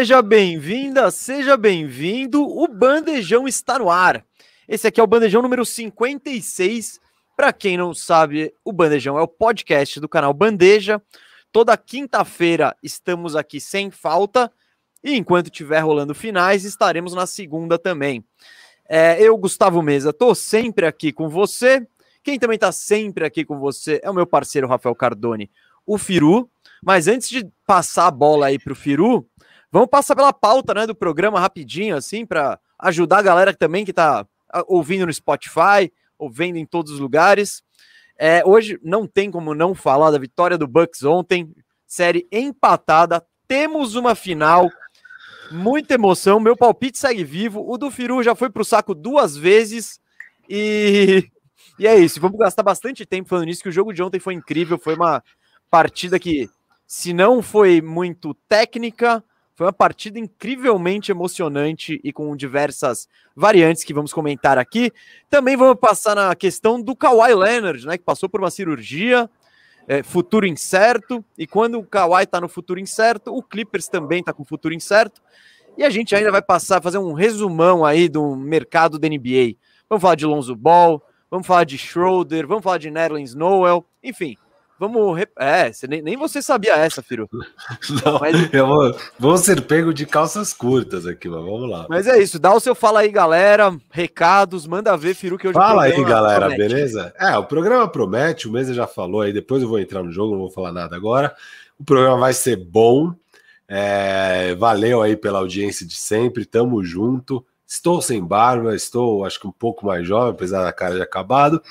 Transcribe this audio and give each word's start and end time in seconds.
Seja 0.00 0.22
bem-vinda, 0.22 1.10
seja 1.10 1.58
bem-vindo. 1.58 2.42
O 2.42 2.66
Bandejão 2.66 3.46
está 3.46 3.78
no 3.78 3.90
ar. 3.90 4.24
Esse 4.66 4.86
aqui 4.86 4.98
é 4.98 5.02
o 5.02 5.06
Bandejão 5.06 5.42
número 5.42 5.62
56. 5.62 6.98
Para 7.36 7.52
quem 7.52 7.76
não 7.76 7.92
sabe, 7.92 8.54
o 8.64 8.72
Bandejão 8.72 9.18
é 9.18 9.20
o 9.20 9.28
podcast 9.28 10.00
do 10.00 10.08
canal 10.08 10.32
Bandeja. 10.32 11.02
Toda 11.52 11.76
quinta-feira 11.76 12.74
estamos 12.82 13.36
aqui 13.36 13.60
sem 13.60 13.90
falta. 13.90 14.50
E 15.04 15.18
enquanto 15.18 15.48
estiver 15.48 15.80
rolando 15.80 16.14
finais, 16.14 16.64
estaremos 16.64 17.12
na 17.12 17.26
segunda 17.26 17.78
também. 17.78 18.24
É, 18.88 19.22
eu, 19.22 19.36
Gustavo 19.36 19.82
Mesa, 19.82 20.08
estou 20.08 20.34
sempre 20.34 20.86
aqui 20.86 21.12
com 21.12 21.28
você. 21.28 21.86
Quem 22.22 22.38
também 22.38 22.54
está 22.54 22.72
sempre 22.72 23.26
aqui 23.26 23.44
com 23.44 23.58
você 23.58 24.00
é 24.02 24.08
o 24.08 24.14
meu 24.14 24.26
parceiro 24.26 24.66
Rafael 24.66 24.94
Cardone, 24.94 25.50
o 25.84 25.98
Firu. 25.98 26.50
Mas 26.82 27.06
antes 27.06 27.28
de 27.28 27.46
passar 27.66 28.06
a 28.06 28.10
bola 28.10 28.46
aí 28.46 28.58
para 28.58 28.72
o 28.72 28.76
Firu, 28.76 29.28
vamos 29.70 29.88
passar 29.88 30.14
pela 30.14 30.32
pauta 30.32 30.74
né, 30.74 30.86
do 30.86 30.94
programa 30.94 31.40
rapidinho, 31.40 31.96
assim, 31.96 32.24
para 32.26 32.58
ajudar 32.78 33.18
a 33.18 33.22
galera 33.22 33.54
também 33.54 33.84
que 33.84 33.90
está 33.90 34.26
ouvindo 34.66 35.06
no 35.06 35.12
Spotify, 35.12 35.92
ouvindo 36.18 36.56
em 36.56 36.66
todos 36.66 36.92
os 36.92 36.98
lugares. 36.98 37.62
É, 38.18 38.42
hoje 38.44 38.78
não 38.82 39.06
tem 39.06 39.30
como 39.30 39.54
não 39.54 39.74
falar 39.74 40.10
da 40.10 40.18
vitória 40.18 40.58
do 40.58 40.68
Bucks 40.68 41.02
ontem, 41.04 41.54
série 41.86 42.26
empatada. 42.30 43.24
Temos 43.48 43.94
uma 43.94 44.14
final, 44.14 44.68
muita 45.50 45.94
emoção. 45.94 46.38
Meu 46.38 46.56
palpite 46.56 46.98
segue 46.98 47.24
vivo. 47.24 47.64
O 47.66 47.78
do 47.78 47.90
Firu 47.90 48.22
já 48.22 48.34
foi 48.34 48.50
para 48.50 48.62
o 48.62 48.64
saco 48.64 48.94
duas 48.94 49.36
vezes 49.36 50.00
e 50.48 51.30
e 51.80 51.86
é 51.86 51.98
isso, 51.98 52.20
vamos 52.20 52.38
gastar 52.38 52.62
bastante 52.62 53.06
tempo 53.06 53.30
falando 53.30 53.46
nisso, 53.46 53.62
que 53.62 53.68
o 53.70 53.72
jogo 53.72 53.90
de 53.90 54.02
ontem 54.02 54.20
foi 54.20 54.34
incrível, 54.34 54.78
foi 54.78 54.94
uma 54.94 55.24
partida 55.70 56.18
que, 56.18 56.46
se 56.86 57.14
não 57.14 57.40
foi 57.40 57.80
muito 57.80 58.34
técnica, 58.46 59.24
foi 59.60 59.66
uma 59.66 59.74
partida 59.74 60.18
incrivelmente 60.18 61.10
emocionante 61.10 62.00
e 62.02 62.14
com 62.14 62.34
diversas 62.34 63.06
variantes 63.36 63.84
que 63.84 63.92
vamos 63.92 64.10
comentar 64.10 64.56
aqui. 64.56 64.90
Também 65.28 65.54
vamos 65.54 65.78
passar 65.78 66.14
na 66.14 66.34
questão 66.34 66.80
do 66.80 66.96
Kawhi 66.96 67.34
Leonard, 67.34 67.86
né, 67.86 67.98
que 67.98 68.02
passou 68.02 68.26
por 68.26 68.40
uma 68.40 68.50
cirurgia, 68.50 69.28
é, 69.86 70.02
futuro 70.02 70.46
incerto, 70.46 71.22
e 71.36 71.46
quando 71.46 71.78
o 71.78 71.84
Kawhi 71.84 72.22
está 72.22 72.40
no 72.40 72.48
futuro 72.48 72.80
incerto, 72.80 73.36
o 73.36 73.42
Clippers 73.42 73.86
também 73.86 74.20
está 74.20 74.32
com 74.32 74.46
futuro 74.46 74.72
incerto, 74.72 75.20
e 75.76 75.84
a 75.84 75.90
gente 75.90 76.16
ainda 76.16 76.32
vai 76.32 76.40
passar, 76.40 76.80
fazer 76.80 76.96
um 76.96 77.12
resumão 77.12 77.84
aí 77.84 78.08
do 78.08 78.34
mercado 78.34 78.98
da 78.98 79.10
NBA. 79.10 79.56
Vamos 79.90 80.00
falar 80.00 80.14
de 80.14 80.24
Lonzo 80.24 80.56
Ball, 80.56 81.02
vamos 81.30 81.46
falar 81.46 81.64
de 81.64 81.76
Schroeder, 81.76 82.46
vamos 82.46 82.64
falar 82.64 82.78
de 82.78 82.90
Nerlens 82.90 83.34
Noel, 83.34 83.84
enfim. 84.02 84.38
Vamos. 84.80 85.20
É, 85.38 85.70
você, 85.70 85.86
nem, 85.86 86.00
nem 86.00 86.16
você 86.16 86.40
sabia 86.40 86.72
essa, 86.72 87.02
Firo. 87.02 87.28
Não, 88.02 88.18
mas... 88.18 88.50
eu 88.50 88.66
vou, 88.66 88.96
vou 89.18 89.36
ser 89.36 89.60
pego 89.60 89.92
de 89.92 90.06
calças 90.06 90.54
curtas 90.54 91.06
aqui, 91.06 91.28
mas 91.28 91.44
vamos 91.44 91.68
lá. 91.68 91.84
Mas 91.86 92.06
é 92.06 92.18
isso, 92.18 92.38
dá 92.38 92.54
o 92.54 92.58
seu 92.58 92.74
fala 92.74 93.00
aí, 93.00 93.10
galera. 93.10 93.76
Recados, 93.90 94.66
manda 94.66 94.96
ver, 94.96 95.12
Firu, 95.12 95.36
que 95.36 95.46
hoje 95.46 95.54
Fala 95.54 95.82
aí, 95.82 96.02
galera, 96.02 96.46
promete. 96.46 96.56
beleza? 96.56 97.12
É, 97.20 97.36
o 97.36 97.44
programa 97.44 97.86
promete, 97.86 98.48
o 98.48 98.52
Mesa 98.52 98.72
já 98.72 98.86
falou 98.86 99.20
aí, 99.20 99.34
depois 99.34 99.62
eu 99.62 99.68
vou 99.68 99.78
entrar 99.78 100.02
no 100.02 100.10
jogo, 100.10 100.32
não 100.32 100.40
vou 100.40 100.50
falar 100.50 100.72
nada 100.72 100.96
agora. 100.96 101.36
O 101.78 101.84
programa 101.84 102.18
vai 102.18 102.32
ser 102.32 102.56
bom. 102.56 103.14
É, 103.68 104.54
valeu 104.54 105.02
aí 105.02 105.14
pela 105.14 105.40
audiência 105.40 105.86
de 105.86 105.94
sempre, 105.94 106.46
tamo 106.46 106.82
junto. 106.82 107.44
Estou 107.66 108.00
sem 108.00 108.24
barba, 108.24 108.74
estou 108.74 109.26
acho 109.26 109.38
que 109.38 109.46
um 109.46 109.52
pouco 109.52 109.84
mais 109.84 110.08
jovem, 110.08 110.30
apesar 110.30 110.64
da 110.64 110.72
cara 110.72 110.94
de 110.94 111.02
acabado. 111.02 111.62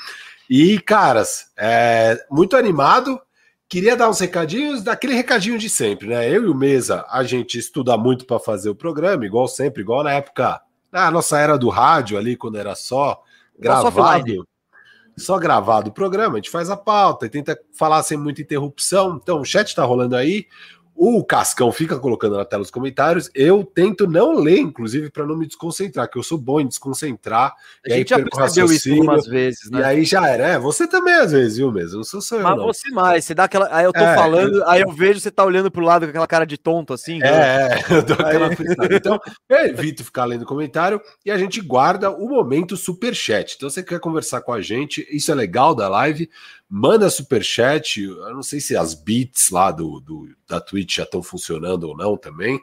E, 0.50 0.80
caras, 0.80 1.52
é, 1.58 2.26
muito 2.32 2.58
animado. 2.58 3.20
Queria 3.68 3.96
dar 3.96 4.10
uns 4.10 4.20
recadinhos, 4.20 4.82
daquele 4.82 5.14
recadinho 5.14 5.60
de 5.60 5.70
sempre, 5.70 6.08
né? 6.08 6.28
Eu 6.28 6.46
e 6.46 6.48
o 6.48 6.56
Mesa, 6.56 7.06
a 7.08 7.24
gente 7.24 7.60
estuda 7.60 7.96
muito 7.96 8.26
para 8.26 8.40
fazer 8.40 8.70
o 8.70 8.76
programa, 8.76 9.24
igual 9.26 9.48
sempre, 9.48 9.84
igual 9.84 10.04
na 10.04 10.12
época, 10.12 10.60
na 10.92 11.12
nossa 11.12 11.38
era 11.38 11.56
do 11.56 11.70
rádio 11.70 12.18
ali, 12.18 12.36
quando 12.36 12.58
era 12.58 12.74
só 12.74 13.22
gravado. 13.60 14.48
Só 15.16 15.38
gravado 15.38 15.90
o 15.90 15.94
programa, 15.94 16.36
a 16.36 16.38
gente 16.38 16.50
faz 16.50 16.70
a 16.70 16.78
pauta 16.78 17.26
e 17.26 17.30
tenta 17.30 17.60
falar 17.78 18.02
sem 18.04 18.18
muita 18.18 18.42
interrupção. 18.42 19.20
Então, 19.22 19.42
o 19.42 19.46
chat 19.46 19.76
tá 19.76 19.84
rolando 19.84 20.16
aí. 20.16 20.48
O 21.02 21.24
Cascão 21.24 21.72
fica 21.72 21.98
colocando 21.98 22.36
na 22.36 22.44
tela 22.44 22.62
os 22.62 22.70
comentários. 22.70 23.32
Eu 23.34 23.64
tento 23.64 24.06
não 24.06 24.34
ler, 24.34 24.60
inclusive, 24.60 25.10
para 25.10 25.26
não 25.26 25.38
me 25.38 25.48
desconcentrar, 25.48 26.10
que 26.10 26.18
eu 26.18 26.24
sou 26.24 26.38
bom 26.38 26.60
em 26.60 26.68
desconcentrar. 26.68 27.54
A 27.86 27.90
gente 27.92 28.10
já 28.10 28.20
percebeu 28.20 28.66
isso 28.66 28.92
algumas 28.92 29.26
vezes, 29.26 29.72
né? 29.72 29.80
E 29.80 29.84
aí 29.86 30.04
já 30.04 30.28
era. 30.28 30.46
É, 30.46 30.60
você 30.60 30.86
também 30.86 31.14
às 31.14 31.32
vezes, 31.32 31.56
viu 31.56 31.72
mesmo? 31.72 32.00
Não 32.00 32.04
sou 32.04 32.20
só 32.20 32.36
eu. 32.36 32.44
Mas 32.44 32.58
não. 32.58 32.66
você 32.66 32.92
mais. 32.92 33.24
Você 33.24 33.34
dá 33.34 33.46
aquela. 33.46 33.70
Aí 33.72 33.86
eu 33.86 33.94
tô 33.94 34.02
é, 34.02 34.14
falando, 34.14 34.62
aí 34.66 34.82
eu 34.82 34.92
vejo 34.92 35.22
você 35.22 35.32
tá 35.32 35.46
olhando 35.46 35.72
pro 35.72 35.86
lado 35.86 36.06
com 36.06 36.10
aquela 36.10 36.28
cara 36.28 36.46
de 36.46 36.58
tonto, 36.58 36.92
assim. 36.92 37.24
É, 37.24 37.28
é 37.30 37.80
eu 37.96 38.04
dou 38.04 38.18
aquela 38.20 38.50
aí... 38.50 38.56
Então, 38.92 39.18
eu 39.48 39.58
evito 39.68 40.04
ficar 40.04 40.26
lendo 40.26 40.46
comentário 40.46 41.00
e 41.26 41.32
a 41.32 41.38
gente 41.38 41.62
guarda 41.62 42.12
o 42.12 42.28
momento 42.28 42.76
super 42.76 43.16
chat. 43.16 43.56
Então, 43.56 43.70
você 43.70 43.82
quer 43.82 44.02
conversar 44.02 44.42
com 44.42 44.52
a 44.52 44.60
gente, 44.60 45.08
isso 45.10 45.32
é 45.32 45.36
legal 45.36 45.74
da 45.74 45.88
live 45.88 46.30
manda 46.70 47.10
super 47.10 47.44
chat. 47.44 48.02
Eu 48.04 48.34
não 48.34 48.44
sei 48.44 48.60
se 48.60 48.78
as 48.78 48.94
beats 48.94 49.50
lá 49.50 49.72
do, 49.72 50.00
do 50.00 50.30
da 50.48 50.62
Twitch 50.62 50.98
já 50.98 51.04
estão 51.04 51.24
funcionando 51.24 51.86
ou 51.86 51.98
não 51.98 52.16
também, 52.16 52.60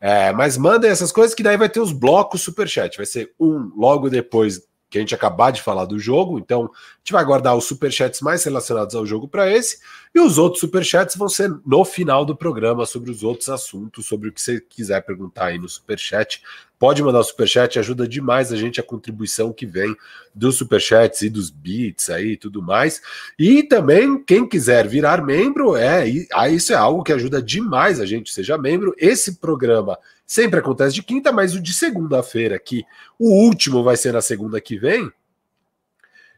é, 0.00 0.32
mas 0.32 0.56
mandem 0.56 0.90
essas 0.90 1.12
coisas 1.12 1.34
que 1.34 1.42
daí 1.42 1.56
vai 1.56 1.68
ter 1.68 1.80
os 1.80 1.92
blocos 1.92 2.40
super 2.40 2.68
chat. 2.68 2.96
Vai 2.96 3.06
ser 3.06 3.34
um 3.38 3.70
logo 3.76 4.08
depois 4.08 4.62
que 4.90 4.98
a 4.98 5.00
gente 5.00 5.14
acabar 5.14 5.52
de 5.52 5.62
falar 5.62 5.84
do 5.84 5.98
jogo. 5.98 6.38
Então, 6.38 6.64
a 6.64 6.98
gente 6.98 7.12
vai 7.12 7.24
guardar 7.24 7.56
os 7.56 7.64
superchats 7.64 8.20
mais 8.20 8.42
relacionados 8.42 8.96
ao 8.96 9.06
jogo 9.06 9.28
para 9.28 9.48
esse, 9.48 9.78
e 10.12 10.18
os 10.18 10.36
outros 10.36 10.60
superchats 10.60 11.14
vão 11.14 11.28
ser 11.28 11.48
no 11.64 11.84
final 11.84 12.24
do 12.24 12.36
programa 12.36 12.84
sobre 12.84 13.10
os 13.10 13.22
outros 13.22 13.48
assuntos, 13.48 14.06
sobre 14.06 14.28
o 14.28 14.32
que 14.32 14.40
você 14.40 14.60
quiser 14.60 15.00
perguntar 15.02 15.46
aí 15.46 15.58
no 15.58 15.68
superchat. 15.68 16.42
Pode 16.80 17.00
mandar 17.00 17.20
o 17.20 17.24
superchat, 17.24 17.78
ajuda 17.78 18.08
demais 18.08 18.52
a 18.52 18.56
gente 18.56 18.80
a 18.80 18.82
contribuição 18.82 19.52
que 19.52 19.66
vem 19.66 19.94
dos 20.34 20.56
superchats 20.56 21.22
e 21.22 21.30
dos 21.30 21.50
bits 21.50 22.10
aí 22.10 22.32
e 22.32 22.36
tudo 22.36 22.60
mais. 22.60 23.00
E 23.38 23.62
também, 23.62 24.20
quem 24.24 24.48
quiser 24.48 24.88
virar 24.88 25.24
membro, 25.24 25.76
é, 25.76 26.02
aí 26.32 26.56
isso 26.56 26.72
é 26.72 26.76
algo 26.76 27.04
que 27.04 27.12
ajuda 27.12 27.40
demais 27.40 28.00
a 28.00 28.06
gente, 28.06 28.32
seja 28.32 28.58
membro. 28.58 28.94
Esse 28.98 29.36
programa 29.36 29.96
Sempre 30.30 30.60
acontece 30.60 30.94
de 30.94 31.02
quinta, 31.02 31.32
mas 31.32 31.56
o 31.56 31.60
de 31.60 31.74
segunda-feira, 31.74 32.56
que 32.56 32.84
o 33.18 33.34
último 33.44 33.82
vai 33.82 33.96
ser 33.96 34.12
na 34.12 34.22
segunda 34.22 34.60
que 34.60 34.78
vem, 34.78 35.10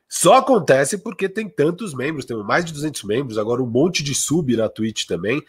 só 0.08 0.36
acontece 0.36 0.96
porque 0.96 1.28
tem 1.28 1.46
tantos 1.46 1.92
membros, 1.92 2.24
temos 2.24 2.42
mais 2.42 2.64
de 2.64 2.72
200 2.72 3.04
membros, 3.04 3.36
agora 3.36 3.62
um 3.62 3.66
monte 3.66 4.02
de 4.02 4.14
sub 4.14 4.56
na 4.56 4.66
Twitch 4.66 5.04
também. 5.04 5.44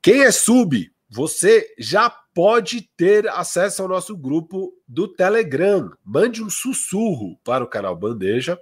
Quem 0.00 0.22
é 0.22 0.30
sub, 0.32 0.90
você 1.10 1.74
já 1.78 2.08
pode 2.34 2.88
ter 2.96 3.28
acesso 3.28 3.82
ao 3.82 3.88
nosso 3.88 4.16
grupo 4.16 4.72
do 4.86 5.06
Telegram. 5.06 5.90
Mande 6.04 6.42
um 6.42 6.50
sussurro 6.50 7.38
para 7.44 7.64
o 7.64 7.68
canal 7.68 7.96
Bandeja 7.96 8.58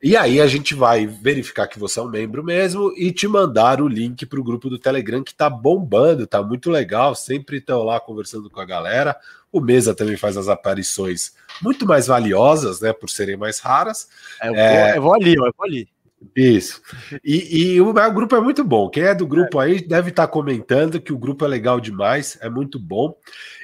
e 0.00 0.16
aí 0.16 0.40
a 0.40 0.46
gente 0.46 0.76
vai 0.76 1.08
verificar 1.08 1.66
que 1.66 1.76
você 1.76 1.98
é 1.98 2.02
um 2.02 2.08
membro 2.08 2.44
mesmo 2.44 2.92
e 2.96 3.10
te 3.10 3.26
mandar 3.26 3.80
o 3.80 3.88
link 3.88 4.24
para 4.26 4.38
o 4.38 4.44
grupo 4.44 4.70
do 4.70 4.78
Telegram 4.78 5.24
que 5.24 5.34
tá 5.34 5.50
bombando, 5.50 6.24
tá 6.24 6.40
muito 6.40 6.70
legal. 6.70 7.16
Sempre 7.16 7.58
estão 7.58 7.82
lá 7.82 7.98
conversando 7.98 8.48
com 8.48 8.60
a 8.60 8.64
galera. 8.64 9.16
O 9.50 9.60
Mesa 9.60 9.92
também 9.92 10.16
faz 10.16 10.36
as 10.36 10.48
aparições 10.48 11.32
muito 11.60 11.84
mais 11.84 12.06
valiosas, 12.06 12.80
né? 12.80 12.92
Por 12.92 13.10
serem 13.10 13.36
mais 13.36 13.58
raras. 13.58 14.08
É, 14.40 14.48
eu, 14.48 14.54
é... 14.54 14.84
Vou, 14.84 14.94
eu, 14.94 15.02
vou, 15.02 15.14
ali, 15.14 15.34
eu 15.34 15.52
vou 15.56 15.66
ali. 15.66 15.88
Isso. 16.34 16.82
E, 17.24 17.74
e 17.74 17.80
o, 17.80 17.90
o, 17.90 18.12
grupo 18.12 18.34
é 18.36 18.40
muito 18.40 18.64
bom. 18.64 18.88
Quem 18.88 19.04
é 19.04 19.14
do 19.14 19.26
grupo 19.26 19.60
é. 19.60 19.66
aí 19.66 19.86
deve 19.86 20.10
estar 20.10 20.26
tá 20.26 20.32
comentando 20.32 21.00
que 21.00 21.12
o 21.12 21.18
grupo 21.18 21.44
é 21.44 21.48
legal 21.48 21.80
demais, 21.80 22.38
é 22.40 22.48
muito 22.48 22.78
bom. 22.78 23.14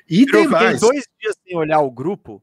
E 0.08 0.22
eu 0.22 0.26
tem 0.26 0.48
mais. 0.48 0.80
dois 0.80 1.04
dias 1.20 1.36
sem 1.46 1.56
olhar 1.56 1.80
o 1.80 1.90
grupo 1.90 2.42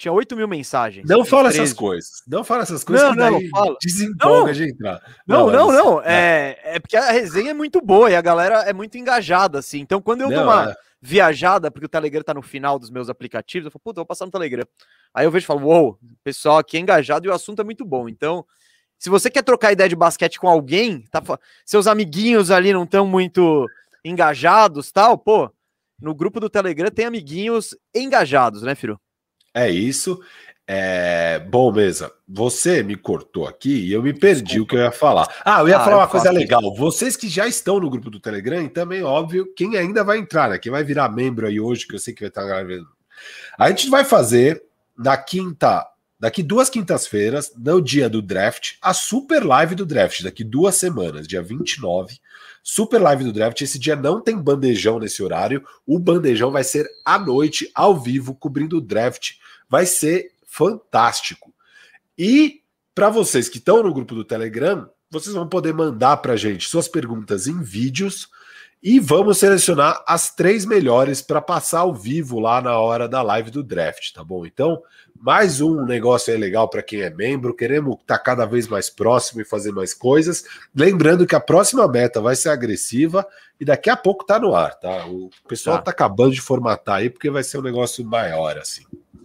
tinha 0.00 0.12
8 0.12 0.34
mil 0.34 0.48
mensagens. 0.48 1.06
Não 1.06 1.26
fala 1.26 1.50
13. 1.50 1.60
essas 1.60 1.74
coisas. 1.74 2.10
Não 2.26 2.42
fala 2.42 2.62
essas 2.62 2.82
coisas 2.82 3.14
não, 3.14 3.38
que 3.38 3.44
não, 3.44 3.50
fala. 3.50 3.76
desempolga 3.82 4.46
não. 4.46 4.52
de 4.52 4.64
entrar. 4.64 5.02
Não, 5.26 5.50
não, 5.50 5.70
não. 5.70 5.72
não. 5.72 6.02
É, 6.02 6.58
é 6.64 6.80
porque 6.80 6.96
a 6.96 7.10
resenha 7.10 7.50
é 7.50 7.54
muito 7.54 7.82
boa 7.82 8.10
e 8.10 8.16
a 8.16 8.22
galera 8.22 8.62
é 8.62 8.72
muito 8.72 8.96
engajada, 8.96 9.58
assim. 9.58 9.78
Então, 9.80 10.00
quando 10.00 10.22
eu 10.22 10.30
não, 10.30 10.36
dou 10.36 10.44
uma 10.44 10.70
é. 10.70 10.76
viajada, 11.02 11.70
porque 11.70 11.84
o 11.84 11.88
Telegram 11.88 12.22
tá 12.22 12.32
no 12.32 12.40
final 12.40 12.78
dos 12.78 12.88
meus 12.88 13.10
aplicativos, 13.10 13.66
eu 13.66 13.70
falo, 13.70 13.82
puta, 13.84 14.00
vou 14.00 14.06
passar 14.06 14.24
no 14.24 14.32
Telegram. 14.32 14.64
Aí 15.12 15.26
eu 15.26 15.30
vejo 15.30 15.44
e 15.44 15.46
falo, 15.46 15.66
uou, 15.66 15.82
wow, 15.82 15.98
o 16.02 16.24
pessoal 16.24 16.56
aqui 16.56 16.78
é 16.78 16.80
engajado 16.80 17.26
e 17.26 17.28
o 17.28 17.34
assunto 17.34 17.60
é 17.60 17.64
muito 17.64 17.84
bom. 17.84 18.08
Então, 18.08 18.46
se 19.00 19.08
você 19.08 19.30
quer 19.30 19.42
trocar 19.42 19.72
ideia 19.72 19.88
de 19.88 19.96
basquete 19.96 20.38
com 20.38 20.46
alguém, 20.46 21.06
tá, 21.10 21.22
seus 21.64 21.86
amiguinhos 21.86 22.50
ali 22.50 22.70
não 22.70 22.84
estão 22.84 23.06
muito 23.06 23.66
engajados 24.04 24.92
tal, 24.92 25.16
pô, 25.16 25.50
no 25.98 26.14
grupo 26.14 26.38
do 26.38 26.50
Telegram 26.50 26.90
tem 26.90 27.06
amiguinhos 27.06 27.74
engajados, 27.94 28.60
né, 28.60 28.74
Firo? 28.74 29.00
É 29.54 29.70
isso. 29.70 30.20
É... 30.66 31.38
Bom, 31.48 31.72
mesa, 31.72 32.12
você 32.28 32.82
me 32.82 32.94
cortou 32.94 33.46
aqui 33.46 33.86
e 33.86 33.92
eu 33.92 34.02
me 34.02 34.12
perdi 34.12 34.42
Desculpa. 34.42 34.64
o 34.64 34.66
que 34.68 34.76
eu 34.76 34.80
ia 34.80 34.92
falar. 34.92 35.26
Ah, 35.46 35.60
eu 35.60 35.68
ia 35.68 35.78
ah, 35.78 35.84
falar 35.84 35.96
uma 35.96 36.06
coisa 36.06 36.30
legal. 36.30 36.74
Vocês 36.76 37.16
que 37.16 37.26
já 37.26 37.48
estão 37.48 37.80
no 37.80 37.88
grupo 37.88 38.10
do 38.10 38.20
Telegram, 38.20 38.68
também, 38.68 39.02
óbvio, 39.02 39.50
quem 39.56 39.78
ainda 39.78 40.04
vai 40.04 40.18
entrar, 40.18 40.50
né? 40.50 40.58
Quem 40.58 40.70
vai 40.70 40.84
virar 40.84 41.08
membro 41.08 41.46
aí 41.46 41.58
hoje, 41.58 41.86
que 41.86 41.94
eu 41.94 41.98
sei 41.98 42.12
que 42.12 42.20
vai 42.20 42.28
estar 42.28 42.44
gravando. 42.44 42.86
A 43.58 43.70
gente 43.70 43.88
vai 43.88 44.04
fazer 44.04 44.62
na 44.96 45.16
quinta 45.16 45.89
daqui 46.20 46.42
duas 46.42 46.68
quintas-feiras, 46.68 47.50
no 47.56 47.80
dia 47.80 48.08
do 48.08 48.20
draft, 48.20 48.74
a 48.82 48.92
super 48.92 49.42
live 49.44 49.74
do 49.74 49.86
draft, 49.86 50.22
daqui 50.22 50.44
duas 50.44 50.76
semanas, 50.76 51.26
dia 51.26 51.42
29. 51.42 52.20
Super 52.62 53.00
live 53.00 53.24
do 53.24 53.32
draft. 53.32 53.58
Esse 53.62 53.78
dia 53.78 53.96
não 53.96 54.20
tem 54.20 54.36
bandejão 54.36 54.98
nesse 54.98 55.22
horário. 55.22 55.64
O 55.86 55.98
bandejão 55.98 56.50
vai 56.50 56.62
ser 56.62 56.86
à 57.06 57.18
noite, 57.18 57.70
ao 57.74 57.98
vivo, 57.98 58.34
cobrindo 58.34 58.76
o 58.76 58.80
draft. 58.82 59.30
Vai 59.66 59.86
ser 59.86 60.32
fantástico. 60.46 61.54
E 62.18 62.60
para 62.94 63.08
vocês 63.08 63.48
que 63.48 63.56
estão 63.56 63.82
no 63.82 63.94
grupo 63.94 64.14
do 64.14 64.24
Telegram, 64.24 64.90
vocês 65.10 65.34
vão 65.34 65.48
poder 65.48 65.72
mandar 65.72 66.18
para 66.18 66.36
gente 66.36 66.68
suas 66.68 66.86
perguntas 66.86 67.46
em 67.46 67.62
vídeos 67.62 68.28
e 68.82 68.98
vamos 68.98 69.38
selecionar 69.38 70.02
as 70.06 70.34
três 70.34 70.64
melhores 70.64 71.20
para 71.20 71.40
passar 71.40 71.80
ao 71.80 71.94
vivo 71.94 72.38
lá 72.38 72.62
na 72.62 72.78
hora 72.78 73.08
da 73.08 73.20
live 73.20 73.50
do 73.50 73.62
draft, 73.62 74.12
tá 74.12 74.24
bom? 74.24 74.46
Então, 74.46 74.82
mais 75.20 75.60
um 75.60 75.84
negócio 75.84 76.32
aí 76.32 76.40
legal 76.40 76.66
para 76.66 76.82
quem 76.82 77.02
é 77.02 77.10
membro. 77.10 77.54
Queremos 77.54 77.98
estar 78.00 78.16
tá 78.16 78.24
cada 78.24 78.46
vez 78.46 78.66
mais 78.66 78.88
próximo 78.88 79.42
e 79.42 79.44
fazer 79.44 79.70
mais 79.70 79.92
coisas. 79.92 80.44
Lembrando 80.74 81.26
que 81.26 81.34
a 81.34 81.40
próxima 81.40 81.86
meta 81.86 82.22
vai 82.22 82.34
ser 82.34 82.48
agressiva 82.48 83.26
e 83.60 83.64
daqui 83.64 83.90
a 83.90 83.96
pouco 83.96 84.24
tá 84.24 84.38
no 84.38 84.54
ar, 84.54 84.74
tá? 84.74 85.06
O 85.06 85.30
pessoal 85.46 85.76
tá, 85.76 85.84
tá 85.84 85.90
acabando 85.90 86.32
de 86.32 86.40
formatar 86.40 86.96
aí 86.96 87.10
porque 87.10 87.30
vai 87.30 87.42
ser 87.42 87.58
um 87.58 87.62
negócio 87.62 88.02
maior, 88.02 88.56
assim. 88.56 88.82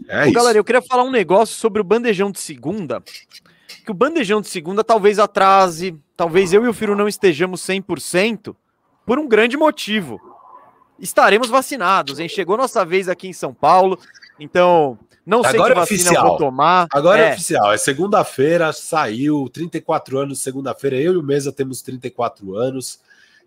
É 0.09 0.24
Ô, 0.24 0.25
isso. 0.25 0.33
Galera, 0.33 0.57
eu 0.57 0.63
queria 0.65 0.81
falar 0.81 1.03
um 1.03 1.12
negócio 1.12 1.56
sobre 1.56 1.80
o 1.80 1.86
bandejão 1.86 2.30
de 2.30 2.42
segunda. 2.42 3.01
Que 3.86 3.92
o 3.92 3.94
bandejão 3.94 4.42
de 4.42 4.50
segunda 4.50 4.83
talvez 4.83 5.18
atrase, 5.18 5.95
talvez 6.18 6.51
eu 6.51 6.65
e 6.65 6.68
o 6.68 6.74
Firo 6.74 6.95
não 6.95 7.07
estejamos 7.07 7.62
100% 7.62 8.53
por 9.06 9.18
um 9.18 9.30
grande 9.30 9.56
motivo. 9.56 10.19
Estaremos 11.00 11.50
vacinados, 11.50 12.19
hein? 12.19 12.27
Chegou 12.27 12.57
nossa 12.57 12.83
vez 12.83 13.07
aqui 13.07 13.30
em 13.30 13.33
São 13.33 13.53
Paulo, 13.53 13.97
então 14.39 15.00
não 15.25 15.44
sei 15.44 15.56
Agora 15.56 15.74
que 15.74 15.80
é 15.80 15.83
oficial. 15.83 16.16
eu 16.16 16.30
vou 16.30 16.38
tomar. 16.38 16.88
Agora 16.92 17.19
é, 17.19 17.30
é 17.30 17.33
oficial, 17.33 17.74
é 17.74 17.77
segunda-feira, 17.77 18.72
saiu, 18.72 19.50
34 19.50 20.19
anos, 20.19 20.39
segunda-feira, 20.39 20.98
eu 20.98 21.13
e 21.13 21.18
o 21.18 21.24
Mesa 21.24 21.51
temos 21.51 21.81
34 21.81 22.56
anos 22.56 23.00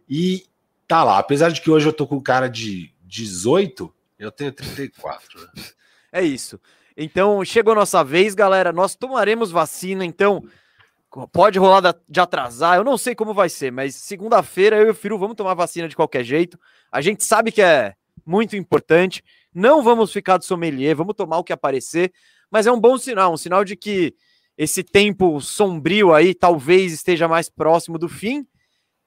e 0.09 0.45
tá 0.87 1.05
lá. 1.05 1.19
Apesar 1.19 1.51
de 1.51 1.61
que 1.61 1.71
hoje 1.71 1.87
eu 1.87 1.93
tô 1.93 2.07
com 2.07 2.21
cara 2.21 2.49
de 2.49 2.93
18, 3.03 3.93
eu 4.19 4.33
tenho 4.33 4.53
34. 4.53 5.41
Né? 5.41 5.65
É 6.13 6.23
isso. 6.23 6.61
Então, 6.97 7.45
chegou 7.45 7.75
nossa 7.75 8.03
vez, 8.03 8.35
galera. 8.35 8.73
Nós 8.73 8.97
tomaremos 8.97 9.53
vacina, 9.53 10.05
então 10.05 10.43
Pode 11.33 11.59
rolar 11.59 11.95
de 12.07 12.21
atrasar, 12.21 12.77
eu 12.77 12.85
não 12.85 12.99
sei 12.99 13.15
como 13.15 13.33
vai 13.33 13.49
ser, 13.49 13.73
mas 13.73 13.95
segunda-feira 13.95 14.77
eu 14.77 14.89
e 14.89 14.91
o 14.91 14.95
Firu 14.95 15.19
vamos 15.19 15.37
tomar 15.37 15.55
vacina 15.55 15.89
de 15.89 15.97
qualquer 15.97 16.23
jeito. 16.23 16.61
A 16.93 17.01
gente 17.01 17.25
sabe 17.25 17.51
que 17.51 17.63
é 17.63 17.95
muito 18.27 18.55
importante. 18.57 19.25
Não 19.55 19.83
vamos 19.83 20.13
ficar 20.13 20.39
de 20.39 20.45
sommelier, 20.45 20.95
vamos 20.95 21.15
tomar 21.15 21.39
o 21.39 21.45
que 21.45 21.53
aparecer, 21.53 22.13
mas 22.51 22.67
é 22.67 22.73
um 22.73 22.81
bom 22.81 22.99
sinal, 22.99 23.33
um 23.33 23.37
sinal 23.37 23.65
de 23.65 23.77
que 23.77 24.15
esse 24.57 24.83
tempo 24.83 25.41
sombrio 25.41 26.13
aí 26.13 26.35
talvez 26.35 26.93
esteja 26.93 27.29
mais 27.29 27.49
próximo 27.49 27.99
do 27.99 28.09
fim. 28.09 28.47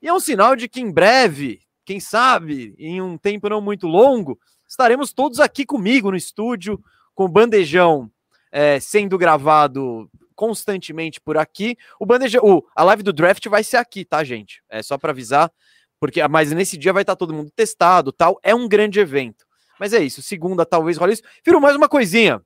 E 0.01 0.07
é 0.07 0.13
um 0.13 0.19
sinal 0.19 0.55
de 0.55 0.67
que 0.67 0.79
em 0.79 0.91
breve, 0.91 1.59
quem 1.85 1.99
sabe, 1.99 2.73
em 2.77 3.01
um 3.01 3.17
tempo 3.17 3.49
não 3.49 3.61
muito 3.61 3.85
longo, 3.85 4.39
estaremos 4.67 5.11
todos 5.11 5.39
aqui 5.39 5.65
comigo 5.65 6.09
no 6.09 6.17
estúdio, 6.17 6.81
com 7.13 7.25
o 7.25 7.29
bandejão 7.29 8.09
é, 8.51 8.79
sendo 8.79 9.17
gravado 9.17 10.09
constantemente 10.35 11.21
por 11.21 11.37
aqui. 11.37 11.77
O 11.99 12.05
bandeja, 12.05 12.39
o, 12.41 12.65
a 12.75 12.83
live 12.83 13.03
do 13.03 13.13
draft 13.13 13.45
vai 13.47 13.63
ser 13.63 13.77
aqui, 13.77 14.03
tá, 14.03 14.23
gente? 14.23 14.63
É 14.69 14.81
só 14.81 14.97
para 14.97 15.11
avisar, 15.11 15.51
porque 15.99 16.25
mas 16.27 16.51
nesse 16.51 16.77
dia 16.77 16.93
vai 16.93 17.03
estar 17.03 17.13
tá 17.13 17.19
todo 17.19 17.33
mundo 17.33 17.51
testado, 17.55 18.11
tal. 18.11 18.39
É 18.41 18.55
um 18.55 18.67
grande 18.67 18.99
evento. 18.99 19.45
Mas 19.81 19.93
é 19.93 20.03
isso, 20.03 20.21
segunda 20.21 20.63
talvez 20.63 20.95
rola 20.95 21.11
isso. 21.11 21.23
Mais 21.59 21.75
uma 21.75 21.89
coisinha. 21.89 22.39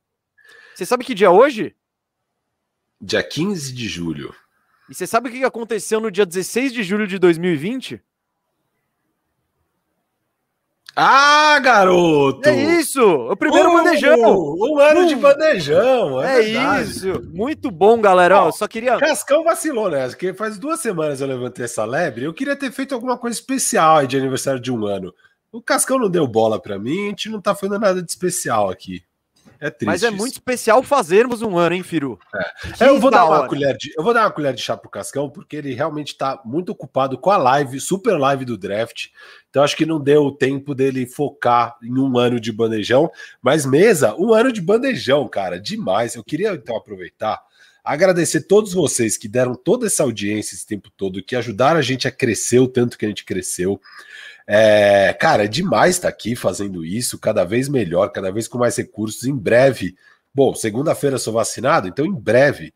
Você 0.74 0.86
sabe 0.86 1.04
que 1.04 1.12
dia 1.12 1.26
é 1.26 1.30
hoje? 1.30 1.76
Dia 2.98 3.22
15 3.22 3.74
de 3.74 3.86
julho. 3.86 4.34
E 4.88 4.94
você 4.94 5.06
sabe 5.06 5.28
o 5.28 5.32
que 5.32 5.44
aconteceu 5.44 6.00
no 6.00 6.10
dia 6.10 6.24
16 6.24 6.72
de 6.72 6.82
julho 6.82 7.06
de 7.06 7.18
2020? 7.18 8.00
Ah, 10.96 11.58
garoto! 11.58 12.48
É 12.48 12.78
isso! 12.78 13.04
O 13.04 13.36
primeiro 13.36 13.68
uh, 13.68 13.72
bandejão! 13.74 14.16
Um 14.18 14.78
ano 14.80 15.02
uh, 15.02 15.06
de 15.06 15.14
bandejão! 15.14 16.22
É, 16.22 16.40
é 16.40 16.80
isso! 16.80 17.22
Muito 17.34 17.70
bom, 17.70 18.00
galera! 18.00 18.44
Ó, 18.44 18.50
só 18.50 18.66
queria. 18.66 18.96
Cascão 18.96 19.44
vacilou, 19.44 19.90
né? 19.90 20.08
Porque 20.08 20.32
faz 20.32 20.58
duas 20.58 20.80
semanas 20.80 21.20
eu 21.20 21.26
levantei 21.26 21.66
essa 21.66 21.84
lebre. 21.84 22.24
Eu 22.24 22.32
queria 22.32 22.56
ter 22.56 22.72
feito 22.72 22.94
alguma 22.94 23.18
coisa 23.18 23.38
especial 23.38 24.06
de 24.06 24.16
aniversário 24.16 24.58
de 24.58 24.72
um 24.72 24.86
ano. 24.86 25.12
O 25.56 25.62
Cascão 25.62 25.98
não 25.98 26.10
deu 26.10 26.26
bola 26.26 26.60
para 26.60 26.78
mim, 26.78 27.06
a 27.06 27.08
gente 27.08 27.30
não 27.30 27.40
tá 27.40 27.54
fazendo 27.54 27.78
nada 27.78 28.02
de 28.02 28.10
especial 28.10 28.68
aqui. 28.68 29.02
É 29.58 29.70
triste. 29.70 29.86
Mas 29.86 30.02
é 30.02 30.10
muito 30.10 30.34
especial 30.34 30.82
fazermos 30.82 31.40
um 31.40 31.56
ano, 31.56 31.74
hein, 31.74 31.82
Firu? 31.82 32.18
É. 32.78 32.90
Eu 32.90 33.00
vou 33.00 33.10
dar 33.10 33.24
uma 33.24 33.48
colher 33.48 33.74
de, 33.74 33.90
eu 33.96 34.04
vou 34.04 34.12
dar 34.12 34.24
uma 34.24 34.30
colher 34.30 34.52
de 34.52 34.60
chá 34.60 34.76
pro 34.76 34.90
Cascão, 34.90 35.30
porque 35.30 35.56
ele 35.56 35.72
realmente 35.72 36.08
está 36.08 36.42
muito 36.44 36.72
ocupado 36.72 37.16
com 37.16 37.30
a 37.30 37.38
live, 37.38 37.80
super 37.80 38.18
live 38.18 38.44
do 38.44 38.58
draft. 38.58 39.06
Então 39.48 39.62
acho 39.62 39.74
que 39.74 39.86
não 39.86 39.98
deu 39.98 40.30
tempo 40.30 40.74
dele 40.74 41.06
focar 41.06 41.74
em 41.82 41.98
um 41.98 42.18
ano 42.18 42.38
de 42.38 42.52
bandejão, 42.52 43.10
mas 43.40 43.64
mesa, 43.64 44.14
um 44.18 44.34
ano 44.34 44.52
de 44.52 44.60
bandejão, 44.60 45.26
cara, 45.26 45.58
demais. 45.58 46.16
Eu 46.16 46.22
queria 46.22 46.52
então 46.52 46.76
aproveitar 46.76 47.40
agradecer 47.82 48.42
todos 48.42 48.72
vocês 48.72 49.16
que 49.16 49.28
deram 49.28 49.54
toda 49.54 49.86
essa 49.86 50.02
audiência 50.02 50.56
esse 50.56 50.66
tempo 50.66 50.90
todo, 50.96 51.22
que 51.22 51.36
ajudaram 51.36 51.78
a 51.78 51.82
gente 51.82 52.08
a 52.08 52.10
crescer 52.10 52.58
o 52.58 52.66
tanto 52.66 52.98
que 52.98 53.06
a 53.06 53.08
gente 53.08 53.24
cresceu. 53.24 53.80
É, 54.46 55.12
cara, 55.18 55.44
é 55.44 55.48
demais 55.48 55.96
estar 55.96 56.08
tá 56.08 56.14
aqui 56.14 56.36
fazendo 56.36 56.84
isso, 56.84 57.18
cada 57.18 57.44
vez 57.44 57.68
melhor, 57.68 58.08
cada 58.12 58.30
vez 58.30 58.46
com 58.46 58.58
mais 58.58 58.76
recursos. 58.76 59.24
Em 59.24 59.36
breve, 59.36 59.96
bom, 60.32 60.54
segunda-feira 60.54 61.18
sou 61.18 61.32
vacinado, 61.32 61.88
então 61.88 62.06
em 62.06 62.14
breve 62.14 62.72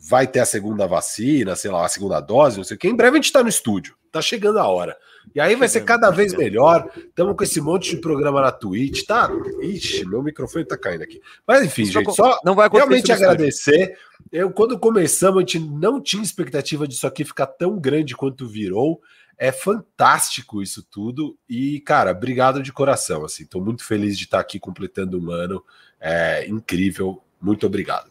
vai 0.00 0.26
ter 0.26 0.40
a 0.40 0.46
segunda 0.46 0.86
vacina, 0.86 1.56
sei 1.56 1.70
lá, 1.70 1.84
a 1.84 1.88
segunda 1.88 2.20
dose, 2.20 2.56
não 2.56 2.64
sei 2.64 2.76
o 2.76 2.78
que. 2.78 2.88
Em 2.88 2.96
breve 2.96 3.16
a 3.16 3.18
gente 3.18 3.26
está 3.26 3.42
no 3.42 3.48
estúdio, 3.48 3.96
tá 4.10 4.20
chegando 4.22 4.58
a 4.58 4.66
hora. 4.66 4.96
E 5.34 5.40
aí 5.40 5.54
vai 5.54 5.68
ser 5.68 5.84
cada 5.84 6.10
vez 6.10 6.34
melhor. 6.34 6.90
Estamos 6.96 7.36
com 7.36 7.44
esse 7.44 7.60
monte 7.60 7.90
de 7.90 8.00
programa 8.00 8.40
na 8.40 8.50
Twitch, 8.50 9.04
tá? 9.04 9.30
Ixi, 9.60 10.06
meu 10.06 10.22
microfone 10.22 10.64
tá 10.64 10.76
caindo 10.76 11.02
aqui. 11.02 11.20
Mas 11.46 11.64
enfim, 11.64 11.84
só 11.86 12.00
gente, 12.00 12.14
só 12.14 12.40
não 12.44 12.54
vai 12.54 12.68
realmente 12.68 13.12
agradecer. 13.12 13.96
Eu, 14.32 14.50
quando 14.50 14.78
começamos, 14.78 15.38
a 15.38 15.40
gente 15.40 15.58
não 15.58 16.00
tinha 16.00 16.22
expectativa 16.22 16.88
disso 16.88 17.06
aqui 17.06 17.24
ficar 17.24 17.46
tão 17.46 17.78
grande 17.78 18.16
quanto 18.16 18.46
virou. 18.46 19.00
É 19.38 19.52
fantástico 19.52 20.60
isso 20.60 20.82
tudo 20.82 21.38
e, 21.48 21.80
cara, 21.80 22.10
obrigado 22.10 22.60
de 22.60 22.72
coração. 22.72 23.24
Assim, 23.24 23.44
estou 23.44 23.64
muito 23.64 23.84
feliz 23.84 24.18
de 24.18 24.24
estar 24.24 24.40
aqui 24.40 24.58
completando 24.58 25.18
um 25.18 25.30
ano. 25.30 25.64
É 26.00 26.46
incrível. 26.48 27.22
Muito 27.40 27.64
obrigado. 27.64 28.10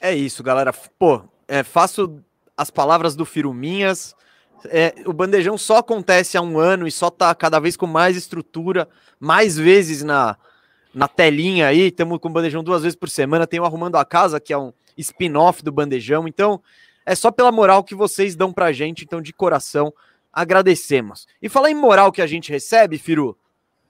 É 0.00 0.14
isso, 0.14 0.42
galera. 0.42 0.72
Pô, 0.72 1.24
é, 1.48 1.64
faço 1.64 2.22
as 2.56 2.70
palavras 2.70 3.16
do 3.16 3.24
Firuminhas. 3.24 4.14
É, 4.66 4.94
o 5.04 5.12
bandejão 5.12 5.58
só 5.58 5.78
acontece 5.78 6.36
há 6.36 6.42
um 6.42 6.58
ano 6.58 6.86
e 6.86 6.92
só 6.92 7.10
tá 7.10 7.34
cada 7.34 7.58
vez 7.58 7.76
com 7.76 7.86
mais 7.86 8.16
estrutura, 8.16 8.88
mais 9.18 9.56
vezes 9.56 10.04
na, 10.04 10.36
na 10.94 11.08
telinha 11.08 11.66
aí. 11.66 11.88
Estamos 11.88 12.18
com 12.20 12.28
o 12.28 12.32
bandejão 12.32 12.62
duas 12.62 12.82
vezes 12.82 12.96
por 12.96 13.10
semana. 13.10 13.46
Tem 13.46 13.58
o 13.58 13.64
Arrumando 13.64 13.96
a 13.96 14.04
Casa, 14.04 14.38
que 14.38 14.52
é 14.52 14.58
um 14.58 14.72
spin-off 14.96 15.62
do 15.62 15.72
bandejão. 15.72 16.28
Então, 16.28 16.62
é 17.04 17.14
só 17.14 17.32
pela 17.32 17.50
moral 17.50 17.82
que 17.82 17.94
vocês 17.94 18.36
dão 18.36 18.52
pra 18.52 18.72
gente. 18.72 19.04
Então, 19.04 19.20
de 19.20 19.32
coração, 19.32 19.92
agradecemos. 20.32 21.26
E 21.40 21.48
falar 21.48 21.70
em 21.70 21.74
moral 21.74 22.10
que 22.10 22.22
a 22.22 22.26
gente 22.26 22.50
recebe, 22.50 22.98
Firu, 22.98 23.36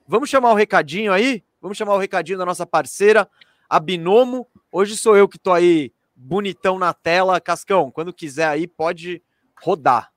vamos 0.06 0.28
chamar 0.28 0.52
o 0.52 0.56
recadinho 0.56 1.12
aí? 1.12 1.44
Vamos 1.60 1.78
chamar 1.78 1.94
o 1.94 1.98
recadinho 1.98 2.38
da 2.38 2.46
nossa 2.46 2.66
parceira, 2.66 3.28
a 3.68 3.78
Binomo. 3.78 4.46
Hoje 4.70 4.96
sou 4.96 5.16
eu 5.16 5.28
que 5.28 5.38
tô 5.38 5.52
aí 5.52 5.92
bonitão 6.14 6.78
na 6.78 6.92
tela. 6.92 7.40
Cascão, 7.40 7.90
quando 7.90 8.12
quiser 8.12 8.46
aí, 8.46 8.66
pode 8.66 9.22
rodar. 9.60 10.12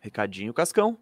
Recadinho, 0.00 0.54
Cascão 0.54 0.98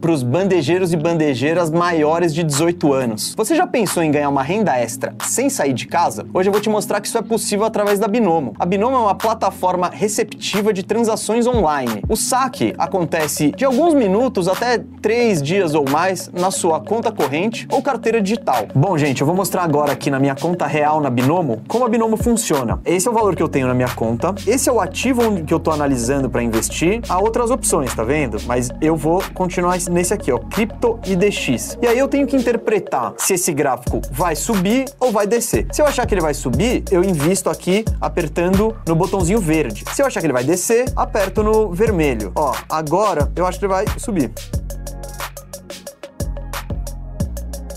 para 0.00 0.12
os 0.12 0.22
bandejeiros 0.22 0.92
e 0.92 0.96
bandejeiras 0.96 1.68
maiores 1.68 2.32
de 2.32 2.44
18 2.44 2.92
anos. 2.92 3.34
Você 3.36 3.56
já 3.56 3.66
pensou 3.66 4.04
em 4.04 4.10
ganhar 4.12 4.28
uma 4.28 4.40
renda 4.40 4.78
extra 4.78 5.16
sem 5.24 5.50
sair 5.50 5.72
de 5.72 5.88
casa? 5.88 6.24
Hoje 6.32 6.48
eu 6.48 6.52
vou 6.52 6.62
te 6.62 6.70
mostrar 6.70 7.00
que 7.00 7.08
isso 7.08 7.18
é 7.18 7.22
possível 7.22 7.64
através 7.64 7.98
da 7.98 8.06
Binomo. 8.06 8.54
A 8.56 8.64
Binomo 8.64 8.94
é 8.96 9.00
uma 9.00 9.16
plataforma 9.16 9.90
receptiva 9.92 10.72
de 10.72 10.84
transações 10.84 11.44
online. 11.48 12.04
O 12.08 12.14
saque 12.14 12.72
acontece 12.78 13.50
de 13.50 13.64
alguns 13.64 13.94
minutos 13.94 14.46
até 14.46 14.78
três 15.02 15.42
dias 15.42 15.74
ou 15.74 15.90
mais 15.90 16.30
na 16.32 16.52
sua 16.52 16.78
conta 16.78 17.10
corrente 17.10 17.66
ou 17.68 17.82
carteira 17.82 18.22
digital. 18.22 18.68
Bom, 18.76 18.96
gente, 18.96 19.22
eu 19.22 19.26
vou 19.26 19.34
mostrar 19.34 19.64
agora 19.64 19.90
aqui 19.90 20.08
na 20.08 20.20
minha 20.20 20.36
conta 20.36 20.68
real 20.68 21.00
na 21.00 21.10
Binomo 21.10 21.62
como 21.66 21.84
a 21.84 21.88
Binomo 21.88 22.16
funciona. 22.16 22.78
Esse 22.84 23.08
é 23.08 23.10
o 23.10 23.14
valor 23.14 23.34
que 23.34 23.42
eu 23.42 23.48
tenho 23.48 23.66
na 23.66 23.74
minha 23.74 23.90
conta, 23.92 24.32
esse 24.46 24.68
é 24.68 24.72
o 24.72 24.78
ativo 24.80 25.44
que 25.44 25.52
eu 25.52 25.58
estou 25.58 25.74
analisando 25.74 26.30
para 26.30 26.44
investir. 26.44 27.00
Há 27.08 27.18
outras 27.18 27.50
opções, 27.50 27.92
tá 27.92 28.04
vendo? 28.04 28.36
Mas 28.46 28.70
eu 28.80 28.94
vou 28.94 29.20
continuar 29.34 29.63
continuar 29.64 29.78
nesse 29.90 30.12
aqui, 30.12 30.30
ó, 30.30 30.38
Crypto 30.38 30.98
IDX. 31.04 31.78
E 31.80 31.86
aí 31.86 31.98
eu 31.98 32.06
tenho 32.06 32.26
que 32.26 32.36
interpretar 32.36 33.14
se 33.16 33.34
esse 33.34 33.52
gráfico 33.52 34.00
vai 34.10 34.36
subir 34.36 34.84
ou 35.00 35.10
vai 35.10 35.26
descer. 35.26 35.66
Se 35.72 35.80
eu 35.80 35.86
achar 35.86 36.06
que 36.06 36.14
ele 36.14 36.20
vai 36.20 36.34
subir, 36.34 36.84
eu 36.90 37.02
invisto 37.02 37.48
aqui 37.48 37.84
apertando 38.00 38.76
no 38.86 38.94
botãozinho 38.94 39.40
verde. 39.40 39.84
Se 39.92 40.02
eu 40.02 40.06
achar 40.06 40.20
que 40.20 40.26
ele 40.26 40.32
vai 40.32 40.44
descer, 40.44 40.84
aperto 40.94 41.42
no 41.42 41.72
vermelho. 41.72 42.32
Ó, 42.34 42.54
agora 42.68 43.30
eu 43.34 43.46
acho 43.46 43.58
que 43.58 43.64
ele 43.64 43.72
vai 43.72 43.86
subir. 43.98 44.30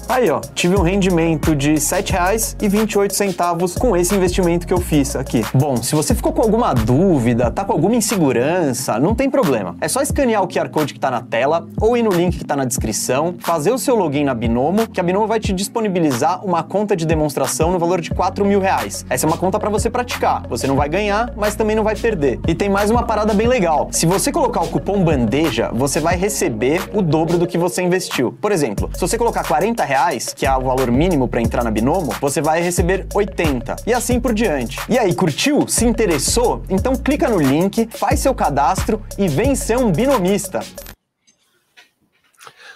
Aí, 0.10 0.30
ó, 0.30 0.40
tive 0.56 0.78
um 0.78 0.82
rendimento 0.82 1.54
de 1.54 1.72
R$ 1.72 1.76
7,28 1.76 3.78
com 3.78 3.96
esse 3.96 4.16
investimento 4.16 4.66
que 4.66 4.74
eu 4.74 4.80
fiz 4.80 5.18
aqui. 5.18 5.44
Bom, 5.54 5.76
se 5.76 5.94
você 5.94 6.16
ficou 6.16 6.32
com 6.32 6.42
alguma 6.42 6.74
dúvida, 6.74 7.52
tá 7.52 7.66
com 7.66 7.74
alguma 7.74 7.94
insegurança, 7.94 8.98
não 9.00 9.14
tem 9.14 9.30
problema. 9.30 9.76
É 9.82 9.88
só 9.90 10.02
escanear 10.02 10.42
o 10.42 10.48
QR 10.48 10.70
Code 10.70 10.94
que 10.94 11.00
tá 11.00 11.12
na 11.12 11.22
tela 11.22 11.68
ou 11.80 11.98
ir 11.98 12.04
no 12.04 12.10
link 12.10 12.38
que 12.38 12.46
tá 12.46 12.56
na 12.56 12.64
descrição, 12.64 13.36
fazer 13.40 13.72
o 13.72 13.78
seu 13.78 13.98
login 13.98 14.24
na 14.24 14.34
Binomo, 14.34 14.88
que 14.88 15.02
a 15.02 15.04
Binomo 15.04 15.28
vai 15.28 15.42
te 15.42 15.52
disponibilizar 15.52 16.44
uma 16.46 16.64
conta 16.64 16.96
de 16.96 17.06
demonstração 17.06 17.74
no 17.74 17.78
valor 17.78 18.00
de 18.00 18.12
4 18.12 18.46
mil 18.46 18.62
reais. 18.62 19.06
Essa 19.10 19.26
é 19.26 19.28
uma 19.28 19.38
conta 19.38 19.60
para 19.60 19.70
você 19.70 19.90
praticar. 19.90 20.48
Você 20.48 20.68
não 20.68 20.78
vai 20.78 20.88
ganhar, 20.88 21.34
mas 21.36 21.56
também 21.56 21.76
não 21.76 21.84
vai 21.84 21.98
perder. 21.98 22.40
E 22.48 22.56
tem 22.56 22.70
mais 22.70 22.90
uma 22.90 23.04
parada 23.04 23.34
bem 23.34 23.48
legal. 23.48 23.90
Se 23.92 24.06
você 24.06 24.32
colocar 24.32 24.62
o 24.62 24.70
cupom 24.70 25.04
bandeja, 25.04 25.70
você 25.74 26.00
vai 26.00 26.16
receber 26.16 26.82
o 26.94 27.02
dobro 27.02 27.38
do 27.38 27.46
que 27.46 27.58
você 27.58 27.82
investiu. 27.82 28.38
Por 28.40 28.54
exemplo, 28.54 28.90
se 28.94 29.02
você 29.02 29.18
colocar 29.18 29.46
40 29.46 29.84
reais, 29.84 29.97
que 30.36 30.46
é 30.46 30.56
o 30.56 30.62
valor 30.62 30.92
mínimo 30.92 31.28
para 31.28 31.42
entrar 31.42 31.64
na 31.64 31.72
Binomo, 31.72 32.14
você 32.22 32.40
vai 32.42 32.62
receber 32.62 33.08
80 33.14 33.78
e 33.86 33.94
assim 33.94 34.20
por 34.20 34.34
diante. 34.34 34.80
E 34.88 34.98
aí, 34.98 35.16
curtiu? 35.16 35.68
Se 35.68 35.86
interessou? 35.86 36.64
Então 36.70 36.96
clica 36.96 37.28
no 37.28 37.40
link, 37.40 37.88
faz 37.92 38.20
seu 38.20 38.34
cadastro 38.36 39.02
e 39.18 39.28
vem 39.28 39.56
ser 39.56 39.78
um 39.78 39.92
binomista. 39.92 40.60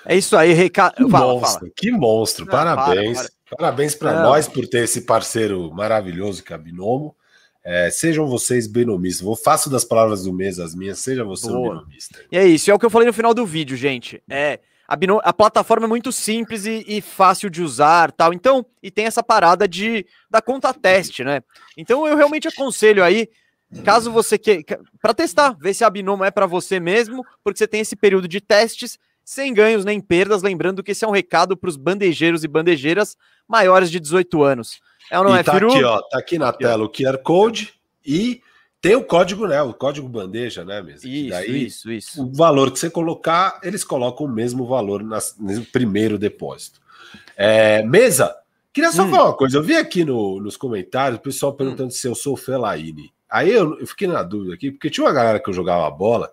É 0.06 0.16
isso 0.16 0.36
aí, 0.36 0.52
recado. 0.54 0.96
Que 0.96 1.10
fala, 1.10 1.34
monstro, 1.34 1.60
fala. 1.60 1.72
que 1.76 1.92
monstro. 1.92 2.46
Não, 2.46 2.52
Parabéns. 2.52 3.18
Para, 3.18 3.30
para. 3.30 3.58
Parabéns 3.58 3.96
para 3.96 4.24
nós 4.24 4.48
por 4.48 4.66
ter 4.66 4.86
esse 4.86 5.02
parceiro 5.02 5.72
maravilhoso 5.74 6.44
que 6.44 6.54
é 6.54 6.56
a 6.56 6.60
Binomo. 6.60 7.16
É, 7.64 7.92
sejam 7.92 8.26
vocês 8.26 8.66
benomistas. 8.66 9.22
Vou 9.24 9.36
faço 9.36 9.70
das 9.70 9.86
palavras 9.86 10.24
do 10.24 10.34
mês 10.34 10.58
as 10.58 10.74
minhas, 10.74 11.00
seja 11.00 11.24
você 11.24 11.48
Boa. 11.48 11.60
um 11.60 11.78
benomista. 11.78 12.20
E 12.32 12.38
é 12.38 12.46
isso, 12.48 12.72
é 12.72 12.74
o 12.74 12.80
que 12.80 12.86
eu 12.86 12.90
falei 12.90 13.08
no 13.08 13.14
final 13.14 13.34
do 13.34 13.46
vídeo, 13.46 13.78
gente. 13.78 14.24
É, 14.30 14.60
a, 14.92 15.30
a 15.30 15.34
plataforma 15.34 15.86
é 15.86 15.88
muito 15.88 16.12
simples 16.12 16.66
e, 16.66 16.84
e, 16.86 17.00
fácil 17.00 17.50
de 17.50 17.62
usar, 17.62 18.12
tal. 18.12 18.34
Então, 18.34 18.66
e 18.84 18.92
tem 18.92 19.06
essa 19.06 19.24
parada 19.24 19.66
de 19.66 20.06
da 20.30 20.42
conta 20.42 20.74
teste, 20.74 21.24
né? 21.24 21.42
Então, 21.78 22.06
eu 22.06 22.18
realmente 22.18 22.50
aconselho 22.50 23.02
aí, 23.02 23.30
caso 23.86 24.12
você 24.12 24.38
queira, 24.38 24.64
para 25.02 25.14
testar, 25.14 25.56
ver 25.58 25.74
se 25.74 25.86
a 25.86 25.90
Binomo 25.90 26.26
é 26.26 26.32
para 26.32 26.46
você 26.46 26.78
mesmo, 26.78 27.26
porque 27.42 27.58
você 27.58 27.68
tem 27.68 27.80
esse 27.80 27.96
período 27.96 28.28
de 28.28 28.42
testes 28.42 29.00
sem 29.24 29.54
ganhos 29.54 29.86
nem 29.86 30.02
perdas, 30.02 30.44
lembrando 30.44 30.84
que 30.84 30.92
esse 30.92 31.06
é 31.06 31.08
um 31.08 31.12
recado 31.12 31.56
para 31.56 31.70
os 31.70 31.78
bandejeiros 31.78 32.44
e 32.44 32.48
bandejeiras 32.48 33.16
maiores 33.48 33.90
de 33.90 33.98
18 33.98 34.44
anos. 34.44 34.82
É 35.10 35.18
ou 35.18 35.24
não 35.24 35.36
e 35.36 35.40
é, 35.40 35.44
tá 35.44 35.54
Firu? 35.54 35.72
aqui, 35.72 35.84
ó, 35.84 36.02
tá 36.02 36.20
aqui 36.20 36.38
na 36.38 36.52
tela 36.52 36.84
o 36.84 36.90
QR 36.90 37.18
Code 37.20 37.74
e 38.06 38.42
tem 38.82 38.96
o 38.96 39.04
código, 39.04 39.48
né? 39.48 39.62
O 39.62 39.74
código 39.74 40.10
bandeja, 40.10 40.66
né, 40.66 40.82
mesmo? 40.82 41.08
Isso, 41.08 41.30
daí, 41.30 41.66
isso, 41.66 41.92
isso. 41.92 42.24
O 42.24 42.34
valor 42.34 42.72
que 42.72 42.80
você 42.80 42.90
colocar, 42.90 43.60
eles 43.62 43.84
colocam 43.84 44.26
o 44.26 44.30
mesmo 44.30 44.66
valor 44.66 45.04
nas, 45.04 45.36
no 45.40 45.64
primeiro 45.66 46.18
depósito. 46.18 46.82
É, 47.38 47.84
mesa, 47.84 48.36
queria 48.74 48.92
só 48.92 49.04
hum. 49.04 49.12
falar 49.12 49.26
uma 49.26 49.38
coisa. 49.38 49.58
Eu 49.58 49.64
vi 49.64 49.76
aqui 49.76 50.04
no, 50.04 50.42
nos 50.42 50.58
comentários 50.58 51.20
o 51.20 51.22
pessoal 51.22 51.54
perguntando 51.54 51.90
hum. 51.90 51.92
se 51.92 52.08
eu 52.08 52.16
sou 52.16 52.36
Felaine. 52.36 53.14
Aí 53.30 53.52
eu, 53.52 53.80
eu, 53.80 53.86
fiquei 53.86 54.08
na 54.08 54.24
dúvida 54.24 54.56
aqui, 54.56 54.72
porque 54.72 54.90
tinha 54.90 55.06
uma 55.06 55.14
galera 55.14 55.40
que 55.40 55.50
eu 55.50 55.54
jogava 55.54 55.90
bola 55.92 56.32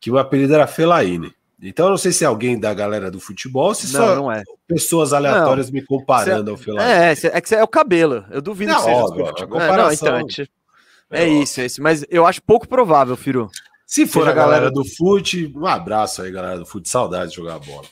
que 0.00 0.10
o 0.10 0.18
apelido 0.18 0.54
era 0.54 0.66
Felaine. 0.66 1.32
Então 1.62 1.86
eu 1.86 1.90
não 1.90 1.98
sei 1.98 2.10
se 2.10 2.24
é 2.24 2.26
alguém 2.26 2.58
da 2.58 2.74
galera 2.74 3.10
do 3.10 3.20
futebol, 3.20 3.72
se 3.72 3.92
não, 3.92 4.00
só 4.00 4.16
não 4.16 4.32
é. 4.32 4.42
pessoas 4.66 5.12
aleatórias 5.12 5.66
não. 5.66 5.74
me 5.74 5.82
comparando 5.84 6.50
ao 6.50 6.56
Felaine. 6.56 6.90
É, 6.90 7.36
é 7.36 7.40
que 7.40 7.54
é 7.54 7.62
o 7.62 7.68
cabelo. 7.68 8.24
Eu 8.30 8.40
duvido 8.40 8.72
não, 8.72 8.78
que 8.78 8.84
seja. 8.84 8.96
Óbvio, 8.96 9.26
a 9.26 9.46
comparação... 9.46 10.08
É, 10.08 10.10
não, 10.12 10.20
então, 10.20 10.46
é, 11.12 11.24
é 11.24 11.28
isso, 11.28 11.60
é 11.60 11.66
isso. 11.66 11.82
Mas 11.82 12.04
eu 12.08 12.26
acho 12.26 12.42
pouco 12.42 12.66
provável, 12.66 13.16
Firu. 13.16 13.50
Se 13.86 14.06
for 14.06 14.28
a 14.28 14.32
galera, 14.32 14.62
galera 14.62 14.70
do 14.70 14.84
fute, 14.84 15.52
um 15.54 15.66
abraço 15.66 16.22
aí, 16.22 16.30
galera 16.30 16.58
do 16.58 16.66
fute. 16.66 16.88
Saudade 16.88 17.30
de 17.30 17.36
jogar 17.36 17.58
bola. 17.58 17.86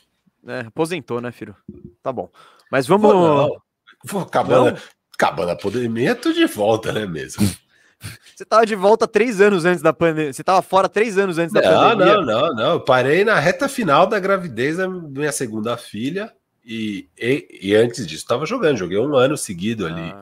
É, 0.47 0.61
aposentou, 0.61 1.21
né, 1.21 1.31
Firu? 1.31 1.55
Tá 2.03 2.13
bom. 2.13 2.31
Mas 2.71 2.87
vamos. 2.87 3.13
Pô, 3.13 3.61
Pô, 4.09 4.21
acabando, 4.21 4.81
acabando 5.15 5.51
a 5.51 5.57
pandemia, 5.57 6.15
tô 6.15 6.33
de 6.33 6.47
volta, 6.47 6.93
né 6.93 7.07
mesmo? 7.07 7.47
Você 8.35 8.47
tava 8.47 8.65
de 8.65 8.75
volta 8.75 9.07
três 9.07 9.43
anos 9.43 9.67
antes 9.67 9.83
da 9.83 9.93
pandemia. 9.93 10.33
Você 10.33 10.43
tava 10.43 10.63
fora 10.63 10.89
três 10.89 11.19
anos 11.19 11.37
antes 11.37 11.53
da 11.53 11.61
não, 11.61 11.91
pandemia. 11.91 12.15
Não, 12.17 12.25
não, 12.25 12.55
não. 12.55 12.73
Eu 12.73 12.81
parei 12.81 13.23
na 13.25 13.39
reta 13.39 13.69
final 13.69 14.07
da 14.07 14.19
gravidez 14.19 14.79
da 14.79 14.89
minha 14.89 15.31
segunda 15.31 15.77
filha. 15.77 16.33
E, 16.65 17.11
e, 17.19 17.59
e 17.61 17.75
antes 17.75 18.07
disso, 18.07 18.25
tava 18.27 18.47
jogando. 18.47 18.79
Joguei 18.79 18.99
um 18.99 19.15
ano 19.15 19.37
seguido 19.37 19.87
ali. 19.87 20.15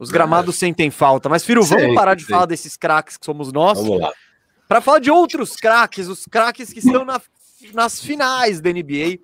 Os 0.00 0.10
gramados 0.10 0.56
sentem 0.56 0.90
falta. 0.90 1.28
Mas, 1.28 1.44
Firo, 1.44 1.62
vamos 1.62 1.94
parar 1.94 2.14
de 2.14 2.24
falar 2.24 2.46
desses 2.46 2.76
craques 2.76 3.16
que 3.16 3.24
somos 3.24 3.52
nós. 3.52 3.78
Vamos 3.78 4.00
lá. 4.00 4.12
Para 4.66 4.80
falar 4.80 4.98
de 4.98 5.10
outros 5.10 5.56
craques, 5.56 6.08
os 6.08 6.24
craques 6.24 6.72
que 6.72 6.78
estão 6.78 7.04
na, 7.04 7.20
nas 7.74 8.00
finais 8.00 8.60
da 8.60 8.70
NBA. 8.70 9.18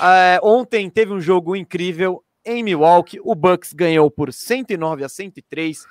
É, 0.00 0.38
ontem 0.42 0.88
teve 0.90 1.12
um 1.12 1.20
jogo 1.20 1.56
incrível 1.56 2.22
em 2.44 2.62
Milwaukee. 2.62 3.18
O 3.24 3.34
Bucks 3.34 3.72
ganhou 3.72 4.10
por 4.10 4.32
109 4.32 5.02
a 5.02 5.08
103 5.08 5.86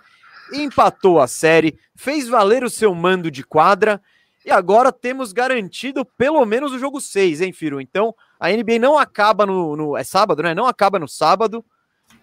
empatou 0.54 1.20
a 1.20 1.28
série, 1.28 1.78
fez 1.96 2.28
valer 2.28 2.63
o 2.63 2.70
seu 2.70 2.94
mando 2.94 3.32
de 3.32 3.44
quadra 3.44 4.01
e 4.46 4.51
agora 4.51 4.92
temos 4.92 5.32
garantido 5.32 6.04
pelo 6.04 6.44
menos 6.46 6.72
o 6.72 6.80
jogo 6.80 7.00
6, 7.00 7.42
hein, 7.42 7.54
Firo? 7.54 7.80
Então 7.80 8.13
a 8.40 8.50
NBA 8.50 8.80
não 8.80 8.98
acaba 8.98 9.46
no, 9.46 9.75
no. 9.75 9.98
é 9.98 10.04
sábado, 10.04 10.42
né? 10.42 10.54
Não 10.54 10.66
acaba 10.66 10.98
no 11.00 11.08
sábado. 11.08 11.63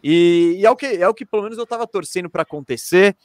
E, 0.02 0.56
e, 0.58 0.66
é, 0.66 0.70
o 0.70 0.76
que, 0.76 0.86
é 0.86 1.08
o 1.08 1.14
que 1.14 1.26
pelo 1.26 1.42
menos 1.42 1.58
eu 1.58 1.66
tava 1.66 1.86
torcendo 1.86 2.30
para 2.30 2.42
acontecer. 2.42 3.16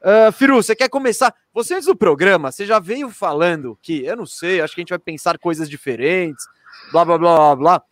Uh, 0.00 0.30
Firu, 0.32 0.56
você 0.56 0.76
quer 0.76 0.88
começar? 0.88 1.34
Você 1.52 1.74
antes 1.74 1.86
do 1.86 1.96
programa, 1.96 2.52
você 2.52 2.66
já 2.66 2.78
veio 2.78 3.08
falando 3.08 3.78
que, 3.80 4.04
eu 4.04 4.16
não 4.16 4.26
sei, 4.26 4.60
acho 4.60 4.74
que 4.74 4.80
a 4.80 4.82
gente 4.82 4.90
vai 4.90 4.98
pensar 4.98 5.38
coisas 5.38 5.68
diferentes, 5.68 6.44
blá 6.92 7.04
blá 7.04 7.16
blá 7.16 7.36
blá 7.36 7.56
blá. 7.56 7.82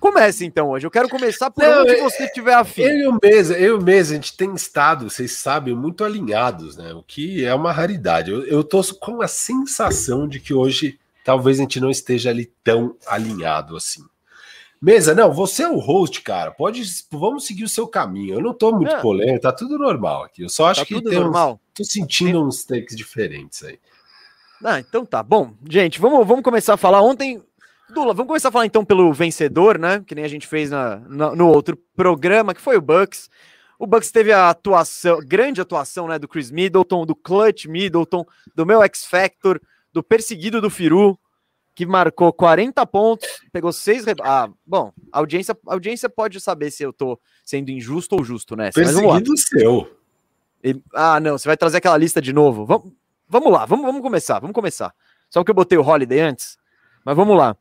Comece 0.00 0.44
então 0.44 0.70
hoje. 0.70 0.86
Eu 0.86 0.90
quero 0.90 1.08
começar 1.08 1.50
por 1.50 1.62
Não, 1.62 1.82
onde 1.82 1.90
é, 1.90 2.02
você 2.02 2.28
tiver 2.28 2.54
afim. 2.54 2.82
Eu 2.82 2.98
e 2.98 3.06
o 3.08 3.18
Mesa, 3.22 3.58
eu 3.58 3.78
o 3.78 3.82
Mesa, 3.82 4.12
a 4.12 4.14
gente 4.14 4.36
tem 4.36 4.54
estado, 4.54 5.10
vocês 5.10 5.32
sabem, 5.32 5.74
muito 5.74 6.04
alinhados, 6.04 6.76
né? 6.76 6.94
O 6.94 7.02
que 7.02 7.44
é 7.44 7.52
uma 7.52 7.72
raridade. 7.72 8.30
Eu, 8.30 8.44
eu 8.44 8.62
tô 8.62 8.82
com 9.00 9.20
a 9.20 9.28
sensação 9.28 10.28
de 10.28 10.38
que 10.38 10.54
hoje 10.54 10.98
talvez 11.24 11.58
a 11.58 11.62
gente 11.62 11.80
não 11.80 11.90
esteja 11.90 12.30
ali 12.30 12.46
tão 12.62 12.96
alinhado 13.06 13.76
assim. 13.76 14.02
Mesa, 14.80 15.14
não, 15.14 15.32
você 15.32 15.64
é 15.64 15.68
o 15.68 15.78
host, 15.78 16.22
cara. 16.22 16.52
Pode, 16.52 16.82
vamos 17.10 17.46
seguir 17.46 17.64
o 17.64 17.68
seu 17.68 17.86
caminho. 17.86 18.34
Eu 18.34 18.40
não 18.40 18.54
tô 18.54 18.72
muito 18.72 18.94
é. 18.94 19.00
polêmico, 19.00 19.40
tá 19.40 19.52
tudo 19.52 19.76
normal 19.76 20.24
aqui. 20.24 20.42
Eu 20.42 20.48
só 20.48 20.66
acho 20.66 20.80
tá 20.80 20.86
que 20.86 20.94
tudo 20.94 21.10
tem 21.10 21.18
normal. 21.18 21.54
Uns, 21.54 21.74
tô 21.74 21.84
sentindo 21.84 22.44
uns 22.44 22.64
takes 22.64 22.96
diferentes 22.96 23.64
aí. 23.64 23.78
Ah, 24.64 24.78
então 24.78 25.04
tá. 25.04 25.22
Bom, 25.22 25.52
gente, 25.68 26.00
vamos, 26.00 26.26
vamos 26.26 26.44
começar 26.44 26.74
a 26.74 26.76
falar. 26.76 27.00
Ontem 27.02 27.42
Dula, 27.90 28.12
vamos 28.12 28.28
começar 28.28 28.50
a 28.50 28.52
falar 28.52 28.66
então 28.66 28.84
pelo 28.84 29.12
vencedor, 29.14 29.78
né? 29.78 30.02
Que 30.06 30.14
nem 30.14 30.24
a 30.24 30.28
gente 30.28 30.46
fez 30.46 30.70
na, 30.70 30.96
na, 31.08 31.34
no 31.34 31.48
outro 31.48 31.76
programa, 31.96 32.54
que 32.54 32.60
foi 32.60 32.76
o 32.76 32.82
Bucks. 32.82 33.30
O 33.78 33.86
Bucks 33.86 34.10
teve 34.10 34.30
a 34.30 34.50
atuação, 34.50 35.20
grande 35.24 35.60
atuação, 35.60 36.06
né? 36.06 36.18
Do 36.18 36.28
Chris 36.28 36.50
Middleton, 36.50 37.06
do 37.06 37.14
Clutch 37.14 37.64
Middleton, 37.64 38.26
do 38.54 38.66
meu 38.66 38.82
X 38.82 39.06
Factor, 39.06 39.58
do 39.90 40.02
perseguido 40.02 40.60
do 40.60 40.68
Firu, 40.68 41.18
que 41.78 41.86
marcou 41.86 42.32
40 42.32 42.84
pontos, 42.86 43.28
pegou 43.52 43.72
seis. 43.72 44.04
Re... 44.04 44.12
Ah, 44.20 44.50
bom, 44.66 44.92
a 45.12 45.18
audiência, 45.20 45.56
a 45.64 45.74
audiência 45.74 46.08
pode 46.08 46.40
saber 46.40 46.72
se 46.72 46.82
eu 46.82 46.92
tô 46.92 47.16
sendo 47.44 47.70
injusto 47.70 48.16
ou 48.16 48.24
justo 48.24 48.56
nessa. 48.56 48.80
Perseguido 48.80 49.36
seu. 49.38 49.96
E... 50.64 50.74
Ah, 50.92 51.20
não, 51.20 51.38
você 51.38 51.46
vai 51.46 51.56
trazer 51.56 51.76
aquela 51.76 51.96
lista 51.96 52.20
de 52.20 52.32
novo. 52.32 52.66
Vamos, 52.66 52.92
vamos 53.28 53.52
lá, 53.52 53.64
vamos, 53.64 53.86
vamos 53.86 54.02
começar, 54.02 54.40
vamos 54.40 54.54
começar. 54.54 54.92
Só 55.30 55.44
que 55.44 55.52
eu 55.52 55.54
botei 55.54 55.78
o 55.78 55.86
Holiday 55.86 56.18
antes, 56.18 56.58
mas 57.04 57.14
vamos 57.14 57.38
lá 57.38 57.56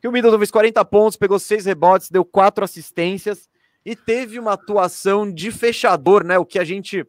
que 0.00 0.08
o 0.08 0.12
Middleton 0.12 0.38
fez 0.38 0.50
40 0.50 0.84
pontos, 0.86 1.16
pegou 1.16 1.38
seis 1.38 1.64
rebotes, 1.64 2.10
deu 2.10 2.24
quatro 2.24 2.64
assistências 2.64 3.48
e 3.86 3.94
teve 3.94 4.36
uma 4.40 4.54
atuação 4.54 5.32
de 5.32 5.52
fechador, 5.52 6.24
né? 6.24 6.36
O 6.38 6.44
que 6.44 6.58
a 6.58 6.64
gente 6.64 7.06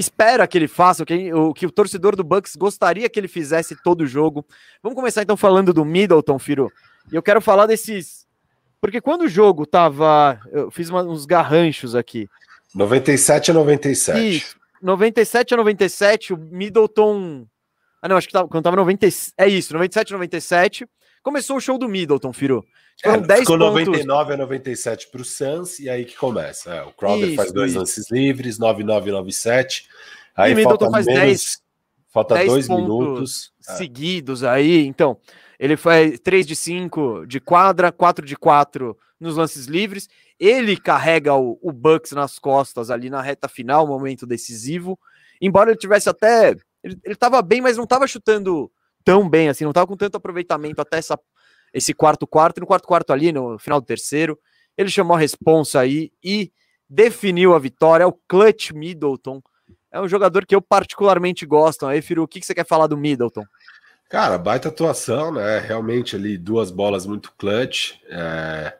espera 0.00 0.46
que 0.46 0.56
ele 0.56 0.66
faça, 0.66 1.02
o 1.02 1.06
que, 1.06 1.32
o 1.32 1.52
que 1.52 1.66
o 1.66 1.70
torcedor 1.70 2.16
do 2.16 2.24
Bucks 2.24 2.56
gostaria 2.56 3.08
que 3.08 3.20
ele 3.20 3.28
fizesse 3.28 3.76
todo 3.82 4.00
o 4.00 4.06
jogo. 4.06 4.44
Vamos 4.82 4.96
começar 4.96 5.22
então 5.22 5.36
falando 5.36 5.72
do 5.72 5.84
Middleton, 5.84 6.38
Firo. 6.38 6.72
E 7.12 7.14
eu 7.14 7.22
quero 7.22 7.40
falar 7.40 7.66
desses. 7.66 8.26
Porque 8.80 9.00
quando 9.00 9.22
o 9.22 9.28
jogo 9.28 9.66
tava. 9.66 10.40
Eu 10.50 10.70
fiz 10.70 10.88
uma, 10.88 11.02
uns 11.02 11.26
garranchos 11.26 11.94
aqui. 11.94 12.28
97 12.74 13.50
a 13.50 13.54
97. 13.54 14.36
Isso. 14.36 14.56
97 14.80 15.52
a 15.52 15.56
97, 15.58 16.32
o 16.32 16.38
Middleton. 16.38 17.46
Ah, 18.00 18.08
não, 18.08 18.16
acho 18.16 18.26
que 18.26 18.32
tava, 18.32 18.48
quando 18.48 18.64
tava 18.64 18.76
90. 18.76 19.06
É 19.36 19.46
isso, 19.46 19.74
97 19.74 20.14
a 20.14 20.16
97. 20.16 20.86
Começou 21.22 21.56
o 21.56 21.60
show 21.60 21.76
do 21.76 21.88
Middleton, 21.88 22.32
Firo. 22.32 22.64
Foram 23.02 23.22
é, 23.22 23.26
10 23.26 23.40
ficou 23.40 23.58
pontos. 23.58 23.86
99 23.86 24.34
a 24.34 24.36
97 24.36 25.08
para 25.08 25.20
o 25.20 25.24
Suns, 25.24 25.78
e 25.78 25.88
aí 25.88 26.04
que 26.04 26.16
começa. 26.16 26.74
É, 26.74 26.82
o 26.82 26.92
Crowder 26.92 27.28
isso, 27.28 27.36
faz 27.36 27.52
dois 27.52 27.70
isso. 27.70 27.78
lances 27.78 28.10
livres, 28.10 28.58
99 28.58 29.10
97. 29.10 29.88
Aí 30.36 30.52
e 30.52 30.54
Middleton 30.54 30.90
faz 30.90 31.06
menos, 31.06 31.22
10. 31.22 31.62
Falta 32.08 32.34
10 32.34 32.48
dois 32.48 32.68
minutos. 32.68 33.52
É. 33.68 33.72
Seguidos 33.74 34.42
aí. 34.42 34.86
Então, 34.86 35.16
ele 35.58 35.76
faz 35.76 36.18
3 36.20 36.46
de 36.46 36.56
5 36.56 37.26
de 37.26 37.38
quadra, 37.40 37.92
4 37.92 38.24
de 38.24 38.36
4 38.36 38.96
nos 39.18 39.36
lances 39.36 39.66
livres. 39.66 40.08
Ele 40.38 40.76
carrega 40.76 41.34
o, 41.34 41.58
o 41.62 41.70
Bucks 41.70 42.12
nas 42.12 42.38
costas 42.38 42.90
ali 42.90 43.10
na 43.10 43.20
reta 43.20 43.46
final, 43.46 43.86
momento 43.86 44.26
decisivo. 44.26 44.98
Embora 45.40 45.70
ele 45.70 45.78
tivesse 45.78 46.08
até. 46.08 46.56
Ele, 46.82 46.98
ele 47.04 47.14
tava 47.14 47.42
bem, 47.42 47.60
mas 47.60 47.76
não 47.76 47.84
estava 47.84 48.06
chutando 48.06 48.70
tão 49.04 49.28
bem 49.28 49.48
assim, 49.48 49.64
não 49.64 49.70
estava 49.70 49.86
com 49.86 49.96
tanto 49.96 50.16
aproveitamento 50.16 50.80
até 50.80 50.98
essa, 50.98 51.18
esse 51.72 51.94
quarto 51.94 52.26
quarto, 52.26 52.58
e 52.58 52.60
no 52.60 52.66
quarto 52.66 52.86
quarto 52.86 53.12
ali, 53.12 53.32
no 53.32 53.58
final 53.58 53.80
do 53.80 53.86
terceiro, 53.86 54.38
Ele 54.76 54.88
chamou 54.88 55.16
a 55.16 55.20
responsa 55.20 55.80
aí 55.80 56.12
e 56.22 56.52
definiu 56.88 57.54
a 57.54 57.58
vitória. 57.58 58.04
É 58.04 58.06
o 58.06 58.18
Clutch 58.26 58.72
Middleton. 58.72 59.42
É 59.92 60.00
um 60.00 60.08
jogador 60.08 60.46
que 60.46 60.54
eu 60.54 60.62
particularmente 60.62 61.44
gosto. 61.44 61.86
Aí, 61.86 62.00
Firu, 62.00 62.22
o 62.22 62.28
que 62.28 62.42
você 62.42 62.54
quer 62.54 62.66
falar 62.66 62.86
do 62.86 62.96
Middleton? 62.96 63.44
Cara, 64.08 64.36
baita 64.38 64.68
atuação, 64.68 65.32
né? 65.32 65.60
Realmente 65.60 66.16
ali 66.16 66.36
duas 66.36 66.70
bolas 66.72 67.06
muito 67.06 67.32
clutch, 67.38 67.92
é, 68.08 68.74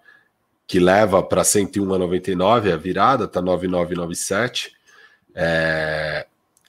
que 0.67 0.81
leva 0.81 1.23
para 1.23 1.45
101 1.45 1.95
a 1.95 1.99
99, 1.99 2.73
a 2.73 2.77
virada, 2.77 3.29
tá 3.29 3.41
9997. 3.41 4.73
É, 5.33 6.27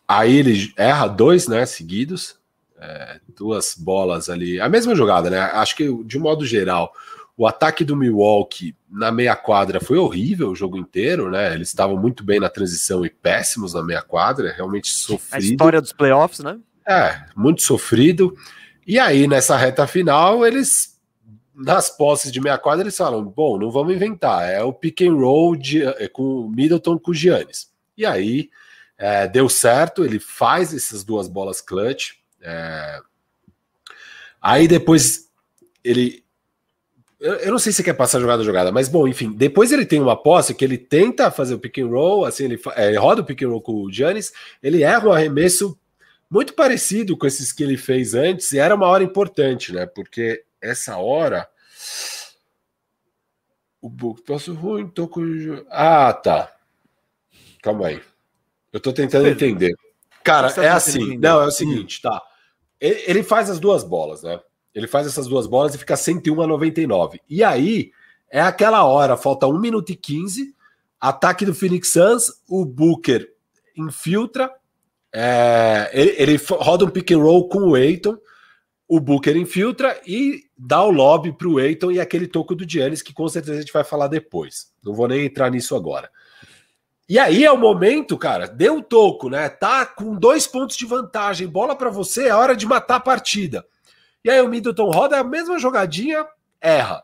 aí 0.07 0.37
ele 0.37 0.71
erra 0.77 1.07
dois, 1.07 1.47
né, 1.47 1.65
seguidos, 1.65 2.37
é, 2.81 3.19
duas 3.37 3.75
bolas 3.77 4.29
ali, 4.29 4.59
a 4.59 4.67
mesma 4.67 4.95
jogada, 4.95 5.29
né? 5.29 5.39
Acho 5.39 5.75
que 5.75 6.03
de 6.03 6.17
modo 6.17 6.45
geral, 6.45 6.91
o 7.37 7.45
ataque 7.47 7.85
do 7.85 7.95
Milwaukee 7.95 8.75
na 8.89 9.11
meia 9.11 9.35
quadra 9.35 9.79
foi 9.79 9.97
horrível 9.97 10.49
o 10.49 10.55
jogo 10.55 10.77
inteiro, 10.77 11.29
né? 11.29 11.53
Eles 11.53 11.69
estavam 11.69 11.95
muito 11.95 12.23
bem 12.23 12.39
na 12.39 12.49
transição 12.49 13.05
e 13.05 13.09
péssimos 13.09 13.73
na 13.73 13.83
meia 13.83 14.01
quadra, 14.01 14.51
realmente 14.51 14.91
sofrido. 14.91 15.35
A 15.35 15.39
história 15.39 15.81
dos 15.81 15.93
playoffs, 15.93 16.39
né? 16.39 16.59
É, 16.87 17.23
muito 17.35 17.61
sofrido. 17.61 18.35
E 18.85 18.99
aí, 18.99 19.27
nessa 19.27 19.55
reta 19.55 19.85
final, 19.85 20.45
eles, 20.45 20.99
nas 21.55 21.89
posses 21.89 22.31
de 22.31 22.41
meia 22.41 22.57
quadra, 22.57 22.83
eles 22.83 22.97
falam: 22.97 23.23
bom, 23.23 23.57
não 23.57 23.71
vamos 23.71 23.93
inventar, 23.93 24.49
é 24.49 24.61
o 24.63 24.73
pick 24.73 25.01
and 25.01 25.13
roll 25.13 25.55
de, 25.55 25.83
é, 25.83 26.07
com 26.07 26.23
o 26.23 26.49
Middleton 26.49 26.97
com 26.97 27.11
o 27.11 27.13
Giannis. 27.13 27.69
E 27.95 28.05
aí, 28.05 28.49
é, 28.97 29.27
deu 29.27 29.47
certo, 29.47 30.03
ele 30.03 30.19
faz 30.19 30.73
essas 30.73 31.03
duas 31.03 31.27
bolas 31.27 31.61
clutch. 31.61 32.20
É... 32.41 32.99
Aí 34.41 34.67
depois 34.67 35.29
ele. 35.83 36.23
Eu, 37.19 37.51
não 37.51 37.59
sei 37.59 37.71
se 37.71 37.83
quer 37.83 37.93
passar 37.93 38.19
jogada 38.19 38.41
a 38.41 38.45
jogada, 38.45 38.71
mas 38.71 38.89
bom, 38.89 39.07
enfim, 39.07 39.31
depois 39.31 39.71
ele 39.71 39.85
tem 39.85 40.01
uma 40.01 40.15
posse 40.15 40.55
que 40.55 40.65
ele 40.65 40.75
tenta 40.75 41.29
fazer 41.29 41.53
o 41.53 41.59
pick 41.59 41.77
and 41.77 41.87
roll, 41.87 42.25
assim, 42.25 42.45
ele, 42.45 42.59
é, 42.75 42.87
ele 42.87 42.97
roda 42.97 43.21
o 43.21 43.23
pick 43.23 43.43
and 43.43 43.49
roll 43.49 43.61
com 43.61 43.73
o 43.73 43.93
Giannis, 43.93 44.33
ele 44.61 44.81
erra 44.81 45.07
um 45.07 45.11
arremesso 45.11 45.79
muito 46.27 46.53
parecido 46.53 47.15
com 47.15 47.27
esses 47.27 47.51
que 47.51 47.61
ele 47.61 47.77
fez 47.77 48.15
antes, 48.15 48.51
e 48.53 48.57
era 48.57 48.73
uma 48.73 48.87
hora 48.87 49.03
importante, 49.03 49.71
né? 49.71 49.85
Porque 49.85 50.43
essa 50.61 50.97
hora. 50.97 51.47
O 53.81 53.89
book 53.89 54.21
posso 54.21 54.53
ruim, 54.53 54.87
tô 54.87 55.07
com. 55.07 55.23
Ah, 55.69 56.13
tá. 56.13 56.55
Calma 57.61 57.87
aí. 57.87 58.01
Eu 58.71 58.79
tô 58.79 58.93
tentando 58.93 59.27
entender. 59.27 59.73
Cara, 60.23 60.47
é 60.57 60.69
assim. 60.69 61.17
Não, 61.17 61.41
é 61.41 61.45
o 61.45 61.51
seguinte, 61.51 62.01
tá. 62.01 62.21
Ele 62.81 63.21
faz 63.21 63.49
as 63.49 63.59
duas 63.59 63.83
bolas, 63.83 64.23
né? 64.23 64.39
Ele 64.73 64.87
faz 64.87 65.05
essas 65.05 65.27
duas 65.27 65.45
bolas 65.45 65.75
e 65.75 65.77
fica 65.77 65.95
101 65.95 66.41
a 66.41 66.47
99. 66.47 67.21
E 67.29 67.43
aí 67.43 67.91
é 68.29 68.41
aquela 68.41 68.83
hora, 68.85 69.15
falta 69.15 69.45
1 69.45 69.59
minuto 69.59 69.91
e 69.91 69.95
15, 69.95 70.55
ataque 70.99 71.45
do 71.45 71.53
Phoenix 71.53 71.89
Suns, 71.89 72.41
o 72.47 72.65
Booker 72.65 73.29
infiltra, 73.77 74.51
é, 75.13 75.91
ele, 75.93 76.15
ele, 76.17 76.41
roda 76.49 76.85
um 76.85 76.89
pick 76.89 77.11
and 77.11 77.19
roll 77.19 77.49
com 77.49 77.59
o 77.59 77.77
Eiton, 77.77 78.17
o 78.87 78.99
Booker 78.99 79.35
infiltra 79.35 79.99
e 80.05 80.45
dá 80.57 80.83
o 80.83 80.91
lobby 80.91 81.31
para 81.31 81.47
o 81.47 81.59
Eiton 81.59 81.91
e 81.91 81.99
aquele 81.99 82.27
toco 82.27 82.55
do 82.55 82.69
Giannis, 82.69 83.01
que 83.01 83.13
com 83.13 83.27
certeza 83.27 83.57
a 83.57 83.61
gente 83.61 83.73
vai 83.73 83.83
falar 83.83 84.07
depois. 84.07 84.71
Não 84.83 84.93
vou 84.93 85.07
nem 85.07 85.25
entrar 85.25 85.49
nisso 85.49 85.75
agora. 85.75 86.09
E 87.07 87.19
aí 87.19 87.43
é 87.43 87.51
o 87.51 87.57
momento, 87.57 88.17
cara, 88.17 88.47
deu 88.47 88.77
o 88.77 88.83
toco, 88.83 89.29
né? 89.29 89.49
Tá 89.49 89.85
com 89.85 90.15
dois 90.15 90.47
pontos 90.47 90.77
de 90.77 90.85
vantagem, 90.85 91.47
bola 91.47 91.75
para 91.75 91.89
você, 91.89 92.27
é 92.27 92.35
hora 92.35 92.55
de 92.55 92.65
matar 92.65 92.95
a 92.95 93.01
partida. 93.01 93.65
E 94.23 94.29
aí 94.29 94.41
o 94.41 94.47
Middleton 94.47 94.89
roda 94.89 95.19
a 95.19 95.23
mesma 95.23 95.59
jogadinha, 95.59 96.25
erra 96.61 97.03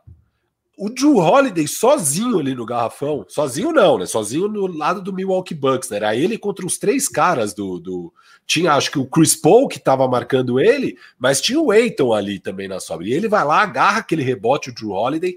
o 0.77 0.89
Drew 0.91 1.17
Holiday 1.17 1.67
sozinho 1.67 2.37
ali 2.37 2.53
no 2.53 2.63
garrafão, 2.63 3.25
sozinho 3.27 3.71
não, 3.71 3.97
né? 3.97 4.05
Sozinho 4.05 4.47
no 4.47 4.67
lado 4.67 5.01
do 5.01 5.11
Milwaukee 5.11 5.55
Bucks, 5.55 5.89
né? 5.89 5.97
Era 5.97 6.15
ele 6.15 6.37
contra 6.37 6.63
os 6.63 6.77
três 6.77 7.09
caras 7.09 7.51
do. 7.51 7.79
do... 7.79 8.13
Tinha, 8.45 8.73
acho 8.73 8.91
que 8.91 8.99
o 8.99 9.07
Chris 9.07 9.35
Paul 9.35 9.67
que 9.67 9.79
estava 9.79 10.07
marcando 10.07 10.59
ele, 10.59 10.95
mas 11.17 11.41
tinha 11.41 11.59
o 11.59 11.71
Aiton 11.71 12.13
ali 12.13 12.39
também 12.39 12.67
na 12.67 12.79
sobra. 12.79 13.07
E 13.07 13.11
ele 13.11 13.27
vai 13.27 13.43
lá, 13.43 13.61
agarra 13.61 13.99
aquele 13.99 14.21
rebote, 14.21 14.69
o 14.69 14.73
Drew 14.73 14.91
Holiday, 14.91 15.35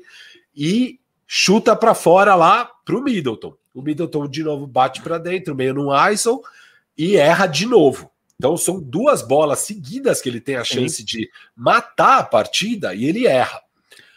e 0.55 1.01
chuta 1.27 1.75
para 1.75 1.95
fora 1.95 2.35
lá 2.35 2.71
pro 2.85 3.03
Middleton. 3.03 3.55
O 3.75 3.83
Middleton 3.83 4.29
de 4.29 4.43
novo 4.43 4.67
bate 4.67 5.01
para 5.01 5.19
dentro, 5.19 5.55
meio 5.55 5.75
no 5.75 5.91
ISO, 6.11 6.43
e 6.97 7.17
erra 7.17 7.47
de 7.47 7.67
novo. 7.67 8.11
Então 8.37 8.57
são 8.57 8.81
duas 8.81 9.23
bolas 9.23 9.61
seguidas 9.61 10.21
que 10.21 10.29
ele 10.29 10.41
tem 10.41 10.57
a 10.57 10.65
chance 10.65 10.97
Sim. 10.97 11.05
de 11.05 11.31
matar 11.55 12.19
a 12.19 12.25
partida 12.25 12.95
e 12.95 13.05
ele 13.05 13.27
erra 13.27 13.61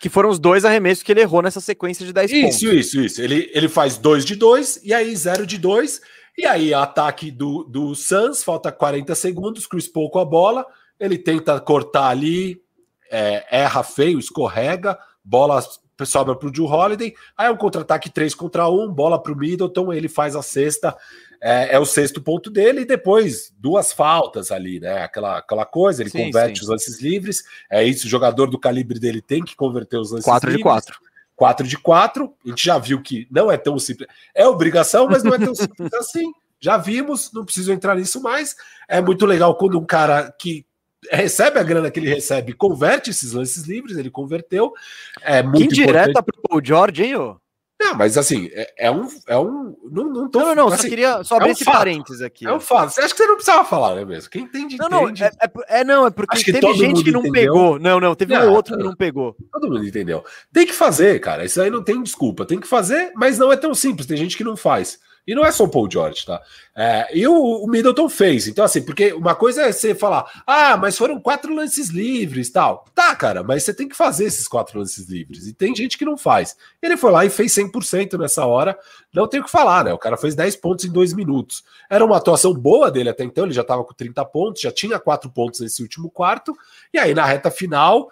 que 0.03 0.09
foram 0.09 0.29
os 0.29 0.37
dois 0.37 0.65
arremessos 0.65 1.01
que 1.01 1.13
ele 1.13 1.21
errou 1.21 1.41
nessa 1.41 1.61
sequência 1.61 2.05
de 2.05 2.11
10 2.11 2.29
isso, 2.29 2.41
pontos. 2.41 2.61
Isso, 2.61 2.73
isso, 2.73 2.99
isso. 2.99 3.21
Ele, 3.21 3.49
ele 3.53 3.69
faz 3.69 3.97
2 3.97 4.25
de 4.25 4.35
2 4.35 4.81
e 4.83 4.93
aí 4.93 5.15
0 5.15 5.47
de 5.47 5.57
2. 5.57 6.01
E 6.37 6.45
aí, 6.45 6.73
ataque 6.73 7.31
do, 7.31 7.63
do 7.63 7.95
Suns, 7.95 8.43
falta 8.43 8.69
40 8.69 9.15
segundos, 9.15 9.65
Chris 9.65 9.87
Paul 9.87 10.09
com 10.09 10.19
a 10.19 10.25
bola, 10.25 10.65
ele 10.99 11.17
tenta 11.17 11.57
cortar 11.61 12.09
ali, 12.09 12.61
é, 13.09 13.45
erra 13.49 13.81
feio, 13.81 14.19
escorrega, 14.19 14.99
bola 15.23 15.63
sobra 16.05 16.35
para 16.35 16.47
o 16.47 16.51
Drew 16.51 16.65
Holiday, 16.65 17.13
aí 17.37 17.47
é 17.47 17.51
um 17.51 17.57
contra-ataque 17.57 18.09
3 18.09 18.33
contra 18.33 18.67
1, 18.67 18.91
bola 18.91 19.21
para 19.21 19.31
o 19.31 19.37
Middleton, 19.37 19.93
ele 19.93 20.07
faz 20.07 20.35
a 20.35 20.41
sexta, 20.41 20.95
é, 21.41 21.75
é, 21.75 21.79
o 21.79 21.85
sexto 21.85 22.21
ponto 22.21 22.49
dele, 22.49 22.81
e 22.81 22.85
depois 22.85 23.53
duas 23.57 23.91
faltas 23.91 24.51
ali, 24.51 24.79
né? 24.79 25.03
Aquela, 25.03 25.37
aquela 25.37 25.65
coisa, 25.65 26.01
ele 26.01 26.09
sim, 26.09 26.25
converte 26.25 26.59
sim. 26.59 26.63
os 26.63 26.69
lances 26.69 27.01
livres. 27.01 27.43
É 27.69 27.83
isso, 27.83 28.07
o 28.07 28.09
jogador 28.09 28.49
do 28.49 28.59
calibre 28.59 28.99
dele 28.99 29.21
tem 29.21 29.43
que 29.43 29.55
converter 29.55 29.97
os 29.97 30.11
lances 30.11 30.25
4 30.25 30.49
livres. 30.49 30.63
4 30.63 30.93
de 30.93 30.99
4. 30.99 31.13
4 31.35 31.67
de 31.67 31.77
4. 31.77 32.33
A 32.45 32.49
gente 32.49 32.65
já 32.65 32.77
viu 32.77 33.01
que 33.01 33.27
não 33.29 33.51
é 33.51 33.57
tão 33.57 33.77
simples. 33.77 34.07
É 34.33 34.47
obrigação, 34.47 35.07
mas 35.07 35.23
não 35.23 35.33
é 35.33 35.39
tão 35.39 35.53
simples 35.55 35.93
assim. 35.93 36.31
Já 36.59 36.77
vimos, 36.77 37.31
não 37.33 37.43
preciso 37.43 37.73
entrar 37.73 37.95
nisso 37.95 38.21
mais. 38.21 38.55
É 38.87 39.01
muito 39.01 39.25
legal 39.25 39.55
quando 39.57 39.77
um 39.77 39.85
cara 39.85 40.31
que 40.39 40.65
recebe 41.11 41.59
a 41.59 41.63
grana 41.63 41.91
que 41.91 41.99
ele 41.99 42.13
recebe, 42.13 42.53
converte 42.53 43.09
esses 43.09 43.33
lances 43.33 43.63
livres, 43.63 43.97
ele 43.97 44.09
converteu. 44.09 44.73
É 45.21 45.41
muito 45.43 45.57
que 45.57 45.63
indireta 45.63 46.21
pro 46.21 46.41
Paul 46.47 46.61
George, 46.63 47.03
hein, 47.03 47.15
ô? 47.15 47.37
Não, 47.83 47.95
mas 47.95 48.17
assim, 48.17 48.49
é, 48.53 48.73
é, 48.77 48.91
um. 48.91 49.07
É 49.27 49.37
um 49.37 49.75
não, 49.91 50.09
não, 50.09 50.29
tô, 50.29 50.39
não, 50.39 50.55
não, 50.55 50.67
assim, 50.67 50.83
só 50.83 50.89
queria 50.89 51.23
só 51.23 51.35
abrir 51.35 51.47
é 51.47 51.49
um 51.49 51.51
esse 51.51 51.65
fato, 51.65 51.77
parênteses 51.77 52.21
aqui. 52.21 52.47
É 52.47 52.53
um 52.53 52.59
fato. 52.59 52.91
Você 52.91 53.01
acha 53.01 53.13
que 53.13 53.17
você 53.17 53.27
não 53.27 53.35
precisava 53.35 53.65
falar, 53.65 53.95
né 53.95 54.05
mesmo? 54.05 54.29
Quem 54.29 54.43
entende, 54.43 54.77
não, 54.77 54.87
não, 54.87 55.09
É, 55.09 55.31
é, 55.41 55.79
é, 55.79 55.83
não, 55.83 56.07
é 56.07 56.11
porque 56.11 56.37
Acho 56.37 56.45
teve 56.45 56.73
gente 56.75 57.03
que 57.03 57.11
não 57.11 57.19
entendeu. 57.19 57.53
pegou. 57.53 57.79
Não, 57.79 57.99
não, 57.99 58.15
teve 58.15 58.33
não, 58.33 58.47
um 58.47 58.53
outro 58.53 58.77
que 58.77 58.83
não 58.83 58.95
pegou. 58.95 59.35
Todo 59.51 59.69
mundo 59.69 59.85
entendeu. 59.85 60.23
Tem 60.51 60.65
que 60.65 60.73
fazer, 60.73 61.19
cara. 61.19 61.43
Isso 61.43 61.61
aí 61.61 61.69
não 61.69 61.83
tem 61.83 62.01
desculpa. 62.01 62.45
Tem 62.45 62.59
que 62.59 62.67
fazer, 62.67 63.11
mas 63.15 63.37
não 63.37 63.51
é 63.51 63.57
tão 63.57 63.73
simples. 63.73 64.07
Tem 64.07 64.15
gente 64.15 64.37
que 64.37 64.43
não 64.45 64.55
faz. 64.55 64.99
E 65.25 65.33
não 65.33 65.45
é 65.45 65.51
só 65.51 65.63
o 65.63 65.69
Paul 65.69 65.89
George, 65.89 66.25
tá? 66.25 66.41
É, 66.75 67.17
e 67.17 67.25
o, 67.25 67.33
o, 67.33 67.67
Middleton 67.67 68.09
fez. 68.09 68.47
Então, 68.47 68.65
assim, 68.65 68.81
porque 68.81 69.13
uma 69.13 69.33
coisa 69.33 69.63
é 69.63 69.71
você 69.71 69.95
falar, 69.95 70.43
ah, 70.45 70.75
mas 70.75 70.97
foram 70.97 71.19
quatro 71.19 71.53
lances 71.55 71.89
livres 71.89 72.49
tal. 72.51 72.85
Tá, 72.93 73.15
cara, 73.15 73.41
mas 73.41 73.63
você 73.63 73.73
tem 73.73 73.87
que 73.87 73.95
fazer 73.95 74.25
esses 74.25 74.47
quatro 74.47 74.79
lances 74.79 75.07
livres. 75.07 75.47
E 75.47 75.53
tem 75.53 75.73
gente 75.73 75.97
que 75.97 76.03
não 76.03 76.17
faz. 76.17 76.57
Ele 76.81 76.97
foi 76.97 77.11
lá 77.11 77.25
e 77.25 77.29
fez 77.29 77.53
100% 77.53 78.19
nessa 78.19 78.45
hora. 78.45 78.77
Não 79.13 79.27
tem 79.27 79.39
o 79.39 79.43
que 79.45 79.51
falar, 79.51 79.85
né? 79.85 79.93
O 79.93 79.97
cara 79.97 80.17
fez 80.17 80.35
10 80.35 80.57
pontos 80.57 80.83
em 80.83 80.91
dois 80.91 81.13
minutos. 81.13 81.63
Era 81.89 82.03
uma 82.03 82.17
atuação 82.17 82.53
boa 82.53 82.91
dele 82.91 83.09
até 83.09 83.23
então. 83.23 83.45
Ele 83.45 83.53
já 83.53 83.61
estava 83.61 83.83
com 83.83 83.93
30 83.93 84.25
pontos, 84.25 84.61
já 84.61 84.71
tinha 84.71 84.99
quatro 84.99 85.29
pontos 85.29 85.61
nesse 85.61 85.81
último 85.81 86.09
quarto. 86.09 86.53
E 86.93 86.99
aí, 86.99 87.13
na 87.13 87.25
reta 87.25 87.49
final 87.49 88.09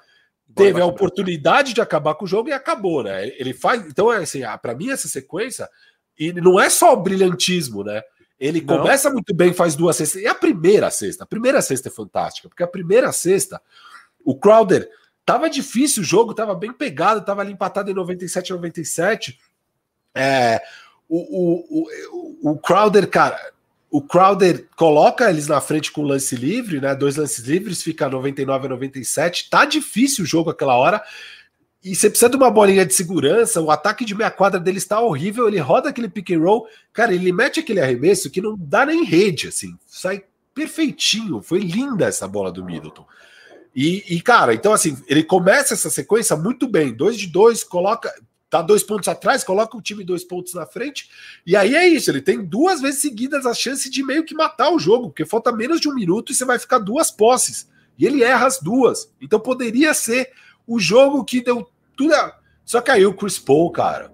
teve 0.54 0.82
a 0.82 0.86
oportunidade 0.86 1.74
de 1.74 1.82
acabar 1.82 2.13
com 2.15 2.26
o 2.26 2.28
jogo 2.28 2.50
e 2.50 2.54
acabou, 2.54 3.04
né? 3.04 3.28
Ele 3.38 3.54
faz. 3.54 3.86
Então, 3.86 4.12
é 4.12 4.17
assim, 4.17 4.41
para 4.62 4.76
mim, 4.76 4.89
essa 4.89 5.08
sequência 5.08 5.67
e 6.17 6.34
não 6.34 6.60
é 6.60 6.69
só 6.69 6.93
o 6.93 7.02
brilhantismo, 7.02 7.84
né? 7.84 8.02
Ele 8.39 8.62
não. 8.62 8.78
começa 8.78 9.10
muito 9.10 9.34
bem, 9.36 9.54
faz 9.54 9.76
duas 9.76 9.95
cestas. 9.95 10.21
E 10.21 10.28
a 10.28 10.34
primeira 10.34 10.89
cesta? 10.89 11.24
A 11.24 11.28
primeira 11.28 11.62
cesta 11.62 11.89
é 11.89 11.91
fantástica, 11.91 12.50
porque 12.50 12.63
a 12.63 12.67
primeira 12.67 13.12
cesta, 13.12 13.62
o 14.26 14.36
Crowder 14.36 14.89
tava 15.26 15.50
difícil 15.50 16.02
o 16.02 16.06
jogo, 16.06 16.34
tava 16.34 16.56
bem 16.56 16.74
pegado, 16.74 17.24
tava 17.24 17.41
ali 17.41 17.54
empatado 17.54 17.91
em 17.91 17.93
97 17.93 18.52
a 18.52 18.56
97. 18.56 19.39
É, 20.15 20.62
o, 21.08 21.17
o, 21.19 21.88
o, 22.41 22.52
o 22.52 22.58
Crowder, 22.58 23.08
cara, 23.08 23.39
o 23.91 24.02
Crowder 24.02 24.67
coloca 24.76 25.30
eles 25.30 25.47
na 25.47 25.60
frente 25.60 25.91
com 25.91 26.02
lance 26.02 26.36
livre, 26.36 26.80
né? 26.80 26.95
Dois 26.95 27.17
lances 27.17 27.45
livres, 27.45 27.84
fica 27.84 28.10
99 28.10 28.65
a 28.65 28.69
97. 28.69 29.50
Tá 29.50 29.65
difícil 29.65 30.24
o 30.24 30.28
jogo 30.28 30.50
aquela 30.50 30.78
hora. 30.78 31.04
E 31.83 31.95
você 31.95 32.09
precisa 32.09 32.29
de 32.29 32.37
uma 32.37 32.51
bolinha 32.51 32.85
de 32.85 32.93
segurança, 32.93 33.59
o 33.59 33.71
ataque 33.71 34.05
de 34.05 34.13
meia 34.13 34.29
quadra 34.29 34.59
dele 34.59 34.77
está 34.77 34.99
horrível, 34.99 35.47
ele 35.47 35.57
roda 35.57 35.89
aquele 35.89 36.07
pick 36.07 36.29
and 36.29 36.39
roll, 36.39 36.67
cara, 36.93 37.13
ele 37.13 37.31
mete 37.31 37.59
aquele 37.59 37.79
arremesso 37.79 38.29
que 38.29 38.39
não 38.39 38.55
dá 38.55 38.85
nem 38.85 39.03
rede, 39.03 39.47
assim, 39.47 39.75
sai 39.87 40.23
perfeitinho, 40.53 41.41
foi 41.41 41.59
linda 41.59 42.05
essa 42.05 42.27
bola 42.27 42.51
do 42.51 42.63
Middleton. 42.63 43.05
E, 43.75 44.03
e, 44.15 44.21
cara, 44.21 44.53
então 44.53 44.73
assim, 44.73 44.95
ele 45.07 45.23
começa 45.23 45.73
essa 45.73 45.89
sequência 45.89 46.35
muito 46.35 46.67
bem, 46.67 46.93
dois 46.93 47.17
de 47.17 47.25
dois, 47.25 47.63
coloca, 47.63 48.13
tá 48.47 48.61
dois 48.61 48.83
pontos 48.83 49.07
atrás, 49.07 49.43
coloca 49.43 49.75
o 49.75 49.81
time 49.81 50.03
dois 50.03 50.23
pontos 50.23 50.53
na 50.53 50.67
frente, 50.67 51.09
e 51.47 51.55
aí 51.55 51.73
é 51.73 51.87
isso, 51.87 52.11
ele 52.11 52.21
tem 52.21 52.45
duas 52.45 52.79
vezes 52.79 53.01
seguidas 53.01 53.43
a 53.47 53.55
chance 53.55 53.89
de 53.89 54.03
meio 54.03 54.23
que 54.23 54.35
matar 54.35 54.69
o 54.69 54.77
jogo, 54.77 55.07
porque 55.07 55.25
falta 55.25 55.51
menos 55.51 55.81
de 55.81 55.89
um 55.89 55.95
minuto 55.95 56.31
e 56.31 56.35
você 56.35 56.45
vai 56.45 56.59
ficar 56.59 56.77
duas 56.77 57.09
posses, 57.09 57.67
e 57.97 58.05
ele 58.05 58.21
erra 58.21 58.45
as 58.45 58.59
duas, 58.59 59.11
então 59.19 59.39
poderia 59.39 59.95
ser 59.95 60.29
o 60.67 60.80
jogo 60.80 61.24
que 61.24 61.41
deu 61.41 61.69
tudo. 61.95 62.13
Só 62.65 62.82
que 62.82 62.91
aí 62.91 63.06
o 63.06 63.13
Chris 63.13 63.39
Paul, 63.39 63.71
cara, 63.71 64.12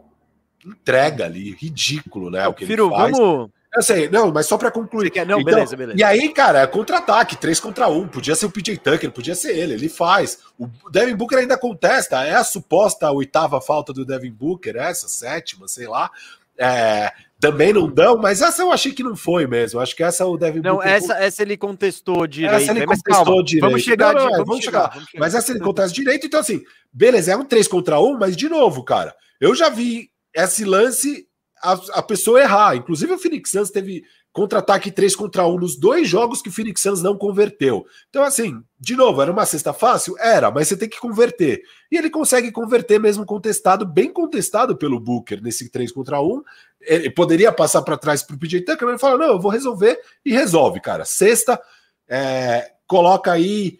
entrega 0.65 1.25
ali, 1.25 1.51
ridículo, 1.51 2.29
né? 2.29 2.47
O 2.47 2.53
que 2.53 2.65
Firo, 2.65 2.89
vamos. 2.89 3.49
Eu 3.75 3.83
sei, 3.83 4.09
não, 4.09 4.31
mas 4.31 4.47
só 4.47 4.57
para 4.57 4.71
concluir. 4.71 5.11
Quer... 5.11 5.25
Não, 5.25 5.39
então, 5.39 5.53
beleza, 5.53 5.75
beleza. 5.75 5.99
E 5.99 6.03
aí, 6.03 6.29
cara, 6.29 6.61
é 6.61 6.67
contra-ataque, 6.67 7.37
3 7.37 7.59
contra 7.59 7.87
1. 7.87 8.07
Podia 8.07 8.35
ser 8.35 8.47
o 8.47 8.51
PJ 8.51 8.77
Tucker, 8.77 9.11
podia 9.11 9.35
ser 9.35 9.55
ele, 9.55 9.73
ele 9.73 9.89
faz. 9.89 10.39
O 10.57 10.67
Devin 10.89 11.15
Booker 11.15 11.37
ainda 11.37 11.57
contesta, 11.57 12.23
é 12.25 12.33
a 12.33 12.43
suposta 12.43 13.11
oitava 13.11 13.61
falta 13.61 13.93
do 13.93 14.05
Devin 14.05 14.31
Booker, 14.31 14.75
essa, 14.77 15.07
sétima, 15.07 15.67
sei 15.67 15.87
lá. 15.87 16.09
É, 16.57 17.13
também 17.39 17.71
não 17.71 17.87
dão, 17.87 18.17
mas 18.17 18.41
essa 18.41 18.61
eu 18.61 18.71
achei 18.71 18.91
que 18.91 19.03
não 19.03 19.15
foi 19.15 19.45
mesmo. 19.45 19.79
Acho 19.79 19.95
que 19.95 20.03
essa 20.03 20.25
o 20.25 20.37
Devin 20.37 20.61
não, 20.61 20.75
Booker. 20.75 20.91
Essa, 20.91 21.13
essa 21.13 21.41
ele 21.43 21.55
contestou 21.55 22.25
direito. 22.25 22.55
Essa 22.55 22.71
ele 22.71 22.85
contestou 22.85 23.25
calma, 23.25 23.43
direito. 23.43 23.65
Vamos 23.65 23.83
chegar, 23.83 24.13
não, 24.13 24.23
não, 24.23 24.31
vamos, 24.31 24.47
vamos 24.47 24.63
chegar, 24.63 24.79
chegar. 24.81 24.93
Vamos 24.93 25.09
chegar. 25.09 25.19
Mas 25.19 25.35
essa 25.35 25.51
ele 25.51 25.59
contesta 25.59 25.93
direito, 25.93 26.25
então 26.25 26.39
assim, 26.39 26.61
beleza, 26.91 27.31
é 27.31 27.37
um 27.37 27.45
3 27.45 27.67
contra 27.67 27.99
1, 27.99 28.17
mas 28.17 28.35
de 28.35 28.49
novo, 28.49 28.83
cara, 28.83 29.15
eu 29.39 29.53
já 29.53 29.69
vi 29.69 30.09
esse 30.33 30.65
lance 30.65 31.27
a, 31.61 31.73
a 31.93 32.01
pessoa 32.01 32.41
errar. 32.41 32.75
Inclusive 32.75 33.13
o 33.13 33.19
Phoenix 33.19 33.51
Suns 33.51 33.69
teve 33.69 34.03
contra-ataque 34.31 34.91
3 34.91 35.15
contra 35.15 35.47
1 35.47 35.57
nos 35.57 35.75
dois 35.75 36.07
jogos 36.07 36.43
que 36.43 36.49
o 36.49 36.51
Phoenix 36.51 36.81
Suns 36.81 37.01
não 37.01 37.17
converteu. 37.17 37.87
Então, 38.09 38.23
assim, 38.23 38.61
de 38.79 38.95
novo, 38.95 39.19
era 39.19 39.31
uma 39.31 39.47
cesta 39.47 39.73
fácil? 39.73 40.15
Era, 40.19 40.51
mas 40.51 40.67
você 40.67 40.77
tem 40.77 40.87
que 40.87 40.99
converter. 40.99 41.61
E 41.91 41.97
ele 41.97 42.09
consegue 42.09 42.51
converter 42.51 42.99
mesmo 42.99 43.25
contestado, 43.25 43.83
bem 43.83 44.13
contestado 44.13 44.77
pelo 44.77 44.99
Booker 44.99 45.41
nesse 45.41 45.71
3 45.71 45.91
contra 45.91 46.21
1. 46.21 46.43
Ele 46.87 47.09
poderia 47.09 47.51
passar 47.51 47.81
para 47.81 47.97
trás 47.97 48.23
para 48.23 48.35
o 48.35 48.39
PJ 48.39 48.61
Tucker, 48.61 48.83
mas 48.83 48.93
ele 48.93 48.99
fala: 48.99 49.17
não, 49.17 49.33
eu 49.33 49.39
vou 49.39 49.51
resolver 49.51 49.99
e 50.25 50.31
resolve, 50.31 50.79
cara. 50.79 51.05
Sexta, 51.05 51.61
é, 52.07 52.71
coloca 52.87 53.31
aí 53.31 53.79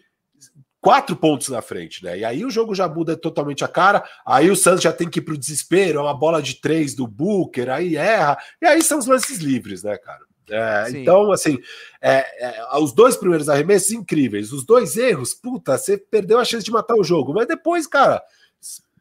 quatro 0.80 1.16
pontos 1.16 1.48
na 1.48 1.60
frente, 1.60 2.04
né? 2.04 2.18
E 2.18 2.24
aí 2.24 2.44
o 2.44 2.50
jogo 2.50 2.74
já 2.74 2.88
muda 2.88 3.16
totalmente 3.16 3.64
a 3.64 3.68
cara. 3.68 4.04
Aí 4.24 4.50
o 4.50 4.56
Santos 4.56 4.82
já 4.82 4.92
tem 4.92 5.08
que 5.08 5.18
ir 5.18 5.22
para 5.22 5.34
o 5.34 5.38
desespero, 5.38 5.98
é 5.98 6.02
uma 6.02 6.14
bola 6.14 6.40
de 6.40 6.60
três 6.60 6.94
do 6.94 7.06
Booker, 7.06 7.70
aí 7.70 7.96
erra. 7.96 8.38
E 8.60 8.66
aí 8.66 8.82
são 8.82 8.98
os 8.98 9.06
lances 9.06 9.38
livres, 9.38 9.82
né, 9.82 9.96
cara? 9.98 10.28
É, 10.50 10.90
então, 10.90 11.30
assim, 11.30 11.58
é, 12.00 12.24
é, 12.40 12.78
os 12.78 12.92
dois 12.92 13.16
primeiros 13.16 13.48
arremessos 13.48 13.92
incríveis, 13.92 14.52
os 14.52 14.64
dois 14.64 14.96
erros, 14.96 15.34
puta, 15.34 15.76
você 15.76 15.98
perdeu 15.98 16.38
a 16.38 16.44
chance 16.44 16.64
de 16.64 16.70
matar 16.70 16.94
o 16.96 17.04
jogo, 17.04 17.34
mas 17.34 17.46
depois, 17.46 17.86
cara, 17.86 18.22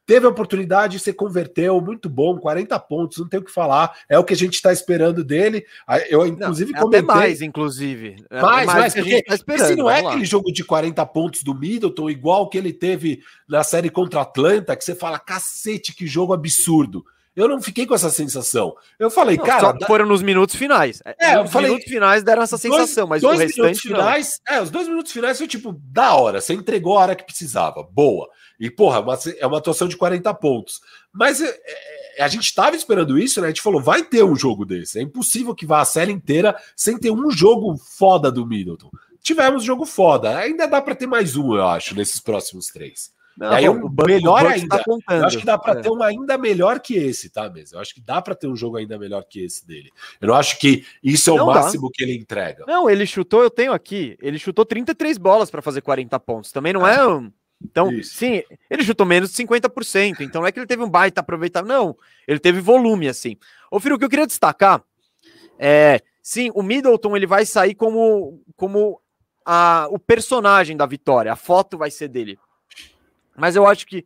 teve 0.08 0.26
a 0.26 0.30
oportunidade, 0.30 0.98
você 0.98 1.12
converteu, 1.12 1.82
muito 1.82 2.10
bom, 2.10 2.38
40 2.38 2.80
pontos, 2.80 3.18
não 3.18 3.28
tem 3.28 3.42
o 3.42 3.44
que 3.44 3.52
falar, 3.52 3.94
é 4.08 4.18
o 4.18 4.24
que 4.24 4.34
a 4.34 4.38
gente 4.38 4.54
está 4.54 4.72
esperando 4.72 5.22
dele. 5.22 5.66
Eu, 6.10 6.26
inclusive, 6.26 6.72
não, 6.72 6.80
é 6.80 6.82
comentei. 6.82 7.10
Até 7.10 7.20
mais, 7.20 7.42
inclusive. 7.42 8.16
É 8.30 8.42
mais, 8.42 8.66
mais, 8.66 8.80
mais 8.80 8.94
porque 8.94 9.22
tá 9.22 9.66
se 9.66 9.76
não 9.76 9.90
é 9.90 10.02
lá. 10.02 10.12
aquele 10.12 10.26
jogo 10.26 10.50
de 10.50 10.64
40 10.64 11.06
pontos 11.08 11.44
do 11.44 11.54
Middleton, 11.54 12.10
igual 12.10 12.50
que 12.50 12.58
ele 12.58 12.72
teve 12.72 13.22
na 13.48 13.66
série 13.66 13.90
contra 13.90 14.22
Atlanta, 14.22 14.78
que 14.78 14.84
você 14.84 14.96
fala, 14.96 15.20
cacete, 15.20 15.94
que 15.94 16.08
jogo 16.08 16.32
absurdo. 16.32 17.04
Eu 17.38 17.48
não 17.48 17.62
fiquei 17.62 17.86
com 17.86 17.94
essa 17.94 18.10
sensação. 18.10 18.76
Eu 18.98 19.12
falei, 19.12 19.38
não, 19.38 19.46
cara. 19.46 19.78
foram 19.86 20.08
nos 20.08 20.24
minutos 20.24 20.56
finais. 20.56 21.04
É, 21.20 21.36
eu 21.36 21.48
falei. 21.48 21.70
minutos 21.70 21.88
finais 21.88 22.24
deram 22.24 22.42
essa 22.42 22.58
sensação, 22.58 23.08
dois, 23.08 23.10
mas 23.10 23.22
dois 23.22 23.40
o 23.40 23.44
restante. 23.44 23.88
Finais, 23.90 24.42
não. 24.50 24.56
É, 24.56 24.62
os 24.64 24.72
dois 24.72 24.88
minutos 24.88 25.12
finais 25.12 25.38
foi 25.38 25.46
tipo, 25.46 25.72
da 25.72 26.16
hora. 26.16 26.42
Você 26.42 26.56
entregou 26.56 26.98
a 26.98 27.02
hora 27.02 27.16
que 27.16 27.24
precisava. 27.24 27.84
Boa. 27.84 28.28
E, 28.60 28.72
porra, 28.72 29.02
uma, 29.02 29.20
é 29.38 29.46
uma 29.46 29.60
atuação 29.60 29.88
de 29.88 29.96
40 29.96 30.34
pontos. 30.34 30.82
Mas 31.14 31.40
é, 31.40 31.56
é, 32.18 32.24
a 32.24 32.28
gente 32.28 32.46
estava 32.46 32.76
esperando 32.76 33.20
isso, 33.20 33.40
né? 33.40 33.46
A 33.46 33.50
gente 33.52 33.62
falou, 33.62 33.84
vai 33.84 34.02
ter 34.02 34.24
um 34.24 34.36
jogo 34.36 34.66
desse. 34.66 34.98
É 34.98 35.04
impossível 35.04 35.54
que 35.54 35.66
vá 35.68 35.82
a 35.82 35.86
série 35.86 36.12
inteira 36.12 36.60
sem 36.76 36.98
ter 36.98 37.12
um 37.12 37.30
jogo 37.30 37.78
foda 37.78 38.32
do 38.32 38.48
Middleton. 38.48 38.90
Tivemos 39.22 39.64
jogo 39.64 39.86
foda. 39.86 40.36
Ainda 40.40 40.66
dá 40.66 40.82
para 40.82 40.96
ter 40.96 41.06
mais 41.06 41.36
um, 41.36 41.56
eu 41.56 41.68
acho, 41.68 41.94
nesses 41.94 42.20
próximos 42.20 42.66
três. 42.68 43.16
Não, 43.38 43.52
aí 43.52 43.70
um 43.70 43.88
melhor 44.04 44.42
tá 44.42 44.50
ainda. 44.50 44.78
Tá 44.80 45.16
eu 45.16 45.26
acho 45.26 45.38
que 45.38 45.46
dá 45.46 45.58
para 45.60 45.80
é. 45.80 45.84
ter 45.84 45.92
um 45.92 46.02
ainda 46.02 46.38
melhor 46.40 46.80
que 46.80 46.96
esse, 46.96 47.30
tá, 47.30 47.48
mesmo? 47.48 47.78
Eu 47.78 47.82
acho 47.82 47.94
que 47.94 48.02
dá 48.02 48.20
para 48.20 48.34
ter 48.34 48.48
um 48.48 48.56
jogo 48.56 48.78
ainda 48.78 48.98
melhor 48.98 49.24
que 49.24 49.44
esse 49.44 49.66
dele. 49.66 49.92
Eu 50.20 50.30
não 50.30 50.36
acho 50.36 50.58
que 50.58 50.84
isso 51.04 51.30
é 51.30 51.34
o 51.34 51.38
não 51.38 51.46
máximo 51.46 51.84
dá. 51.84 51.90
que 51.94 52.04
ele 52.04 52.18
entrega. 52.18 52.66
Não, 52.68 52.90
ele 52.90 53.06
chutou, 53.06 53.44
eu 53.44 53.52
tenho 53.52 53.72
aqui, 53.72 54.18
ele 54.20 54.40
chutou 54.40 54.66
33 54.66 55.20
bolas 55.20 55.52
para 55.52 55.62
fazer 55.62 55.82
40 55.82 56.20
pontos. 56.20 56.52
Também 56.52 56.74
não 56.74 56.86
é, 56.88 56.96
é 56.96 57.08
um. 57.08 57.32
Então, 57.64 57.92
isso. 57.92 58.16
sim, 58.16 58.42
ele 58.70 58.84
chutou 58.84 59.06
menos 59.06 59.32
de 59.32 59.44
50%. 59.44 60.22
Então 60.22 60.42
não 60.42 60.48
é 60.48 60.52
que 60.52 60.60
ele 60.60 60.66
teve 60.66 60.82
um 60.84 60.90
baita 60.90 61.22
aproveitamento, 61.22 61.72
não. 61.72 61.96
Ele 62.28 62.40
teve 62.40 62.60
volume, 62.60 63.08
assim. 63.08 63.38
Ô, 63.70 63.80
Firo, 63.80 63.96
o 63.96 64.00
que 64.00 64.06
eu 64.06 64.10
queria 64.10 64.28
destacar 64.28 64.84
é. 65.60 66.02
Sim, 66.24 66.52
o 66.54 66.62
Middleton 66.62 67.16
ele 67.16 67.26
vai 67.26 67.46
sair 67.46 67.74
como, 67.74 68.44
como 68.58 69.00
a, 69.46 69.88
o 69.90 69.98
personagem 69.98 70.76
da 70.76 70.86
vitória. 70.86 71.32
A 71.32 71.38
foto 71.38 71.78
vai 71.78 71.90
ser 71.90 72.10
dele. 72.10 72.38
Mas 73.38 73.56
eu 73.56 73.66
acho 73.68 73.86
que 73.86 74.06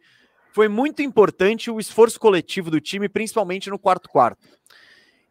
foi 0.54 0.68
muito 0.68 1.02
importante 1.02 1.72
o 1.72 1.80
esforço 1.80 2.20
coletivo 2.20 2.70
do 2.70 2.82
time, 2.82 3.08
principalmente 3.08 3.70
no 3.70 3.80
quarto 3.80 4.10
quarto. 4.10 4.46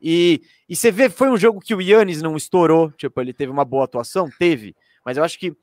E, 0.01 0.41
e 0.69 0.75
você 0.75 0.91
vê, 0.91 1.11
foi 1.11 1.29
um 1.29 1.37
jogo 1.37 1.61
que 1.61 1.75
o 1.75 1.81
Yannis 1.81 2.23
não 2.23 2.37
estourou, 2.37 2.91
tipo, 2.93 3.21
ele 3.21 3.35
teve 3.35 3.53
uma 3.53 3.65
boa 3.65 3.85
atuação, 3.85 4.31
teve, 4.39 4.75
mas 5.05 5.19
eu 5.19 5.25
acho 5.25 5.39
que 5.39 5.55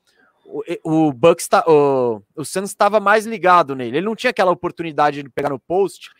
o, 0.44 1.08
o 1.08 1.12
Bucks 1.12 1.48
tá, 1.48 1.64
o, 1.66 2.22
o 2.36 2.44
Suns 2.44 2.70
estava 2.70 2.98
mais 3.00 3.26
ligado 3.26 3.74
nele. 3.74 3.98
Ele 3.98 4.06
não 4.06 4.16
tinha 4.16 4.30
aquela 4.30 4.50
oportunidade 4.50 5.22
de 5.22 5.28
pegar 5.28 5.50
no 5.50 5.58
post 5.58 6.10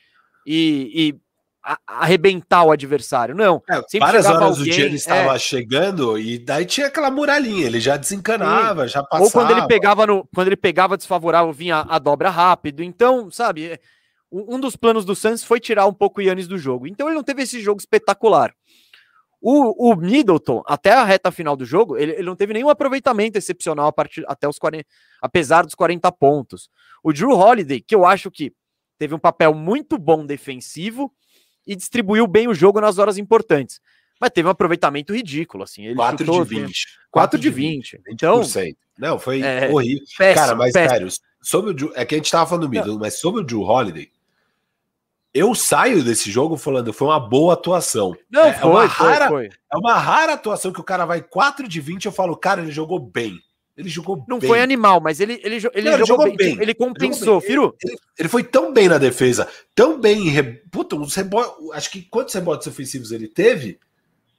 e, 0.47 0.91
e 0.95 1.21
arrebentar 1.87 2.65
o 2.65 2.71
adversário. 2.71 3.35
Não. 3.35 3.63
É, 3.69 3.99
várias 3.99 4.27
horas 4.27 4.43
alguém, 4.43 4.65
do 4.65 4.71
dia 4.71 4.85
ele 4.85 4.97
estava 4.97 5.35
é... 5.35 5.39
chegando 5.39 6.19
e 6.19 6.39
daí 6.39 6.65
tinha 6.65 6.87
aquela 6.87 7.11
muralhinha, 7.11 7.67
ele 7.67 7.81
já 7.81 7.97
desencanava, 7.97 8.87
Sim. 8.87 8.95
já 8.95 9.03
passava. 9.03 9.25
Ou 9.25 9.31
quando 9.31 9.51
ele 9.51 9.67
pegava 9.67 10.07
no, 10.07 10.29
quando 10.35 10.47
ele 10.47 10.57
pegava 10.57 10.97
desfavorável, 10.97 11.53
vinha 11.53 11.77
a, 11.77 11.97
a 11.97 11.99
dobra 11.99 12.31
rápido. 12.31 12.83
Então, 12.83 13.31
sabe, 13.31 13.67
é, 13.67 13.81
um 14.31 14.61
dos 14.61 14.77
planos 14.77 15.05
do 15.05 15.15
Suns 15.15 15.43
foi 15.43 15.61
tirar 15.61 15.87
um 15.87 15.93
pouco 15.93 16.21
o 16.21 16.23
Yannis 16.23 16.49
do 16.49 16.59
jogo. 16.59 16.87
Então 16.87 17.09
ele 17.09 17.17
não 17.17 17.25
teve 17.25 17.43
esse 17.43 17.61
jogo 17.61 17.81
espetacular. 17.81 18.55
O, 19.41 19.93
o 19.93 19.97
Middleton, 19.97 20.63
até 20.67 20.93
a 20.93 21.05
reta 21.05 21.31
final 21.31 21.57
do 21.57 21.65
jogo, 21.65 21.97
ele, 21.97 22.13
ele 22.13 22.25
não 22.25 22.35
teve 22.35 22.53
nenhum 22.53 22.69
aproveitamento 22.69 23.39
excepcional 23.39 23.87
a 23.87 23.93
partir, 23.93 24.25
até 24.27 24.49
os 24.49 24.59
40, 24.59 24.85
apesar 25.23 25.65
dos 25.65 25.75
40 25.75 26.11
pontos. 26.13 26.69
O 27.05 27.13
Drew 27.13 27.31
Holiday, 27.31 27.81
que 27.81 27.95
eu 27.95 28.05
acho 28.05 28.31
que 28.31 28.53
teve 28.99 29.15
um 29.15 29.19
papel 29.19 29.55
muito 29.55 29.97
bom 29.97 30.27
defensivo, 30.27 31.13
e 31.69 31.77
distribuiu 31.77 32.27
bem 32.27 32.49
o 32.49 32.55
jogo 32.55 32.81
nas 32.81 32.99
horas 32.99 33.19
importantes. 33.19 33.79
Mas 34.19 34.31
teve 34.31 34.49
um 34.49 34.51
aproveitamento 34.51 35.15
ridículo, 35.15 35.63
assim. 35.63 35.85
Ele 35.85 35.95
4 35.95 36.27
chutou, 36.27 36.45
de 36.45 36.55
20. 36.55 36.87
4 37.11 37.39
de 37.39 37.51
20. 37.51 37.97
20. 37.99 38.03
Então, 38.09 38.37
Não, 38.99 39.19
foi 39.19 39.43
é, 39.43 39.69
horrível. 39.71 40.05
Péssimo, 40.17 40.47
Cara, 40.47 40.57
mas 40.57 40.73
péssimo. 40.73 40.91
sério, 40.91 41.13
sobre 41.41 41.71
o 41.71 41.75
Drew, 41.75 41.93
é 41.95 42.05
que 42.05 42.15
a 42.15 42.19
gente 42.19 42.31
tava 42.31 42.47
falando 42.47 42.63
do 42.63 42.71
Middleton, 42.71 42.99
mas 42.99 43.21
sobre 43.21 43.43
o 43.43 43.45
Drew 43.45 43.63
Holiday, 43.63 44.11
eu 45.33 45.55
saio 45.55 46.03
desse 46.03 46.31
jogo 46.33 46.57
falando, 46.57 46.93
foi 46.93 47.07
uma 47.07 47.21
boa 47.21 47.53
atuação. 47.53 48.17
Não, 48.29 48.47
é, 48.47 48.55
foi, 48.55 48.71
uma 48.71 48.87
rara, 48.87 49.29
foi, 49.29 49.49
foi. 49.49 49.59
É 49.73 49.77
uma 49.77 49.95
rara 49.95 50.33
atuação 50.33 50.73
que 50.73 50.81
o 50.81 50.85
cara 50.85 51.05
vai 51.05 51.21
4 51.21 51.69
de 51.69 51.81
20, 51.81 52.07
eu 52.07 52.13
falo, 52.13 52.37
cara, 52.37 52.63
ele 52.63 52.73
jogou 52.73 52.99
bem. 52.99 53.39
Ele 53.79 53.89
jogou 53.89 54.25
Não 54.27 54.41
bem. 54.41 54.49
foi 54.49 54.61
animal, 54.61 55.01
mas 55.01 55.21
ele, 55.21 55.41
ele, 55.45 55.55
ele, 55.55 55.61
não, 55.61 55.61
jogou, 55.61 55.77
ele 55.97 56.07
jogou, 56.07 56.27
bem. 56.27 56.37
bem. 56.37 56.59
Ele 56.61 56.75
compensou, 56.75 57.41
Firu. 57.41 57.77
Ele, 57.81 57.97
ele, 58.19 58.29
foi 58.29 58.43
tão 58.43 58.73
bem 58.73 58.89
na 58.89 58.99
defesa, 58.99 59.47
tão 59.73 60.01
bem. 60.01 60.35
Puta, 60.69 60.97
uns 60.97 61.15
rebotes. 61.15 61.71
Acho 61.73 61.89
que 61.93 62.03
quantos 62.03 62.35
rebotes 62.35 62.67
ofensivos 62.67 63.13
ele 63.13 63.29
teve? 63.29 63.79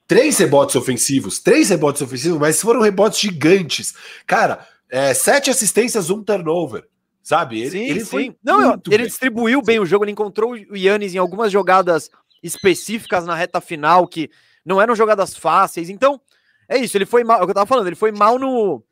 Três 0.05 0.37
rebotes 0.37 0.75
ofensivos. 0.75 1.39
Três 1.39 1.69
rebotes 1.69 2.01
ofensivos, 2.01 2.37
mas 2.37 2.59
foram 2.59 2.81
rebotes 2.81 3.17
gigantes. 3.17 3.93
Cara, 4.27 4.67
é, 4.89 5.13
sete 5.13 5.49
assistências, 5.49 6.09
um 6.09 6.21
turnover. 6.21 6.85
Sabe? 7.23 7.61
Ele, 7.61 7.69
sim, 7.69 7.83
ele 7.85 8.03
foi. 8.03 8.35
Não, 8.43 8.73
ele 8.73 8.81
bem. 8.97 9.05
distribuiu 9.05 9.61
bem 9.61 9.79
o 9.79 9.85
jogo. 9.85 10.03
Ele 10.03 10.11
encontrou 10.11 10.51
o 10.51 10.75
Yannis 10.75 11.15
em 11.15 11.17
algumas 11.17 11.49
jogadas 11.49 12.09
específicas 12.43 13.25
na 13.25 13.35
reta 13.35 13.61
final 13.61 14.05
que 14.05 14.29
não 14.65 14.81
eram 14.81 14.97
jogadas 14.97 15.33
fáceis. 15.33 15.89
Então, 15.89 16.19
é 16.67 16.77
isso. 16.77 16.97
Ele 16.97 17.05
foi 17.05 17.23
mal. 17.23 17.39
É 17.39 17.43
o 17.43 17.45
que 17.45 17.51
eu 17.51 17.55
tava 17.55 17.67
falando, 17.67 17.87
ele 17.87 17.95
foi 17.95 18.11
mal 18.11 18.37
no 18.37 18.83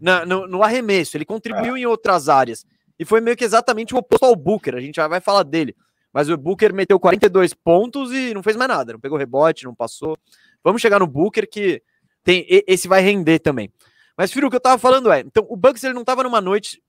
na, 0.00 0.26
no, 0.26 0.46
no, 0.46 0.62
arremesso, 0.62 1.16
ele 1.16 1.24
contribuiu 1.24 1.76
é. 1.76 1.80
em 1.80 1.86
outras 1.86 2.28
áreas. 2.28 2.66
E 2.98 3.04
foi 3.04 3.20
meio 3.20 3.36
que 3.36 3.44
exatamente 3.44 3.94
o 3.94 3.98
oposto 3.98 4.24
ao 4.24 4.36
Booker. 4.36 4.74
A 4.74 4.80
gente 4.80 4.96
já 4.96 5.08
vai 5.08 5.20
falar 5.20 5.42
dele. 5.42 5.74
Mas 6.12 6.28
o 6.28 6.36
Booker 6.36 6.72
meteu 6.74 7.00
42 7.00 7.54
pontos 7.54 8.12
e 8.12 8.34
não 8.34 8.42
fez 8.42 8.56
mais 8.56 8.68
nada. 8.68 8.92
Não 8.92 9.00
pegou 9.00 9.16
rebote, 9.16 9.64
não 9.64 9.74
passou. 9.74 10.16
Vamos 10.62 10.82
chegar 10.82 10.98
no 10.98 11.06
Booker 11.06 11.48
que 11.48 11.82
tem 12.22 12.46
esse 12.48 12.86
vai 12.86 13.00
render 13.00 13.38
também. 13.38 13.72
Mas, 14.16 14.30
Firo, 14.32 14.46
o 14.46 14.50
que 14.50 14.56
eu 14.56 14.60
tava 14.60 14.78
falando 14.78 15.10
é: 15.10 15.20
então, 15.20 15.46
o 15.48 15.56
Bucks 15.56 15.82
ele 15.82 15.94
não 15.94 16.04
tava 16.04 16.22
numa 16.22 16.40
noite 16.40 16.82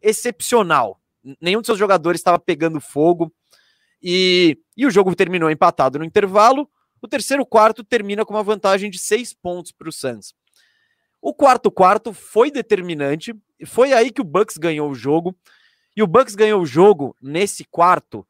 excepcional. 0.00 1.00
Nenhum 1.40 1.60
dos 1.60 1.66
seus 1.66 1.78
jogadores 1.78 2.20
estava 2.20 2.38
pegando 2.38 2.80
fogo. 2.80 3.32
E, 4.02 4.58
e 4.76 4.86
o 4.86 4.90
jogo 4.90 5.14
terminou 5.14 5.50
empatado 5.50 5.98
no 5.98 6.04
intervalo. 6.04 6.68
O 7.02 7.08
terceiro 7.08 7.44
quarto 7.44 7.84
termina 7.84 8.24
com 8.24 8.34
uma 8.34 8.42
vantagem 8.42 8.90
de 8.90 8.98
seis 8.98 9.34
pontos 9.34 9.72
para 9.72 9.88
o 9.88 9.92
Suns. 9.92 10.34
O 11.20 11.34
quarto 11.34 11.70
quarto 11.70 12.12
foi 12.12 12.50
determinante, 12.50 13.34
foi 13.66 13.92
aí 13.92 14.10
que 14.10 14.20
o 14.20 14.24
Bucks 14.24 14.56
ganhou 14.56 14.90
o 14.90 14.94
jogo. 14.94 15.36
E 15.96 16.02
o 16.02 16.06
Bucks 16.06 16.34
ganhou 16.34 16.62
o 16.62 16.66
jogo 16.66 17.16
nesse 17.20 17.64
quarto 17.64 18.26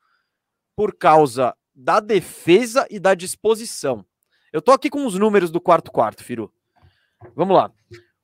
por 0.74 0.96
causa 0.96 1.55
da 1.74 2.00
defesa 2.00 2.87
e 2.90 2.98
da 2.98 3.14
disposição. 3.14 4.05
Eu 4.53 4.61
tô 4.61 4.72
aqui 4.72 4.90
com 4.90 5.07
os 5.07 5.14
números 5.14 5.50
do 5.50 5.61
quarto 5.61 5.92
quarto, 5.92 6.24
Firu. 6.24 6.53
Vamos 7.37 7.57
lá. 7.57 7.70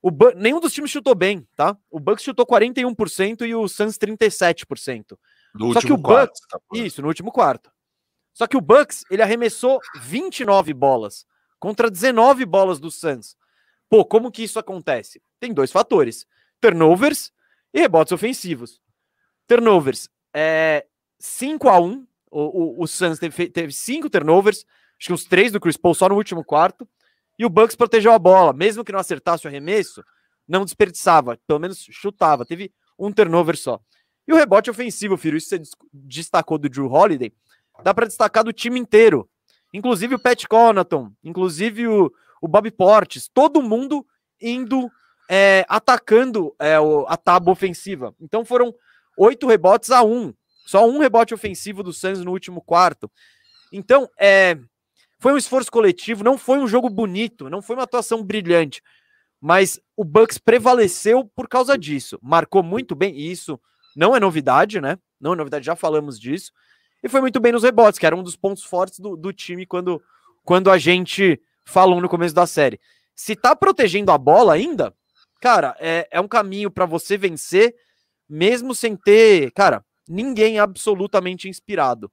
O 0.02 0.11
Nenhum 0.35 0.61
dos 0.61 0.72
times 0.72 0.90
chutou 0.90 1.14
bem, 1.14 1.46
tá? 1.55 1.76
O 1.90 2.00
Bucks 2.00 2.24
chutou 2.24 2.46
41% 2.46 3.46
e 3.46 3.55
o 3.55 3.68
Suns 3.68 3.98
37%. 3.98 5.18
No 5.55 5.72
Só 5.72 5.81
que 5.81 5.92
o 5.92 5.96
Bucks. 5.96 6.40
Quarto, 6.40 6.48
tá 6.48 6.59
isso, 6.72 7.02
no 7.02 7.09
último 7.09 7.31
quarto. 7.31 7.70
Só 8.33 8.46
que 8.46 8.57
o 8.57 8.61
Bucks, 8.61 9.05
ele 9.11 9.22
arremessou 9.22 9.81
29 10.00 10.74
bolas 10.74 11.26
contra 11.59 11.90
19 11.90 12.44
bolas 12.44 12.79
do 12.79 12.90
Suns. 12.90 13.37
Pô, 13.88 14.05
como 14.05 14.31
que 14.31 14.42
isso 14.42 14.59
acontece? 14.59 15.22
Tem 15.38 15.53
dois 15.53 15.70
fatores: 15.70 16.27
turnovers 16.61 17.33
e 17.72 17.81
rebotes 17.81 18.12
ofensivos. 18.12 18.81
Turnovers, 19.46 20.09
é 20.35 20.87
5 21.18 21.68
a 21.68 21.81
1 21.81 22.07
o, 22.31 22.81
o, 22.81 22.83
o 22.83 22.87
Suns 22.87 23.18
teve, 23.18 23.49
teve 23.49 23.72
cinco 23.72 24.11
turnovers, 24.11 24.66
acho 24.99 25.07
que 25.07 25.12
uns 25.12 25.25
três 25.25 25.53
do 25.53 25.61
Chris 25.61 25.77
Paul 25.77 25.94
só 25.94 26.09
no 26.09 26.16
último 26.16 26.44
quarto, 26.44 26.87
e 27.38 27.46
o 27.46 27.49
Bucks 27.49 27.77
protegeu 27.77 28.12
a 28.12 28.18
bola, 28.18 28.53
mesmo 28.53 28.85
que 28.85 28.92
não 28.92 28.99
acertasse 28.99 29.46
o 29.46 29.49
arremesso, 29.49 30.05
não 30.46 30.64
desperdiçava, 30.64 31.38
pelo 31.46 31.59
menos 31.59 31.87
chutava, 31.90 32.44
teve 32.44 32.70
um 32.99 33.11
turnover 33.11 33.57
só. 33.57 33.81
E 34.29 34.33
o 34.33 34.37
rebote 34.37 34.70
ofensivo, 34.70 35.16
filho, 35.16 35.37
isso 35.37 35.49
você 35.49 35.62
destacou 35.92 36.59
do 36.59 36.68
Drew 36.68 36.92
Holiday, 36.92 37.33
dá 37.83 37.94
para 37.94 38.07
destacar 38.07 38.44
do 38.44 38.53
time 38.53 38.79
inteiro, 38.79 39.29
inclusive 39.72 40.14
o 40.14 40.18
Pat 40.18 40.44
Connaughton, 40.46 41.12
inclusive 41.25 41.88
o, 41.88 42.12
o 42.40 42.49
Bob 42.49 42.70
Portes, 42.70 43.29
todo 43.33 43.62
mundo 43.62 44.07
indo 44.40 44.90
é, 45.29 45.64
atacando 45.68 46.55
é, 46.59 46.79
o, 46.79 47.07
a 47.09 47.16
tábua 47.16 47.53
ofensiva. 47.53 48.14
Então 48.20 48.44
foram 48.44 48.75
oito 49.16 49.46
rebotes 49.46 49.90
a 49.90 50.03
um. 50.03 50.33
Só 50.66 50.87
um 50.88 50.99
rebote 50.99 51.33
ofensivo 51.33 51.83
do 51.83 51.92
Suns 51.92 52.20
no 52.20 52.33
último 52.33 52.61
quarto. 52.61 53.11
Então, 53.72 54.09
é, 54.18 54.59
foi 55.18 55.33
um 55.33 55.37
esforço 55.37 55.70
coletivo, 55.70 56.25
não 56.25 56.37
foi 56.37 56.59
um 56.59 56.66
jogo 56.66 56.90
bonito, 56.90 57.49
não 57.49 57.62
foi 57.62 57.77
uma 57.77 57.85
atuação 57.85 58.22
brilhante, 58.22 58.83
mas 59.40 59.81
o 59.96 60.05
Bucks 60.05 60.38
prevaleceu 60.38 61.25
por 61.35 61.49
causa 61.49 61.79
disso. 61.79 62.18
Marcou 62.22 62.62
muito 62.62 62.94
bem, 62.94 63.14
e 63.16 63.31
isso 63.31 63.59
não 63.94 64.14
é 64.14 64.20
novidade, 64.20 64.81
né? 64.81 64.99
Não 65.20 65.33
é 65.33 65.37
novidade, 65.37 65.64
já 65.64 65.77
falamos 65.77 66.18
disso. 66.18 66.53
E 67.03 67.09
foi 67.09 67.20
muito 67.20 67.38
bem 67.40 67.53
nos 67.53 67.62
rebotes, 67.62 67.99
que 67.99 68.07
era 68.07 68.16
um 68.16 68.22
dos 68.22 68.37
pontos 68.37 68.64
fortes 68.64 68.99
do, 68.99 69.16
do 69.16 69.33
time 69.33 69.64
quando, 69.66 70.03
quando 70.44 70.70
a 70.70 70.79
gente 70.79 71.40
falou 71.66 72.00
no 72.00 72.09
começo 72.09 72.35
da 72.35 72.46
série. 72.46 72.81
Se 73.14 73.35
tá 73.35 73.55
protegendo 73.55 74.12
a 74.12 74.18
bola 74.18 74.55
ainda, 74.55 74.94
cara, 75.40 75.76
é, 75.79 76.09
é 76.11 76.20
um 76.20 76.29
caminho 76.29 76.70
para 76.70 76.87
você 76.87 77.18
vencer, 77.18 77.74
mesmo 78.29 78.74
sem 78.74 78.96
ter, 78.96 79.50
cara, 79.52 79.85
ninguém 80.09 80.59
absolutamente 80.59 81.48
inspirado. 81.48 82.11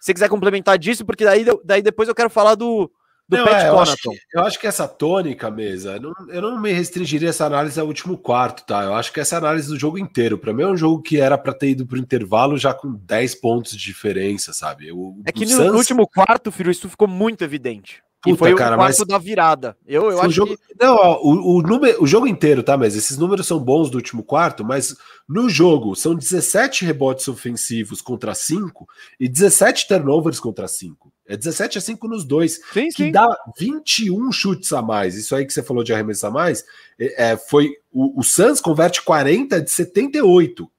Se 0.00 0.06
você 0.06 0.14
quiser 0.14 0.28
complementar 0.28 0.78
disso, 0.78 1.04
porque 1.04 1.24
daí, 1.24 1.44
daí 1.64 1.82
depois 1.82 2.08
eu 2.08 2.14
quero 2.14 2.28
falar 2.28 2.54
do, 2.54 2.90
do 3.28 3.36
não, 3.36 3.44
Pat 3.44 3.64
é, 3.64 3.68
eu, 3.68 3.78
acho 3.78 3.96
que, 3.96 4.08
eu 4.34 4.44
acho 4.44 4.60
que 4.60 4.66
essa 4.66 4.86
tônica, 4.86 5.50
mesa, 5.50 5.98
não, 5.98 6.12
eu 6.28 6.40
não 6.40 6.60
me 6.60 6.72
restringiria 6.72 7.30
essa 7.30 7.46
análise 7.46 7.78
ao 7.80 7.86
último 7.86 8.16
quarto, 8.16 8.64
tá? 8.64 8.84
Eu 8.84 8.94
acho 8.94 9.12
que 9.12 9.18
essa 9.18 9.36
análise 9.36 9.68
do 9.68 9.78
jogo 9.78 9.98
inteiro. 9.98 10.38
Para 10.38 10.52
mim 10.52 10.62
é 10.62 10.68
um 10.68 10.76
jogo 10.76 11.02
que 11.02 11.20
era 11.20 11.36
para 11.36 11.52
ter 11.52 11.70
ido 11.70 11.86
pro 11.86 11.98
intervalo 11.98 12.56
já 12.56 12.72
com 12.72 12.92
10 12.92 13.34
pontos 13.36 13.72
de 13.72 13.78
diferença, 13.78 14.52
sabe? 14.52 14.92
O, 14.92 15.20
é 15.24 15.32
que 15.32 15.44
no, 15.44 15.74
último 15.74 16.06
quarto, 16.06 16.52
filho, 16.52 16.70
isso 16.70 16.88
ficou 16.88 17.08
muito 17.08 17.42
evidente. 17.42 18.02
Puta, 18.26 18.34
e 18.34 18.38
foi 18.38 18.52
o 18.52 18.56
cara, 18.56 18.76
quarto 18.76 18.98
mas... 18.98 19.06
da 19.06 19.18
virada. 19.18 19.76
Eu, 19.86 20.10
eu 20.10 20.20
acho 20.20 20.30
jogo... 20.30 20.56
que... 20.56 20.62
Não, 20.80 20.94
ó, 20.94 21.20
o, 21.22 21.56
o, 21.56 21.62
número, 21.62 22.02
o 22.02 22.06
jogo 22.06 22.26
inteiro, 22.26 22.62
tá? 22.62 22.76
Mas 22.76 22.96
esses 22.96 23.16
números 23.16 23.46
são 23.46 23.58
bons 23.58 23.90
do 23.90 23.96
último 23.96 24.22
quarto, 24.22 24.64
mas 24.64 24.96
no 25.28 25.48
jogo 25.48 25.94
são 25.94 26.14
17 26.14 26.84
rebotes 26.84 27.28
ofensivos 27.28 28.00
contra 28.02 28.34
5 28.34 28.86
e 29.18 29.28
17 29.28 29.88
turnovers 29.88 30.40
contra 30.40 30.68
5. 30.68 31.12
É 31.28 31.36
17 31.36 31.78
a 31.78 31.80
5 31.80 32.08
nos 32.08 32.24
dois, 32.24 32.60
sim, 32.72 32.88
que 32.88 33.04
sim. 33.04 33.12
dá 33.12 33.26
21 33.58 34.30
chutes 34.30 34.72
a 34.72 34.80
mais. 34.80 35.16
Isso 35.16 35.34
aí 35.34 35.44
que 35.44 35.52
você 35.52 35.62
falou 35.62 35.82
de 35.82 35.92
arremessar 35.92 36.30
mais, 36.30 36.64
é, 36.98 37.30
é, 37.30 37.36
foi 37.36 37.72
o, 37.92 38.20
o 38.20 38.22
Suns 38.22 38.60
converte 38.60 39.02
40 39.02 39.60
de 39.60 39.70
78 39.70 40.70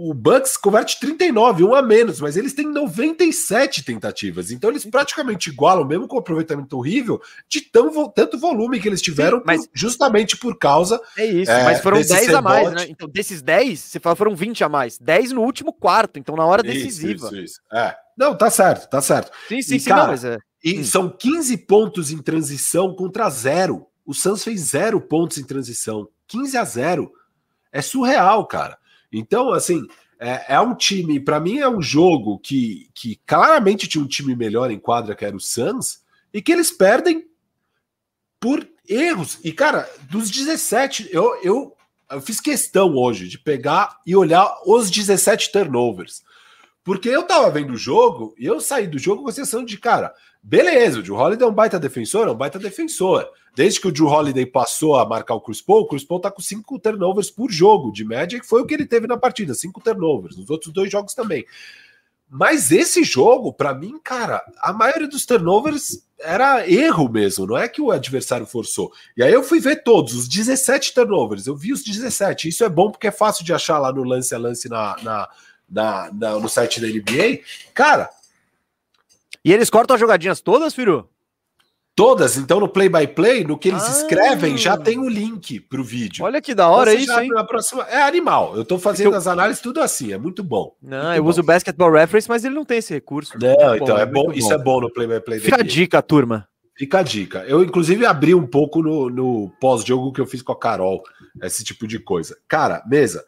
o 0.00 0.14
Bucks 0.14 0.56
converte 0.56 1.00
39, 1.00 1.64
um 1.64 1.74
a 1.74 1.82
menos, 1.82 2.20
mas 2.20 2.36
eles 2.36 2.52
têm 2.52 2.70
97 2.70 3.82
tentativas. 3.82 4.52
Então 4.52 4.70
eles 4.70 4.86
praticamente 4.86 5.50
igualam, 5.50 5.84
mesmo 5.84 6.06
com 6.06 6.14
o 6.14 6.20
aproveitamento 6.20 6.76
horrível, 6.76 7.20
de 7.48 7.62
tão, 7.62 8.08
tanto 8.08 8.38
volume 8.38 8.78
que 8.78 8.86
eles 8.86 9.02
tiveram, 9.02 9.38
Sim, 9.38 9.44
mas 9.44 9.68
justamente 9.74 10.36
por 10.36 10.56
causa. 10.56 11.00
É 11.16 11.26
isso, 11.26 11.50
é, 11.50 11.64
mas 11.64 11.80
foram 11.80 12.00
10 12.00 12.32
a 12.32 12.40
mais, 12.40 12.72
né? 12.72 12.86
Então 12.88 13.08
desses 13.08 13.42
10, 13.42 13.76
você 13.76 13.98
fala, 13.98 14.14
foram 14.14 14.36
20 14.36 14.62
a 14.62 14.68
mais. 14.68 14.98
10 14.98 15.32
no 15.32 15.42
último 15.42 15.72
quarto, 15.72 16.16
então 16.16 16.36
na 16.36 16.46
hora 16.46 16.62
decisiva. 16.62 17.26
Isso, 17.26 17.34
isso, 17.34 17.36
isso. 17.36 17.60
É. 17.72 17.96
Não, 18.16 18.38
tá 18.38 18.50
certo, 18.50 18.88
tá 18.88 19.02
certo. 19.02 19.32
Sim, 19.48 19.60
sim, 19.62 19.76
e, 19.76 19.80
sim, 19.80 19.88
cara, 19.90 20.02
não, 20.02 20.08
mas 20.10 20.24
é. 20.24 20.38
E 20.62 20.78
hum. 20.78 20.84
são 20.84 21.10
15 21.10 21.56
pontos 21.56 22.12
em 22.12 22.18
transição 22.18 22.94
contra 22.94 23.28
zero. 23.30 23.84
O 24.06 24.14
Suns 24.14 24.44
fez 24.44 24.60
zero 24.60 25.00
pontos 25.00 25.38
em 25.38 25.44
transição. 25.44 26.08
15 26.28 26.56
a 26.56 26.64
0. 26.64 27.12
É 27.72 27.82
surreal, 27.82 28.46
cara. 28.46 28.78
Então, 29.12 29.52
assim, 29.52 29.86
é, 30.18 30.54
é 30.54 30.60
um 30.60 30.74
time, 30.74 31.20
para 31.20 31.38
mim 31.38 31.58
é 31.58 31.68
um 31.68 31.80
jogo 31.80 32.38
que, 32.38 32.90
que 32.94 33.20
claramente 33.26 33.88
tinha 33.88 34.02
um 34.02 34.08
time 34.08 34.34
melhor 34.34 34.70
em 34.70 34.78
quadra, 34.78 35.14
que 35.14 35.24
era 35.24 35.36
o 35.36 35.40
Suns, 35.40 36.02
e 36.32 36.42
que 36.42 36.52
eles 36.52 36.70
perdem 36.70 37.26
por 38.40 38.68
erros. 38.88 39.38
E, 39.44 39.52
cara, 39.52 39.88
dos 40.10 40.30
17, 40.30 41.08
eu, 41.12 41.40
eu, 41.42 41.76
eu 42.10 42.20
fiz 42.20 42.40
questão 42.40 42.94
hoje 42.96 43.28
de 43.28 43.38
pegar 43.38 43.98
e 44.06 44.16
olhar 44.16 44.58
os 44.66 44.90
17 44.90 45.52
turnovers. 45.52 46.22
Porque 46.82 47.08
eu 47.08 47.22
tava 47.22 47.50
vendo 47.50 47.74
o 47.74 47.76
jogo 47.76 48.34
e 48.38 48.46
eu 48.46 48.60
saí 48.60 48.86
do 48.86 48.98
jogo 48.98 49.22
com 49.22 49.28
a 49.28 49.32
sensação 49.32 49.64
de, 49.64 49.76
cara, 49.76 50.14
beleza, 50.42 51.00
o 51.00 51.02
Drew 51.02 51.16
Holiday 51.16 51.46
é 51.46 51.50
um 51.50 51.54
baita 51.54 51.78
defensor, 51.78 52.26
é 52.26 52.30
um 52.30 52.36
baita 52.36 52.58
defensor. 52.58 53.28
Desde 53.58 53.80
que 53.80 53.88
o 53.88 53.90
Drew 53.90 54.06
Holiday 54.06 54.46
passou 54.46 54.94
a 54.94 55.04
marcar 55.04 55.34
o 55.34 55.40
Chris 55.40 55.60
Paul, 55.60 55.80
o 55.80 55.86
Chris 55.88 56.04
Paul 56.04 56.20
tá 56.20 56.30
com 56.30 56.40
cinco 56.40 56.78
turnovers 56.78 57.28
por 57.28 57.50
jogo 57.50 57.90
de 57.90 58.04
média, 58.04 58.38
que 58.38 58.46
foi 58.46 58.62
o 58.62 58.64
que 58.64 58.72
ele 58.72 58.86
teve 58.86 59.08
na 59.08 59.16
partida, 59.16 59.52
cinco 59.52 59.80
turnovers, 59.80 60.36
nos 60.36 60.48
outros 60.48 60.72
dois 60.72 60.88
jogos 60.88 61.12
também. 61.12 61.44
Mas 62.30 62.70
esse 62.70 63.02
jogo, 63.02 63.52
para 63.52 63.74
mim, 63.74 63.98
cara, 63.98 64.44
a 64.60 64.72
maioria 64.72 65.08
dos 65.08 65.26
turnovers 65.26 66.06
era 66.20 66.70
erro 66.70 67.08
mesmo, 67.08 67.48
não 67.48 67.58
é 67.58 67.66
que 67.66 67.82
o 67.82 67.90
adversário 67.90 68.46
forçou. 68.46 68.92
E 69.16 69.24
aí 69.24 69.32
eu 69.32 69.42
fui 69.42 69.58
ver 69.58 69.82
todos, 69.82 70.14
os 70.14 70.28
17 70.28 70.94
turnovers, 70.94 71.48
eu 71.48 71.56
vi 71.56 71.72
os 71.72 71.82
17. 71.82 72.50
Isso 72.50 72.62
é 72.62 72.68
bom 72.68 72.92
porque 72.92 73.08
é 73.08 73.10
fácil 73.10 73.44
de 73.44 73.52
achar 73.52 73.80
lá 73.80 73.92
no 73.92 74.04
lance 74.04 74.32
a 74.32 74.38
lance 74.38 74.68
na, 74.68 74.96
na, 75.02 75.28
na, 75.68 76.10
na 76.12 76.38
no 76.38 76.48
site 76.48 76.80
da 76.80 76.86
NBA. 76.86 77.40
Cara. 77.74 78.08
E 79.44 79.52
eles 79.52 79.68
cortam 79.68 79.94
as 79.94 80.00
jogadinhas 80.00 80.40
todas, 80.40 80.72
Firu? 80.72 81.08
Todas, 81.98 82.36
então 82.36 82.60
no 82.60 82.68
play 82.68 82.88
by 82.88 83.08
play, 83.08 83.42
no 83.42 83.58
que 83.58 83.70
eles 83.70 83.82
ah. 83.82 83.90
escrevem, 83.90 84.56
já 84.56 84.76
tem 84.76 85.00
o 85.00 85.08
link 85.08 85.58
para 85.58 85.80
o 85.80 85.84
vídeo. 85.84 86.24
Olha 86.24 86.40
que 86.40 86.54
da 86.54 86.68
hora 86.68 86.94
isso, 86.94 87.10
hein? 87.18 87.28
Próxima... 87.44 87.82
É 87.88 88.00
animal. 88.00 88.54
Eu 88.54 88.62
estou 88.62 88.78
fazendo 88.78 89.14
eu... 89.14 89.16
as 89.16 89.26
análises 89.26 89.60
tudo 89.60 89.80
assim, 89.80 90.12
é 90.12 90.16
muito 90.16 90.44
bom. 90.44 90.76
Não, 90.80 90.96
muito 90.96 91.16
eu 91.16 91.24
bom. 91.24 91.28
uso 91.28 91.40
o 91.40 91.44
Basketball 91.44 91.90
Reference, 91.90 92.28
mas 92.28 92.44
ele 92.44 92.54
não 92.54 92.64
tem 92.64 92.78
esse 92.78 92.94
recurso. 92.94 93.36
Não, 93.36 93.74
então 93.74 93.96
bom, 93.96 93.98
é, 93.98 94.02
é 94.02 94.06
bom, 94.06 94.32
isso 94.32 94.52
é 94.52 94.56
bom 94.56 94.80
no 94.80 94.92
play 94.92 95.08
by 95.08 95.20
play. 95.20 95.40
Fica 95.40 95.56
a 95.56 95.64
dica, 95.64 96.00
turma. 96.00 96.46
Fica 96.76 97.00
a 97.00 97.02
dica. 97.02 97.44
Eu, 97.48 97.64
inclusive, 97.64 98.06
abri 98.06 98.32
um 98.32 98.46
pouco 98.46 98.80
no, 98.80 99.10
no 99.10 99.50
pós-jogo 99.60 100.12
que 100.12 100.20
eu 100.20 100.26
fiz 100.26 100.40
com 100.40 100.52
a 100.52 100.56
Carol, 100.56 101.02
esse 101.42 101.64
tipo 101.64 101.84
de 101.84 101.98
coisa. 101.98 102.38
Cara, 102.46 102.80
mesa. 102.86 103.24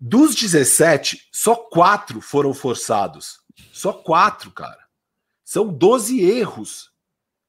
Dos 0.00 0.34
17, 0.34 1.28
só 1.30 1.54
quatro 1.54 2.20
foram 2.20 2.52
forçados. 2.52 3.38
Só 3.72 3.92
quatro, 3.92 4.50
cara. 4.50 4.80
São 5.44 5.68
12 5.68 6.20
erros 6.20 6.91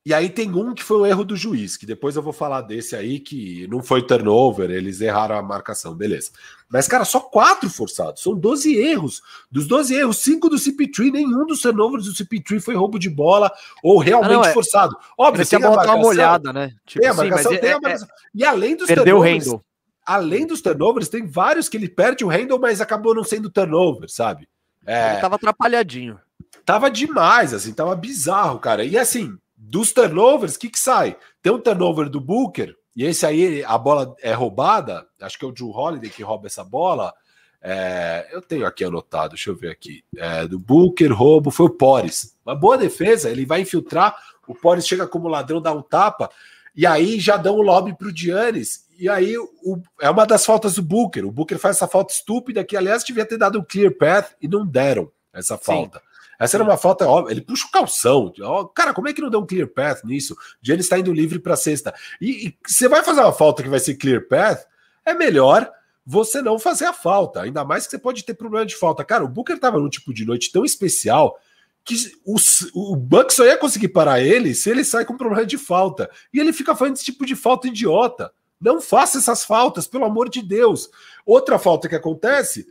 e 0.05 0.13
aí 0.13 0.29
tem 0.29 0.51
um 0.51 0.73
que 0.73 0.83
foi 0.83 0.97
um 0.97 1.05
erro 1.05 1.23
do 1.23 1.35
juiz, 1.35 1.77
que 1.77 1.85
depois 1.85 2.17
eu 2.17 2.21
vou 2.21 2.33
falar 2.33 2.61
desse 2.61 2.93
aí, 2.93 3.21
que 3.21 3.65
não 3.67 3.81
foi 3.81 4.05
turnover, 4.05 4.69
eles 4.69 4.99
erraram 4.99 5.37
a 5.37 5.41
marcação, 5.41 5.95
beleza. 5.95 6.31
Mas, 6.69 6.89
cara, 6.89 7.05
só 7.05 7.21
quatro 7.21 7.69
forçados, 7.69 8.21
são 8.21 8.35
12 8.35 8.75
erros. 8.75 9.21
Dos 9.49 9.65
12 9.65 9.95
erros, 9.95 10.17
cinco 10.17 10.49
do 10.49 10.57
CP3, 10.57 11.11
nenhum 11.11 11.45
dos 11.45 11.61
turnovers 11.61 12.05
do 12.05 12.11
CP3 12.11 12.59
foi 12.59 12.75
roubo 12.75 12.99
de 12.99 13.09
bola 13.09 13.49
ou 13.81 13.97
realmente 13.97 14.33
ah, 14.33 14.37
não, 14.37 14.43
é... 14.43 14.51
forçado. 14.51 14.93
Óbvio, 15.17 15.47
tem 15.47 15.63
a, 15.63 15.69
bola 15.69 15.95
uma 15.95 16.07
olhada, 16.07 16.51
né? 16.51 16.73
Tipo, 16.85 17.01
tem 17.01 17.09
a 17.09 17.13
marcação, 17.13 17.51
sim, 17.53 17.57
tem 17.59 17.69
a 17.69 17.73
é, 17.73 17.79
marcação. 17.79 18.07
É... 18.07 18.27
E 18.35 18.43
além 18.43 18.75
dos 18.75 18.87
Perdeu 18.87 19.17
turnovers, 19.17 19.47
o 19.47 19.63
além 20.05 20.45
dos 20.45 20.61
turnovers, 20.61 21.07
tem 21.07 21.25
vários 21.25 21.69
que 21.69 21.77
ele 21.77 21.87
perde 21.87 22.25
o 22.25 22.27
handle, 22.27 22.59
mas 22.59 22.81
acabou 22.81 23.15
não 23.15 23.23
sendo 23.23 23.49
turnover, 23.49 24.09
sabe? 24.09 24.49
É... 24.85 25.13
Ele 25.13 25.21
tava 25.21 25.35
atrapalhadinho. 25.35 26.19
Tava 26.65 26.91
demais, 26.91 27.53
assim, 27.53 27.73
tava 27.73 27.95
bizarro, 27.95 28.59
cara. 28.59 28.83
E 28.83 28.97
assim, 28.97 29.37
dos 29.73 29.91
turnovers, 29.91 30.53
o 30.53 30.59
que, 30.59 30.69
que 30.69 30.77
sai? 30.77 31.17
Tem 31.41 31.51
um 31.51 31.59
turnover 31.59 32.07
do 32.07 32.21
Booker, 32.21 32.75
e 32.95 33.03
esse 33.05 33.25
aí 33.25 33.63
a 33.65 33.75
bola 33.75 34.15
é 34.21 34.31
roubada. 34.31 35.03
Acho 35.19 35.39
que 35.39 35.43
é 35.43 35.47
o 35.47 35.51
Drew 35.51 35.71
Holiday 35.71 36.11
que 36.11 36.21
rouba 36.21 36.45
essa 36.45 36.63
bola. 36.63 37.11
É, 37.59 38.29
eu 38.31 38.39
tenho 38.39 38.67
aqui 38.67 38.83
anotado, 38.83 39.29
deixa 39.29 39.49
eu 39.49 39.55
ver 39.55 39.71
aqui. 39.71 40.03
É, 40.15 40.47
do 40.47 40.59
Booker, 40.59 41.11
roubo, 41.11 41.49
foi 41.49 41.65
o 41.65 41.71
Pores. 41.71 42.37
Uma 42.45 42.53
boa 42.53 42.77
defesa, 42.77 43.31
ele 43.31 43.47
vai 43.47 43.61
infiltrar. 43.61 44.15
O 44.47 44.53
Pores 44.53 44.87
chega 44.87 45.07
como 45.07 45.27
ladrão, 45.27 45.59
dá 45.59 45.73
um 45.73 45.81
tapa, 45.81 46.29
e 46.75 46.85
aí 46.85 47.19
já 47.19 47.35
dão 47.35 47.55
o 47.55 47.63
lobby 47.63 47.97
para 47.97 48.09
o 48.09 48.15
Giannis. 48.15 48.85
E 48.99 49.09
aí 49.09 49.35
o, 49.39 49.81
é 49.99 50.07
uma 50.07 50.27
das 50.27 50.45
faltas 50.45 50.75
do 50.75 50.83
Booker. 50.83 51.25
O 51.25 51.31
Booker 51.31 51.57
faz 51.57 51.77
essa 51.77 51.87
falta 51.87 52.13
estúpida 52.13 52.63
que, 52.63 52.77
aliás, 52.77 53.03
devia 53.03 53.25
ter 53.25 53.39
dado 53.39 53.57
um 53.57 53.65
clear 53.67 53.91
path 53.91 54.35
e 54.39 54.47
não 54.47 54.67
deram 54.67 55.11
essa 55.33 55.57
falta. 55.57 55.97
Sim. 55.97 56.12
Essa 56.43 56.57
era 56.57 56.63
uma 56.63 56.77
falta 56.77 57.07
óbvia. 57.07 57.33
Ele 57.33 57.41
puxa 57.41 57.65
o 57.67 57.71
calção. 57.71 58.33
Cara, 58.75 58.93
como 58.93 59.07
é 59.07 59.13
que 59.13 59.21
não 59.21 59.29
deu 59.29 59.39
um 59.39 59.45
clear 59.45 59.67
path 59.67 60.03
nisso? 60.03 60.33
O 60.33 60.37
Giannis 60.61 60.85
está 60.85 60.99
indo 60.99 61.13
livre 61.13 61.39
para 61.39 61.55
sexta. 61.55 61.93
E, 62.19 62.47
e 62.47 62.57
você 62.67 62.87
vai 62.87 63.01
fazer 63.01 63.21
uma 63.21 63.31
falta 63.31 63.63
que 63.63 63.69
vai 63.69 63.79
ser 63.79 63.95
clear 63.95 64.27
path, 64.27 64.65
é 65.05 65.13
melhor 65.13 65.71
você 66.05 66.41
não 66.41 66.59
fazer 66.59 66.85
a 66.85 66.93
falta. 66.93 67.41
Ainda 67.41 67.63
mais 67.63 67.85
que 67.85 67.91
você 67.91 67.97
pode 67.97 68.25
ter 68.25 68.33
problema 68.33 68.65
de 68.65 68.75
falta. 68.75 69.05
Cara, 69.05 69.23
o 69.23 69.27
Booker 69.27 69.55
estava 69.55 69.79
num 69.79 69.89
tipo 69.89 70.13
de 70.13 70.25
noite 70.25 70.51
tão 70.51 70.65
especial 70.65 71.39
que 71.85 71.95
o, 72.25 72.35
o 72.73 72.95
Bucks 72.95 73.35
só 73.35 73.45
ia 73.45 73.57
conseguir 73.57 73.89
parar 73.89 74.21
ele 74.21 74.53
se 74.53 74.69
ele 74.69 74.83
sai 74.83 75.05
com 75.05 75.17
problema 75.17 75.45
de 75.45 75.57
falta. 75.57 76.09
E 76.33 76.39
ele 76.39 76.51
fica 76.51 76.75
fazendo 76.75 76.95
esse 76.95 77.05
tipo 77.05 77.25
de 77.25 77.35
falta 77.35 77.67
idiota. 77.67 78.31
Não 78.59 78.81
faça 78.81 79.17
essas 79.17 79.43
faltas, 79.43 79.87
pelo 79.87 80.05
amor 80.05 80.29
de 80.29 80.41
Deus. 80.41 80.89
Outra 81.25 81.59
falta 81.59 81.89
que 81.89 81.95
acontece 81.95 82.65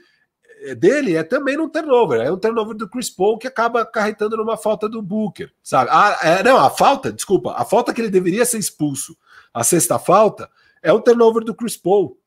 dele 0.76 1.16
é 1.16 1.22
também 1.22 1.58
um 1.58 1.68
turnover. 1.68 2.20
É 2.20 2.30
um 2.32 2.38
turnover 2.38 2.76
do 2.76 2.88
Chris 2.88 3.10
Paul 3.10 3.38
que 3.38 3.46
acaba 3.46 3.82
acarretando 3.82 4.36
numa 4.36 4.56
falta 4.56 4.88
do 4.88 5.02
Booker, 5.02 5.52
sabe? 5.62 5.90
Ah, 5.92 6.18
é, 6.22 6.42
não, 6.42 6.56
a 6.58 6.70
falta, 6.70 7.12
desculpa, 7.12 7.54
a 7.56 7.64
falta 7.64 7.92
que 7.92 8.00
ele 8.00 8.10
deveria 8.10 8.44
ser 8.44 8.58
expulso, 8.58 9.16
a 9.52 9.64
sexta 9.64 9.98
falta, 9.98 10.48
é 10.82 10.92
o 10.92 11.00
turnover 11.00 11.44
do 11.44 11.54
Chris 11.54 11.76
Paul. 11.76 12.18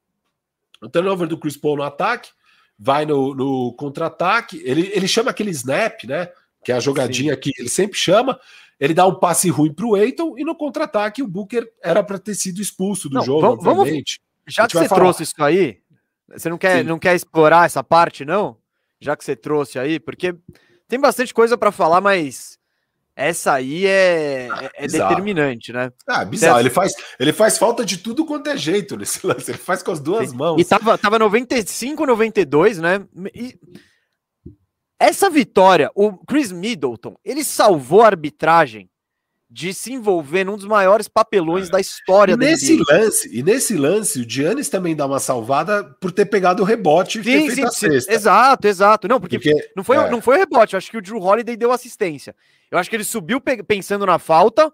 O 0.82 0.90
turnover 0.90 1.28
do 1.28 1.38
Chris 1.38 1.58
Paul 1.58 1.78
no 1.78 1.84
ataque, 1.84 2.30
vai 2.78 3.06
no, 3.06 3.34
no 3.34 3.74
contra-ataque, 3.74 4.62
ele, 4.66 4.92
ele 4.94 5.08
chama 5.08 5.32
aquele 5.32 5.52
snap, 5.52 6.04
né? 6.04 6.30
Que 6.64 6.72
é 6.72 6.76
a 6.76 6.80
jogadinha 6.80 7.34
Sim. 7.36 7.40
que 7.40 7.52
ele 7.58 7.70
sempre 7.70 7.98
chama. 7.98 8.40
Ele 8.80 8.94
dá 8.94 9.06
um 9.08 9.16
passe 9.16 9.50
ruim 9.50 9.74
para 9.74 9.86
o 9.86 9.96
Eiton 9.96 10.38
e 10.38 10.44
no 10.44 10.56
contra-ataque 10.56 11.24
o 11.24 11.28
Booker 11.28 11.66
era 11.82 12.04
para 12.04 12.20
ter 12.20 12.36
sido 12.36 12.62
expulso 12.62 13.08
do 13.08 13.16
Não, 13.16 13.24
jogo, 13.24 13.42
vamos, 13.62 13.80
obviamente. 13.80 14.20
já 14.48 14.68
que 14.68 14.74
você 14.78 14.90
falar. 14.90 15.02
trouxe 15.02 15.24
isso 15.24 15.36
aí, 15.38 15.80
você 16.30 16.50
não 16.50 16.58
quer, 16.58 16.84
não 16.84 17.00
quer 17.00 17.16
explorar 17.16 17.66
essa 17.66 17.84
parte, 17.84 18.26
não? 18.26 18.58
Já 19.00 19.16
que 19.16 19.24
você 19.24 19.36
trouxe 19.36 19.78
aí, 19.78 20.00
porque 20.00 20.36
tem 20.88 21.00
bastante 21.00 21.34
coisa 21.34 21.58
para 21.58 21.72
falar, 21.72 22.02
mas 22.02 22.58
essa 23.16 23.54
aí 23.54 23.86
é, 23.86 24.50
ah, 24.52 24.70
é 24.76 24.88
determinante, 24.88 25.72
né? 25.72 25.92
Ah, 26.08 26.26
bizarro. 26.26 26.60
Ele 26.60 26.70
faz, 26.70 26.94
ele 27.20 27.32
faz 27.32 27.58
falta 27.58 27.86
de 27.86 27.98
tudo 27.98 28.26
quanto 28.26 28.50
é 28.50 28.58
jeito 28.58 28.98
nesse 28.98 29.24
lance. 29.28 29.52
Ele 29.52 29.58
faz 29.58 29.82
com 29.82 29.92
as 29.92 30.00
duas 30.00 30.30
Sim. 30.30 30.36
mãos. 30.36 30.60
E 30.60 30.66
tava, 30.66 30.98
tava 30.98 31.18
95, 31.18 32.06
92, 32.06 32.80
né? 32.80 33.06
E 33.34 33.58
essa 35.00 35.30
vitória, 35.30 35.90
o 35.96 36.14
Chris 36.26 36.52
Middleton, 36.52 37.16
ele 37.24 37.44
salvou 37.44 38.02
a 38.02 38.08
arbitragem 38.08 38.90
de 39.50 39.74
se 39.74 39.94
envolver 39.94 40.44
num 40.44 40.56
dos 40.56 40.66
maiores 40.66 41.08
papelões 41.08 41.70
da 41.70 41.80
história 41.80 42.34
e 42.34 42.38
nesse 42.38 42.82
lance 42.90 43.30
E 43.32 43.44
nesse 43.44 43.76
lance, 43.76 44.20
o 44.20 44.30
Giannis 44.30 44.70
também 44.70 44.96
dá 44.96 45.06
uma 45.06 45.20
salvada 45.20 45.84
por 46.02 46.12
ter 46.12 46.26
pegado 46.26 46.64
o 46.64 46.66
rebote 46.66 47.20
e 47.20 47.24
sim, 47.24 47.32
ter 47.32 47.56
feito 47.56 47.56
sim, 47.56 47.64
a 47.88 47.92
cesta. 47.92 48.14
Exato, 48.14 48.68
exato. 48.68 49.08
Não, 49.08 49.20
porque, 49.20 49.38
porque 49.40 49.72
não, 49.76 49.84
foi, 49.84 49.98
é. 49.98 50.10
não 50.10 50.22
foi 50.22 50.38
o 50.38 50.40
rebote, 50.40 50.74
eu 50.74 50.78
acho 50.78 50.90
que 50.90 50.98
o 50.98 51.02
Drew 51.02 51.22
Holiday 51.22 51.56
deu 51.56 51.72
assistência. 51.72 52.36
Eu 52.72 52.78
acho 52.78 52.90
que 52.90 52.96
ele 52.96 53.04
subiu 53.04 53.40
pensando 53.40 54.06
na 54.06 54.18
falta, 54.18 54.72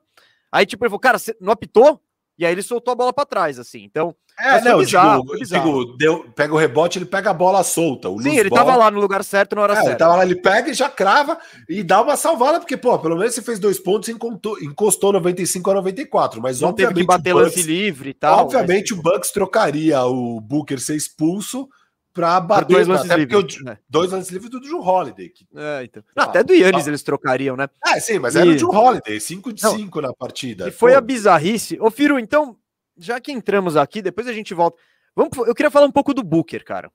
aí 0.52 0.66
tipo, 0.66 0.84
ele 0.84 0.90
falou, 0.90 1.00
cara, 1.00 1.20
você 1.20 1.36
não 1.40 1.52
apitou? 1.52 2.02
E 2.42 2.46
aí 2.46 2.54
ele 2.54 2.64
soltou 2.64 2.92
a 2.92 2.96
bola 2.96 3.14
para 3.14 3.24
trás, 3.24 3.60
assim. 3.60 3.84
Então, 3.84 4.16
é, 4.40 4.60
não, 4.62 4.80
bizarro, 4.80 5.24
digo, 5.38 5.46
digo 5.46 5.86
deu, 5.96 6.26
pega 6.36 6.52
o 6.52 6.58
rebote, 6.58 6.98
ele 6.98 7.06
pega 7.06 7.30
a 7.30 7.34
bola 7.36 7.64
solta. 7.64 8.10
Sim, 8.20 8.36
ele 8.36 8.50
ball. 8.50 8.58
tava 8.58 8.76
lá 8.76 8.90
no 8.90 9.00
lugar 9.00 9.24
certo 9.24 9.56
na 9.56 9.62
hora 9.62 9.74
é, 9.74 9.76
certa. 9.76 9.90
Ele 9.92 10.00
tava 10.00 10.16
lá, 10.16 10.26
ele 10.26 10.36
pega 10.38 10.72
e 10.72 10.74
já 10.74 10.90
crava 10.90 11.38
e 11.70 11.84
dá 11.84 12.02
uma 12.02 12.16
salvada, 12.16 12.60
porque, 12.60 12.76
pô, 12.76 12.98
pelo 12.98 13.16
menos 13.16 13.36
você 13.36 13.44
fez 13.44 13.60
dois 13.60 13.78
pontos 13.78 14.10
e 14.10 14.14
encostou, 14.14 14.60
encostou 14.60 15.14
95 15.14 15.70
a 15.70 15.74
94. 15.76 16.42
Mas 16.42 16.62
Não 16.62 16.70
obviamente. 16.70 16.96
Teve 16.96 17.02
que 17.02 17.08
bater 17.08 17.34
Bucks, 17.36 17.56
lance 17.56 17.62
livre 17.62 18.10
e 18.10 18.14
tal. 18.16 18.40
Obviamente, 18.40 18.96
mas... 18.96 19.00
o 19.00 19.04
Bucks 19.04 19.32
trocaria 19.32 20.04
o 20.04 20.42
Booker 20.42 20.80
ser 20.80 20.96
expulso 20.96 21.70
para 22.14 22.40
bater 22.40 22.74
dois 22.74 22.88
lances 22.88 23.10
livres. 23.10 23.62
né? 23.64 23.78
Dois 23.90 24.12
lances 24.12 24.32
livres 24.32 24.50
do 24.50 24.60
Drew 24.60 24.82
Holiday. 24.82 25.30
Que... 25.30 25.48
É, 25.56 25.84
então. 25.84 26.04
Não, 26.16 26.26
ah, 26.26 26.28
até 26.28 26.44
do 26.44 26.54
Yannis 26.54 26.86
ah. 26.86 26.90
eles 26.90 27.04
trocariam, 27.04 27.56
né? 27.56 27.70
É, 27.86 28.00
sim, 28.00 28.20
mas 28.20 28.36
e... 28.36 28.40
era 28.40 28.50
o 28.50 28.56
Drew 28.56 28.70
Holiday, 28.70 29.20
5 29.20 29.54
de 29.54 29.62
5 29.62 30.02
na 30.02 30.14
partida. 30.14 30.68
E 30.68 30.72
foi 30.72 30.92
Pô. 30.92 30.98
a 30.98 31.02
bizarrice. 31.02 31.78
Ô, 31.80 31.90
Firo, 31.90 32.20
então, 32.20 32.58
já 32.98 33.20
que 33.20 33.32
entramos 33.32 33.78
aqui, 33.78 34.02
depois 34.02 34.28
a 34.28 34.34
gente 34.34 34.54
volta. 34.54 34.78
Vamos, 35.16 35.36
eu 35.48 35.56
queria 35.56 35.72
falar 35.72 35.86
um 35.86 35.92
pouco 35.92 36.14
do 36.14 36.24
Booker, 36.24 36.64
cara. 36.64 36.92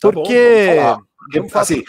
Tá 0.00 0.10
Porque. 0.10 0.76
Bom, 0.76 1.02
vamos 1.34 1.52
falar. 1.52 1.62
assim, 1.62 1.84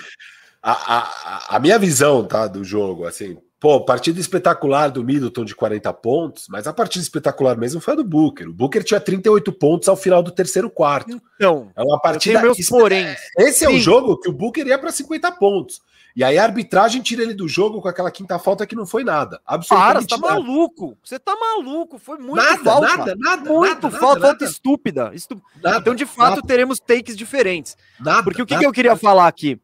a, 0.61 1.51
a, 1.51 1.55
a 1.55 1.59
minha 1.59 1.77
visão 1.77 2.25
tá, 2.25 2.47
do 2.47 2.63
jogo, 2.63 3.05
assim, 3.05 3.37
Pô, 3.63 3.79
partida 3.79 4.19
espetacular 4.19 4.89
do 4.89 5.05
Middleton 5.05 5.45
de 5.45 5.55
40 5.55 5.93
pontos, 5.93 6.47
mas 6.49 6.67
a 6.67 6.73
partida 6.73 7.01
espetacular 7.01 7.55
mesmo 7.55 7.79
foi 7.79 7.93
a 7.93 7.95
do 7.95 8.03
Booker. 8.03 8.49
O 8.49 8.53
Booker 8.53 8.83
tinha 8.83 8.99
38 8.99 9.53
pontos 9.53 9.87
ao 9.87 9.95
final 9.95 10.21
do 10.21 10.31
terceiro 10.31 10.69
quarto. 10.69 11.17
Então, 11.37 11.71
é 11.73 11.81
uma 11.81 11.97
partida. 11.97 12.41
Meus 12.41 12.67
porém. 12.67 13.15
Esse 13.37 13.59
Sim. 13.59 13.65
é 13.67 13.69
o 13.69 13.79
jogo 13.79 14.19
que 14.19 14.27
o 14.27 14.33
Booker 14.33 14.67
ia 14.67 14.77
para 14.77 14.91
50 14.91 15.31
pontos. 15.31 15.81
E 16.13 16.25
aí 16.25 16.37
a 16.37 16.43
arbitragem 16.43 17.01
tira 17.01 17.23
ele 17.23 17.33
do 17.33 17.47
jogo 17.47 17.81
com 17.81 17.87
aquela 17.87 18.11
quinta 18.11 18.37
falta 18.37 18.67
que 18.67 18.75
não 18.75 18.85
foi 18.85 19.05
nada. 19.05 19.39
Absolutamente 19.45 19.93
Para, 19.93 20.01
você 20.01 20.09
tá 20.09 20.17
maluco. 20.17 20.97
Você 21.01 21.19
tá 21.19 21.33
maluco. 21.33 21.97
Foi 21.97 22.17
muito 22.17 22.35
nada, 22.35 22.61
falta. 22.61 22.97
Nada, 22.97 23.15
nada, 23.17 23.49
muito 23.49 23.83
nada, 23.85 23.97
falta, 23.97 24.19
nada, 24.19 24.27
falta 24.27 24.43
estúpida. 24.43 25.11
Estu... 25.13 25.41
Nada, 25.63 25.77
então, 25.77 25.95
de 25.95 26.05
fato, 26.05 26.35
nada. 26.35 26.41
teremos 26.45 26.81
takes 26.81 27.15
diferentes. 27.15 27.77
Nada, 27.97 28.23
Porque 28.23 28.41
o 28.41 28.45
que, 28.45 28.57
que 28.57 28.65
eu 28.65 28.73
queria 28.73 28.97
falar 28.97 29.25
aqui? 29.25 29.57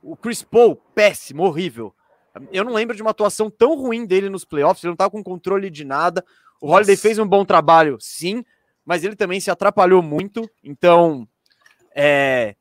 O 0.00 0.14
Chris 0.14 0.40
Paul, 0.40 0.76
péssimo, 0.94 1.42
horrível. 1.42 1.92
Eu 2.52 2.64
não 2.64 2.72
lembro 2.72 2.94
de 2.94 3.02
uma 3.02 3.10
atuação 3.10 3.50
tão 3.50 3.76
ruim 3.76 4.06
dele 4.06 4.28
nos 4.28 4.44
playoffs, 4.44 4.82
ele 4.82 4.90
não 4.90 4.94
estava 4.94 5.10
com 5.10 5.22
controle 5.22 5.70
de 5.70 5.84
nada. 5.84 6.24
O 6.60 6.66
Nossa. 6.66 6.78
Holiday 6.78 6.96
fez 6.96 7.18
um 7.18 7.26
bom 7.26 7.44
trabalho, 7.44 7.96
sim, 8.00 8.44
mas 8.84 9.02
ele 9.04 9.16
também 9.16 9.40
se 9.40 9.50
atrapalhou 9.50 10.02
muito. 10.02 10.48
Então, 10.62 11.26
é, 11.94 12.54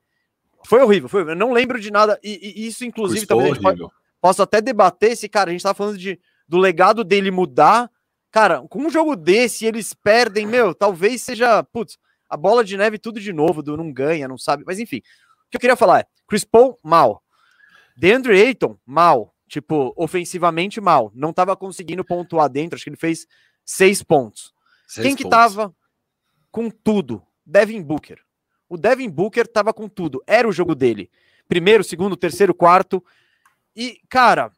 foi 0.66 0.82
horrível. 0.82 1.10
Foi, 1.10 1.22
eu 1.22 1.36
não 1.36 1.52
lembro 1.52 1.80
de 1.80 1.92
nada. 1.92 2.20
E, 2.24 2.62
e 2.62 2.68
isso, 2.68 2.86
inclusive, 2.86 3.26
talvez 3.26 3.58
pode, 3.58 3.82
possa 4.22 4.44
até 4.44 4.62
debater 4.62 5.16
se, 5.16 5.30
cara, 5.30 5.50
a 5.50 5.52
gente 5.52 5.62
estava 5.62 5.76
falando 5.76 5.98
de, 5.98 6.20
do 6.48 6.58
legado 6.58 7.04
dele 7.04 7.32
mudar. 7.32 7.90
Cara, 8.32 8.62
com 8.70 8.80
um 8.80 8.90
jogo 8.90 9.16
desse, 9.16 9.66
eles 9.66 9.94
perdem, 9.94 10.46
meu, 10.46 10.74
talvez 10.76 11.22
seja, 11.24 11.64
putz, 11.64 11.98
a 12.30 12.38
bola 12.38 12.64
de 12.64 12.78
neve 12.78 13.00
tudo 13.00 13.20
de 13.20 13.34
novo, 13.34 13.64
do 13.64 13.76
não 13.76 13.92
ganha, 13.92 14.28
não 14.28 14.38
sabe. 14.38 14.64
Mas 14.66 14.80
enfim, 14.80 14.98
o 14.98 15.50
que 15.50 15.58
eu 15.58 15.60
queria 15.60 15.76
falar 15.76 16.02
é: 16.02 16.06
Chris 16.28 16.44
Paul, 16.44 16.78
mal. 16.84 17.24
DeAndre 17.98 18.40
Ayton, 18.40 18.78
mal. 18.86 19.34
Tipo, 19.50 19.94
ofensivamente 19.98 20.80
mal. 20.80 21.12
Não 21.14 21.32
estava 21.32 21.56
conseguindo 21.58 22.06
pontuar 22.06 22.48
dentro. 22.48 22.76
Acho 22.76 22.84
que 22.84 22.90
ele 22.92 22.96
fez 22.96 23.28
seis 23.66 24.02
pontos. 24.02 24.54
Seis 24.88 25.08
Quem 25.08 25.16
que 25.16 25.24
pontos. 25.24 25.38
tava 25.38 25.76
com 26.52 26.70
tudo? 26.70 27.22
Devin 27.46 27.82
Booker. 27.82 28.22
O 28.70 28.78
Devin 28.78 29.10
Booker 29.10 29.48
tava 29.48 29.74
com 29.74 29.90
tudo. 29.90 30.24
Era 30.28 30.48
o 30.48 30.52
jogo 30.52 30.76
dele. 30.76 31.10
Primeiro, 31.48 31.84
segundo, 31.84 32.16
terceiro, 32.16 32.54
quarto. 32.54 33.04
E, 33.76 34.00
cara, 34.08 34.52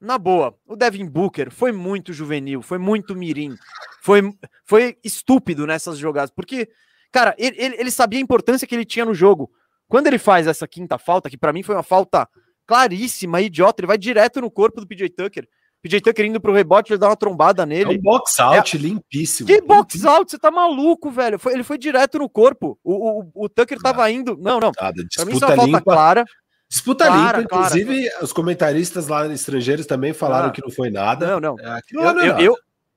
na 0.00 0.18
boa, 0.18 0.58
o 0.66 0.74
Devin 0.74 1.06
Booker 1.06 1.50
foi 1.50 1.70
muito 1.70 2.12
juvenil, 2.12 2.60
foi 2.60 2.78
muito 2.78 3.16
mirim, 3.16 3.56
foi, 4.02 4.20
foi 4.64 4.98
estúpido 5.02 5.66
nessas 5.66 5.96
jogadas, 5.96 6.30
porque, 6.30 6.68
cara, 7.10 7.34
ele, 7.38 7.56
ele, 7.58 7.76
ele 7.78 7.90
sabia 7.90 8.18
a 8.18 8.22
importância 8.22 8.66
que 8.66 8.74
ele 8.74 8.84
tinha 8.84 9.04
no 9.04 9.14
jogo. 9.14 9.50
Quando 9.88 10.06
ele 10.06 10.18
faz 10.18 10.46
essa 10.46 10.66
quinta 10.66 10.98
falta, 10.98 11.30
que 11.30 11.38
para 11.38 11.52
mim 11.52 11.62
foi 11.62 11.74
uma 11.74 11.82
falta 11.82 12.28
claríssima, 12.66 13.40
idiota. 13.40 13.80
Ele 13.80 13.86
vai 13.88 13.98
direto 13.98 14.40
no 14.40 14.50
corpo 14.50 14.80
do 14.80 14.86
PJ 14.86 15.10
Tucker. 15.10 15.48
PJ 15.82 16.00
Tucker 16.00 16.24
indo 16.24 16.40
pro 16.40 16.52
rebote, 16.52 16.92
ele 16.92 16.98
dá 16.98 17.08
uma 17.08 17.16
trombada 17.16 17.66
nele. 17.66 17.94
É 17.94 17.98
um 17.98 18.00
box 18.00 18.40
out 18.40 18.74
é... 18.74 18.80
limpíssimo. 18.80 19.46
Que 19.46 19.60
box 19.60 20.04
out? 20.06 20.30
Você 20.30 20.38
tá 20.38 20.50
maluco, 20.50 21.10
velho? 21.10 21.38
Foi, 21.38 21.52
ele 21.52 21.62
foi 21.62 21.76
direto 21.76 22.18
no 22.18 22.28
corpo. 22.28 22.78
O, 22.82 23.20
o, 23.20 23.44
o 23.44 23.48
Tucker 23.50 23.78
tava 23.78 24.10
indo. 24.10 24.34
Não, 24.40 24.58
não. 24.58 24.72
Nada, 24.80 25.04
disputa 25.04 25.46
pra 25.46 25.56
mim, 25.56 25.66
limpa. 25.66 25.82
Clara. 25.82 26.24
Disputa 26.70 27.06
clara, 27.06 27.38
limpa, 27.38 27.54
inclusive 27.54 28.08
clara. 28.08 28.24
os 28.24 28.32
comentaristas 28.32 29.06
lá 29.08 29.26
estrangeiros 29.26 29.84
também 29.84 30.14
falaram 30.14 30.48
ah, 30.48 30.50
que 30.50 30.62
não 30.62 30.70
foi 30.70 30.90
nada. 30.90 31.26
Não, 31.26 31.38
não. 31.38 31.56
É, 31.60 31.80
eu, 31.92 32.02
eu, 32.02 32.38
eu, 32.38 32.56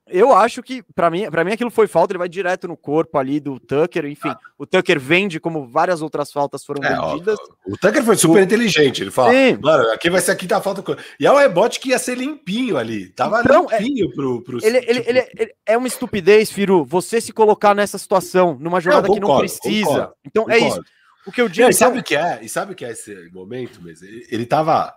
eu 0.10 0.34
acho 0.34 0.62
que, 0.64 0.84
para 0.96 1.10
mim, 1.10 1.30
para 1.30 1.44
mim 1.44 1.52
aquilo 1.52 1.70
foi 1.70 1.88
falta, 1.88 2.14
ele 2.14 2.20
vai 2.20 2.30
direto 2.30 2.68
no 2.68 2.78
corpo 2.78 3.18
ali 3.18 3.40
do 3.40 3.60
Tucker, 3.60 4.06
enfim. 4.06 4.30
Ah. 4.30 4.40
O 4.58 4.66
Tucker 4.66 5.00
vende 5.00 5.40
como 5.40 5.68
várias 5.68 6.02
outras 6.02 6.32
faltas 6.32 6.66
foram 6.66 6.84
é, 6.84 6.96
vendidas. 6.96 7.38
Ó, 7.40 7.74
o 7.74 7.78
Tucker 7.78 8.04
foi 8.04 8.16
super 8.16 8.40
o... 8.40 8.44
inteligente, 8.44 9.04
ele 9.04 9.12
fala, 9.12 9.32
Sim. 9.32 9.58
mano, 9.62 9.92
aqui 9.92 10.10
vai 10.10 10.22
ser 10.22 10.36
tá 10.48 10.62
falta. 10.62 10.84
E 11.20 11.26
é 11.26 11.32
o 11.32 11.38
rebote 11.38 11.80
que 11.80 11.90
ia 11.90 12.00
ser 12.00 12.18
limpinho 12.18 12.78
ali, 12.78 13.10
tava 13.10 13.42
então, 13.42 13.68
é 13.72 13.80
limpinho 13.80 14.10
é... 14.10 14.14
pro, 14.14 14.42
pro 14.44 14.66
ele, 14.66 14.80
tipo... 14.80 14.92
ele, 14.92 15.04
ele, 15.08 15.32
ele, 15.38 15.56
é 15.66 15.78
uma 15.78 15.88
estupidez, 15.88 16.52
Firu, 16.52 16.86
você 16.86 17.20
se 17.20 17.32
colocar 17.32 17.76
nessa 17.76 17.98
situação, 17.98 18.58
numa 18.60 18.80
jogada 18.80 19.08
concordo, 19.08 19.22
que 19.22 19.28
não 19.28 19.40
precisa. 19.40 19.86
Concordo, 19.86 20.14
então 20.26 20.44
concordo. 20.44 20.66
é 20.66 20.68
isso. 20.68 20.82
O 21.26 21.32
que 21.32 21.42
eu 21.42 21.50
digo. 21.50 21.70
e 21.70 21.74
sabe 21.74 22.00
o 22.00 22.04
que 22.04 22.16
é? 22.16 22.40
E 22.42 22.48
sabe 22.48 22.72
o 22.72 22.76
que 22.76 22.86
é 22.86 22.92
esse 22.92 23.30
momento, 23.34 23.82
mas 23.84 24.02
ele, 24.02 24.26
ele 24.32 24.46
tava 24.46 24.94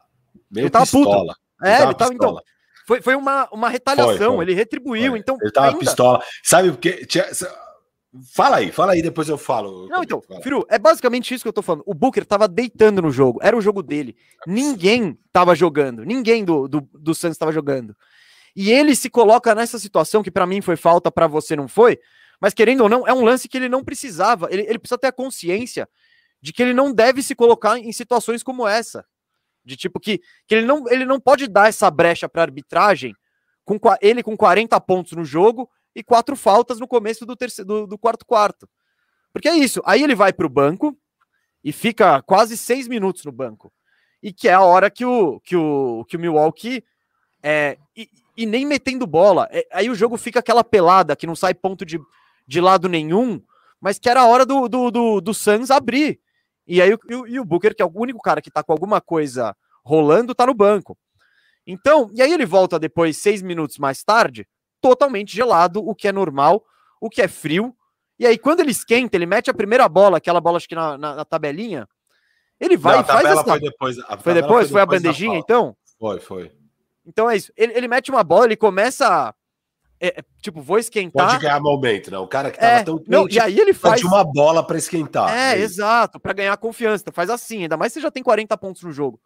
meio 0.48 0.64
ele 0.64 0.70
tava 0.70 0.84
pistola. 0.84 1.34
Puto. 1.34 1.68
É, 1.68 1.82
ele 1.82 1.94
tava, 1.94 2.14
então, 2.14 2.40
foi, 2.90 3.00
foi 3.00 3.14
uma, 3.14 3.48
uma 3.52 3.68
retaliação, 3.68 4.16
foi, 4.16 4.36
foi. 4.36 4.44
ele 4.46 4.54
retribuiu. 4.54 5.16
Então, 5.16 5.38
ele 5.40 5.52
tava 5.52 5.68
ainda... 5.68 5.78
pistola. 5.78 6.20
Sabe 6.42 6.72
porque. 6.72 7.06
Fala 8.34 8.56
aí, 8.56 8.72
fala 8.72 8.94
aí, 8.94 9.00
depois 9.00 9.28
eu 9.28 9.38
falo. 9.38 9.86
Não, 9.86 10.02
então, 10.02 10.20
Firu, 10.42 10.66
é 10.68 10.76
basicamente 10.76 11.32
isso 11.32 11.44
que 11.44 11.48
eu 11.48 11.52
tô 11.52 11.62
falando. 11.62 11.84
O 11.86 11.94
Booker 11.94 12.26
tava 12.26 12.48
deitando 12.48 13.00
no 13.00 13.12
jogo, 13.12 13.38
era 13.40 13.56
o 13.56 13.60
jogo 13.60 13.80
dele. 13.80 14.16
Ninguém 14.44 15.16
tava 15.32 15.54
jogando, 15.54 16.04
ninguém 16.04 16.44
do, 16.44 16.66
do, 16.66 16.80
do 16.92 17.14
Santos 17.14 17.38
tava 17.38 17.52
jogando. 17.52 17.96
E 18.56 18.72
ele 18.72 18.96
se 18.96 19.08
coloca 19.08 19.54
nessa 19.54 19.78
situação 19.78 20.24
que 20.24 20.30
para 20.32 20.44
mim 20.44 20.60
foi 20.60 20.74
falta, 20.74 21.12
para 21.12 21.28
você 21.28 21.54
não 21.54 21.68
foi, 21.68 22.00
mas 22.40 22.52
querendo 22.52 22.80
ou 22.80 22.88
não, 22.88 23.06
é 23.06 23.12
um 23.12 23.24
lance 23.24 23.48
que 23.48 23.56
ele 23.56 23.68
não 23.68 23.84
precisava. 23.84 24.48
Ele, 24.50 24.62
ele 24.62 24.80
precisa 24.80 24.98
ter 24.98 25.06
a 25.06 25.12
consciência 25.12 25.88
de 26.42 26.52
que 26.52 26.60
ele 26.60 26.74
não 26.74 26.92
deve 26.92 27.22
se 27.22 27.36
colocar 27.36 27.78
em 27.78 27.92
situações 27.92 28.42
como 28.42 28.66
essa. 28.66 29.04
De 29.70 29.76
tipo 29.76 30.00
que, 30.00 30.20
que 30.48 30.54
ele, 30.56 30.66
não, 30.66 30.88
ele 30.88 31.04
não 31.04 31.20
pode 31.20 31.46
dar 31.46 31.68
essa 31.68 31.88
brecha 31.88 32.28
para 32.28 32.42
arbitragem 32.42 33.14
com 33.64 33.78
ele 34.00 34.20
com 34.20 34.36
40 34.36 34.80
pontos 34.80 35.12
no 35.12 35.24
jogo 35.24 35.70
e 35.94 36.02
quatro 36.02 36.34
faltas 36.34 36.80
no 36.80 36.88
começo 36.88 37.24
do, 37.24 37.36
terceiro, 37.36 37.68
do, 37.68 37.86
do 37.86 37.96
quarto 37.96 38.26
quarto. 38.26 38.68
Porque 39.32 39.48
é 39.48 39.54
isso. 39.54 39.80
Aí 39.84 40.02
ele 40.02 40.16
vai 40.16 40.32
para 40.32 40.44
o 40.44 40.50
banco 40.50 40.96
e 41.62 41.70
fica 41.70 42.20
quase 42.22 42.56
seis 42.56 42.88
minutos 42.88 43.24
no 43.24 43.30
banco. 43.30 43.72
e 44.20 44.32
que 44.32 44.48
é 44.48 44.54
a 44.54 44.60
hora 44.60 44.90
que 44.90 45.04
o, 45.04 45.38
que 45.38 45.54
o, 45.54 46.04
que 46.08 46.16
o 46.16 46.20
Milwaukee 46.20 46.82
é, 47.40 47.78
e, 47.96 48.10
e 48.36 48.44
nem 48.44 48.66
metendo 48.66 49.06
bola. 49.06 49.48
É, 49.52 49.64
aí 49.72 49.88
o 49.88 49.94
jogo 49.94 50.16
fica 50.16 50.40
aquela 50.40 50.64
pelada 50.64 51.14
que 51.14 51.28
não 51.28 51.36
sai 51.36 51.54
ponto 51.54 51.86
de, 51.86 52.00
de 52.44 52.60
lado 52.60 52.88
nenhum, 52.88 53.40
mas 53.80 54.00
que 54.00 54.08
era 54.08 54.22
a 54.22 54.26
hora 54.26 54.44
do, 54.44 54.68
do, 54.68 54.90
do, 54.90 55.20
do 55.20 55.32
Suns 55.32 55.70
abrir. 55.70 56.18
E 56.70 56.80
aí 56.80 56.94
o, 56.94 57.26
e 57.26 57.40
o 57.40 57.44
Booker, 57.44 57.74
que 57.74 57.82
é 57.82 57.84
o 57.84 57.90
único 57.92 58.22
cara 58.22 58.40
que 58.40 58.48
tá 58.48 58.62
com 58.62 58.72
alguma 58.72 59.00
coisa 59.00 59.56
rolando, 59.84 60.36
tá 60.36 60.46
no 60.46 60.54
banco. 60.54 60.96
Então, 61.66 62.08
e 62.14 62.22
aí 62.22 62.32
ele 62.32 62.46
volta 62.46 62.78
depois, 62.78 63.16
seis 63.16 63.42
minutos 63.42 63.76
mais 63.76 64.04
tarde, 64.04 64.46
totalmente 64.80 65.34
gelado, 65.34 65.84
o 65.84 65.96
que 65.96 66.06
é 66.06 66.12
normal, 66.12 66.64
o 67.00 67.10
que 67.10 67.22
é 67.22 67.26
frio. 67.26 67.74
E 68.20 68.24
aí, 68.24 68.38
quando 68.38 68.60
ele 68.60 68.70
esquenta, 68.70 69.16
ele 69.16 69.26
mete 69.26 69.50
a 69.50 69.54
primeira 69.54 69.88
bola, 69.88 70.18
aquela 70.18 70.40
bola 70.40 70.58
acho 70.58 70.68
que 70.68 70.76
na, 70.76 70.96
na, 70.96 71.16
na 71.16 71.24
tabelinha, 71.24 71.88
ele 72.60 72.76
vai 72.76 72.96
Não, 72.96 73.02
e 73.02 73.06
faz 73.06 73.24
essa... 73.24 73.42
foi 73.42 73.60
depois. 73.60 73.98
A 73.98 74.16
foi 74.16 74.34
depois? 74.34 74.68
Foi, 74.68 74.72
foi 74.72 74.80
a 74.80 74.86
bandejinha, 74.86 75.38
então? 75.38 75.76
Foi, 75.98 76.20
foi. 76.20 76.52
Então 77.04 77.28
é 77.28 77.36
isso. 77.36 77.52
Ele, 77.56 77.72
ele 77.72 77.88
mete 77.88 78.12
uma 78.12 78.22
bola, 78.22 78.44
ele 78.44 78.56
começa. 78.56 79.34
É, 80.00 80.20
é 80.20 80.24
tipo, 80.40 80.62
vou 80.62 80.78
esquentar. 80.78 81.32
Pode 81.32 81.42
ganhar 81.42 81.60
momento, 81.60 82.10
né? 82.10 82.18
O 82.18 82.26
cara 82.26 82.50
que 82.50 82.58
tava 82.58 82.72
é, 82.72 82.82
tão 82.82 82.98
quente, 82.98 83.10
não, 83.10 83.28
e 83.28 83.38
aí 83.38 83.58
ele 83.58 83.74
faz 83.74 84.02
uma 84.02 84.24
bola 84.24 84.66
para 84.66 84.78
esquentar. 84.78 85.30
É, 85.30 85.58
é 85.58 85.60
exato, 85.60 86.18
para 86.18 86.32
ganhar 86.32 86.56
confiança. 86.56 87.02
Então 87.02 87.12
faz 87.12 87.28
assim, 87.28 87.62
ainda 87.62 87.76
mais 87.76 87.92
se 87.92 88.00
você 88.00 88.02
já 88.02 88.10
tem 88.10 88.22
40 88.22 88.56
pontos 88.56 88.82
no 88.82 88.92
jogo. 88.92 89.20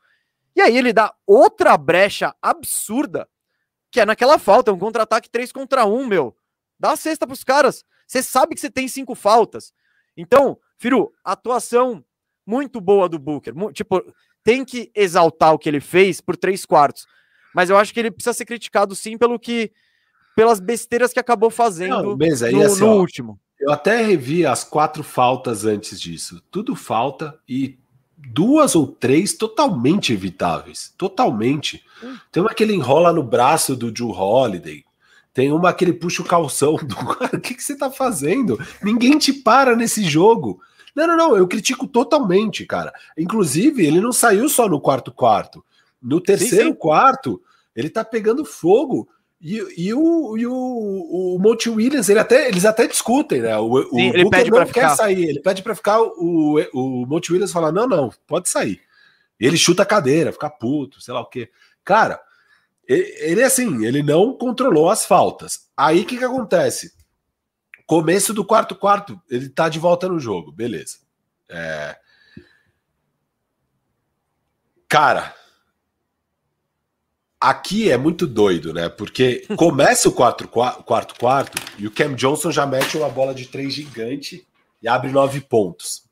E 0.57 0.61
aí 0.61 0.77
ele 0.77 0.93
dá 0.93 1.13
outra 1.27 1.77
brecha 1.77 2.35
absurda, 2.43 3.29
que 3.91 4.01
é 4.01 4.07
naquela 4.07 4.39
falta, 4.39 4.73
um 4.73 4.79
contra-ataque 4.79 5.31
3 5.31 5.53
contra 5.53 5.85
1, 5.85 6.07
meu. 6.07 6.37
Dá 6.79 6.93
a 6.93 6.97
cesta 6.97 7.27
pros 7.27 7.45
caras. 7.45 7.85
Você 8.07 8.23
sabe 8.23 8.55
que 8.55 8.61
você 8.61 8.71
tem 8.71 8.87
cinco 8.89 9.15
faltas. 9.15 9.73
Então, 10.17 10.59
Firu, 10.79 11.13
atuação 11.25 12.05
muito 12.47 12.81
boa 12.81 13.09
do 13.09 13.19
Booker. 13.19 13.55
Tipo, 13.73 14.03
tem 14.43 14.65
que 14.65 14.91
exaltar 14.95 15.53
o 15.55 15.59
que 15.59 15.69
ele 15.69 15.81
fez 15.81 16.21
por 16.21 16.37
três 16.37 16.67
quartos. 16.67 17.07
Mas 17.55 17.71
eu 17.71 17.77
acho 17.77 17.95
que 17.95 18.01
ele 18.01 18.11
precisa 18.11 18.35
ser 18.35 18.45
criticado 18.45 18.95
sim 18.95 19.17
pelo 19.17 19.39
que. 19.39 19.73
Pelas 20.35 20.61
besteiras 20.61 21.13
que 21.13 21.21
acabou 21.21 21.51
fazendo 21.51 22.03
Não, 22.03 22.17
beleza, 22.17 22.51
no, 22.51 22.63
assim, 22.63 22.81
no 22.81 22.91
ó, 22.91 22.97
último. 22.97 23.39
Eu 23.61 23.73
até 23.73 24.03
revi 24.03 24.45
as 24.45 24.65
quatro 24.65 25.03
faltas 25.03 25.65
antes 25.65 26.01
disso. 26.01 26.43
Tudo 26.51 26.75
falta 26.75 27.39
e 27.49 27.79
duas 28.17 28.75
ou 28.75 28.87
três 28.87 29.35
totalmente 29.35 30.13
evitáveis. 30.13 30.93
Totalmente. 30.97 31.85
Hum. 32.03 32.17
Tem 32.31 32.43
uma 32.43 32.55
que 32.55 32.63
ele 32.63 32.75
enrola 32.75 33.13
no 33.13 33.23
braço 33.23 33.77
do 33.77 33.95
Joe 33.97 34.13
Holiday. 34.13 34.85
Tem 35.33 35.51
uma 35.51 35.73
que 35.73 35.85
ele 35.85 35.93
puxa 35.93 36.23
o 36.23 36.25
calção 36.25 36.77
do 36.77 36.95
cara. 37.17 37.37
O 37.37 37.41
que, 37.41 37.55
que 37.55 37.63
você 37.63 37.77
tá 37.77 37.91
fazendo? 37.91 38.59
Ninguém 38.83 39.19
te 39.19 39.33
para 39.33 39.75
nesse 39.75 40.05
jogo. 40.05 40.61
Não, 40.95 41.07
não, 41.07 41.17
não. 41.17 41.37
Eu 41.37 41.49
critico 41.49 41.87
totalmente, 41.87 42.65
cara. 42.65 42.93
Inclusive, 43.19 43.85
ele 43.85 44.01
não 44.01 44.13
saiu 44.13 44.49
só 44.49 44.69
no 44.69 44.81
quarto 44.81 45.11
quarto. 45.13 45.65
No 46.01 46.21
terceiro 46.21 46.67
sim, 46.67 46.73
sim. 46.73 46.79
quarto, 46.79 47.43
ele 47.75 47.91
tá 47.91 48.05
pegando 48.05 48.45
fogo. 48.45 49.09
E, 49.47 49.59
e, 49.77 49.93
o, 49.93 50.39
e 50.39 50.47
o, 50.47 50.55
o 50.55 51.39
Monte 51.39 51.69
Williams, 51.69 52.09
ele 52.09 52.19
até, 52.19 52.49
eles 52.49 52.65
até 52.65 52.87
discutem, 52.87 53.43
né? 53.43 53.55
O, 53.59 53.83
sim, 53.83 54.11
o 54.11 54.17
ele 54.17 54.31
pede 54.31 54.51
não 54.51 54.65
quer 54.65 54.89
sair, 54.97 55.29
ele 55.29 55.41
pede 55.41 55.63
para 55.63 55.75
ficar. 55.75 56.01
O, 56.01 56.59
o 56.73 57.05
Monte 57.07 57.31
Williams 57.31 57.53
fala: 57.53 57.71
não, 57.71 57.87
não, 57.87 58.11
pode 58.27 58.49
sair. 58.49 58.81
Ele 59.39 59.59
chuta 59.59 59.83
a 59.83 59.87
cadeira, 59.87 60.33
fica 60.33 60.49
puto, 60.49 60.99
sei 60.99 61.13
lá 61.13 61.21
o 61.21 61.27
quê. 61.27 61.51
Cara, 61.85 62.19
ele 62.89 63.43
assim, 63.43 63.85
ele 63.85 64.03
não 64.03 64.33
controlou 64.33 64.89
as 64.89 65.05
faltas. 65.05 65.69
Aí 65.77 66.01
o 66.01 66.07
que, 66.07 66.17
que 66.17 66.25
acontece? 66.25 66.95
Começo 67.85 68.33
do 68.33 68.47
quarto 68.47 68.75
quarto, 68.75 69.21
ele 69.31 69.51
tá 69.51 69.69
de 69.69 69.79
volta 69.79 70.09
no 70.09 70.19
jogo, 70.19 70.53
beleza. 70.53 71.01
É... 71.51 71.95
Cara, 74.89 75.35
aqui 77.51 77.91
é 77.91 77.97
muito 77.97 78.27
doido, 78.27 78.73
né? 78.73 78.89
Porque 78.89 79.47
começa 79.57 80.09
o 80.09 80.13
quarto, 80.13 80.49
quarto 80.49 81.15
quarto 81.19 81.59
e 81.79 81.87
o 81.87 81.91
Cam 81.91 82.15
Johnson 82.15 82.51
já 82.51 82.67
mete 82.67 82.97
uma 82.97 83.09
bola 83.09 83.35
de 83.35 83.47
três 83.47 83.75
gigante 83.75 84.47
e 84.83 84.89
abre 84.89 85.11
nove 85.11 85.41
pontos. 85.41 86.05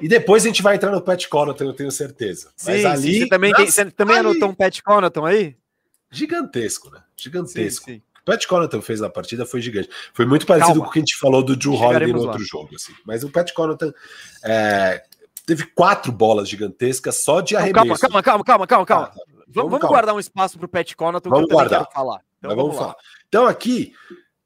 E 0.00 0.08
depois 0.08 0.44
a 0.44 0.48
gente 0.48 0.62
vai 0.62 0.74
entrar 0.74 0.90
no 0.90 1.00
Pat 1.00 1.26
Connaughton, 1.28 1.64
eu 1.64 1.72
tenho 1.72 1.90
certeza. 1.90 2.50
Mas 2.64 2.80
sim, 2.80 2.86
ali, 2.86 3.12
sim. 3.12 3.18
Você 3.20 3.28
também, 3.28 3.52
tem, 3.52 3.66
você 3.66 3.90
também 3.90 4.18
ali... 4.18 4.28
anotou 4.28 4.48
um 4.48 4.54
Pat 4.54 4.80
Connaughton 4.82 5.24
aí? 5.24 5.56
Gigantesco, 6.10 6.90
né? 6.90 7.00
Gigantesco. 7.16 7.86
Sim, 7.86 7.94
sim. 7.94 8.02
O 8.22 8.24
Pat 8.24 8.44
Connaughton 8.46 8.82
fez 8.82 9.00
na 9.00 9.08
partida 9.08 9.46
foi 9.46 9.60
gigante. 9.60 9.88
Foi 10.12 10.26
muito 10.26 10.46
parecido 10.46 10.74
Calma. 10.74 10.84
com 10.84 10.90
o 10.90 10.92
que 10.92 10.98
a 10.98 11.02
gente 11.02 11.16
falou 11.16 11.42
do 11.42 11.54
Drew 11.54 11.74
Holiday 11.74 12.12
no 12.12 12.20
outro 12.20 12.40
lá. 12.40 12.46
jogo. 12.46 12.74
Assim. 12.74 12.92
Mas 13.06 13.22
o 13.22 13.30
Pat 13.30 13.52
Connaughton 13.52 13.92
é, 14.42 15.02
teve 15.46 15.66
quatro 15.66 16.10
bolas 16.10 16.48
gigantescas 16.48 17.22
só 17.22 17.40
de 17.40 17.54
arremesso. 17.54 18.00
Calma, 18.00 18.22
calma, 18.22 18.44
calma, 18.44 18.66
calma, 18.66 18.86
calma. 18.86 19.12
Ah, 19.14 19.33
vamos, 19.54 19.72
vamos 19.72 19.88
guardar 19.88 20.14
um 20.14 20.20
espaço 20.20 20.58
para 20.58 20.66
o 20.66 20.68
Pat 20.68 20.94
Connaughton 20.94 21.30
vamos 21.30 21.46
que 21.46 21.52
eu 21.52 21.56
guardar. 21.56 21.80
quero 21.80 21.92
falar. 21.92 22.20
Então, 22.38 22.50
vamos, 22.50 22.64
vamos 22.64 22.76
falar. 22.78 22.96
Então 23.28 23.46
aqui, 23.46 23.92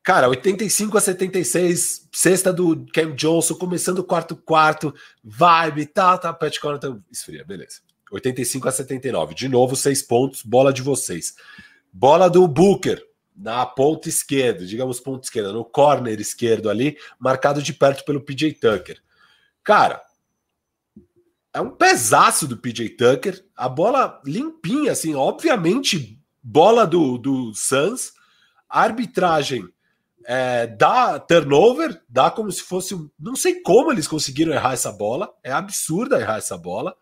cara, 0.03 0.29
85 0.29 0.99
a 0.99 1.01
76, 1.01 2.09
sexta 2.13 2.53
do 2.53 2.87
Cam 2.93 3.15
Johnson, 3.15 3.55
começando 3.55 3.99
o 4.01 4.05
quarto 4.05 4.37
quarto, 4.37 4.95
vibe, 5.23 5.87
tá, 5.87 6.17
tá, 6.19 6.33
Pat 6.33 6.59
Connaughton 6.59 7.01
esfria, 7.11 7.45
beleza. 7.45 7.81
85 8.11 8.69
a 8.69 8.73
79. 8.73 9.35
De 9.35 9.49
novo, 9.49 9.77
seis 9.77 10.03
pontos, 10.03 10.43
bola 10.43 10.73
de 10.73 10.83
vocês. 10.83 11.35
Bola 11.93 12.29
do 12.29 12.47
Booker 12.47 13.03
na 13.37 13.65
ponta 13.65 14.09
esquerda, 14.09 14.67
digamos 14.67 14.99
ponta 14.99 15.25
esquerda, 15.25 15.53
no 15.53 15.65
corner 15.65 16.21
esquerdo 16.21 16.69
ali, 16.69 16.99
marcado 17.19 17.63
de 17.63 17.73
perto 17.73 18.05
pelo 18.05 18.21
PJ 18.21 18.55
Tucker. 18.55 19.01
Cara, 19.63 20.03
é 21.59 21.61
um 21.61 21.71
pesaço 21.71 22.47
do 22.47 22.57
PJ 22.57 22.91
Tucker, 22.91 23.45
a 23.57 23.69
bola 23.69 24.21
limpinha, 24.25 24.93
assim, 24.93 25.17
obviamente, 25.17 26.17
bola 26.41 26.87
do, 26.87 27.19
do 27.19 27.53
Suns, 27.53 28.13
a 28.69 28.83
arbitragem 28.83 29.69
é, 30.25 30.69
dá 30.69 31.19
turnover, 31.19 32.01
dá 32.09 32.31
como 32.31 32.53
se 32.53 32.63
fosse. 32.63 32.97
Não 33.19 33.35
sei 33.35 33.61
como 33.61 33.91
eles 33.91 34.07
conseguiram 34.07 34.53
errar 34.53 34.75
essa 34.75 34.93
bola, 34.93 35.35
é 35.43 35.51
absurda 35.51 36.21
errar 36.21 36.37
essa 36.37 36.57
bola. 36.57 36.95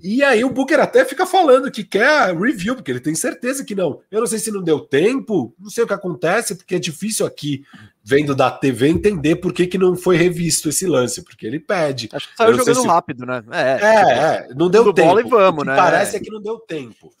E 0.00 0.22
aí 0.22 0.44
o 0.44 0.50
Booker 0.50 0.78
até 0.78 1.04
fica 1.04 1.26
falando 1.26 1.70
que 1.70 1.82
quer 1.82 2.36
review, 2.36 2.76
porque 2.76 2.90
ele 2.90 3.00
tem 3.00 3.14
certeza 3.14 3.64
que 3.64 3.74
não. 3.74 4.00
Eu 4.10 4.20
não 4.20 4.26
sei 4.26 4.38
se 4.38 4.50
não 4.50 4.62
deu 4.62 4.80
tempo, 4.80 5.54
não 5.58 5.68
sei 5.68 5.82
o 5.82 5.86
que 5.86 5.92
acontece, 5.92 6.54
porque 6.54 6.76
é 6.76 6.78
difícil 6.78 7.26
aqui, 7.26 7.64
vendo 8.04 8.34
da 8.34 8.50
TV, 8.50 8.88
entender 8.88 9.36
por 9.36 9.52
que, 9.52 9.66
que 9.66 9.76
não 9.76 9.96
foi 9.96 10.16
revisto 10.16 10.68
esse 10.68 10.86
lance, 10.86 11.22
porque 11.22 11.46
ele 11.46 11.58
pede. 11.58 12.08
Acho 12.12 12.30
que 12.30 12.36
saiu 12.36 12.54
jogando 12.54 12.80
se... 12.80 12.86
rápido, 12.86 13.26
né? 13.26 13.42
É, 13.50 13.60
é, 13.60 14.48
é 14.50 14.54
não 14.54 14.70
deu 14.70 14.92
tempo. 14.92 15.08
Bola 15.08 15.20
e 15.20 15.28
vamos, 15.28 15.66
né? 15.66 15.74
Parece 15.74 16.16
é 16.16 16.20
que 16.20 16.30
não 16.30 16.40
deu 16.40 16.58
tempo. 16.58 17.12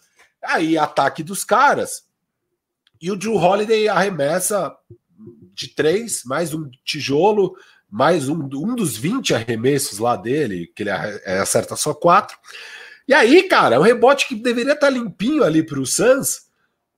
Aí, 0.42 0.78
ataque 0.78 1.22
dos 1.22 1.44
caras. 1.44 2.04
E 3.00 3.10
o 3.10 3.16
Drew 3.16 3.34
Holiday 3.34 3.88
arremessa 3.88 4.74
de 5.52 5.68
três, 5.68 6.22
mais 6.24 6.54
um 6.54 6.70
tijolo, 6.84 7.56
mais 7.90 8.28
um, 8.28 8.42
um 8.42 8.74
dos 8.74 8.96
20 8.96 9.34
arremessos 9.34 9.98
lá 9.98 10.16
dele, 10.16 10.70
que 10.74 10.82
ele 10.82 10.90
acerta 10.90 11.74
só 11.76 11.94
quatro. 11.94 12.36
E 13.06 13.14
aí, 13.14 13.44
cara, 13.44 13.76
é 13.76 13.78
um 13.78 13.82
rebote 13.82 14.28
que 14.28 14.34
deveria 14.34 14.74
estar 14.74 14.88
tá 14.88 14.92
limpinho 14.92 15.42
ali 15.42 15.62
para 15.62 15.80
o 15.80 15.86
Suns, 15.86 16.42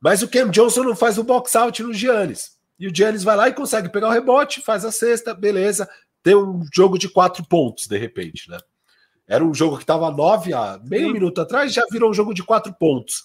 mas 0.01 0.23
o 0.23 0.29
Cam 0.29 0.51
Johnson 0.51 0.83
não 0.83 0.97
faz 0.97 1.19
o 1.19 1.25
box 1.25 1.55
out 1.55 1.83
no 1.83 1.95
Giannis. 1.95 2.59
E 2.79 2.89
o 2.89 2.95
Giannis 2.95 3.23
vai 3.23 3.37
lá 3.37 3.49
e 3.49 3.55
consegue 3.55 3.89
pegar 3.91 4.09
o 4.09 4.13
rebote, 4.13 4.63
faz 4.63 4.85
a 4.85 4.91
cesta, 4.91 5.35
beleza. 5.35 5.89
Tem 6.23 6.35
um 6.35 6.63
jogo 6.75 6.99
de 6.99 7.09
quatro 7.09 7.47
pontos, 7.47 7.87
de 7.87 7.97
repente, 7.97 8.51
né? 8.51 8.59
Era 9.29 9.45
um 9.45 9.55
jogo 9.55 9.77
que 9.77 9.85
estava 9.85 10.11
nove 10.11 10.53
a 10.53 10.81
meio 10.83 11.07
Sim. 11.07 11.13
minuto 11.13 11.41
atrás, 11.41 11.73
já 11.73 11.85
virou 11.93 12.11
um 12.11 12.15
jogo 12.15 12.35
de 12.35 12.43
quatro 12.43 12.75
pontos. 12.75 13.23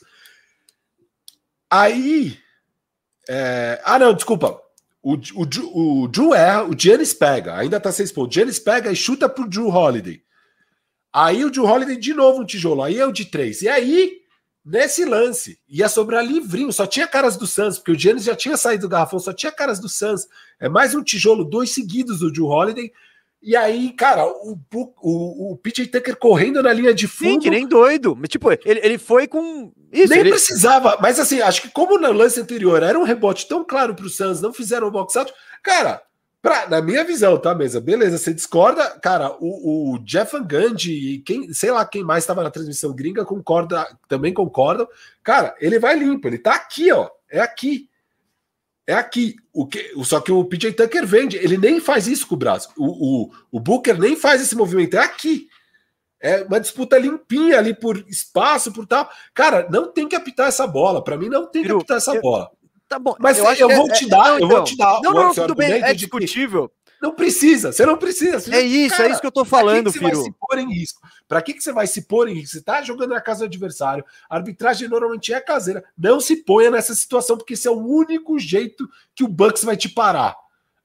Aí. 1.67 2.37
É... 3.27 3.81
Ah, 3.83 3.97
não, 3.97 4.13
desculpa. 4.13 4.61
O, 5.05 5.13
o, 5.13 6.03
o 6.03 6.07
Drew 6.07 6.33
erra, 6.33 6.63
o 6.63 6.75
Giannis 6.75 7.13
pega, 7.13 7.55
ainda 7.55 7.79
tá 7.79 7.91
seis 7.91 8.11
pontos. 8.11 8.31
O 8.31 8.39
Giannis 8.39 8.57
pega 8.57 8.91
e 8.91 8.95
chuta 8.95 9.29
pro 9.29 9.47
Drew 9.47 9.67
Holiday. 9.67 10.23
Aí 11.13 11.45
o 11.45 11.51
Drew 11.51 11.63
Holiday 11.63 11.95
de 11.95 12.11
novo 12.11 12.41
um 12.41 12.45
tijolo, 12.45 12.81
aí 12.81 12.97
é 12.97 13.05
o 13.05 13.11
de 13.11 13.25
três. 13.25 13.61
E 13.61 13.69
aí, 13.69 14.13
nesse 14.65 15.05
lance, 15.05 15.59
ia 15.69 15.87
sobrar 15.87 16.25
livrinho, 16.25 16.73
só 16.73 16.87
tinha 16.87 17.07
caras 17.07 17.37
do 17.37 17.45
Suns, 17.45 17.77
porque 17.77 17.91
o 17.91 17.99
Giannis 17.99 18.23
já 18.23 18.35
tinha 18.35 18.57
saído 18.57 18.87
do 18.87 18.89
garrafão, 18.89 19.19
só 19.19 19.31
tinha 19.31 19.51
caras 19.51 19.79
do 19.79 19.87
Suns. 19.87 20.27
É 20.59 20.67
mais 20.67 20.95
um 20.95 21.03
tijolo, 21.03 21.45
dois 21.45 21.69
seguidos 21.69 22.17
do 22.17 22.31
Drew 22.31 22.47
Holiday. 22.47 22.91
E 23.45 23.55
aí, 23.55 23.91
cara, 23.91 24.25
o, 24.25 24.57
o, 24.73 25.51
o 25.51 25.57
PJ 25.57 25.85
Tucker 25.85 26.15
correndo 26.15 26.63
na 26.63 26.73
linha 26.73 26.91
de 26.95 27.07
fundo. 27.07 27.29
Sim, 27.29 27.39
que 27.39 27.51
nem 27.51 27.67
doido. 27.67 28.17
Tipo, 28.27 28.51
ele, 28.51 28.79
ele 28.81 28.97
foi 28.97 29.27
com. 29.27 29.71
Isso, 29.91 30.09
nem 30.09 30.21
ele... 30.21 30.31
precisava. 30.31 30.97
Mas 30.99 31.19
assim, 31.19 31.39
acho 31.41 31.61
que 31.61 31.69
como 31.69 31.95
no 31.99 32.11
lance 32.11 32.41
anterior 32.41 32.81
era 32.81 32.97
um 32.97 33.03
rebote 33.03 33.47
tão 33.47 33.63
claro 33.63 33.93
para 33.93 34.07
o 34.07 34.09
Suns, 34.09 34.41
não 34.41 34.51
fizeram 34.51 34.87
o 34.87 34.91
box 34.91 35.15
out. 35.15 35.31
Cara, 35.61 36.01
pra, 36.41 36.67
na 36.67 36.81
minha 36.81 37.03
visão, 37.03 37.37
tá, 37.37 37.53
mesa? 37.53 37.79
Beleza, 37.79 38.17
você 38.17 38.33
discorda. 38.33 38.83
Cara, 38.99 39.35
o, 39.39 39.93
o 39.93 39.99
Jeff 39.99 40.31
Van 40.31 40.41
Gundy 40.41 40.93
e 40.93 41.19
quem, 41.19 41.53
sei 41.53 41.69
lá 41.69 41.85
quem 41.85 42.03
mais 42.03 42.23
estava 42.23 42.41
na 42.41 42.49
transmissão 42.49 42.95
gringa 42.95 43.23
concorda, 43.23 43.85
também 44.07 44.33
concordam. 44.33 44.87
Cara, 45.23 45.55
ele 45.61 45.77
vai 45.77 45.95
limpo, 45.95 46.27
ele 46.27 46.39
tá 46.39 46.55
aqui, 46.55 46.91
ó. 46.91 47.11
É 47.29 47.41
aqui. 47.41 47.87
É 48.87 48.93
aqui. 48.93 49.35
O 49.51 49.65
que, 49.65 49.93
só 50.03 50.19
que 50.19 50.31
o 50.31 50.45
PJ 50.45 50.73
Tucker 50.73 51.05
vende. 51.05 51.37
Ele 51.37 51.57
nem 51.57 51.79
faz 51.79 52.07
isso 52.07 52.27
com 52.27 52.35
o 52.35 52.37
braço. 52.37 52.69
O, 52.77 53.23
o, 53.23 53.31
o 53.51 53.59
Booker 53.59 53.99
nem 53.99 54.15
faz 54.15 54.41
esse 54.41 54.55
movimento. 54.55 54.95
É 54.95 54.99
aqui. 54.99 55.47
É 56.21 56.43
uma 56.43 56.59
disputa 56.59 56.97
limpinha 56.97 57.57
ali 57.57 57.73
por 57.73 57.97
espaço, 58.07 58.71
por 58.71 58.85
tal. 58.85 59.09
Cara, 59.33 59.67
não 59.69 59.91
tem 59.91 60.07
que 60.07 60.15
apitar 60.15 60.47
essa 60.47 60.65
bola. 60.65 61.03
Para 61.03 61.17
mim, 61.17 61.29
não 61.29 61.49
tem 61.49 61.63
que 61.63 61.71
apitar 61.71 61.97
essa 61.97 62.15
eu, 62.15 62.21
bola. 62.21 62.49
Tá 62.87 62.99
bom. 62.99 63.15
Mas 63.19 63.37
eu, 63.37 63.45
eu 63.45 63.69
vou 63.75 63.89
é, 63.89 63.93
te 63.93 64.07
dar, 64.07 64.27
não, 64.27 64.39
eu 64.39 64.47
vou 64.47 64.63
te 64.63 64.77
dar. 64.77 65.01
Não, 65.01 65.13
não, 65.13 65.33
tudo 65.33 65.55
bem, 65.55 65.83
é 65.83 65.93
discutível. 65.93 66.71
Não 67.01 67.13
precisa, 67.13 67.71
você 67.71 67.85
não 67.85 67.97
precisa. 67.97 68.39
Você 68.39 68.55
é 68.55 68.61
isso, 68.61 68.95
cara, 68.95 69.09
é 69.09 69.11
isso 69.11 69.21
que 69.21 69.27
eu 69.27 69.31
tô 69.31 69.45
falando, 69.45 69.91
filho. 69.91 70.01
Para 70.01 70.11
que, 70.11 70.21
você 70.21 70.23
vai 70.23 70.23
se 70.23 70.33
pôr 70.39 70.57
em 70.57 70.73
risco? 70.73 71.01
Para 71.27 71.41
que, 71.41 71.53
que 71.53 71.63
você 71.63 71.71
vai 71.71 71.87
se 71.87 72.01
pôr 72.03 72.29
em 72.29 72.33
risco? 72.33 72.57
Você 72.57 72.63
tá 72.63 72.81
jogando 72.81 73.11
na 73.11 73.21
casa 73.21 73.41
do 73.41 73.45
adversário, 73.45 74.03
a 74.29 74.35
arbitragem 74.35 74.87
normalmente 74.87 75.33
é 75.33 75.39
caseira. 75.39 75.83
Não 75.97 76.19
se 76.19 76.37
ponha 76.37 76.71
nessa 76.71 76.95
situação, 76.95 77.37
porque 77.37 77.53
esse 77.53 77.67
é 77.67 77.71
o 77.71 77.77
único 77.77 78.39
jeito 78.39 78.89
que 79.13 79.23
o 79.23 79.27
Bucks 79.27 79.63
vai 79.63 79.75
te 79.75 79.89
parar. 79.89 80.35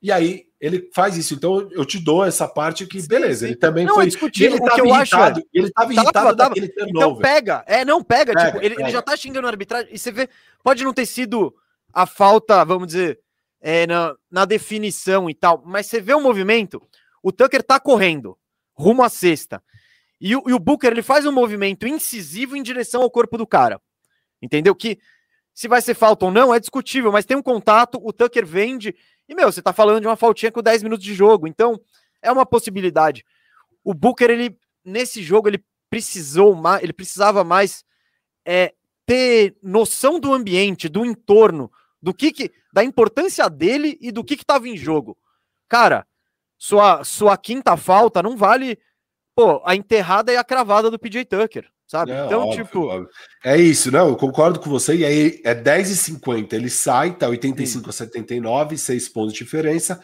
E 0.03 0.11
aí 0.11 0.47
ele 0.61 0.91
faz 0.93 1.17
isso. 1.17 1.35
Então 1.35 1.69
eu 1.71 1.85
te 1.85 1.99
dou 1.99 2.25
essa 2.25 2.47
parte 2.47 2.87
que, 2.87 3.01
beleza, 3.07 3.47
ele 3.47 3.57
também 3.57 3.87
não, 3.87 3.95
foi. 3.95 4.05
É 4.05 4.09
discutível, 4.09 4.59
ele 4.59 4.71
que 4.71 4.81
eu 4.81 4.87
irritado, 4.87 5.41
acho. 5.41 5.49
Ele 5.55 5.67
estava 5.69 5.93
irritado 5.93 6.37
tava, 6.37 6.55
Então 6.59 7.17
pega, 7.17 7.65
é, 7.67 7.85
não 7.85 8.03
pega. 8.03 8.35
pega, 8.35 8.47
tipo, 8.47 8.59
ele, 8.59 8.75
pega. 8.75 8.83
ele 8.83 8.93
já 8.93 9.01
tá 9.01 9.17
xingando 9.17 9.47
a 9.47 9.51
arbitragem. 9.51 9.89
E 9.93 9.99
você 9.99 10.11
vê, 10.11 10.29
pode 10.63 10.85
não 10.85 10.93
ter 10.93 11.07
sido 11.07 11.55
a 11.93 12.07
falta, 12.07 12.65
vamos 12.65 12.89
dizer, 12.89 13.21
é, 13.61 13.87
na, 13.87 14.15
na 14.31 14.45
definição 14.45 15.29
e 15.29 15.35
tal, 15.35 15.63
mas 15.65 15.87
você 15.87 16.01
vê 16.01 16.15
o 16.15 16.21
movimento, 16.21 16.83
o 17.23 17.31
Tucker 17.31 17.63
tá 17.63 17.79
correndo 17.79 18.39
rumo 18.75 19.03
à 19.03 19.09
cesta. 19.09 19.63
E 20.21 20.35
o, 20.35 20.43
e 20.47 20.53
o 20.53 20.59
Booker 20.59 20.91
ele 20.91 21.03
faz 21.03 21.25
um 21.27 21.33
movimento 21.33 21.87
incisivo 21.87 22.57
em 22.57 22.63
direção 22.63 23.03
ao 23.03 23.11
corpo 23.11 23.39
do 23.39 23.47
cara. 23.47 23.81
Entendeu? 24.43 24.75
Que 24.75 24.99
se 25.55 25.69
vai 25.69 25.83
ser 25.83 25.95
falta 25.95 26.25
ou 26.25 26.31
não 26.31 26.55
é 26.55 26.61
discutível, 26.61 27.13
mas 27.13 27.25
tem 27.25 27.37
um 27.37 27.43
contato, 27.43 28.01
o 28.03 28.13
Tucker 28.13 28.47
vende. 28.47 28.95
E, 29.29 29.35
meu, 29.35 29.51
você 29.51 29.61
tá 29.63 29.73
falando 29.73 30.01
de 30.01 30.07
uma 30.07 30.17
faltinha 30.17 30.51
com 30.53 30.63
10 30.63 30.83
minutos 30.83 31.05
de 31.05 31.15
jogo. 31.15 31.47
Então, 31.47 31.81
é 32.23 32.31
uma 32.33 32.47
possibilidade. 32.47 33.25
O 33.85 33.95
Booker, 33.95 34.31
ele, 34.31 34.57
nesse 34.85 35.23
jogo, 35.23 35.49
ele 35.49 35.63
precisou 35.89 36.55
mais, 36.55 36.83
ele 36.83 36.93
precisava 36.93 37.43
mais 37.45 37.85
é, 38.47 38.75
ter 39.07 39.57
noção 39.63 40.21
do 40.21 40.33
ambiente, 40.33 40.89
do 40.89 41.05
entorno, 41.05 41.71
do 42.03 42.15
que, 42.15 42.33
que 42.33 42.53
da 42.73 42.83
importância 42.83 43.49
dele 43.49 43.99
e 44.01 44.11
do 44.11 44.25
que 44.25 44.35
estava 44.35 44.69
em 44.69 44.77
jogo. 44.77 45.17
Cara, 45.69 46.07
sua, 46.59 47.05
sua 47.05 47.37
quinta 47.37 47.77
falta 47.77 48.23
não 48.23 48.37
vale 48.37 48.79
pô, 49.35 49.63
a 49.65 49.75
enterrada 49.75 50.33
e 50.33 50.37
a 50.37 50.45
cravada 50.45 50.91
do 50.91 50.99
PJ 50.99 51.25
Tucker, 51.25 51.67
sabe? 51.87 52.13
Não, 52.13 52.27
então, 52.27 52.41
óbvio, 52.49 52.65
tipo. 52.65 52.81
Óbvio. 52.81 53.09
É 53.43 53.57
isso, 53.57 53.91
não, 53.91 54.09
eu 54.09 54.17
concordo 54.17 54.61
com 54.61 54.69
você. 54.69 54.97
E 54.97 55.05
aí 55.05 55.41
é 55.45 55.55
10,50. 55.55 56.53
Ele 56.53 56.69
sai, 56.69 57.15
tá 57.15 57.29
85 57.29 57.85
Sim. 57.85 57.89
a 57.89 57.93
79, 57.93 58.77
6 58.77 59.09
pontos 59.09 59.33
de 59.33 59.45
diferença. 59.45 60.01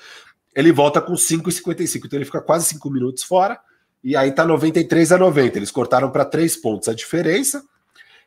Ele 0.54 0.72
volta 0.72 1.02
com 1.02 1.12
5,55. 1.12 2.06
Então 2.06 2.18
ele 2.18 2.24
fica 2.24 2.40
quase 2.40 2.66
5 2.66 2.90
minutos 2.90 3.22
fora. 3.22 3.60
E 4.02 4.16
aí 4.16 4.32
tá 4.32 4.44
93 4.44 5.12
a 5.12 5.18
90. 5.18 5.58
Eles 5.58 5.70
cortaram 5.70 6.10
para 6.10 6.24
3 6.24 6.56
pontos 6.56 6.88
a 6.88 6.94
diferença. 6.94 7.62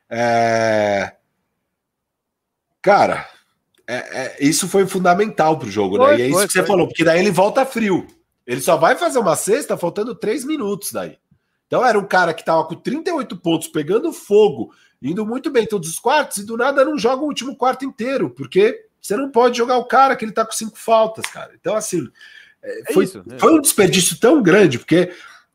É... 0.08 1.14
Cara, 2.82 3.28
é, 3.92 3.96
é, 3.96 4.38
isso 4.40 4.68
foi 4.68 4.86
fundamental 4.86 5.58
para 5.58 5.68
o 5.68 5.72
jogo, 5.72 5.98
né? 5.98 6.06
foi, 6.06 6.18
né? 6.18 6.20
E 6.20 6.22
é 6.22 6.28
isso 6.28 6.38
foi, 6.38 6.48
que 6.48 6.54
você 6.54 6.60
foi. 6.60 6.68
falou, 6.68 6.88
porque 6.88 7.04
daí 7.04 7.20
ele 7.20 7.32
volta 7.32 7.66
frio. 7.66 8.06
Ele 8.46 8.62
só 8.62 8.78
vai 8.78 8.96
fazer 8.96 9.18
uma 9.18 9.36
cesta 9.36 9.76
faltando 9.76 10.14
três 10.14 10.46
minutos 10.46 10.92
daí. 10.92 11.18
Então 11.66 11.84
era 11.84 11.98
um 11.98 12.06
cara 12.06 12.32
que 12.32 12.42
estava 12.42 12.64
com 12.66 12.76
38 12.76 13.36
pontos, 13.38 13.68
pegando 13.68 14.14
fogo, 14.14 14.72
indo 15.02 15.26
muito 15.26 15.50
bem 15.50 15.66
todos 15.66 15.90
os 15.90 15.98
quartos, 15.98 16.38
e 16.38 16.46
do 16.46 16.56
nada 16.56 16.86
não 16.86 17.00
joga 17.00 17.24
o 17.24 17.28
último 17.28 17.56
quarto 17.56 17.84
inteiro, 17.84 18.30
porque 18.30 18.86
você 19.02 19.18
não 19.18 19.32
pode 19.32 19.58
jogar 19.58 19.78
o 19.78 19.86
cara 19.86 20.16
que 20.16 20.24
ele 20.24 20.32
tá 20.32 20.46
com 20.46 20.52
cinco 20.52 20.78
faltas, 20.78 21.26
cara. 21.26 21.52
Então, 21.60 21.76
assim, 21.76 22.08
é, 22.62 22.82
é 22.82 22.94
foi, 22.94 23.06
isso, 23.06 23.24
né? 23.26 23.38
foi 23.40 23.54
um 23.54 23.62
desperdício 23.62 24.20
tão 24.20 24.42
grande, 24.42 24.78
porque 24.78 25.12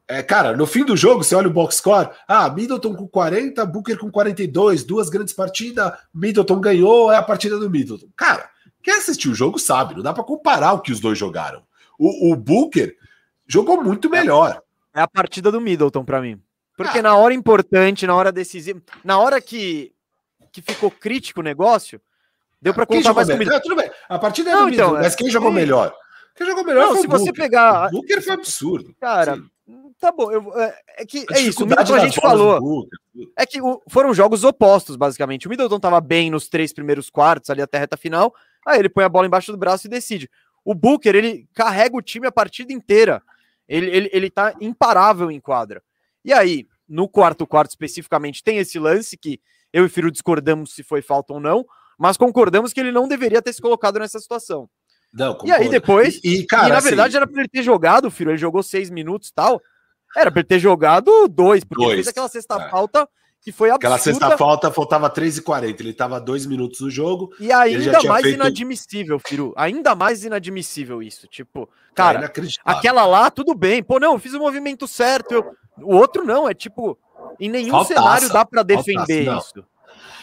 é, 0.06 0.22
cara, 0.22 0.54
no 0.54 0.66
fim 0.66 0.84
do 0.84 0.96
jogo, 0.96 1.24
você 1.24 1.34
olha 1.34 1.48
o 1.48 1.52
box 1.52 1.76
score, 1.76 2.10
ah, 2.28 2.48
Middleton 2.50 2.94
com 2.94 3.08
40, 3.08 3.64
Booker 3.64 3.96
com 3.96 4.10
42, 4.10 4.84
duas 4.84 5.08
grandes 5.08 5.32
partidas, 5.32 5.92
Middleton 6.12 6.60
ganhou, 6.60 7.10
é 7.10 7.16
a 7.16 7.22
partida 7.22 7.58
do 7.58 7.70
Middleton. 7.70 8.08
Cara, 8.14 8.50
quem 8.82 8.94
assistiu 8.94 9.32
o 9.32 9.34
jogo 9.34 9.58
sabe, 9.58 9.94
não 9.94 10.02
dá 10.02 10.12
para 10.12 10.22
comparar 10.22 10.74
o 10.74 10.80
que 10.80 10.92
os 10.92 11.00
dois 11.00 11.18
jogaram. 11.18 11.62
O, 11.98 12.32
o, 12.32 12.36
Booker 12.36 12.94
jogou 13.46 13.82
muito 13.82 14.10
melhor. 14.10 14.60
É 14.92 15.00
a 15.00 15.08
partida 15.08 15.50
do 15.50 15.60
Middleton 15.60 16.04
para 16.04 16.20
mim. 16.20 16.38
Porque 16.76 16.98
ah. 16.98 17.02
na 17.02 17.16
hora 17.16 17.32
importante, 17.32 18.06
na 18.06 18.14
hora 18.14 18.30
decisiva, 18.30 18.82
na 19.02 19.18
hora 19.18 19.40
que, 19.40 19.92
que 20.52 20.60
ficou 20.60 20.90
crítico 20.90 21.40
o 21.40 21.42
negócio, 21.42 21.98
deu 22.60 22.74
para 22.74 22.84
contar 22.84 23.14
mais 23.14 23.28
melhor? 23.28 23.60
tudo 23.60 23.76
bem. 23.76 23.90
A 24.06 24.18
partida 24.18 24.50
é 24.50 24.52
não, 24.52 24.66
do 24.66 24.74
então, 24.74 24.86
Middleton, 24.88 25.02
mas 25.02 25.14
quem 25.14 25.30
jogou 25.30 25.50
melhor? 25.50 25.94
Quem 26.34 26.46
jogou 26.46 26.64
melhor 26.64 26.88
não, 26.88 27.00
se 27.00 27.06
você 27.06 27.32
pegar. 27.32 27.86
O 27.86 27.90
Booker 27.92 28.20
foi 28.20 28.34
absurdo. 28.34 28.94
Cara, 29.00 29.36
Sim. 29.36 29.50
Tá 30.04 30.12
bom, 30.12 30.30
eu, 30.30 30.52
é, 30.60 30.78
é 30.98 31.06
que 31.06 31.24
é 31.32 31.40
isso, 31.40 31.64
o 31.64 31.66
Middleton 31.66 31.94
a 31.94 31.98
gente 31.98 32.20
falou. 32.20 32.86
É 33.38 33.46
que 33.46 33.62
o, 33.62 33.80
foram 33.88 34.12
jogos 34.12 34.44
opostos, 34.44 34.96
basicamente. 34.96 35.46
O 35.46 35.50
Middleton 35.50 35.80
tava 35.80 35.98
bem 35.98 36.30
nos 36.30 36.46
três 36.46 36.74
primeiros 36.74 37.08
quartos, 37.08 37.48
ali 37.48 37.62
até 37.62 37.78
a 37.78 37.80
reta 37.80 37.96
final. 37.96 38.34
Aí 38.66 38.78
ele 38.78 38.90
põe 38.90 39.02
a 39.02 39.08
bola 39.08 39.26
embaixo 39.26 39.50
do 39.50 39.56
braço 39.56 39.86
e 39.86 39.90
decide. 39.90 40.28
O 40.62 40.74
Booker, 40.74 41.14
ele 41.16 41.48
carrega 41.54 41.96
o 41.96 42.02
time 42.02 42.26
a 42.26 42.32
partida 42.32 42.70
inteira. 42.70 43.22
Ele, 43.66 43.86
ele, 43.86 44.10
ele 44.12 44.28
tá 44.28 44.54
imparável 44.60 45.30
em 45.30 45.40
quadra. 45.40 45.82
E 46.22 46.34
aí, 46.34 46.66
no 46.86 47.08
quarto 47.08 47.46
quarto 47.46 47.70
especificamente, 47.70 48.44
tem 48.44 48.58
esse 48.58 48.78
lance 48.78 49.16
que 49.16 49.40
eu 49.72 49.86
e 49.86 49.88
Firo 49.88 50.10
discordamos 50.10 50.74
se 50.74 50.82
foi 50.82 51.00
falta 51.00 51.32
ou 51.32 51.40
não, 51.40 51.64
mas 51.98 52.18
concordamos 52.18 52.74
que 52.74 52.80
ele 52.80 52.92
não 52.92 53.08
deveria 53.08 53.40
ter 53.40 53.54
se 53.54 53.62
colocado 53.62 53.98
nessa 53.98 54.20
situação. 54.20 54.68
Não, 55.10 55.38
e 55.44 55.50
aí 55.50 55.70
depois, 55.70 56.20
e, 56.22 56.40
e, 56.40 56.46
cara, 56.46 56.66
e 56.66 56.72
na 56.72 56.78
assim, 56.78 56.88
verdade 56.88 57.16
era 57.16 57.26
para 57.26 57.40
ele 57.40 57.48
ter 57.48 57.62
jogado, 57.62 58.10
Firo, 58.10 58.32
ele 58.32 58.36
jogou 58.36 58.62
seis 58.62 58.90
minutos 58.90 59.30
e 59.30 59.34
tal. 59.34 59.62
Era 60.16 60.30
pra 60.30 60.40
ele 60.40 60.48
ter 60.48 60.58
jogado 60.58 61.28
dois, 61.28 61.64
porque 61.64 61.84
dois. 61.84 61.96
fez 61.96 62.08
aquela 62.08 62.28
sexta 62.28 62.56
é. 62.56 62.70
falta 62.70 63.08
que 63.44 63.52
foi 63.52 63.68
absurda. 63.68 63.94
Aquela 63.94 63.98
sexta 63.98 64.38
falta 64.38 64.70
faltava 64.70 65.10
3,40. 65.10 65.80
Ele 65.80 65.92
tava 65.92 66.18
dois 66.18 66.46
minutos 66.46 66.80
no 66.80 66.90
jogo. 66.90 67.30
E 67.38 67.52
ainda 67.52 68.02
mais 68.04 68.22
feito... 68.22 68.36
inadmissível, 68.36 69.18
Firu. 69.18 69.52
Ainda 69.54 69.94
mais 69.94 70.24
inadmissível 70.24 71.02
isso. 71.02 71.28
Tipo, 71.28 71.68
cara, 71.94 72.24
é 72.24 72.30
aquela 72.64 73.04
lá, 73.04 73.30
tudo 73.30 73.54
bem. 73.54 73.82
Pô, 73.82 74.00
não, 74.00 74.14
eu 74.14 74.18
fiz 74.18 74.32
o 74.32 74.38
movimento 74.38 74.88
certo. 74.88 75.34
Eu... 75.34 75.44
O 75.82 75.94
outro 75.94 76.24
não, 76.24 76.48
é 76.48 76.54
tipo, 76.54 76.96
em 77.38 77.50
nenhum 77.50 77.72
Faltaça. 77.72 77.94
cenário 77.94 78.28
dá 78.30 78.44
para 78.46 78.62
defender 78.62 79.26
Faltaça, 79.26 79.50
isso. 79.58 79.66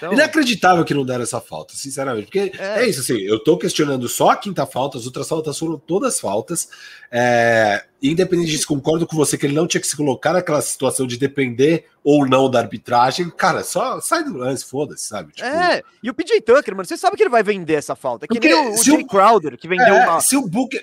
Então... 0.02 0.14
Inacreditável 0.14 0.84
que 0.84 0.96
não 0.96 1.06
deram 1.06 1.22
essa 1.22 1.40
falta, 1.40 1.76
sinceramente. 1.76 2.26
Porque 2.26 2.52
é. 2.58 2.84
é. 2.84 2.90
isso, 2.90 3.02
assim, 3.02 3.20
eu 3.20 3.38
tô 3.38 3.56
questionando 3.56 4.10
só 4.10 4.32
a 4.32 4.36
quinta 4.36 4.66
falta, 4.66 4.98
as 4.98 5.06
outras 5.06 5.30
faltas 5.30 5.60
foram 5.60 5.78
todas 5.78 6.20
faltas. 6.20 6.70
É, 7.12 7.86
independente 8.02 8.50
disso, 8.50 8.66
concordo 8.68 9.06
com 9.06 9.16
você 9.16 9.38
que 9.38 9.46
ele 9.46 9.54
não 9.54 9.68
tinha 9.68 9.80
que 9.80 9.86
se 9.86 9.96
colocar 9.96 10.34
naquela 10.34 10.60
situação 10.60 11.06
de 11.06 11.18
depender 11.18 11.86
ou 12.04 12.28
não 12.28 12.50
da 12.50 12.58
arbitragem. 12.58 13.30
Cara, 13.30 13.64
só 13.64 14.02
sai 14.02 14.24
do 14.24 14.36
lance, 14.36 14.66
foda-se, 14.66 15.06
sabe? 15.06 15.34
Tipo... 15.34 15.48
É, 15.48 15.84
e 16.02 16.10
o 16.10 16.16
PJ 16.16 16.42
Tucker, 16.42 16.76
mano, 16.76 16.88
você 16.88 16.98
sabe 16.98 17.16
que 17.16 17.22
ele 17.22 17.30
vai 17.30 17.44
vender 17.44 17.76
essa 17.76 17.96
falta. 17.96 18.26
Que 18.28 18.34
Porque 18.34 18.48
nem 18.48 18.70
o, 18.70 18.74
o 18.74 18.84
Jay 18.84 19.06
Crowder, 19.06 19.56
que 19.56 19.68
vendeu 19.68 19.94
é, 19.94 20.04
uma... 20.08 20.20
Se 20.20 20.36
o 20.36 20.48
Booker... 20.48 20.82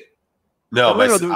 Não, 0.71 0.97
mas... 0.97 1.21
Do... 1.21 1.29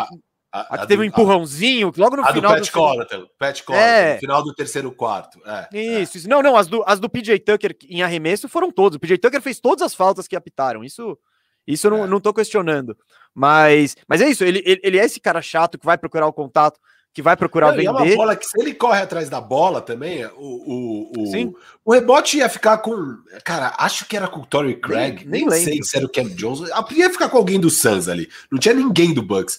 A... 0.53 0.75
A, 0.75 0.83
a, 0.83 0.87
teve 0.87 1.03
um 1.03 1.05
empurrãozinho 1.05 1.91
logo 1.97 2.17
no 2.17 2.23
a 2.23 2.33
final. 2.33 2.53
Do 2.53 2.59
Pat 2.59 2.67
do 2.67 2.73
Connaughton, 2.73 3.27
Pat 3.39 3.63
Connaughton, 3.63 3.87
é. 3.89 4.15
no 4.15 4.21
final 4.21 4.45
do 4.45 4.55
terceiro 4.55 4.93
quarto. 4.93 5.41
É, 5.47 5.69
isso, 5.73 6.17
é. 6.17 6.21
isso, 6.21 6.29
Não, 6.29 6.43
não, 6.43 6.57
as 6.57 6.67
do, 6.67 6.85
as 6.87 7.01
do 7.01 7.09
PJ 7.09 7.39
Tucker 7.41 7.75
em 7.89 8.03
arremesso 8.03 8.49
foram 8.49 8.71
todos. 8.71 8.97
O 8.97 9.01
PJ 9.01 9.17
Tucker 9.19 9.41
fez 9.41 9.59
todas 9.59 9.83
as 9.83 9.95
faltas 9.95 10.29
que 10.29 10.37
apitaram. 10.37 10.85
Isso, 10.85 11.19
isso 11.67 11.87
eu 11.87 11.91
não, 11.93 12.05
é. 12.05 12.07
não 12.07 12.21
tô 12.21 12.35
questionando. 12.35 12.97
Mas, 13.35 13.97
mas 14.07 14.21
é 14.21 14.29
isso, 14.29 14.45
ele, 14.45 14.63
ele, 14.67 14.81
ele, 14.85 14.99
é 14.99 15.05
esse 15.05 15.19
cara 15.19 15.41
chato 15.41 15.79
que 15.79 15.87
vai 15.87 15.97
procurar 15.97 16.27
o 16.27 16.33
contato, 16.35 16.79
que 17.15 17.23
vai 17.23 17.35
procurar 17.35 17.69
não, 17.69 17.77
vender. 17.77 17.87
é 17.87 17.91
uma 17.91 18.17
bola 18.17 18.37
que 18.37 18.45
se 18.45 18.61
ele 18.61 18.75
corre 18.75 19.01
atrás 19.01 19.31
da 19.31 19.41
bola 19.41 19.81
também, 19.81 20.25
o, 20.27 20.31
o, 20.37 21.13
o, 21.23 21.27
Sim. 21.29 21.55
o 21.83 21.93
rebote 21.93 22.39
ia 22.39 22.49
ficar 22.49 22.79
com. 22.79 23.17
Cara, 23.45 23.75
acho 23.79 24.07
que 24.07 24.17
era 24.17 24.29
com 24.29 24.41
o 24.41 24.47
Torrey 24.47 24.77
Craig. 24.77 25.25
Nem, 25.25 25.47
nem, 25.47 25.49
nem 25.49 25.65
sei 25.65 25.83
se 25.83 25.97
era 25.97 26.05
o 26.05 26.11
Cam 26.11 26.29
Jones. 26.29 26.71
Ia 26.91 27.11
ficar 27.11 27.31
com 27.31 27.39
alguém 27.39 27.59
do 27.59 27.71
Suns 27.71 28.09
ali. 28.09 28.29
Não 28.51 28.59
tinha 28.59 28.75
ninguém 28.75 29.15
do 29.15 29.23
Bucks. 29.23 29.59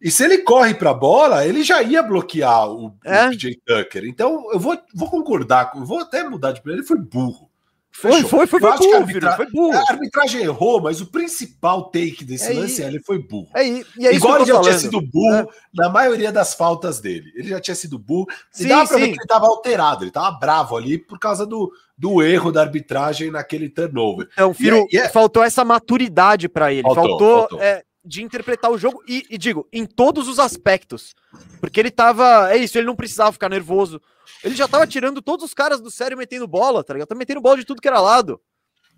E 0.00 0.10
se 0.10 0.24
ele 0.24 0.38
corre 0.38 0.74
para 0.74 0.90
a 0.90 0.94
bola, 0.94 1.46
ele 1.46 1.62
já 1.64 1.82
ia 1.82 2.02
bloquear 2.02 2.70
o, 2.70 2.94
é? 3.04 3.26
o 3.26 3.30
PJ 3.30 3.60
Tucker. 3.66 4.04
Então 4.04 4.52
eu 4.52 4.60
vou, 4.60 4.78
vou 4.94 5.10
concordar, 5.10 5.72
eu 5.74 5.84
vou 5.84 6.00
até 6.00 6.22
mudar 6.22 6.52
de 6.52 6.62
ele 6.66 6.84
foi 6.84 6.98
burro. 6.98 7.48
Foi, 7.90 8.12
Fechou. 8.12 8.28
foi, 8.28 8.46
foi, 8.46 8.60
foi, 8.60 8.78
burro, 8.78 8.96
arbitra... 8.96 9.32
foi 9.32 9.50
burro. 9.50 9.76
A 9.76 9.84
arbitragem 9.90 10.42
errou, 10.42 10.80
mas 10.80 11.00
o 11.00 11.06
principal 11.06 11.90
take 11.90 12.24
desse 12.24 12.52
é 12.52 12.54
lance 12.54 12.80
é 12.80 12.86
ele 12.86 13.00
foi 13.00 13.18
burro. 13.18 13.48
É, 13.52 13.66
e 13.66 13.84
é 14.02 14.14
Igual 14.14 14.36
ele 14.36 14.46
já 14.46 14.54
falando. 14.54 14.68
tinha 14.68 14.78
sido 14.78 15.00
burro 15.00 15.34
é. 15.34 15.46
na 15.74 15.88
maioria 15.88 16.30
das 16.30 16.54
faltas 16.54 17.00
dele. 17.00 17.32
Ele 17.34 17.48
já 17.48 17.58
tinha 17.60 17.74
sido 17.74 17.98
burro. 17.98 18.28
E 18.54 18.58
sim, 18.58 18.68
dava 18.68 18.86
pra 18.86 18.96
sim. 18.98 19.02
ver 19.02 19.08
que 19.08 19.14
ele 19.14 19.22
estava 19.22 19.46
alterado, 19.46 20.04
ele 20.04 20.10
estava 20.10 20.30
bravo 20.38 20.76
ali 20.76 20.96
por 20.96 21.18
causa 21.18 21.44
do, 21.44 21.72
do 21.96 22.22
erro 22.22 22.52
da 22.52 22.60
arbitragem 22.60 23.32
naquele 23.32 23.68
turnover. 23.68 24.28
Então, 24.32 24.54
Firo, 24.54 24.86
e, 24.92 24.96
e 24.96 25.08
faltou 25.08 25.42
essa 25.42 25.64
maturidade 25.64 26.48
para 26.48 26.72
ele. 26.72 26.82
Faltou, 26.82 27.04
faltou, 27.04 27.38
faltou. 27.40 27.60
É, 28.04 28.08
de 28.08 28.22
interpretar 28.22 28.70
o 28.70 28.78
jogo 28.78 29.02
e, 29.06 29.24
e, 29.30 29.38
digo, 29.38 29.68
em 29.72 29.84
todos 29.84 30.28
os 30.28 30.38
aspectos. 30.38 31.14
Porque 31.60 31.80
ele 31.80 31.90
tava. 31.90 32.50
É 32.52 32.56
isso, 32.56 32.78
ele 32.78 32.86
não 32.86 32.96
precisava 32.96 33.32
ficar 33.32 33.48
nervoso. 33.48 34.00
Ele 34.42 34.54
já 34.54 34.68
tava 34.68 34.86
tirando 34.86 35.20
todos 35.20 35.44
os 35.44 35.54
caras 35.54 35.80
do 35.80 35.90
sério 35.90 36.16
metendo 36.16 36.46
bola, 36.46 36.84
tá 36.84 36.94
ligado? 36.94 37.08
Tá 37.08 37.14
metendo 37.14 37.40
bola 37.40 37.56
de 37.56 37.64
tudo 37.64 37.80
que 37.80 37.88
era 37.88 38.00
lado. 38.00 38.40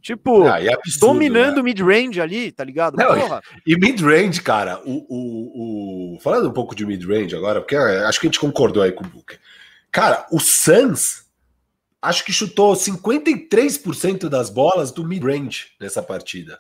Tipo, 0.03 0.45
ah, 0.45 0.63
é 0.63 0.73
absurdo, 0.73 1.13
dominando 1.13 1.57
né? 1.57 1.63
mid-range 1.63 2.21
ali, 2.21 2.51
tá 2.51 2.65
ligado? 2.65 2.97
Não, 2.97 3.15
e, 3.67 3.75
e 3.75 3.77
mid-range, 3.77 4.41
cara, 4.41 4.81
o, 4.87 5.05
o, 5.09 6.15
o, 6.15 6.21
falando 6.21 6.49
um 6.49 6.53
pouco 6.53 6.75
de 6.75 6.87
mid-range 6.87 7.37
agora, 7.37 7.61
porque 7.61 7.77
acho 7.77 8.19
que 8.19 8.27
a 8.27 8.31
gente 8.31 8.41
concordou 8.41 8.83
aí 8.83 8.93
com 8.93 9.05
o 9.05 9.09
Booker. 9.09 9.39
Cara, 9.93 10.27
o 10.33 10.41
Suns 10.41 11.27
acho 12.01 12.25
que 12.25 12.33
chutou 12.33 12.73
53% 12.73 14.29
das 14.29 14.49
bolas 14.49 14.91
do 14.91 15.07
mid-range 15.07 15.73
nessa 15.79 16.03
partida. 16.03 16.59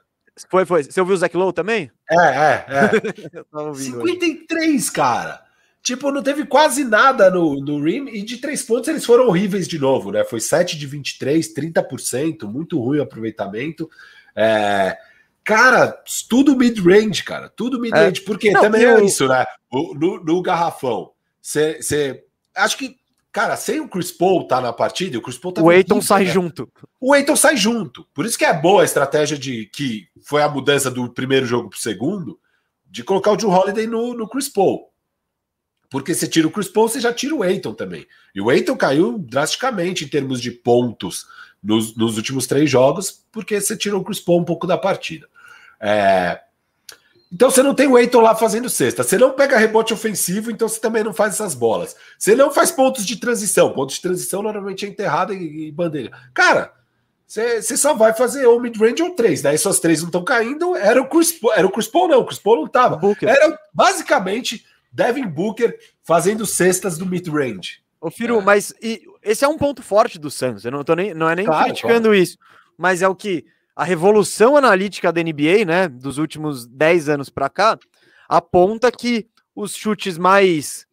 Foi, 0.48 0.64
foi. 0.64 0.84
Você 0.84 1.00
ouviu 1.00 1.14
o 1.14 1.18
Zach 1.18 1.36
Lowe 1.36 1.52
também? 1.52 1.90
É, 2.10 2.16
é, 2.16 2.66
é. 2.68 3.74
53, 3.74 4.86
aí. 4.86 4.92
cara. 4.92 5.42
Tipo, 5.82 6.10
não 6.12 6.22
teve 6.22 6.44
quase 6.44 6.84
nada 6.84 7.30
no, 7.30 7.56
no 7.56 7.82
rim 7.82 8.06
e 8.08 8.22
de 8.22 8.36
três 8.36 8.62
pontos 8.62 8.88
eles 8.88 9.04
foram 9.04 9.28
horríveis 9.28 9.66
de 9.66 9.78
novo, 9.78 10.12
né? 10.12 10.24
Foi 10.24 10.38
7 10.38 10.78
de 10.78 10.86
23, 10.86 11.54
30%, 11.54 12.44
muito 12.44 12.78
ruim 12.78 12.98
o 12.98 13.02
aproveitamento. 13.02 13.88
É, 14.36 14.98
cara, 15.42 15.98
tudo 16.28 16.54
mid-range, 16.54 17.24
cara, 17.24 17.48
tudo 17.48 17.80
mid-range, 17.80 18.20
é. 18.20 18.24
porque 18.24 18.50
não, 18.50 18.60
também 18.60 18.82
eu... 18.82 18.98
é 18.98 19.04
isso, 19.04 19.26
né? 19.26 19.46
No, 19.72 20.22
no 20.22 20.42
garrafão, 20.42 21.12
você. 21.40 22.22
Acho 22.54 22.76
que 22.76 22.99
Cara, 23.32 23.56
sem 23.56 23.78
o 23.78 23.88
Chris 23.88 24.10
Paul 24.10 24.46
tá 24.46 24.60
na 24.60 24.72
partida, 24.72 25.16
o 25.16 25.22
Chris 25.22 25.38
Paul 25.38 25.52
tá 25.52 25.62
O 25.62 25.70
Eiton 25.70 26.02
sai 26.02 26.24
né? 26.24 26.32
junto. 26.32 26.68
O 27.00 27.14
Eiton 27.14 27.36
sai 27.36 27.56
junto. 27.56 28.04
Por 28.12 28.26
isso 28.26 28.36
que 28.36 28.44
é 28.44 28.52
boa 28.52 28.82
a 28.82 28.84
estratégia 28.84 29.38
de 29.38 29.66
que 29.66 30.08
foi 30.24 30.42
a 30.42 30.48
mudança 30.48 30.90
do 30.90 31.08
primeiro 31.08 31.46
jogo 31.46 31.70
pro 31.70 31.78
segundo, 31.78 32.40
de 32.84 33.04
colocar 33.04 33.30
o 33.30 33.36
Drew 33.36 33.50
Holiday 33.50 33.86
no, 33.86 34.14
no 34.14 34.28
Chris 34.28 34.48
Paul. 34.48 34.90
Porque 35.88 36.12
você 36.12 36.26
tira 36.26 36.46
o 36.46 36.50
Chris 36.50 36.68
Paul, 36.68 36.88
você 36.88 37.00
já 37.00 37.12
tira 37.12 37.34
o 37.34 37.44
Eiton 37.44 37.72
também. 37.72 38.06
E 38.34 38.40
o 38.40 38.50
Eiton 38.50 38.76
caiu 38.76 39.18
drasticamente 39.18 40.04
em 40.04 40.08
termos 40.08 40.40
de 40.40 40.50
pontos 40.50 41.26
nos, 41.62 41.96
nos 41.96 42.16
últimos 42.16 42.46
três 42.46 42.68
jogos, 42.68 43.24
porque 43.30 43.60
você 43.60 43.76
tirou 43.76 44.00
o 44.00 44.04
Chris 44.04 44.20
Paul 44.20 44.40
um 44.40 44.44
pouco 44.44 44.66
da 44.66 44.78
partida. 44.78 45.28
É, 45.80 46.40
então 47.32 47.48
você 47.48 47.62
não 47.62 47.74
tem 47.74 47.86
o 47.86 47.96
Eiton 47.96 48.20
lá 48.20 48.34
fazendo 48.34 48.68
cesta. 48.68 49.04
Você 49.04 49.16
não 49.16 49.30
pega 49.30 49.56
rebote 49.56 49.94
ofensivo, 49.94 50.50
então 50.50 50.68
você 50.68 50.80
também 50.80 51.04
não 51.04 51.14
faz 51.14 51.34
essas 51.34 51.54
bolas. 51.54 51.94
Você 52.18 52.34
não 52.34 52.50
faz 52.50 52.72
pontos 52.72 53.06
de 53.06 53.16
transição. 53.16 53.72
Pontos 53.72 53.96
de 53.96 54.02
transição 54.02 54.42
normalmente 54.42 54.84
é 54.84 54.88
enterrado 54.88 55.32
e, 55.32 55.70
bandeira. 55.70 56.10
Cara, 56.34 56.72
você, 57.24 57.62
você 57.62 57.76
só 57.76 57.94
vai 57.94 58.12
fazer 58.12 58.46
ou 58.46 58.60
mid-range 58.60 59.00
ou 59.02 59.10
três. 59.10 59.42
Daí 59.42 59.56
suas 59.56 59.78
três 59.78 60.00
não 60.00 60.08
estão 60.08 60.24
caindo. 60.24 60.74
Era 60.74 61.00
o 61.00 61.08
Chris 61.08 61.30
Paul, 61.30 61.52
era 61.54 61.66
o 61.66 61.70
Chris 61.70 61.86
Paul, 61.86 62.08
não. 62.08 62.20
O 62.20 62.26
Chris 62.26 62.40
Paul 62.40 62.56
não 62.56 62.66
tava. 62.66 62.96
Booker. 62.96 63.28
Era 63.28 63.56
basicamente 63.72 64.66
Devin 64.90 65.28
Booker 65.28 65.78
fazendo 66.02 66.44
cestas 66.44 66.98
do 66.98 67.06
mid-range. 67.06 67.80
Ô, 68.00 68.10
Firo, 68.10 68.40
é. 68.40 68.42
mas 68.42 68.74
e, 68.82 69.02
esse 69.22 69.44
é 69.44 69.48
um 69.48 69.56
ponto 69.56 69.84
forte 69.84 70.18
do 70.18 70.32
Santos. 70.32 70.64
Eu 70.64 70.72
não, 70.72 70.82
tô 70.82 70.96
nem, 70.96 71.14
não 71.14 71.30
é 71.30 71.36
nem 71.36 71.46
claro, 71.46 71.66
criticando 71.66 72.08
claro. 72.08 72.14
isso. 72.16 72.36
Mas 72.76 73.02
é 73.02 73.08
o 73.08 73.14
que 73.14 73.44
a 73.80 73.84
revolução 73.84 74.58
analítica 74.58 75.10
da 75.10 75.22
NBA, 75.22 75.64
né, 75.64 75.88
dos 75.88 76.18
últimos 76.18 76.66
10 76.66 77.08
anos 77.08 77.30
para 77.30 77.48
cá, 77.48 77.78
aponta 78.28 78.92
que 78.92 79.26
os 79.56 79.74
chutes 79.74 80.18
mais. 80.18 80.86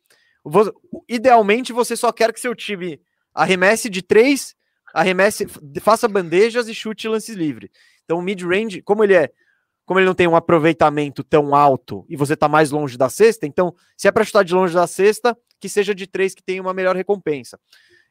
Idealmente, 1.05 1.73
você 1.73 1.97
só 1.97 2.13
quer 2.13 2.31
que 2.31 2.39
seu 2.39 2.55
time 2.55 2.97
arremesse 3.33 3.89
de 3.89 4.01
três, 4.01 4.55
arremesse, 4.93 5.45
faça 5.81 6.07
bandejas 6.07 6.69
e 6.69 6.73
chute 6.73 7.09
lances 7.09 7.35
livres. 7.35 7.69
Então, 8.05 8.19
o 8.19 8.21
mid-range, 8.21 8.81
como 8.81 9.03
ele 9.03 9.15
é. 9.15 9.31
Como 9.85 9.99
ele 9.99 10.07
não 10.07 10.15
tem 10.15 10.27
um 10.27 10.35
aproveitamento 10.37 11.25
tão 11.25 11.53
alto 11.53 12.05
e 12.07 12.15
você 12.15 12.35
está 12.35 12.47
mais 12.47 12.71
longe 12.71 12.97
da 12.97 13.09
cesta, 13.09 13.45
então, 13.45 13.75
se 13.97 14.07
é 14.07 14.11
para 14.13 14.23
chutar 14.23 14.45
de 14.45 14.53
longe 14.53 14.73
da 14.73 14.87
cesta, 14.87 15.37
que 15.59 15.67
seja 15.67 15.93
de 15.93 16.07
três 16.07 16.33
que 16.33 16.43
tenha 16.43 16.61
uma 16.61 16.73
melhor 16.73 16.95
recompensa. 16.95 17.59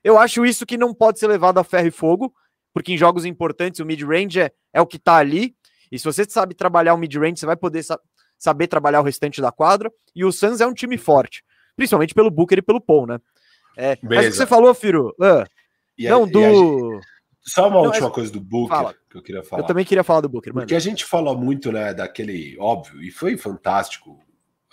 Eu 0.05 0.19
acho 0.19 0.45
isso 0.45 0.67
que 0.67 0.77
não 0.77 0.93
pode 0.93 1.19
ser 1.19 1.29
levado 1.29 1.57
a 1.57 1.65
ferro 1.65 1.89
e 1.89 1.91
fogo, 1.91 2.35
porque 2.77 2.93
em 2.93 2.99
jogos 2.99 3.25
importantes 3.25 3.81
o 3.81 3.87
mid-range 3.87 4.39
é, 4.39 4.51
é 4.71 4.83
o 4.83 4.87
que 4.87 4.99
está 4.99 5.17
ali. 5.17 5.57
E 5.91 5.99
se 5.99 6.05
você 6.05 6.27
sabe 6.29 6.55
trabalhar 6.55 6.93
o 6.93 6.99
mid-range, 6.99 7.41
você 7.41 7.47
vai 7.47 7.57
poder 7.57 7.83
sa 7.83 7.99
saber 8.37 8.67
trabalhar 8.67 9.01
o 9.01 9.03
restante 9.03 9.41
da 9.41 9.51
quadra. 9.51 9.91
E 10.15 10.27
o 10.27 10.31
Suns 10.31 10.61
é 10.61 10.67
um 10.67 10.75
time 10.75 10.99
forte, 10.99 11.43
principalmente 11.75 12.13
pelo 12.13 12.31
Booker 12.31 12.59
e 12.59 12.61
pelo 12.63 12.79
Paul, 12.79 13.07
né? 13.07 13.19
É, 13.79 13.97
mas 14.03 14.27
o 14.27 14.31
que 14.31 14.37
você 14.37 14.47
falou, 14.47 14.75
Firo, 14.75 15.09
uh, 15.19 15.47
não, 15.99 16.25
a, 16.25 16.27
do. 16.27 17.01
Só 17.41 17.67
uma 17.67 17.77
não, 17.77 17.87
última 17.87 18.11
coisa 18.11 18.31
do 18.31 18.41
Booker 18.41 18.77
fala. 18.77 18.95
que 19.09 19.17
eu 19.17 19.23
queria 19.23 19.43
falar. 19.43 19.63
Eu 19.63 19.67
também 19.67 19.85
queria 19.87 20.05
falar 20.05 20.21
do 20.21 20.29
Booker, 20.29 20.53
mano. 20.53 20.67
Porque 20.67 20.75
a 20.75 20.79
gente 20.79 21.03
falou 21.03 21.35
muito, 21.35 21.73
né, 21.73 21.95
daquele 21.95 22.59
óbvio, 22.61 23.03
e 23.03 23.11
foi 23.11 23.39
fantástico 23.39 24.21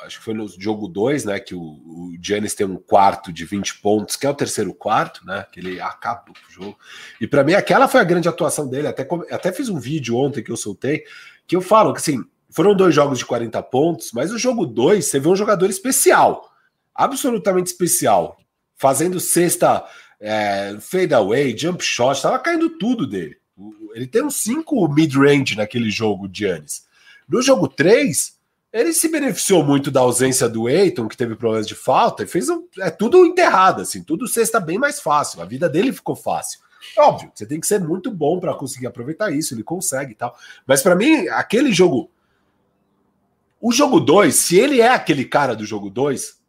acho 0.01 0.17
que 0.19 0.25
foi 0.25 0.33
no 0.33 0.47
jogo 0.47 0.87
2, 0.87 1.25
né, 1.25 1.39
que 1.39 1.55
o, 1.55 1.61
o 1.61 2.15
Giannis 2.21 2.53
tem 2.53 2.65
um 2.65 2.77
quarto 2.77 3.31
de 3.31 3.45
20 3.45 3.79
pontos, 3.79 4.15
que 4.15 4.25
é 4.25 4.29
o 4.29 4.35
terceiro 4.35 4.73
quarto, 4.73 5.25
né, 5.25 5.45
que 5.51 5.59
ele 5.59 5.79
acaba 5.79 6.25
o 6.29 6.51
jogo. 6.51 6.77
E 7.19 7.27
para 7.27 7.43
mim 7.43 7.53
aquela 7.53 7.87
foi 7.87 8.01
a 8.01 8.05
grande 8.05 8.27
atuação 8.27 8.67
dele, 8.67 8.87
até 8.87 9.07
até 9.31 9.51
fiz 9.51 9.69
um 9.69 9.79
vídeo 9.79 10.17
ontem 10.17 10.43
que 10.43 10.51
eu 10.51 10.57
soltei, 10.57 11.03
que 11.47 11.55
eu 11.55 11.61
falo 11.61 11.93
que 11.93 11.99
assim, 11.99 12.23
foram 12.49 12.75
dois 12.75 12.93
jogos 12.93 13.19
de 13.19 13.25
40 13.25 13.61
pontos, 13.63 14.11
mas 14.13 14.31
o 14.31 14.37
jogo 14.37 14.65
2, 14.65 15.05
você 15.05 15.19
vê 15.19 15.27
um 15.27 15.35
jogador 15.35 15.69
especial, 15.69 16.51
absolutamente 16.93 17.71
especial, 17.71 18.37
fazendo 18.75 19.19
cesta 19.19 19.85
é, 20.19 20.77
fade 20.79 21.13
away, 21.13 21.57
jump 21.57 21.83
shot, 21.83 22.21
tava 22.21 22.39
caindo 22.39 22.77
tudo 22.77 23.07
dele. 23.07 23.37
Ele 23.93 24.07
tem 24.07 24.23
uns 24.23 24.37
5 24.37 24.87
mid-range 24.87 25.55
naquele 25.55 25.89
jogo, 25.89 26.29
Giannis. 26.31 26.85
No 27.27 27.41
jogo 27.41 27.67
3, 27.67 28.37
ele 28.73 28.91
se 28.91 29.07
beneficiou 29.07 29.63
muito 29.63 29.91
da 29.91 29.99
ausência 29.99 30.49
do 30.49 30.67
Eiton, 30.67 31.07
que 31.07 31.15
teve 31.15 31.35
problemas 31.35 31.67
de 31.67 31.75
falta, 31.75 32.23
e 32.23 32.27
fez 32.27 32.49
um, 32.49 32.67
é 32.79 32.89
tudo 32.89 33.23
enterrado, 33.23 33.83
assim, 33.83 34.01
tudo 34.01 34.27
sexta 34.27 34.59
bem 34.59 34.79
mais 34.79 34.99
fácil. 34.99 35.43
A 35.43 35.45
vida 35.45 35.69
dele 35.69 35.93
ficou 35.93 36.15
fácil. 36.15 36.59
Óbvio, 36.97 37.31
você 37.33 37.45
tem 37.45 37.59
que 37.59 37.67
ser 37.67 37.79
muito 37.79 38.09
bom 38.09 38.39
para 38.39 38.55
conseguir 38.55 38.87
aproveitar 38.87 39.31
isso, 39.31 39.53
ele 39.53 39.63
consegue 39.63 40.13
e 40.13 40.15
tal. 40.15 40.35
Mas 40.65 40.81
para 40.81 40.95
mim, 40.95 41.27
aquele 41.27 41.71
jogo. 41.71 42.09
O 43.61 43.71
jogo 43.71 43.99
2, 43.99 44.35
se 44.35 44.57
ele 44.57 44.81
é 44.81 44.89
aquele 44.89 45.23
cara 45.23 45.55
do 45.55 45.65
jogo 45.65 45.89
2, 45.89 46.41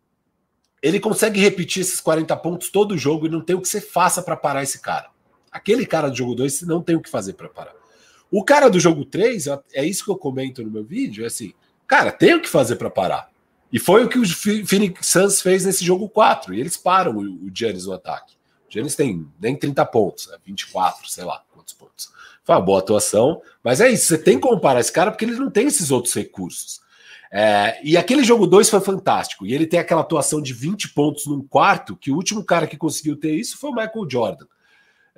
ele 0.82 0.98
consegue 0.98 1.38
repetir 1.38 1.82
esses 1.82 2.00
40 2.00 2.34
pontos 2.38 2.70
todo 2.70 2.92
o 2.92 2.98
jogo 2.98 3.26
e 3.26 3.30
não 3.30 3.40
tem 3.40 3.54
o 3.54 3.60
que 3.60 3.68
você 3.68 3.80
faça 3.80 4.22
para 4.22 4.34
parar 4.34 4.62
esse 4.62 4.80
cara. 4.80 5.10
Aquele 5.52 5.86
cara 5.86 6.08
do 6.08 6.16
jogo 6.16 6.34
2, 6.34 6.62
não 6.62 6.82
tem 6.82 6.96
o 6.96 7.00
que 7.00 7.10
fazer 7.10 7.34
para 7.34 7.48
parar. 7.48 7.74
O 8.30 8.42
cara 8.42 8.68
do 8.68 8.80
jogo 8.80 9.04
3, 9.04 9.46
é 9.74 9.84
isso 9.84 10.04
que 10.04 10.10
eu 10.10 10.16
comento 10.16 10.64
no 10.64 10.70
meu 10.70 10.82
vídeo, 10.82 11.22
é 11.22 11.26
assim 11.28 11.52
Cara, 11.87 12.11
tem 12.11 12.35
o 12.35 12.41
que 12.41 12.49
fazer 12.49 12.76
para 12.76 12.91
parar. 12.91 13.28
E 13.72 13.78
foi 13.78 14.05
o 14.05 14.09
que 14.09 14.18
o 14.18 14.26
Phoenix 14.66 15.07
Suns 15.07 15.43
fez 15.43 15.64
nesse 15.64 15.85
jogo 15.85 16.09
4. 16.09 16.55
E 16.55 16.61
eles 16.61 16.76
param 16.76 17.16
o, 17.16 17.51
Giannis 17.53 17.87
no 17.87 17.93
ataque. 17.93 18.35
O 18.68 18.72
Giannis 18.72 18.95
tem 18.95 19.26
nem 19.41 19.57
30 19.57 19.85
pontos, 19.87 20.28
né? 20.28 20.37
24, 20.45 21.09
sei 21.09 21.24
lá 21.24 21.43
quantos 21.53 21.74
pontos. 21.74 22.11
Foi 22.45 22.55
uma 22.55 22.61
boa 22.61 22.78
atuação. 22.78 23.43
Mas 23.62 23.80
é 23.80 23.91
isso, 23.91 24.07
você 24.07 24.18
tem 24.18 24.39
que 24.39 24.47
comparar 24.47 24.80
esse 24.80 24.93
cara 24.93 25.11
porque 25.11 25.24
ele 25.24 25.35
não 25.35 25.51
tem 25.51 25.66
esses 25.66 25.91
outros 25.91 26.14
recursos. 26.14 26.80
É, 27.32 27.80
e 27.82 27.97
aquele 27.97 28.22
jogo 28.22 28.47
2 28.47 28.70
foi 28.70 28.80
fantástico. 28.80 29.45
E 29.45 29.53
ele 29.53 29.66
tem 29.66 29.80
aquela 29.80 30.03
atuação 30.03 30.41
de 30.41 30.53
20 30.53 30.91
pontos 30.91 31.26
num 31.26 31.43
quarto, 31.43 31.97
que 31.97 32.12
o 32.12 32.14
último 32.14 32.45
cara 32.45 32.68
que 32.68 32.76
conseguiu 32.76 33.16
ter 33.16 33.35
isso 33.35 33.59
foi 33.59 33.70
o 33.70 33.74
Michael 33.74 34.09
Jordan. 34.09 34.47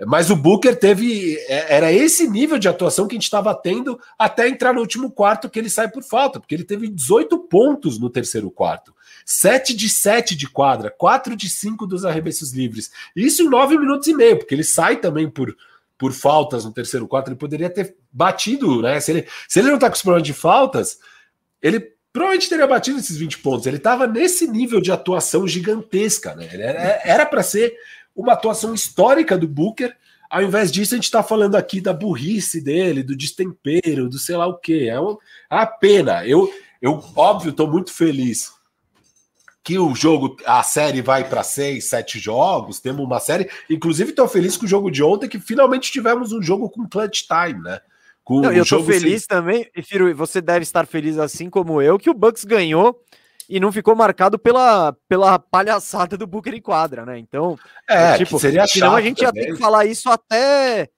Mas 0.04 0.28
o 0.28 0.36
Booker 0.36 0.76
teve. 0.76 1.36
É, 1.48 1.76
era 1.76 1.90
esse 1.90 2.28
nível 2.28 2.58
de 2.58 2.68
atuação 2.68 3.08
que 3.08 3.14
a 3.14 3.16
gente 3.16 3.24
estava 3.24 3.54
tendo 3.54 3.98
até 4.18 4.46
entrar 4.46 4.74
no 4.74 4.80
último 4.80 5.10
quarto 5.10 5.48
que 5.48 5.58
ele 5.58 5.70
sai 5.70 5.88
por 5.88 6.02
falta, 6.02 6.38
porque 6.38 6.54
ele 6.54 6.64
teve 6.64 6.88
18 6.88 7.38
pontos 7.48 7.98
no 7.98 8.10
terceiro 8.10 8.50
quarto. 8.50 8.94
7 9.24 9.74
de 9.74 9.88
7 9.88 10.36
de 10.36 10.48
quadra, 10.48 10.90
4 10.90 11.34
de 11.34 11.48
5 11.48 11.86
dos 11.86 12.04
arremessos 12.04 12.52
livres. 12.52 12.90
Isso 13.14 13.42
em 13.42 13.48
9 13.48 13.78
minutos 13.78 14.06
e 14.06 14.14
meio, 14.14 14.38
porque 14.38 14.54
ele 14.54 14.64
sai 14.64 14.96
também 14.96 15.30
por, 15.30 15.56
por 15.96 16.12
faltas 16.12 16.64
no 16.64 16.72
terceiro 16.72 17.08
quarto. 17.08 17.28
Ele 17.28 17.36
poderia 17.36 17.70
ter 17.70 17.96
batido, 18.12 18.82
né? 18.82 19.00
Se 19.00 19.12
ele, 19.12 19.26
se 19.48 19.60
ele 19.60 19.70
não 19.70 19.78
tá 19.78 19.88
com 19.88 19.96
os 19.96 20.02
problemas 20.02 20.26
de 20.26 20.34
faltas, 20.34 20.98
ele 21.62 21.80
provavelmente 22.12 22.50
teria 22.50 22.66
batido 22.66 22.98
esses 22.98 23.16
20 23.16 23.38
pontos. 23.38 23.66
Ele 23.66 23.78
estava 23.78 24.06
nesse 24.06 24.46
nível 24.46 24.80
de 24.80 24.92
atuação 24.92 25.48
gigantesca, 25.48 26.34
né? 26.34 26.48
Era 27.02 27.24
para 27.24 27.42
ser 27.42 27.74
uma 28.16 28.32
atuação 28.32 28.74
histórica 28.74 29.36
do 29.36 29.46
Booker. 29.46 29.94
Ao 30.28 30.42
invés 30.42 30.72
disso, 30.72 30.94
a 30.94 30.96
gente 30.96 31.04
está 31.04 31.22
falando 31.22 31.54
aqui 31.54 31.80
da 31.80 31.92
burrice 31.92 32.60
dele, 32.60 33.02
do 33.02 33.14
destempero, 33.14 34.08
do 34.08 34.18
sei 34.18 34.36
lá 34.36 34.46
o 34.46 34.56
quê. 34.56 34.88
É 34.90 34.98
uma, 34.98 35.18
é 35.50 35.54
uma 35.54 35.66
pena. 35.66 36.26
Eu, 36.26 36.52
eu 36.80 37.04
óbvio, 37.14 37.50
estou 37.50 37.68
muito 37.68 37.92
feliz 37.92 38.56
que 39.62 39.80
o 39.80 39.92
jogo, 39.96 40.36
a 40.46 40.62
série 40.62 41.02
vai 41.02 41.28
para 41.28 41.42
seis, 41.42 41.88
sete 41.88 42.20
jogos, 42.20 42.78
temos 42.78 43.04
uma 43.04 43.18
série. 43.18 43.50
Inclusive, 43.68 44.10
estou 44.10 44.28
feliz 44.28 44.56
com 44.56 44.64
o 44.64 44.68
jogo 44.68 44.92
de 44.92 45.02
ontem, 45.02 45.28
que 45.28 45.40
finalmente 45.40 45.90
tivemos 45.90 46.32
um 46.32 46.40
jogo 46.40 46.70
com 46.70 46.88
clutch 46.88 47.22
time, 47.22 47.60
né? 47.60 47.80
Com 48.22 48.40
Não, 48.40 48.52
eu 48.52 48.62
estou 48.62 48.84
feliz 48.84 49.22
sem... 49.22 49.28
também, 49.28 49.68
e 49.76 49.82
Firo, 49.82 50.14
você 50.14 50.40
deve 50.40 50.62
estar 50.62 50.86
feliz 50.86 51.18
assim 51.18 51.50
como 51.50 51.82
eu, 51.82 51.98
que 51.98 52.08
o 52.08 52.14
Bucks 52.14 52.44
ganhou 52.44 52.96
e 53.48 53.60
não 53.60 53.70
ficou 53.72 53.94
marcado 53.94 54.38
pela, 54.38 54.96
pela 55.08 55.38
palhaçada 55.38 56.16
do 56.16 56.26
Booker 56.26 56.54
em 56.54 56.60
quadra, 56.60 57.04
né? 57.06 57.18
Então, 57.18 57.58
é, 57.88 58.16
tipo, 58.18 58.38
seria 58.38 58.66
senão 58.66 58.94
a 58.96 59.00
gente 59.00 59.22
ia 59.22 59.32
ter 59.32 59.46
que 59.46 59.56
falar 59.56 59.84
isso 59.84 60.10
até 60.10 60.88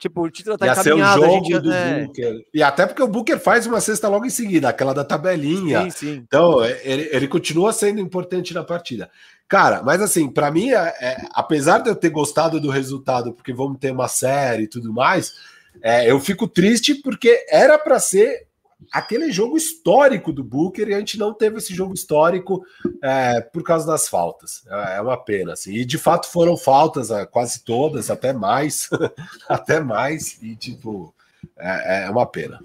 Tipo, 0.00 0.22
o 0.22 0.30
título 0.30 0.56
tá 0.56 0.64
ia 0.64 0.72
encaminhado. 0.72 1.20
Ser 1.20 1.28
o 1.28 1.32
jogo 1.32 1.60
do 1.60 1.70
até... 1.70 2.04
Booker. 2.04 2.44
E 2.54 2.62
até 2.62 2.86
porque 2.86 3.02
o 3.02 3.06
Booker 3.06 3.38
faz 3.38 3.66
uma 3.66 3.82
cesta 3.82 4.08
logo 4.08 4.24
em 4.24 4.30
seguida, 4.30 4.70
aquela 4.70 4.94
da 4.94 5.04
tabelinha. 5.04 5.82
Sim, 5.82 5.90
sim. 5.90 6.24
Então, 6.26 6.64
é, 6.64 6.80
ele, 6.82 7.10
ele 7.12 7.28
continua 7.28 7.70
sendo 7.70 8.00
importante 8.00 8.54
na 8.54 8.64
partida. 8.64 9.10
Cara, 9.46 9.82
mas 9.82 10.00
assim, 10.00 10.26
para 10.26 10.50
mim, 10.50 10.70
é, 10.70 10.94
é, 11.00 11.28
apesar 11.34 11.80
de 11.80 11.90
eu 11.90 11.94
ter 11.94 12.08
gostado 12.08 12.58
do 12.58 12.70
resultado, 12.70 13.34
porque 13.34 13.52
vamos 13.52 13.78
ter 13.78 13.92
uma 13.92 14.08
série 14.08 14.62
e 14.62 14.68
tudo 14.68 14.90
mais, 14.90 15.34
é, 15.82 16.10
eu 16.10 16.18
fico 16.18 16.48
triste 16.48 16.94
porque 16.94 17.44
era 17.50 17.78
para 17.78 18.00
ser 18.00 18.46
aquele 18.92 19.30
jogo 19.30 19.56
histórico 19.56 20.32
do 20.32 20.42
Booker 20.42 20.88
e 20.88 20.94
a 20.94 20.98
gente 20.98 21.18
não 21.18 21.32
teve 21.32 21.58
esse 21.58 21.74
jogo 21.74 21.94
histórico 21.94 22.64
é, 23.02 23.40
por 23.40 23.62
causa 23.62 23.86
das 23.86 24.08
faltas. 24.08 24.64
É, 24.68 24.96
é 24.96 25.00
uma 25.00 25.16
pena, 25.16 25.52
assim. 25.52 25.72
E 25.74 25.84
de 25.84 25.98
fato 25.98 26.28
foram 26.28 26.56
faltas, 26.56 27.10
é, 27.10 27.24
quase 27.26 27.62
todas, 27.64 28.10
até 28.10 28.32
mais, 28.32 28.88
até 29.48 29.80
mais, 29.80 30.42
e 30.42 30.56
tipo, 30.56 31.14
é, 31.56 32.04
é 32.04 32.10
uma 32.10 32.26
pena. 32.26 32.60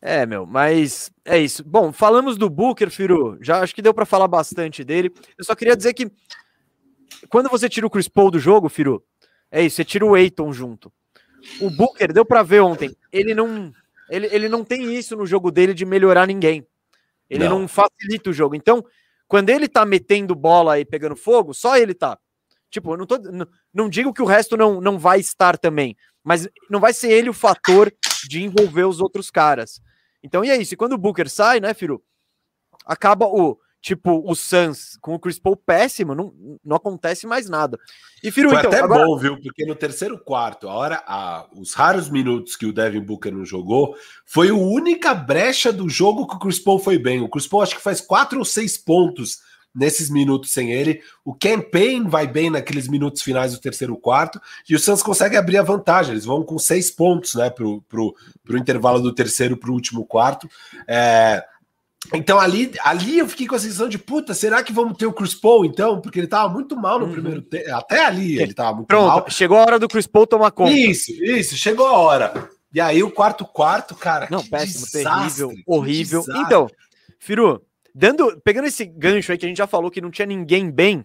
É, 0.00 0.26
meu, 0.26 0.44
mas 0.44 1.12
é 1.24 1.38
isso. 1.38 1.62
Bom, 1.64 1.92
falamos 1.92 2.36
do 2.36 2.50
Booker, 2.50 2.90
Firu. 2.90 3.38
Já 3.40 3.60
acho 3.60 3.74
que 3.74 3.82
deu 3.82 3.94
para 3.94 4.04
falar 4.04 4.26
bastante 4.26 4.82
dele. 4.82 5.12
Eu 5.38 5.44
só 5.44 5.54
queria 5.54 5.76
dizer 5.76 5.94
que 5.94 6.10
quando 7.28 7.48
você 7.48 7.68
tira 7.68 7.86
o 7.86 7.90
Chris 7.90 8.08
Paul 8.08 8.30
do 8.30 8.38
jogo, 8.40 8.68
Firu, 8.68 9.02
é 9.50 9.62
isso, 9.62 9.76
você 9.76 9.84
tira 9.84 10.04
o 10.04 10.14
Aiton 10.14 10.52
junto. 10.52 10.92
O 11.60 11.70
Booker, 11.70 12.12
deu 12.12 12.24
para 12.24 12.42
ver 12.42 12.60
ontem, 12.60 12.96
ele 13.12 13.34
não, 13.34 13.72
ele, 14.12 14.28
ele 14.30 14.48
não 14.48 14.62
tem 14.62 14.94
isso 14.94 15.16
no 15.16 15.24
jogo 15.24 15.50
dele 15.50 15.72
de 15.72 15.86
melhorar 15.86 16.26
ninguém. 16.26 16.66
Ele 17.30 17.48
não. 17.48 17.60
não 17.60 17.68
facilita 17.68 18.28
o 18.28 18.32
jogo. 18.32 18.54
Então, 18.54 18.84
quando 19.26 19.48
ele 19.48 19.66
tá 19.66 19.86
metendo 19.86 20.34
bola 20.34 20.78
e 20.78 20.84
pegando 20.84 21.16
fogo, 21.16 21.54
só 21.54 21.78
ele 21.78 21.94
tá. 21.94 22.18
Tipo, 22.70 22.92
eu 22.92 22.98
não, 22.98 23.06
tô, 23.06 23.16
não, 23.16 23.46
não 23.72 23.88
digo 23.88 24.12
que 24.12 24.20
o 24.20 24.26
resto 24.26 24.54
não, 24.54 24.82
não 24.82 24.98
vai 24.98 25.18
estar 25.18 25.56
também, 25.56 25.96
mas 26.22 26.46
não 26.68 26.78
vai 26.78 26.92
ser 26.92 27.10
ele 27.10 27.30
o 27.30 27.34
fator 27.34 27.90
de 28.28 28.42
envolver 28.42 28.84
os 28.84 29.00
outros 29.00 29.30
caras. 29.30 29.80
Então, 30.22 30.44
e 30.44 30.50
é 30.50 30.56
isso. 30.58 30.74
E 30.74 30.76
quando 30.76 30.92
o 30.92 30.98
Booker 30.98 31.30
sai, 31.30 31.58
né, 31.58 31.72
Firu? 31.72 32.02
Acaba 32.84 33.26
o. 33.26 33.58
Tipo, 33.82 34.22
o 34.24 34.36
Suns 34.36 34.96
com 35.00 35.16
o 35.16 35.18
Chris 35.18 35.40
Paul 35.40 35.56
péssimo, 35.56 36.14
não, 36.14 36.32
não 36.64 36.76
acontece 36.76 37.26
mais 37.26 37.50
nada. 37.50 37.76
E 38.22 38.30
Firu, 38.30 38.50
Foi 38.50 38.58
então, 38.58 38.70
até 38.70 38.80
agora... 38.80 39.04
bom, 39.04 39.18
viu? 39.18 39.36
Porque 39.40 39.66
no 39.66 39.74
terceiro 39.74 40.16
quarto, 40.16 40.68
a 40.68 40.72
hora, 40.72 41.02
a, 41.04 41.48
os 41.56 41.74
raros 41.74 42.08
minutos 42.08 42.54
que 42.54 42.64
o 42.64 42.72
Devin 42.72 43.00
Booker 43.00 43.32
não 43.32 43.44
jogou, 43.44 43.96
foi 44.24 44.50
a 44.50 44.54
única 44.54 45.12
brecha 45.12 45.72
do 45.72 45.88
jogo 45.88 46.28
que 46.28 46.36
o 46.36 46.38
Chris 46.38 46.60
Paul 46.60 46.78
foi 46.78 46.96
bem. 46.96 47.20
O 47.20 47.28
Chris 47.28 47.48
Paul 47.48 47.64
acho 47.64 47.74
que 47.74 47.82
faz 47.82 48.00
quatro 48.00 48.38
ou 48.38 48.44
seis 48.44 48.78
pontos 48.78 49.40
nesses 49.74 50.08
minutos 50.08 50.52
sem 50.52 50.70
ele. 50.70 51.00
O 51.24 51.34
campaign 51.34 52.08
vai 52.08 52.28
bem 52.28 52.50
naqueles 52.50 52.86
minutos 52.86 53.22
finais 53.22 53.52
do 53.52 53.60
terceiro 53.60 53.96
quarto 53.96 54.40
e 54.68 54.76
o 54.76 54.78
Santos 54.78 55.02
consegue 55.02 55.36
abrir 55.36 55.58
a 55.58 55.62
vantagem. 55.62 56.12
Eles 56.12 56.24
vão 56.24 56.44
com 56.44 56.56
seis 56.56 56.88
pontos 56.88 57.34
né, 57.34 57.50
para 57.50 57.66
o 57.66 58.14
intervalo 58.50 59.00
do 59.00 59.12
terceiro 59.12 59.56
para 59.56 59.70
o 59.70 59.74
último 59.74 60.04
quarto. 60.04 60.48
É, 60.86 61.44
então 62.12 62.38
ali, 62.38 62.72
ali 62.82 63.18
eu 63.18 63.28
fiquei 63.28 63.46
com 63.46 63.54
a 63.54 63.58
sensação 63.58 63.88
de 63.88 63.98
puta, 63.98 64.34
será 64.34 64.62
que 64.62 64.72
vamos 64.72 64.96
ter 64.96 65.06
o 65.06 65.12
Chris 65.12 65.34
Paul 65.34 65.64
então? 65.64 66.00
Porque 66.00 66.18
ele 66.18 66.26
tava 66.26 66.52
muito 66.52 66.76
mal 66.76 66.98
no 66.98 67.06
uhum. 67.06 67.12
primeiro 67.12 67.42
tempo. 67.42 67.74
Até 67.74 68.04
ali 68.04 68.40
ele 68.40 68.54
tava 68.54 68.76
muito 68.76 68.88
Pronto, 68.88 69.06
mal. 69.06 69.30
Chegou 69.30 69.58
a 69.58 69.62
hora 69.62 69.78
do 69.78 69.88
Chris 69.88 70.06
Paul 70.06 70.26
tomar 70.26 70.50
conta. 70.50 70.72
Isso, 70.72 71.12
isso, 71.12 71.56
chegou 71.56 71.86
a 71.86 71.92
hora. 71.92 72.50
E 72.74 72.80
aí 72.80 73.02
o 73.02 73.10
quarto 73.10 73.44
quarto, 73.44 73.94
cara. 73.94 74.26
Não, 74.30 74.44
péssimo, 74.44 74.86
desastre, 74.86 75.46
terrível, 75.46 75.62
horrível. 75.66 76.24
Então, 76.36 76.68
Firu, 77.18 77.62
dando, 77.94 78.40
pegando 78.42 78.66
esse 78.66 78.84
gancho 78.84 79.30
aí 79.30 79.38
que 79.38 79.46
a 79.46 79.48
gente 79.48 79.58
já 79.58 79.66
falou 79.66 79.90
que 79.90 80.00
não 80.00 80.10
tinha 80.10 80.26
ninguém 80.26 80.70
bem. 80.70 81.04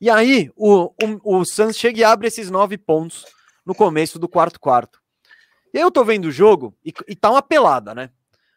E 0.00 0.10
aí 0.10 0.50
o, 0.54 0.92
o, 1.24 1.38
o 1.38 1.44
Suns 1.44 1.76
chega 1.76 2.00
e 2.00 2.04
abre 2.04 2.28
esses 2.28 2.50
nove 2.50 2.76
pontos 2.76 3.24
no 3.64 3.74
começo 3.74 4.18
do 4.18 4.28
quarto 4.28 4.60
quarto. 4.60 5.00
Eu 5.72 5.90
tô 5.90 6.04
vendo 6.04 6.26
o 6.26 6.32
jogo 6.32 6.76
e, 6.84 6.92
e 7.08 7.16
tá 7.16 7.30
uma 7.30 7.42
pelada, 7.42 7.94
né? 7.94 8.10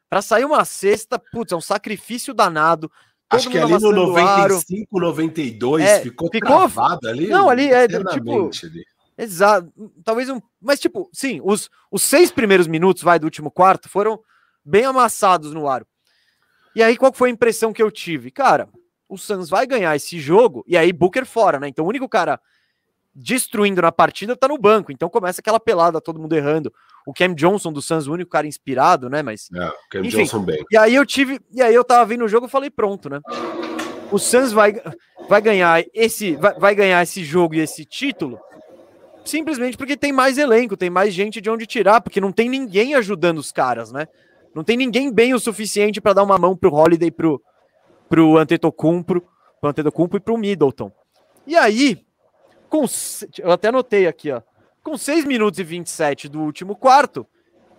Para 0.10 0.22
sair 0.22 0.46
uma 0.46 0.66
cesta, 0.66 1.20
putz, 1.20 1.52
é 1.52 1.56
um 1.56 1.62
sacrifício 1.62 2.34
danado. 2.34 2.92
Acho 3.30 3.50
que 3.50 3.60
ali 3.60 3.74
no 3.74 3.92
95, 3.92 4.98
aro. 4.98 5.08
92 5.08 5.84
é, 5.84 6.02
ficou, 6.02 6.30
ficou 6.32 6.50
travado 6.50 7.08
ali. 7.08 7.28
Não, 7.28 7.48
ali 7.48 7.72
é 7.72 7.88
tipo. 7.88 8.50
Ali. 8.64 8.86
Exato. 9.16 9.72
Talvez 10.04 10.30
um. 10.30 10.42
Mas, 10.60 10.80
tipo, 10.80 11.10
sim, 11.14 11.40
os, 11.44 11.70
os 11.92 12.02
seis 12.02 12.32
primeiros 12.32 12.66
minutos, 12.66 13.04
vai, 13.04 13.20
do 13.20 13.26
último 13.26 13.52
quarto, 13.52 13.88
foram 13.88 14.20
bem 14.66 14.86
amassados 14.86 15.54
no 15.54 15.68
aro. 15.68 15.86
E 16.76 16.82
aí, 16.82 16.98
qual 16.98 17.14
foi 17.14 17.30
a 17.30 17.34
impressão 17.34 17.72
que 17.72 17.84
eu 17.84 17.92
tive? 17.92 18.32
Cara, 18.32 18.68
o 19.10 19.18
Suns 19.18 19.50
vai 19.50 19.66
ganhar 19.66 19.96
esse 19.96 20.20
jogo, 20.20 20.64
e 20.68 20.78
aí 20.78 20.94
Booker 20.94 21.26
fora, 21.26 21.60
né? 21.60 21.68
Então 21.68 21.84
o 21.84 21.88
único 21.90 22.08
cara 22.08 22.40
destruindo 23.14 23.82
na 23.82 23.92
partida 23.92 24.36
tá 24.36 24.48
no 24.48 24.58
banco. 24.58 24.92
Então 24.92 25.10
começa 25.10 25.42
aquela 25.42 25.60
pelada, 25.60 26.00
todo 26.00 26.20
mundo 26.20 26.36
errando. 26.36 26.72
O 27.10 27.14
Cam 27.14 27.34
Johnson 27.34 27.74
do 27.74 27.82
Suns, 27.82 28.06
o 28.06 28.14
único 28.14 28.30
cara 28.30 28.46
inspirado, 28.46 29.10
né? 29.10 29.24
Mas. 29.24 29.50
É, 29.52 29.72
Cam 29.90 30.02
enfim, 30.02 30.18
Johnson 30.18 30.44
bem. 30.44 30.64
E 30.70 30.78
aí 30.78 30.94
eu 30.94 31.04
tive. 31.04 31.42
E 31.52 31.60
aí 31.60 31.74
eu 31.74 31.84
tava 31.84 32.06
vendo 32.06 32.24
o 32.24 32.28
jogo 32.28 32.46
e 32.46 32.50
falei, 32.50 32.70
pronto, 32.70 33.10
né? 33.10 33.20
O 34.12 34.20
Suns 34.20 34.52
vai, 34.52 34.80
vai 35.28 35.42
ganhar 35.42 35.84
esse. 35.92 36.36
Vai, 36.36 36.54
vai 36.60 36.76
ganhar 36.76 37.02
esse 37.02 37.24
jogo 37.24 37.56
e 37.56 37.62
esse 37.62 37.84
título 37.84 38.40
simplesmente 39.26 39.76
porque 39.76 39.98
tem 39.98 40.12
mais 40.12 40.38
elenco, 40.38 40.78
tem 40.78 40.90
mais 40.92 41.12
gente 41.12 41.42
de 41.42 41.50
onde 41.50 41.66
tirar, 41.66 42.00
porque 42.00 42.22
não 42.22 42.32
tem 42.32 42.48
ninguém 42.48 42.94
ajudando 42.94 43.40
os 43.40 43.52
caras, 43.52 43.92
né? 43.92 44.08
Não 44.54 44.64
tem 44.64 44.78
ninguém 44.78 45.12
bem 45.12 45.34
o 45.34 45.40
suficiente 45.40 46.00
para 46.00 46.14
dar 46.14 46.24
uma 46.24 46.38
mão 46.38 46.56
pro 46.56 46.74
Holiday, 46.74 47.10
pro, 47.10 47.42
pro 48.08 48.38
Antetokounmpo, 48.38 49.20
pro 49.60 49.70
Antetokounmpo 49.70 50.18
e 50.18 50.20
pro 50.20 50.38
Middleton. 50.38 50.92
E 51.48 51.56
aí, 51.56 52.06
com, 52.70 52.86
eu 53.40 53.52
até 53.52 53.70
anotei 53.70 54.06
aqui, 54.06 54.32
ó, 54.32 54.42
com 54.90 54.98
6 54.98 55.24
minutos 55.24 55.60
e 55.60 55.64
27 55.64 56.28
do 56.28 56.42
último 56.42 56.76
quarto, 56.76 57.28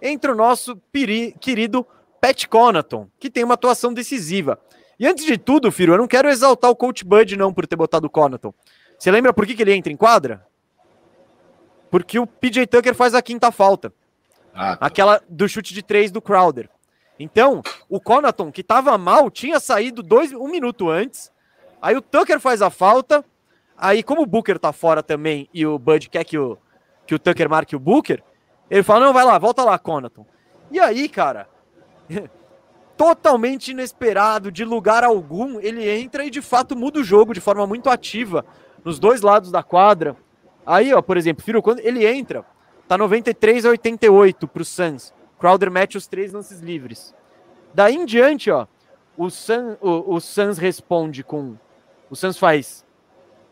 entra 0.01 0.31
o 0.31 0.37
nosso 0.37 0.77
piri, 0.93 1.35
querido 1.41 1.85
Pat 2.21 2.47
Conaton, 2.47 3.09
que 3.19 3.29
tem 3.29 3.43
uma 3.43 3.55
atuação 3.55 3.93
decisiva. 3.93 4.61
E 4.97 5.09
antes 5.09 5.25
de 5.25 5.37
tudo, 5.37 5.73
Firo, 5.73 5.95
eu 5.95 5.99
não 5.99 6.07
quero 6.07 6.29
exaltar 6.29 6.71
o 6.71 6.77
Coach 6.77 7.05
Bud 7.05 7.37
não 7.37 7.53
por 7.53 7.67
ter 7.67 7.75
botado 7.75 8.07
o 8.07 8.11
Conaton. 8.11 8.55
Você 8.97 9.11
lembra 9.11 9.33
por 9.33 9.45
que, 9.45 9.57
que 9.57 9.63
ele 9.63 9.75
entra 9.75 9.93
em 9.93 9.97
quadra? 9.97 10.47
Porque 11.91 12.17
o 12.17 12.29
PJ 12.29 12.69
Tucker 12.69 12.95
faz 12.95 13.13
a 13.13 13.21
quinta 13.21 13.51
falta. 13.51 13.93
Ah, 14.55 14.77
tá. 14.77 14.87
Aquela 14.87 15.21
do 15.29 15.49
chute 15.49 15.75
de 15.75 15.83
três 15.83 16.13
do 16.13 16.23
Crowder. 16.23 16.71
Então, 17.19 17.61
o 17.89 18.01
Conaton, 18.01 18.53
que 18.53 18.61
estava 18.61 18.97
mal, 18.97 19.29
tinha 19.33 19.59
saído 19.59 20.01
dois, 20.01 20.33
um 20.33 20.49
minuto 20.49 20.89
antes. 20.89 21.33
Aí 21.83 21.97
o 21.97 22.03
Tucker 22.03 22.39
faz 22.39 22.63
a 22.63 22.71
falta. 22.71 23.25
Aí, 23.77 24.01
como 24.01 24.23
o 24.23 24.27
Booker 24.27 24.61
tá 24.61 24.73
fora 24.73 25.03
também 25.03 25.49
e 25.53 25.67
o 25.67 25.77
Bud 25.77 26.09
quer 26.09 26.23
que 26.23 26.39
o, 26.39 26.57
que 27.11 27.15
o 27.15 27.19
Tucker 27.19 27.51
marque 27.51 27.75
o 27.75 27.81
Booker, 27.81 28.23
ele 28.71 28.83
fala: 28.83 29.07
não, 29.07 29.13
vai 29.13 29.25
lá, 29.25 29.37
volta 29.37 29.65
lá, 29.65 29.79
Conaton. 29.79 30.25
E 30.71 30.79
aí, 30.79 31.09
cara, 31.09 31.49
totalmente 32.97 33.73
inesperado, 33.73 34.53
de 34.53 34.65
lugar 34.65 35.03
algum, 35.03 35.61
ele 35.61 35.89
entra 35.91 36.25
e 36.25 36.31
de 36.31 36.41
fato 36.41 36.77
muda 36.77 37.01
o 37.01 37.05
jogo 37.05 37.35
de 37.35 37.41
forma 37.41 37.67
muito 37.67 37.91
ativa 37.91 38.45
nos 38.85 38.99
dois 38.99 39.23
lados 39.23 39.51
da 39.51 39.63
quadra. 39.63 40.17
Aí, 40.65 40.95
ó, 40.95 41.03
por 41.03 41.17
exemplo, 41.17 41.45
Firo, 41.45 41.61
quando 41.61 41.81
ele 41.81 42.07
entra, 42.07 42.45
Tá 42.91 42.99
93 42.99 43.67
a 43.67 43.69
88 43.69 44.49
pro 44.49 44.65
Suns. 44.65 45.15
Crowder 45.39 45.71
mete 45.71 45.97
os 45.97 46.09
três 46.09 46.33
lances 46.33 46.59
livres. 46.59 47.15
Daí 47.73 47.95
em 47.95 48.05
diante, 48.05 48.51
ó, 48.51 48.67
o, 49.17 49.31
Sun, 49.31 49.77
o, 49.81 50.17
o 50.17 50.21
Suns 50.21 50.59
responde 50.59 51.23
com. 51.23 51.55
O 52.11 52.17
Suns 52.17 52.37
faz 52.37 52.85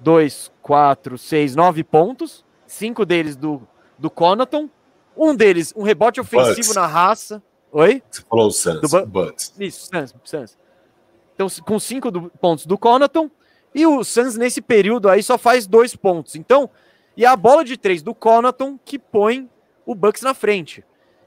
2, 0.00 0.50
4, 0.60 1.16
6, 1.16 1.54
9 1.54 1.84
pontos. 1.84 2.44
Cinco 2.68 3.04
deles 3.04 3.34
do, 3.34 3.66
do 3.98 4.08
Conaton. 4.08 4.68
Um 5.16 5.34
deles, 5.34 5.72
um 5.74 5.82
rebote 5.82 6.20
ofensivo 6.20 6.56
Bucks. 6.56 6.74
na 6.76 6.86
raça. 6.86 7.42
Oi? 7.72 8.02
Você 8.08 8.22
falou 8.22 8.46
o 8.46 8.50
Suns. 8.52 8.80
Do 8.80 9.06
Bucks. 9.06 9.52
Isso, 9.58 9.88
Suns, 9.92 10.14
Suns. 10.22 10.58
Então, 11.34 11.48
com 11.64 11.80
cinco 11.80 12.10
do, 12.10 12.30
pontos 12.40 12.66
do 12.66 12.78
Conaton. 12.78 13.30
E 13.74 13.86
o 13.86 14.04
Suns, 14.04 14.36
nesse 14.36 14.60
período 14.60 15.08
aí, 15.08 15.22
só 15.22 15.36
faz 15.36 15.66
dois 15.66 15.96
pontos. 15.96 16.36
Então, 16.36 16.70
e 17.16 17.26
a 17.26 17.34
bola 17.34 17.64
de 17.64 17.76
três 17.76 18.02
do 18.02 18.14
Conaton 18.14 18.78
que 18.84 18.98
põe 18.98 19.48
o 19.84 19.94
Bucks 19.94 20.22
na 20.22 20.34
frente. 20.34 20.84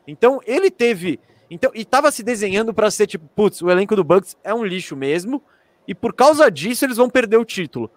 Então 0.08 0.40
ele 0.46 0.72
teve. 0.72 1.20
Então, 1.50 1.72
e 1.74 1.84
tava 1.84 2.12
se 2.12 2.24
desenhando 2.24 2.74
para 2.74 2.90
ser 2.90 3.08
tipo, 3.08 3.28
putz, 3.36 3.62
o 3.62 3.70
elenco 3.70 3.96
do 3.96 4.04
Bucks 4.04 4.38
é 4.44 4.54
um 4.54 4.64
lixo 4.64 4.96
mesmo. 4.96 5.44
E 5.88 5.96
por 5.96 6.14
causa 6.14 6.50
disso 6.50 6.86
eles 6.86 6.98
vão 6.98 7.10
perder 7.10 7.38
o 7.38 7.44
título. 7.44 7.92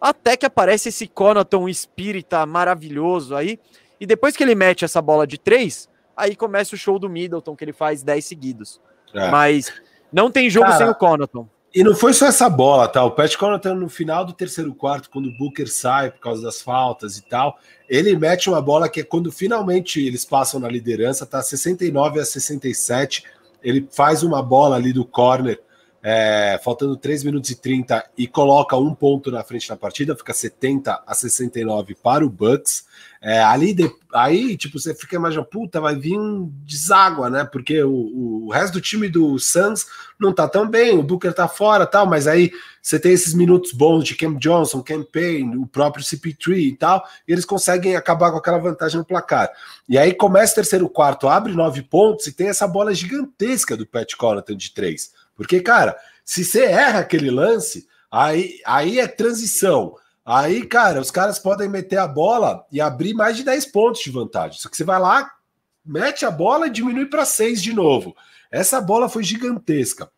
Até 0.00 0.36
que 0.36 0.46
aparece 0.46 0.90
esse 0.90 1.06
Conaton 1.06 1.68
espírita 1.68 2.44
maravilhoso 2.44 3.34
aí. 3.34 3.58
E 4.00 4.06
depois 4.06 4.36
que 4.36 4.42
ele 4.42 4.54
mete 4.54 4.84
essa 4.84 5.00
bola 5.00 5.26
de 5.26 5.38
três, 5.38 5.88
aí 6.16 6.36
começa 6.36 6.74
o 6.74 6.78
show 6.78 6.98
do 6.98 7.08
Middleton, 7.08 7.56
que 7.56 7.64
ele 7.64 7.72
faz 7.72 8.02
10 8.02 8.24
seguidos. 8.24 8.80
É. 9.14 9.30
Mas 9.30 9.72
não 10.12 10.30
tem 10.30 10.50
jogo 10.50 10.66
Cara, 10.66 10.78
sem 10.78 10.88
o 10.88 10.94
Conaton. 10.94 11.48
E 11.76 11.84
não 11.84 11.94
foi 11.94 12.14
só 12.14 12.26
essa 12.26 12.48
bola, 12.48 12.88
tá? 12.88 13.04
O 13.04 13.10
Pat 13.10 13.36
Connaughton 13.36 13.74
no 13.74 13.90
final 13.90 14.24
do 14.24 14.32
terceiro 14.32 14.74
quarto, 14.74 15.10
quando 15.10 15.26
o 15.26 15.36
Booker 15.36 15.68
sai 15.68 16.10
por 16.10 16.20
causa 16.20 16.40
das 16.40 16.62
faltas 16.62 17.18
e 17.18 17.22
tal, 17.22 17.58
ele 17.86 18.16
mete 18.16 18.48
uma 18.48 18.62
bola 18.62 18.88
que 18.88 19.00
é 19.00 19.04
quando 19.04 19.30
finalmente 19.30 20.00
eles 20.00 20.24
passam 20.24 20.58
na 20.58 20.68
liderança, 20.68 21.26
tá 21.26 21.42
69 21.42 22.18
a 22.18 22.24
67, 22.24 23.24
ele 23.62 23.86
faz 23.92 24.22
uma 24.22 24.42
bola 24.42 24.76
ali 24.76 24.90
do 24.90 25.04
corner 25.04 25.60
é, 26.08 26.60
faltando 26.62 26.96
3 26.96 27.24
minutos 27.24 27.50
e 27.50 27.56
30 27.56 28.10
e 28.16 28.28
coloca 28.28 28.76
um 28.76 28.94
ponto 28.94 29.28
na 29.28 29.42
frente 29.42 29.68
na 29.68 29.76
partida, 29.76 30.14
fica 30.14 30.32
70 30.32 31.02
a 31.04 31.14
69 31.14 31.96
para 31.96 32.24
o 32.24 32.30
Bucks. 32.30 32.84
É, 33.20 33.42
ali, 33.42 33.74
de, 33.74 33.90
aí, 34.14 34.56
tipo, 34.56 34.78
você 34.78 34.94
fica 34.94 35.16
imaginando, 35.16 35.48
puta, 35.48 35.80
vai 35.80 35.96
vir 35.96 36.16
um 36.16 36.48
deságua, 36.64 37.28
né? 37.28 37.42
Porque 37.42 37.82
o, 37.82 38.44
o 38.46 38.52
resto 38.52 38.74
do 38.74 38.80
time 38.80 39.08
do 39.08 39.36
Suns 39.36 39.84
não 40.16 40.32
tá 40.32 40.46
tão 40.46 40.68
bem, 40.70 40.96
o 40.96 41.02
Booker 41.02 41.32
tá 41.32 41.48
fora 41.48 41.84
tal, 41.84 42.06
mas 42.06 42.28
aí 42.28 42.52
você 42.80 43.00
tem 43.00 43.10
esses 43.10 43.34
minutos 43.34 43.72
bons 43.72 44.04
de 44.04 44.14
Cam 44.14 44.36
Johnson, 44.36 44.84
Cam 44.84 45.02
Payne, 45.02 45.56
o 45.56 45.66
próprio 45.66 46.04
CP3 46.04 46.56
e 46.58 46.76
tal, 46.76 47.04
e 47.26 47.32
eles 47.32 47.44
conseguem 47.44 47.96
acabar 47.96 48.30
com 48.30 48.38
aquela 48.38 48.58
vantagem 48.58 48.98
no 48.98 49.04
placar. 49.04 49.50
E 49.88 49.98
aí 49.98 50.14
começa 50.14 50.52
o 50.52 50.54
terceiro 50.54 50.88
quarto, 50.88 51.26
abre 51.26 51.52
nove 51.52 51.82
pontos 51.82 52.28
e 52.28 52.32
tem 52.32 52.46
essa 52.46 52.68
bola 52.68 52.94
gigantesca 52.94 53.76
do 53.76 53.84
Pat 53.84 54.14
Connaughton 54.14 54.54
de 54.54 54.72
três. 54.72 55.10
Porque, 55.36 55.60
cara, 55.60 55.96
se 56.24 56.44
você 56.44 56.64
erra 56.64 57.00
aquele 57.00 57.30
lance, 57.30 57.86
aí, 58.10 58.60
aí 58.64 58.98
é 58.98 59.06
transição. 59.06 59.94
Aí, 60.24 60.66
cara, 60.66 61.00
os 61.00 61.10
caras 61.10 61.38
podem 61.38 61.68
meter 61.68 61.98
a 61.98 62.08
bola 62.08 62.64
e 62.72 62.80
abrir 62.80 63.14
mais 63.14 63.36
de 63.36 63.44
10 63.44 63.66
pontos 63.66 64.02
de 64.02 64.10
vantagem. 64.10 64.58
Só 64.58 64.68
que 64.68 64.76
você 64.76 64.82
vai 64.82 64.98
lá, 64.98 65.30
mete 65.84 66.26
a 66.26 66.30
bola 66.30 66.66
e 66.66 66.70
diminui 66.70 67.06
para 67.06 67.24
6 67.24 67.62
de 67.62 67.72
novo. 67.72 68.16
Essa 68.50 68.80
bola 68.80 69.08
foi 69.08 69.22
gigantesca. 69.22 70.10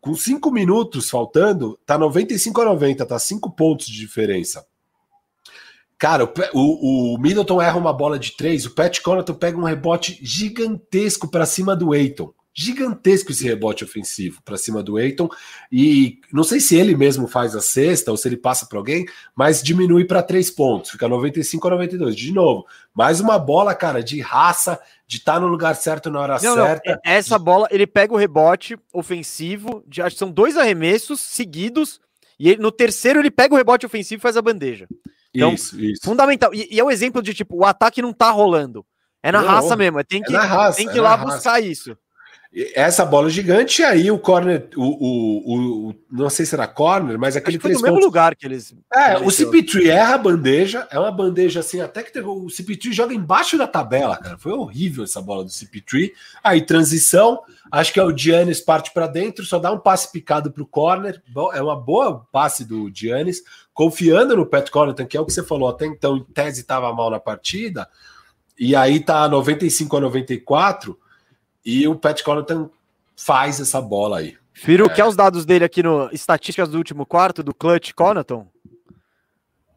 Com 0.00 0.14
5 0.14 0.50
minutos 0.50 1.08
faltando, 1.08 1.78
tá 1.86 1.96
95 1.96 2.60
a 2.60 2.64
90, 2.66 3.06
tá 3.06 3.18
5 3.18 3.50
pontos 3.52 3.86
de 3.86 3.98
diferença. 3.98 4.66
Cara, 5.96 6.30
o, 6.52 7.14
o, 7.14 7.18
Middleton 7.18 7.60
erra 7.60 7.76
uma 7.76 7.92
bola 7.92 8.18
de 8.18 8.36
3, 8.36 8.66
o 8.66 8.74
Pat 8.74 9.00
Connaughton 9.00 9.34
pega 9.34 9.58
um 9.58 9.64
rebote 9.64 10.18
gigantesco 10.22 11.26
para 11.28 11.44
cima 11.44 11.74
do 11.74 11.94
Eiton 11.94 12.32
gigantesco 12.58 13.30
esse 13.30 13.44
rebote 13.44 13.84
ofensivo 13.84 14.42
para 14.42 14.56
cima 14.56 14.82
do 14.82 14.98
Eiton. 14.98 15.28
E 15.70 16.18
não 16.32 16.42
sei 16.42 16.58
se 16.58 16.74
ele 16.74 16.96
mesmo 16.96 17.28
faz 17.28 17.54
a 17.54 17.60
sexta 17.60 18.10
ou 18.10 18.16
se 18.16 18.26
ele 18.26 18.36
passa 18.36 18.66
para 18.66 18.76
alguém, 18.76 19.06
mas 19.32 19.62
diminui 19.62 20.04
para 20.04 20.24
três 20.24 20.50
pontos, 20.50 20.90
fica 20.90 21.06
95 21.06 21.68
a 21.68 21.70
92. 21.70 22.16
De 22.16 22.32
novo, 22.32 22.66
mais 22.92 23.20
uma 23.20 23.38
bola, 23.38 23.76
cara, 23.76 24.02
de 24.02 24.20
raça, 24.20 24.80
de 25.06 25.18
estar 25.18 25.34
tá 25.34 25.40
no 25.40 25.46
lugar 25.46 25.76
certo 25.76 26.10
na 26.10 26.18
hora 26.18 26.32
não, 26.42 26.54
certa. 26.56 26.90
Não, 26.90 26.94
é, 26.96 27.16
essa 27.16 27.38
bola, 27.38 27.68
ele 27.70 27.86
pega 27.86 28.12
o 28.12 28.16
rebote 28.16 28.76
ofensivo, 28.92 29.84
de, 29.86 30.02
acho 30.02 30.16
que 30.16 30.18
são 30.18 30.30
dois 30.32 30.56
arremessos 30.56 31.20
seguidos, 31.20 32.00
e 32.40 32.48
ele, 32.48 32.60
no 32.60 32.72
terceiro 32.72 33.20
ele 33.20 33.30
pega 33.30 33.54
o 33.54 33.56
rebote 33.56 33.86
ofensivo 33.86 34.18
e 34.18 34.22
faz 34.22 34.36
a 34.36 34.42
bandeja. 34.42 34.88
Então, 35.32 35.54
isso, 35.54 35.80
isso. 35.80 36.02
fundamental. 36.02 36.52
E, 36.52 36.66
e, 36.72 36.80
é 36.80 36.82
o 36.82 36.90
exemplo 36.90 37.22
de 37.22 37.32
tipo, 37.34 37.56
o 37.56 37.64
ataque 37.64 38.02
não 38.02 38.12
tá 38.12 38.30
rolando. 38.30 38.84
É 39.22 39.30
na 39.30 39.42
não, 39.42 39.48
raça 39.48 39.76
mesmo, 39.76 40.02
tem 40.02 40.22
é 40.22 40.24
que, 40.24 40.34
é 40.34 40.38
raça, 40.38 40.78
tem 40.78 40.88
que 40.88 40.96
ir 40.96 41.00
lá 41.00 41.16
buscar 41.16 41.62
isso 41.62 41.96
essa 42.74 43.04
bola 43.04 43.30
gigante, 43.30 43.82
e 43.82 43.84
aí 43.84 44.10
o 44.10 44.18
corner, 44.18 44.68
o, 44.76 44.82
o, 44.82 45.88
o, 45.90 45.94
não 46.10 46.28
sei 46.28 46.44
se 46.44 46.54
era 46.54 46.66
corner, 46.66 47.18
mas 47.18 47.36
aquele 47.36 47.58
foi 47.58 47.72
no 47.72 47.80
mesmo 47.80 48.00
lugar 48.00 48.34
que 48.34 48.46
eles. 48.46 48.74
É, 48.92 49.16
o 49.18 49.26
CP3 49.26 49.86
erra 49.86 50.14
a 50.14 50.18
bandeja, 50.18 50.88
é 50.90 50.98
uma 50.98 51.12
bandeja 51.12 51.60
assim, 51.60 51.80
até 51.80 52.02
que 52.02 52.18
o 52.18 52.46
CP3 52.46 52.92
joga 52.92 53.14
embaixo 53.14 53.56
da 53.56 53.66
tabela, 53.66 54.16
cara. 54.16 54.38
Foi 54.38 54.52
horrível 54.52 55.04
essa 55.04 55.20
bola 55.22 55.44
do 55.44 55.50
CP3. 55.50 56.10
Aí 56.42 56.60
transição, 56.60 57.40
acho 57.70 57.92
que 57.92 58.00
é 58.00 58.04
o 58.04 58.16
Giannis 58.16 58.60
parte 58.60 58.92
para 58.92 59.06
dentro, 59.06 59.44
só 59.44 59.58
dá 59.58 59.70
um 59.70 59.78
passe 59.78 60.10
picado 60.10 60.50
para 60.50 60.62
o 60.62 60.66
corner. 60.66 61.22
É 61.52 61.62
uma 61.62 61.76
boa 61.76 62.26
passe 62.32 62.64
do 62.64 62.90
Giannis, 62.92 63.42
confiando 63.72 64.36
no 64.36 64.46
Pat 64.46 64.68
Connaughton, 64.68 65.06
que 65.06 65.16
é 65.16 65.20
o 65.20 65.26
que 65.26 65.32
você 65.32 65.44
falou, 65.44 65.68
até 65.68 65.86
então 65.86 66.16
em 66.16 66.24
tese 66.24 66.62
estava 66.62 66.92
mal 66.92 67.10
na 67.10 67.20
partida. 67.20 67.88
E 68.58 68.74
aí 68.74 68.98
tá 68.98 69.28
95 69.28 69.96
a 69.96 70.00
94 70.00 70.98
e 71.68 71.86
o 71.86 71.94
Pat 71.94 72.22
Connaughton 72.22 72.70
faz 73.14 73.60
essa 73.60 73.78
bola 73.78 74.20
aí. 74.20 74.38
Firo, 74.54 74.86
é. 74.86 74.88
quer 74.88 75.04
os 75.04 75.14
dados 75.14 75.44
dele 75.44 75.66
aqui 75.66 75.82
no 75.82 76.08
estatísticas 76.10 76.70
do 76.70 76.78
último 76.78 77.04
quarto 77.04 77.42
do 77.42 77.54
Clutch 77.54 77.92
Connaughton? 77.92 78.50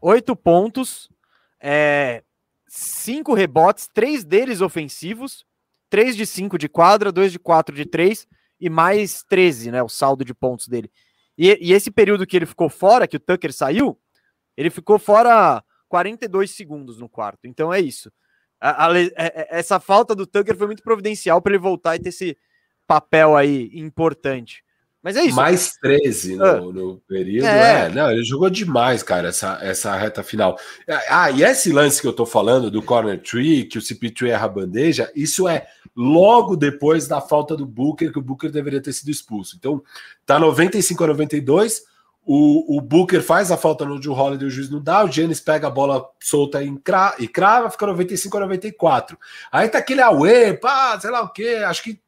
Oito 0.02 0.34
pontos, 0.34 1.10
é, 1.60 2.24
cinco 2.66 3.34
rebotes, 3.34 3.90
três 3.94 4.24
deles 4.24 4.62
ofensivos, 4.62 5.46
três 5.90 6.16
de 6.16 6.26
cinco 6.26 6.58
de 6.58 6.70
quadra, 6.70 7.12
dois 7.12 7.30
de 7.30 7.38
quatro 7.38 7.76
de 7.76 7.86
três 7.86 8.26
e 8.58 8.70
mais 8.70 9.22
13, 9.24 9.70
né? 9.70 9.84
O 9.84 9.90
saldo 9.90 10.24
de 10.24 10.34
pontos 10.34 10.70
dele. 10.70 10.90
E, 11.38 11.58
e 11.60 11.74
esse 11.74 11.92
período 11.92 12.26
que 12.26 12.38
ele 12.38 12.46
ficou 12.46 12.70
fora, 12.70 13.06
que 13.06 13.18
o 13.18 13.20
Tucker 13.20 13.52
saiu, 13.52 14.00
ele 14.56 14.70
ficou 14.70 14.98
fora 14.98 15.62
42 15.90 16.52
segundos 16.52 17.00
no 17.00 17.10
quarto. 17.10 17.48
Então 17.48 17.74
é 17.74 17.82
isso. 17.82 18.10
A, 18.62 18.88
a, 18.88 19.00
é, 19.00 19.12
é, 19.18 19.48
essa 19.50 19.80
falta 19.80 20.14
do 20.14 20.28
Tucker 20.28 20.56
foi 20.56 20.68
muito 20.68 20.84
providencial 20.84 21.42
para 21.42 21.54
ele 21.54 21.62
voltar 21.62 21.96
e 21.96 22.00
ter 22.00 22.10
esse 22.10 22.38
papel 22.86 23.36
aí 23.36 23.72
importante. 23.74 24.64
Mas 25.04 25.18
é 25.18 25.24
isso. 25.24 25.36
Mais 25.36 25.74
13 25.82 26.36
no, 26.36 26.46
ah. 26.46 26.62
no 26.62 27.02
período. 27.08 27.46
É. 27.46 27.86
é. 27.86 27.90
não, 27.90 28.12
ele 28.12 28.24
jogou 28.24 28.50
demais, 28.50 29.02
cara, 29.02 29.30
essa, 29.30 29.58
essa 29.62 29.96
reta 29.96 30.22
final. 30.22 30.56
Ah, 31.10 31.32
e 31.32 31.42
esse 31.44 31.72
lance 31.72 32.00
que 32.00 32.08
eu 32.08 32.14
tô 32.14 32.26
falando 32.26 32.70
do 32.70 32.84
corner 32.84 33.20
tree, 33.20 33.66
que 33.66 33.80
o 33.80 33.82
CP3 33.82 34.30
erra 34.30 34.46
a 34.46 34.50
bandeja, 34.50 35.12
isso 35.16 35.48
é 35.48 35.68
logo 35.96 36.56
depois 36.56 37.08
da 37.08 37.20
falta 37.20 37.58
do 37.58 37.66
Booker, 37.66 38.12
que 38.12 38.20
o 38.20 38.22
Booker 38.22 38.52
deveria 38.52 38.82
ter 38.82 38.94
sido 38.94 39.10
expulso. 39.10 39.56
Então, 39.58 39.82
tá 40.24 40.38
95 40.38 41.04
a 41.04 41.08
92. 41.08 41.82
O, 42.26 42.78
o 42.78 42.82
Booker 42.82 43.22
faz 43.22 43.52
a 43.52 43.58
falta 43.58 43.84
no 43.84 44.02
Joe 44.02 44.16
Holiday, 44.16 44.48
o 44.48 44.52
juiz 44.52 44.70
não 44.70 44.82
dá. 44.82 45.04
O 45.04 45.12
Giannis 45.12 45.40
pega 45.40 45.68
a 45.68 45.72
bola 45.72 46.08
solta 46.20 46.64
e, 46.64 46.72
cra, 46.80 47.16
e 47.18 47.28
crava, 47.28 47.70
fica 47.70 47.88
95 47.88 48.38
a 48.38 48.40
94. 48.42 49.18
Aí 49.52 49.68
tá 49.68 49.80
aquele 49.80 50.02
away, 50.02 50.54
pá, 50.56 51.00
sei 51.00 51.10
lá 51.10 51.22
o 51.22 51.30
que. 51.30 51.56
Acho 51.58 51.84
que 51.84 52.00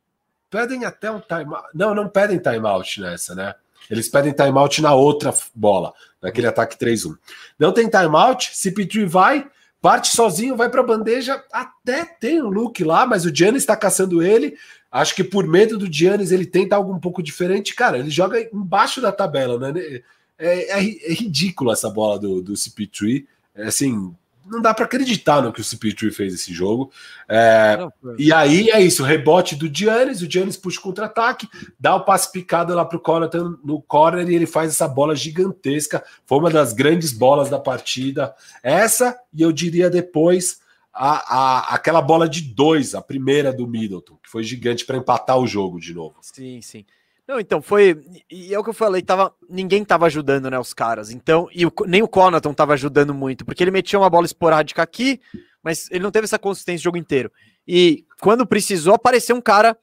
pedem 0.50 0.86
até 0.86 1.10
um 1.10 1.20
timeout. 1.20 1.68
Não, 1.74 1.96
não 1.96 2.08
pedem 2.08 2.38
timeout 2.38 3.02
nessa, 3.02 3.34
né? 3.34 3.56
Eles 3.90 4.08
pedem 4.08 4.34
timeout 4.34 4.82
na 4.82 4.94
outra 4.94 5.34
bola, 5.54 5.94
naquele 6.22 6.48
ataque 6.48 6.78
3-1. 6.78 7.18
Não 7.60 7.74
tem 7.74 7.90
timeout, 7.90 8.52
CP3 8.52 9.08
vai, 9.08 9.48
parte 9.82 10.10
sozinho, 10.10 10.56
vai 10.56 10.70
para 10.70 10.82
a 10.82 10.86
bandeja, 10.86 11.44
até 11.52 12.06
tem 12.06 12.42
um 12.42 12.50
look 12.50 12.84
lá, 12.84 13.06
mas 13.06 13.26
o 13.26 13.36
Giannis 13.36 13.64
está 13.64 13.76
caçando 13.76 14.24
ele. 14.24 14.56
Acho 14.94 15.16
que 15.16 15.24
por 15.24 15.48
medo 15.48 15.76
do 15.76 15.92
Giannis 15.92 16.32
ele 16.32 16.46
tenta 16.46 16.76
algo 16.76 16.94
um 16.94 17.00
pouco 17.00 17.24
diferente. 17.24 17.74
Cara, 17.74 17.98
ele 17.98 18.12
joga 18.12 18.40
embaixo 18.54 19.02
da 19.02 19.12
tabela, 19.12 19.58
né? 19.58 20.02
É, 20.38 20.80
é, 20.80 20.80
é 20.80 21.14
ridículo 21.14 21.72
essa 21.72 21.90
bola 21.90 22.20
do, 22.20 22.44
do 22.44 22.54
CP3. 22.54 23.26
É, 23.56 23.64
assim, 23.66 24.14
não 24.46 24.62
dá 24.62 24.72
para 24.72 24.86
acreditar 24.86 25.42
no 25.42 25.52
que 25.52 25.62
o 25.62 25.64
CP3 25.64 26.12
fez 26.12 26.36
esse 26.36 26.54
jogo. 26.54 26.92
É, 27.28 27.80
e 28.20 28.32
aí 28.32 28.70
é 28.70 28.80
isso: 28.80 29.02
rebote 29.02 29.56
do 29.56 29.68
Giannis, 29.68 30.22
o 30.22 30.30
Giannis 30.30 30.58
puxa 30.58 30.80
o 30.80 30.84
contra-ataque, 30.84 31.50
dá 31.80 31.96
o 31.96 32.06
passe 32.06 32.32
picado 32.32 32.76
lá 32.76 32.86
para 32.86 32.98
o 32.98 33.02
Connaughton 33.02 33.58
no 33.64 33.82
corner 33.82 34.30
e 34.30 34.36
ele 34.36 34.46
faz 34.46 34.70
essa 34.70 34.88
bola 34.88 35.16
gigantesca. 35.16 36.04
Foi 36.28 36.38
uma 36.38 36.52
das 36.52 36.72
grandes 36.72 37.12
bolas 37.12 37.50
da 37.50 37.58
partida. 37.58 38.36
Essa, 38.62 39.18
e 39.34 39.42
eu 39.42 39.52
diria 39.52 39.90
depois, 39.90 40.60
a, 40.94 41.38
a, 41.38 41.76
aquela 41.76 42.02
bola 42.02 42.30
de 42.30 42.42
dois, 42.42 42.94
a 42.94 43.02
primeira 43.02 43.52
do 43.52 43.68
Middleton, 43.68 44.16
que 44.24 44.30
foi 44.30 44.44
gigante 44.44 44.86
para 44.86 44.98
empatar 44.98 45.38
o 45.38 45.48
jogo 45.48 45.80
de 45.80 45.94
novo. 45.94 46.16
Sim, 46.22 46.62
sim. 46.62 46.86
Não, 47.28 47.40
então 47.40 47.62
foi. 47.62 48.00
E 48.30 48.54
é 48.54 48.60
o 48.60 48.64
que 48.64 48.70
eu 48.70 48.74
falei, 48.74 49.02
tava, 49.02 49.34
ninguém 49.50 49.84
tava 49.84 50.06
ajudando, 50.06 50.52
né, 50.52 50.60
os 50.60 50.74
caras. 50.74 51.10
Então, 51.10 51.48
e 51.54 51.66
o, 51.66 51.72
nem 51.88 52.04
o 52.04 52.08
Conaton 52.08 52.54
tava 52.54 52.74
ajudando 52.74 53.14
muito, 53.14 53.46
porque 53.46 53.64
ele 53.64 53.72
metia 53.72 53.98
uma 53.98 54.10
bola 54.10 54.26
esporádica 54.26 54.84
aqui, 54.84 55.20
mas 55.64 55.90
ele 55.90 56.04
não 56.04 56.12
teve 56.12 56.26
essa 56.26 56.38
consistência 56.38 56.82
o 56.82 56.84
jogo 56.84 56.98
inteiro. 56.98 57.32
E 57.68 58.06
quando 58.22 58.46
precisou, 58.46 58.94
apareceu 58.94 59.36
um 59.36 59.42
cara 59.42 59.78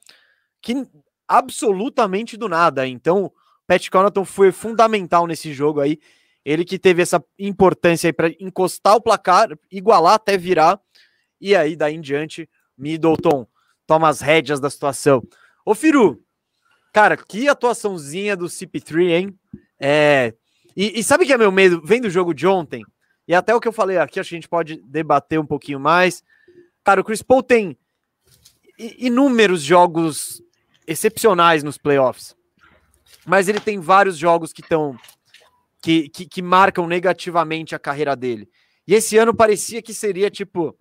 que 0.61 0.87
absolutamente 1.27 2.37
do 2.37 2.47
nada. 2.47 2.87
Então, 2.87 3.31
Pat 3.65 3.89
Conaton 3.89 4.23
foi 4.23 4.51
fundamental 4.51 5.25
nesse 5.25 5.51
jogo 5.53 5.79
aí. 5.79 5.97
Ele 6.43 6.65
que 6.65 6.77
teve 6.77 7.01
essa 7.01 7.23
importância 7.39 8.07
aí 8.07 8.13
para 8.13 8.29
encostar 8.39 8.95
o 8.95 9.01
placar, 9.01 9.49
igualar 9.71 10.15
até 10.15 10.37
virar. 10.37 10.79
E 11.41 11.55
aí, 11.55 11.75
daí 11.75 11.95
em 11.95 12.01
diante, 12.01 12.47
Middleton 12.77 13.47
toma 13.87 14.07
as 14.07 14.21
rédeas 14.21 14.59
da 14.59 14.69
situação. 14.69 15.21
Ô, 15.65 15.75
Firu, 15.75 16.23
Cara, 16.93 17.15
que 17.15 17.47
atuaçãozinha 17.47 18.35
do 18.35 18.45
CP3, 18.45 19.09
hein? 19.09 19.39
É... 19.79 20.33
E, 20.75 20.99
e 20.99 21.03
sabe 21.03 21.25
que 21.25 21.33
é 21.33 21.37
meu 21.37 21.51
medo? 21.51 21.81
Vem 21.83 22.01
do 22.01 22.09
jogo 22.09 22.33
de 22.33 22.47
ontem, 22.47 22.83
e 23.27 23.33
até 23.33 23.53
o 23.53 23.59
que 23.59 23.67
eu 23.67 23.73
falei 23.73 23.97
aqui, 23.97 24.19
acho 24.19 24.29
que 24.29 24.35
a 24.35 24.37
gente 24.37 24.49
pode 24.49 24.81
debater 24.85 25.39
um 25.39 25.45
pouquinho 25.45 25.79
mais. 25.79 26.23
Cara, 26.83 27.01
o 27.01 27.03
Chris 27.03 27.21
Paul 27.21 27.43
tem 27.43 27.77
inúmeros 28.77 29.61
jogos 29.61 30.41
excepcionais 30.87 31.61
nos 31.61 31.77
playoffs, 31.77 32.35
mas 33.25 33.47
ele 33.47 33.59
tem 33.59 33.79
vários 33.79 34.17
jogos 34.17 34.51
que 34.51 34.61
estão 34.61 34.97
que, 35.81 36.09
que, 36.09 36.25
que, 36.25 36.41
marcam 36.41 36.87
negativamente 36.87 37.75
a 37.75 37.79
carreira 37.79 38.15
dele. 38.15 38.49
E 38.87 38.93
esse 38.93 39.17
ano 39.17 39.35
parecia 39.35 39.81
que 39.81 39.93
seria 39.93 40.29
tipo, 40.29 40.75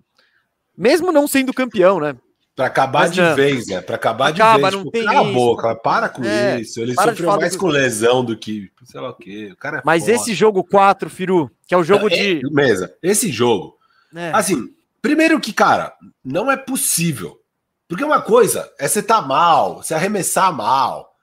mesmo 0.81 1.13
não 1.13 1.29
sendo 1.29 1.53
campeão, 1.53 2.01
né? 2.01 2.17
Para 2.57 2.67
acabar 2.67 3.01
Mas, 3.01 3.13
de 3.13 3.21
não. 3.21 3.35
vez, 3.35 3.67
né? 3.67 3.81
Para 3.83 3.97
acabar 3.97 4.31
Acaba, 4.31 4.71
de 4.71 4.77
vez. 4.77 4.85
Não 4.85 4.91
tipo, 4.91 5.05
cala 5.05 5.29
a 5.29 5.33
boca, 5.33 5.75
para 5.77 6.09
com 6.09 6.25
é, 6.25 6.61
isso. 6.61 6.81
Ele 6.81 6.95
sofreu 6.95 7.37
mais 7.37 7.55
com 7.55 7.67
lesão 7.67 8.25
do 8.25 8.37
que 8.37 8.73
sei 8.85 9.01
lá 9.01 9.11
o 9.11 9.15
quê. 9.15 9.51
O 9.53 9.57
cara 9.57 9.79
é 9.79 9.83
Mas 9.85 10.05
foda. 10.05 10.15
esse 10.15 10.35
jogo 10.35 10.65
4, 10.65 11.11
Firu, 11.11 11.51
que 11.67 11.75
é 11.75 11.77
o 11.77 11.85
jogo 11.85 12.07
é, 12.07 12.11
de. 12.11 12.47
É, 12.47 12.51
mesa. 12.51 12.95
Esse 13.03 13.31
jogo. 13.31 13.79
É. 14.15 14.33
Assim, 14.33 14.75
primeiro 15.03 15.39
que, 15.39 15.53
cara, 15.53 15.95
não 16.25 16.51
é 16.51 16.57
possível. 16.57 17.39
Porque 17.87 18.05
uma 18.05 18.23
coisa 18.23 18.73
é 18.79 18.89
você 18.89 19.03
tá 19.03 19.21
mal, 19.21 19.83
você 19.83 19.93
arremessar 19.95 20.51
mal. 20.53 21.15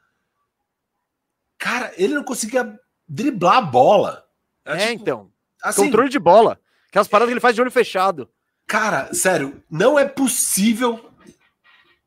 Cara, 1.57 1.91
ele 1.97 2.13
não 2.13 2.23
conseguia 2.23 2.79
driblar 3.07 3.57
a 3.57 3.61
bola. 3.61 4.23
É, 4.63 4.77
tipo, 4.77 5.01
então. 5.01 5.31
Assim, 5.61 5.83
Controle 5.83 6.09
de 6.09 6.19
bola. 6.19 6.59
Aquelas 6.89 7.07
paradas 7.07 7.29
que 7.29 7.33
ele 7.33 7.41
faz 7.41 7.55
de 7.55 7.61
olho 7.61 7.71
fechado. 7.71 8.29
Cara, 8.67 9.13
sério, 9.13 9.63
não 9.71 9.97
é 9.97 10.05
possível 10.05 11.09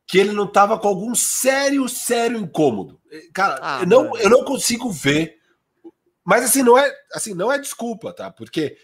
que 0.07 0.19
ele 0.19 0.33
não 0.33 0.47
tava 0.47 0.79
com 0.79 0.89
algum 0.89 1.15
sério, 1.15 1.89
sério 1.89 2.39
incômodo. 2.39 3.01
Cara, 3.33 3.59
ah, 3.63 3.79
eu, 3.81 3.87
não, 3.87 4.17
eu 4.19 4.29
não 4.29 4.45
consigo 4.45 4.91
ver. 4.91 5.39
Mas 6.25 6.45
assim, 6.45 6.63
não 6.63 6.77
é 6.77 6.93
assim, 7.13 7.33
não 7.33 7.51
é 7.51 7.59
desculpa, 7.59 8.13
tá? 8.13 8.31
Porque, 8.31 8.77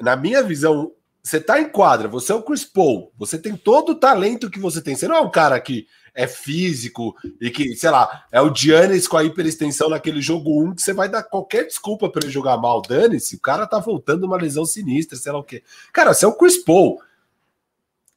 na 0.00 0.16
minha 0.16 0.42
visão, 0.42 0.92
você 1.22 1.38
tá 1.38 1.60
em 1.60 1.68
quadra, 1.68 2.08
você 2.08 2.32
é 2.32 2.34
o 2.34 2.42
Chris 2.42 2.64
Paul, 2.64 3.12
você 3.16 3.38
tem 3.38 3.56
todo 3.56 3.90
o 3.90 3.94
talento 3.94 4.50
que 4.50 4.58
você 4.58 4.80
tem. 4.82 4.96
Você 4.96 5.06
não 5.06 5.16
é 5.16 5.20
um 5.20 5.30
cara 5.30 5.60
que 5.60 5.86
é 6.14 6.26
físico 6.26 7.14
e 7.40 7.50
que, 7.50 7.76
sei 7.76 7.90
lá, 7.90 8.26
é 8.32 8.40
o 8.40 8.52
Giannis 8.52 9.06
com 9.06 9.16
a 9.16 9.24
hiperextensão 9.24 9.88
naquele 9.88 10.20
jogo 10.20 10.62
1 10.64 10.74
que 10.74 10.82
você 10.82 10.92
vai 10.92 11.08
dar 11.08 11.22
qualquer 11.22 11.66
desculpa 11.66 12.10
para 12.10 12.24
ele 12.24 12.32
jogar 12.32 12.56
mal. 12.56 12.82
Dane-se, 12.82 13.36
o 13.36 13.40
cara 13.40 13.66
tá 13.66 13.78
voltando 13.78 14.24
uma 14.24 14.36
lesão 14.36 14.64
sinistra, 14.64 15.16
sei 15.16 15.30
lá 15.30 15.38
o 15.38 15.44
quê. 15.44 15.62
Cara, 15.92 16.12
você 16.12 16.24
é 16.24 16.28
o 16.28 16.36
Chris 16.36 16.58
Paul. 16.58 17.00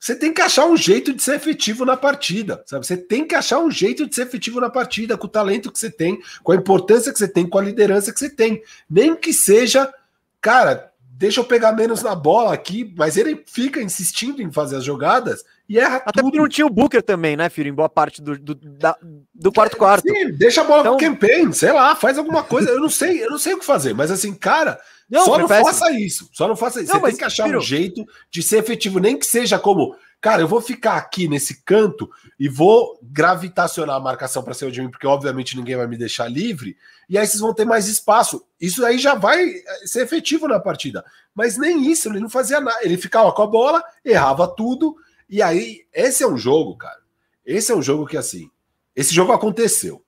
Você 0.04 0.18
tem 0.18 0.34
que 0.34 0.42
achar 0.42 0.66
um 0.66 0.76
jeito 0.76 1.14
de 1.14 1.24
ser 1.24 1.36
efetivo 1.36 1.86
na 1.86 1.96
partida, 1.96 2.62
sabe? 2.66 2.86
Você 2.86 2.98
tem 2.98 3.26
que 3.26 3.36
achar 3.36 3.60
um 3.60 3.72
jeito 3.72 4.06
de 4.06 4.14
ser 4.14 4.24
efetivo 4.24 4.60
na 4.60 4.70
partida, 4.70 5.18
com 5.18 5.28
o 5.28 5.30
talento 5.30 5.72
que 5.72 5.80
você 5.80 5.90
tem, 5.90 6.20
com 6.44 6.52
a 6.52 6.58
importância 6.58 7.14
que 7.14 7.18
você 7.18 7.26
tem, 7.26 7.48
com 7.48 7.58
a 7.58 7.62
liderança 7.62 8.12
que 8.12 8.20
você 8.20 8.30
tem. 8.30 8.62
Nem 8.90 9.16
que 9.16 9.32
seja, 9.32 9.94
cara, 10.42 10.92
deixa 11.00 11.40
eu 11.40 11.46
pegar 11.46 11.72
menos 11.72 12.04
na 12.04 12.14
bola 12.16 12.54
aqui, 12.54 12.94
mas 12.98 13.16
ele 13.16 13.46
fica 13.48 13.82
insistindo 13.82 14.42
em 14.42 14.52
fazer 14.52 14.76
as 14.76 14.84
jogadas 14.84 15.42
e 15.70 15.80
erra 15.80 16.02
Até 16.06 16.20
tudo. 16.20 16.24
porque 16.24 16.38
não 16.38 16.50
tinha 16.50 16.68
o 16.68 16.70
Booker 16.70 17.02
também, 17.02 17.38
né, 17.38 17.48
filho? 17.48 17.70
Em 17.70 17.74
boa 17.74 17.88
parte 17.88 18.22
do, 18.22 18.38
do, 18.38 18.56
da, 18.56 18.98
do 19.34 19.54
quarto 19.54 19.78
quarto. 19.78 20.04
Sim, 20.06 20.34
deixa 20.34 20.60
a 20.60 20.64
bola 20.66 20.82
então... 20.82 20.98
com 20.98 21.06
o 21.06 21.10
campaign, 21.12 21.54
sei 21.54 21.72
lá, 21.72 21.96
faz 21.96 22.18
alguma 22.18 22.44
coisa. 22.44 22.70
Eu 22.70 22.82
não 22.82 22.90
sei, 22.90 23.24
eu 23.24 23.32
não 23.32 23.40
sei 23.40 23.54
o 23.54 23.60
que 23.60 23.66
fazer, 23.66 23.94
mas 23.94 24.12
assim, 24.12 24.34
cara, 24.34 24.82
não, 25.14 25.26
só 25.26 25.38
não 25.38 25.48
faça 25.48 25.92
isso. 25.92 26.30
Só 26.32 26.48
não 26.48 26.56
faça 26.56 26.82
isso. 26.82 26.94
Não, 26.94 27.00
Você 27.00 27.08
tem 27.08 27.18
que 27.18 27.24
achar 27.24 27.48
um 27.48 27.62
jeito 27.62 28.06
de 28.30 28.42
ser 28.44 28.58
efetivo, 28.58 29.00
nem 29.00 29.18
que 29.18 29.26
seja 29.26 29.58
como, 29.58 29.96
cara, 30.20 30.42
eu 30.42 30.48
vou 30.48 30.60
ficar 30.60 30.98
aqui 30.98 31.28
nesse 31.28 31.64
canto 31.64 32.10
e 32.40 32.50
vou 32.50 33.00
gravitacionar 33.02 33.96
a 33.96 34.00
marcação 34.00 34.44
para 34.44 34.54
ser 34.54 34.66
o 34.66 34.74
Jimmy, 34.74 34.92
porque 34.92 35.08
obviamente 35.08 35.56
ninguém 35.56 35.76
vai 35.76 35.88
me 35.88 35.98
deixar 35.98 36.28
livre, 36.28 36.76
e 37.10 37.18
aí 37.18 37.26
vocês 37.26 37.42
vão 37.42 37.54
ter 37.54 37.66
mais 37.66 37.88
espaço. 37.88 38.44
Isso 38.60 38.86
aí 38.86 38.98
já 38.98 39.16
vai 39.16 39.44
eh, 39.44 39.64
ser 39.86 40.04
efetivo 40.04 40.48
na 40.48 40.60
partida. 40.60 41.06
Mas 41.36 41.58
nem 41.58 41.90
isso, 41.92 42.10
ele 42.10 42.20
não 42.20 42.30
fazia 42.30 42.60
nada. 42.60 42.80
Ele 42.82 42.98
ficava 42.98 43.32
com 43.32 43.42
a 43.42 43.48
bola, 43.48 43.84
errava 44.04 44.48
tudo 44.48 44.96
e 45.34 45.42
aí, 45.42 45.86
esse 45.92 46.24
é 46.24 46.28
um 46.28 46.38
jogo, 46.38 46.78
cara. 46.78 47.00
Esse 47.44 47.72
é 47.72 47.76
um 47.76 47.82
jogo 47.82 48.06
que, 48.06 48.16
assim, 48.16 48.52
esse 48.96 49.12
jogo 49.12 49.32
aconteceu. 49.32 50.03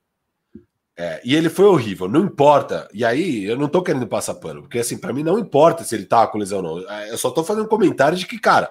É, 0.98 1.22
e 1.26 1.36
ele 1.36 1.50
foi 1.50 1.66
horrível, 1.66 2.08
não 2.08 2.22
importa. 2.22 2.88
E 2.94 3.04
aí, 3.04 3.44
eu 3.44 3.58
não 3.58 3.68
tô 3.68 3.82
querendo 3.82 4.08
passar 4.08 4.36
pano, 4.36 4.62
porque, 4.62 4.80
assim, 4.80 4.98
para 4.98 5.12
mim 5.12 5.24
não 5.24 5.38
importa 5.38 5.84
se 5.84 5.94
ele 5.94 6.06
tá 6.06 6.26
com 6.26 6.38
lesão 6.38 6.64
ou 6.64 6.82
não. 6.82 6.90
É, 6.90 7.12
eu 7.12 7.18
só 7.18 7.30
tô 7.30 7.44
fazendo 7.44 7.66
um 7.66 7.70
comentário 7.70 8.18
de 8.18 8.26
que, 8.26 8.40
cara, 8.40 8.70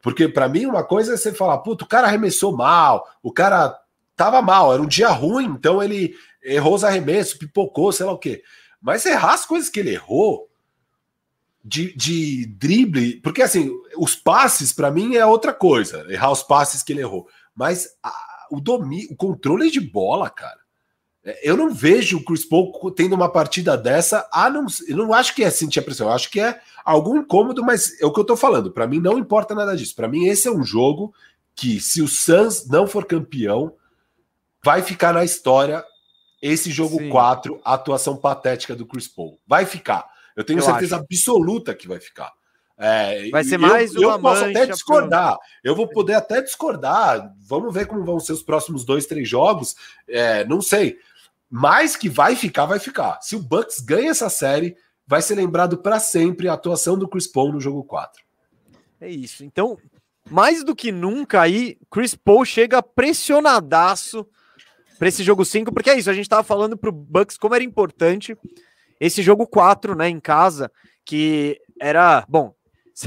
porque 0.00 0.28
para 0.28 0.48
mim 0.48 0.66
uma 0.66 0.84
coisa 0.84 1.14
é 1.14 1.16
você 1.16 1.32
falar, 1.32 1.58
puto, 1.58 1.84
o 1.84 1.88
cara 1.88 2.06
arremessou 2.06 2.56
mal, 2.56 3.08
o 3.22 3.32
cara 3.32 3.76
tava 4.14 4.40
mal, 4.40 4.72
era 4.72 4.82
um 4.82 4.86
dia 4.86 5.08
ruim, 5.08 5.46
então 5.46 5.82
ele 5.82 6.14
errou 6.44 6.74
os 6.74 6.84
arremessos, 6.84 7.34
pipocou, 7.34 7.90
sei 7.90 8.06
lá 8.06 8.12
o 8.12 8.18
quê. 8.18 8.42
Mas 8.80 9.04
errar 9.06 9.32
as 9.32 9.46
coisas 9.46 9.68
que 9.68 9.80
ele 9.80 9.94
errou, 9.94 10.48
de, 11.64 11.96
de 11.96 12.46
drible, 12.46 13.20
porque 13.22 13.40
assim, 13.40 13.70
os 13.96 14.14
passes 14.14 14.72
para 14.72 14.90
mim 14.90 15.16
é 15.16 15.24
outra 15.24 15.54
coisa, 15.54 16.04
errar 16.10 16.30
os 16.30 16.42
passes 16.42 16.82
que 16.82 16.92
ele 16.92 17.00
errou, 17.00 17.26
mas 17.54 17.96
a, 18.02 18.12
o 18.50 18.60
domínio, 18.60 19.08
o 19.10 19.16
controle 19.16 19.70
de 19.70 19.80
bola, 19.80 20.28
cara. 20.28 20.60
Eu 21.42 21.56
não 21.56 21.72
vejo 21.72 22.18
o 22.18 22.24
Chris 22.24 22.44
Paul 22.44 22.72
tendo 22.90 23.14
uma 23.14 23.30
partida 23.30 23.76
dessa. 23.76 24.28
Ah, 24.30 24.50
não, 24.50 24.66
eu 24.86 24.96
não 24.96 25.12
acho 25.14 25.34
que 25.34 25.42
é 25.42 25.50
sentir 25.50 25.78
a 25.78 25.82
pressão, 25.82 26.08
eu 26.08 26.12
acho 26.12 26.30
que 26.30 26.38
é 26.38 26.60
algum 26.84 27.16
incômodo, 27.16 27.64
mas 27.64 27.98
é 28.00 28.04
o 28.04 28.12
que 28.12 28.20
eu 28.20 28.24
tô 28.24 28.36
falando. 28.36 28.70
Para 28.70 28.86
mim 28.86 29.00
não 29.00 29.18
importa 29.18 29.54
nada 29.54 29.74
disso. 29.76 29.94
Para 29.94 30.08
mim 30.08 30.26
esse 30.26 30.46
é 30.46 30.50
um 30.50 30.62
jogo 30.62 31.14
que 31.54 31.80
se 31.80 32.02
o 32.02 32.08
Suns 32.08 32.68
não 32.68 32.86
for 32.86 33.06
campeão, 33.06 33.74
vai 34.62 34.82
ficar 34.82 35.14
na 35.14 35.24
história 35.24 35.84
esse 36.42 36.70
jogo 36.70 36.98
Sim. 36.98 37.08
4, 37.08 37.58
a 37.64 37.72
atuação 37.72 38.16
patética 38.16 38.76
do 38.76 38.84
Chris 38.84 39.08
Paul. 39.08 39.40
Vai 39.46 39.64
ficar. 39.64 40.06
Eu 40.36 40.44
tenho 40.44 40.58
eu 40.58 40.62
certeza 40.62 40.96
acho. 40.96 41.04
absoluta 41.04 41.74
que 41.74 41.88
vai 41.88 42.00
ficar. 42.00 42.32
É, 42.76 43.30
vai 43.30 43.44
ser 43.44 43.56
mais 43.56 43.94
eu, 43.94 44.08
uma 44.08 44.16
eu 44.16 44.20
posso 44.20 44.44
até 44.44 44.66
discordar. 44.66 45.36
Pro... 45.36 45.46
Eu 45.62 45.74
vou 45.76 45.88
poder 45.88 46.14
até 46.14 46.42
discordar. 46.42 47.32
Vamos 47.48 47.72
ver 47.72 47.86
como 47.86 48.04
vão 48.04 48.20
ser 48.20 48.32
os 48.32 48.42
próximos 48.42 48.84
dois, 48.84 49.06
três 49.06 49.28
jogos. 49.28 49.74
É, 50.08 50.44
não 50.44 50.60
sei. 50.60 50.98
Mas 51.56 51.94
que 51.94 52.08
vai 52.08 52.34
ficar, 52.34 52.66
vai 52.66 52.80
ficar. 52.80 53.20
Se 53.22 53.36
o 53.36 53.38
Bucks 53.38 53.78
ganha 53.78 54.10
essa 54.10 54.28
série, 54.28 54.74
vai 55.06 55.22
ser 55.22 55.36
lembrado 55.36 55.78
para 55.78 56.00
sempre 56.00 56.48
a 56.48 56.54
atuação 56.54 56.98
do 56.98 57.06
Chris 57.06 57.28
Paul 57.28 57.52
no 57.52 57.60
jogo 57.60 57.84
4. 57.84 58.24
É 59.00 59.08
isso. 59.08 59.44
Então, 59.44 59.78
mais 60.28 60.64
do 60.64 60.74
que 60.74 60.90
nunca 60.90 61.40
aí, 61.40 61.78
Chris 61.88 62.16
Paul 62.16 62.44
chega 62.44 62.82
pressionadaço 62.82 64.26
para 64.98 65.06
esse 65.06 65.22
jogo 65.22 65.44
5, 65.44 65.72
porque 65.72 65.90
é 65.90 65.96
isso, 65.96 66.10
a 66.10 66.12
gente 66.12 66.24
estava 66.24 66.42
falando 66.42 66.76
pro 66.76 66.90
Bucks 66.90 67.38
como 67.38 67.54
era 67.54 67.62
importante 67.62 68.36
esse 68.98 69.22
jogo 69.22 69.46
4, 69.46 69.94
né, 69.94 70.08
em 70.08 70.18
casa, 70.18 70.72
que 71.04 71.60
era, 71.80 72.24
bom, 72.28 72.52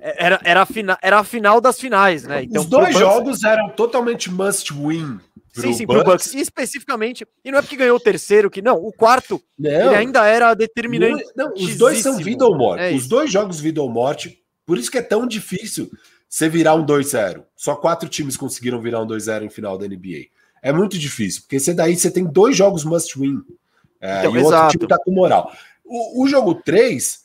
era, 0.00 0.40
era, 0.42 0.62
a, 0.62 0.66
fina, 0.66 0.98
era 1.00 1.20
a 1.20 1.24
final 1.24 1.60
das 1.60 1.78
finais, 1.78 2.24
né? 2.24 2.42
Então, 2.42 2.62
Os 2.62 2.68
dois 2.68 2.94
Bucks, 2.94 2.98
jogos 2.98 3.44
eram 3.44 3.70
totalmente 3.70 4.28
must 4.28 4.72
win. 4.72 5.20
Sim, 5.52 5.72
sim, 5.72 5.86
Bucks. 5.86 6.02
pro 6.02 6.12
Bucks. 6.12 6.34
E 6.34 6.40
especificamente, 6.40 7.26
e 7.44 7.50
não 7.50 7.58
é 7.58 7.62
porque 7.62 7.76
ganhou 7.76 7.96
o 7.96 8.00
terceiro, 8.00 8.50
que 8.50 8.62
não, 8.62 8.76
o 8.76 8.92
quarto, 8.92 9.42
não, 9.58 9.70
ele 9.70 9.96
ainda 9.96 10.26
era 10.26 10.54
determinante. 10.54 11.24
Não, 11.36 11.48
não, 11.48 11.54
os 11.54 11.76
dois 11.76 11.98
são 11.98 12.16
vida 12.16 12.46
ou 12.46 12.56
morte. 12.56 12.82
É 12.82 12.92
os 12.92 13.08
dois 13.08 13.30
jogos 13.30 13.60
vida 13.60 13.82
ou 13.82 13.90
morte, 13.90 14.42
por 14.64 14.78
isso 14.78 14.90
que 14.90 14.98
é 14.98 15.02
tão 15.02 15.26
difícil 15.26 15.90
você 16.28 16.48
virar 16.48 16.76
um 16.76 16.86
2-0. 16.86 17.42
Só 17.56 17.74
quatro 17.74 18.08
times 18.08 18.36
conseguiram 18.36 18.80
virar 18.80 19.00
um 19.00 19.06
2-0 19.06 19.44
em 19.44 19.50
final 19.50 19.76
da 19.76 19.86
NBA. 19.86 20.28
É 20.62 20.72
muito 20.72 20.96
difícil, 20.98 21.42
porque 21.42 21.58
você 21.58 21.74
daí 21.74 21.96
você 21.96 22.10
tem 22.10 22.24
dois 22.24 22.56
jogos 22.56 22.84
must 22.84 23.18
win. 23.18 23.42
É, 24.00 24.20
então, 24.20 24.36
e 24.36 24.38
o 24.38 24.44
outro 24.44 24.68
time 24.68 24.86
tá 24.86 24.98
com 24.98 25.10
moral. 25.10 25.52
O, 25.84 26.22
o 26.22 26.28
jogo 26.28 26.54
3 26.54 27.20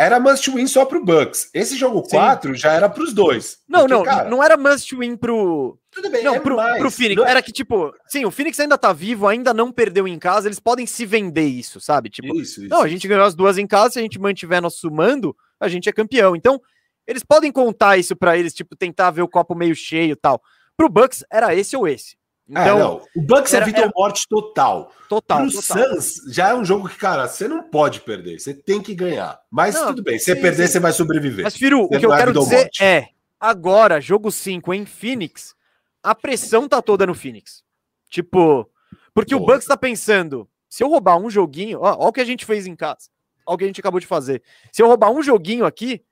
era 0.00 0.18
must 0.18 0.50
win 0.50 0.66
só 0.66 0.86
pro 0.86 1.04
Bucks. 1.04 1.50
Esse 1.52 1.76
jogo 1.76 2.02
4 2.02 2.54
já 2.54 2.72
era 2.72 2.88
pros 2.88 3.12
dois. 3.12 3.58
Não, 3.68 3.80
porque, 3.80 3.94
não, 3.94 4.02
cara, 4.02 4.30
não 4.30 4.42
era 4.42 4.56
must 4.56 4.96
win 4.96 5.14
pro. 5.14 5.78
Tudo 5.90 6.08
bem, 6.08 6.24
não, 6.24 6.36
é 6.36 6.40
pro, 6.40 6.56
mais. 6.56 6.78
pro 6.78 6.90
Phoenix. 6.90 7.20
Não... 7.20 7.28
Era 7.28 7.42
que, 7.42 7.52
tipo, 7.52 7.92
sim, 8.06 8.24
o 8.24 8.30
Phoenix 8.30 8.58
ainda 8.58 8.78
tá 8.78 8.94
vivo, 8.94 9.28
ainda 9.28 9.52
não 9.52 9.70
perdeu 9.70 10.08
em 10.08 10.18
casa, 10.18 10.48
eles 10.48 10.58
podem 10.58 10.86
se 10.86 11.04
vender 11.04 11.44
isso, 11.44 11.82
sabe? 11.82 12.08
Tipo, 12.08 12.34
isso, 12.40 12.62
isso, 12.62 12.70
não, 12.70 12.80
a 12.80 12.88
gente 12.88 13.06
ganhou 13.06 13.24
as 13.24 13.34
duas 13.34 13.58
em 13.58 13.66
casa, 13.66 13.92
se 13.92 13.98
a 13.98 14.02
gente 14.02 14.18
mantiver 14.18 14.62
nosso 14.62 14.90
mando, 14.90 15.36
a 15.60 15.68
gente 15.68 15.86
é 15.86 15.92
campeão. 15.92 16.34
Então, 16.34 16.58
eles 17.06 17.22
podem 17.22 17.52
contar 17.52 17.98
isso 17.98 18.16
para 18.16 18.38
eles, 18.38 18.54
tipo, 18.54 18.74
tentar 18.74 19.10
ver 19.10 19.20
o 19.20 19.28
copo 19.28 19.54
meio 19.54 19.74
cheio 19.74 20.12
e 20.12 20.16
tal. 20.16 20.40
Pro 20.78 20.88
Bucks 20.88 21.22
era 21.30 21.54
esse 21.54 21.76
ou 21.76 21.86
esse. 21.86 22.16
É, 22.54 22.62
então, 22.62 23.02
é. 23.14 23.18
O 23.18 23.22
Bucks 23.22 23.54
era, 23.54 23.64
é 23.64 23.66
vida 23.66 23.82
ou 23.82 23.92
morte 23.94 24.26
total. 24.28 24.92
Total. 25.08 25.44
o 25.44 25.50
Suns 25.50 26.16
já 26.28 26.50
é 26.50 26.54
um 26.54 26.64
jogo 26.64 26.88
que, 26.88 26.96
cara, 26.96 27.28
você 27.28 27.46
não 27.46 27.62
pode 27.62 28.00
perder, 28.00 28.40
você 28.40 28.52
tem 28.52 28.82
que 28.82 28.94
ganhar. 28.94 29.40
Mas 29.50 29.74
não, 29.74 29.88
tudo 29.88 30.02
bem, 30.02 30.18
se 30.18 30.26
você 30.26 30.36
perder, 30.36 30.66
sim. 30.66 30.72
você 30.72 30.80
vai 30.80 30.92
sobreviver. 30.92 31.44
Mas, 31.44 31.56
Firu, 31.56 31.84
o 31.84 31.88
que 31.88 32.04
eu 32.04 32.10
quero 32.10 32.32
dizer 32.32 32.68
é: 32.80 33.08
agora, 33.38 34.00
jogo 34.00 34.32
5 34.32 34.74
em 34.74 34.84
Phoenix, 34.84 35.54
a 36.02 36.14
pressão 36.14 36.68
tá 36.68 36.82
toda 36.82 37.06
no 37.06 37.14
Phoenix. 37.14 37.62
Tipo, 38.08 38.68
porque 39.14 39.36
Pô. 39.36 39.42
o 39.42 39.46
Bucks 39.46 39.66
tá 39.66 39.76
pensando: 39.76 40.48
se 40.68 40.82
eu 40.82 40.88
roubar 40.88 41.18
um 41.18 41.30
joguinho, 41.30 41.78
ó, 41.80 41.96
ó 41.98 42.08
o 42.08 42.12
que 42.12 42.20
a 42.20 42.24
gente 42.24 42.44
fez 42.44 42.66
em 42.66 42.74
casa, 42.74 43.08
ó 43.46 43.54
o 43.54 43.58
que 43.58 43.64
a 43.64 43.66
gente 43.68 43.80
acabou 43.80 44.00
de 44.00 44.06
fazer. 44.06 44.42
Se 44.72 44.82
eu 44.82 44.88
roubar 44.88 45.10
um 45.10 45.22
joguinho 45.22 45.64
aqui, 45.64 46.02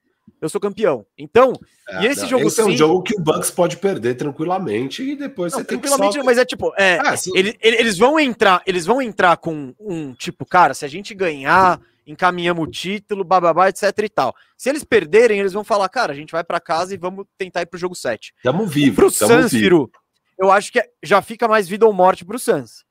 eu 0.40 0.48
sou 0.48 0.60
campeão. 0.60 1.04
Então, 1.16 1.52
é, 1.88 2.02
e 2.02 2.06
esse 2.06 2.22
não, 2.22 2.28
jogo 2.28 2.46
esse 2.46 2.56
sim, 2.56 2.62
é 2.62 2.64
um 2.66 2.76
jogo 2.76 3.02
que 3.02 3.14
o 3.14 3.20
Bucks 3.20 3.50
pode 3.50 3.76
perder 3.76 4.14
tranquilamente 4.14 5.02
e 5.02 5.16
depois 5.16 5.52
não, 5.52 5.60
você 5.60 5.64
tem 5.64 5.78
tranquilamente, 5.78 6.14
que 6.14 6.20
só... 6.20 6.24
mas 6.24 6.38
é 6.38 6.44
tipo, 6.44 6.72
é, 6.78 6.98
ah, 6.98 7.14
ele, 7.34 7.56
ele, 7.60 7.76
eles 7.76 7.98
vão 7.98 8.18
entrar, 8.18 8.62
eles 8.66 8.86
vão 8.86 9.02
entrar 9.02 9.36
com 9.36 9.74
um 9.78 10.12
tipo, 10.14 10.46
cara, 10.46 10.74
se 10.74 10.84
a 10.84 10.88
gente 10.88 11.14
ganhar, 11.14 11.80
encaminhamos 12.06 12.66
o 12.66 12.70
título, 12.70 13.24
bababá, 13.24 13.68
etc 13.68 13.92
e 14.02 14.08
tal. 14.08 14.34
Se 14.56 14.68
eles 14.68 14.84
perderem, 14.84 15.40
eles 15.40 15.52
vão 15.52 15.64
falar, 15.64 15.88
cara, 15.88 16.12
a 16.12 16.16
gente 16.16 16.32
vai 16.32 16.44
para 16.44 16.60
casa 16.60 16.94
e 16.94 16.96
vamos 16.96 17.26
tentar 17.36 17.62
ir 17.62 17.66
pro 17.66 17.78
jogo 17.78 17.94
7. 17.94 18.34
Tamo 18.42 18.66
vivo, 18.66 18.96
pro 18.96 19.10
Suns, 19.10 19.50
Firu, 19.50 19.90
eu 20.38 20.50
acho 20.50 20.72
que 20.72 20.78
é, 20.78 20.88
já 21.02 21.20
fica 21.20 21.48
mais 21.48 21.68
vida 21.68 21.84
ou 21.84 21.92
morte 21.92 22.24
pro 22.24 22.38
Suns. 22.38 22.84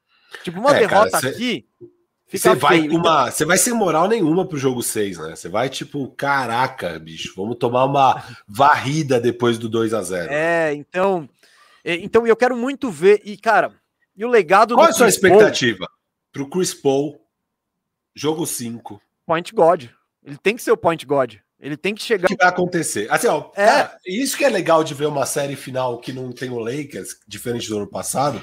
Tipo, 0.44 0.60
uma 0.60 0.76
é, 0.76 0.80
derrota 0.80 1.12
cara, 1.12 1.30
aqui, 1.30 1.66
você 2.32 2.56
vai 2.56 2.80
feio, 2.80 2.92
uma, 2.92 3.00
então. 3.00 3.32
você 3.32 3.46
vai 3.46 3.58
sem 3.58 3.74
moral 3.74 4.08
nenhuma 4.08 4.46
pro 4.46 4.58
jogo 4.58 4.84
6, 4.84 5.18
né? 5.20 5.36
Você 5.36 5.48
vai 5.48 5.70
tipo, 5.70 6.08
caraca, 6.10 7.00
bicho, 7.00 7.34
vamos 7.36 7.58
tomar 7.58 7.86
uma 7.86 8.24
varrida 8.48 9.20
depois 9.20 9.58
do 9.58 9.70
2 9.70 9.94
a 9.94 10.02
0. 10.02 10.32
É, 10.32 10.74
então, 10.74 11.30
então 11.86 12.28
eu 12.28 12.36
quero 12.36 12.58
muito 12.58 12.92
ver 12.92 13.22
e 13.24 13.38
cara, 13.38 13.72
e 14.16 14.26
o 14.26 14.30
legado 14.30 14.76
Qual 14.76 14.88
é 14.88 14.90
a 14.90 14.94
sua 14.94 15.08
expectativa 15.08 15.86
Paul, 15.86 15.90
pro 16.34 16.50
Chris 16.50 16.74
Paul 16.74 17.22
jogo 18.14 18.46
5? 18.46 19.02
Point 19.26 19.54
God. 19.54 19.86
Ele 20.24 20.38
tem 20.38 20.56
que 20.56 20.62
ser 20.62 20.72
o 20.72 20.78
point 20.78 21.06
God. 21.06 21.36
Ele 21.60 21.78
tem 21.78 21.96
que 21.96 22.04
chegar. 22.04 22.26
O 22.26 22.28
que 22.28 22.36
vai 22.36 22.48
acontecer? 22.48 23.08
Assim, 23.10 23.28
ó, 23.28 23.50
é. 23.56 23.66
Cara, 23.66 23.98
isso 24.06 24.38
que 24.38 24.44
é 24.44 24.50
legal 24.50 24.84
de 24.84 24.94
ver 24.94 25.08
uma 25.08 25.26
série 25.26 25.56
final 25.56 26.00
que 26.00 26.14
não 26.14 26.32
tem 26.32 26.50
o 26.50 26.60
Lakers, 26.60 27.18
diferente 27.28 27.68
do 27.70 27.78
ano 27.78 27.88
passado, 27.88 28.42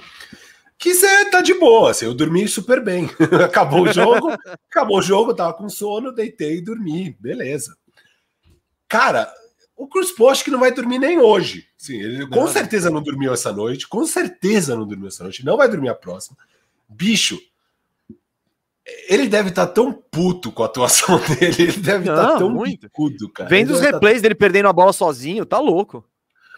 você 0.83 1.31
tá 1.31 1.41
de 1.41 1.55
boa, 1.55 1.91
assim, 1.91 2.05
eu 2.05 2.15
dormi 2.15 2.47
super 2.49 2.83
bem. 2.83 3.09
acabou 3.45 3.83
o 3.83 3.93
jogo, 3.93 4.31
acabou 4.71 4.99
o 4.99 5.03
jogo, 5.03 5.35
tava 5.35 5.55
com 5.55 5.69
sono, 5.69 6.13
deitei 6.13 6.59
e 6.59 6.65
dormi, 6.65 7.17
beleza. 7.19 7.77
Cara, 8.89 9.33
o 9.77 9.89
Cruz 9.89 10.13
acho 10.31 10.45
que 10.45 10.51
não 10.51 10.61
vai 10.61 10.73
dormir 10.73 10.99
nem 10.99 11.19
hoje. 11.19 11.67
Sim, 11.77 12.01
ele 12.01 12.27
com 12.29 12.47
certeza 12.47 12.91
não 12.91 13.03
dormiu 13.03 13.33
essa 13.33 13.53
noite, 13.53 13.89
com 13.89 14.07
certeza 14.07 14.77
não 14.77 14.87
dormiu 14.87 15.09
essa 15.09 15.23
noite, 15.25 15.45
não 15.45 15.57
vai 15.57 15.69
dormir 15.69 15.89
a 15.89 15.95
próxima. 15.95 16.37
Bicho, 16.89 17.39
ele 19.09 19.27
deve 19.27 19.49
estar 19.49 19.67
tá 19.67 19.73
tão 19.73 19.93
puto 19.93 20.53
com 20.53 20.63
a 20.63 20.67
atuação 20.67 21.19
dele, 21.27 21.63
ele 21.63 21.81
deve 21.81 22.11
estar 22.11 22.33
tá 22.33 22.39
tão 22.39 22.51
muito. 22.51 22.83
Bicudo, 22.83 23.29
cara. 23.31 23.49
Vendo 23.49 23.73
os 23.73 23.81
tá 23.81 23.87
replays 23.87 24.19
tá... 24.19 24.23
dele 24.23 24.35
perdendo 24.35 24.69
a 24.69 24.73
bola 24.73 24.93
sozinho, 24.93 25.47
tá 25.47 25.59
louco. 25.59 26.05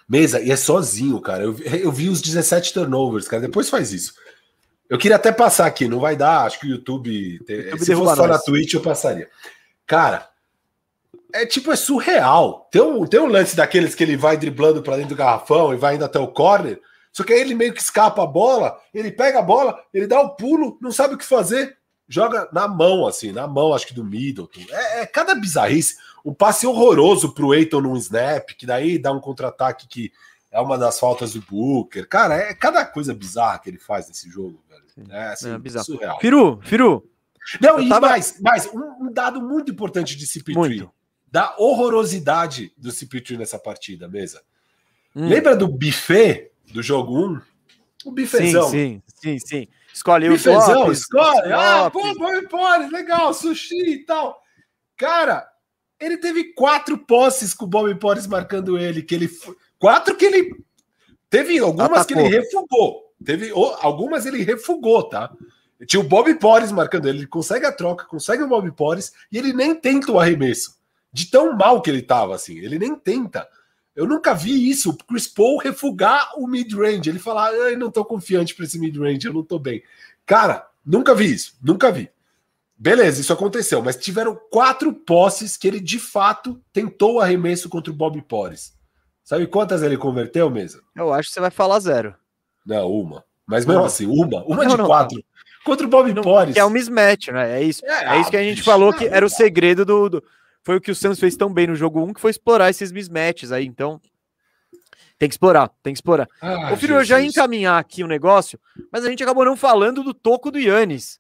Mesa, 0.08 0.40
e 0.40 0.50
é 0.50 0.56
sozinho, 0.56 1.20
cara. 1.20 1.42
Eu, 1.42 1.56
eu 1.58 1.90
vi 1.90 2.08
os 2.08 2.20
17 2.20 2.72
turnovers, 2.72 3.26
cara. 3.26 3.42
Depois 3.42 3.68
faz 3.68 3.92
isso. 3.92 4.14
Eu 4.88 4.98
queria 4.98 5.16
até 5.16 5.32
passar 5.32 5.66
aqui, 5.66 5.88
não 5.88 5.98
vai 5.98 6.16
dar, 6.16 6.42
acho 6.42 6.60
que 6.60 6.66
o 6.66 6.70
YouTube. 6.70 7.40
YouTube 7.48 7.78
se 7.84 7.94
fosse 7.94 8.16
só 8.16 8.26
na 8.26 8.38
Twitch, 8.38 8.74
eu 8.74 8.80
passaria. 8.80 9.28
Cara, 9.84 10.28
é 11.32 11.44
tipo, 11.44 11.72
é 11.72 11.76
surreal. 11.76 12.68
Tem 12.70 12.80
um, 12.80 13.04
tem 13.04 13.18
um 13.18 13.26
lance 13.26 13.56
daqueles 13.56 13.94
que 13.94 14.04
ele 14.04 14.16
vai 14.16 14.36
driblando 14.36 14.82
para 14.82 14.96
dentro 14.96 15.10
do 15.10 15.18
garrafão 15.18 15.74
e 15.74 15.76
vai 15.76 15.96
indo 15.96 16.04
até 16.04 16.18
o 16.18 16.28
corner. 16.28 16.80
Só 17.12 17.24
que 17.24 17.32
aí 17.32 17.40
ele 17.40 17.54
meio 17.54 17.72
que 17.72 17.80
escapa 17.80 18.22
a 18.22 18.26
bola, 18.26 18.78
ele 18.92 19.10
pega 19.10 19.38
a 19.38 19.42
bola, 19.42 19.82
ele 19.92 20.06
dá 20.06 20.20
o 20.20 20.26
um 20.26 20.28
pulo, 20.36 20.78
não 20.80 20.92
sabe 20.92 21.14
o 21.14 21.18
que 21.18 21.24
fazer, 21.24 21.76
joga 22.08 22.48
na 22.52 22.68
mão, 22.68 23.06
assim, 23.06 23.32
na 23.32 23.46
mão, 23.46 23.74
acho 23.74 23.86
que 23.86 23.94
do 23.94 24.04
Middleton. 24.04 24.60
É, 24.70 25.00
é 25.00 25.06
cada 25.06 25.34
bizarrice. 25.34 25.96
Um 26.26 26.34
passe 26.34 26.66
horroroso 26.66 27.32
pro 27.32 27.54
Eiton 27.54 27.80
num 27.82 27.96
snap, 27.96 28.48
que 28.50 28.66
daí 28.66 28.98
dá 28.98 29.12
um 29.12 29.20
contra-ataque 29.20 29.86
que 29.86 30.12
é 30.50 30.60
uma 30.60 30.76
das 30.76 30.98
faltas 30.98 31.34
do 31.34 31.40
Booker. 31.40 32.04
Cara, 32.08 32.34
é 32.34 32.52
cada 32.52 32.84
coisa 32.84 33.14
bizarra 33.14 33.60
que 33.60 33.70
ele 33.70 33.78
faz 33.78 34.08
nesse 34.08 34.28
jogo, 34.28 34.60
velho. 34.68 35.12
É, 35.12 35.28
assim, 35.28 35.52
é 35.52 35.56
bizarro. 35.56 35.84
surreal. 35.84 36.18
Firu, 36.18 36.60
Firu. 36.64 37.08
Não, 37.60 37.78
e 37.78 37.88
tava... 37.88 38.08
mais, 38.08 38.40
mais 38.40 38.66
um, 38.66 39.04
um, 39.04 39.12
dado 39.12 39.40
muito 39.40 39.70
importante 39.70 40.16
de 40.16 40.26
CP3. 40.26 40.90
Da 41.30 41.54
horrorosidade 41.58 42.72
do 42.76 42.90
CP3 42.90 43.38
nessa 43.38 43.58
partida, 43.58 44.08
mesa. 44.08 44.42
Hum. 45.14 45.28
Lembra 45.28 45.54
do 45.54 45.68
buffet 45.68 46.50
do 46.72 46.82
jogo 46.82 47.24
1? 47.24 47.40
O 48.04 48.10
bifezão. 48.10 48.68
Sim, 48.68 49.00
sim, 49.06 49.38
sim, 49.38 49.46
sim. 49.46 49.68
Escolhe 49.94 50.28
o 50.28 50.32
bifezão, 50.32 50.90
escolhe. 50.90 51.52
Ah, 51.52 51.88
pô, 51.88 52.00
pô, 52.16 52.48
pô, 52.50 52.76
legal, 52.90 53.32
sushi 53.32 53.92
e 53.92 54.04
tal. 54.04 54.42
Cara, 54.96 55.48
ele 56.00 56.16
teve 56.18 56.52
quatro 56.54 56.98
posses 56.98 57.54
com 57.54 57.64
o 57.64 57.68
Bob 57.68 57.94
Porres 57.96 58.26
marcando 58.26 58.78
ele, 58.78 59.02
que 59.02 59.14
ele 59.14 59.30
quatro 59.78 60.16
que 60.16 60.24
ele 60.24 60.56
teve 61.28 61.58
algumas 61.58 62.02
Atacou. 62.02 62.06
que 62.06 62.14
ele 62.14 62.28
refugou. 62.28 63.06
Teve 63.24 63.50
algumas 63.80 64.26
ele 64.26 64.42
refugou, 64.42 65.02
tá? 65.04 65.32
Tinha 65.86 66.00
o 66.00 66.08
Bob 66.08 66.34
Porres 66.36 66.72
marcando 66.72 67.08
ele, 67.08 67.18
ele 67.18 67.26
consegue 67.26 67.66
a 67.66 67.72
troca, 67.72 68.04
consegue 68.04 68.42
o 68.42 68.48
Bob 68.48 68.70
Porres 68.72 69.12
e 69.30 69.38
ele 69.38 69.52
nem 69.52 69.74
tenta 69.74 70.12
o 70.12 70.18
arremesso. 70.18 70.76
De 71.12 71.30
tão 71.30 71.54
mal 71.56 71.80
que 71.80 71.90
ele 71.90 72.02
tava 72.02 72.34
assim, 72.34 72.58
ele 72.58 72.78
nem 72.78 72.94
tenta. 72.94 73.48
Eu 73.94 74.06
nunca 74.06 74.34
vi 74.34 74.68
isso, 74.68 74.90
o 74.90 74.96
Chris 74.96 75.26
Paul 75.26 75.56
refugar 75.58 76.32
o 76.36 76.46
mid-range. 76.46 77.08
Ele 77.08 77.18
falar, 77.18 77.52
eu 77.54 77.78
não 77.78 77.90
tô 77.90 78.04
confiante 78.04 78.54
para 78.54 78.66
esse 78.66 78.78
mid-range, 78.78 79.26
eu 79.26 79.32
não 79.32 79.42
tô 79.42 79.58
bem. 79.58 79.82
Cara, 80.26 80.68
nunca 80.84 81.14
vi 81.14 81.32
isso, 81.32 81.56
nunca 81.62 81.90
vi. 81.90 82.10
Beleza, 82.78 83.20
isso 83.20 83.32
aconteceu, 83.32 83.82
mas 83.82 83.96
tiveram 83.96 84.38
quatro 84.50 84.92
posses 84.92 85.56
que 85.56 85.66
ele 85.66 85.80
de 85.80 85.98
fato 85.98 86.60
tentou 86.72 87.14
o 87.14 87.20
arremesso 87.20 87.68
contra 87.68 87.90
o 87.90 87.96
Bob 87.96 88.20
Porres. 88.22 88.74
Sabe 89.24 89.46
quantas 89.46 89.82
ele 89.82 89.96
converteu, 89.96 90.50
mesa? 90.50 90.82
Eu 90.94 91.12
acho 91.12 91.28
que 91.28 91.34
você 91.34 91.40
vai 91.40 91.50
falar 91.50 91.80
zero. 91.80 92.14
Não, 92.64 92.88
uma. 92.90 93.24
Mas 93.46 93.64
mesmo 93.64 93.80
não. 93.80 93.86
assim, 93.86 94.06
uma. 94.06 94.44
Uma 94.44 94.64
não, 94.64 94.70
de 94.70 94.76
não, 94.76 94.86
quatro. 94.86 95.22
Contra 95.64 95.86
o 95.86 95.90
Bob. 95.90 96.14
Que 96.52 96.60
é 96.60 96.64
um 96.64 96.70
mismatch, 96.70 97.28
né? 97.28 97.58
É 97.58 97.62
isso. 97.62 97.84
É, 97.84 98.16
é 98.16 98.20
isso 98.20 98.30
que 98.30 98.36
a 98.36 98.42
gente 98.42 98.58
bicho, 98.58 98.70
falou 98.70 98.92
que 98.92 99.04
era 99.06 99.26
o 99.26 99.30
segredo 99.30 99.84
do, 99.84 100.08
do, 100.08 100.24
Foi 100.62 100.76
o 100.76 100.80
que 100.80 100.92
o 100.92 100.94
Santos 100.94 101.18
fez 101.18 101.36
tão 101.36 101.52
bem 101.52 101.66
no 101.66 101.74
jogo 101.74 102.00
1, 102.04 102.12
que 102.12 102.20
foi 102.20 102.30
explorar 102.30 102.70
esses 102.70 102.92
mismatches 102.92 103.50
aí. 103.50 103.66
Então, 103.66 104.00
tem 105.18 105.28
que 105.28 105.34
explorar, 105.34 105.70
tem 105.82 105.92
que 105.92 105.98
explorar. 105.98 106.28
Ah, 106.40 106.72
Ô, 106.72 106.76
filho, 106.76 106.94
Jesus. 106.94 107.00
eu 107.00 107.04
já 107.04 107.20
ia 107.20 107.26
encaminhar 107.26 107.80
aqui 107.80 108.04
o 108.04 108.06
negócio, 108.06 108.60
mas 108.92 109.04
a 109.04 109.08
gente 109.08 109.22
acabou 109.22 109.44
não 109.44 109.56
falando 109.56 110.04
do 110.04 110.14
toco 110.14 110.50
do 110.50 110.58
Yannis. 110.58 111.18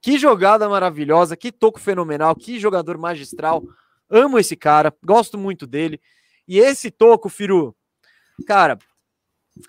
Que 0.00 0.18
jogada 0.18 0.68
maravilhosa, 0.68 1.36
que 1.36 1.50
toco 1.50 1.80
fenomenal, 1.80 2.34
que 2.34 2.58
jogador 2.58 2.96
magistral. 2.98 3.62
Amo 4.08 4.38
esse 4.38 4.56
cara, 4.56 4.94
gosto 5.04 5.36
muito 5.36 5.66
dele. 5.66 6.00
E 6.46 6.58
esse 6.58 6.90
toco, 6.90 7.28
Firu, 7.28 7.76
cara, 8.46 8.78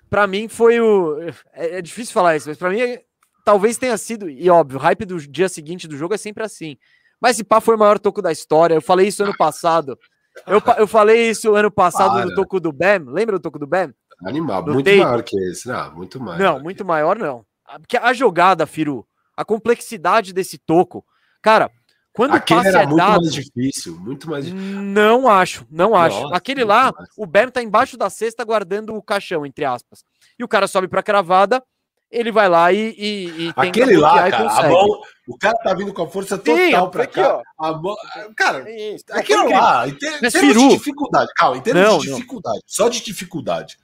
para 0.08 0.26
mim 0.26 0.48
foi 0.48 0.80
o. 0.80 1.20
É, 1.52 1.78
é, 1.78 1.82
difícil 1.82 2.14
falar 2.14 2.36
isso, 2.36 2.48
mas 2.48 2.56
para 2.56 2.70
mim 2.70 2.98
talvez 3.44 3.76
tenha 3.76 3.96
sido. 3.98 4.28
E 4.28 4.48
óbvio, 4.48 4.78
o 4.78 4.82
hype 4.82 5.04
do 5.04 5.18
dia 5.18 5.48
seguinte 5.48 5.88
do 5.88 5.96
jogo 5.96 6.14
é 6.14 6.18
sempre 6.18 6.44
assim. 6.44 6.76
Mas 7.20 7.36
esse 7.36 7.44
pá 7.44 7.60
foi 7.60 7.76
o 7.76 7.78
maior 7.78 7.98
toco 7.98 8.22
da 8.22 8.32
história. 8.32 8.74
Eu 8.74 8.80
falei 8.80 9.08
isso 9.08 9.22
ano 9.22 9.36
passado. 9.36 9.98
Eu, 10.46 10.62
eu 10.78 10.86
falei 10.86 11.28
isso 11.28 11.54
ano 11.54 11.70
passado 11.70 12.12
Para. 12.12 12.24
no 12.24 12.34
toco 12.34 12.58
do 12.58 12.72
Bam. 12.72 13.04
Lembra 13.08 13.38
do 13.38 13.42
toco 13.42 13.58
do 13.58 13.66
Bam? 13.66 13.92
Animal, 14.24 14.64
no 14.64 14.74
muito 14.74 14.86
tape. 14.86 14.98
maior 14.98 15.22
que 15.22 15.36
esse. 15.50 15.68
Não, 15.68 15.94
muito 15.94 16.20
maior. 16.20 16.38
Não, 16.38 16.60
muito 16.60 16.84
maior 16.84 17.18
não. 17.18 17.44
Porque 17.80 17.96
a 17.96 18.12
jogada, 18.12 18.66
Firu, 18.66 19.06
a 19.36 19.44
complexidade 19.44 20.32
desse 20.32 20.58
toco. 20.58 21.04
Cara, 21.42 21.70
quando 22.12 22.34
Aquele 22.34 22.66
era 22.66 22.82
é 22.82 22.86
muito 22.86 22.96
dado, 22.96 23.20
mais 23.22 23.32
difícil, 23.32 23.96
muito 23.98 24.28
mais 24.28 24.44
difícil. 24.44 24.66
Não 24.82 25.28
acho, 25.28 25.66
não 25.70 25.94
acho. 25.94 26.20
Nossa, 26.22 26.36
Aquele 26.36 26.64
lá, 26.64 26.92
mais. 26.92 27.08
o 27.16 27.26
Bam 27.26 27.48
tá 27.48 27.62
embaixo 27.62 27.96
da 27.96 28.10
cesta 28.10 28.44
guardando 28.44 28.94
o 28.94 29.02
caixão, 29.02 29.46
entre 29.46 29.64
aspas. 29.64 30.04
E 30.38 30.42
o 30.42 30.48
cara 30.48 30.66
sobe 30.66 30.88
pra 30.88 31.02
cravada, 31.02 31.62
ele 32.10 32.32
vai 32.32 32.48
lá 32.48 32.72
e, 32.72 32.94
e, 32.98 33.46
e 33.46 33.52
Aquele 33.56 33.96
lá, 33.96 34.28
cara, 34.28 34.50
a 34.50 34.68
mão, 34.68 35.00
o 35.28 35.38
cara 35.38 35.56
tá 35.58 35.72
vindo 35.72 35.92
com 35.92 36.02
a 36.02 36.08
força 36.08 36.36
total 36.36 36.56
Sim, 36.56 36.90
pra 36.90 37.04
aqui, 37.04 37.14
cá. 37.14 37.40
A 37.56 37.72
mão, 37.72 37.96
cara, 38.36 38.68
é 38.68 38.96
aquilo 39.12 39.48
lá, 39.48 39.86
em 39.86 39.94
termos 39.94 40.32
de 40.32 40.68
dificuldade, 40.70 41.30
calma, 41.36 41.56
em 41.58 41.60
termos 41.60 41.82
não, 41.82 41.98
de 41.98 42.08
dificuldade, 42.08 42.56
não. 42.56 42.64
só 42.66 42.88
de 42.88 43.00
dificuldade 43.00 43.78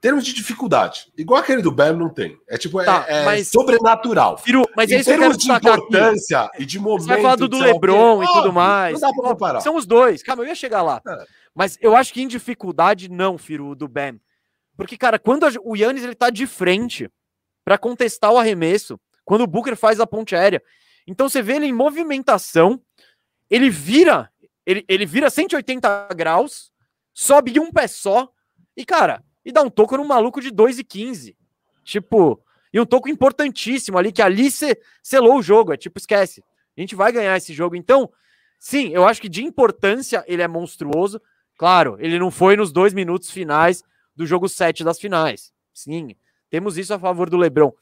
termos 0.00 0.24
de 0.24 0.32
dificuldade, 0.32 1.10
igual 1.16 1.40
aquele 1.40 1.62
do 1.62 1.70
Bam 1.70 1.94
não 1.94 2.08
tem. 2.08 2.38
É 2.48 2.58
tipo, 2.58 2.80
é, 2.80 2.84
tá, 2.84 3.04
é, 3.08 3.24
mas... 3.24 3.48
sobrenatural. 3.48 4.38
Firu, 4.38 4.64
mas 4.76 4.90
em 4.90 4.96
é 4.96 5.02
termos 5.02 5.36
de 5.38 5.50
importância 5.50 6.40
aqui. 6.42 6.62
e 6.62 6.66
de 6.66 6.78
momento. 6.78 7.02
Você 7.02 7.08
vai 7.08 7.22
falar 7.22 7.36
do, 7.36 7.48
do 7.48 7.58
Lebron 7.58 8.22
e 8.22 8.26
tudo 8.26 8.52
mais. 8.52 9.00
Não 9.00 9.08
dá 9.08 9.14
pra 9.14 9.30
comparar. 9.30 9.60
São 9.60 9.76
os 9.76 9.86
dois. 9.86 10.22
Calma, 10.22 10.42
eu 10.42 10.48
ia 10.48 10.54
chegar 10.54 10.82
lá. 10.82 11.00
É. 11.06 11.24
Mas 11.54 11.78
eu 11.80 11.96
acho 11.96 12.12
que 12.12 12.22
em 12.22 12.28
dificuldade, 12.28 13.10
não, 13.10 13.38
Firu, 13.38 13.74
do 13.74 13.88
Bam. 13.88 14.18
Porque, 14.76 14.96
cara, 14.96 15.18
quando 15.18 15.44
a, 15.44 15.50
o 15.62 15.76
Yannis 15.76 16.04
ele 16.04 16.14
tá 16.14 16.30
de 16.30 16.46
frente 16.46 17.10
para 17.64 17.78
contestar 17.78 18.32
o 18.32 18.38
arremesso, 18.38 18.98
quando 19.24 19.42
o 19.42 19.46
Booker 19.46 19.76
faz 19.76 20.00
a 20.00 20.06
ponte 20.06 20.34
aérea. 20.34 20.62
Então 21.06 21.28
você 21.28 21.42
vê 21.42 21.56
ele 21.56 21.66
em 21.66 21.72
movimentação, 21.72 22.80
ele 23.48 23.70
vira, 23.70 24.30
ele, 24.64 24.84
ele 24.88 25.06
vira 25.06 25.30
180 25.30 26.08
graus, 26.16 26.70
sobe 27.12 27.58
um 27.58 27.70
pé 27.70 27.86
só, 27.86 28.30
e, 28.76 28.84
cara, 28.84 29.22
e 29.44 29.52
dá 29.52 29.62
um 29.62 29.70
toco 29.70 29.96
num 29.96 30.06
maluco 30.06 30.40
de 30.40 30.50
2,15. 30.50 31.34
Tipo, 31.84 32.42
e 32.72 32.80
um 32.80 32.86
toco 32.86 33.08
importantíssimo 33.08 33.98
ali, 33.98 34.12
que 34.12 34.22
ali 34.22 34.50
você 34.50 34.80
selou 35.02 35.38
o 35.38 35.42
jogo. 35.42 35.72
É 35.72 35.76
tipo, 35.76 35.98
esquece. 35.98 36.42
A 36.76 36.80
gente 36.80 36.94
vai 36.94 37.12
ganhar 37.12 37.36
esse 37.36 37.52
jogo. 37.52 37.74
Então, 37.74 38.10
sim, 38.58 38.90
eu 38.90 39.06
acho 39.06 39.20
que 39.20 39.28
de 39.28 39.44
importância 39.44 40.24
ele 40.26 40.42
é 40.42 40.48
monstruoso. 40.48 41.20
Claro, 41.58 41.96
ele 42.00 42.18
não 42.18 42.30
foi 42.30 42.56
nos 42.56 42.72
dois 42.72 42.94
minutos 42.94 43.30
finais 43.30 43.82
do 44.14 44.26
jogo 44.26 44.48
7 44.48 44.84
das 44.84 44.98
finais. 44.98 45.52
Sim, 45.72 46.14
temos 46.48 46.78
isso 46.78 46.94
a 46.94 46.98
favor 46.98 47.28
do 47.28 47.36
Lebron. 47.36 47.72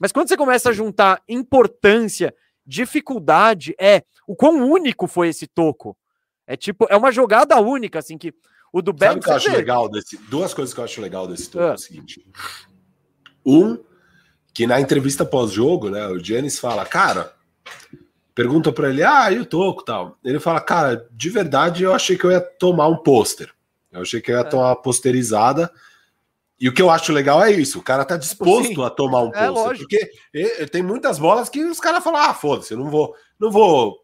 Mas 0.00 0.12
quando 0.12 0.28
você 0.28 0.36
começa 0.36 0.70
a 0.70 0.72
juntar 0.72 1.22
importância, 1.28 2.34
dificuldade, 2.64 3.74
é 3.78 4.02
o 4.26 4.36
quão 4.36 4.70
único 4.70 5.06
foi 5.06 5.28
esse 5.28 5.46
toco. 5.46 5.96
É 6.46 6.56
tipo, 6.56 6.86
é 6.88 6.96
uma 6.96 7.10
jogada 7.10 7.60
única, 7.60 7.98
assim, 7.98 8.16
que 8.16 8.32
o 8.72 8.82
do 8.82 8.94
Sabe 8.98 9.20
o 9.20 9.22
que 9.22 9.30
eu 9.30 9.34
acho 9.34 9.50
legal 9.50 9.88
desse. 9.88 10.16
Duas 10.28 10.52
coisas 10.54 10.74
que 10.74 10.80
eu 10.80 10.84
acho 10.84 11.00
legal 11.00 11.26
desse 11.26 11.50
toco 11.50 11.64
é. 11.64 11.68
é 11.70 11.74
o 11.74 11.78
seguinte. 11.78 12.24
Um, 13.44 13.78
que 14.52 14.66
na 14.66 14.80
entrevista 14.80 15.24
pós-jogo, 15.24 15.88
né, 15.88 16.06
o 16.08 16.18
Giannis 16.18 16.58
fala, 16.58 16.84
cara, 16.84 17.32
pergunta 18.34 18.70
para 18.70 18.90
ele, 18.90 19.02
ah, 19.02 19.30
e 19.30 19.38
o 19.38 19.46
toco 19.46 19.84
tal. 19.84 20.18
Ele 20.24 20.38
fala, 20.38 20.60
cara, 20.60 21.06
de 21.10 21.30
verdade 21.30 21.82
eu 21.82 21.94
achei 21.94 22.16
que 22.16 22.24
eu 22.24 22.30
ia 22.30 22.40
tomar 22.40 22.88
um 22.88 22.96
pôster. 22.96 23.52
Eu 23.90 24.02
achei 24.02 24.20
que 24.20 24.30
eu 24.30 24.36
ia 24.36 24.42
é. 24.42 24.44
tomar 24.44 24.66
uma 24.66 24.76
posterizada. 24.76 25.70
E 26.60 26.68
o 26.68 26.74
que 26.74 26.82
eu 26.82 26.90
acho 26.90 27.12
legal 27.12 27.42
é 27.42 27.52
isso, 27.52 27.78
o 27.78 27.82
cara 27.82 28.04
tá 28.04 28.16
disposto 28.16 28.74
Sim. 28.74 28.84
a 28.84 28.90
tomar 28.90 29.22
um 29.22 29.32
é, 29.32 29.46
pôster. 29.46 29.78
Porque 29.78 30.10
tem 30.70 30.82
muitas 30.82 31.18
bolas 31.18 31.48
que 31.48 31.64
os 31.64 31.78
caras 31.78 32.02
falam, 32.02 32.20
ah, 32.20 32.34
foda-se, 32.34 32.74
eu 32.74 32.78
não 32.78 32.90
vou, 32.90 33.14
não 33.38 33.50
vou 33.50 33.96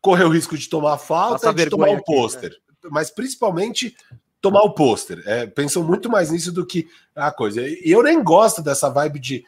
correr 0.00 0.24
o 0.24 0.28
risco 0.30 0.56
de 0.56 0.68
tomar 0.68 0.98
falta 0.98 1.50
e 1.50 1.54
de 1.54 1.70
tomar 1.70 1.90
um 1.90 2.00
pôster. 2.00 2.50
Né? 2.50 2.71
Mas 2.90 3.10
principalmente 3.10 3.96
tomar 4.40 4.62
o 4.62 4.74
pôster. 4.74 5.22
É, 5.24 5.46
pensam 5.46 5.84
muito 5.84 6.10
mais 6.10 6.30
nisso 6.30 6.52
do 6.52 6.66
que 6.66 6.88
a 7.14 7.30
coisa. 7.30 7.62
E 7.62 7.90
eu 7.90 8.02
nem 8.02 8.22
gosto 8.22 8.60
dessa 8.60 8.90
vibe 8.90 9.20
de 9.20 9.44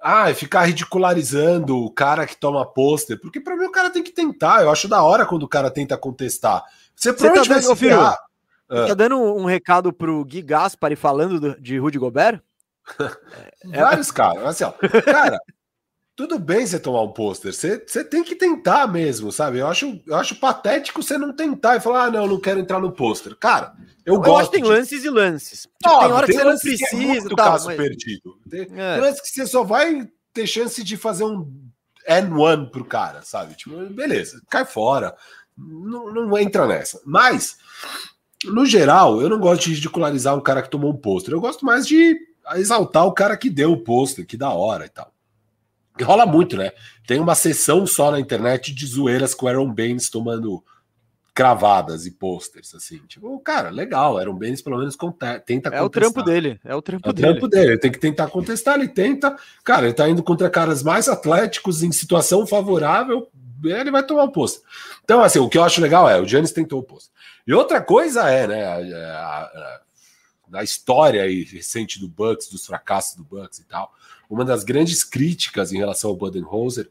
ah, 0.00 0.32
ficar 0.34 0.62
ridicularizando 0.62 1.76
o 1.76 1.90
cara 1.90 2.26
que 2.26 2.36
toma 2.36 2.66
pôster, 2.66 3.18
porque 3.20 3.40
para 3.40 3.56
mim 3.56 3.66
o 3.66 3.72
cara 3.72 3.90
tem 3.90 4.02
que 4.02 4.10
tentar. 4.10 4.62
Eu 4.62 4.70
acho 4.70 4.88
da 4.88 5.02
hora 5.02 5.24
quando 5.24 5.44
o 5.44 5.48
cara 5.48 5.70
tenta 5.70 5.96
contestar. 5.96 6.64
Você, 6.94 7.12
Você 7.12 7.32
tá 7.32 7.42
dando, 7.42 7.76
filho, 7.76 8.00
ah. 8.00 8.18
tá 8.68 8.94
dando 8.94 9.16
um 9.16 9.44
recado 9.44 9.92
pro 9.92 10.24
Gui 10.24 10.42
Gaspari 10.42 10.96
falando 10.96 11.56
de 11.60 11.78
Rudy 11.78 11.98
Gobert? 11.98 12.40
Vários 13.64 14.10
caras. 14.10 14.44
Assim, 14.44 14.64
ó, 14.64 14.72
cara, 15.02 15.38
tudo 16.18 16.36
bem 16.36 16.66
você 16.66 16.80
tomar 16.80 17.02
um 17.02 17.12
pôster. 17.12 17.54
Você, 17.54 17.80
você 17.86 18.02
tem 18.02 18.24
que 18.24 18.34
tentar 18.34 18.88
mesmo, 18.88 19.30
sabe? 19.30 19.58
Eu 19.58 19.68
acho, 19.68 20.02
eu 20.04 20.16
acho 20.16 20.34
patético 20.34 21.00
você 21.00 21.16
não 21.16 21.32
tentar 21.32 21.76
e 21.76 21.80
falar, 21.80 22.06
ah, 22.06 22.10
não, 22.10 22.24
eu 22.24 22.30
não 22.30 22.40
quero 22.40 22.58
entrar 22.58 22.80
no 22.80 22.90
pôster. 22.90 23.36
Cara, 23.36 23.72
eu, 24.04 24.14
eu 24.14 24.20
gosto. 24.20 24.50
tem 24.50 24.60
de... 24.60 24.68
lances 24.68 25.04
e 25.04 25.10
lances. 25.10 25.60
Tipo, 25.80 26.00
tem 26.00 26.12
hora 26.12 26.26
tem 26.26 26.34
que 26.34 26.42
você 26.42 26.48
não 26.48 26.58
precisa. 26.58 27.28
Que 27.28 27.32
é 27.32 27.36
tá, 27.36 27.44
caso 27.44 27.66
mas... 27.66 27.76
perdido. 27.76 28.36
Tem, 28.50 28.62
é. 28.62 28.94
tem 28.94 29.00
lances 29.00 29.20
que 29.20 29.28
você 29.28 29.46
só 29.46 29.62
vai 29.62 30.08
ter 30.34 30.44
chance 30.48 30.82
de 30.82 30.96
fazer 30.96 31.22
um 31.22 31.48
N1 32.10 32.68
pro 32.72 32.84
cara, 32.84 33.22
sabe? 33.22 33.54
Tipo, 33.54 33.76
beleza, 33.86 34.42
cai 34.50 34.64
fora. 34.64 35.14
Não, 35.56 36.12
não 36.12 36.36
entra 36.36 36.66
nessa. 36.66 37.00
Mas, 37.06 37.58
no 38.44 38.66
geral, 38.66 39.22
eu 39.22 39.28
não 39.28 39.38
gosto 39.38 39.66
de 39.66 39.74
ridicularizar 39.74 40.34
um 40.34 40.40
cara 40.40 40.62
que 40.62 40.70
tomou 40.70 40.90
um 40.90 40.96
pôster. 40.96 41.32
Eu 41.32 41.40
gosto 41.40 41.64
mais 41.64 41.86
de 41.86 42.18
exaltar 42.56 43.06
o 43.06 43.12
cara 43.12 43.36
que 43.36 43.48
deu 43.48 43.70
o 43.70 43.84
pôster, 43.84 44.26
que 44.26 44.36
da 44.36 44.50
hora 44.50 44.84
e 44.84 44.88
tal. 44.88 45.12
E 45.98 46.04
rola 46.04 46.26
muito, 46.26 46.56
né? 46.56 46.72
Tem 47.06 47.20
uma 47.20 47.34
sessão 47.34 47.86
só 47.86 48.10
na 48.10 48.20
internet 48.20 48.74
de 48.74 48.86
zoeiras 48.86 49.34
com 49.34 49.48
Aaron 49.48 49.72
Baines 49.72 50.10
tomando 50.10 50.62
cravadas 51.38 52.04
e 52.04 52.10
posters, 52.10 52.74
assim. 52.74 52.98
Tipo, 53.06 53.38
cara, 53.38 53.70
legal, 53.70 54.18
Aaron 54.18 54.34
Baines 54.34 54.60
pelo 54.60 54.76
menos 54.78 54.96
tenta 54.96 55.70
contestar. 55.70 55.72
É 55.72 55.82
o 55.82 55.88
trampo 55.88 56.22
dele, 56.22 56.60
é 56.64 56.74
o 56.74 56.82
trampo 56.82 57.08
é 57.08 57.10
o 57.10 57.12
dele. 57.12 57.28
trampo 57.28 57.46
dele, 57.48 57.70
ele 57.72 57.78
tem 57.78 57.92
que 57.92 57.98
tentar 58.00 58.26
contestar, 58.26 58.74
ele 58.74 58.88
tenta. 58.88 59.36
Cara, 59.62 59.86
ele 59.86 59.94
tá 59.94 60.08
indo 60.08 60.20
contra 60.20 60.50
caras 60.50 60.82
mais 60.82 61.08
atléticos 61.08 61.84
em 61.84 61.92
situação 61.92 62.44
favorável, 62.44 63.28
ele 63.62 63.90
vai 63.90 64.04
tomar 64.04 64.24
o 64.24 64.32
posto. 64.32 64.62
Então, 65.04 65.22
assim, 65.22 65.38
o 65.38 65.48
que 65.48 65.56
eu 65.56 65.62
acho 65.62 65.80
legal 65.80 66.08
é, 66.08 66.20
o 66.20 66.26
Giannis 66.26 66.50
tentou 66.50 66.80
o 66.80 66.82
posto. 66.82 67.10
E 67.46 67.54
outra 67.54 67.80
coisa 67.80 68.28
é, 68.28 68.46
né, 68.46 68.64
a, 68.64 68.74
a, 68.74 69.42
a, 69.42 69.80
da 70.48 70.64
história 70.64 71.22
aí 71.22 71.44
recente 71.44 72.00
do 72.00 72.08
Bucks, 72.08 72.48
dos 72.48 72.66
fracassos 72.66 73.14
do 73.14 73.22
Bucks 73.22 73.60
e 73.60 73.64
tal, 73.64 73.94
uma 74.28 74.44
das 74.44 74.64
grandes 74.64 75.02
críticas 75.04 75.72
em 75.72 75.78
relação 75.78 76.10
ao 76.10 76.16
Budenholzer 76.16 76.88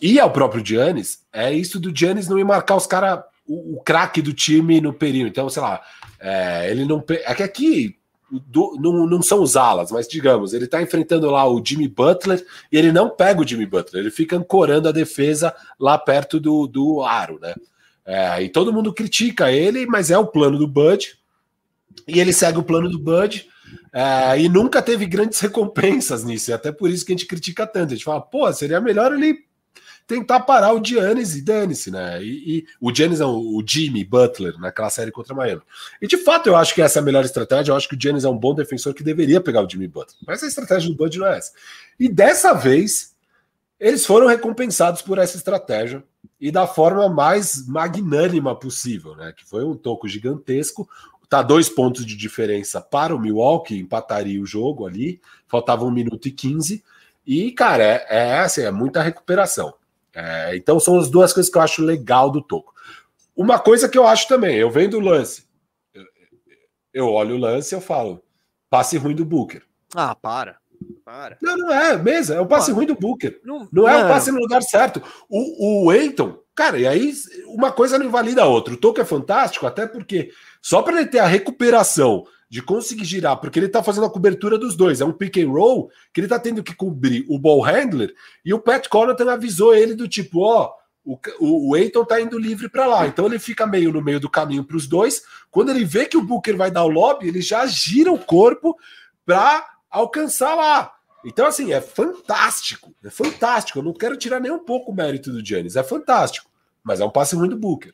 e 0.00 0.20
ao 0.20 0.30
próprio 0.30 0.64
Giannis 0.64 1.22
é 1.32 1.52
isso 1.52 1.80
do 1.80 1.94
Giannis 1.94 2.28
não 2.28 2.38
ir 2.38 2.44
marcar 2.44 2.76
os 2.76 2.86
caras, 2.86 3.24
o, 3.46 3.76
o 3.76 3.82
craque 3.82 4.20
do 4.20 4.32
time 4.32 4.80
no 4.80 4.92
período. 4.92 5.28
Então, 5.28 5.48
sei 5.48 5.62
lá, 5.62 5.80
é, 6.20 6.70
ele 6.70 6.84
não. 6.84 7.02
É 7.08 7.34
que 7.34 7.42
aqui 7.42 7.96
do, 8.30 8.76
não, 8.78 9.06
não 9.06 9.22
são 9.22 9.40
os 9.40 9.56
alas, 9.56 9.90
mas 9.90 10.08
digamos, 10.08 10.52
ele 10.52 10.66
tá 10.66 10.82
enfrentando 10.82 11.30
lá 11.30 11.48
o 11.48 11.64
Jimmy 11.64 11.88
Butler 11.88 12.44
e 12.70 12.76
ele 12.76 12.92
não 12.92 13.08
pega 13.08 13.40
o 13.40 13.46
Jimmy 13.46 13.64
Butler, 13.64 14.02
ele 14.02 14.10
fica 14.10 14.36
ancorando 14.36 14.88
a 14.88 14.92
defesa 14.92 15.54
lá 15.78 15.96
perto 15.96 16.40
do, 16.40 16.66
do 16.66 17.02
aro, 17.02 17.38
né? 17.40 17.54
É, 18.04 18.42
e 18.42 18.48
todo 18.48 18.72
mundo 18.72 18.92
critica 18.92 19.50
ele, 19.50 19.86
mas 19.86 20.10
é 20.10 20.18
o 20.18 20.26
plano 20.26 20.58
do 20.58 20.66
Bud, 20.66 21.18
e 22.06 22.20
ele 22.20 22.32
segue 22.32 22.58
o 22.58 22.62
plano 22.62 22.88
do 22.88 22.98
Bud, 22.98 23.48
é, 23.92 24.40
e 24.40 24.48
nunca 24.48 24.82
teve 24.82 25.06
grandes 25.06 25.40
recompensas 25.40 26.24
nisso, 26.24 26.50
e 26.50 26.54
até 26.54 26.70
por 26.70 26.90
isso 26.90 27.04
que 27.04 27.12
a 27.12 27.16
gente 27.16 27.26
critica 27.26 27.66
tanto. 27.66 27.92
A 27.92 27.96
gente 27.96 28.04
fala, 28.04 28.20
pô, 28.20 28.52
seria 28.52 28.80
melhor 28.80 29.12
ele 29.12 29.46
tentar 30.06 30.40
parar 30.40 30.72
o 30.72 30.84
Giannis 30.84 31.34
e 31.34 31.42
dane-se, 31.42 31.90
né? 31.90 32.22
E, 32.22 32.58
e, 32.58 32.66
o 32.80 32.94
Giannis 32.94 33.20
é 33.20 33.26
o 33.26 33.62
Jimmy 33.66 34.04
Butler 34.04 34.56
naquela 34.58 34.88
série 34.88 35.10
contra 35.10 35.34
Miami. 35.34 35.62
E 36.00 36.06
de 36.06 36.16
fato 36.16 36.48
eu 36.48 36.56
acho 36.56 36.74
que 36.74 36.80
essa 36.80 36.98
é 36.98 37.02
a 37.02 37.04
melhor 37.04 37.24
estratégia. 37.24 37.72
Eu 37.72 37.76
acho 37.76 37.88
que 37.88 37.96
o 37.96 38.00
Giannis 38.00 38.24
é 38.24 38.28
um 38.28 38.38
bom 38.38 38.54
defensor 38.54 38.94
que 38.94 39.02
deveria 39.02 39.40
pegar 39.40 39.64
o 39.64 39.68
Jimmy 39.68 39.88
Butler. 39.88 40.16
Mas 40.26 40.42
a 40.42 40.46
estratégia 40.46 40.88
do 40.88 40.96
Bud 40.96 41.18
não 41.18 41.26
é 41.26 41.38
essa. 41.38 41.52
E 41.98 42.08
dessa 42.08 42.52
vez 42.52 43.16
eles 43.80 44.06
foram 44.06 44.26
recompensados 44.26 45.02
por 45.02 45.18
essa 45.18 45.36
estratégia 45.36 46.02
e 46.40 46.50
da 46.50 46.66
forma 46.66 47.08
mais 47.08 47.66
magnânima 47.66 48.54
possível, 48.54 49.14
né? 49.16 49.32
Que 49.32 49.44
foi 49.44 49.64
um 49.64 49.74
toco 49.74 50.08
gigantesco. 50.08 50.88
Tá 51.28 51.42
dois 51.42 51.68
pontos 51.68 52.06
de 52.06 52.16
diferença 52.16 52.80
para 52.80 53.14
o 53.14 53.18
Milwaukee, 53.18 53.78
empataria 53.78 54.40
o 54.40 54.46
jogo 54.46 54.86
ali. 54.86 55.20
Faltava 55.48 55.84
um 55.84 55.90
minuto 55.90 56.28
e 56.28 56.30
quinze. 56.30 56.84
E, 57.26 57.50
cara, 57.50 57.82
é, 57.82 58.06
é, 58.10 58.38
assim, 58.38 58.62
é 58.62 58.70
muita 58.70 59.02
recuperação. 59.02 59.74
É, 60.14 60.56
então 60.56 60.78
são 60.78 60.98
as 60.98 61.10
duas 61.10 61.32
coisas 61.32 61.50
que 61.50 61.58
eu 61.58 61.62
acho 61.62 61.82
legal 61.82 62.30
do 62.30 62.40
Toco. 62.40 62.74
Uma 63.34 63.58
coisa 63.58 63.88
que 63.88 63.98
eu 63.98 64.06
acho 64.06 64.26
também, 64.28 64.56
eu 64.56 64.70
vendo 64.70 64.96
o 64.96 65.00
lance, 65.00 65.44
eu, 66.90 67.12
olho 67.12 67.34
o 67.34 67.38
lance 67.38 67.74
e 67.74 67.76
eu 67.76 67.82
falo, 67.82 68.22
passe 68.70 68.96
ruim 68.96 69.14
do 69.14 69.26
Booker. 69.26 69.62
Ah, 69.94 70.14
para. 70.14 70.56
Para. 71.04 71.38
Não, 71.40 71.56
não 71.56 71.72
é, 71.72 71.96
mesa, 71.96 72.34
é 72.34 72.40
o 72.40 72.46
passe 72.46 72.72
ruim 72.72 72.86
do 72.86 72.94
Booker. 72.94 73.40
Não, 73.44 73.68
não 73.72 73.88
é 73.88 74.04
o 74.04 74.08
passe 74.08 74.30
no 74.30 74.40
lugar 74.40 74.62
certo. 74.62 75.02
O, 75.28 75.86
o 75.86 75.92
Eiton, 75.92 76.38
cara, 76.54 76.78
e 76.78 76.86
aí 76.86 77.12
uma 77.46 77.70
coisa 77.70 77.98
não 77.98 78.06
invalida 78.06 78.42
a 78.42 78.46
outra. 78.46 78.74
O 78.74 78.76
Toco 78.76 79.00
é 79.00 79.04
fantástico, 79.04 79.66
até 79.66 79.86
porque 79.86 80.30
só 80.60 80.82
para 80.82 81.00
ele 81.00 81.10
ter 81.10 81.20
a 81.20 81.26
recuperação 81.26 82.24
de 82.48 82.62
conseguir 82.62 83.04
girar, 83.04 83.36
porque 83.38 83.58
ele 83.58 83.68
tá 83.68 83.82
fazendo 83.82 84.06
a 84.06 84.10
cobertura 84.10 84.56
dos 84.56 84.76
dois. 84.76 85.00
É 85.00 85.04
um 85.04 85.12
pick 85.12 85.38
and 85.38 85.50
roll 85.50 85.90
que 86.12 86.20
ele 86.20 86.28
tá 86.28 86.38
tendo 86.38 86.62
que 86.62 86.74
cobrir 86.74 87.24
o 87.28 87.38
ball 87.38 87.60
handler 87.60 88.14
e 88.44 88.54
o 88.54 88.58
Pat 88.58 88.88
Connaughton 88.88 89.28
avisou 89.28 89.74
ele 89.74 89.94
do 89.94 90.06
tipo, 90.06 90.40
ó, 90.40 90.72
o, 91.04 91.18
o, 91.38 91.70
o 91.70 91.76
Eiton 91.76 92.04
tá 92.04 92.20
indo 92.20 92.38
livre 92.38 92.68
para 92.68 92.86
lá. 92.86 93.06
Então 93.06 93.26
ele 93.26 93.38
fica 93.38 93.66
meio 93.66 93.92
no 93.92 94.02
meio 94.02 94.18
do 94.18 94.30
caminho 94.30 94.64
para 94.64 94.76
os 94.76 94.86
dois. 94.86 95.22
Quando 95.50 95.70
ele 95.70 95.84
vê 95.84 96.06
que 96.06 96.16
o 96.16 96.22
Booker 96.22 96.56
vai 96.56 96.70
dar 96.70 96.84
o 96.84 96.88
lobby, 96.88 97.28
ele 97.28 97.40
já 97.40 97.64
gira 97.66 98.12
o 98.12 98.18
corpo 98.18 98.76
para 99.24 99.64
alcançar 99.90 100.54
lá. 100.54 100.92
Então, 101.24 101.46
assim, 101.46 101.72
é 101.72 101.80
fantástico. 101.80 102.94
É 103.04 103.10
fantástico. 103.10 103.78
Eu 103.78 103.82
não 103.82 103.92
quero 103.92 104.16
tirar 104.16 104.40
nem 104.40 104.52
um 104.52 104.58
pouco 104.58 104.92
o 104.92 104.94
mérito 104.94 105.32
do 105.32 105.44
Giannis. 105.44 105.76
É 105.76 105.82
fantástico. 105.82 106.50
Mas 106.84 107.00
é 107.00 107.04
um 107.04 107.10
passe 107.10 107.34
ruim 107.34 107.48
do 107.48 107.56
Booker. 107.56 107.92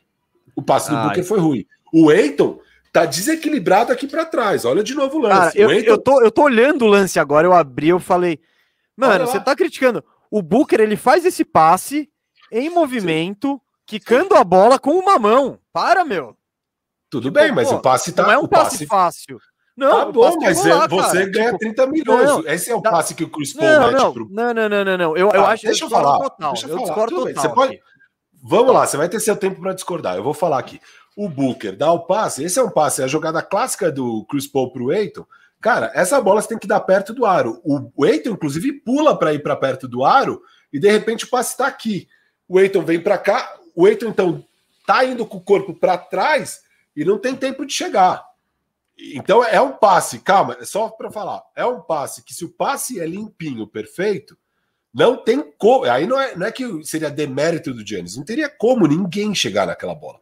O 0.55 0.61
passe 0.61 0.89
do 0.89 0.95
Ai. 0.95 1.07
Booker 1.07 1.23
foi 1.23 1.39
ruim. 1.39 1.65
O 1.91 2.11
Eiton 2.11 2.59
tá 2.91 3.05
desequilibrado 3.05 3.91
aqui 3.91 4.07
para 4.07 4.23
trás. 4.23 4.65
Olha 4.65 4.83
de 4.83 4.93
novo 4.93 5.17
o 5.17 5.21
lance. 5.21 5.57
Cara, 5.57 5.57
eu, 5.57 5.71
eu, 5.71 5.97
tô, 5.97 6.21
eu 6.21 6.29
tô 6.29 6.43
olhando 6.43 6.85
o 6.85 6.87
lance 6.87 7.19
agora, 7.19 7.47
eu 7.47 7.53
abri, 7.53 7.89
eu 7.89 7.99
falei, 7.99 8.39
mano, 8.95 9.25
você 9.25 9.39
tá 9.39 9.55
criticando. 9.55 10.03
O 10.29 10.41
Booker, 10.43 10.79
ele 10.79 10.95
faz 10.95 11.25
esse 11.25 11.43
passe 11.43 12.07
em 12.51 12.69
movimento, 12.69 13.53
Sim. 13.53 13.59
quicando 13.87 14.35
a 14.35 14.43
bola 14.43 14.77
com 14.77 14.91
uma 14.91 15.17
mão. 15.17 15.59
Para, 15.71 16.05
meu. 16.05 16.37
Tudo 17.09 17.29
tipo, 17.29 17.39
bem, 17.39 17.51
mas 17.51 17.69
pô, 17.69 17.75
o 17.75 17.81
passe 17.81 18.11
tá. 18.11 18.23
Não 18.23 18.31
é 18.31 18.37
um 18.37 18.47
passe, 18.47 18.71
passe 18.71 18.85
fácil. 18.87 19.39
Não, 19.75 20.05
tá 20.05 20.11
bom, 20.11 20.37
mas 20.39 20.65
é, 20.65 20.87
você 20.87 21.17
cara. 21.17 21.29
ganha 21.31 21.45
tipo, 21.47 21.57
30 21.59 21.87
milhões. 21.87 22.27
Não, 22.27 22.47
Esse 22.47 22.69
é 22.69 22.75
o 22.75 22.81
passe 22.81 23.15
que 23.15 23.23
o 23.23 23.29
Chris 23.29 23.53
Paul 23.53 23.67
não, 23.67 23.87
mete 23.87 24.01
não, 24.01 24.13
pro. 24.13 24.27
Não, 24.29 24.53
não, 24.53 24.69
não, 24.69 24.85
não, 24.85 24.97
não. 24.97 25.17
Eu, 25.17 25.31
ah, 25.31 25.35
eu 25.35 25.45
acho 25.47 25.65
deixa 25.65 25.85
eu 25.85 25.89
falar. 25.89 26.19
Total. 26.19 26.53
Deixa 26.53 26.67
eu, 26.67 26.69
eu 26.69 26.75
falar. 26.77 26.87
discordo 26.87 27.15
total. 27.25 27.41
Você 27.41 27.49
pode... 27.49 27.79
Vamos 28.45 28.73
lá, 28.73 28.85
você 28.85 28.97
vai 28.97 29.07
ter 29.07 29.19
seu 29.19 29.35
tempo 29.35 29.61
para 29.61 29.73
discordar. 29.73 30.17
Eu 30.17 30.23
vou 30.23 30.33
falar 30.33 30.59
aqui 30.59 30.79
o 31.15 31.29
Booker 31.29 31.75
dá 31.75 31.91
o 31.91 32.05
passe, 32.05 32.43
esse 32.43 32.59
é 32.59 32.63
um 32.63 32.69
passe, 32.69 33.01
é 33.01 33.05
a 33.05 33.07
jogada 33.07 33.41
clássica 33.41 33.91
do 33.91 34.25
Chris 34.25 34.47
Paul 34.47 34.71
para 34.71 34.83
o 34.83 34.91
Eiton. 34.91 35.25
Cara, 35.61 35.91
essa 35.93 36.19
bola 36.19 36.41
você 36.41 36.49
tem 36.49 36.57
que 36.57 36.67
dar 36.67 36.81
perto 36.81 37.13
do 37.13 37.25
aro. 37.25 37.61
O 37.63 38.05
Eiton, 38.05 38.31
inclusive, 38.31 38.73
pula 38.81 39.17
para 39.17 39.33
ir 39.33 39.41
para 39.41 39.55
perto 39.55 39.87
do 39.87 40.03
aro 40.03 40.41
e 40.71 40.79
de 40.79 40.91
repente 40.91 41.25
o 41.25 41.29
passe 41.29 41.51
está 41.51 41.67
aqui. 41.67 42.07
O 42.47 42.59
Eiton 42.59 42.83
vem 42.83 42.99
para 42.99 43.17
cá, 43.17 43.55
o 43.75 43.87
Eiton 43.87 44.07
então 44.07 44.43
tá 44.85 45.05
indo 45.05 45.25
com 45.25 45.37
o 45.37 45.41
corpo 45.41 45.73
para 45.73 45.97
trás 45.97 46.61
e 46.95 47.05
não 47.05 47.17
tem 47.17 47.35
tempo 47.35 47.65
de 47.65 47.73
chegar. 47.73 48.23
Então 48.97 49.43
é 49.43 49.59
um 49.59 49.71
passe, 49.71 50.19
calma, 50.19 50.57
é 50.59 50.65
só 50.65 50.89
para 50.89 51.11
falar, 51.11 51.43
é 51.55 51.65
um 51.65 51.81
passe 51.81 52.23
que 52.23 52.33
se 52.33 52.45
o 52.45 52.49
passe 52.49 52.99
é 52.99 53.07
limpinho, 53.07 53.67
perfeito, 53.67 54.37
não 54.93 55.17
tem 55.17 55.43
como. 55.57 55.85
Aí 55.85 56.05
não 56.05 56.19
é, 56.19 56.35
não 56.35 56.45
é 56.45 56.51
que 56.51 56.83
seria 56.85 57.09
demérito 57.09 57.73
do 57.73 57.85
Giannis, 57.85 58.15
não 58.15 58.23
teria 58.23 58.47
como 58.47 58.85
ninguém 58.85 59.33
chegar 59.33 59.65
naquela 59.65 59.95
bola. 59.95 60.19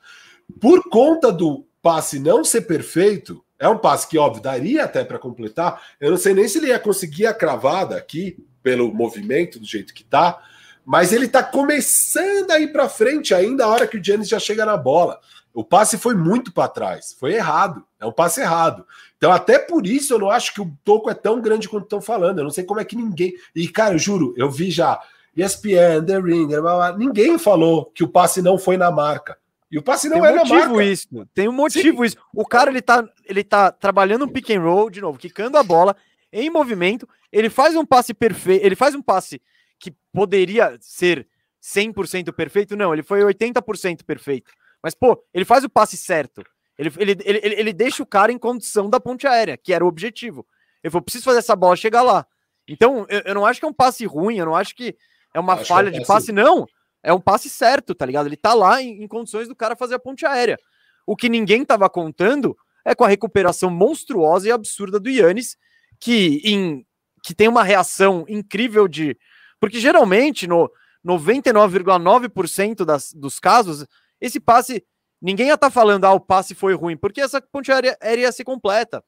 Por 0.60 0.90
conta 0.90 1.32
do 1.32 1.66
passe 1.82 2.20
não 2.20 2.44
ser 2.44 2.62
perfeito, 2.62 3.44
é 3.60 3.68
um 3.68 3.78
passe 3.78 4.08
que, 4.08 4.18
óbvio, 4.18 4.42
daria 4.42 4.86
até 4.86 5.04
para 5.04 5.20
completar. 5.20 5.82
Eu 6.00 6.12
não 6.12 6.18
sei 6.18 6.34
nem 6.34 6.48
se 6.48 6.58
ele 6.58 6.68
ia 6.68 6.80
conseguir 6.80 7.28
a 7.28 7.34
cravada 7.34 7.98
aqui, 7.98 8.38
pelo 8.64 8.94
movimento, 8.94 9.60
do 9.60 9.66
jeito 9.66 9.94
que 9.94 10.04
tá, 10.04 10.42
mas 10.86 11.12
ele 11.12 11.28
tá 11.28 11.44
começando 11.44 12.52
a 12.52 12.60
ir 12.60 12.72
para 12.72 12.90
frente 12.90 13.34
ainda 13.34 13.66
a 13.66 13.68
hora 13.68 13.88
que 13.88 13.98
o 13.98 14.04
Giannis 14.04 14.30
já 14.30 14.40
chega 14.40 14.66
na 14.66 14.78
bola. 14.78 15.20
O 15.54 15.64
passe 15.64 15.98
foi 15.98 16.16
muito 16.16 16.54
para 16.54 16.70
trás, 16.70 17.16
foi 17.20 17.34
errado, 17.34 17.84
é 18.00 18.06
um 18.06 18.12
passe 18.12 18.40
errado. 18.40 18.86
Então, 19.18 19.32
até 19.32 19.60
por 19.60 19.86
isso, 19.86 20.14
eu 20.14 20.20
não 20.20 20.30
acho 20.30 20.54
que 20.54 20.62
o 20.62 20.72
toco 20.84 21.10
é 21.10 21.14
tão 21.14 21.42
grande 21.42 21.68
quanto 21.68 21.84
estão 21.84 22.02
falando. 22.02 22.40
Eu 22.40 22.44
não 22.46 22.52
sei 22.52 22.64
como 22.64 22.80
é 22.80 22.86
que 22.86 22.96
ninguém. 22.96 23.34
E, 23.56 23.68
cara, 23.68 23.96
eu 23.96 24.00
juro, 24.00 24.34
eu 24.38 24.50
vi 24.50 24.72
já 24.72 25.00
ESPN, 25.36 26.06
The 26.06 26.20
Ringer, 26.20 26.62
ninguém 26.98 27.38
falou 27.38 27.86
que 27.86 28.04
o 28.04 28.08
passe 28.08 28.42
não 28.42 28.58
foi 28.58 28.78
na 28.78 28.92
marca. 28.92 29.38
E 29.72 29.78
o 29.78 29.82
passe 29.82 30.10
não 30.10 30.20
tem 30.20 30.24
um 30.24 30.26
é 30.26 30.36
motivo 30.36 30.76
marca. 30.76 30.84
isso. 30.84 31.08
Tem 31.34 31.48
um 31.48 31.54
motivo 31.54 31.98
Sim. 32.00 32.04
isso. 32.06 32.18
O 32.36 32.46
cara 32.46 32.70
ele 32.70 32.82
tá, 32.82 33.08
ele 33.26 33.44
tá 33.44 33.72
trabalhando 33.72 34.26
um 34.26 34.28
pick 34.28 34.50
and 34.50 34.62
roll 34.62 34.90
de 34.90 35.00
novo, 35.00 35.18
quicando 35.18 35.58
a 35.58 35.64
bola 35.64 35.96
em 36.32 36.50
movimento, 36.50 37.08
ele 37.32 37.50
faz 37.50 37.76
um 37.76 37.86
passe 37.86 38.14
perfeito, 38.14 38.66
ele 38.66 38.76
faz 38.76 38.96
um 38.96 39.02
passe 39.02 39.42
que 39.80 39.94
poderia 40.14 40.78
ser 40.80 41.28
100% 41.62 42.32
perfeito, 42.34 42.76
não, 42.76 42.94
ele 42.94 43.04
foi 43.04 43.22
80% 43.22 44.04
perfeito. 44.04 44.52
Mas 44.84 44.94
pô, 44.94 45.24
ele 45.34 45.46
faz 45.46 45.64
o 45.64 45.70
passe 45.70 45.98
certo. 45.98 46.44
Ele, 46.78 46.92
ele, 46.98 47.18
ele, 47.24 47.40
ele 47.44 47.74
deixa 47.74 48.02
o 48.02 48.06
cara 48.06 48.32
em 48.32 48.38
condição 48.38 48.90
da 48.90 49.00
ponte 49.00 49.28
aérea, 49.28 49.58
que 49.58 49.74
era 49.74 49.86
o 49.86 49.88
objetivo. 49.88 50.46
Ele 50.84 50.92
falou, 50.92 51.04
preciso 51.04 51.26
fazer 51.26 51.40
essa 51.40 51.56
bola 51.56 51.76
chegar 51.76 52.02
lá. 52.02 52.26
Então, 52.68 53.06
eu, 53.10 53.22
eu 53.26 53.36
não 53.36 53.46
acho 53.46 53.60
que 53.60 53.66
é 53.66 53.70
um 53.70 53.74
passe 53.74 54.06
ruim, 54.06 54.38
eu 54.38 54.46
não 54.46 54.56
acho 54.56 54.76
que 54.76 54.96
é 55.34 55.40
uma 55.40 55.58
falha 55.58 55.90
é 55.90 55.92
um 55.92 56.00
de 56.00 56.06
passe, 56.06 56.32
não 56.32 56.66
é 57.04 57.14
um 57.14 57.20
passe 57.20 57.50
certo, 57.50 57.96
tá 57.96 58.06
ligado? 58.06 58.28
Ele 58.28 58.38
tá 58.38 58.54
lá 58.54 58.82
em, 58.82 59.04
em, 59.04 59.08
condições 59.08 59.48
do 59.48 59.56
cara 59.56 59.76
fazer 59.76 59.96
a 59.96 60.00
ponte 60.00 60.26
aérea. 60.26 60.58
O 61.06 61.16
que 61.16 61.30
ninguém 61.30 61.66
tava 61.66 61.90
contando 61.90 62.56
é 62.86 62.94
com 62.94 63.04
a 63.04 63.08
recuperação 63.08 63.70
monstruosa 63.70 64.48
e 64.48 64.52
absurda 64.52 65.00
do 65.00 65.10
Yannis, 65.10 65.58
que 66.00 66.42
em 66.44 66.86
que 67.24 67.36
tem 67.36 67.48
uma 67.48 67.64
reação 67.64 68.26
incrível 68.28 68.88
de. 68.88 69.16
Porque 69.60 69.80
geralmente, 69.80 70.48
no 70.48 70.72
99,9% 71.06 72.84
das, 72.84 73.14
dos 73.14 73.40
casos, 73.40 73.86
esse 74.22 74.40
passe. 74.40 74.86
Ninguém 75.22 75.48
ia 75.48 75.56
estar 75.56 75.68
tá 75.68 75.72
falando, 75.72 76.06
ah, 76.06 76.14
o 76.14 76.20
passe 76.20 76.56
foi 76.56 76.74
ruim, 76.74 76.96
porque 76.96 77.22
essa 77.22 77.42
ponte 77.42 77.72
aérea, 77.72 77.98
aérea 78.02 78.22
ia 78.24 78.32
ser 78.32 78.44
completa. 78.44 79.04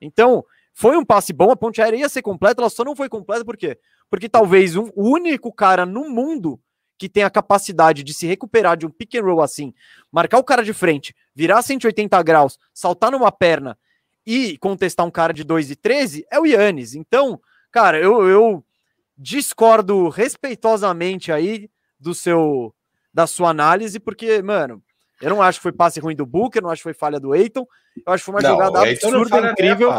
Então, 0.00 0.44
foi 0.74 0.96
um 0.96 1.04
passe 1.04 1.32
bom, 1.32 1.50
a 1.50 1.56
ponte 1.56 1.80
aérea 1.80 1.96
ia 1.96 2.08
ser 2.08 2.20
completa, 2.20 2.60
ela 2.60 2.68
só 2.68 2.84
não 2.84 2.94
foi 2.94 3.08
completa 3.08 3.44
por 3.44 3.56
quê? 3.56 3.78
Porque 4.10 4.28
talvez 4.28 4.76
um, 4.76 4.90
o 4.94 5.10
único 5.10 5.50
cara 5.50 5.86
no 5.86 6.10
mundo 6.10 6.60
que 6.98 7.08
tem 7.08 7.22
a 7.22 7.30
capacidade 7.30 8.02
de 8.02 8.12
se 8.12 8.26
recuperar 8.26 8.76
de 8.76 8.86
um 8.86 8.90
pick 8.90 9.14
and 9.14 9.22
roll 9.22 9.40
assim, 9.40 9.72
marcar 10.12 10.38
o 10.38 10.44
cara 10.44 10.62
de 10.62 10.74
frente, 10.74 11.14
virar 11.34 11.62
180 11.62 12.22
graus, 12.22 12.58
saltar 12.74 13.10
numa 13.10 13.32
perna 13.32 13.78
e 14.26 14.58
contestar 14.58 15.06
um 15.06 15.10
cara 15.10 15.32
de 15.32 15.44
2 15.44 15.70
e 15.70 15.76
13 15.76 16.26
é 16.30 16.38
o 16.38 16.44
Yannis. 16.44 16.94
Então, 16.94 17.40
cara, 17.70 17.98
eu, 17.98 18.28
eu 18.28 18.62
discordo 19.16 20.10
respeitosamente 20.10 21.32
aí 21.32 21.70
do 21.98 22.14
seu 22.14 22.74
da 23.16 23.26
sua 23.26 23.48
análise, 23.48 23.98
porque, 23.98 24.42
mano, 24.42 24.82
eu 25.22 25.30
não 25.30 25.40
acho 25.40 25.58
que 25.58 25.62
foi 25.62 25.72
passe 25.72 25.98
ruim 25.98 26.14
do 26.14 26.26
Booker, 26.26 26.60
não 26.60 26.68
acho 26.68 26.80
que 26.80 26.82
foi 26.82 26.92
falha 26.92 27.18
do 27.18 27.34
Eiton. 27.34 27.66
Eu 28.06 28.12
acho 28.12 28.22
que 28.22 28.30
foi 28.30 28.34
uma 28.34 28.42
não, 28.42 28.50
jogada 28.50 28.82
absurda, 28.82 29.52
incrível 29.52 29.94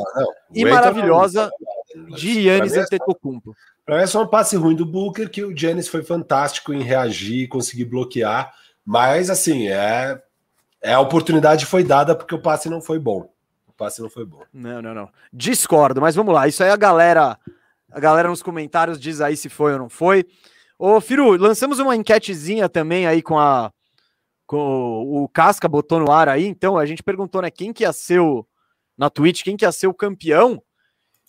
e 0.53 0.63
maravilhosa 0.63 1.49
de 2.15 2.41
Yannis 2.41 2.73
é 2.73 2.81
Antetokounmpo. 2.81 3.55
Para 3.83 3.97
mim 3.97 4.03
é 4.03 4.05
só 4.05 4.21
um 4.21 4.27
passe 4.27 4.55
ruim 4.55 4.75
do 4.75 4.85
Booker, 4.85 5.31
que 5.31 5.43
o 5.43 5.57
Giannis 5.57 5.87
foi 5.87 6.03
fantástico 6.03 6.71
em 6.71 6.83
reagir, 6.83 7.47
conseguir 7.47 7.85
bloquear. 7.85 8.53
Mas, 8.85 9.31
assim, 9.31 9.67
é, 9.67 10.21
é 10.79 10.93
a 10.93 10.99
oportunidade 10.99 11.65
foi 11.65 11.83
dada 11.83 12.15
porque 12.15 12.35
o 12.35 12.41
passe 12.41 12.69
não 12.69 12.83
foi 12.83 12.99
bom. 12.99 13.27
O 13.67 13.73
passe 13.75 13.99
não 13.99 14.11
foi 14.11 14.25
bom. 14.25 14.43
Não, 14.53 14.79
não, 14.79 14.93
não. 14.93 15.09
Discordo, 15.33 15.99
mas 15.99 16.13
vamos 16.13 16.35
lá. 16.35 16.47
Isso 16.47 16.63
aí 16.63 16.69
a 16.69 16.75
galera, 16.75 17.35
a 17.91 17.99
galera 17.99 18.29
nos 18.29 18.43
comentários 18.43 18.99
diz 18.99 19.21
aí 19.21 19.35
se 19.35 19.49
foi 19.49 19.73
ou 19.73 19.79
não 19.79 19.89
foi. 19.89 20.23
Ô, 20.79 21.01
Firu, 21.01 21.35
lançamos 21.37 21.79
uma 21.79 21.95
enquetezinha 21.95 22.69
também 22.69 23.07
aí 23.07 23.21
com 23.21 23.37
a 23.37 23.71
com 24.45 25.03
o 25.03 25.27
Casca 25.27 25.67
botou 25.67 25.99
no 25.99 26.09
ar 26.09 26.29
aí, 26.29 26.45
então 26.45 26.77
a 26.77 26.85
gente 26.85 27.03
perguntou, 27.03 27.41
né, 27.41 27.51
quem 27.51 27.73
que 27.73 27.83
ia 27.83 27.91
ser 27.91 28.19
o 28.19 28.47
na 28.97 29.09
Twitch, 29.09 29.43
quem 29.43 29.57
que 29.57 29.65
ia 29.65 29.71
ser 29.73 29.87
o 29.87 29.93
campeão? 29.93 30.63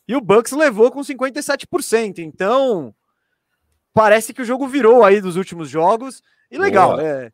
E 0.07 0.15
o 0.15 0.21
Bucks 0.21 0.53
levou 0.53 0.91
com 0.91 1.01
57%. 1.01 2.21
Então, 2.21 2.95
parece 3.93 4.33
que 4.33 4.41
o 4.41 4.45
jogo 4.45 4.67
virou 4.67 5.05
aí 5.05 5.21
dos 5.21 5.37
últimos 5.37 5.69
jogos. 5.69 6.23
E 6.51 6.57
legal, 6.57 6.99
é, 6.99 7.31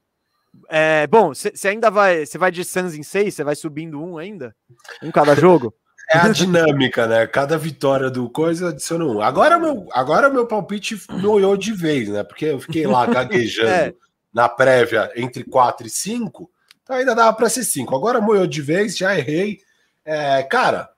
é, 0.69 1.07
bom, 1.07 1.29
você 1.29 1.69
ainda 1.69 1.91
vai, 1.91 2.27
você 2.27 2.37
vai 2.37 2.51
de 2.51 2.65
Suns 2.65 2.95
em 2.95 3.03
6, 3.03 3.33
você 3.35 3.45
vai 3.45 3.55
subindo 3.55 4.03
um 4.03 4.19
ainda? 4.19 4.57
Um 5.03 5.13
cada 5.13 5.37
jogo? 5.37 5.73
É 6.11 6.19
a 6.19 6.29
dinâmica, 6.33 7.07
né? 7.07 7.27
Cada 7.27 7.57
vitória 7.57 8.11
do 8.11 8.29
coisa 8.29 8.69
adiciona 8.69 9.05
um. 9.05 9.21
Agora 9.21 9.59
meu, 9.59 9.89
agora 9.93 10.31
meu 10.31 10.47
palpite 10.47 11.01
olhou 11.25 11.57
de 11.57 11.73
vez, 11.73 12.09
né? 12.09 12.23
Porque 12.23 12.47
eu 12.47 12.61
fiquei 12.61 12.87
lá 12.87 13.07
gaguejando 13.07 13.69
é. 13.69 13.95
na 14.33 14.49
prévia 14.49 15.11
entre 15.17 15.45
4 15.45 15.87
e 15.87 15.91
5, 15.91 16.51
então 16.83 16.97
ainda 16.97 17.15
dava 17.15 17.33
para 17.33 17.49
ser 17.49 17.65
5. 17.65 17.95
Agora 17.95 18.21
moiou 18.21 18.47
de 18.47 18.61
vez, 18.61 18.97
já 18.97 19.17
errei. 19.17 19.61
É, 20.05 20.43
cara, 20.43 20.91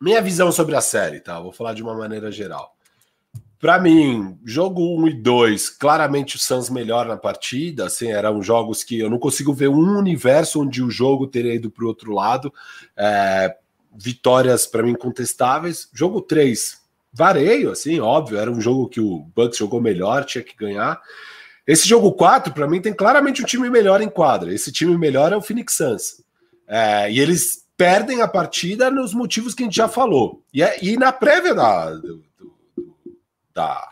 minha 0.00 0.20
visão 0.20 0.50
sobre 0.50 0.74
a 0.74 0.80
série, 0.80 1.20
tá? 1.20 1.38
Vou 1.38 1.52
falar 1.52 1.74
de 1.74 1.82
uma 1.82 1.94
maneira 1.94 2.32
geral. 2.32 2.74
Para 3.62 3.78
mim, 3.78 4.36
jogo 4.44 5.00
1 5.00 5.06
e 5.06 5.14
2, 5.22 5.70
claramente 5.70 6.34
o 6.34 6.38
Suns 6.40 6.68
melhor 6.68 7.06
na 7.06 7.16
partida. 7.16 7.86
Assim, 7.86 8.10
eram 8.10 8.42
jogos 8.42 8.82
que 8.82 8.98
eu 8.98 9.08
não 9.08 9.20
consigo 9.20 9.54
ver 9.54 9.68
um 9.68 9.96
universo 9.96 10.60
onde 10.60 10.82
o 10.82 10.90
jogo 10.90 11.28
teria 11.28 11.54
ido 11.54 11.70
para 11.70 11.84
o 11.84 11.86
outro 11.86 12.12
lado. 12.12 12.52
É, 12.96 13.56
vitórias, 13.94 14.66
para 14.66 14.82
mim, 14.82 14.94
contestáveis. 14.94 15.88
Jogo 15.92 16.20
3, 16.20 16.80
vareio, 17.12 17.70
assim, 17.70 18.00
óbvio. 18.00 18.38
Era 18.38 18.50
um 18.50 18.60
jogo 18.60 18.88
que 18.88 19.00
o 19.00 19.20
Bucks 19.34 19.58
jogou 19.58 19.80
melhor, 19.80 20.24
tinha 20.24 20.42
que 20.42 20.56
ganhar. 20.56 21.00
Esse 21.66 21.86
jogo 21.86 22.12
4, 22.12 22.52
para 22.52 22.68
mim, 22.68 22.80
tem 22.80 22.92
claramente 22.92 23.42
um 23.42 23.46
time 23.46 23.70
melhor 23.70 24.00
em 24.00 24.08
quadra. 24.08 24.52
Esse 24.52 24.72
time 24.72 24.96
melhor 24.98 25.32
é 25.32 25.36
o 25.36 25.42
Phoenix 25.42 25.74
Suns. 25.74 26.22
É, 26.66 27.10
e 27.10 27.20
eles 27.20 27.64
perdem 27.76 28.22
a 28.22 28.28
partida 28.28 28.90
nos 28.90 29.14
motivos 29.14 29.54
que 29.54 29.62
a 29.62 29.66
gente 29.66 29.76
já 29.76 29.88
falou. 29.88 30.42
E, 30.52 30.62
é, 30.62 30.82
e 30.82 30.96
na 30.96 31.12
prévia 31.12 31.54
da, 31.54 31.90
do, 31.90 32.24
do, 32.38 32.54
da, 33.54 33.91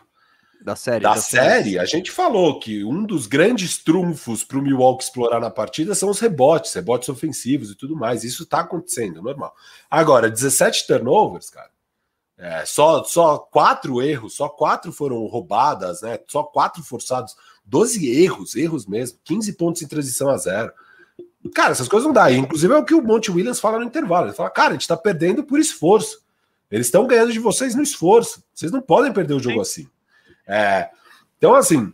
da 0.63 0.75
série, 0.75 1.03
da, 1.03 1.15
da 1.15 1.21
série, 1.21 1.63
série, 1.63 1.79
a 1.79 1.85
gente 1.85 2.11
falou 2.11 2.59
que 2.59 2.83
um 2.83 3.03
dos 3.03 3.25
grandes 3.25 3.77
trunfos 3.77 4.43
para 4.43 4.59
o 4.59 4.61
Milwaukee 4.61 5.03
explorar 5.03 5.39
na 5.39 5.49
partida 5.49 5.95
são 5.95 6.09
os 6.09 6.19
rebotes, 6.19 6.73
rebotes 6.73 7.09
ofensivos 7.09 7.71
e 7.71 7.75
tudo 7.75 7.95
mais. 7.95 8.23
Isso 8.23 8.43
está 8.43 8.59
acontecendo, 8.59 9.21
normal. 9.21 9.53
Agora, 9.89 10.29
17 10.29 10.85
turnovers, 10.85 11.49
cara. 11.49 11.71
É, 12.37 12.65
só, 12.65 13.03
só 13.03 13.37
quatro 13.37 14.01
erros, 14.01 14.35
só 14.35 14.49
quatro 14.49 14.91
foram 14.91 15.25
roubadas, 15.25 16.01
né? 16.01 16.19
Só 16.27 16.43
quatro 16.43 16.83
forçados, 16.83 17.35
12 17.65 18.07
erros, 18.09 18.55
erros 18.55 18.85
mesmo, 18.87 19.19
15 19.23 19.53
pontos 19.53 19.81
em 19.81 19.87
transição 19.87 20.29
a 20.29 20.37
zero. 20.37 20.71
Cara, 21.53 21.71
essas 21.71 21.87
coisas 21.87 22.05
não 22.05 22.13
dá. 22.13 22.31
inclusive 22.31 22.73
é 22.73 22.77
o 22.77 22.85
que 22.85 22.93
o 22.93 23.01
Monte 23.01 23.31
Williams 23.31 23.59
fala 23.59 23.79
no 23.79 23.85
intervalo. 23.85 24.27
Ele 24.27 24.35
fala, 24.35 24.49
cara, 24.49 24.69
a 24.69 24.73
gente 24.73 24.87
tá 24.87 24.97
perdendo 24.97 25.43
por 25.43 25.59
esforço. 25.59 26.21
Eles 26.69 26.87
estão 26.87 27.05
ganhando 27.05 27.33
de 27.33 27.39
vocês 27.39 27.75
no 27.75 27.81
esforço. 27.81 28.43
Vocês 28.53 28.71
não 28.71 28.81
podem 28.81 29.11
perder 29.11 29.33
o 29.33 29.39
jogo 29.39 29.55
Sim. 29.55 29.81
assim. 29.83 29.89
É, 30.51 30.89
então, 31.37 31.55
assim, 31.55 31.89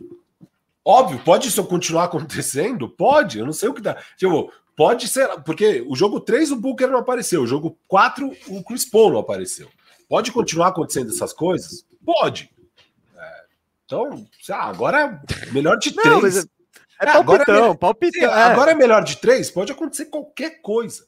óbvio, 0.84 1.20
pode 1.24 1.48
isso 1.48 1.62
continuar 1.64 2.04
acontecendo? 2.04 2.88
Pode, 2.88 3.38
eu 3.38 3.46
não 3.46 3.52
sei 3.52 3.68
o 3.68 3.74
que 3.74 3.80
dá. 3.80 4.02
Tipo, 4.16 4.52
pode 4.76 5.06
ser, 5.06 5.28
porque 5.42 5.84
o 5.88 5.94
jogo 5.94 6.18
3 6.18 6.50
o 6.50 6.56
Booker 6.56 6.88
não 6.88 6.98
apareceu, 6.98 7.42
o 7.42 7.46
jogo 7.46 7.78
4 7.86 8.30
o 8.48 8.64
Chris 8.64 8.84
Paul 8.84 9.12
não 9.12 9.20
apareceu. 9.20 9.68
Pode 10.08 10.32
continuar 10.32 10.68
acontecendo 10.68 11.10
essas 11.10 11.32
coisas? 11.32 11.86
Pode. 12.04 12.50
É, 13.16 13.44
então, 13.84 14.26
agora 14.50 15.22
é 15.42 15.52
melhor 15.52 15.78
de 15.78 15.92
três. 15.96 16.36
É, 16.38 16.40
é 17.00 17.12
palpitão, 17.12 17.54
agora 17.54 17.72
é, 17.72 17.76
palpitão. 17.76 18.30
É. 18.30 18.42
Agora 18.42 18.70
é 18.72 18.74
melhor 18.74 19.04
de 19.04 19.18
três? 19.18 19.50
Pode 19.50 19.70
acontecer 19.70 20.06
qualquer 20.06 20.60
coisa. 20.60 21.06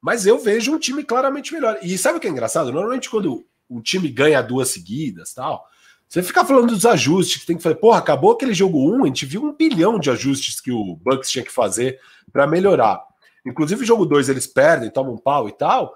Mas 0.00 0.24
eu 0.24 0.38
vejo 0.38 0.72
um 0.72 0.78
time 0.78 1.04
claramente 1.04 1.52
melhor. 1.52 1.78
E 1.82 1.98
sabe 1.98 2.16
o 2.16 2.20
que 2.20 2.28
é 2.28 2.30
engraçado? 2.30 2.72
Normalmente, 2.72 3.10
quando 3.10 3.44
um 3.68 3.82
time 3.82 4.08
ganha 4.08 4.40
duas 4.40 4.70
seguidas 4.70 5.34
tal, 5.34 5.66
você 6.08 6.22
fica 6.22 6.44
falando 6.44 6.68
dos 6.68 6.86
ajustes 6.86 7.40
que 7.40 7.46
tem 7.46 7.56
que 7.56 7.62
fazer. 7.62 7.74
Porra, 7.76 7.98
acabou 7.98 8.32
aquele 8.32 8.54
jogo 8.54 8.78
1, 8.78 8.96
um, 8.96 9.04
a 9.04 9.06
gente 9.08 9.26
viu 9.26 9.44
um 9.44 9.52
bilhão 9.52 9.98
de 9.98 10.10
ajustes 10.10 10.60
que 10.60 10.72
o 10.72 10.96
Bucks 10.96 11.30
tinha 11.30 11.44
que 11.44 11.52
fazer 11.52 12.00
para 12.32 12.46
melhorar. 12.46 13.02
Inclusive, 13.44 13.82
o 13.82 13.86
jogo 13.86 14.06
2 14.06 14.28
eles 14.28 14.46
perdem, 14.46 14.90
tomam 14.90 15.16
pau 15.16 15.48
e 15.48 15.52
tal. 15.52 15.94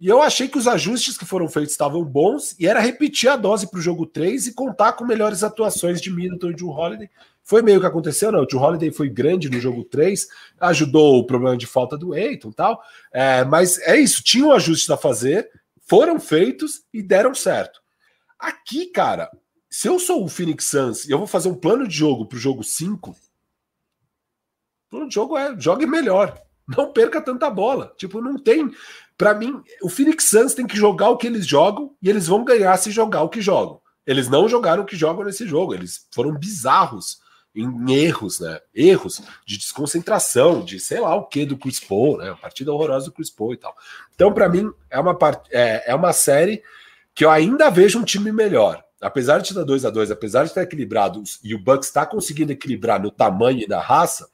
E 0.00 0.08
eu 0.08 0.22
achei 0.22 0.48
que 0.48 0.56
os 0.56 0.66
ajustes 0.66 1.18
que 1.18 1.26
foram 1.26 1.46
feitos 1.46 1.72
estavam 1.72 2.02
bons 2.02 2.56
e 2.58 2.66
era 2.66 2.80
repetir 2.80 3.28
a 3.28 3.36
dose 3.36 3.70
para 3.70 3.78
o 3.78 3.82
jogo 3.82 4.06
3 4.06 4.46
e 4.46 4.54
contar 4.54 4.94
com 4.94 5.04
melhores 5.04 5.44
atuações 5.44 6.00
de 6.00 6.10
Middleton 6.10 6.50
e 6.50 6.54
de 6.54 6.64
Holiday, 6.64 7.10
foi 7.42 7.62
meio 7.62 7.80
que 7.80 7.86
aconteceu, 7.86 8.30
não. 8.30 8.44
O 8.44 8.46
Joe 8.48 8.62
Holiday 8.62 8.90
foi 8.90 9.10
grande 9.10 9.50
no 9.50 9.60
jogo 9.60 9.84
3, 9.84 10.26
ajudou 10.60 11.18
o 11.18 11.26
problema 11.26 11.56
de 11.56 11.66
falta 11.66 11.98
do 11.98 12.14
Eiton 12.14 12.48
e 12.48 12.54
tal. 12.54 12.82
É, 13.12 13.44
mas 13.44 13.78
é 13.80 13.96
isso, 13.98 14.22
tinham 14.22 14.52
ajustes 14.52 14.88
a 14.88 14.96
fazer, 14.96 15.50
foram 15.86 16.18
feitos 16.20 16.82
e 16.94 17.02
deram 17.02 17.34
certo. 17.34 17.80
Aqui, 18.38 18.86
cara, 18.86 19.30
se 19.70 19.88
eu 19.88 19.98
sou 20.00 20.24
o 20.24 20.28
Phoenix 20.28 20.66
Suns 20.66 21.04
e 21.04 21.12
eu 21.12 21.18
vou 21.18 21.28
fazer 21.28 21.48
um 21.48 21.54
plano 21.54 21.86
de 21.86 21.94
jogo 21.94 22.26
para 22.26 22.36
o 22.36 22.40
jogo 22.40 22.64
5, 22.64 23.10
o 23.10 23.16
plano 24.90 25.08
de 25.08 25.14
jogo 25.14 25.38
é 25.38 25.58
jogue 25.58 25.86
melhor. 25.86 26.36
Não 26.76 26.92
perca 26.92 27.20
tanta 27.20 27.50
bola. 27.50 27.92
Tipo, 27.96 28.20
não 28.20 28.36
tem. 28.38 28.70
Para 29.16 29.34
mim, 29.34 29.62
o 29.82 29.88
Phoenix 29.88 30.28
Suns 30.28 30.54
tem 30.54 30.66
que 30.66 30.76
jogar 30.76 31.10
o 31.10 31.16
que 31.16 31.26
eles 31.26 31.46
jogam 31.46 31.94
e 32.02 32.08
eles 32.08 32.26
vão 32.26 32.44
ganhar 32.44 32.76
se 32.76 32.90
jogar 32.90 33.22
o 33.22 33.28
que 33.28 33.40
jogam. 33.40 33.80
Eles 34.06 34.28
não 34.28 34.48
jogaram 34.48 34.82
o 34.82 34.86
que 34.86 34.96
jogam 34.96 35.24
nesse 35.24 35.46
jogo. 35.46 35.74
Eles 35.74 36.06
foram 36.12 36.32
bizarros 36.32 37.20
em 37.54 37.92
erros, 37.92 38.40
né? 38.40 38.60
Erros 38.74 39.20
de 39.44 39.58
desconcentração, 39.58 40.64
de 40.64 40.78
sei 40.78 41.00
lá 41.00 41.14
o 41.14 41.26
que 41.26 41.44
do 41.44 41.58
Chris 41.58 41.80
Paul, 41.80 42.18
né? 42.18 42.30
A 42.30 42.36
partida 42.36 42.72
horrorosa 42.72 43.06
do 43.06 43.12
Chris 43.12 43.30
Paul 43.30 43.52
e 43.52 43.56
tal. 43.56 43.74
Então, 44.14 44.32
para 44.32 44.48
mim, 44.48 44.70
é 44.88 44.98
uma, 44.98 45.16
part... 45.16 45.48
é, 45.52 45.90
é 45.90 45.94
uma 45.94 46.12
série 46.12 46.62
que 47.14 47.24
eu 47.24 47.30
ainda 47.30 47.70
vejo 47.70 47.98
um 47.98 48.04
time 48.04 48.32
melhor. 48.32 48.84
Apesar 49.00 49.38
de 49.38 49.48
estar 49.48 49.64
2 49.64 49.84
a 49.84 49.90
2 49.90 50.10
apesar 50.10 50.42
de 50.42 50.50
estar 50.50 50.62
equilibrado 50.62 51.22
e 51.42 51.54
o 51.54 51.58
Bucks 51.58 51.88
está 51.88 52.04
conseguindo 52.04 52.52
equilibrar 52.52 53.00
no 53.00 53.10
tamanho 53.10 53.60
e 53.60 53.66
na 53.66 53.80
raça, 53.80 54.28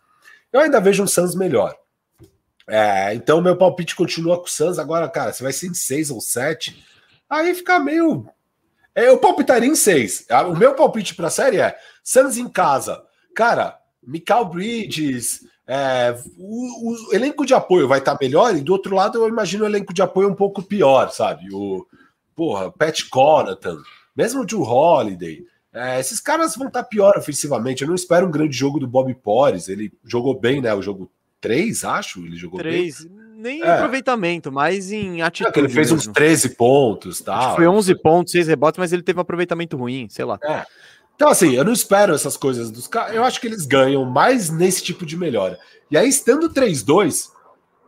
eu 0.52 0.60
ainda 0.60 0.80
vejo 0.80 1.02
um 1.02 1.06
Suns 1.06 1.34
melhor. 1.34 1.76
É, 2.68 3.14
então, 3.14 3.40
meu 3.40 3.56
palpite 3.56 3.94
continua 3.94 4.38
com 4.38 4.46
o 4.46 4.50
Suns. 4.50 4.78
Agora, 4.78 5.08
cara, 5.08 5.32
você 5.32 5.42
vai 5.42 5.52
ser 5.52 5.68
em 5.68 5.74
6 5.74 6.10
ou 6.10 6.20
7, 6.20 6.84
aí 7.30 7.54
fica 7.54 7.78
meio. 7.78 8.28
É, 8.94 9.08
eu 9.08 9.18
palpitaria 9.18 9.68
em 9.68 9.76
6. 9.76 10.26
O 10.48 10.56
meu 10.56 10.74
palpite 10.74 11.14
para 11.14 11.28
a 11.28 11.30
série 11.30 11.58
é 11.58 11.78
Suns 12.02 12.36
em 12.36 12.48
casa, 12.48 13.04
cara, 13.34 13.78
Michael 14.02 14.46
Bridges, 14.46 15.40
é, 15.66 16.16
o, 16.38 17.10
o, 17.10 17.14
elenco 17.14 17.44
de 17.44 17.52
apoio 17.52 17.88
vai 17.88 17.98
estar 17.98 18.12
tá 18.12 18.18
melhor, 18.20 18.56
e 18.56 18.60
do 18.60 18.72
outro 18.72 18.94
lado 18.94 19.18
eu 19.18 19.28
imagino 19.28 19.64
o 19.64 19.66
elenco 19.66 19.92
de 19.92 20.00
apoio 20.00 20.28
um 20.28 20.34
pouco 20.34 20.62
pior, 20.62 21.10
sabe? 21.10 21.52
O 21.52 21.84
porra, 22.34 22.70
Pat 22.70 23.02
Connaughton, 23.10 23.78
mesmo 24.16 24.42
o 24.42 24.46
Drew 24.46 24.62
Holiday. 24.62 25.44
É, 25.72 26.00
esses 26.00 26.20
caras 26.20 26.56
vão 26.56 26.68
estar 26.68 26.82
tá 26.82 26.88
pior 26.88 27.16
ofensivamente. 27.18 27.82
Eu 27.82 27.88
não 27.88 27.94
espero 27.94 28.26
um 28.26 28.30
grande 28.30 28.56
jogo 28.56 28.78
do 28.80 28.86
Bob 28.86 29.12
Porres. 29.14 29.68
Ele 29.68 29.92
jogou 30.04 30.38
bem, 30.38 30.60
né? 30.62 30.72
O 30.74 30.80
jogo 30.80 31.10
3, 31.40 31.84
acho. 31.84 32.24
Ele 32.24 32.36
jogou 32.36 32.58
3. 32.58 33.04
bem. 33.04 33.26
nem 33.36 33.62
É. 33.62 33.74
aproveitamento, 33.74 34.50
mas 34.50 34.90
em 34.90 35.20
É, 35.20 35.24
atitude. 35.24 35.52
que 35.52 35.60
ele 35.60 35.68
fez 35.68 35.92
uns 35.92 36.06
mesmo. 36.06 36.14
13 36.14 36.48
pontos, 36.56 37.20
tá? 37.20 37.54
foi 37.54 37.66
11 37.66 37.94
pontos, 37.96 38.32
6 38.32 38.48
rebotes, 38.48 38.78
mas 38.78 38.92
ele 38.92 39.02
teve 39.02 39.18
um 39.18 39.22
aproveitamento 39.22 39.76
ruim, 39.76 40.08
sei 40.08 40.24
lá. 40.24 40.38
É. 40.42 40.64
Então, 41.14 41.28
assim, 41.28 41.54
eu 41.54 41.64
não 41.64 41.72
espero 41.72 42.14
essas 42.14 42.36
coisas 42.36 42.70
dos 42.70 42.86
caras. 42.86 43.14
Eu 43.14 43.22
acho 43.24 43.40
que 43.40 43.46
eles 43.46 43.66
ganham 43.66 44.04
mais 44.04 44.48
nesse 44.50 44.82
tipo 44.82 45.04
de 45.04 45.16
melhora. 45.16 45.58
E 45.90 45.96
aí, 45.98 46.08
estando 46.08 46.48
3-2, 46.50 47.30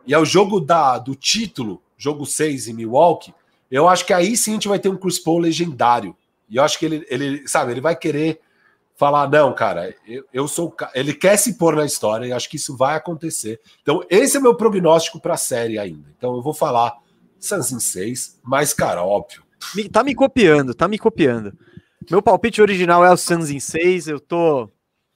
e 0.05 0.13
é 0.13 0.19
o 0.19 0.25
jogo 0.25 0.59
da, 0.59 0.97
do 0.99 1.15
título, 1.15 1.81
jogo 1.97 2.25
6 2.25 2.67
em 2.67 2.73
Milwaukee, 2.73 3.33
eu 3.71 3.87
acho 3.87 4.05
que 4.05 4.13
aí 4.13 4.35
sim 4.37 4.51
a 4.51 4.53
gente 4.55 4.67
vai 4.67 4.79
ter 4.79 4.89
um 4.89 4.97
Chris 4.97 5.19
Paul 5.19 5.39
legendário. 5.39 6.15
E 6.49 6.55
eu 6.57 6.63
acho 6.63 6.79
que 6.79 6.85
ele, 6.85 7.05
ele 7.09 7.47
sabe, 7.47 7.71
ele 7.71 7.81
vai 7.81 7.95
querer 7.95 8.39
falar: 8.95 9.29
não, 9.29 9.53
cara, 9.53 9.93
eu, 10.07 10.25
eu 10.33 10.47
sou. 10.47 10.67
o 10.67 10.71
ca-" 10.71 10.91
Ele 10.95 11.13
quer 11.13 11.37
se 11.37 11.57
pôr 11.57 11.75
na 11.75 11.85
história 11.85 12.25
e 12.25 12.31
acho 12.33 12.49
que 12.49 12.55
isso 12.57 12.75
vai 12.75 12.95
acontecer. 12.95 13.59
Então, 13.81 14.03
esse 14.09 14.37
é 14.37 14.39
meu 14.39 14.55
prognóstico 14.55 15.19
para 15.19 15.35
a 15.35 15.37
série 15.37 15.77
ainda. 15.77 16.09
Então, 16.17 16.35
eu 16.35 16.41
vou 16.41 16.53
falar 16.53 16.93
Suns 17.39 17.71
em 17.71 17.79
6, 17.79 18.39
mas, 18.43 18.73
cara, 18.73 19.03
óbvio. 19.03 19.43
Me- 19.75 19.87
tá 19.89 20.03
me 20.03 20.15
copiando, 20.15 20.73
tá 20.73 20.87
me 20.87 20.97
copiando. 20.97 21.53
Meu 22.09 22.21
palpite 22.21 22.61
original 22.61 23.05
é 23.05 23.11
o 23.11 23.17
Suns 23.17 23.49
em 23.51 23.59
6, 23.59 24.07
eu 24.07 24.19
tô... 24.19 24.69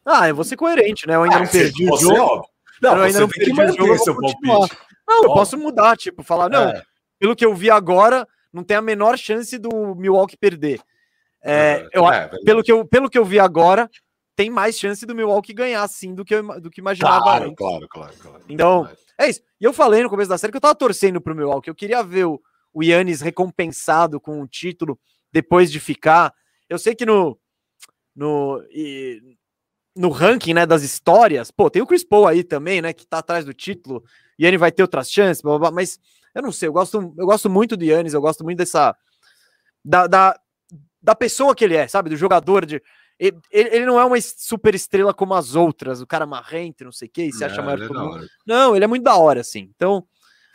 Ah, 0.06 0.28
eu 0.30 0.36
vou 0.36 0.44
ser 0.44 0.56
coerente, 0.58 1.08
né? 1.08 1.16
Eu 1.16 1.24
ainda 1.24 1.38
Ah, 1.38 1.40
não 1.40 1.48
perdi 1.48 1.86
o 1.86 1.90
você, 1.90 2.04
jogo. 2.04 2.20
óbvio. 2.20 2.50
Não, 2.82 2.98
eu 2.98 3.04
ainda 3.04 3.20
não 3.22 3.30
perdi 3.30 3.52
o 3.52 3.68
jogo, 3.68 3.88
eu 3.94 3.98
seu 4.00 4.16
continuar. 4.16 4.60
palpite. 4.60 4.78
Não, 5.08 5.16
eu 5.16 5.22
Óbvio. 5.22 5.34
posso 5.34 5.58
mudar, 5.58 5.98
tipo, 5.98 6.24
falar, 6.24 6.50
não, 6.50 6.70
É. 6.70 6.84
pelo 7.20 7.36
que 7.36 7.46
eu 7.46 7.56
vi 7.56 7.70
agora, 7.72 8.28
não 8.54 8.64
tem 8.64 8.78
a 8.78 8.82
menor 8.82 9.18
chance 9.18 9.58
do 9.58 9.96
Milwaukee 9.96 10.38
perder. 10.38 10.80
É, 11.44 11.88
eu, 11.92 12.08
é, 12.08 12.22
verdade. 12.22 12.44
pelo, 12.46 12.64
que 12.64 12.72
eu, 12.72 12.86
pelo 12.86 13.10
que 13.10 13.18
eu 13.18 13.26
vi 13.26 13.40
agora, 13.40 13.90
tem 14.36 14.50
mais 14.50 14.78
chance 14.80 15.06
do 15.06 15.14
Milwaukee 15.16 15.54
ganhar, 15.54 15.86
sim, 15.90 16.14
do 16.16 16.24
que 16.24 16.36
eu, 16.36 16.62
do 16.62 16.70
que 16.70 16.80
imaginava 16.80 17.22
Claro, 17.22 17.46
antes. 17.46 17.56
claro, 17.58 17.88
claro, 17.90 18.14
claro. 18.22 18.44
Então, 18.48 18.88
É 19.18 19.30
isso. 19.30 19.42
E 19.60 19.66
eu 19.66 19.74
falei 19.74 20.02
no 20.04 20.10
começo 20.10 20.30
da 20.30 20.38
série 20.38 20.52
que 20.52 20.58
eu 20.58 20.62
tava 20.62 20.76
torcendo 20.76 21.20
pro 21.20 21.36
Milwaukee. 21.36 21.70
Eu 21.70 21.76
queria 21.76 22.02
ver 22.02 22.26
o, 22.26 22.42
o 22.74 22.82
Yannis 22.84 23.22
recompensado 23.22 24.20
com 24.20 24.42
o 24.42 24.48
título 24.48 24.98
depois 25.32 25.72
de 25.72 25.80
ficar. 25.80 26.34
Eu 26.70 26.78
sei 26.80 26.96
que 26.96 27.06
no 27.06 27.38
no, 28.16 28.64
e- 28.70 29.22
no 29.96 30.10
ranking 30.10 30.54
né, 30.54 30.66
das 30.66 30.84
histórias, 30.84 31.52
pô, 31.52 31.70
tem 31.70 31.82
o 31.82 31.88
Chris 31.88 32.04
Paul 32.04 32.28
aí 32.28 32.44
também, 32.44 32.82
né, 32.82 32.94
que 32.94 33.06
tá 33.08 33.20
atrás 33.20 33.44
do 33.46 33.54
título. 33.54 34.04
Yannis 34.40 34.60
vai 34.60 34.72
ter 34.72 34.82
outras 34.82 35.12
chances, 35.12 35.42
blá, 35.42 35.52
blá, 35.52 35.60
blá, 35.60 35.72
mas 35.72 36.00
eu 36.34 36.42
não 36.42 36.52
sei. 36.52 36.68
Eu 36.68 36.74
gosto, 36.74 37.14
eu 37.18 37.26
gosto 37.26 37.50
muito 37.50 37.78
do 37.78 37.84
Yannis. 37.84 38.14
Eu 38.14 38.22
gosto 38.22 38.44
muito 38.44 38.58
dessa 38.58 38.96
da, 39.84 40.08
da, 40.08 40.40
da 41.02 41.16
pessoa 41.16 41.56
que 41.56 41.64
ele 41.64 41.76
é, 41.76 41.88
sabe, 41.88 42.10
do 42.10 42.16
jogador 42.16 42.66
de 42.66 42.82
ele, 43.20 43.38
ele 43.52 43.86
não 43.86 44.00
é 44.00 44.04
uma 44.04 44.20
super 44.20 44.74
estrela 44.74 45.14
como 45.14 45.34
as 45.34 45.56
outras, 45.56 46.02
o 46.02 46.08
cara 46.08 46.26
marrento, 46.26 46.84
não 46.84 46.92
sei 46.92 47.08
o 47.08 47.12
que, 47.12 47.32
se 47.32 47.44
acha 47.46 47.62
É, 47.62 47.64
maior 47.64 47.78
ele 47.78 47.86
é 47.86 47.88
que 47.88 47.96
hora. 47.96 48.28
Não, 48.46 48.76
ele 48.76 48.86
é 48.86 48.88
muito 48.88 49.04
da 49.04 49.16
hora, 49.16 49.42
assim. 49.42 49.70
Então, 49.76 50.06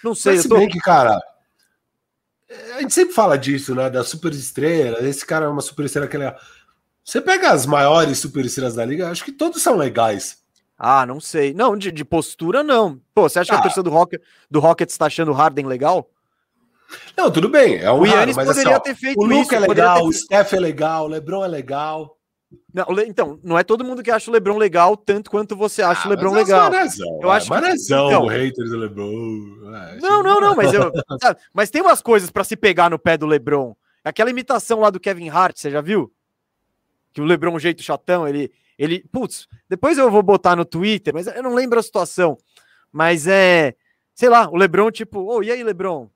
não 0.02 0.14
sei, 0.14 0.32
Mas 0.32 0.38
eu 0.38 0.42
se 0.42 0.48
tô... 0.48 0.56
bem 0.56 0.68
que, 0.68 0.78
cara, 0.80 1.20
a 2.76 2.80
gente 2.80 2.92
sempre 2.92 3.14
fala 3.14 3.38
disso, 3.38 3.74
né? 3.74 3.88
Da 3.88 4.02
super 4.04 4.32
estrela. 4.32 5.00
Esse 5.06 5.24
cara 5.24 5.46
é 5.46 5.48
uma 5.48 5.60
super 5.60 5.84
estrela 5.84 6.08
que 6.08 6.16
ele 6.16 6.24
é. 6.24 6.36
Você 7.04 7.20
pega 7.20 7.50
as 7.50 7.64
maiores 7.64 8.18
super 8.18 8.44
estrelas 8.44 8.74
da 8.74 8.84
liga, 8.84 9.10
acho 9.10 9.24
que 9.24 9.32
todos 9.32 9.62
são 9.62 9.76
legais. 9.76 10.42
Ah, 10.78 11.04
não 11.04 11.18
sei. 11.20 11.52
Não, 11.52 11.76
de, 11.76 11.90
de 11.90 12.04
postura, 12.04 12.62
não. 12.62 13.00
Pô, 13.12 13.28
você 13.28 13.40
acha 13.40 13.50
que 13.50 13.56
Ah. 13.56 13.58
a 13.58 13.62
torcida 13.62 13.82
do, 13.82 13.90
Rocket, 13.90 14.22
do 14.50 14.60
Rockets 14.60 14.96
tá 14.96 15.06
achando 15.06 15.30
o 15.32 15.34
Harden 15.34 15.66
legal? 15.66 16.08
Não, 17.16 17.30
tudo 17.30 17.48
bem, 17.48 17.76
é 17.76 17.90
um 17.92 18.00
O 18.00 18.06
Yannis 18.06 18.34
poderia 18.36 18.72
assim, 18.76 18.82
ter 18.82 18.94
feito 18.94 19.20
o 19.20 19.24
Luca 19.24 19.40
isso. 19.42 19.54
é 19.56 19.66
poderia 19.66 19.84
legal, 19.92 19.98
ter 20.02 20.08
o 20.08 20.12
Steph 20.12 20.52
é 20.54 20.60
legal, 20.60 21.04
o 21.04 21.08
LeBron 21.08 21.44
é 21.44 21.48
legal. 21.48 22.16
Não, 22.72 22.86
o 22.88 23.00
então, 23.00 23.38
não 23.42 23.58
é 23.58 23.62
todo 23.64 23.84
mundo 23.84 24.02
que 24.02 24.10
acha 24.10 24.30
o 24.30 24.32
LeBron 24.32 24.56
legal 24.56 24.96
tanto 24.96 25.30
quanto 25.30 25.54
você 25.54 25.82
acha 25.82 26.06
o 26.06 26.10
LeBron 26.10 26.30
Ah, 26.30 26.38
é 26.38 26.42
legal. 26.44 26.70
Manezão, 26.70 27.18
Eu 27.20 27.30
acho 27.30 27.46
que- 27.46 27.50
Manezão, 27.52 28.06
então- 28.06 28.22
o 28.22 28.26
hater 28.28 28.64
do 28.64 28.76
LeBron. 28.78 29.74
é, 29.76 29.98
Não, 30.00 30.22
não, 30.22 30.40
não, 30.40 30.56
mas 30.56 30.72
eu. 30.72 30.90
sabe, 31.20 31.38
mas 31.52 31.68
tem 31.68 31.82
umas 31.82 32.00
coisas 32.00 32.30
pra 32.30 32.44
se 32.44 32.56
pegar 32.56 32.88
no 32.88 32.98
pé 32.98 33.18
do 33.18 33.26
LeBron. 33.26 33.76
Aquela 34.02 34.30
imitação 34.30 34.80
lá 34.80 34.88
do 34.88 34.98
Kevin 35.00 35.28
Hart, 35.28 35.58
você 35.58 35.70
já 35.70 35.82
viu? 35.82 36.10
Que 37.12 37.20
o 37.20 37.24
LeBron, 37.24 37.52
um 37.54 37.58
jeito 37.58 37.82
chatão, 37.82 38.26
ele. 38.26 38.50
Ele 38.78 39.04
putz, 39.12 39.46
depois 39.68 39.98
eu 39.98 40.10
vou 40.10 40.22
botar 40.22 40.54
no 40.56 40.64
Twitter, 40.64 41.12
mas 41.12 41.26
eu 41.26 41.42
não 41.42 41.54
lembro 41.54 41.78
a 41.78 41.82
situação. 41.82 42.36
Mas 42.92 43.26
é. 43.26 43.74
Sei 44.14 44.28
lá, 44.28 44.48
o 44.48 44.56
LeBron, 44.56 44.90
tipo, 44.90 45.20
ô, 45.20 45.42
e 45.42 45.50
aí, 45.50 45.62
LeBron? 45.62 46.08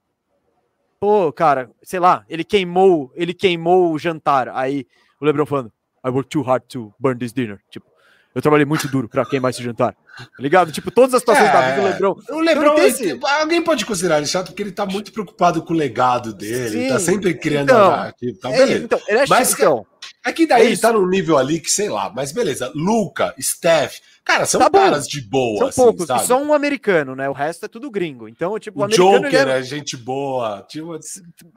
Pô, 0.99 1.33
cara, 1.33 1.71
sei 1.83 1.99
lá, 1.99 2.25
ele 2.29 2.45
queimou, 2.45 3.13
ele 3.15 3.35
queimou 3.35 3.93
o 3.93 3.99
jantar. 3.99 4.49
Aí 4.49 4.87
o 5.21 5.25
LeBron 5.25 5.47
falando, 5.47 5.73
I 6.05 6.09
worked 6.11 6.31
too 6.31 6.43
hard 6.43 6.63
to 6.69 6.93
burn 6.99 7.19
this 7.19 7.33
dinner. 7.33 7.61
Tipo, 7.71 7.87
eu 8.35 8.41
trabalhei 8.41 8.65
muito 8.65 8.87
duro 8.89 9.09
pra 9.09 9.25
queimar 9.27 9.51
esse 9.51 9.63
jantar. 9.63 9.95
Tá 10.17 10.27
ligado? 10.39 10.71
Tipo, 10.73 10.91
todas 10.91 11.15
as 11.15 11.21
situações 11.21 11.53
da 11.53 11.61
vida 11.61 11.81
do 11.83 11.87
É. 11.87 11.91
LeBron. 11.91 12.17
O 12.31 12.41
LeBron, 12.41 12.75
tem 12.77 12.87
esse- 12.87 13.11
ele- 13.11 13.21
alguém 13.25 13.63
pode 13.63 13.85
considerar 13.85 14.19
ele 14.19 14.27
chato 14.27 14.49
porque 14.49 14.63
ele 14.63 14.73
tá 14.73 14.87
muito 14.87 15.13
preocupado 15.13 15.63
com 15.63 15.73
o 15.73 15.77
legado 15.77 16.33
dele, 16.33 16.79
ele 16.79 16.89
tá 16.89 16.99
Sim, 16.99 17.05
sempre 17.07 17.35
criando 17.35 17.65
então, 17.71 17.91
narrativa, 17.91 18.39
tá, 18.41 18.51
É, 18.51 18.57
beleza. 18.59 18.85
então, 18.85 19.01
ele 19.09 19.19
é 19.19 19.25
Mas, 19.29 19.53
então. 19.53 19.87
É 20.25 20.33
que 20.33 20.47
daí 20.47 20.63
É 20.63 20.67
ele 20.67 20.77
tá 20.79 20.93
num 20.93 21.07
nível 21.09 21.37
ali 21.37 21.59
que, 21.61 21.71
sei 21.71 21.89
lá, 21.89 22.11
mas 22.15 22.31
beleza. 22.33 22.71
Luca, 22.75 23.35
Steph, 23.41 23.97
cara, 24.25 24.47
são 24.47 24.61
Tá 24.61 24.71
caras 24.71 25.09
de 25.09 25.21
boa, 25.21 25.59
São 25.59 25.69
assim, 25.69 25.83
poucos, 25.83 26.07
sabe? 26.07 26.27
só 26.27 26.41
um 26.41 26.55
americano, 26.55 27.17
né? 27.17 27.29
O 27.29 27.33
resto 27.33 27.65
é 27.67 27.69
tudo 27.69 27.91
gringo. 27.91 28.29
Então, 28.29 28.57
tipo, 28.59 28.79
o 28.79 28.83
O 28.83 28.85
americano. 28.85 29.23
Joker 29.31 29.49
é, 29.49 29.59
é 29.59 29.63
gente 29.63 29.97
boa. 29.97 30.65
Tipo, 30.69 30.97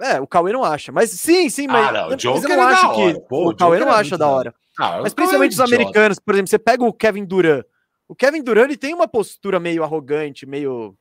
é, 0.02 0.20
o 0.20 0.26
Cauê 0.26 0.52
não 0.52 0.64
acha. 0.64 0.92
Mas 0.92 1.12
sim, 1.12 1.48
sim, 1.50 1.68
mas, 1.68 1.88
Ah, 1.88 1.92
não, 1.92 2.08
o 2.08 2.10
mas 2.12 2.22
Joker 2.22 2.50
eu 2.52 2.58
não 2.58 2.70
é 2.70 2.74
acho 2.74 2.96
que. 2.96 3.20
Pô, 3.28 3.50
o 3.52 3.56
Cauê 3.56 3.80
não 3.80 3.90
é 3.90 3.96
acha 3.96 4.18
da 4.18 4.28
hora. 4.28 4.54
ah, 4.80 5.00
Mas 5.04 5.12
o 5.14 5.16
principalmente 5.16 5.52
os 5.54 5.60
é 5.60 5.64
americanos, 5.64 6.18
por 6.20 6.34
exemplo, 6.34 6.50
você 6.50 6.60
pega 6.60 6.84
o 6.84 6.92
Kevin 6.94 7.26
Durant. 7.26 7.64
O 8.08 8.16
Kevin 8.16 8.42
Durant 8.44 8.66
ele 8.66 8.78
tem 8.78 8.94
uma 8.94 9.08
postura 9.08 9.60
meio 9.60 9.84
arrogante, 9.84 10.46
meio. 10.48 10.96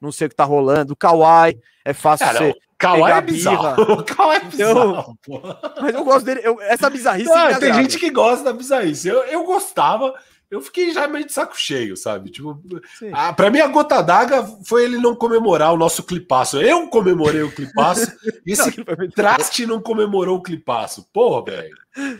Não 0.00 0.10
sei 0.10 0.26
o 0.26 0.30
que 0.30 0.36
tá 0.36 0.44
rolando. 0.44 0.94
O 0.94 0.96
Kawhi 0.96 1.58
é 1.84 1.92
fácil 1.92 2.26
não, 2.26 2.32
ser. 2.34 2.56
o 2.94 2.98
Kawhi 2.98 3.12
é 3.12 3.20
bizarro. 3.20 3.92
O 3.94 4.04
Kawhi 4.04 4.36
é 4.36 4.40
bizarro, 4.40 5.18
pô. 5.24 5.40
Mas 5.80 5.94
eu 5.94 6.04
gosto 6.04 6.24
dele. 6.26 6.40
eu- 6.42 6.60
essa 6.62 6.90
bizarrice. 6.90 7.30
Me 7.30 7.58
tem 7.60 7.74
gente 7.74 7.98
que 7.98 8.10
gosta 8.10 8.44
da 8.44 8.52
bizarrice. 8.52 9.08
Eu, 9.08 9.22
eu 9.24 9.44
gostava, 9.44 10.12
eu 10.50 10.60
fiquei 10.60 10.92
já 10.92 11.08
meio 11.08 11.24
de 11.24 11.32
saco 11.32 11.56
cheio, 11.58 11.96
sabe? 11.96 12.30
Tipo, 12.30 12.60
Sim. 12.98 13.10
ah, 13.14 13.32
pra 13.32 13.50
mim 13.50 13.60
a 13.60 13.66
gota 13.68 14.02
d'água 14.02 14.46
foi 14.66 14.84
ele 14.84 14.98
não 14.98 15.14
comemorar 15.14 15.72
o 15.72 15.76
nosso 15.78 16.02
clipaço. 16.02 16.60
Eu 16.60 16.88
comemorei 16.88 17.42
o 17.42 17.50
clipaço 17.52 18.06
e 18.46 18.54
Não, 18.56 18.66
esse 18.68 18.84
traste 19.14 19.64
não 19.66 19.80
comemorou 19.80 20.36
o 20.38 20.42
clipaço. 20.42 21.06
Porra, 21.12 21.44
velho. 21.44 21.76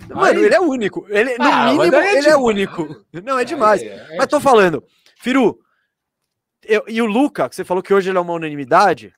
Mano, 0.09 0.25
Aí- 0.25 0.45
ele 0.45 0.55
é 0.55 0.61
único. 0.61 1.07
Ele, 1.09 1.37
no 1.39 1.45
Ah, 1.45 1.67
mínimo, 1.73 1.95
é 1.97 2.17
ele 2.19 2.29
é 2.29 2.37
único. 2.37 3.05
Não, 3.25 3.39
é 3.39 3.45
demais. 3.45 3.83
É, 3.83 3.87
é 3.87 4.17
Mas 4.17 4.27
tô 4.27 4.39
falando, 4.41 4.83
Firu, 5.19 5.59
eu- 6.65 6.85
e 6.89 7.01
o 7.03 7.07
Luca, 7.07 7.49
que 7.49 7.57
você 7.57 7.65
falou 7.65 7.83
que 7.83 7.93
hoje 7.93 8.11
ele 8.11 8.19
é 8.19 8.21
uma 8.21 8.33
unanimidade, 8.35 9.13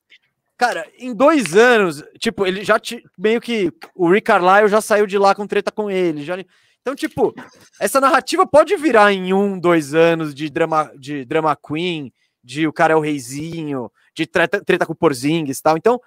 cara, 0.56 0.86
em 0.98 1.14
dois 1.14 1.56
anos, 1.56 2.02
tipo, 2.18 2.46
ele 2.46 2.64
já 2.64 2.78
ti- 2.78 3.02
meio 3.18 3.40
que 3.40 3.72
o 3.94 4.08
Rick 4.10 4.26
Carlisle 4.26 4.68
já 4.68 4.80
saiu 4.80 5.06
de 5.06 5.18
lá 5.18 5.34
com 5.34 5.46
treta 5.46 5.70
com 5.70 5.90
ele. 5.90 6.24
Já, 6.24 6.36
então, 6.80 6.94
tipo, 6.94 7.34
essa 7.80 8.00
narrativa 8.00 8.46
pode 8.46 8.76
virar 8.76 9.12
em 9.12 9.32
um, 9.32 9.58
dois 9.58 9.94
anos 9.94 10.34
de 10.34 10.50
drama, 10.50 10.92
de 10.98 11.24
drama 11.24 11.56
queen, 11.56 12.12
de 12.42 12.66
o 12.66 12.72
cara 12.72 12.92
é 12.92 12.96
o 12.96 13.00
reizinho, 13.00 13.90
de 14.14 14.26
treta, 14.26 14.62
treta 14.62 14.84
com 14.84 14.92
o 14.92 14.96
Porzingis 14.96 15.58
e 15.58 15.62
tal. 15.62 15.76
Então, 15.76 15.98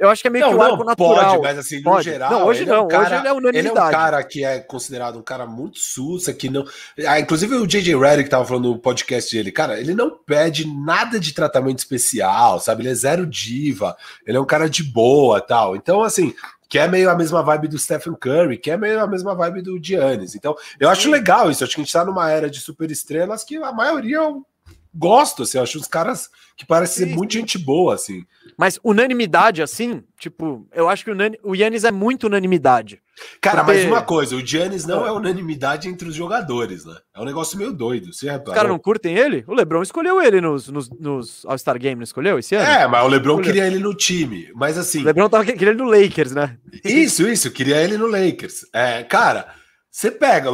eu 0.00 0.08
acho 0.10 0.22
que 0.22 0.28
é 0.28 0.30
meio 0.30 0.44
que 0.46 0.50
Não, 0.50 0.58
o 0.58 0.62
arco 0.62 0.78
não, 0.78 0.84
natural. 0.86 1.14
pode, 1.32 1.42
mas 1.42 1.58
assim, 1.58 1.76
no 1.76 1.82
Pode. 1.84 2.04
geral. 2.04 2.30
Não, 2.30 2.44
hoje 2.46 2.62
ele 2.62 2.70
é 2.70 2.74
um 2.74 2.76
não, 2.78 2.84
hoje 2.86 2.90
cara- 2.96 3.06
ele 3.06 3.14
é 3.14 3.18
Ele 3.20 3.28
é 3.28 3.32
um 3.32 3.36
unanimidade. 3.36 3.90
cara 3.92 4.24
que 4.24 4.44
é 4.44 4.58
considerado 4.58 5.18
um 5.18 5.22
cara 5.22 5.46
muito 5.46 5.78
sussa, 5.78 6.32
que 6.32 6.48
não. 6.48 6.64
Ah, 7.06 7.20
inclusive 7.20 7.54
o 7.54 7.66
JJ 7.66 7.94
Redick 7.96 8.28
tava 8.30 8.44
falando 8.44 8.70
no 8.70 8.78
podcast 8.78 9.36
dele, 9.36 9.52
cara, 9.52 9.78
ele 9.78 9.94
não 9.94 10.10
pede 10.10 10.66
nada 10.66 11.20
de 11.20 11.32
tratamento 11.32 11.78
especial, 11.78 12.58
sabe? 12.58 12.82
Ele 12.82 12.90
é 12.90 12.94
zero 12.94 13.26
diva, 13.26 13.96
ele 14.26 14.36
é 14.36 14.40
um 14.40 14.44
cara 14.46 14.68
de 14.68 14.82
boa 14.82 15.40
tal. 15.40 15.76
Então, 15.76 16.02
assim. 16.02 16.34
Que 16.72 16.78
é 16.78 16.86
meio 16.86 17.10
a 17.10 17.16
mesma 17.16 17.42
vibe 17.42 17.66
do 17.66 17.76
Stephen 17.76 18.14
Curry, 18.14 18.56
que 18.56 18.70
é 18.70 18.76
meio 18.76 19.00
a 19.00 19.06
mesma 19.08 19.34
vibe 19.34 19.60
do 19.60 19.76
Giannis. 19.82 20.36
Então, 20.36 20.54
eu 20.78 20.88
acho 20.88 21.10
legal 21.10 21.50
isso. 21.50 21.64
Acho 21.64 21.74
que 21.74 21.80
a 21.80 21.84
gente 21.84 21.92
tá 21.92 22.04
numa 22.04 22.30
era 22.30 22.48
de 22.48 22.60
superestrelas 22.60 23.42
que 23.42 23.56
a 23.56 23.72
maioria 23.72 24.18
eu 24.18 24.46
gosto, 24.94 25.42
assim. 25.42 25.58
Acho 25.58 25.78
uns 25.78 25.86
caras 25.86 26.28
que 26.56 26.66
parecem 26.66 27.08
ser 27.08 27.14
muito 27.14 27.32
gente 27.32 27.56
boa, 27.58 27.94
assim. 27.94 28.24
Mas 28.56 28.78
unanimidade, 28.84 29.62
assim, 29.62 30.02
tipo, 30.18 30.66
eu 30.74 30.88
acho 30.88 31.04
que 31.04 31.10
o, 31.42 31.54
Yannis 31.54 31.84
é 31.84 31.90
muito 31.90 32.26
unanimidade. 32.26 33.00
Cara, 33.40 33.64
Porque- 33.64 33.80
mas 33.80 33.86
uma 33.90 34.02
coisa, 34.02 34.34
o 34.34 34.44
Giannis 34.44 34.86
não 34.86 35.06
é 35.06 35.12
unanimidade 35.12 35.88
entre 35.88 36.08
os 36.08 36.14
jogadores, 36.14 36.84
né? 36.86 36.96
É 37.14 37.20
um 37.20 37.24
negócio 37.24 37.58
meio 37.58 37.70
doido, 37.72 38.12
você 38.14 38.30
Os 38.30 38.54
caras 38.54 38.68
não 38.70 38.78
curtem 38.78 39.14
ele? 39.16 39.44
O 39.46 39.52
Lebron 39.54 39.82
escolheu 39.82 40.22
ele 40.22 40.40
nos, 40.40 40.68
nos, 40.68 40.88
nos 40.90 41.44
All-Star 41.44 41.78
Game, 41.78 41.96
não 41.96 42.02
escolheu 42.04 42.38
esse 42.38 42.54
ano? 42.54 42.66
É, 42.66 42.86
mas 42.88 43.04
o 43.04 43.08
LeBron 43.08 43.34
Olha. 43.36 43.44
queria 43.44 43.66
ele 43.66 43.78
no 43.78 43.94
time. 43.94 44.50
Mas 44.54 44.78
assim, 44.78 45.00
O 45.02 45.04
Lebron 45.04 45.28
tava 45.28 45.44
que- 45.44 45.52
querendo 45.52 45.84
no 45.84 45.90
Lakers, 45.90 46.32
né? 46.32 46.56
isso, 46.82 47.28
isso, 47.28 47.50
queria 47.50 47.76
ele 47.82 47.98
no 47.98 48.06
Lakers. 48.06 48.64
É, 48.72 49.02
cara, 49.02 49.54
você 49.90 50.10
pega 50.10 50.50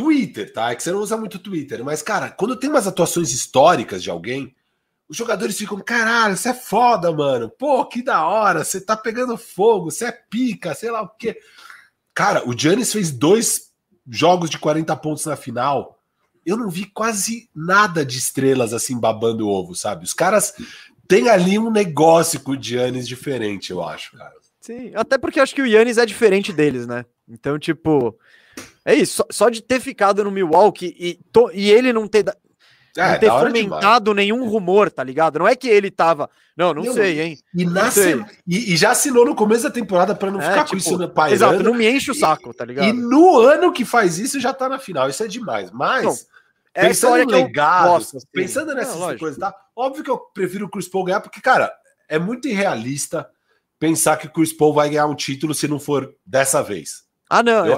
Twitter, 0.00 0.50
tá? 0.50 0.70
É 0.70 0.74
que 0.74 0.82
você 0.82 0.90
não 0.90 1.00
usa 1.00 1.16
muito 1.16 1.38
Twitter, 1.38 1.84
mas, 1.84 2.00
cara, 2.00 2.30
quando 2.30 2.56
tem 2.56 2.70
umas 2.70 2.86
atuações 2.86 3.32
históricas 3.32 4.02
de 4.02 4.08
alguém, 4.08 4.56
os 5.06 5.16
jogadores 5.16 5.58
ficam, 5.58 5.78
caralho, 5.80 6.36
você 6.36 6.48
é 6.48 6.54
foda, 6.54 7.12
mano. 7.12 7.50
Pô, 7.50 7.84
que 7.84 8.02
da 8.02 8.26
hora, 8.26 8.64
você 8.64 8.80
tá 8.80 8.96
pegando 8.96 9.36
fogo, 9.36 9.90
você 9.90 10.06
é 10.06 10.12
pica, 10.12 10.74
sei 10.74 10.90
lá 10.90 11.02
o 11.02 11.08
quê. 11.08 11.36
Cara, 12.14 12.48
o 12.48 12.58
Giannis 12.58 12.92
fez 12.92 13.10
dois 13.10 13.72
jogos 14.08 14.48
de 14.48 14.58
40 14.58 14.96
pontos 14.96 15.26
na 15.26 15.36
final. 15.36 15.98
eu 16.46 16.56
não 16.56 16.70
vi 16.70 16.86
quase 16.86 17.50
nada 17.54 18.04
de 18.04 18.16
estrelas 18.16 18.72
assim 18.72 18.98
babando 18.98 19.48
ovo, 19.48 19.74
sabe? 19.74 20.04
Os 20.04 20.14
caras 20.14 20.54
têm 21.06 21.28
ali 21.28 21.58
um 21.58 21.70
negócio 21.70 22.40
com 22.40 22.52
o 22.52 22.62
Giannis 22.62 23.06
diferente, 23.06 23.70
eu 23.70 23.84
acho, 23.84 24.16
cara. 24.16 24.40
Sim, 24.60 24.92
até 24.94 25.16
porque 25.16 25.38
eu 25.38 25.42
acho 25.42 25.54
que 25.54 25.62
o 25.62 25.66
Yannis 25.66 25.96
é 25.96 26.04
diferente 26.04 26.52
deles, 26.52 26.86
né? 26.86 27.06
Então, 27.26 27.58
tipo, 27.58 28.16
é 28.92 28.94
isso. 28.96 29.16
Só, 29.16 29.24
só 29.30 29.48
de 29.48 29.62
ter 29.62 29.80
ficado 29.80 30.22
no 30.24 30.30
Milwaukee 30.30 30.94
e, 30.98 31.14
to, 31.32 31.50
e 31.52 31.70
ele 31.70 31.92
não 31.92 32.06
ter, 32.06 32.24
É, 32.96 33.12
não 33.12 33.18
ter 33.18 33.26
da 33.26 33.34
hora 33.34 33.46
fomentado 33.46 34.12
nenhum 34.14 34.48
rumor, 34.48 34.90
tá 34.90 35.02
ligado? 35.04 35.38
Não 35.38 35.48
é 35.48 35.54
que 35.56 35.68
ele 35.68 35.90
tava. 35.90 36.28
Não, 36.56 36.74
não 36.74 36.82
Meu, 36.82 36.92
sei, 36.92 37.20
hein? 37.20 37.38
E, 37.54 37.64
na 37.64 37.90
sei. 37.90 38.16
se- 38.16 38.24
e, 38.46 38.74
e 38.74 38.76
já 38.76 38.90
assinou 38.90 39.24
no 39.24 39.34
começo 39.34 39.62
da 39.62 39.70
temporada 39.70 40.14
pra 40.14 40.30
não 40.30 40.40
É, 40.40 40.44
ficar 40.48 40.64
tipo, 40.64 40.70
com 40.72 40.76
isso 40.76 40.98
no 40.98 41.08
pairando. 41.08 41.34
Exato, 41.36 41.62
não 41.62 41.72
me 41.74 41.88
enche 41.90 42.10
o 42.10 42.14
saco, 42.14 42.52
tá 42.52 42.64
ligado? 42.64 42.86
E 42.88 42.92
no 42.92 43.38
ano 43.38 43.72
que 43.72 43.84
faz 43.84 44.18
isso 44.18 44.38
já 44.40 44.52
tá 44.52 44.68
na 44.68 44.78
final. 44.78 45.08
Isso 45.08 45.22
é 45.22 45.26
demais. 45.28 45.70
Mas, 45.70 46.04
Não, 46.04 46.14
É 46.74 46.86
pensando 46.88 47.26
que 47.26 47.34
eu 47.34 47.38
legado, 47.38 47.88
gosto, 47.88 48.16
assim. 48.18 48.26
pensando 48.32 48.74
nessas 48.74 48.94
Não, 48.94 49.00
lógico. 49.00 49.20
coisas, 49.20 49.38
tá? 49.38 49.54
Óbvio 49.74 50.04
que 50.04 50.10
eu 50.10 50.18
prefiro 50.18 50.66
o 50.66 50.70
Chris 50.70 50.86
Paul 50.88 51.04
ganhar, 51.04 51.20
porque, 51.20 51.40
cara, 51.40 51.72
é 52.08 52.18
muito 52.18 52.46
irrealista 52.46 53.28
pensar 53.78 54.16
que 54.18 54.26
o 54.26 54.30
Chris 54.30 54.52
Paul 54.52 54.74
vai 54.74 54.88
ganhar 54.90 55.06
um 55.06 55.14
título 55.14 55.54
se 55.54 55.66
não 55.66 55.80
for 55.80 56.14
dessa 56.26 56.62
vez. 56.62 57.02
Ah, 57.30 57.42
não, 57.42 57.64
é 57.64 57.70
Eu- 57.70 57.76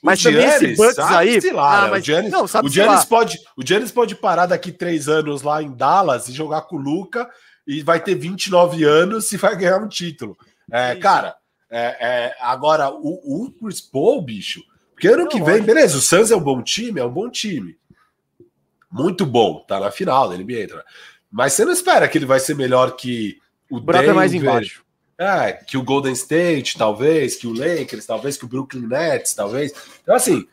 total. 0.00 0.02
O 0.02 0.06
Mas 0.06 0.22
também 0.22 0.44
esse 0.44 0.76
Bucks 0.76 0.98
aí- 0.98 1.40
lá, 1.52 1.78
Ah, 1.78 1.84
né? 1.84 1.90
mas- 1.90 2.02
o 2.02 2.06
Giannis, 2.06 2.30
não, 2.32 2.44
o 2.44 2.68
Giannis 2.68 3.04
pode, 3.04 3.38
o 3.56 3.66
Giannis 3.66 3.92
pode 3.92 4.14
parar 4.14 4.46
daqui 4.46 4.72
três 4.72 5.08
anos 5.08 5.42
lá 5.42 5.62
em 5.62 5.70
Dallas 5.72 6.28
e 6.28 6.32
jogar 6.32 6.62
com 6.62 6.76
o 6.76 6.80
Luca 6.80 7.28
e 7.66 7.82
vai 7.82 8.00
ter 8.02 8.14
29 8.14 8.84
anos 8.84 9.30
e 9.32 9.36
vai 9.36 9.54
ganhar 9.56 9.78
um 9.78 9.88
título. 9.88 10.36
É, 10.72 10.94
cara, 10.96 11.34
é, 11.70 11.96
é, 12.00 12.36
agora 12.40 12.90
o, 12.90 13.44
o 13.44 13.52
Chris 13.52 13.80
Paul, 13.80 14.22
bicho, 14.22 14.62
porque 14.92 15.08
ano 15.08 15.24
Não, 15.24 15.28
que 15.28 15.42
vem, 15.42 15.62
beleza, 15.62 15.96
o 15.98 16.00
Suns 16.00 16.30
é 16.30 16.36
um 16.36 16.40
bom 16.40 16.62
time, 16.62 17.00
é 17.00 17.04
um 17.04 17.10
bom 17.12 17.28
time. 17.30 17.76
Muito 18.90 19.24
bom, 19.24 19.64
tá 19.68 19.78
na 19.78 19.90
final 19.90 20.28
da 20.28 20.36
NBA. 20.36 20.66
tá? 20.68 20.82
Mas 21.30 21.52
você 21.52 21.64
não 21.64 21.72
espera 21.72 22.08
que 22.08 22.18
ele 22.18 22.26
vai 22.26 22.40
ser 22.40 22.54
melhor 22.56 22.96
que 22.96 23.38
o 23.70 23.76
O 23.76 23.80
buraco 23.80 24.10
é 24.10 24.12
mais 24.12 24.32
Denver, 24.32 24.48
embaixo. 24.50 24.82
É, 25.20 25.52
que 25.52 25.76
o 25.76 25.82
Golden 25.82 26.12
State, 26.14 26.78
talvez, 26.78 27.36
que 27.36 27.46
o 27.46 27.52
Lakers, 27.52 28.06
talvez, 28.06 28.36
que 28.38 28.44
o 28.46 28.48
Brooklyn 28.48 28.86
Nets, 28.86 29.34
talvez. 29.34 29.70
Então, 30.02 30.14
assim, 30.14 30.46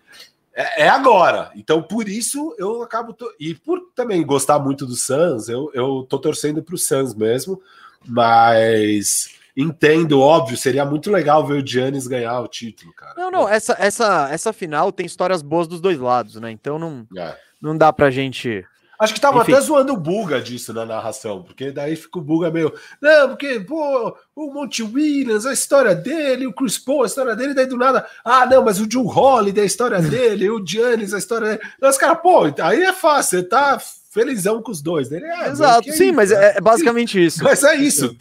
é, 0.53 0.83
é 0.83 0.89
agora. 0.89 1.51
Então, 1.55 1.81
por 1.81 2.09
isso, 2.09 2.53
eu 2.57 2.81
acabo. 2.81 3.13
to- 3.13 3.31
E 3.39 3.55
por 3.55 3.79
também 3.95 4.25
gostar 4.25 4.59
muito 4.59 4.85
do 4.85 4.95
Suns, 4.95 5.47
eu, 5.47 5.71
eu 5.73 6.05
tô 6.09 6.19
torcendo 6.19 6.61
pro 6.61 6.77
Suns 6.77 7.13
mesmo, 7.15 7.61
mas 8.05 9.29
entendo, 9.55 10.19
óbvio, 10.19 10.57
seria 10.57 10.85
muito 10.85 11.09
legal 11.09 11.45
ver 11.47 11.63
o 11.63 11.65
Giannis 11.65 12.05
ganhar 12.05 12.39
o 12.41 12.47
título, 12.47 12.93
cara. 12.93 13.13
Não, 13.17 13.31
não, 13.31 13.49
essa, 13.49 13.75
essa, 13.79 14.27
essa 14.31 14.53
final 14.53 14.91
tem 14.91 15.05
histórias 15.05 15.41
boas 15.41 15.67
dos 15.67 15.79
dois 15.81 15.97
lados, 15.97 16.35
né? 16.35 16.51
Então 16.51 16.77
não, 16.77 17.07
É. 17.17 17.35
não 17.61 17.75
dá 17.77 17.91
pra 17.93 18.11
gente. 18.11 18.63
Acho 18.99 19.13
que 19.13 19.21
tava 19.21 19.41
Enfim. 19.41 19.53
até 19.53 19.61
zoando 19.61 19.93
o 19.93 19.97
Buga 19.97 20.41
disso 20.41 20.73
na 20.73 20.85
narração, 20.85 21.43
porque 21.43 21.71
daí 21.71 21.95
fica 21.95 22.17
o 22.17 22.21
Buga 22.21 22.49
meio. 22.49 22.73
Não, 22.99 23.29
porque, 23.29 23.59
pô, 23.59 24.15
o 24.35 24.51
Monte 24.51 24.81
Williams, 24.81 25.45
a 25.45 25.53
história 25.53 25.93
dele, 25.93 26.47
o 26.47 26.53
Chris 26.53 26.79
Paul, 26.79 27.03
a 27.03 27.07
história 27.07 27.35
dele, 27.35 27.53
daí 27.53 27.67
do 27.67 27.77
nada. 27.77 28.05
Ah, 28.25 28.45
não, 28.45 28.63
mas 28.63 28.79
o 28.79 28.87
Joe 28.89 29.05
Holiday, 29.05 29.63
a 29.63 29.67
história 29.67 29.99
dele, 30.01 30.49
o 30.49 30.65
Giannis, 30.65 31.13
a 31.13 31.19
história 31.19 31.49
dele. 31.49 31.61
Os 31.81 31.97
caras, 31.97 32.19
pô, 32.21 32.45
aí 32.61 32.83
é 32.83 32.93
fácil, 32.93 33.39
você 33.39 33.43
tá 33.43 33.79
felizão 34.17 34.63
com 34.63 34.71
os 34.71 34.81
dois. 34.81 35.09
Dele, 35.09 35.25
é, 35.25 35.49
Exato, 35.49 35.89
é 35.89 35.91
sim, 35.91 36.05
isso, 36.05 36.13
mas 36.15 36.31
né? 36.31 36.53
é, 36.53 36.57
é 36.57 36.61
basicamente 36.61 37.23
isso. 37.23 37.43
Mas 37.43 37.63
é 37.63 37.75
isso, 37.75 38.15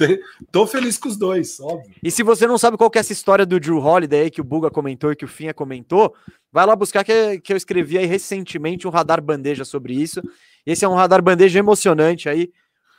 tô 0.53 0.67
feliz 0.67 0.99
com 0.99 1.09
os 1.09 1.17
dois, 1.17 1.59
óbvio. 1.59 1.95
E 2.03 2.11
se 2.11 2.23
você 2.23 2.47
não 2.47 2.59
sabe 2.59 2.77
qual 2.77 2.91
que 2.91 2.99
é 2.99 3.01
essa 3.01 3.13
história 3.13 3.47
do 3.47 3.59
Drew 3.59 3.79
Holiday 3.79 4.23
aí, 4.23 4.31
que 4.31 4.43
o 4.43 4.45
Buga 4.45 4.71
comentou 4.71 5.11
e 5.11 5.17
que 5.17 5.25
o 5.25 5.29
Finha 5.29 5.55
comentou, 5.55 6.15
vai 6.53 6.67
lá 6.67 6.77
buscar 6.77 7.03
que, 7.03 7.41
que 7.41 7.53
eu 7.53 7.57
escrevi 7.57 7.97
aí 7.97 8.07
recentemente 8.07 8.87
um 8.87 8.91
radar 8.91 9.23
bandeja 9.23 9.65
sobre 9.65 9.95
isso. 9.95 10.21
Esse 10.67 10.85
é 10.85 10.89
um 10.89 10.95
radar 10.95 11.23
bandeja 11.23 11.59
emocionante 11.59 12.29
aí, 12.29 12.51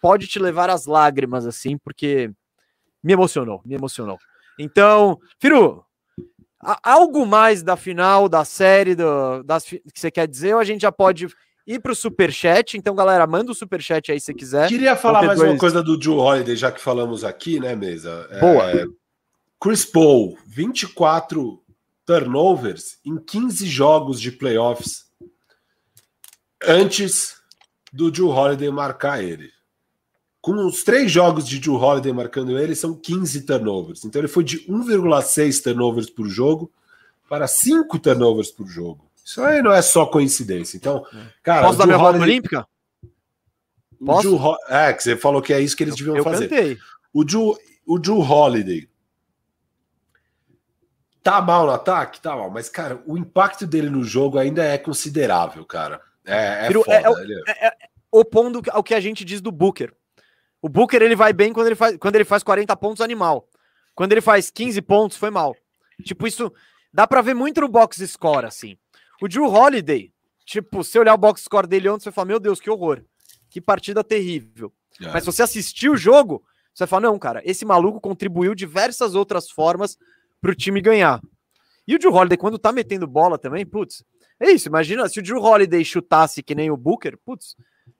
pode 0.01 0.27
te 0.27 0.39
levar 0.39 0.69
às 0.69 0.85
lágrimas, 0.85 1.45
assim, 1.45 1.77
porque 1.77 2.31
me 3.03 3.13
emocionou, 3.13 3.61
me 3.65 3.75
emocionou. 3.75 4.17
Então, 4.57 5.19
Firu, 5.39 5.83
algo 6.81 7.25
mais 7.25 7.61
da 7.61 7.75
final, 7.75 8.29
da 8.29 8.45
série, 8.45 8.95
do, 8.95 9.43
das, 9.43 9.65
que 9.65 9.81
você 9.93 10.09
quer 10.09 10.27
dizer, 10.27 10.53
ou 10.53 10.59
a 10.59 10.63
gente 10.63 10.81
já 10.81 10.91
pode 10.91 11.27
ir 11.65 11.81
pro 11.81 11.95
superchat? 11.95 12.77
Então, 12.77 12.95
galera, 12.95 13.27
manda 13.27 13.51
o 13.51 13.55
superchat 13.55 14.11
aí 14.11 14.19
se 14.19 14.33
quiser. 14.33 14.69
Queria 14.69 14.95
falar 14.95 15.23
mais 15.23 15.37
dois. 15.37 15.51
uma 15.51 15.59
coisa 15.59 15.83
do 15.83 16.01
Joe 16.01 16.17
Holiday, 16.17 16.55
já 16.55 16.71
que 16.71 16.81
falamos 16.81 17.23
aqui, 17.23 17.59
né, 17.59 17.75
mesa? 17.75 18.27
É, 18.31 18.39
Boa. 18.39 18.87
Chris 19.59 19.85
Paul, 19.85 20.37
24 20.45 21.61
turnovers 22.05 22.99
em 23.05 23.17
15 23.17 23.67
jogos 23.67 24.21
de 24.21 24.31
playoffs 24.31 25.07
antes 26.63 27.36
do 27.97 28.13
Joe 28.13 28.29
Holiday 28.29 28.69
marcar 28.69 29.23
ele. 29.23 29.51
Com 30.39 30.53
os 30.67 30.83
três 30.83 31.11
jogos 31.11 31.47
de 31.47 31.61
Joe 31.61 31.75
Holiday 31.75 32.13
marcando 32.13 32.57
ele, 32.57 32.75
são 32.75 32.93
15 32.95 33.41
turnovers. 33.41 34.05
Então 34.05 34.21
ele 34.21 34.27
foi 34.27 34.43
de 34.43 34.59
1,6 34.71 35.61
turnovers 35.63 36.09
por 36.09 36.27
jogo 36.29 36.71
para 37.27 37.47
5 37.47 37.97
turnovers 37.99 38.51
por 38.51 38.67
jogo. 38.67 39.09
Isso 39.25 39.41
aí 39.41 39.61
não 39.61 39.71
é 39.73 39.81
só 39.81 40.05
coincidência. 40.05 40.77
Então, 40.77 41.05
cara, 41.43 41.65
Posso 41.65 41.79
dar 41.79 41.85
minha 41.85 41.97
volta 41.97 42.17
Holiday- 42.17 42.29
olímpica? 42.35 42.67
o 43.99 44.05
Posso? 44.05 44.21
Drew 44.21 44.35
Ho- 44.41 44.57
É, 44.69 44.93
que 44.93 45.03
você 45.03 45.17
falou 45.17 45.41
que 45.41 45.51
é 45.51 45.59
isso 45.59 45.75
que 45.75 45.83
eles 45.83 45.95
deviam 45.95 46.15
Eu 46.15 46.23
fazer. 46.23 46.47
cantei. 46.47 46.77
O 47.11 47.23
Drew, 47.25 47.57
o 47.85 47.97
Drew 47.99 48.19
Holiday 48.21 48.87
tá 51.23 51.41
mal 51.41 51.65
no 51.65 51.71
ataque? 51.73 52.21
Tá 52.21 52.35
mal, 52.35 52.49
mas, 52.49 52.69
cara, 52.69 53.01
o 53.05 53.17
impacto 53.17 53.65
dele 53.67 53.89
no 53.89 54.03
jogo 54.03 54.37
ainda 54.37 54.63
é 54.63 54.77
considerável, 54.77 55.65
cara. 55.65 55.99
É, 56.23 56.65
é 56.65 56.67
Firu, 56.67 56.83
foda. 56.83 56.95
é- 56.97 57.01
é 57.03 57.11
ele- 57.21 57.43
opondo 58.19 58.61
ao 58.71 58.83
que 58.83 58.93
a 58.93 58.99
gente 58.99 59.23
diz 59.23 59.41
do 59.41 59.51
Booker. 59.51 59.93
O 60.61 60.69
Booker 60.69 61.01
ele 61.01 61.15
vai 61.15 61.33
bem 61.33 61.53
quando 61.53 61.67
ele 61.67 61.75
faz, 61.75 61.97
quando 61.97 62.15
ele 62.15 62.25
faz 62.25 62.43
40 62.43 62.75
pontos 62.75 63.01
animal. 63.01 63.47
Quando 63.95 64.11
ele 64.11 64.21
faz 64.21 64.49
15 64.49 64.81
pontos, 64.81 65.17
foi 65.17 65.29
mal. 65.29 65.55
Tipo, 66.03 66.27
isso 66.27 66.51
dá 66.93 67.07
pra 67.07 67.21
ver 67.21 67.33
muito 67.33 67.61
no 67.61 67.67
box 67.67 68.05
score, 68.07 68.45
assim. 68.45 68.77
O 69.21 69.27
Drew 69.27 69.45
Holiday, 69.45 70.11
tipo, 70.45 70.83
se 70.83 70.99
olhar 70.99 71.13
o 71.13 71.17
box 71.17 71.41
score 71.41 71.67
dele 71.67 71.89
ontem, 71.89 72.03
você 72.03 72.09
vai 72.09 72.13
falar, 72.15 72.27
meu 72.27 72.39
Deus, 72.39 72.59
que 72.59 72.69
horror. 72.69 73.03
Que 73.49 73.59
partida 73.59 74.03
terrível. 74.03 74.71
é. 75.01 75.11
Mas 75.11 75.23
se 75.23 75.31
você 75.31 75.41
assistir 75.41 75.89
o 75.89 75.97
jogo, 75.97 76.43
você 76.73 76.83
vai 76.83 76.87
falar, 76.87 77.01
não, 77.01 77.17
cara, 77.17 77.41
esse 77.43 77.65
maluco 77.65 77.99
contribuiu 77.99 78.53
diversas 78.53 79.15
outras 79.15 79.49
formas 79.49 79.97
pro 80.39 80.55
time 80.55 80.81
ganhar. 80.81 81.19
E 81.87 81.95
o 81.95 81.99
Drew 81.99 82.13
Holiday, 82.13 82.37
quando 82.37 82.59
tá 82.59 82.71
metendo 82.71 83.07
bola 83.07 83.37
também, 83.39 83.65
putz, 83.65 84.03
é 84.39 84.51
isso. 84.51 84.67
Imagina 84.67 85.07
se 85.09 85.19
o 85.19 85.23
Drew 85.23 85.41
Holiday 85.41 85.83
chutasse 85.83 86.43
que 86.43 86.53
nem 86.53 86.69
o 86.69 86.77
Booker, 86.77 87.17
putz, 87.25 87.55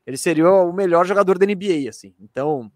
ele 0.07 0.17
seria 0.17 0.49
o 0.49 0.73
melhor 0.73 1.05
jogador 1.05 1.37
da 1.37 1.45
NBA, 1.45 1.87
assim. 1.89 2.15
Então, 2.19 2.71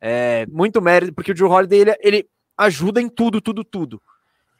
é 0.00 0.46
muito 0.46 0.80
mérito, 0.80 1.12
porque 1.12 1.32
o 1.32 1.34
Drew 1.34 1.50
Holiday, 1.50 1.80
ele, 1.80 1.96
ele 2.00 2.28
ajuda 2.56 3.02
em 3.02 3.08
tudo, 3.08 3.40
tudo, 3.40 3.64
tudo. 3.64 4.00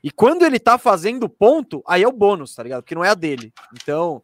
E 0.03 0.11
quando 0.11 0.45
ele 0.45 0.59
tá 0.59 0.77
fazendo 0.77 1.29
ponto, 1.29 1.81
aí 1.87 2.03
é 2.03 2.09
o 2.09 2.13
bônus, 2.13 2.55
tá 2.57 2.63
ligado? 2.65 2.83
Porque 2.83 2.95
não 2.95 3.05
é 3.05 3.09
a 3.11 3.15
dele. 3.15 3.53
Então, 3.81 4.21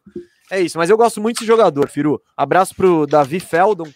é 0.51 0.59
isso. 0.59 0.77
Mas 0.77 0.89
eu 0.89 0.97
gosto 0.97 1.21
muito 1.21 1.37
desse 1.37 1.47
jogador, 1.47 1.87
Firu. 1.87 2.21
Abraço 2.35 2.75
pro 2.75 3.07
Davi 3.07 3.39
Feldon, 3.39 3.89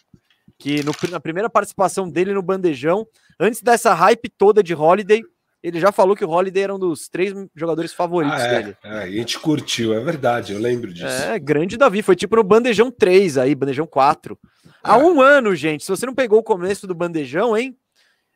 que 0.57 0.81
no- 0.81 0.93
na 1.11 1.19
primeira 1.19 1.49
participação 1.49 2.09
dele 2.09 2.33
no 2.33 2.41
Bandejão, 2.41 3.05
antes 3.37 3.61
dessa 3.61 3.93
hype 3.93 4.29
toda 4.29 4.63
de 4.63 4.73
Holiday, 4.73 5.21
ele 5.63 5.79
já 5.79 5.91
falou 5.91 6.15
que 6.15 6.25
o 6.25 6.29
Holiday 6.29 6.63
era 6.63 6.75
um 6.75 6.79
dos 6.79 7.07
três 7.07 7.33
jogadores 7.55 7.93
favoritos 7.93 8.39
Ah, 8.41 8.45
é, 8.47 8.61
dele. 8.61 8.77
é, 8.83 8.89
a 9.03 9.09
gente 9.11 9.39
curtiu, 9.39 9.93
é 9.93 9.99
verdade, 10.01 10.51
eu 10.53 10.59
lembro 10.59 10.93
disso. 10.93 11.05
É, 11.07 11.39
grande 11.39 11.77
Davi. 11.77 12.01
Foi 12.01 12.15
tipo 12.15 12.35
no 12.35 12.43
Bandejão 12.43 12.91
3 12.91 13.37
aí, 13.37 13.55
Bandejão 13.55 13.87
4. 13.87 14.37
Há 14.83 14.97
um 14.97 15.21
ano, 15.21 15.55
gente. 15.55 15.83
Se 15.85 15.89
você 15.89 16.05
não 16.05 16.13
pegou 16.13 16.39
o 16.39 16.43
começo 16.43 16.85
do 16.85 16.93
Bandejão, 16.93 17.55
hein? 17.57 17.77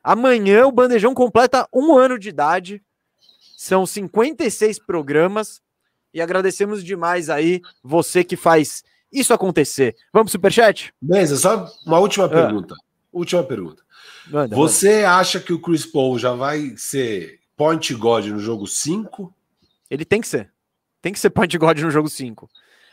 Amanhã 0.04 0.66
o 0.66 0.72
Bandejão 0.72 1.14
completa 1.14 1.68
um 1.74 1.98
ano 1.98 2.18
de 2.18 2.30
idade. 2.30 2.82
São 3.58 3.86
56 3.86 4.80
programas. 4.80 5.62
E 6.14 6.22
agradecemos 6.22 6.84
demais 6.84 7.30
aí 7.30 7.62
você 7.84 8.24
que 8.24 8.38
faz 8.38 8.82
isso 9.12 9.34
acontecer. 9.34 9.95
Vamos 10.14 10.28
pro 10.28 10.38
superchat? 10.38 10.94
Mesa, 11.02 11.36
só 11.36 11.70
uma 11.86 11.99
última 11.99 12.26
Ah. 12.26 12.30
pergunta. 12.30 12.76
Última 13.12 13.44
pergunta. 13.44 13.84
Manda, 14.30 14.56
Você 14.56 15.04
acha 15.04 15.40
que 15.40 15.54
o 15.54 15.60
Chris 15.60 15.86
Paul 15.86 16.18
já 16.20 16.34
vai 16.34 16.74
ser 16.78 17.40
point 17.56 17.94
god 17.95 18.26
no 18.28 18.40
jogo 18.40 18.68
5? 18.68 19.34
Ele 19.90 20.04
tem 20.06 20.22
que 20.22 20.28
ser. 20.28 20.52
Tem 21.02 21.14
que 21.14 21.20
ser 21.20 21.30
point 21.30 21.56
guard 21.58 21.80
no 21.80 21.91
jogo 21.91 22.10
5. 22.10 22.49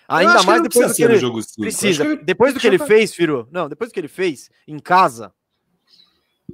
Eu 0.08 0.16
Ainda 0.16 0.42
mais 0.42 0.62
depois 0.62 0.88
do 0.88 0.94
que 0.94 1.02
ele 1.02 1.16
jogo 1.18 1.42
5. 1.42 1.60
precisa. 1.60 2.16
Depois 2.16 2.54
do 2.54 2.60
que 2.60 2.66
ele 2.66 2.78
fez, 2.78 3.14
Firo. 3.14 3.48
Não, 3.50 3.68
depois 3.68 3.90
do 3.90 3.94
que 3.94 4.00
ele 4.00 4.08
fez 4.08 4.50
em 4.68 4.78
casa, 4.78 5.32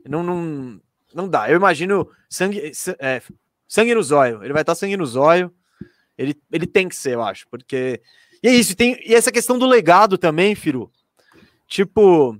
não, 0.07 0.23
não, 0.23 0.81
não 1.15 1.28
dá. 1.28 1.51
Eu 1.51 1.57
imagino 1.57 2.09
sangue, 2.28 2.73
sa- 2.74 2.97
é, 2.98 3.20
sangue 3.69 3.94
no 3.94 4.02
zóio. 4.02 4.43
Ele 4.43 4.52
vai 4.52 4.62
estar 4.62 4.74
sangue 4.74 4.97
no 4.97 5.05
zóio. 5.05 5.52
Ele, 6.16 6.40
ele 6.52 6.66
tem 6.66 6.89
que 6.89 6.94
ser, 6.97 7.15
eu 7.15 7.23
acho. 7.23 7.47
Porque. 7.51 8.01
E 8.43 8.48
é 8.48 8.55
isso. 8.55 8.74
Tem, 8.77 8.97
e 9.05 9.15
essa 9.15 9.32
questão 9.32 9.59
do 9.59 9.66
legado 9.66 10.16
também, 10.16 10.55
Firo. 10.55 10.90
Tipo. 11.66 12.39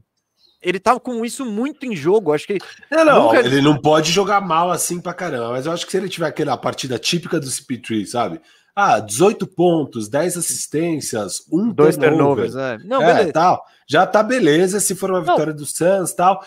Ele 0.63 0.79
tá 0.79 0.99
com 1.01 1.25
isso 1.25 1.45
muito 1.45 1.87
em 1.87 1.97
jogo. 1.97 2.33
Acho 2.33 2.47
que 2.47 2.59
É, 2.91 3.03
não, 3.05 3.25
Nunca- 3.29 3.41
ele 3.41 3.63
não 3.63 3.77
pode 3.81 4.11
jogar 4.13 4.41
mal 4.41 4.71
assim 4.71 5.01
pra 5.01 5.15
caramba, 5.15 5.51
mas 5.51 5.65
eu 5.67 5.73
acho 5.73 5.87
que 5.87 5.93
se 5.93 5.97
ele 5.99 6.09
tiver 6.09 6.27
aquela 6.27 6.57
partida 6.57 6.99
típica 6.99 7.41
do 7.41 7.47
CP3, 7.47 8.07
sabe? 8.11 8.41
ah, 8.77 8.99
18 9.01 9.47
pontos, 9.47 10.09
10 10.09 10.37
assistências, 10.39 11.43
um 11.53 11.71
Dois 11.71 11.97
turnover. 11.97 12.51
turnovers, 12.51 12.55
é. 12.57 12.79
Não, 12.87 13.03
é, 13.03 13.15
beleza. 13.15 13.33
tal. 13.33 13.63
Já 13.87 14.07
tá 14.07 14.23
beleza 14.23 14.81
se 14.81 14.95
for 14.95 15.11
uma 15.11 15.21
Não. 15.21 15.27
vitória 15.35 15.53
do 15.53 15.67
Suns 15.67 16.13
tal. 16.15 16.43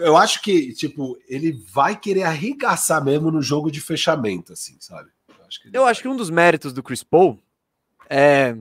Eu- 0.00 0.16
acho 0.16 0.40
que, 0.40 0.72
tipo, 0.72 1.18
ele 1.28 1.52
vai 1.74 1.94
querer 1.98 2.22
arregaçar 2.22 3.04
mesmo 3.04 3.30
no 3.30 3.42
jogo 3.42 3.70
de 3.70 3.80
fechamento, 3.80 4.52
assim, 4.54 4.76
sabe? 4.80 5.10
Eu 5.28 5.44
acho 5.46 5.60
que, 5.60 5.68
ele 5.68 5.76
Eu 5.76 5.84
acho 5.86 6.00
que 6.00 6.08
um 6.08 6.16
dos 6.16 6.30
méritos 6.30 6.72
do 6.72 6.82
Chris 6.82 7.02
Paul 7.02 7.38
é, 8.08 8.56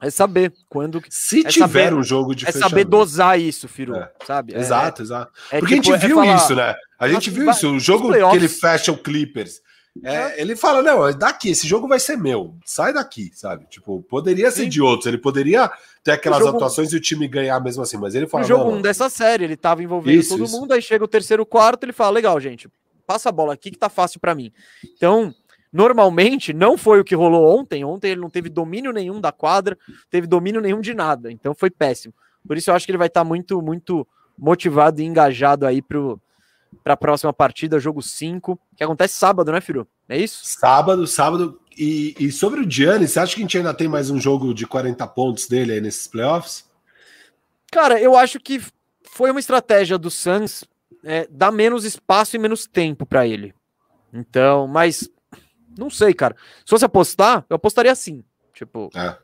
é 0.00 0.10
saber 0.10 0.52
quando. 0.68 1.02
Se 1.08 1.40
é 1.40 1.48
tiver 1.48 1.66
saber- 1.66 1.94
um 1.94 2.02
jogo 2.02 2.34
de 2.34 2.44
É 2.44 2.46
fechamento. 2.52 2.70
saber 2.70 2.84
dosar 2.84 3.40
isso, 3.40 3.66
Firu. 3.68 3.94
É. 3.96 4.10
Sabe? 4.26 4.54
É- 4.54 4.58
Exato, 4.58 5.02
exato. 5.02 5.32
é 5.50 5.58
Porque 5.60 5.76
tipo, 5.80 5.90
a 5.92 5.96
gente 5.96 6.04
é 6.04 6.06
viu 6.08 6.16
falar- 6.16 6.36
isso, 6.36 6.54
né? 6.54 6.74
A 6.98 7.08
gente 7.08 7.30
viu 7.30 7.50
isso. 7.50 7.70
O 7.72 7.78
jogo 7.80 8.12
que 8.12 8.36
ele 8.36 8.48
fecha 8.48 8.92
o 8.92 8.96
Clippers. 8.98 9.60
é, 10.04 10.38
ele 10.40 10.54
fala: 10.54 10.82
não, 10.82 11.08
é 11.08 11.14
daqui, 11.14 11.48
esse 11.50 11.66
jogo 11.66 11.88
vai 11.88 11.98
ser 11.98 12.16
meu. 12.18 12.54
Sai 12.66 12.92
daqui, 12.92 13.30
sabe? 13.34 13.66
Tipo, 13.70 14.02
poderia 14.02 14.50
ser 14.50 14.64
Sim. 14.64 14.68
de 14.68 14.82
outros. 14.82 15.06
Ele 15.06 15.16
poderia 15.16 15.70
ter 16.04 16.10
aquelas 16.12 16.40
jogo- 16.40 16.56
atuações 16.58 16.92
e 16.92 16.96
o 16.96 17.00
time 17.00 17.26
ganhar 17.26 17.58
mesmo 17.60 17.82
assim, 17.82 17.96
mas 17.96 18.14
ele 18.14 18.26
fala: 18.26 18.42
No 18.42 18.48
jogo 18.48 18.64
não, 18.64 18.70
1 18.72 18.74
não. 18.76 18.82
dessa 18.82 19.08
série, 19.08 19.44
ele 19.44 19.56
tava 19.56 19.82
envolvendo 19.82 20.18
Isso, 20.20 20.28
todo 20.30 20.44
isso. 20.44 20.52
mundo, 20.60 20.72
aí 20.72 20.82
chega 20.82 21.02
o 21.02 21.08
terceiro 21.08 21.46
quarto, 21.46 21.84
ele 21.84 21.94
fala: 21.94 22.10
legal, 22.10 22.38
gente, 22.38 22.68
passa 23.06 23.30
a 23.30 23.32
bola 23.32 23.54
aqui 23.54 23.70
que 23.70 23.78
tá 23.78 23.88
fácil 23.88 24.20
pra 24.20 24.34
mim. 24.34 24.52
Então, 24.96 25.34
normalmente, 25.76 26.54
não 26.54 26.78
foi 26.78 27.00
o 27.00 27.04
que 27.04 27.14
rolou 27.14 27.58
ontem. 27.58 27.84
Ontem 27.84 28.12
ele 28.12 28.20
não 28.20 28.30
teve 28.30 28.48
domínio 28.48 28.92
nenhum 28.92 29.20
da 29.20 29.30
quadra, 29.30 29.76
teve 30.10 30.26
domínio 30.26 30.60
nenhum 30.60 30.80
de 30.80 30.94
nada. 30.94 31.30
Então 31.30 31.54
foi 31.54 31.68
péssimo. 31.68 32.14
Por 32.46 32.56
isso 32.56 32.70
eu 32.70 32.74
acho 32.74 32.86
que 32.86 32.92
ele 32.92 32.98
vai 32.98 33.08
estar 33.08 33.24
muito, 33.24 33.60
muito 33.60 34.08
motivado 34.38 35.02
e 35.02 35.04
engajado 35.04 35.66
aí 35.66 35.82
pro, 35.82 36.18
pra 36.82 36.96
próxima 36.96 37.32
partida, 37.32 37.78
jogo 37.78 38.00
5, 38.00 38.58
que 38.74 38.82
acontece 38.82 39.14
sábado, 39.14 39.52
né, 39.52 39.60
Firu? 39.60 39.86
É 40.08 40.16
isso? 40.16 40.40
Sábado, 40.44 41.06
sábado. 41.06 41.60
E, 41.76 42.14
e 42.18 42.32
sobre 42.32 42.60
o 42.60 42.70
Giannis, 42.70 43.10
você 43.10 43.20
acha 43.20 43.34
que 43.34 43.40
a 43.40 43.44
gente 43.44 43.58
ainda 43.58 43.74
tem 43.74 43.88
mais 43.88 44.08
um 44.08 44.18
jogo 44.18 44.54
de 44.54 44.66
40 44.66 45.06
pontos 45.08 45.46
dele 45.46 45.72
aí 45.72 45.80
nesses 45.80 46.06
playoffs? 46.06 46.64
Cara, 47.70 48.00
eu 48.00 48.16
acho 48.16 48.40
que 48.40 48.62
foi 49.04 49.30
uma 49.30 49.40
estratégia 49.40 49.98
do 49.98 50.10
Suns 50.10 50.64
é, 51.04 51.28
dar 51.30 51.52
menos 51.52 51.84
espaço 51.84 52.34
e 52.34 52.38
menos 52.38 52.66
tempo 52.66 53.04
pra 53.04 53.26
ele. 53.26 53.54
Então, 54.12 54.66
mas 54.66 55.10
não 55.78 55.90
sei, 55.90 56.14
cara. 56.14 56.36
Se 56.64 56.70
fosse 56.70 56.84
apostar, 56.84 57.44
eu 57.48 57.56
apostaria 57.56 57.92
assim. 57.92 58.24
Tipo, 58.52 58.90
É. 58.94 59.16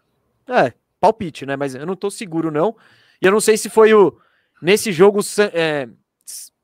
é, 0.67 0.73
palpite, 1.01 1.47
né? 1.47 1.57
Mas 1.57 1.75
eu 1.75 1.87
não 1.87 1.97
tô 1.97 2.11
seguro, 2.11 2.51
não. 2.51 2.77
E 3.21 3.27
eu 3.27 3.33
não 3.33 3.41
sei 3.41 3.57
se 3.57 3.71
foi 3.71 3.95
o. 3.95 4.17
Nesse 4.61 4.93
jogo, 4.93 5.21
é, 5.53 5.89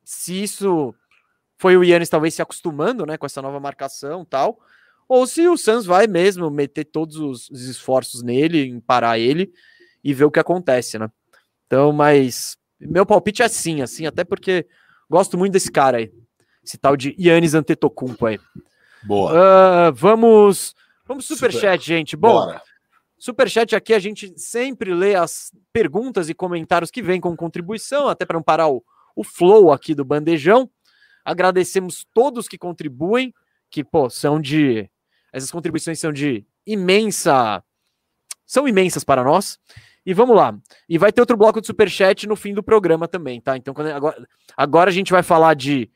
se 0.04 0.42
isso 0.42 0.94
foi 1.56 1.76
o 1.76 1.82
Yannis 1.82 2.08
talvez 2.08 2.34
se 2.34 2.42
acostumando, 2.42 3.04
né? 3.04 3.16
Com 3.16 3.26
essa 3.26 3.42
nova 3.42 3.58
marcação 3.58 4.22
e 4.22 4.26
tal. 4.26 4.60
Ou 5.08 5.26
se 5.26 5.48
o 5.48 5.56
Suns 5.56 5.86
vai 5.86 6.06
mesmo 6.06 6.50
meter 6.50 6.84
todos 6.84 7.16
os, 7.16 7.50
os 7.50 7.62
esforços 7.62 8.22
nele, 8.22 8.66
em 8.66 8.78
parar 8.78 9.18
ele 9.18 9.52
e 10.04 10.12
ver 10.12 10.24
o 10.24 10.30
que 10.30 10.38
acontece, 10.38 10.98
né? 10.98 11.10
Então, 11.66 11.92
mas 11.92 12.56
meu 12.78 13.04
palpite 13.04 13.42
é 13.42 13.48
sim, 13.48 13.82
assim, 13.82 14.06
até 14.06 14.22
porque 14.22 14.66
gosto 15.08 15.36
muito 15.38 15.52
desse 15.52 15.72
cara 15.72 15.96
aí. 15.98 16.12
Esse 16.62 16.76
tal 16.76 16.96
de 16.96 17.16
Yannis 17.18 17.54
Antetokounmpo 17.54 18.26
aí. 18.26 18.38
Boa. 19.02 19.32
Ah, 19.34 19.90
vamos, 19.90 20.74
vamos 21.06 21.26
Super. 21.26 21.52
superchat, 21.52 21.84
gente. 21.84 22.16
Bom, 22.16 22.32
Bora. 22.32 22.62
Superchat 23.18 23.74
aqui 23.74 23.92
a 23.92 23.98
gente 23.98 24.32
sempre 24.38 24.94
lê 24.94 25.16
as 25.16 25.52
perguntas 25.72 26.28
e 26.28 26.34
comentários 26.34 26.90
que 26.90 27.02
vêm 27.02 27.20
com 27.20 27.36
contribuição, 27.36 28.08
até 28.08 28.24
para 28.24 28.36
não 28.36 28.42
parar 28.42 28.68
o, 28.68 28.82
o 29.16 29.24
flow 29.24 29.72
aqui 29.72 29.92
do 29.94 30.04
bandejão. 30.04 30.70
Agradecemos 31.24 32.06
todos 32.14 32.46
que 32.46 32.56
contribuem, 32.56 33.34
que, 33.68 33.82
pô, 33.82 34.08
são 34.08 34.40
de. 34.40 34.88
Essas 35.32 35.50
contribuições 35.50 35.98
são 35.98 36.12
de 36.12 36.46
imensa. 36.64 37.62
São 38.46 38.68
imensas 38.68 39.04
para 39.04 39.24
nós. 39.24 39.58
E 40.06 40.14
vamos 40.14 40.36
lá. 40.36 40.56
E 40.88 40.96
vai 40.96 41.12
ter 41.12 41.20
outro 41.20 41.36
bloco 41.36 41.60
de 41.60 41.66
superchat 41.66 42.26
no 42.26 42.36
fim 42.36 42.54
do 42.54 42.62
programa 42.62 43.06
também, 43.06 43.40
tá? 43.40 43.56
Então, 43.56 43.74
quando, 43.74 43.88
agora, 43.88 44.26
agora 44.56 44.90
a 44.90 44.92
gente 44.92 45.12
vai 45.12 45.22
falar 45.22 45.54
de. 45.54 45.90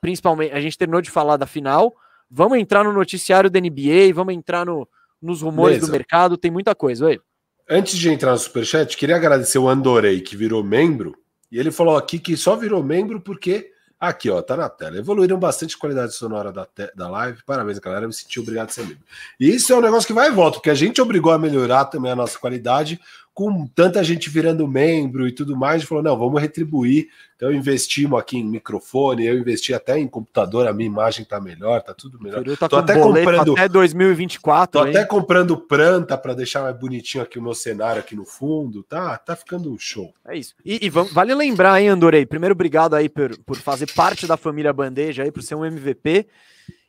Principalmente, 0.00 0.52
a 0.52 0.60
gente 0.60 0.78
terminou 0.78 1.00
de 1.00 1.10
falar 1.10 1.36
da 1.36 1.46
final. 1.46 1.94
Vamos 2.30 2.58
entrar 2.58 2.84
no 2.84 2.92
noticiário 2.92 3.50
da 3.50 3.60
NBA, 3.60 4.12
vamos 4.14 4.34
entrar 4.34 4.66
no, 4.66 4.88
nos 5.20 5.42
rumores 5.42 5.76
Beleza. 5.76 5.86
do 5.86 5.92
mercado, 5.92 6.36
tem 6.36 6.50
muita 6.50 6.74
coisa. 6.74 7.06
Oi. 7.06 7.20
Antes 7.68 7.98
de 7.98 8.08
entrar 8.10 8.32
no 8.32 8.38
Superchat, 8.38 8.96
queria 8.96 9.16
agradecer 9.16 9.58
o 9.58 9.68
Andorei, 9.68 10.20
que 10.20 10.36
virou 10.36 10.62
membro. 10.62 11.16
E 11.50 11.58
ele 11.58 11.70
falou 11.70 11.96
aqui 11.96 12.18
que 12.18 12.36
só 12.36 12.56
virou 12.56 12.82
membro 12.82 13.20
porque. 13.20 13.72
Aqui, 13.98 14.28
ó, 14.28 14.42
tá 14.42 14.54
na 14.58 14.68
tela. 14.68 14.98
Evoluíram 14.98 15.38
bastante 15.38 15.74
a 15.74 15.78
qualidade 15.78 16.14
sonora 16.14 16.52
da, 16.52 16.68
da 16.94 17.08
live. 17.08 17.42
Parabéns, 17.46 17.78
galera. 17.78 18.06
Me 18.06 18.12
senti 18.12 18.38
obrigado 18.38 18.68
a 18.68 18.72
ser 18.72 18.82
membro. 18.82 19.02
E 19.40 19.48
isso 19.48 19.72
é 19.72 19.76
um 19.76 19.80
negócio 19.80 20.06
que 20.06 20.12
vai 20.12 20.28
e 20.28 20.32
volta, 20.32 20.58
porque 20.58 20.68
a 20.68 20.74
gente 20.74 21.00
obrigou 21.00 21.32
a 21.32 21.38
melhorar 21.38 21.86
também 21.86 22.12
a 22.12 22.16
nossa 22.16 22.38
qualidade, 22.38 23.00
com 23.36 23.66
tanta 23.66 24.02
gente 24.02 24.30
virando 24.30 24.66
membro 24.66 25.28
e 25.28 25.30
tudo 25.30 25.54
mais. 25.54 25.82
Falou, 25.84 26.02
não, 26.02 26.16
vamos 26.16 26.40
retribuir. 26.40 27.10
Então 27.36 27.52
investimos 27.52 28.18
aqui 28.18 28.38
em 28.38 28.42
microfone, 28.42 29.26
eu 29.26 29.38
investi 29.38 29.74
até 29.74 29.98
em 29.98 30.08
computador, 30.08 30.66
a 30.66 30.72
minha 30.72 30.86
imagem 30.86 31.22
tá 31.22 31.38
melhor, 31.38 31.82
tá 31.82 31.92
tudo 31.92 32.18
melhor. 32.18 32.42
Peru 32.42 32.56
tá 32.56 32.66
Tô 32.66 32.76
com 32.76 32.82
até 32.82 32.98
comprando- 32.98 33.52
até 33.52 33.68
2024. 33.68 34.80
Tô 34.80 34.86
hein? 34.86 34.96
até 34.96 35.04
comprando 35.04 35.54
planta 35.54 36.16
para 36.16 36.32
deixar 36.32 36.62
mais 36.62 36.78
bonitinho 36.78 37.22
aqui 37.22 37.38
o 37.38 37.42
meu 37.42 37.52
cenário 37.52 38.00
aqui 38.00 38.16
no 38.16 38.24
fundo. 38.24 38.82
Tá, 38.82 39.18
tá 39.18 39.36
ficando 39.36 39.70
um 39.70 39.78
show. 39.78 40.14
É 40.26 40.34
isso. 40.34 40.54
E, 40.64 40.86
e 40.86 40.88
vale 40.88 41.34
lembrar, 41.34 41.78
hein, 41.78 41.88
Andorei? 41.88 42.24
Primeiro, 42.24 42.54
obrigado 42.54 42.94
aí 42.94 43.06
por, 43.06 43.36
por 43.40 43.58
fazer 43.58 43.92
parte 43.92 44.26
da 44.26 44.38
família 44.38 44.72
Bandeja 44.72 45.24
aí, 45.24 45.30
por 45.30 45.42
ser 45.42 45.56
um 45.56 45.64
MVP. 45.66 46.26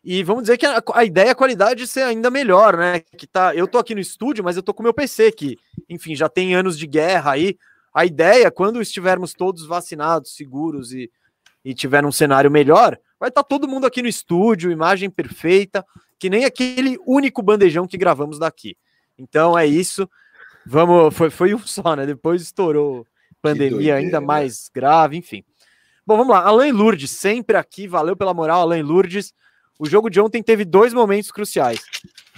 E 0.10 0.24
vamos 0.24 0.44
dizer 0.44 0.58
que 0.58 0.66
a, 0.66 0.82
a 0.94 1.04
ideia 1.04 1.28
é 1.28 1.30
a 1.32 1.36
qualidade 1.36 1.86
ser 1.86 2.04
ainda 2.04 2.32
melhor, 2.32 2.78
né? 2.78 3.02
Que 3.02 3.28
tá, 3.28 3.54
eu 3.54 3.68
tô 3.68 3.78
aqui 3.78 3.94
no 3.94 4.00
estúdio, 4.00 4.42
mas 4.42 4.56
eu 4.56 4.64
tô 4.64 4.74
com 4.74 4.82
o 4.82 4.84
meu 4.86 4.94
PC, 4.94 5.34
que, 5.34 5.58
enfim, 5.90 6.16
já 6.16 6.30
tem 6.30 6.56
anos 6.56 6.80
de 6.80 6.88
guerra 6.88 7.32
aí. 7.32 7.58
A 7.94 8.06
ideia, 8.06 8.50
quando 8.50 8.82
estivermos 8.82 9.34
todos 9.34 9.68
vacinados, 9.68 10.34
seguros 10.34 10.94
e, 10.94 11.12
e 11.62 11.74
tiver 11.74 12.06
um 12.06 12.12
cenário 12.14 12.50
melhor, 12.50 12.98
vai 13.20 13.28
estar 13.28 13.44
todo 13.44 13.68
mundo 13.68 13.86
aqui 13.86 14.02
no 14.02 14.08
estúdio, 14.08 14.72
imagem 14.72 15.10
perfeita, 15.10 15.86
que 16.18 16.30
nem 16.30 16.46
aquele 16.46 16.98
único 17.06 17.42
bandejão 17.42 17.86
que 17.86 17.98
gravamos 17.98 18.40
daqui. 18.40 18.78
Então 19.18 19.60
é 19.60 19.66
isso. 19.66 20.10
Vamos, 20.66 21.14
foi, 21.18 21.30
foi 21.30 21.54
um 21.54 21.60
só, 21.60 21.98
né? 21.98 22.06
Depois 22.06 22.42
estourou 22.42 23.06
pandemia 23.42 23.72
doideira, 23.72 23.98
ainda 23.98 24.22
né? 24.22 24.26
mais 24.26 24.70
grave, 24.74 25.18
enfim. 25.18 25.44
Bom, 26.06 26.16
vamos 26.16 26.34
lá. 26.34 26.46
Alain 26.48 26.72
Lourdes, 26.72 27.12
sempre 27.12 27.58
aqui, 27.58 27.90
valeu 27.90 28.16
pela 28.16 28.34
moral, 28.34 28.62
Alain 28.62 28.84
Lourdes. 28.84 29.34
O 29.80 29.86
jogo 29.86 30.10
de 30.10 30.20
ontem 30.20 30.42
teve 30.42 30.66
dois 30.66 30.94
momentos 30.94 31.32
cruciais. 31.32 31.80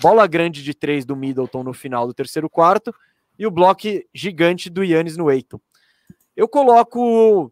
Bola 0.01 0.27
grande 0.27 0.63
de 0.63 0.73
três 0.73 1.05
do 1.05 1.15
Middleton 1.15 1.63
no 1.63 1.73
final 1.73 2.05
do 2.05 2.13
terceiro 2.13 2.49
quarto 2.49 2.93
e 3.37 3.47
o 3.47 3.51
bloco 3.51 3.87
gigante 4.13 4.69
do 4.69 4.83
Yannis 4.83 5.15
no 5.15 5.31
Eiton. 5.31 5.59
Eu 6.35 6.47
coloco, 6.47 7.51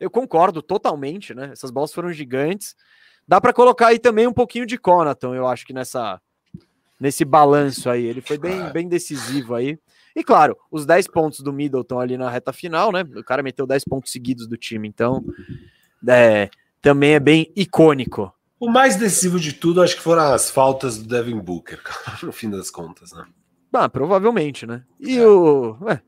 eu 0.00 0.10
concordo 0.10 0.62
totalmente, 0.62 1.34
né? 1.34 1.50
Essas 1.52 1.70
bolas 1.70 1.92
foram 1.92 2.12
gigantes. 2.12 2.74
Dá 3.28 3.40
para 3.40 3.52
colocar 3.52 3.88
aí 3.88 3.98
também 3.98 4.26
um 4.26 4.32
pouquinho 4.32 4.66
de 4.66 4.78
Conaton, 4.78 5.34
eu 5.34 5.46
acho 5.46 5.66
que 5.66 5.72
nessa 5.72 6.20
nesse 6.98 7.24
balanço 7.24 7.90
aí, 7.90 8.04
ele 8.06 8.22
foi 8.22 8.38
bem, 8.38 8.72
bem 8.72 8.88
decisivo 8.88 9.54
aí. 9.54 9.78
E 10.14 10.24
claro, 10.24 10.56
os 10.70 10.86
10 10.86 11.08
pontos 11.08 11.40
do 11.40 11.52
Middleton 11.52 12.00
ali 12.00 12.16
na 12.16 12.30
reta 12.30 12.52
final, 12.52 12.90
né? 12.90 13.02
O 13.16 13.22
cara 13.22 13.42
meteu 13.42 13.66
10 13.66 13.84
pontos 13.84 14.10
seguidos 14.10 14.46
do 14.46 14.56
time, 14.56 14.88
então 14.88 15.22
é, 16.08 16.48
também 16.80 17.12
é 17.12 17.20
bem 17.20 17.52
icônico. 17.54 18.32
O 18.58 18.70
mais 18.70 18.96
decisivo 18.96 19.38
de 19.38 19.52
tudo, 19.52 19.82
acho 19.82 19.96
que 19.96 20.02
foram 20.02 20.32
as 20.32 20.50
faltas 20.50 20.98
do 20.98 21.06
Devin 21.06 21.38
Booker, 21.38 21.80
no 22.22 22.32
fim 22.32 22.48
das 22.48 22.70
contas, 22.70 23.12
né? 23.12 23.24
Ah, 23.72 23.88
provavelmente, 23.88 24.66
né? 24.66 24.82
E 24.98 25.18
É. 25.18 25.26
o. 25.26 25.76
ué, 25.82 26.00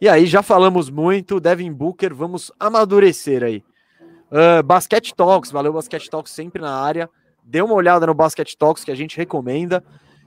e 0.00 0.08
aí, 0.08 0.26
já 0.26 0.42
falamos 0.42 0.90
muito, 0.90 1.38
Devin 1.38 1.72
Booker, 1.72 2.12
vamos 2.12 2.50
amadurecer 2.58 3.44
aí. 3.44 3.62
Ah, 4.30 4.62
Basket 4.62 5.12
Talks, 5.12 5.50
valeu 5.52 5.72
Basket 5.72 6.08
Talks 6.08 6.32
sempre 6.32 6.60
na 6.60 6.74
área. 6.74 7.08
Dê 7.44 7.60
uma 7.62 7.74
olhada 7.74 8.06
no 8.06 8.14
Basket 8.14 8.52
Talks 8.56 8.82
que 8.82 8.90
a 8.90 8.94
gente 8.94 9.16
recomenda. 9.16 9.84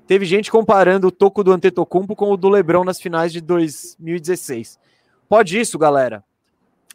Teve 0.08 0.24
gente 0.26 0.52
comparando 0.52 1.08
o 1.08 1.12
toco 1.12 1.44
do 1.44 1.52
Antetokounmpo 1.52 2.16
com 2.16 2.32
o 2.32 2.38
do 2.38 2.48
LeBron 2.48 2.84
nas 2.84 3.02
finais 3.02 3.34
de 3.34 3.42
2016. 3.42 4.80
Pode 5.28 5.60
isso, 5.60 5.80
galera? 5.80 6.24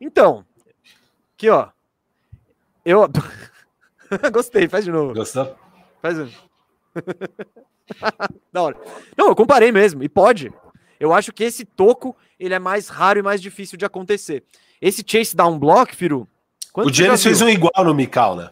Então, 0.01 0.44
aqui 1.35 1.51
ó. 1.51 1.69
Eu 2.85 3.09
gostei, 4.32 4.68
faz 4.68 4.84
de 4.84 4.90
novo. 4.92 5.14
Gostou? 5.14 5.54
Faz 6.02 6.18
um. 6.18 6.28
da 8.52 8.62
hora. 8.62 8.76
Não, 9.16 9.28
eu 9.28 9.36
comparei 9.36 9.72
mesmo, 9.72 10.02
e 10.02 10.08
pode. 10.08 10.52
Eu 10.98 11.12
acho 11.12 11.32
que 11.32 11.44
esse 11.44 11.64
toco, 11.64 12.16
ele 12.38 12.54
é 12.54 12.58
mais 12.58 12.88
raro 12.88 13.18
e 13.18 13.22
mais 13.22 13.40
difícil 13.40 13.78
de 13.78 13.84
acontecer. 13.84 14.44
Esse 14.80 15.02
chase 15.06 15.34
down 15.34 15.58
block, 15.58 15.94
Firu. 15.94 16.28
o 16.74 16.92
Giannis 16.92 17.22
fez 17.22 17.40
um 17.40 17.48
igual 17.48 17.72
no 17.84 17.94
Mikal, 17.94 18.36
né? 18.36 18.50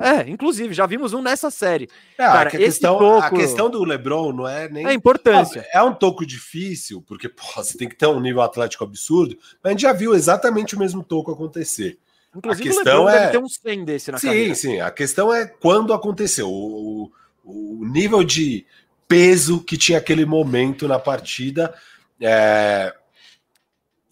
É, 0.00 0.20
inclusive, 0.30 0.72
já 0.72 0.86
vimos 0.86 1.12
um 1.12 1.20
nessa 1.20 1.50
série. 1.50 1.88
É, 2.16 2.22
Cara, 2.24 2.48
a, 2.48 2.52
questão, 2.52 2.98
toco- 2.98 3.24
a 3.26 3.30
questão 3.30 3.68
do 3.68 3.82
LeBron 3.82 4.32
não 4.32 4.46
é 4.46 4.68
nem. 4.68 4.86
É 4.86 4.92
importância. 4.92 5.66
É 5.72 5.82
um 5.82 5.92
toco 5.92 6.24
difícil, 6.24 7.02
porque 7.02 7.28
pô, 7.28 7.42
você 7.56 7.76
tem 7.76 7.88
que 7.88 7.96
ter 7.96 8.06
um 8.06 8.20
nível 8.20 8.40
atlético 8.42 8.84
absurdo, 8.84 9.36
mas 9.62 9.64
a 9.64 9.72
gente 9.72 9.80
já 9.82 9.92
viu 9.92 10.14
exatamente 10.14 10.76
o 10.76 10.78
mesmo 10.78 11.02
toco 11.02 11.32
acontecer. 11.32 11.98
Inclusive, 12.36 12.68
a 12.68 12.72
o 12.72 12.74
questão 12.74 13.04
LeBron 13.04 13.08
é- 13.08 13.18
deve 13.20 13.32
ter 13.32 13.38
uns 13.38 13.54
100 13.60 13.84
desse 13.84 14.12
na 14.12 14.18
sim, 14.18 14.26
carreira. 14.26 14.54
sim. 14.54 14.80
A 14.80 14.90
questão 14.90 15.32
é 15.32 15.46
quando 15.46 15.92
aconteceu. 15.92 16.48
O, 16.48 17.10
o- 17.44 17.80
o 17.80 17.84
nível 17.86 18.22
de 18.22 18.66
peso 19.06 19.60
que 19.64 19.76
tinha 19.78 19.98
aquele 19.98 20.24
momento 20.26 20.86
na 20.86 20.98
partida. 20.98 21.74
É... 22.20 22.94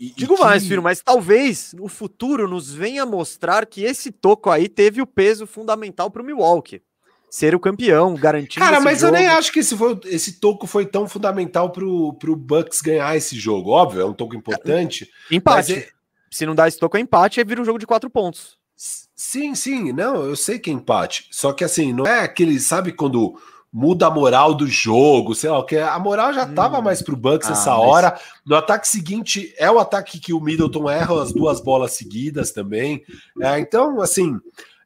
E, 0.01 0.11
Digo 0.11 0.35
e 0.35 0.37
que... 0.37 0.43
mais, 0.43 0.67
filho, 0.67 0.83
mas 0.83 1.01
talvez 1.01 1.75
o 1.81 1.89
futuro 1.89 2.49
nos 2.49 2.73
venha 2.73 3.05
mostrar 3.07 3.65
que 3.67 3.83
esse 3.83 4.11
toco 4.11 4.51
aí 4.51 4.69
teve 4.69 5.01
o 5.01 5.07
peso 5.07 5.47
fundamental 5.47 6.11
para 6.11 6.23
o 6.23 6.25
Milwaukee 6.25 6.83
ser 7.31 7.55
o 7.55 7.61
campeão, 7.61 8.15
garantindo. 8.15 8.65
Cara, 8.65 8.81
mas 8.81 9.01
jogo. 9.01 9.15
eu 9.15 9.19
nem 9.19 9.29
acho 9.29 9.53
que 9.53 9.59
esse, 9.61 9.77
foi, 9.77 9.99
esse 10.07 10.35
toco 10.41 10.67
foi 10.67 10.87
tão 10.87 11.07
fundamental 11.09 11.71
pro, 11.71 12.15
pro 12.15 12.37
Bucks 12.37 12.81
ganhar 12.81 13.15
esse 13.17 13.37
jogo. 13.39 13.71
Óbvio, 13.71 14.01
é 14.01 14.05
um 14.07 14.15
toco 14.15 14.35
importante. 14.35 15.11
Empate. 15.31 15.93
Se 16.31 16.47
não 16.47 16.55
dá 16.55 16.69
esse 16.69 16.78
toco, 16.78 16.97
é 16.97 17.01
empate, 17.01 17.40
aí 17.40 17.47
vira 17.47 17.61
um 17.61 17.65
jogo 17.65 17.78
de 17.78 17.86
quatro 17.86 18.11
pontos. 18.11 18.57
Sim, 18.77 19.55
sim, 19.55 19.93
não, 19.93 20.24
eu 20.24 20.36
sei 20.36 20.59
que 20.59 20.70
é 20.70 20.73
empate. 20.73 21.28
Só 21.31 21.53
que 21.53 21.65
assim, 21.65 21.93
não 21.93 22.07
é 22.07 22.20
aquele, 22.20 22.61
sabe 22.61 22.93
quando 22.93 23.35
muda 23.73 24.07
a 24.07 24.11
moral 24.11 24.55
do 24.55 24.66
jogo, 24.66 25.35
sei 25.35 25.51
lá, 25.51 25.65
que 25.65 25.77
a 25.77 25.98
moral 25.98 26.32
já 26.32 26.47
tava 26.47 26.78
hum. 26.78 26.82
mais 26.82 27.03
pro 27.03 27.16
Bucks 27.16 27.48
ah, 27.48 27.53
essa 27.53 27.70
mas... 27.70 27.81
hora. 27.81 28.20
No 28.44 28.57
ataque 28.57 28.89
seguinte, 28.89 29.55
é 29.59 29.70
o 29.70 29.78
ataque 29.78 30.19
que 30.19 30.32
o 30.32 30.40
Middleton 30.40 30.89
erra 30.89 31.23
as 31.23 31.32
duas 31.32 31.61
bolas 31.61 31.93
seguidas 31.93 32.53
também. 32.53 33.03
É, 33.40 33.59
então, 33.59 34.01
assim, 34.01 34.39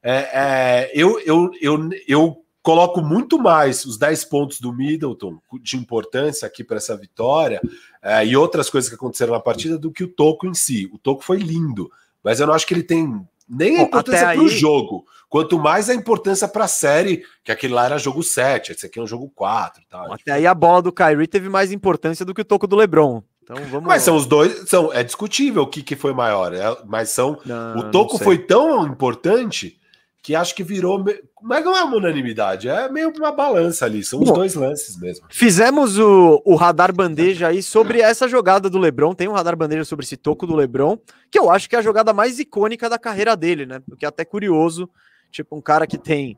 é, 0.03 0.31
é, 0.33 0.91
eu, 0.93 1.21
eu, 1.21 1.51
eu, 1.61 1.91
eu 2.09 2.45
coloco 2.63 3.01
muito 3.01 3.39
mais 3.39 3.85
os 3.85 3.97
10 3.97 4.25
pontos 4.25 4.61
do 4.61 4.73
Middleton 4.73 5.39
de 5.63 5.77
importância 5.77 6.47
aqui 6.47 6.65
para 6.65 6.77
essa 6.77 6.97
vitória 6.97 7.61
é, 8.03 8.25
e 8.27 8.37
outras 8.37 8.71
coisas 8.71 8.89
que 8.89 8.97
aconteceram 8.97 9.33
na 9.33 9.41
partida 9.41 9.79
do 9.79 9.93
que 9.93 10.05
o 10.05 10.09
Toco 10.09 10.47
em 10.47 10.55
si. 10.55 10.89
O 10.93 10.99
Toco 10.99 11.23
foi 11.23 11.39
lindo, 11.39 11.91
mas 12.23 12.41
eu 12.41 12.47
não 12.47 12.55
acho 12.55 12.67
que 12.67 12.75
ele 12.75 12.83
tem 12.83 13.25
nem 13.49 13.79
a 13.79 13.83
importância 13.83 14.27
para 14.27 14.39
o 14.39 14.43
aí... 14.43 14.49
jogo, 14.49 15.05
quanto 15.29 15.59
mais 15.59 15.91
a 15.91 15.95
importância 15.95 16.47
para 16.47 16.65
a 16.65 16.69
série, 16.69 17.25
que 17.43 17.51
aquele 17.51 17.75
lá 17.75 17.87
era 17.87 17.99
jogo 17.99 18.23
7, 18.23 18.73
esse 18.73 18.87
aqui 18.87 18.99
é 18.99 19.03
um 19.03 19.07
jogo 19.07 19.31
4. 19.35 19.83
Tá? 19.89 20.05
Bom, 20.07 20.15
até 20.15 20.33
aí 20.33 20.47
a 20.47 20.55
bola 20.55 20.83
do 20.83 20.93
Kyrie 20.93 21.27
teve 21.27 21.49
mais 21.49 21.73
importância 21.73 22.25
do 22.25 22.33
que 22.33 22.43
o 22.43 22.45
toco 22.45 22.67
do 22.67 22.77
LeBron. 22.77 23.23
Então 23.43 23.57
vamos 23.65 23.89
Mas 23.89 24.03
são 24.03 24.15
os 24.15 24.27
dois, 24.27 24.69
são, 24.69 24.93
é 24.93 25.03
discutível 25.03 25.63
o 25.63 25.67
que, 25.67 25.83
que 25.83 25.97
foi 25.97 26.15
maior, 26.15 26.55
é, 26.55 26.77
mas 26.87 27.11
são 27.11 27.39
não, 27.45 27.79
o 27.79 27.91
toco 27.91 28.17
foi 28.19 28.39
tão 28.39 28.87
importante 28.87 29.80
que 30.23 30.35
acho 30.35 30.55
que 30.55 30.63
virou. 30.63 31.03
Mas 31.43 31.65
não 31.65 31.77
é 31.77 31.83
uma 31.83 31.97
unanimidade, 31.97 32.69
é 32.69 32.89
meio 32.91 33.13
uma 33.17 33.33
balança 33.33 33.87
ali. 33.87 34.05
São 34.05 34.21
os 34.21 34.31
dois 34.31 34.55
lances 34.55 34.99
mesmo. 34.99 35.27
Fizemos 35.31 35.99
o, 35.99 36.43
o 36.45 36.55
radar 36.55 36.95
bandeja 36.95 37.49
aí 37.49 37.63
sobre 37.63 38.01
essa 38.01 38.29
jogada 38.29 38.69
do 38.69 38.79
Lebron. 38.79 39.15
Tem 39.15 39.29
um 39.29 39.33
radar 39.33 39.57
bandeja 39.57 39.85
sobre 39.85 40.05
esse 40.05 40.17
toco 40.17 40.47
do 40.47 40.55
Lebron, 40.55 40.99
que 41.31 41.39
eu 41.39 41.51
acho 41.51 41.69
que 41.69 41.77
é 41.77 41.79
a 41.79 41.83
jogada 41.83 42.13
mais 42.13 42.39
icônica 42.39 42.89
da 42.89 42.99
carreira 42.99 43.37
dele, 43.37 43.65
né? 43.65 43.81
O 43.91 43.97
que 43.97 44.05
é 44.05 44.09
até 44.09 44.25
curioso. 44.25 44.89
Tipo, 45.31 45.57
um 45.57 45.61
cara 45.61 45.87
que 45.87 45.97
tem 45.97 46.37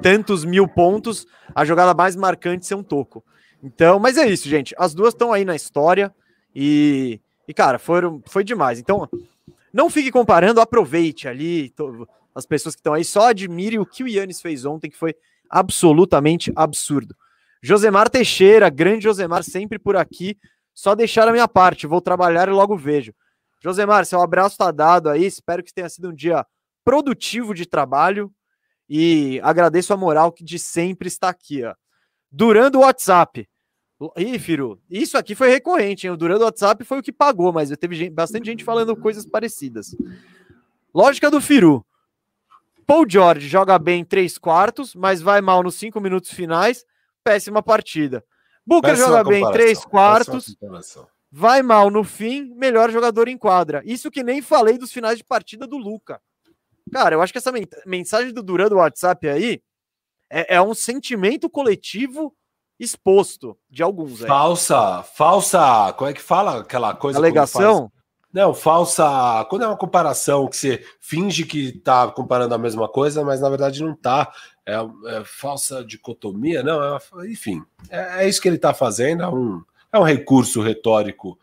tantos 0.00 0.44
mil 0.44 0.68
pontos, 0.68 1.26
a 1.52 1.64
jogada 1.64 1.92
mais 1.92 2.14
marcante 2.14 2.64
ser 2.64 2.76
um 2.76 2.82
toco. 2.82 3.24
Então, 3.62 3.98
mas 3.98 4.16
é 4.16 4.28
isso, 4.28 4.48
gente. 4.48 4.74
As 4.78 4.94
duas 4.94 5.12
estão 5.12 5.32
aí 5.32 5.44
na 5.44 5.56
história 5.56 6.14
e, 6.54 7.20
e 7.48 7.52
cara, 7.52 7.80
foram, 7.80 8.22
foi 8.26 8.44
demais. 8.44 8.78
Então, 8.78 9.08
não 9.72 9.90
fique 9.90 10.12
comparando, 10.12 10.60
aproveite 10.60 11.26
ali 11.26 11.74
as 12.36 12.44
pessoas 12.44 12.74
que 12.74 12.80
estão 12.80 12.92
aí, 12.92 13.02
só 13.02 13.30
admirem 13.30 13.78
o 13.78 13.86
que 13.86 14.04
o 14.04 14.08
Yannis 14.08 14.42
fez 14.42 14.66
ontem, 14.66 14.90
que 14.90 14.96
foi 14.96 15.14
absolutamente 15.48 16.52
absurdo. 16.54 17.16
Josemar 17.62 18.10
Teixeira, 18.10 18.68
grande 18.68 19.04
Josemar, 19.04 19.42
sempre 19.42 19.78
por 19.78 19.96
aqui. 19.96 20.36
Só 20.74 20.94
deixar 20.94 21.26
a 21.26 21.32
minha 21.32 21.48
parte, 21.48 21.86
vou 21.86 22.02
trabalhar 22.02 22.46
e 22.46 22.52
logo 22.52 22.76
vejo. 22.76 23.14
Josemar, 23.62 24.04
seu 24.04 24.20
abraço 24.20 24.52
está 24.52 24.70
dado 24.70 25.08
aí. 25.08 25.24
Espero 25.24 25.64
que 25.64 25.72
tenha 25.72 25.88
sido 25.88 26.10
um 26.10 26.14
dia 26.14 26.44
produtivo 26.84 27.54
de 27.54 27.64
trabalho 27.64 28.30
e 28.86 29.40
agradeço 29.42 29.94
a 29.94 29.96
moral 29.96 30.30
que 30.30 30.44
de 30.44 30.58
sempre 30.58 31.08
está 31.08 31.30
aqui. 31.30 31.64
Ó. 31.64 31.74
Durando 32.30 32.78
o 32.78 32.82
WhatsApp. 32.82 33.48
Ih, 34.18 34.38
Firu, 34.38 34.78
isso 34.90 35.16
aqui 35.16 35.34
foi 35.34 35.48
recorrente, 35.48 36.06
hein? 36.06 36.12
O 36.12 36.18
Durando 36.18 36.42
o 36.42 36.44
WhatsApp 36.44 36.84
foi 36.84 36.98
o 36.98 37.02
que 37.02 37.10
pagou, 37.10 37.50
mas 37.50 37.70
teve 37.78 37.96
gente, 37.96 38.10
bastante 38.10 38.44
gente 38.44 38.62
falando 38.62 38.94
coisas 38.94 39.24
parecidas. 39.24 39.96
Lógica 40.94 41.30
do 41.30 41.40
Firu. 41.40 41.85
Paul 42.86 43.04
George 43.08 43.48
joga 43.48 43.78
bem 43.78 44.00
em 44.00 44.04
três 44.04 44.38
quartos, 44.38 44.94
mas 44.94 45.20
vai 45.20 45.40
mal 45.40 45.62
nos 45.62 45.74
cinco 45.74 46.00
minutos 46.00 46.30
finais. 46.30 46.84
Péssima 47.24 47.62
partida. 47.62 48.24
Booker 48.64 48.90
péssima 48.90 49.08
joga 49.08 49.28
bem 49.28 49.44
em 49.44 49.52
três 49.52 49.84
quartos, 49.84 50.56
vai 51.30 51.62
mal 51.62 51.90
no 51.90 52.02
fim, 52.02 52.52
melhor 52.54 52.90
jogador 52.90 53.28
em 53.28 53.36
quadra. 53.36 53.82
Isso 53.84 54.10
que 54.10 54.22
nem 54.22 54.40
falei 54.40 54.78
dos 54.78 54.92
finais 54.92 55.18
de 55.18 55.24
partida 55.24 55.66
do 55.66 55.76
Luca. 55.76 56.20
Cara, 56.92 57.16
eu 57.16 57.22
acho 57.22 57.32
que 57.32 57.38
essa 57.38 57.52
mensagem 57.84 58.32
do 58.32 58.42
Duran 58.42 58.68
do 58.68 58.76
WhatsApp 58.76 59.28
aí 59.28 59.60
é, 60.30 60.56
é 60.56 60.62
um 60.62 60.74
sentimento 60.74 61.50
coletivo 61.50 62.34
exposto 62.78 63.58
de 63.68 63.82
alguns. 63.82 64.22
Aí. 64.22 64.28
Falsa, 64.28 65.02
falsa, 65.02 65.92
como 65.94 66.10
é 66.10 66.14
que 66.14 66.22
fala 66.22 66.60
aquela 66.60 66.94
coisa? 66.94 67.18
Alegação? 67.18 67.90
Não, 68.36 68.52
falsa. 68.52 69.46
Quando 69.48 69.62
é 69.62 69.66
uma 69.66 69.78
comparação 69.78 70.46
que 70.46 70.58
você 70.58 70.84
finge 71.00 71.46
que 71.46 71.68
está 71.68 72.06
comparando 72.08 72.54
a 72.54 72.58
mesma 72.58 72.86
coisa, 72.86 73.24
mas 73.24 73.40
na 73.40 73.48
verdade 73.48 73.82
não 73.82 73.92
está. 73.92 74.30
É, 74.66 74.74
é, 74.74 75.22
falsa 75.24 75.82
dicotomia, 75.82 76.62
não, 76.62 76.84
é 76.84 76.90
uma, 76.90 77.26
enfim. 77.26 77.62
É, 77.88 78.24
é, 78.24 78.28
isso 78.28 78.38
que 78.42 78.46
ele 78.46 78.56
está 78.56 78.74
fazendo, 78.74 79.22
é 79.22 79.26
um, 79.26 79.62
é 79.90 79.98
um 79.98 80.02
recurso 80.02 80.60
retórico 80.60 81.38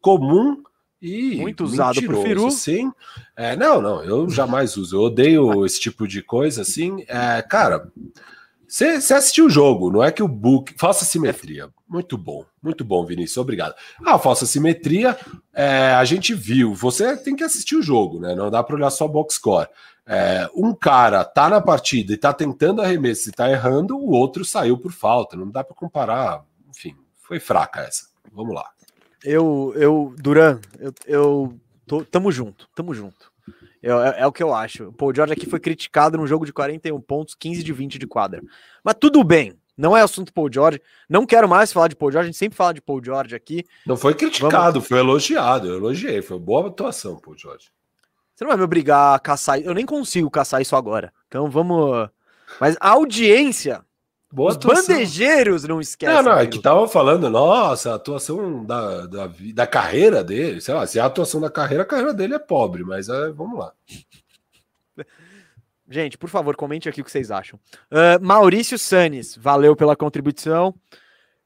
comum 0.00 0.62
e 1.02 1.36
muito 1.36 1.64
usado 1.64 2.02
por 2.02 2.22
Firu. 2.22 2.50
Sim. 2.50 2.94
É, 3.36 3.54
não, 3.54 3.82
não, 3.82 4.02
eu 4.02 4.30
jamais 4.30 4.74
uso. 4.78 4.96
Eu 4.96 5.02
odeio 5.02 5.66
esse 5.66 5.78
tipo 5.78 6.08
de 6.08 6.22
coisa 6.22 6.62
assim. 6.62 7.04
É, 7.08 7.42
cara, 7.42 7.92
você, 8.68 9.14
assistiu 9.14 9.46
o 9.46 9.50
jogo, 9.50 9.90
não 9.90 10.04
é 10.04 10.12
que 10.12 10.22
o 10.22 10.28
book. 10.28 10.74
Falsa 10.76 11.06
simetria. 11.06 11.70
Muito 11.88 12.18
bom, 12.18 12.44
muito 12.62 12.84
bom, 12.84 13.04
Vinícius. 13.06 13.38
Obrigado. 13.38 13.74
Ah, 14.04 14.18
falsa 14.18 14.44
simetria, 14.44 15.18
é, 15.54 15.94
a 15.94 16.04
gente 16.04 16.34
viu. 16.34 16.74
Você 16.74 17.16
tem 17.16 17.34
que 17.34 17.42
assistir 17.42 17.76
o 17.76 17.82
jogo, 17.82 18.20
né? 18.20 18.34
Não 18.34 18.50
dá 18.50 18.62
para 18.62 18.76
olhar 18.76 18.90
só 18.90 19.08
box 19.08 19.36
score. 19.36 19.68
É, 20.06 20.48
um 20.54 20.74
cara 20.74 21.24
tá 21.24 21.48
na 21.48 21.62
partida 21.62 22.12
e 22.12 22.16
tá 22.18 22.32
tentando 22.34 22.82
arremesso 22.82 23.30
e 23.30 23.32
tá 23.32 23.50
errando, 23.50 23.96
o 23.96 24.10
outro 24.10 24.44
saiu 24.44 24.76
por 24.76 24.92
falta. 24.92 25.34
Não 25.34 25.50
dá 25.50 25.64
para 25.64 25.74
comparar. 25.74 26.44
Enfim, 26.68 26.94
foi 27.22 27.40
fraca 27.40 27.80
essa. 27.80 28.08
Vamos 28.30 28.54
lá. 28.54 28.68
Eu, 29.24 29.72
eu, 29.76 30.14
Duran, 30.18 30.60
eu, 30.78 30.92
eu 31.06 31.58
tô, 31.86 32.04
tamo 32.04 32.30
junto, 32.30 32.68
tamo 32.74 32.92
junto. 32.92 33.32
É, 33.82 33.90
é, 33.90 34.22
é, 34.22 34.26
o 34.26 34.32
que 34.32 34.42
eu 34.42 34.54
acho. 34.54 34.88
O 34.88 34.92
Paul 34.92 35.14
George 35.14 35.32
aqui 35.32 35.46
foi 35.46 35.60
criticado 35.60 36.16
num 36.16 36.26
jogo 36.26 36.44
de 36.44 36.52
41 36.52 37.00
pontos, 37.00 37.34
15 37.34 37.62
de 37.62 37.72
20 37.72 37.98
de 37.98 38.06
quadra. 38.06 38.42
Mas 38.82 38.96
tudo 39.00 39.22
bem. 39.22 39.54
Não 39.76 39.96
é 39.96 40.02
assunto 40.02 40.32
Paul 40.32 40.50
George. 40.52 40.80
Não 41.08 41.24
quero 41.24 41.48
mais 41.48 41.72
falar 41.72 41.86
de 41.86 41.94
Paul 41.94 42.10
George. 42.10 42.26
A 42.26 42.30
gente 42.32 42.38
sempre 42.38 42.56
fala 42.56 42.74
de 42.74 42.82
Paul 42.82 43.00
George 43.02 43.36
aqui. 43.36 43.64
Não 43.86 43.96
foi 43.96 44.12
criticado, 44.12 44.72
Vamos... 44.72 44.88
foi 44.88 44.98
elogiado. 44.98 45.68
Eu 45.68 45.76
elogiei. 45.76 46.20
Foi 46.20 46.38
boa 46.38 46.66
atuação, 46.66 47.16
Paul 47.16 47.38
George. 47.38 47.70
Você 48.34 48.44
não 48.44 48.50
vai 48.50 48.56
me 48.56 48.64
obrigar 48.64 49.14
a 49.14 49.18
caçar. 49.20 49.60
Eu 49.60 49.74
nem 49.74 49.86
consigo 49.86 50.28
caçar 50.28 50.60
isso 50.60 50.74
agora. 50.74 51.12
Então 51.28 51.48
vamos. 51.48 52.08
Mas 52.60 52.76
a 52.80 52.90
audiência 52.90 53.84
Boa 54.30 54.50
Os 54.50 54.56
atuação. 54.56 54.94
bandejeiros 54.94 55.64
não 55.64 55.80
esquecem. 55.80 56.14
Não, 56.14 56.22
não, 56.22 56.38
é 56.38 56.46
que 56.46 56.60
tava 56.60 56.86
falando, 56.86 57.30
nossa, 57.30 57.92
a 57.92 57.94
atuação 57.94 58.64
da, 58.64 59.06
da, 59.06 59.30
da 59.54 59.66
carreira 59.66 60.22
dele, 60.22 60.60
sei 60.60 60.74
lá, 60.74 60.86
se 60.86 60.98
é 60.98 61.02
a 61.02 61.06
atuação 61.06 61.40
da 61.40 61.50
carreira, 61.50 61.82
a 61.82 61.86
carreira 61.86 62.12
dele 62.12 62.34
é 62.34 62.38
pobre, 62.38 62.84
mas 62.84 63.08
é, 63.08 63.30
vamos 63.30 63.58
lá. 63.58 63.72
Gente, 65.90 66.18
por 66.18 66.28
favor, 66.28 66.54
comente 66.54 66.86
aqui 66.86 67.00
o 67.00 67.04
que 67.04 67.10
vocês 67.10 67.30
acham. 67.30 67.58
Uh, 67.90 68.22
Maurício 68.22 68.78
Sanes, 68.78 69.34
valeu 69.34 69.74
pela 69.74 69.96
contribuição. 69.96 70.74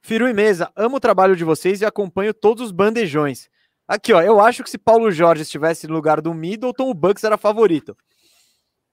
Firu 0.00 0.28
e 0.28 0.34
Mesa, 0.34 0.68
amo 0.74 0.96
o 0.96 1.00
trabalho 1.00 1.36
de 1.36 1.44
vocês 1.44 1.80
e 1.80 1.84
acompanho 1.84 2.34
todos 2.34 2.64
os 2.64 2.72
bandejões. 2.72 3.48
Aqui, 3.86 4.12
ó, 4.12 4.20
eu 4.20 4.40
acho 4.40 4.64
que 4.64 4.70
se 4.70 4.78
Paulo 4.78 5.12
Jorge 5.12 5.42
estivesse 5.42 5.86
no 5.86 5.94
lugar 5.94 6.20
do 6.20 6.34
Middleton, 6.34 6.90
o 6.90 6.94
Bucks 6.94 7.22
era 7.22 7.38
favorito. 7.38 7.96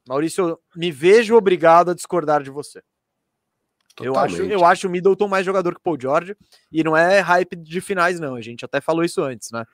Maurício, 0.08 0.60
me 0.76 0.92
vejo 0.92 1.36
obrigado 1.36 1.90
a 1.90 1.96
discordar 1.96 2.44
de 2.44 2.52
você. 2.52 2.84
Eu 4.02 4.16
acho, 4.18 4.42
eu 4.44 4.66
acho 4.66 4.88
o 4.88 4.90
Middleton 4.90 5.28
mais 5.28 5.46
jogador 5.46 5.74
que 5.74 5.80
o 5.80 5.84
Paul 5.84 5.98
George. 6.00 6.36
E 6.72 6.84
não 6.84 6.96
é 6.96 7.20
hype 7.20 7.56
de 7.56 7.82
finais, 7.82 8.20
não. 8.20 8.36
A 8.36 8.42
gente 8.42 8.64
até 8.66 8.82
falou 8.82 9.04
isso 9.04 9.22
antes, 9.22 9.52
né? 9.52 9.66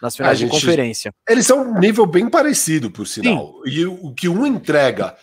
Nas 0.00 0.16
finais 0.16 0.38
gente, 0.38 0.50
de 0.50 0.60
conferência. 0.60 1.14
Eles 1.28 1.46
são 1.46 1.62
um 1.62 1.78
nível 1.78 2.06
bem 2.06 2.28
parecido, 2.28 2.90
por 2.90 3.06
sinal. 3.06 3.60
Sim. 3.64 3.70
E 3.70 3.86
o 3.86 4.12
que 4.12 4.28
um 4.28 4.46
entrega 4.46 5.16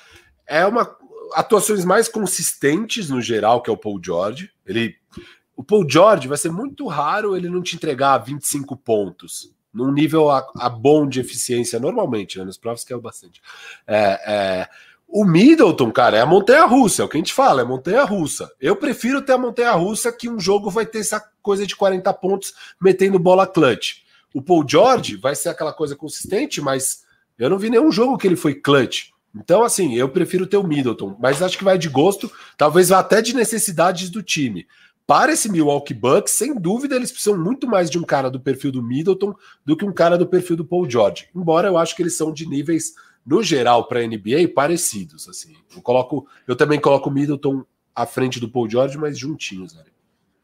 é 0.48 0.66
uma 0.66 0.98
atuações 1.34 1.86
mais 1.86 2.08
consistentes 2.08 3.10
no 3.10 3.22
geral, 3.22 3.62
que 3.62 3.70
é 3.70 3.74
o 3.74 3.78
Paul 3.78 4.00
George. 4.04 4.50
Ele, 4.66 4.96
o 5.56 5.64
Paul 5.64 5.88
George 5.88 6.28
vai 6.28 6.38
ser 6.38 6.52
muito 6.52 6.88
raro 6.88 7.36
ele 7.36 7.50
não 7.50 7.62
te 7.62 7.76
entregar 7.76 8.18
25 8.20 8.76
pontos 8.78 9.54
num 9.74 9.92
nível 9.92 10.30
a, 10.30 10.48
a 10.58 10.70
bom 10.70 11.08
de 11.08 11.20
eficiência 11.20 11.80
normalmente, 11.80 12.40
né? 12.40 12.44
Nos 12.44 12.58
provas 12.58 12.84
que 12.84 12.92
é 12.92 12.96
o 12.96 13.02
bastante. 13.02 13.42
É, 13.86 14.20
é, 14.26 14.70
o 15.12 15.26
Middleton, 15.26 15.92
cara, 15.92 16.18
é 16.18 16.22
a 16.22 16.26
montanha 16.26 16.66
russa, 16.66 17.02
é 17.02 17.06
o 17.06 17.10
que 17.10 17.18
a 17.18 17.20
gente 17.20 17.34
fala, 17.34 17.62
é 17.62 17.66
montanha 17.66 18.04
russa. 18.04 18.52
Eu 18.62 18.76
prefiro 18.76 19.24
ter 19.24 19.34
a 19.34 19.38
montanha 19.40 19.72
russa 19.72 20.12
que 20.12 20.30
um 20.30 20.40
jogo 20.40 20.70
vai 20.70 20.86
ter 20.86 21.00
essa 21.00 21.20
coisa 21.42 21.66
de 21.66 21.76
40 21.76 22.14
pontos 22.14 22.54
metendo 22.80 23.18
bola 23.18 23.48
clutch. 23.48 24.04
O 24.34 24.42
Paul 24.42 24.64
George 24.68 25.16
vai 25.16 25.36
ser 25.36 25.50
aquela 25.50 25.74
coisa 25.74 25.96
consistente, 25.96 26.62
mas 26.62 27.04
eu 27.40 27.50
não 27.50 27.58
vi 27.58 27.72
nenhum 27.72 27.92
jogo 27.92 28.20
que 28.20 28.28
ele 28.28 28.36
foi 28.36 28.54
clutch. 28.54 29.10
Então, 29.36 29.64
assim, 29.64 29.96
eu 29.96 30.10
prefiro 30.10 30.46
ter 30.46 30.58
o 30.58 30.64
Middleton, 30.64 31.18
mas 31.20 31.42
acho 31.42 31.58
que 31.58 31.64
vai 31.64 31.78
de 31.78 31.90
gosto, 31.90 32.32
talvez 32.56 32.90
vá 32.90 33.00
até 33.00 33.20
de 33.22 33.36
necessidades 33.36 34.10
do 34.12 34.22
time. 34.22 34.68
para 35.08 35.32
esse 35.32 35.52
Milwaukee 35.52 35.92
Bucks, 35.92 36.36
sem 36.36 36.54
dúvida, 36.54 36.96
eles 36.96 37.12
precisam 37.12 37.36
muito 37.36 37.68
mais 37.68 37.90
de 37.90 37.98
um 37.98 38.04
cara 38.04 38.30
do 38.30 38.40
perfil 38.40 38.72
do 38.72 38.84
Middleton 38.84 39.34
do 39.66 39.76
que 39.76 39.84
um 39.84 39.92
cara 39.92 40.20
do 40.20 40.28
perfil 40.28 40.56
do 40.56 40.64
Paul 40.64 40.88
George. 40.88 41.30
Embora 41.36 41.68
eu 41.68 41.80
acho 41.80 41.96
que 41.96 42.04
eles 42.04 42.16
são 42.16 42.32
de 42.32 42.48
níveis, 42.48 42.94
no 43.30 43.44
geral, 43.44 43.88
para 43.88 44.00
a 44.00 44.08
NBA 44.08 44.52
parecidos. 44.56 45.30
Assim, 45.30 45.54
eu 45.76 45.82
coloco, 45.84 46.28
eu 46.48 46.56
também 46.56 46.82
coloco 46.82 47.10
o 47.10 47.14
Middleton 47.14 47.64
à 47.96 48.08
frente 48.08 48.40
do 48.40 48.50
Paul 48.50 48.68
George, 48.68 48.98
mas 48.98 49.20
juntinhos. 49.20 49.76
Né? 49.76 49.84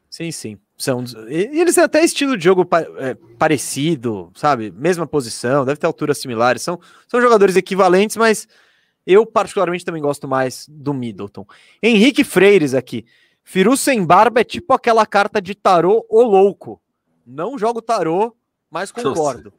Sim, 0.08 0.30
sim. 0.30 0.58
São, 0.78 1.02
e 1.28 1.60
eles 1.60 1.74
têm 1.74 1.82
até 1.82 2.04
estilo 2.04 2.36
de 2.36 2.44
jogo 2.44 2.64
é, 2.98 3.14
parecido, 3.36 4.30
sabe? 4.36 4.70
Mesma 4.70 5.04
posição, 5.04 5.64
deve 5.64 5.80
ter 5.80 5.86
alturas 5.86 6.18
similares. 6.18 6.62
São, 6.62 6.78
são 7.08 7.20
jogadores 7.20 7.56
equivalentes, 7.56 8.16
mas 8.16 8.46
eu 9.04 9.26
particularmente 9.26 9.84
também 9.84 10.00
gosto 10.00 10.28
mais 10.28 10.66
do 10.68 10.94
Middleton. 10.94 11.44
Henrique 11.82 12.22
Freires 12.22 12.72
aqui. 12.72 13.04
Firu 13.42 13.76
sem 13.76 14.04
barba 14.04 14.42
é 14.42 14.44
tipo 14.44 14.72
aquela 14.72 15.04
carta 15.04 15.42
de 15.42 15.56
tarô 15.56 16.06
o 16.08 16.22
louco. 16.22 16.80
Não 17.26 17.58
jogo 17.58 17.82
tarô, 17.82 18.36
mas 18.70 18.92
concordo. 18.92 19.52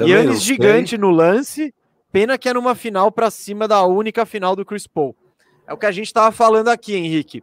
Yannis 0.00 0.42
gigante 0.42 0.98
no 0.98 1.10
lance. 1.10 1.72
Pena 2.10 2.38
que 2.38 2.48
é 2.48 2.54
numa 2.54 2.74
final 2.74 3.12
para 3.12 3.30
cima 3.30 3.68
da 3.68 3.84
única 3.84 4.24
final 4.24 4.56
do 4.56 4.64
Chris 4.64 4.86
Paul. 4.86 5.14
É 5.66 5.72
o 5.72 5.76
que 5.76 5.86
a 5.86 5.92
gente 5.92 6.06
estava 6.06 6.32
falando 6.32 6.68
aqui, 6.68 6.94
Henrique. 6.94 7.42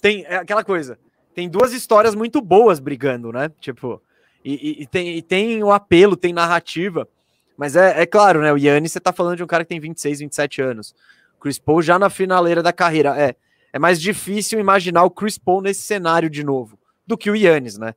Tem 0.00 0.24
é 0.26 0.36
aquela 0.36 0.62
coisa. 0.62 0.98
Tem 1.34 1.48
duas 1.48 1.72
histórias 1.72 2.14
muito 2.14 2.40
boas 2.40 2.78
brigando, 2.78 3.32
né? 3.32 3.50
Tipo, 3.60 4.00
e, 4.44 4.82
e, 4.82 4.86
tem, 4.86 5.16
e 5.16 5.22
tem 5.22 5.62
o 5.64 5.72
apelo, 5.72 6.16
tem 6.16 6.32
narrativa. 6.32 7.08
Mas 7.56 7.74
é, 7.74 8.02
é 8.02 8.06
claro, 8.06 8.40
né? 8.40 8.52
O 8.52 8.56
Yannis, 8.58 8.92
você 8.92 9.00
tá 9.00 9.12
falando 9.12 9.36
de 9.36 9.44
um 9.44 9.46
cara 9.46 9.64
que 9.64 9.70
tem 9.70 9.80
26, 9.80 10.20
27 10.20 10.62
anos. 10.62 10.94
Chris 11.40 11.58
Paul 11.58 11.82
já 11.82 11.98
na 11.98 12.08
finaleira 12.08 12.62
da 12.62 12.72
carreira. 12.72 13.18
É, 13.20 13.34
é 13.72 13.78
mais 13.78 14.00
difícil 14.00 14.60
imaginar 14.60 15.02
o 15.04 15.10
Chris 15.10 15.36
Paul 15.36 15.60
nesse 15.60 15.82
cenário 15.82 16.30
de 16.30 16.44
novo 16.44 16.78
do 17.06 17.18
que 17.18 17.30
o 17.30 17.36
Yannis, 17.36 17.76
né? 17.76 17.94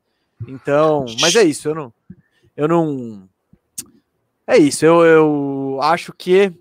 Então, 0.48 1.06
mas 1.20 1.36
é 1.36 1.44
isso, 1.44 1.70
eu 1.70 1.76
não. 1.76 1.94
Eu 2.56 2.68
não. 2.68 3.28
É 4.48 4.58
isso, 4.58 4.86
eu, 4.86 5.04
eu 5.04 5.80
acho 5.82 6.14
que 6.14 6.54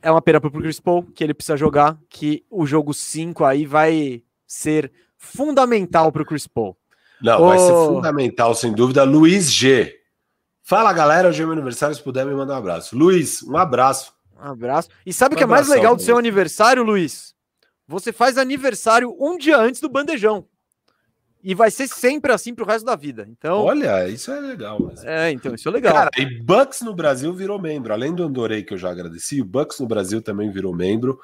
é 0.00 0.10
uma 0.10 0.22
pena 0.22 0.40
pro 0.40 0.52
Chris 0.52 0.78
Paul, 0.78 1.02
que 1.02 1.24
ele 1.24 1.34
precisa 1.34 1.56
jogar, 1.56 1.98
que 2.08 2.44
o 2.48 2.64
jogo 2.64 2.94
5 2.94 3.44
aí 3.44 3.66
vai 3.66 4.22
ser 4.46 4.92
fundamental 5.16 6.12
pro 6.12 6.24
Chris 6.24 6.46
Paul. 6.46 6.76
Não, 7.20 7.46
vai 7.46 7.58
ser 7.58 7.72
fundamental, 7.72 8.54
sem 8.54 8.72
dúvida. 8.72 9.02
Luiz 9.02 9.50
G. 9.52 9.92
Fala 10.62 10.92
galera, 10.92 11.28
hoje 11.28 11.42
é 11.42 11.44
meu 11.44 11.54
aniversário, 11.54 11.96
se 11.96 12.02
puder 12.02 12.24
me 12.24 12.34
mandar 12.34 12.54
um 12.54 12.58
abraço. 12.58 12.96
Luiz, 12.96 13.42
um 13.42 13.56
abraço. 13.56 14.12
Um 14.38 14.50
abraço. 14.50 14.88
E 15.04 15.12
sabe 15.12 15.34
o 15.34 15.36
um 15.36 15.38
que 15.38 15.44
é 15.44 15.46
mais 15.46 15.68
legal 15.68 15.96
do 15.96 16.02
seu 16.02 16.16
aniversário, 16.16 16.84
Luiz? 16.84 17.34
Você 17.88 18.12
faz 18.12 18.38
aniversário 18.38 19.14
um 19.18 19.36
dia 19.36 19.58
antes 19.58 19.80
do 19.80 19.88
bandejão. 19.88 20.46
E 21.48 21.54
vai 21.54 21.70
ser 21.70 21.86
sempre 21.86 22.32
assim 22.32 22.52
pro 22.52 22.66
resto 22.66 22.84
da 22.84 22.96
vida. 22.96 23.24
Então, 23.30 23.60
olha, 23.60 24.08
isso 24.08 24.32
é 24.32 24.40
legal. 24.40 24.82
Mas... 24.82 25.04
É, 25.04 25.30
então 25.30 25.54
isso 25.54 25.68
é 25.68 25.70
legal. 25.70 25.94
Cara, 25.94 26.10
e 26.18 26.42
Bucks 26.42 26.80
no 26.80 26.92
Brasil 26.92 27.32
virou 27.32 27.56
membro. 27.56 27.92
Além 27.92 28.12
do 28.12 28.24
Andorei 28.24 28.64
que 28.64 28.74
eu 28.74 28.78
já 28.78 28.90
agradeci, 28.90 29.40
o 29.40 29.44
Bucks 29.44 29.78
no 29.78 29.86
Brasil 29.86 30.20
também 30.20 30.50
virou 30.50 30.74
membro. 30.74 31.20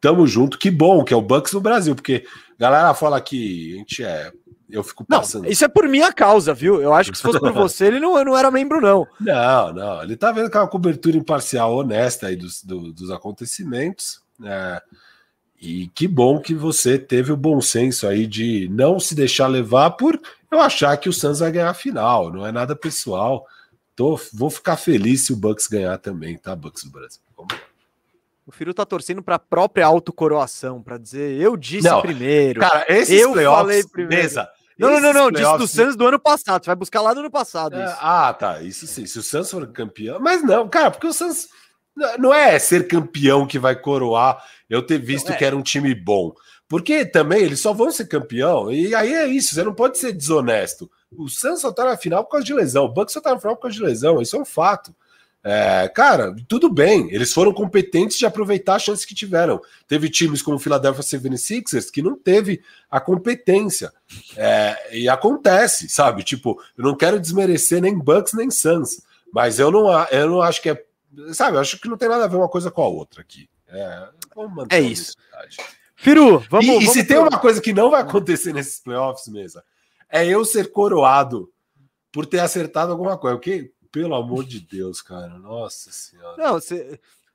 Tamo 0.00 0.26
junto. 0.26 0.58
Que 0.58 0.70
bom 0.70 1.04
que 1.04 1.12
é 1.12 1.16
o 1.18 1.20
Bucks 1.20 1.52
no 1.52 1.60
Brasil, 1.60 1.94
porque 1.94 2.24
galera 2.58 2.94
fala 2.94 3.20
que 3.20 3.74
a 3.74 3.76
gente 3.76 4.02
é 4.02 4.32
eu 4.70 4.82
fico 4.82 5.04
passando. 5.04 5.42
Não, 5.42 5.50
isso 5.50 5.66
é 5.66 5.68
por 5.68 5.86
minha 5.86 6.10
causa, 6.14 6.54
viu? 6.54 6.80
Eu 6.80 6.94
acho 6.94 7.12
que 7.12 7.18
se 7.18 7.22
fosse 7.22 7.38
por 7.38 7.52
você, 7.52 7.88
ele 7.88 8.00
não, 8.00 8.24
não 8.24 8.34
era 8.34 8.50
membro, 8.50 8.80
não. 8.80 9.06
Não, 9.20 9.70
não. 9.70 10.02
Ele 10.02 10.16
tá 10.16 10.32
vendo 10.32 10.50
que 10.50 10.56
é 10.56 10.60
uma 10.60 10.66
cobertura 10.66 11.14
imparcial, 11.14 11.76
honesta 11.76 12.28
aí 12.28 12.36
dos, 12.36 12.64
do, 12.64 12.90
dos 12.90 13.10
acontecimentos. 13.10 14.22
É, 14.42 14.82
e 15.62 15.86
que 15.94 16.08
bom 16.08 16.40
que 16.40 16.54
você 16.54 16.98
teve 16.98 17.30
o 17.30 17.36
bom 17.36 17.60
senso 17.60 18.08
aí 18.08 18.26
de 18.26 18.68
não 18.72 18.98
se 18.98 19.14
deixar 19.14 19.46
levar 19.46 19.92
por 19.92 20.20
eu 20.50 20.60
achar 20.60 20.96
que 20.96 21.08
o 21.08 21.12
Suns 21.12 21.38
vai 21.38 21.52
ganhar 21.52 21.70
a 21.70 21.74
final. 21.74 22.32
Não 22.32 22.44
é 22.44 22.50
nada 22.50 22.74
pessoal. 22.74 23.46
Tô, 23.94 24.20
vou 24.32 24.50
ficar 24.50 24.76
feliz 24.76 25.24
se 25.24 25.32
o 25.32 25.36
Bucks 25.36 25.68
ganhar 25.68 25.96
também, 25.98 26.36
tá? 26.36 26.56
Bucks 26.56 26.82
do 26.82 26.90
Brasil. 26.90 27.20
Vamos 27.36 27.54
lá. 27.54 27.60
O 28.44 28.50
Firu 28.50 28.74
tá 28.74 28.84
torcendo 28.84 29.22
para 29.22 29.36
a 29.36 29.38
própria 29.38 29.86
autocoroação, 29.86 30.82
para 30.82 30.98
dizer 30.98 31.40
eu 31.40 31.56
disse 31.56 31.88
não, 31.88 32.02
primeiro. 32.02 32.60
Cara, 32.60 32.84
esses 32.88 33.20
eu 33.20 33.32
falei 33.32 33.84
primeiro. 33.84 34.20
Mesa, 34.20 34.50
não, 34.76 34.90
não, 34.90 35.00
não, 35.00 35.12
não, 35.12 35.30
disse 35.30 35.58
do 35.58 35.68
Suns 35.68 35.94
do 35.94 36.06
ano 36.08 36.18
passado. 36.18 36.64
Você 36.64 36.66
vai 36.66 36.76
buscar 36.76 37.00
lá 37.02 37.14
do 37.14 37.20
ano 37.20 37.30
passado. 37.30 37.76
É, 37.76 37.96
ah, 38.00 38.34
tá. 38.34 38.60
Isso 38.62 38.84
sim. 38.88 39.06
Se 39.06 39.20
o 39.20 39.22
Suns 39.22 39.48
for 39.48 39.64
campeão. 39.68 40.18
Mas 40.18 40.42
não, 40.42 40.68
cara, 40.68 40.90
porque 40.90 41.06
o 41.06 41.12
Suns 41.12 41.48
não 42.18 42.32
é 42.32 42.58
ser 42.58 42.88
campeão 42.88 43.46
que 43.46 43.58
vai 43.58 43.76
coroar 43.76 44.42
eu 44.68 44.82
ter 44.82 44.98
visto 44.98 45.32
é. 45.32 45.36
que 45.36 45.44
era 45.44 45.56
um 45.56 45.62
time 45.62 45.94
bom. 45.94 46.32
Porque 46.68 47.04
também 47.04 47.42
eles 47.42 47.60
só 47.60 47.74
vão 47.74 47.90
ser 47.90 48.08
campeão, 48.08 48.72
e 48.72 48.94
aí 48.94 49.12
é 49.12 49.26
isso, 49.26 49.54
você 49.54 49.62
não 49.62 49.74
pode 49.74 49.98
ser 49.98 50.12
desonesto. 50.12 50.90
O 51.10 51.28
Suns 51.28 51.60
só 51.60 51.70
tá 51.70 51.84
na 51.84 51.98
final 51.98 52.24
por 52.24 52.30
causa 52.30 52.46
de 52.46 52.54
lesão, 52.54 52.86
o 52.86 52.88
Bucks 52.88 53.12
só 53.12 53.20
tá 53.20 53.34
na 53.34 53.38
final 53.38 53.56
por 53.56 53.62
causa 53.62 53.76
de 53.76 53.82
lesão, 53.82 54.22
isso 54.22 54.36
é 54.36 54.40
um 54.40 54.44
fato. 54.44 54.94
É, 55.44 55.88
cara, 55.88 56.34
tudo 56.46 56.72
bem, 56.72 57.12
eles 57.12 57.32
foram 57.32 57.52
competentes 57.52 58.16
de 58.16 58.24
aproveitar 58.24 58.76
a 58.76 58.78
chance 58.78 59.06
que 59.06 59.14
tiveram. 59.14 59.60
Teve 59.88 60.08
times 60.08 60.40
como 60.40 60.56
o 60.56 60.60
Philadelphia 60.60 61.02
76ers 61.02 61.90
que 61.90 62.00
não 62.00 62.16
teve 62.16 62.62
a 62.88 63.00
competência. 63.00 63.92
É, 64.36 64.96
e 64.96 65.08
acontece, 65.08 65.88
sabe? 65.88 66.22
Tipo, 66.22 66.62
eu 66.78 66.84
não 66.84 66.96
quero 66.96 67.18
desmerecer 67.18 67.82
nem 67.82 67.98
Bucks 67.98 68.34
nem 68.34 68.50
Suns, 68.50 69.02
mas 69.32 69.58
eu 69.58 69.70
não, 69.70 69.88
eu 70.10 70.30
não 70.30 70.40
acho 70.40 70.62
que 70.62 70.70
é. 70.70 70.84
Sabe, 71.32 71.56
eu 71.56 71.60
acho 71.60 71.78
que 71.78 71.88
não 71.88 71.96
tem 71.96 72.08
nada 72.08 72.24
a 72.24 72.28
ver 72.28 72.36
uma 72.36 72.48
coisa 72.48 72.70
com 72.70 72.82
a 72.82 72.88
outra 72.88 73.20
aqui. 73.20 73.48
É, 73.68 74.08
é 74.70 74.80
isso. 74.80 75.14
Firu, 75.96 76.40
vamos. 76.50 76.66
E, 76.66 76.68
vamos 76.68 76.84
e 76.84 76.86
se 76.88 77.04
pro... 77.04 77.08
tem 77.08 77.18
uma 77.18 77.38
coisa 77.38 77.60
que 77.60 77.72
não 77.72 77.90
vai 77.90 78.02
acontecer 78.02 78.52
nesses 78.52 78.80
playoffs 78.80 79.28
mesmo, 79.28 79.62
é 80.10 80.26
eu 80.26 80.44
ser 80.44 80.70
coroado 80.72 81.50
por 82.10 82.26
ter 82.26 82.40
acertado 82.40 82.92
alguma 82.92 83.16
coisa. 83.16 83.36
Porque, 83.36 83.72
pelo 83.90 84.14
amor 84.14 84.44
de 84.44 84.60
Deus, 84.60 85.00
cara, 85.00 85.38
nossa 85.38 85.90
senhora. 85.90 86.36
Não, 86.36 86.58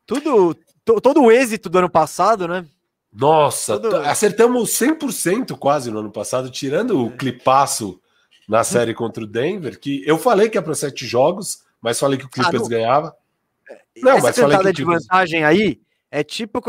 tudo, 0.05 0.55
todo 0.85 1.23
o 1.23 1.31
êxito 1.31 1.69
do 1.69 1.79
ano 1.79 1.89
passado, 1.89 2.47
né? 2.47 2.65
Nossa, 3.11 3.79
Tudo... 3.79 3.95
acertamos 3.97 4.69
100% 4.69 5.57
quase 5.57 5.89
no 5.89 5.99
ano 5.99 6.11
passado, 6.11 6.51
tirando 6.51 7.03
o 7.03 7.07
é. 7.07 7.17
clipaço 7.17 7.99
na 8.47 8.63
série 8.63 8.93
contra 8.93 9.23
o 9.23 9.27
Denver, 9.27 9.79
que 9.79 10.03
eu 10.05 10.17
falei 10.17 10.49
que 10.49 10.57
é 10.57 10.61
para 10.61 10.75
sete 10.75 11.05
jogos, 11.05 11.63
mas 11.81 11.99
falei 11.99 12.17
que 12.17 12.25
o 12.25 12.29
Clippers 12.29 12.55
ah, 12.55 12.59
não... 12.59 12.69
ganhava. 12.69 13.15
Não, 14.02 14.14
Essa 14.14 14.22
mas 14.22 14.36
falei 14.36 14.57
que 14.57 14.61
o 14.61 14.74
Clippers... 14.74 14.76
de 14.76 15.07
vantagem 15.07 15.44
aí 15.44 15.80
é 16.10 16.24
tipo, 16.24 16.61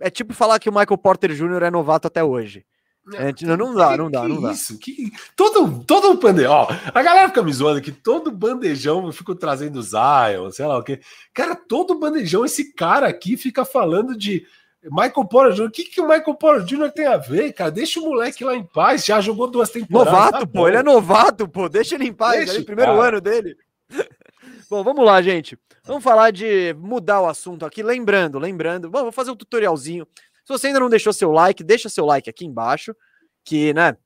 é 0.00 0.10
tipo 0.10 0.34
falar 0.34 0.58
que 0.58 0.68
o 0.68 0.72
Michael 0.72 0.98
Porter 0.98 1.32
Jr. 1.32 1.62
é 1.64 1.70
novato 1.70 2.08
até 2.08 2.22
hoje. 2.22 2.64
É, 3.12 3.34
não, 3.44 3.56
não 3.56 3.74
dá, 3.74 3.96
não 3.98 4.10
dá, 4.10 4.26
não 4.26 4.40
dá. 4.40 4.52
Isso, 4.52 4.78
que 4.78 5.12
todo, 5.36 5.84
todo 5.84 6.18
bandejão, 6.18 6.52
ó, 6.52 6.68
a 6.94 7.02
galera 7.02 7.28
fica 7.28 7.42
me 7.42 7.52
zoando 7.52 7.82
que 7.82 7.92
todo 7.92 8.30
bandejão 8.30 9.04
eu 9.04 9.12
fico 9.12 9.34
trazendo 9.34 9.82
Zion, 9.82 10.50
sei 10.50 10.64
lá 10.64 10.78
o 10.78 10.82
que. 10.82 11.00
Cara, 11.34 11.54
todo 11.54 11.98
bandejão, 11.98 12.46
esse 12.46 12.72
cara 12.72 13.06
aqui 13.06 13.36
fica 13.36 13.62
falando 13.62 14.16
de 14.16 14.46
Michael 14.82 15.28
Porter 15.28 15.52
Jr. 15.52 15.66
O 15.66 15.70
que, 15.70 15.84
que 15.84 16.00
o 16.00 16.08
Michael 16.08 16.34
Porter 16.34 16.64
Jr. 16.64 16.90
tem 16.92 17.06
a 17.06 17.18
ver, 17.18 17.52
cara? 17.52 17.70
Deixa 17.70 18.00
o 18.00 18.04
moleque 18.04 18.42
lá 18.42 18.56
em 18.56 18.64
paz, 18.64 19.04
já 19.04 19.20
jogou 19.20 19.50
duas 19.50 19.68
temporadas. 19.68 20.12
Novato, 20.12 20.38
tá 20.40 20.46
pô, 20.46 20.66
ele 20.66 20.78
é 20.78 20.82
novato, 20.82 21.46
pô, 21.46 21.68
deixa 21.68 21.96
ele 21.96 22.08
em 22.08 22.12
paz, 22.12 22.46
deixa, 22.46 22.56
é 22.56 22.60
o 22.62 22.64
primeiro 22.64 22.92
cara. 22.92 23.08
ano 23.08 23.20
dele. 23.20 23.54
Bom, 24.74 24.82
vamos 24.82 25.04
lá, 25.04 25.22
gente. 25.22 25.56
Vamos 25.84 26.02
falar 26.02 26.32
de 26.32 26.74
mudar 26.76 27.20
o 27.20 27.28
assunto 27.28 27.64
aqui. 27.64 27.80
Lembrando, 27.80 28.40
lembrando, 28.40 28.90
bom, 28.90 29.02
vou 29.02 29.12
fazer 29.12 29.30
um 29.30 29.36
tutorialzinho. 29.36 30.04
Se 30.44 30.48
você 30.48 30.66
ainda 30.66 30.80
não 30.80 30.90
deixou 30.90 31.12
seu 31.12 31.30
like, 31.30 31.62
deixa 31.62 31.88
seu 31.88 32.04
like 32.04 32.28
aqui 32.28 32.44
embaixo, 32.44 32.92
que, 33.44 33.72
né, 33.72 33.96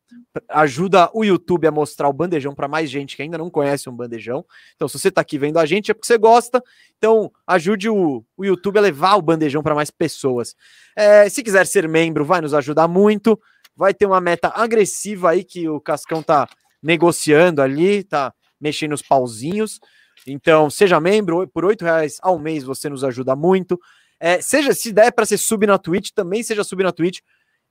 ajuda 0.47 1.09
o 1.15 1.25
YouTube 1.25 1.67
a 1.67 1.71
mostrar 1.71 2.07
o 2.07 2.13
bandejão 2.13 2.55
para 2.55 2.69
mais 2.69 2.91
gente 2.91 3.17
que 3.17 3.23
ainda 3.23 3.39
não 3.39 3.49
conhece 3.49 3.89
um 3.89 3.97
bandejão. 3.97 4.45
Então, 4.77 4.87
se 4.87 4.99
você 4.99 5.09
está 5.09 5.23
aqui 5.23 5.39
vendo 5.39 5.59
a 5.59 5.65
gente, 5.65 5.91
é 5.91 5.95
porque 5.95 6.07
você 6.07 6.19
gosta. 6.19 6.63
Então, 6.99 7.33
ajude 7.47 7.89
o, 7.89 8.23
o 8.37 8.45
YouTube 8.45 8.77
a 8.77 8.83
levar 8.83 9.15
o 9.17 9.23
bandejão 9.23 9.63
para 9.63 9.75
mais 9.75 9.91
pessoas. 9.91 10.55
É, 10.95 11.31
se 11.31 11.43
quiser 11.43 11.67
ser 11.67 11.89
membro, 11.89 12.27
vai 12.27 12.43
nos 12.43 12.53
ajudar 12.53 12.87
muito. 12.87 13.41
Vai 13.75 13.95
ter 13.95 14.05
uma 14.05 14.21
meta 14.21 14.53
agressiva 14.55 15.31
aí 15.31 15.45
que 15.45 15.67
o 15.67 15.81
Cascão 15.81 16.23
tá 16.23 16.47
negociando 16.83 17.63
ali, 17.63 18.05
tá 18.05 18.35
mexendo 18.61 18.93
os 18.93 19.01
pauzinhos. 19.01 19.81
Então, 20.29 20.69
seja 20.71 21.01
membro, 21.01 21.47
por 21.49 21.65
oito 21.65 21.85
reais 21.85 22.19
ao 22.23 22.39
mês 22.39 22.65
você 22.65 22.89
nos 22.89 23.03
ajuda 23.03 23.35
muito. 23.35 23.81
É, 24.21 24.41
seja, 24.41 24.73
se 24.73 24.93
der 24.93 25.13
para 25.13 25.27
ser 25.27 25.39
sub 25.39 25.67
na 25.67 25.79
Twitch, 25.79 26.11
também 26.11 26.43
seja 26.43 26.65
sub 26.65 26.83
na 26.83 26.93
Twitch. 26.93 27.21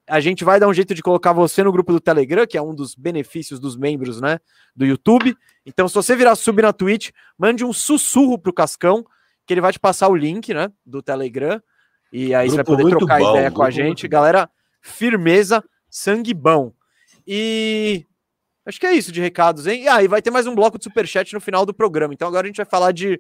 A 0.10 0.20
gente 0.20 0.46
vai 0.46 0.60
dar 0.60 0.68
um 0.68 0.74
jeito 0.74 0.94
de 0.96 1.02
colocar 1.02 1.34
você 1.34 1.62
no 1.62 1.72
grupo 1.72 1.92
do 1.92 2.00
Telegram, 2.00 2.48
que 2.48 2.58
é 2.58 2.62
um 2.62 2.74
dos 2.74 2.96
benefícios 2.96 3.60
dos 3.60 3.76
membros, 3.76 4.22
né, 4.22 4.40
do 4.74 4.86
YouTube. 4.86 5.36
Então, 5.66 5.88
se 5.88 5.96
você 5.96 6.16
virar 6.16 6.36
sub 6.36 6.62
na 6.62 6.72
Twitch, 6.72 7.10
mande 7.38 7.66
um 7.66 7.74
sussurro 7.74 8.40
pro 8.40 8.54
Cascão, 8.54 9.06
que 9.46 9.54
ele 9.54 9.62
vai 9.62 9.74
te 9.74 9.80
passar 9.80 10.08
o 10.08 10.16
link, 10.16 10.54
né, 10.54 10.72
do 10.86 11.02
Telegram. 11.02 11.62
E 12.12 12.34
aí 12.34 12.48
grupo 12.48 12.64
você 12.64 12.78
vai 12.78 12.84
poder 12.84 12.98
trocar 12.98 13.20
bom, 13.20 13.32
ideia 13.32 13.52
com 13.52 13.64
a 13.64 13.70
gente. 13.70 14.08
Galera, 14.08 14.50
firmeza, 14.82 15.62
sangue 15.90 16.34
bom. 16.34 16.72
E 17.26 18.06
Acho 18.68 18.82
que 18.82 18.86
é 18.86 18.94
isso 18.94 19.14
de 19.14 19.22
recados, 19.22 19.66
hein? 19.66 19.84
E 19.84 19.88
ah, 19.88 20.06
vai 20.10 20.22
ter 20.22 20.30
mais 20.30 20.46
um 20.46 20.54
bloco 20.54 20.78
de 20.78 20.84
superchat 20.84 21.34
no 21.34 21.40
final 21.40 21.66
do 21.66 21.74
programa. 21.74 22.14
Então 22.14 22.28
agora 22.28 22.46
a 22.46 22.50
gente 22.50 22.58
vai 22.58 22.66
falar 22.66 22.92
de 22.92 23.18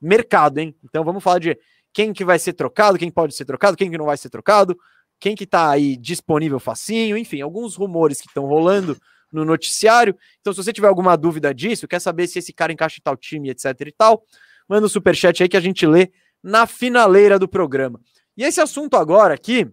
mercado, 0.00 0.56
hein? 0.56 0.74
Então 0.82 1.04
vamos 1.04 1.22
falar 1.22 1.38
de 1.38 1.58
quem 1.92 2.14
que 2.14 2.24
vai 2.24 2.38
ser 2.38 2.54
trocado, 2.54 2.96
quem 2.96 3.10
pode 3.10 3.34
ser 3.34 3.44
trocado, 3.44 3.76
quem 3.76 3.90
que 3.90 3.98
não 3.98 4.06
vai 4.06 4.16
ser 4.16 4.30
trocado, 4.30 4.74
quem 5.20 5.34
que 5.34 5.46
tá 5.46 5.68
aí 5.68 5.98
disponível 5.98 6.58
facinho, 6.58 7.14
enfim, 7.18 7.42
alguns 7.42 7.76
rumores 7.76 8.22
que 8.22 8.26
estão 8.26 8.46
rolando 8.46 8.96
no 9.30 9.44
noticiário. 9.44 10.16
Então, 10.40 10.54
se 10.54 10.64
você 10.64 10.72
tiver 10.72 10.88
alguma 10.88 11.14
dúvida 11.14 11.52
disso, 11.52 11.86
quer 11.86 12.00
saber 12.00 12.26
se 12.26 12.38
esse 12.38 12.54
cara 12.54 12.72
encaixa 12.72 12.96
em 12.98 13.02
tal 13.02 13.18
time, 13.18 13.50
etc 13.50 13.78
e 13.86 13.92
tal, 13.92 14.24
manda 14.66 14.86
um 14.86 14.88
superchat 14.88 15.42
aí 15.42 15.48
que 15.48 15.58
a 15.58 15.60
gente 15.60 15.86
lê 15.86 16.10
na 16.42 16.66
finaleira 16.66 17.38
do 17.38 17.46
programa. 17.46 18.00
E 18.34 18.44
esse 18.44 18.62
assunto 18.62 18.96
agora 18.96 19.34
aqui 19.34 19.70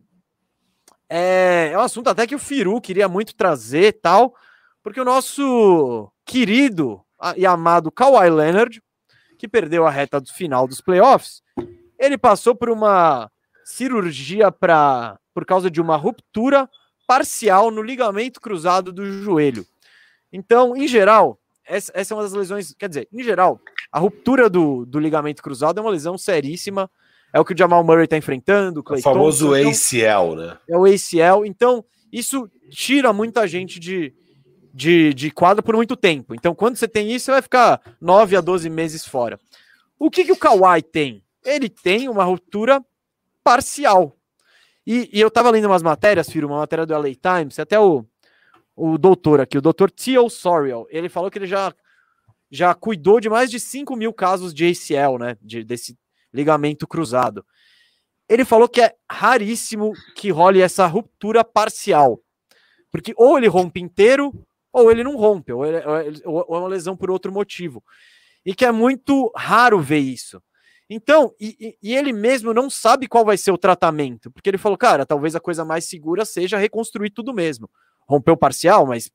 é, 1.10 1.70
é 1.72 1.78
um 1.78 1.82
assunto 1.82 2.10
até 2.10 2.28
que 2.28 2.36
o 2.36 2.40
Firu 2.40 2.82
queria 2.82 3.08
muito 3.08 3.34
trazer 3.36 3.94
tal, 4.02 4.36
porque 4.84 5.00
o 5.00 5.06
nosso 5.06 6.12
querido 6.26 7.02
e 7.38 7.46
amado 7.46 7.92
Kawhi 7.92 8.30
Leonard, 8.30 8.82
que 9.40 9.48
perdeu 9.48 9.88
a 9.88 9.90
reta 9.90 10.20
do 10.20 10.32
final 10.34 10.68
dos 10.68 10.82
playoffs, 10.82 11.42
ele 11.98 12.18
passou 12.18 12.54
por 12.54 12.70
uma 12.70 13.32
cirurgia 13.66 14.52
para 14.52 15.18
por 15.34 15.46
causa 15.46 15.72
de 15.72 15.82
uma 15.82 15.96
ruptura 15.96 16.70
parcial 17.08 17.72
no 17.72 17.82
ligamento 17.82 18.40
cruzado 18.40 18.92
do 18.92 19.06
joelho. 19.24 19.66
Então, 20.32 20.76
em 20.76 20.88
geral, 20.88 21.40
essa, 21.66 21.92
essa 21.96 22.14
é 22.14 22.16
uma 22.16 22.24
das 22.24 22.34
lesões. 22.34 22.76
Quer 22.78 22.90
dizer, 22.90 23.08
em 23.12 23.24
geral, 23.24 23.60
a 23.92 24.00
ruptura 24.00 24.50
do, 24.50 24.86
do 24.86 25.00
ligamento 25.00 25.42
cruzado 25.42 25.80
é 25.80 25.82
uma 25.82 25.92
lesão 25.92 26.18
seríssima. 26.18 26.90
É 27.34 27.40
o 27.40 27.46
que 27.46 27.54
o 27.54 27.58
Jamal 27.58 27.84
Murray 27.84 28.04
está 28.04 28.18
enfrentando. 28.18 28.84
O, 28.88 28.94
o 28.94 29.02
famoso 29.02 29.50
Thompson, 29.50 29.98
ACL, 29.98 30.36
né? 30.36 30.58
É 30.70 30.78
o 30.78 30.86
ACL. 30.86 31.46
Então, 31.46 31.84
isso 32.12 32.48
tira 32.70 33.12
muita 33.12 33.48
gente 33.48 33.80
de, 33.80 34.14
de, 34.74 35.14
de 35.14 35.30
quadra 35.30 35.62
por 35.62 35.76
muito 35.76 35.96
tempo. 35.96 36.34
Então, 36.34 36.56
quando 36.56 36.76
você 36.76 36.88
tem 36.88 37.12
isso, 37.12 37.26
você 37.26 37.32
vai 37.32 37.42
ficar 37.42 37.80
9 38.02 38.36
a 38.36 38.42
12 38.42 38.70
meses 38.70 39.06
fora. 39.06 39.40
O 40.00 40.10
que, 40.10 40.26
que 40.26 40.32
o 40.32 40.38
Kawhi 40.38 40.82
tem? 40.82 41.24
Ele 41.46 41.70
tem 41.70 42.10
uma 42.10 42.24
ruptura 42.24 42.84
parcial. 43.44 44.18
E, 44.86 45.10
e 45.14 45.22
eu 45.22 45.28
estava 45.28 45.52
lendo 45.52 45.66
umas 45.66 45.84
matérias, 45.84 46.30
Firo, 46.30 46.48
uma 46.48 46.58
matéria 46.58 46.86
do 46.86 46.98
LA 46.98 47.14
Times, 47.14 47.60
até 47.60 47.80
o, 47.80 48.04
o 48.76 48.98
doutor 48.98 49.40
aqui, 49.40 49.58
o 49.58 49.62
doutor 49.62 49.92
Theo 49.92 50.30
Sorial, 50.30 50.88
ele 50.90 51.08
falou 51.08 51.30
que 51.30 51.38
ele 51.38 51.48
já, 51.48 51.74
já 52.50 52.74
cuidou 52.74 53.20
de 53.20 53.30
mais 53.30 53.52
de 53.52 53.60
5 53.60 53.96
mil 53.96 54.12
casos 54.12 54.54
de 54.54 54.66
ACL, 54.66 55.18
né? 55.20 55.38
De, 55.42 55.64
desse 55.64 55.98
ligamento 56.34 56.88
cruzado. 56.88 57.46
Ele 58.28 58.44
falou 58.44 58.68
que 58.68 58.82
é 58.82 58.96
raríssimo 59.10 59.94
que 60.16 60.32
role 60.32 60.62
essa 60.62 60.88
ruptura 60.88 61.44
parcial. 61.44 62.20
Porque 62.92 63.14
ou 63.16 63.38
ele 63.38 63.48
rompe 63.48 63.80
inteiro, 63.80 64.34
ou 64.74 64.90
ele 64.90 65.04
não 65.04 65.16
rompe, 65.16 65.54
ou, 65.54 65.64
ele, 65.64 65.78
ou 66.26 66.42
é 66.42 66.60
uma 66.60 66.68
lesão 66.68 66.98
por 66.98 67.12
outro 67.12 67.32
motivo. 67.32 67.84
E 68.44 68.56
que 68.56 68.66
é 68.66 68.72
muito 68.72 69.32
raro 69.36 69.80
ver 69.80 70.00
isso. 70.00 70.42
Então, 70.90 71.34
e, 71.40 71.78
e, 71.82 71.96
ele 71.96 72.12
mesmo 72.12 72.54
não 72.54 72.70
sabe 72.70 73.08
qual 73.08 73.24
vai 73.24 73.38
ser 73.38 73.52
o 73.52 73.58
tratamento, 73.58 74.30
porque 74.32 74.50
ele 74.50 74.58
falou, 74.58 74.78
cara, 74.78 75.06
talvez 75.06 75.36
a 75.36 75.40
coisa 75.40 75.64
mais 75.64 75.86
segura 75.86 76.26
seja 76.26 76.58
reconstruir 76.58 77.12
tudo 77.12 77.34
mesmo. 77.34 77.70
Rompeu 78.06 78.36
parcial, 78.36 78.86
mas 78.86 79.10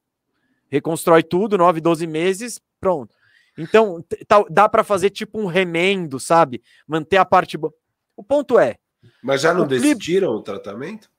reconstrói 0.70 1.22
tudo, 1.22 1.58
9, 1.58 1.80
12 1.80 2.06
meses, 2.06 2.60
pronto. 2.80 3.14
Então, 3.56 4.02
dá 4.48 4.68
para 4.68 4.84
fazer 4.84 5.10
tipo 5.10 5.38
um 5.38 5.46
remendo, 5.46 6.18
sabe? 6.20 6.62
Manter 6.86 7.16
a 7.16 7.24
parte 7.24 7.58
boa. 7.58 7.74
O 8.16 8.22
ponto 8.22 8.58
é. 8.58 8.76
Mas 9.22 9.42
já 9.42 9.52
não 9.52 9.64
o 9.64 9.66
decidiram 9.66 10.28
Clip... 10.28 10.40
o 10.40 10.42
tratamento? 10.42 11.10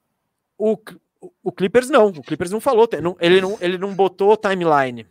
O, 1.21 1.31
o 1.43 1.51
Clippers 1.51 1.89
não. 1.89 2.07
O 2.07 2.21
Clippers 2.21 2.51
não 2.51 2.61
falou. 2.61 2.87
Não, 3.01 3.15
ele, 3.19 3.41
não, 3.41 3.57
ele 3.59 3.77
não 3.77 3.93
botou 3.93 4.37
timeline. 4.37 5.05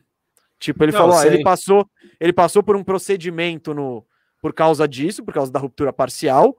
Tipo, 0.58 0.84
ele 0.84 0.92
não, 0.92 0.98
falou, 0.98 1.16
ó, 1.16 1.24
ele 1.24 1.42
passou, 1.42 1.88
ele 2.18 2.32
passou 2.32 2.62
por 2.62 2.74
um 2.74 2.82
procedimento 2.82 3.72
no, 3.72 4.04
por 4.40 4.52
causa 4.52 4.88
disso, 4.88 5.24
por 5.24 5.32
causa 5.32 5.52
da 5.52 5.60
ruptura 5.60 5.92
parcial. 5.92 6.56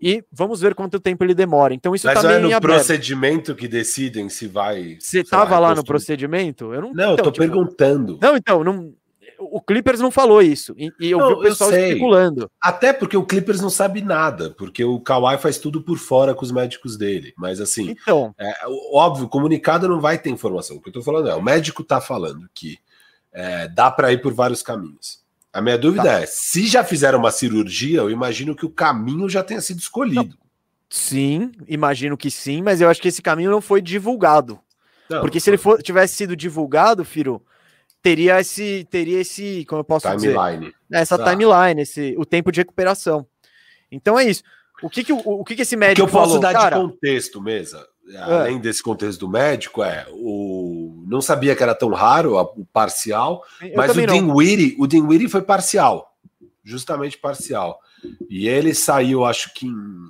E 0.00 0.24
vamos 0.32 0.60
ver 0.60 0.74
quanto 0.74 0.98
tempo 0.98 1.22
ele 1.22 1.32
demora. 1.32 1.72
Então 1.72 1.94
isso 1.94 2.08
Mas 2.08 2.20
tá 2.20 2.32
é 2.32 2.38
no 2.40 2.48
aberto. 2.48 2.62
procedimento 2.62 3.54
que 3.54 3.68
decidem 3.68 4.28
se 4.28 4.48
vai. 4.48 4.96
Você 4.98 5.20
estava 5.20 5.58
lá 5.60 5.76
no 5.76 5.84
procedimento? 5.84 6.74
Eu 6.74 6.82
não. 6.82 6.92
Não, 6.92 7.12
então, 7.12 7.12
eu 7.12 7.16
tô 7.18 7.30
tipo, 7.30 7.46
perguntando. 7.46 8.18
Não, 8.20 8.36
então 8.36 8.64
não. 8.64 8.92
O 9.50 9.60
Clippers 9.60 10.00
não 10.00 10.10
falou 10.10 10.40
isso. 10.40 10.74
E, 10.76 10.92
e 11.00 11.10
eu 11.10 11.18
não, 11.18 11.28
vi 11.28 11.34
o 11.34 11.40
pessoal 11.40 11.70
especulando. 11.70 12.50
Até 12.60 12.92
porque 12.92 13.16
o 13.16 13.24
Clippers 13.24 13.60
não 13.60 13.70
sabe 13.70 14.02
nada, 14.02 14.50
porque 14.50 14.84
o 14.84 15.00
Kawhi 15.00 15.38
faz 15.38 15.58
tudo 15.58 15.82
por 15.82 15.98
fora 15.98 16.34
com 16.34 16.44
os 16.44 16.52
médicos 16.52 16.96
dele. 16.96 17.32
Mas 17.36 17.60
assim, 17.60 17.90
então, 17.90 18.34
é, 18.38 18.52
óbvio, 18.92 19.26
o 19.26 19.28
comunicado 19.28 19.88
não 19.88 20.00
vai 20.00 20.18
ter 20.18 20.30
informação. 20.30 20.76
O 20.76 20.80
que 20.80 20.88
eu 20.88 20.92
tô 20.92 21.02
falando 21.02 21.28
é, 21.28 21.34
o 21.34 21.42
médico 21.42 21.82
tá 21.82 22.00
falando 22.00 22.48
que 22.54 22.78
é, 23.32 23.68
dá 23.68 23.90
para 23.90 24.12
ir 24.12 24.22
por 24.22 24.32
vários 24.32 24.62
caminhos. 24.62 25.22
A 25.52 25.60
minha 25.60 25.76
dúvida 25.76 26.04
tá. 26.04 26.20
é: 26.20 26.26
se 26.26 26.66
já 26.66 26.82
fizeram 26.82 27.18
uma 27.18 27.30
cirurgia, 27.30 27.98
eu 27.98 28.10
imagino 28.10 28.54
que 28.54 28.64
o 28.64 28.70
caminho 28.70 29.28
já 29.28 29.42
tenha 29.42 29.60
sido 29.60 29.78
escolhido. 29.78 30.34
Não. 30.34 30.42
Sim, 30.88 31.52
imagino 31.66 32.18
que 32.18 32.30
sim, 32.30 32.60
mas 32.60 32.82
eu 32.82 32.90
acho 32.90 33.00
que 33.00 33.08
esse 33.08 33.22
caminho 33.22 33.50
não 33.50 33.62
foi 33.62 33.80
divulgado. 33.80 34.60
Não, 35.08 35.22
Porque 35.22 35.40
se 35.40 35.48
ele 35.48 35.56
for, 35.56 35.82
tivesse 35.82 36.14
sido 36.14 36.36
divulgado, 36.36 37.02
Firo, 37.02 37.42
teria 38.02 38.40
esse, 38.40 38.86
teria 38.90 39.20
esse, 39.20 39.64
como 39.66 39.80
eu 39.80 39.84
posso 39.84 40.08
timeline. 40.08 40.66
dizer, 40.66 40.74
essa 40.90 41.16
tá. 41.16 41.30
timeline, 41.30 41.80
esse, 41.80 42.14
o 42.18 42.26
tempo 42.26 42.50
de 42.50 42.60
recuperação. 42.60 43.26
Então 43.90 44.18
é 44.18 44.24
isso. 44.24 44.42
O 44.82 44.90
que 44.90 45.04
que 45.04 45.12
o, 45.12 45.18
o 45.18 45.44
que 45.44 45.54
que 45.54 45.62
esse 45.62 45.76
médico 45.76 46.04
o 46.04 46.08
que 46.08 46.16
eu 46.16 46.20
posso 46.20 46.34
falou? 46.34 46.40
dar 46.40 46.52
Cara, 46.52 46.76
de 46.76 46.82
contexto, 46.82 47.40
mesa, 47.40 47.86
além 48.18 48.56
é. 48.56 48.58
desse 48.58 48.82
contexto 48.82 49.20
do 49.20 49.28
médico, 49.28 49.82
é 49.82 50.06
o 50.10 51.04
não 51.06 51.20
sabia 51.20 51.54
que 51.54 51.62
era 51.62 51.74
tão 51.74 51.90
raro 51.90 52.36
o 52.36 52.64
parcial, 52.72 53.44
eu 53.60 53.76
mas 53.76 53.96
o 53.96 54.06
Dinwiddie, 54.06 54.76
o 54.78 54.86
Dinwiddie 54.86 55.28
foi 55.28 55.42
parcial, 55.42 56.16
justamente 56.64 57.16
parcial. 57.16 57.78
E 58.28 58.48
ele 58.48 58.74
saiu, 58.74 59.24
acho 59.24 59.54
que 59.54 59.66
em 59.66 60.01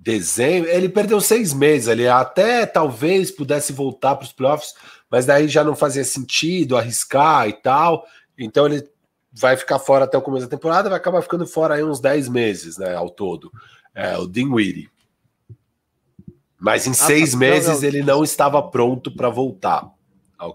dezembro, 0.00 0.70
ele 0.70 0.88
perdeu 0.88 1.20
seis 1.20 1.52
meses, 1.52 1.86
ele 1.86 2.08
até 2.08 2.64
talvez 2.64 3.30
pudesse 3.30 3.72
voltar 3.72 4.16
para 4.16 4.24
os 4.24 4.32
playoffs, 4.32 4.74
mas 5.10 5.26
daí 5.26 5.46
já 5.46 5.62
não 5.62 5.76
fazia 5.76 6.04
sentido 6.04 6.76
arriscar 6.76 7.48
e 7.48 7.52
tal. 7.52 8.06
Então 8.38 8.66
ele 8.66 8.88
vai 9.30 9.56
ficar 9.56 9.78
fora 9.78 10.06
até 10.06 10.16
o 10.16 10.22
começo 10.22 10.46
da 10.46 10.56
temporada, 10.56 10.88
vai 10.88 10.98
acabar 10.98 11.20
ficando 11.20 11.46
fora 11.46 11.74
aí 11.74 11.84
uns 11.84 12.00
10 12.00 12.28
meses, 12.28 12.78
né, 12.78 12.94
ao 12.94 13.10
todo. 13.10 13.52
É, 13.94 14.16
o 14.16 14.26
Dinwiddie. 14.26 14.90
Mas 16.58 16.86
em 16.86 16.90
ah, 16.90 16.94
seis 16.94 17.32
tá. 17.32 17.36
meses 17.36 17.68
não, 17.68 17.76
não. 17.76 17.84
ele 17.84 18.02
não 18.02 18.24
estava 18.24 18.62
pronto 18.62 19.10
para 19.10 19.28
voltar. 19.28 19.90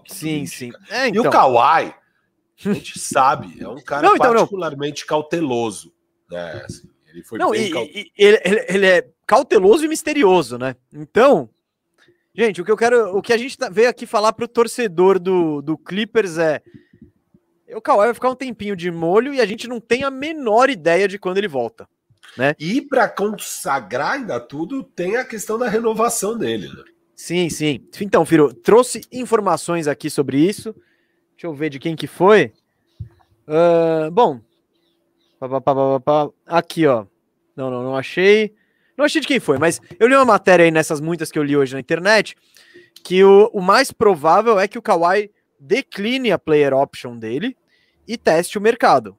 sim, 0.08 0.44
sim. 0.46 0.72
É, 0.90 1.08
então. 1.08 1.14
E 1.14 1.18
o 1.18 1.20
então. 1.20 1.30
Kawhi, 1.30 1.94
a 2.66 2.72
gente 2.72 2.98
sabe, 2.98 3.56
é 3.60 3.68
um 3.68 3.80
cara 3.80 4.02
não, 4.02 4.16
então, 4.16 4.32
particularmente 4.32 5.06
cauteloso. 5.06 5.92
Né? 6.30 6.64
Assim, 6.64 6.88
ele 7.08 7.22
foi 7.22 7.38
não, 7.38 7.54
e, 7.54 7.70
e, 7.72 8.12
ele, 8.16 8.64
ele, 8.68 8.86
é 8.86 9.08
cauteloso 9.26 9.84
e 9.84 9.88
misterioso, 9.88 10.56
né? 10.56 10.76
Então, 10.92 11.48
gente, 12.34 12.60
o 12.60 12.64
que 12.64 12.70
eu 12.70 12.76
quero, 12.76 13.16
o 13.16 13.20
que 13.20 13.32
a 13.32 13.36
gente 13.36 13.58
tá, 13.58 13.68
veio 13.68 13.88
aqui 13.88 14.06
falar 14.06 14.32
para 14.32 14.44
o 14.44 14.48
torcedor 14.48 15.18
do, 15.18 15.60
do 15.60 15.76
Clippers 15.76 16.38
é 16.38 16.62
o 17.74 17.80
Kawhi 17.80 18.06
vai 18.06 18.14
ficar 18.14 18.30
um 18.30 18.36
tempinho 18.36 18.76
de 18.76 18.90
molho 18.90 19.34
e 19.34 19.40
a 19.40 19.46
gente 19.46 19.68
não 19.68 19.80
tem 19.80 20.04
a 20.04 20.10
menor 20.10 20.70
ideia 20.70 21.08
de 21.08 21.18
quando 21.18 21.38
ele 21.38 21.48
volta. 21.48 21.88
Né? 22.36 22.54
E 22.58 22.80
para 22.80 23.08
consagrar 23.08 24.12
ainda 24.12 24.38
tudo, 24.38 24.82
tem 24.82 25.16
a 25.16 25.24
questão 25.24 25.58
da 25.58 25.68
renovação 25.68 26.36
dele. 26.36 26.68
Né? 26.68 26.84
Sim, 27.14 27.48
sim. 27.48 27.80
Então, 28.00 28.24
Firo, 28.24 28.52
trouxe 28.52 29.02
informações 29.10 29.88
aqui 29.88 30.10
sobre 30.10 30.38
isso. 30.38 30.74
Deixa 31.32 31.46
eu 31.46 31.54
ver 31.54 31.70
de 31.70 31.78
quem 31.78 31.96
que 31.96 32.06
foi. 32.06 32.52
Uh, 33.46 34.10
bom, 34.10 34.40
aqui, 36.46 36.86
ó. 36.86 37.06
Não, 37.54 37.70
não, 37.70 37.82
não 37.82 37.96
achei. 37.96 38.54
Não 38.96 39.04
achei 39.04 39.20
de 39.20 39.26
quem 39.26 39.40
foi, 39.40 39.58
mas 39.58 39.80
eu 39.98 40.08
li 40.08 40.14
uma 40.14 40.24
matéria 40.24 40.64
aí 40.64 40.70
nessas 40.70 41.00
muitas 41.00 41.30
que 41.30 41.38
eu 41.38 41.42
li 41.42 41.56
hoje 41.56 41.74
na 41.74 41.80
internet 41.80 42.34
que 43.04 43.22
o, 43.22 43.50
o 43.52 43.60
mais 43.60 43.92
provável 43.92 44.58
é 44.58 44.66
que 44.66 44.78
o 44.78 44.82
Kawhi 44.82 45.30
decline 45.60 46.32
a 46.32 46.38
player 46.38 46.74
option 46.74 47.16
dele 47.16 47.56
e 48.08 48.16
teste 48.16 48.58
o 48.58 48.60
mercado 48.60 49.16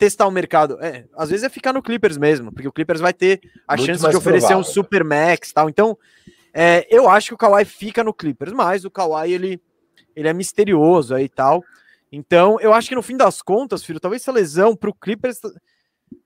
testar 0.00 0.26
o 0.26 0.30
mercado. 0.30 0.82
É, 0.82 1.04
às 1.14 1.28
vezes 1.28 1.44
é 1.44 1.50
ficar 1.50 1.74
no 1.74 1.82
Clippers 1.82 2.16
mesmo, 2.16 2.50
porque 2.50 2.66
o 2.66 2.72
Clippers 2.72 3.00
vai 3.00 3.12
ter 3.12 3.38
a 3.68 3.76
Muito 3.76 3.86
chance 3.86 4.08
de 4.08 4.16
oferecer 4.16 4.46
provável. 4.46 4.58
um 4.58 4.64
super 4.64 5.04
max 5.04 5.52
tal. 5.52 5.68
Então, 5.68 5.96
é, 6.54 6.86
eu 6.90 7.06
acho 7.06 7.28
que 7.28 7.34
o 7.34 7.36
Kawhi 7.36 7.66
fica 7.66 8.02
no 8.02 8.14
Clippers, 8.14 8.52
mas 8.52 8.86
o 8.86 8.90
Kawhi 8.90 9.30
ele, 9.30 9.60
ele 10.16 10.26
é 10.26 10.32
misterioso 10.32 11.14
aí 11.14 11.24
e 11.24 11.28
tal. 11.28 11.62
Então, 12.10 12.58
eu 12.60 12.72
acho 12.72 12.88
que 12.88 12.94
no 12.94 13.02
fim 13.02 13.16
das 13.16 13.42
contas, 13.42 13.84
filho, 13.84 14.00
talvez 14.00 14.22
essa 14.22 14.32
lesão 14.32 14.74
pro 14.74 14.94
Clippers 14.94 15.38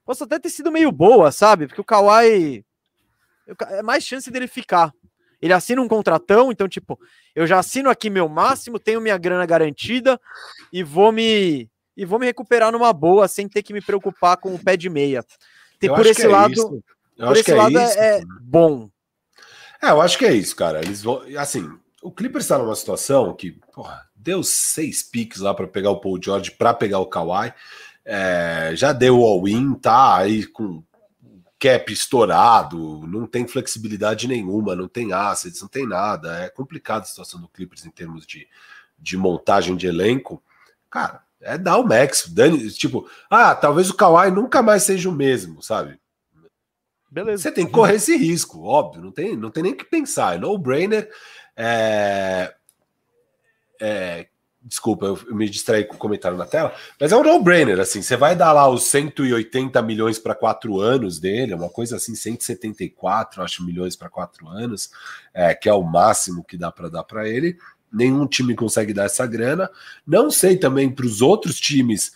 possa 0.05 0.23
até 0.23 0.39
ter 0.39 0.49
sido 0.49 0.71
meio 0.71 0.89
boa, 0.89 1.29
sabe? 1.29 1.67
Porque 1.67 1.81
o 1.81 1.85
Kawhi 1.85 2.63
é 3.69 3.81
mais 3.81 4.03
chance 4.03 4.29
dele 4.31 4.47
ficar. 4.47 4.93
Ele 5.41 5.53
assina 5.53 5.81
um 5.81 5.87
contratão, 5.87 6.51
então, 6.51 6.67
tipo, 6.67 6.99
eu 7.35 7.45
já 7.45 7.59
assino 7.59 7.89
aqui 7.89 8.09
meu 8.09 8.27
máximo, 8.27 8.79
tenho 8.79 9.01
minha 9.01 9.17
grana 9.17 9.45
garantida 9.45 10.19
e 10.71 10.83
vou 10.83 11.11
me 11.11 11.69
e 11.97 12.03
vou 12.03 12.19
me 12.19 12.25
recuperar 12.25 12.71
numa 12.71 12.91
boa, 12.91 13.27
sem 13.27 13.47
ter 13.47 13.63
que 13.63 13.73
me 13.73 13.81
preocupar 13.81 14.37
com 14.37 14.53
o 14.53 14.59
pé 14.59 14.75
de 14.75 14.89
meia. 14.89 15.23
E 15.81 15.87
por 15.87 16.05
esse 16.05 16.25
é 16.25 16.27
lado, 16.27 16.83
por 17.17 17.37
esse 17.37 17.51
é 17.51 17.55
lado 17.55 17.77
é, 17.77 18.17
é, 18.17 18.21
bom. 18.41 18.89
É, 19.81 19.91
eu 19.91 20.01
acho 20.01 20.17
que 20.17 20.25
é 20.25 20.33
isso, 20.33 20.55
cara. 20.55 20.79
Eles 20.79 21.01
vão, 21.01 21.21
assim, 21.37 21.69
o 22.01 22.11
Clippers 22.11 22.45
está 22.45 22.57
numa 22.57 22.75
situação 22.75 23.33
que, 23.33 23.51
porra, 23.73 24.09
deu 24.15 24.43
seis 24.43 25.03
piques 25.03 25.39
lá 25.39 25.53
para 25.53 25.67
pegar 25.67 25.91
o 25.91 26.01
Paul 26.01 26.19
George, 26.21 26.51
para 26.51 26.73
pegar 26.73 26.99
o 26.99 27.05
Kawhi. 27.05 27.53
É, 28.03 28.71
já 28.73 28.91
deu 28.91 29.23
all-in, 29.23 29.73
tá 29.75 30.17
aí 30.17 30.45
com 30.45 30.83
cap 31.59 31.91
estourado, 31.91 33.05
não 33.07 33.25
tem 33.25 33.47
flexibilidade 33.47 34.27
nenhuma, 34.27 34.75
não 34.75 34.87
tem 34.87 35.13
assets, 35.13 35.61
não 35.61 35.67
tem 35.67 35.87
nada. 35.87 36.39
É 36.39 36.49
complicada 36.49 37.01
a 37.01 37.07
situação 37.07 37.39
do 37.39 37.47
Clippers 37.47 37.85
em 37.85 37.91
termos 37.91 38.25
de, 38.25 38.47
de 38.97 39.17
montagem 39.17 39.75
de 39.75 39.87
elenco. 39.87 40.43
Cara, 40.89 41.23
é 41.41 41.57
dar 41.57 41.77
o 41.77 41.87
max. 41.87 42.27
Dani, 42.27 42.69
tipo, 42.71 43.09
ah, 43.29 43.55
talvez 43.55 43.89
o 43.89 43.95
Kawhi 43.95 44.31
nunca 44.31 44.61
mais 44.61 44.83
seja 44.83 45.09
o 45.09 45.13
mesmo, 45.13 45.61
sabe? 45.61 45.99
Beleza. 47.09 47.43
Você 47.43 47.51
tem 47.51 47.65
que 47.65 47.71
correr 47.71 47.95
esse 47.95 48.17
risco, 48.17 48.63
óbvio, 48.63 49.01
não 49.01 49.11
tem, 49.11 49.37
não 49.37 49.49
tem 49.49 49.63
nem 49.63 49.75
que 49.75 49.85
pensar. 49.85 50.35
É 50.35 50.37
no-brainer. 50.37 51.09
É, 51.55 52.53
é, 53.79 54.27
desculpa, 54.65 55.05
eu, 55.05 55.19
me 55.29 55.47
distraí 55.47 55.85
com 55.85 55.93
o 55.93 55.99
comentário 55.99 56.37
na 56.37 56.45
tela, 56.45 56.73
mas 56.99 57.11
é 57.11 57.15
um 57.15 57.23
no-brainer, 57.23 57.79
assim, 57.79 58.01
você 58.01 58.17
vai 58.17 58.35
dar 58.35 58.51
lá 58.51 58.67
os 58.67 58.85
180 58.85 59.79
milhões 59.83 60.17
para 60.17 60.33
quatro 60.33 60.79
anos 60.79 61.19
dele, 61.19 61.53
é 61.53 61.55
uma 61.55 61.69
coisa 61.69 61.97
assim, 61.97 62.15
174, 62.15 63.43
acho, 63.43 63.63
milhões 63.63 63.95
para 63.95 64.09
quatro 64.09 64.47
anos, 64.47 64.89
é, 65.33 65.53
que 65.53 65.69
é 65.69 65.73
o 65.73 65.83
máximo 65.83 66.43
que 66.43 66.57
dá 66.57 66.71
para 66.71 66.89
dar 66.89 67.03
para 67.03 67.29
ele. 67.29 67.57
Nenhum 67.93 68.25
time 68.25 68.55
consegue 68.55 68.91
dar 68.91 69.05
essa 69.05 69.25
grana. 69.25 69.69
Não 70.05 70.29
sei 70.31 70.57
também 70.57 70.89
para 70.89 71.05
os 71.05 71.21
outros 71.21 71.59
times. 71.59 72.13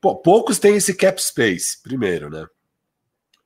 Pô, 0.00 0.16
poucos 0.16 0.58
têm 0.58 0.76
esse 0.76 0.94
cap 0.94 1.22
space, 1.22 1.80
primeiro, 1.82 2.30
né? 2.30 2.46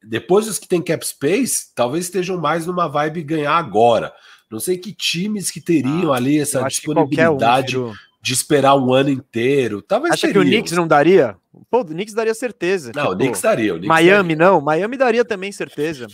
Depois 0.02 0.46
os 0.48 0.58
que 0.58 0.68
têm 0.68 0.80
cap 0.80 1.06
space, 1.06 1.74
talvez 1.74 2.06
estejam 2.06 2.38
mais 2.38 2.64
numa 2.64 2.88
vibe 2.88 3.22
ganhar 3.22 3.56
agora. 3.56 4.14
Não 4.50 4.60
sei 4.60 4.78
que 4.78 4.94
times 4.94 5.50
que 5.50 5.60
teriam 5.60 6.12
ah, 6.12 6.16
ali 6.16 6.38
essa 6.38 6.62
disponibilidade 6.62 7.76
um, 7.76 7.92
de 8.20 8.32
esperar 8.32 8.76
um 8.76 8.92
ano 8.92 9.10
inteiro. 9.10 9.80
Talvez 9.80 10.14
Acha 10.14 10.26
teriam. 10.26 10.42
que 10.42 10.48
o 10.48 10.52
Knicks 10.52 10.72
não 10.72 10.86
daria? 10.86 11.36
Pô, 11.70 11.80
o 11.80 11.84
Knicks 11.84 12.14
daria 12.14 12.34
certeza. 12.34 12.92
Não, 12.94 13.02
tipo, 13.02 13.14
o 13.14 13.16
Knicks 13.16 13.40
daria. 13.40 13.74
O 13.74 13.76
Knicks 13.76 13.88
Miami 13.88 14.34
daria. 14.34 14.52
não. 14.52 14.60
Miami 14.60 14.96
daria 14.96 15.24
também 15.24 15.52
certeza. 15.52 16.06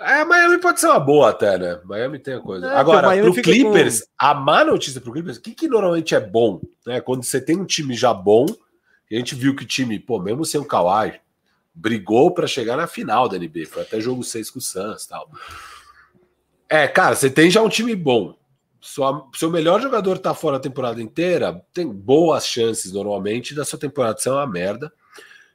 É, 0.00 0.24
Miami 0.24 0.58
pode 0.58 0.80
ser 0.80 0.86
uma 0.86 0.98
boa 0.98 1.30
até, 1.30 1.56
né? 1.58 1.80
Miami 1.84 2.18
tem 2.18 2.34
a 2.34 2.40
coisa. 2.40 2.66
É, 2.66 2.76
Agora, 2.76 3.16
pro 3.22 3.34
Clippers, 3.34 4.00
com... 4.00 4.06
a 4.18 4.34
má 4.34 4.64
notícia 4.64 5.00
pro 5.00 5.12
Clippers, 5.12 5.36
o 5.36 5.40
que, 5.40 5.54
que 5.54 5.68
normalmente 5.68 6.14
é 6.14 6.20
bom, 6.20 6.60
né? 6.86 7.00
Quando 7.00 7.22
você 7.22 7.40
tem 7.40 7.56
um 7.56 7.64
time 7.64 7.94
já 7.94 8.12
bom, 8.12 8.46
a 9.10 9.14
gente 9.14 9.34
viu 9.34 9.54
que 9.54 9.62
o 9.62 9.66
time, 9.66 9.98
pô, 9.98 10.18
mesmo 10.18 10.44
sem 10.44 10.60
o 10.60 10.64
Kawhi, 10.64 11.20
brigou 11.74 12.32
para 12.32 12.46
chegar 12.46 12.76
na 12.76 12.86
final 12.86 13.28
da 13.28 13.38
NBA, 13.38 13.66
foi 13.68 13.82
até 13.82 14.00
jogo 14.00 14.24
6 14.24 14.50
com 14.50 14.58
o 14.58 14.62
Suns 14.62 15.06
tal. 15.06 15.30
É, 16.68 16.88
cara, 16.88 17.14
você 17.14 17.30
tem 17.30 17.50
já 17.50 17.62
um 17.62 17.68
time 17.68 17.94
bom. 17.94 18.34
Sua, 18.84 19.28
seu 19.32 19.48
melhor 19.48 19.80
jogador 19.80 20.18
tá 20.18 20.34
fora 20.34 20.56
a 20.56 20.60
temporada 20.60 21.00
inteira, 21.00 21.64
tem 21.72 21.88
boas 21.88 22.44
chances 22.44 22.90
normalmente 22.92 23.54
da 23.54 23.64
sua 23.64 23.78
temporada 23.78 24.18
ser 24.18 24.30
uma 24.30 24.46
merda. 24.46 24.92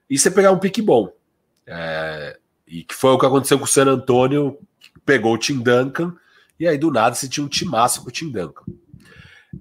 E 0.09 0.17
você 0.17 0.31
pegar 0.31 0.53
um 0.53 0.59
pique 0.59 0.81
bom. 0.81 1.11
É, 1.67 2.39
e 2.65 2.83
que 2.83 2.95
foi 2.95 3.11
o 3.11 3.19
que 3.19 3.25
aconteceu 3.25 3.59
com 3.59 3.65
o 3.65 3.67
San 3.67 3.85
Antonio, 3.85 4.57
pegou 5.05 5.33
o 5.33 5.37
Tim 5.37 5.59
Duncan, 5.59 6.15
e 6.57 6.65
aí 6.65 6.77
do 6.77 6.89
nada 6.89 7.15
você 7.15 7.27
tinha 7.27 7.45
um 7.45 7.49
timaço 7.49 8.01
com 8.01 8.07
o 8.07 8.11
Tim 8.11 8.31
Duncan. 8.31 8.63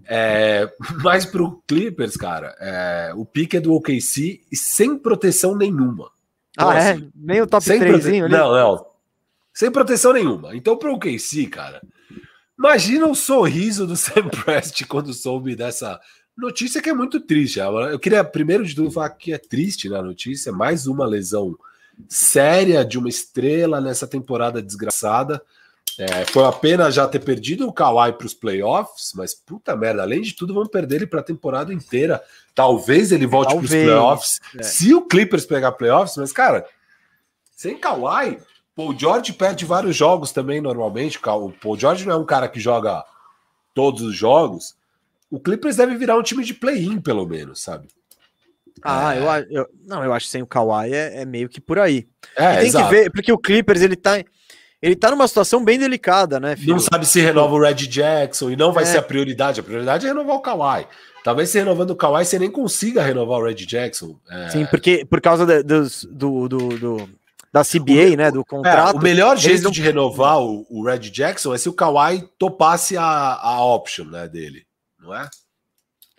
É, 0.04 0.72
mas 1.02 1.26
pro 1.26 1.60
Clippers, 1.66 2.16
cara, 2.16 2.54
é, 2.60 3.12
o 3.16 3.24
pique 3.24 3.56
é 3.56 3.60
do 3.60 3.74
OKC 3.74 4.42
e 4.50 4.56
sem 4.56 4.96
proteção 4.96 5.56
nenhuma. 5.56 6.12
Então, 6.52 6.70
ah, 6.70 6.76
é? 6.76 6.90
assim, 6.92 7.02
é? 7.02 7.08
Nem 7.14 7.40
o 7.40 7.48
top 7.48 7.66
3 7.66 7.80
prote... 7.80 8.20
Não, 8.28 8.52
não. 8.54 8.86
Sem 9.52 9.72
proteção 9.72 10.12
nenhuma. 10.12 10.54
Então, 10.54 10.76
pro 10.76 10.94
OKC, 10.94 11.46
cara, 11.46 11.82
imagina 12.58 13.06
o 13.06 13.14
sorriso 13.14 13.86
do 13.86 13.96
Sam 13.96 14.28
Prest 14.28 14.84
quando 14.86 15.12
soube 15.12 15.54
dessa 15.54 16.00
notícia 16.36 16.82
que 16.82 16.90
é 16.90 16.94
muito 16.94 17.20
triste. 17.20 17.58
Eu 17.58 17.98
queria, 17.98 18.22
primeiro 18.22 18.64
de 18.64 18.74
tudo, 18.74 18.90
falar 18.90 19.10
que 19.10 19.32
é 19.32 19.38
triste 19.38 19.88
na 19.88 20.02
notícia, 20.02 20.52
mais 20.52 20.86
uma 20.86 21.06
lesão 21.06 21.56
séria 22.08 22.84
de 22.84 22.98
uma 22.98 23.08
estrela 23.08 23.80
nessa 23.80 24.06
temporada 24.06 24.62
desgraçada. 24.62 25.40
É, 25.98 26.26
foi 26.26 26.44
a 26.44 26.52
pena 26.52 26.90
já 26.90 27.08
ter 27.08 27.20
perdido 27.20 27.66
o 27.66 27.72
Kawhi 27.72 28.12
para 28.12 28.26
os 28.26 28.34
playoffs, 28.34 29.12
mas 29.14 29.34
puta 29.34 29.74
merda, 29.74 30.02
além 30.02 30.20
de 30.20 30.34
tudo, 30.34 30.52
vão 30.52 30.66
perder 30.66 30.96
ele 30.96 31.06
para 31.06 31.20
a 31.20 31.24
temporada 31.24 31.72
inteira. 31.72 32.22
Talvez 32.54 33.12
ele 33.12 33.26
volte 33.26 33.54
para 33.54 33.64
os 33.64 33.70
playoffs, 33.70 34.38
é. 34.58 34.62
se 34.62 34.92
o 34.92 35.00
Clippers 35.00 35.46
pegar 35.46 35.72
playoffs, 35.72 36.18
mas 36.18 36.32
cara, 36.32 36.66
sem 37.50 37.78
Kawhi, 37.78 38.38
Paul 38.76 38.96
George 38.96 39.32
perde 39.32 39.64
vários 39.64 39.96
jogos 39.96 40.30
também 40.30 40.60
normalmente. 40.60 41.18
O 41.18 41.50
Paul 41.50 41.78
George 41.78 42.06
não 42.06 42.14
é 42.14 42.18
um 42.18 42.26
cara 42.26 42.46
que 42.46 42.60
joga 42.60 43.02
todos 43.74 44.02
os 44.02 44.14
jogos. 44.14 44.76
O 45.30 45.40
Clippers 45.40 45.76
deve 45.76 45.96
virar 45.96 46.18
um 46.18 46.22
time 46.22 46.44
de 46.44 46.52
play-in, 46.52 47.00
pelo 47.00 47.26
menos, 47.26 47.62
sabe? 47.62 47.88
Ah, 48.82 49.14
é. 49.14 49.18
eu, 49.18 49.60
eu, 49.60 49.68
não, 49.86 50.04
eu 50.04 50.12
acho 50.12 50.26
que 50.26 50.32
sem 50.32 50.42
o 50.42 50.46
Kawhi 50.46 50.92
é, 50.92 51.22
é 51.22 51.24
meio 51.24 51.48
que 51.48 51.60
por 51.60 51.78
aí. 51.78 52.06
É, 52.36 52.58
tem 52.58 52.66
exato. 52.66 52.88
que 52.88 52.94
ver, 52.94 53.10
porque 53.10 53.32
o 53.32 53.38
Clippers 53.38 53.80
ele 53.80 53.96
tá, 53.96 54.22
ele 54.82 54.94
tá 54.94 55.10
numa 55.10 55.26
situação 55.26 55.64
bem 55.64 55.78
delicada, 55.78 56.38
né? 56.38 56.54
Filho? 56.54 56.72
Não 56.72 56.78
sabe 56.78 57.06
se 57.06 57.18
renova 57.20 57.54
o 57.54 57.60
Red 57.60 57.74
Jackson 57.74 58.50
e 58.50 58.56
não 58.56 58.72
vai 58.72 58.84
é. 58.84 58.86
ser 58.86 58.98
a 58.98 59.02
prioridade. 59.02 59.60
A 59.60 59.62
prioridade 59.62 60.04
é 60.04 60.10
renovar 60.10 60.36
o 60.36 60.40
Kawhi. 60.40 60.86
Talvez 61.24 61.48
se 61.48 61.58
renovando 61.58 61.90
o 61.90 61.96
Kawhi 61.96 62.26
você 62.26 62.38
nem 62.38 62.50
consiga 62.50 63.02
renovar 63.02 63.40
o 63.40 63.44
Red 63.44 63.54
Jackson. 63.54 64.16
É... 64.30 64.50
Sim, 64.50 64.66
porque 64.66 65.04
por 65.06 65.20
causa 65.20 65.46
de, 65.46 65.62
dos, 65.62 66.04
do, 66.04 66.46
do, 66.46 66.68
do, 66.78 67.10
da 67.56 67.64
CBA, 67.64 68.12
o, 68.12 68.16
né? 68.16 68.30
Do 68.30 68.44
contrato. 68.44 68.96
É, 68.96 68.98
o 68.98 69.02
melhor 69.02 69.36
jeito 69.38 69.64
não... 69.64 69.70
de 69.70 69.80
renovar 69.80 70.40
o, 70.42 70.66
o, 70.68 70.84
Red 70.84 70.98
Jackson 70.98 71.54
é 71.54 71.58
se 71.58 71.70
o 71.70 71.72
Kawhi 71.72 72.28
topasse 72.38 72.98
a, 72.98 73.02
a 73.02 73.64
option 73.64 74.04
né, 74.04 74.28
dele, 74.28 74.66
não 75.00 75.14
é? 75.14 75.26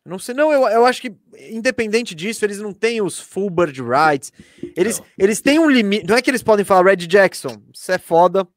Não 0.03 0.17
sei, 0.17 0.33
não, 0.33 0.51
eu, 0.51 0.67
eu 0.67 0.85
acho 0.85 1.01
que, 1.01 1.13
independente 1.51 2.15
disso, 2.15 2.43
eles 2.45 2.59
não 2.59 2.73
têm 2.73 3.01
os 3.01 3.19
full 3.19 3.49
bird 3.49 3.81
rights. 3.81 4.31
Eles, 4.75 5.03
eles 5.17 5.41
têm 5.41 5.59
um 5.59 5.69
limite. 5.69 6.07
Não 6.07 6.15
é 6.15 6.21
que 6.21 6.31
eles 6.31 6.41
podem 6.41 6.63
falar, 6.63 6.89
Red 6.89 7.05
Jackson, 7.05 7.61
você 7.73 7.93
é 7.93 7.97
foda, 7.97 8.47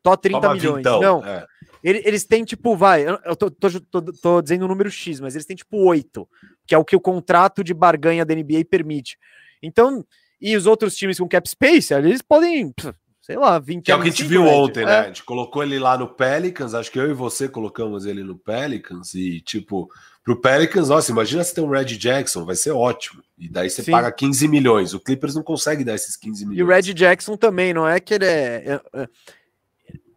tô 0.00 0.16
30 0.16 0.40
Toma 0.40 0.54
milhões. 0.54 0.76
Vintão, 0.76 1.00
não. 1.00 1.26
É. 1.26 1.44
Eles, 1.82 2.24
têm, 2.24 2.44
tipo, 2.44 2.76
vai, 2.76 3.04
eu 3.04 3.36
tô, 3.36 3.50
tô, 3.50 3.68
tô, 3.80 4.00
tô 4.00 4.40
dizendo 4.40 4.62
o 4.62 4.64
um 4.64 4.68
número 4.68 4.90
X, 4.90 5.20
mas 5.20 5.34
eles 5.34 5.44
têm, 5.44 5.56
tipo, 5.56 5.76
8, 5.76 6.26
que 6.66 6.74
é 6.74 6.78
o 6.78 6.84
que 6.84 6.96
o 6.96 7.00
contrato 7.00 7.62
de 7.62 7.74
barganha 7.74 8.24
da 8.24 8.34
NBA 8.34 8.64
permite. 8.70 9.18
Então, 9.62 10.02
e 10.40 10.56
os 10.56 10.66
outros 10.66 10.96
times 10.96 11.18
com 11.18 11.28
cap 11.28 11.48
space, 11.48 11.92
eles 11.94 12.22
podem, 12.22 12.72
sei 13.20 13.36
lá, 13.36 13.58
20 13.58 13.84
Que 13.84 13.92
é 13.92 13.94
o 13.94 14.00
que 14.00 14.08
a 14.08 14.10
gente 14.10 14.24
viu 14.24 14.46
ontem, 14.46 14.84
né? 14.84 14.92
É. 14.92 15.00
A 15.00 15.06
gente 15.06 15.24
colocou 15.24 15.62
ele 15.62 15.78
lá 15.78 15.96
no 15.96 16.08
Pelicans, 16.08 16.74
acho 16.74 16.90
que 16.90 16.98
eu 16.98 17.10
e 17.10 17.14
você 17.14 17.48
colocamos 17.48 18.06
ele 18.06 18.22
no 18.22 18.36
Pelicans, 18.36 19.14
e, 19.14 19.40
tipo 19.40 19.88
Pro 20.24 20.40
Pelicans, 20.40 20.88
nossa, 20.88 21.12
imagina 21.12 21.44
se 21.44 21.54
tem 21.54 21.62
um 21.62 21.68
Red 21.68 21.84
Jackson, 21.84 22.46
vai 22.46 22.56
ser 22.56 22.70
ótimo. 22.70 23.22
E 23.38 23.46
daí 23.46 23.68
você 23.68 23.82
Sim. 23.82 23.92
paga 23.92 24.10
15 24.10 24.48
milhões. 24.48 24.94
O 24.94 25.00
Clippers 25.00 25.34
não 25.34 25.42
consegue 25.42 25.84
dar 25.84 25.94
esses 25.94 26.16
15 26.16 26.46
milhões. 26.46 26.58
E 26.58 26.62
o 26.62 26.66
Red 26.66 26.94
Jackson 26.94 27.36
também, 27.36 27.74
não 27.74 27.86
é 27.86 28.00
que 28.00 28.14
ele 28.14 28.24
é. 28.24 28.80
é, 28.94 29.02
é 29.02 29.08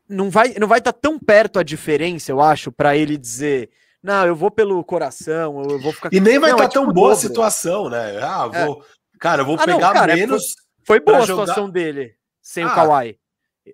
não 0.08 0.30
vai 0.30 0.54
não 0.58 0.70
vai 0.70 0.80
estar 0.80 0.94
tá 0.94 1.00
tão 1.02 1.20
perto 1.20 1.60
a 1.60 1.64
diferença, 1.64 2.32
eu 2.32 2.40
acho, 2.40 2.72
para 2.72 2.96
ele 2.96 3.18
dizer. 3.18 3.70
Não, 4.02 4.26
eu 4.26 4.34
vou 4.34 4.50
pelo 4.50 4.82
coração, 4.86 5.62
eu 5.70 5.78
vou 5.78 5.92
ficar. 5.92 6.14
E 6.14 6.22
nem 6.22 6.40
vai 6.40 6.52
estar 6.52 6.64
tá 6.64 6.70
é 6.70 6.74
tão 6.74 6.84
tipo 6.84 6.94
boa 6.94 7.12
a 7.12 7.16
situação, 7.16 7.90
né? 7.90 8.18
Ah, 8.22 8.50
é. 8.54 8.66
Cara, 9.20 9.42
eu 9.42 9.46
vou 9.46 9.56
ah, 9.56 9.66
pegar 9.66 9.88
não, 9.88 9.94
cara, 9.94 10.16
menos. 10.16 10.56
Foi, 10.84 10.98
foi 10.98 11.00
boa 11.00 11.20
a 11.20 11.22
situação 11.26 11.70
dele 11.70 12.16
sem 12.42 12.64
ah, 12.64 12.68
o 12.68 12.76
Kawhi. 12.76 13.20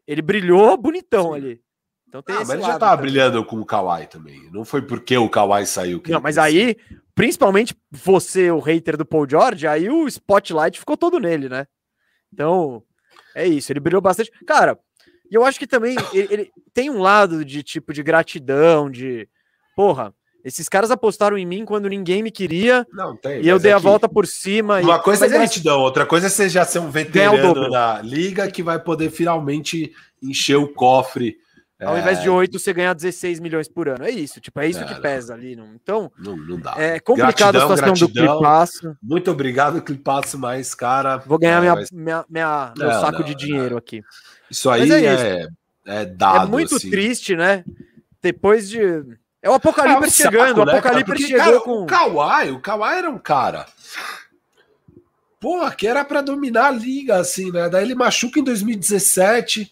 Ele 0.07 0.21
brilhou 0.21 0.75
bonitão 0.77 1.31
sim. 1.31 1.35
ali. 1.35 1.61
Então 2.07 2.21
tem 2.21 2.35
ah, 2.35 2.39
mas 2.39 2.49
ele 2.51 2.61
já 2.61 2.77
tava 2.77 2.97
também. 2.97 3.11
brilhando 3.11 3.45
com 3.45 3.59
o 3.59 3.65
Kawhi 3.65 4.07
também. 4.07 4.49
Não 4.51 4.63
foi 4.63 4.81
porque 4.81 5.17
o 5.17 5.29
Kawhi 5.29 5.65
saiu. 5.65 6.01
não, 6.07 6.21
mas 6.21 6.37
aí, 6.37 6.77
principalmente 7.15 7.75
você, 7.91 8.51
o 8.51 8.59
hater 8.59 8.97
do 8.97 9.05
Paul 9.05 9.27
George, 9.29 9.67
aí 9.67 9.89
o 9.89 10.07
spotlight 10.07 10.79
ficou 10.79 10.95
todo 10.95 11.19
nele, 11.19 11.49
né? 11.49 11.67
Então, 12.31 12.83
é 13.35 13.47
isso. 13.47 13.71
Ele 13.71 13.79
brilhou 13.79 14.01
bastante. 14.01 14.31
Cara, 14.45 14.79
e 15.29 15.35
eu 15.35 15.43
acho 15.43 15.57
que 15.57 15.65
também 15.65 15.95
ele, 16.13 16.27
ele, 16.31 16.51
tem 16.73 16.89
um 16.89 16.99
lado 16.99 17.43
de 17.43 17.63
tipo 17.63 17.93
de 17.93 18.03
gratidão, 18.03 18.89
de 18.89 19.27
porra. 19.75 20.13
Esses 20.43 20.67
caras 20.67 20.91
apostaram 20.91 21.37
em 21.37 21.45
mim 21.45 21.63
quando 21.65 21.87
ninguém 21.87 22.21
me 22.21 22.31
queria. 22.31 22.85
Não, 22.91 23.15
tem, 23.15 23.41
e 23.41 23.47
eu 23.47 23.59
dei 23.59 23.71
é 23.71 23.75
a 23.75 23.79
volta 23.79 24.09
por 24.09 24.27
cima. 24.27 24.79
Uma 24.79 24.97
e... 24.97 24.99
coisa 24.99 25.25
é 25.25 25.29
gratidão, 25.29 25.79
outra 25.79 26.05
coisa 26.05 26.27
é 26.27 26.29
você 26.29 26.49
já 26.49 26.65
ser 26.65 26.79
um 26.79 26.89
veterano 26.89 27.69
da 27.69 28.01
liga 28.01 28.49
que 28.51 28.61
vai 28.61 28.79
poder 28.79 29.09
finalmente 29.09 29.93
encher 30.21 30.57
o 30.57 30.67
cofre 30.67 31.37
ao 31.85 31.97
invés 31.97 32.21
de 32.21 32.29
8, 32.29 32.55
é. 32.55 32.59
você 32.59 32.73
ganhar 32.73 32.93
16 32.93 33.39
milhões 33.39 33.67
por 33.67 33.89
ano. 33.89 34.03
É 34.03 34.09
isso, 34.09 34.39
tipo, 34.39 34.59
é 34.59 34.67
isso 34.67 34.79
é, 34.79 34.85
que 34.85 34.99
pesa 35.01 35.33
ali. 35.33 35.55
Não... 35.55 35.73
Então, 35.75 36.11
não, 36.17 36.35
não 36.35 36.59
dá. 36.59 36.75
É 36.77 36.99
complicada 36.99 37.57
a 37.57 37.61
situação 37.61 37.93
gratidão. 37.93 38.25
do 38.25 38.31
Clipasso. 38.33 38.97
Muito 39.01 39.31
obrigado, 39.31 39.81
Clipasso, 39.81 40.37
mas, 40.37 40.73
cara. 40.73 41.17
Vou 41.17 41.37
ganhar 41.37 41.57
é, 41.57 41.61
minha, 41.61 41.75
mas... 41.75 41.91
minha, 41.91 42.25
minha, 42.29 42.73
meu 42.77 42.91
saco 42.91 43.19
não, 43.19 43.25
de 43.25 43.35
dinheiro 43.35 43.77
aqui. 43.77 44.01
Isso 44.49 44.69
aí 44.69 44.89
é, 44.91 45.05
é, 45.05 45.47
é, 45.85 46.05
dado. 46.05 46.47
É 46.47 46.51
muito 46.51 46.75
assim. 46.75 46.89
triste, 46.89 47.35
né? 47.35 47.63
Depois 48.21 48.69
de. 48.69 48.79
É 49.43 49.49
o 49.49 49.55
Apocalipse 49.55 50.23
chegando. 50.23 50.47
Saco, 50.47 50.61
o 50.61 50.65
né, 50.65 50.71
Apocalipse 50.71 51.05
Porque, 51.05 51.27
chegou 51.27 51.43
cara, 51.43 51.59
com. 51.59 51.83
O 51.83 51.85
Kawhi, 51.85 52.51
o 52.51 52.61
Kawhi 52.61 52.97
era 52.97 53.09
um 53.09 53.17
cara. 53.17 53.65
Pô, 55.37 55.69
que 55.71 55.85
era 55.85 56.05
para 56.05 56.21
dominar 56.21 56.67
a 56.67 56.71
liga, 56.71 57.17
assim, 57.17 57.51
né? 57.51 57.67
Daí 57.67 57.83
ele 57.83 57.93
machuca 57.93 58.39
em 58.39 58.43
2017, 58.43 59.69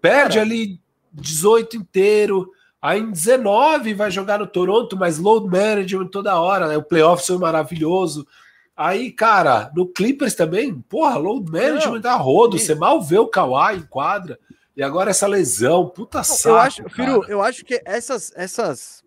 perde 0.00 0.34
cara, 0.34 0.42
ali 0.42 0.78
18 1.12 1.76
inteiro. 1.76 2.52
Aí 2.80 3.00
em 3.00 3.10
19 3.10 3.92
vai 3.92 4.08
jogar 4.08 4.38
no 4.38 4.46
Toronto, 4.46 4.96
mas 4.96 5.18
load 5.18 5.48
management 5.48 6.06
toda 6.06 6.38
hora, 6.38 6.68
né? 6.68 6.76
O 6.76 6.82
playoff 6.84 7.26
foi 7.26 7.38
maravilhoso. 7.38 8.24
Aí, 8.76 9.10
cara, 9.10 9.72
no 9.74 9.88
Clippers 9.88 10.36
também, 10.36 10.72
porra, 10.72 11.18
load 11.18 11.50
management 11.50 12.00
da 12.00 12.14
rodo, 12.14 12.56
você 12.56 12.76
mal 12.76 13.02
vê 13.02 13.18
o 13.18 13.26
Kawhi 13.26 13.78
em 13.78 13.82
quadra. 13.82 14.38
E 14.78 14.82
agora 14.84 15.10
essa 15.10 15.26
lesão, 15.26 15.88
puta 15.88 16.22
saco, 16.22 16.48
Eu 16.50 16.56
acho, 16.56 16.88
Firu, 16.90 17.24
eu 17.24 17.42
acho 17.42 17.64
que 17.64 17.82
essas, 17.84 18.30
essas, 18.36 19.02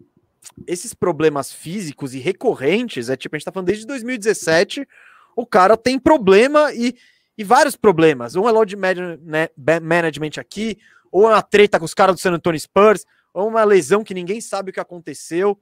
esses 0.68 0.94
problemas 0.94 1.54
físicos 1.54 2.14
e 2.14 2.20
recorrentes, 2.20 3.10
é 3.10 3.16
tipo, 3.16 3.34
a 3.34 3.40
gente 3.40 3.46
tá 3.46 3.54
falando 3.54 3.68
desde 3.68 3.88
2017, 3.88 4.86
o 5.34 5.46
cara 5.46 5.78
tem 5.78 5.98
problema 5.98 6.74
e, 6.74 6.94
e 7.38 7.44
vários 7.46 7.78
problemas. 7.78 8.36
Um 8.36 8.50
é 8.50 8.52
load 8.52 8.76
né, 8.76 9.48
management 9.82 10.42
aqui, 10.42 10.78
ou 11.10 11.28
uma 11.28 11.42
treta 11.42 11.80
com 11.80 11.86
os 11.86 11.94
caras 11.94 12.18
do 12.18 12.20
San 12.20 12.34
Antonio 12.34 12.60
Spurs, 12.60 13.06
ou 13.34 13.48
uma 13.48 13.64
lesão 13.64 14.04
que 14.04 14.14
ninguém 14.14 14.42
sabe 14.42 14.72
o 14.72 14.74
que 14.74 14.80
aconteceu. 14.82 15.58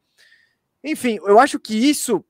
Enfim, 0.83 1.19
eu 1.21 1.39
acho 1.39 1.59
que 1.59 1.75
isso, 1.87 2.25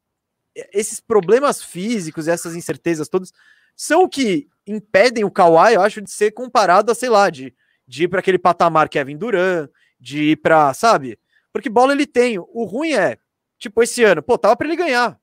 esses 0.73 0.99
problemas 0.99 1.63
físicos, 1.63 2.27
essas 2.27 2.57
incertezas 2.57 3.07
todas, 3.07 3.31
são 3.73 4.03
o 4.03 4.09
que 4.09 4.49
impedem 4.67 5.23
o 5.23 5.31
Kawhi, 5.31 5.75
eu 5.75 5.81
acho, 5.81 6.01
de 6.01 6.11
ser 6.11 6.31
comparado 6.31 6.91
a, 6.91 6.95
sei 6.95 7.07
lá, 7.07 7.29
de, 7.29 7.55
de 7.89 8.03
ir 8.03 8.07
para 8.07 8.19
aquele 8.19 8.37
patamar 8.37 8.87
Kevin 8.87 9.17
Durant, 9.17 9.67
de 9.99 10.31
ir 10.31 10.35
para, 10.35 10.71
sabe? 10.75 11.17
Porque 11.51 11.67
bola 11.67 11.91
ele 11.91 12.05
tem. 12.05 12.37
O 12.37 12.63
ruim 12.63 12.93
é, 12.93 13.17
tipo, 13.57 13.81
esse 13.81 14.03
ano, 14.03 14.21
pô, 14.21 14.37
tava 14.37 14.55
para 14.55 14.67
ele 14.67 14.75
ganhar. 14.75 15.19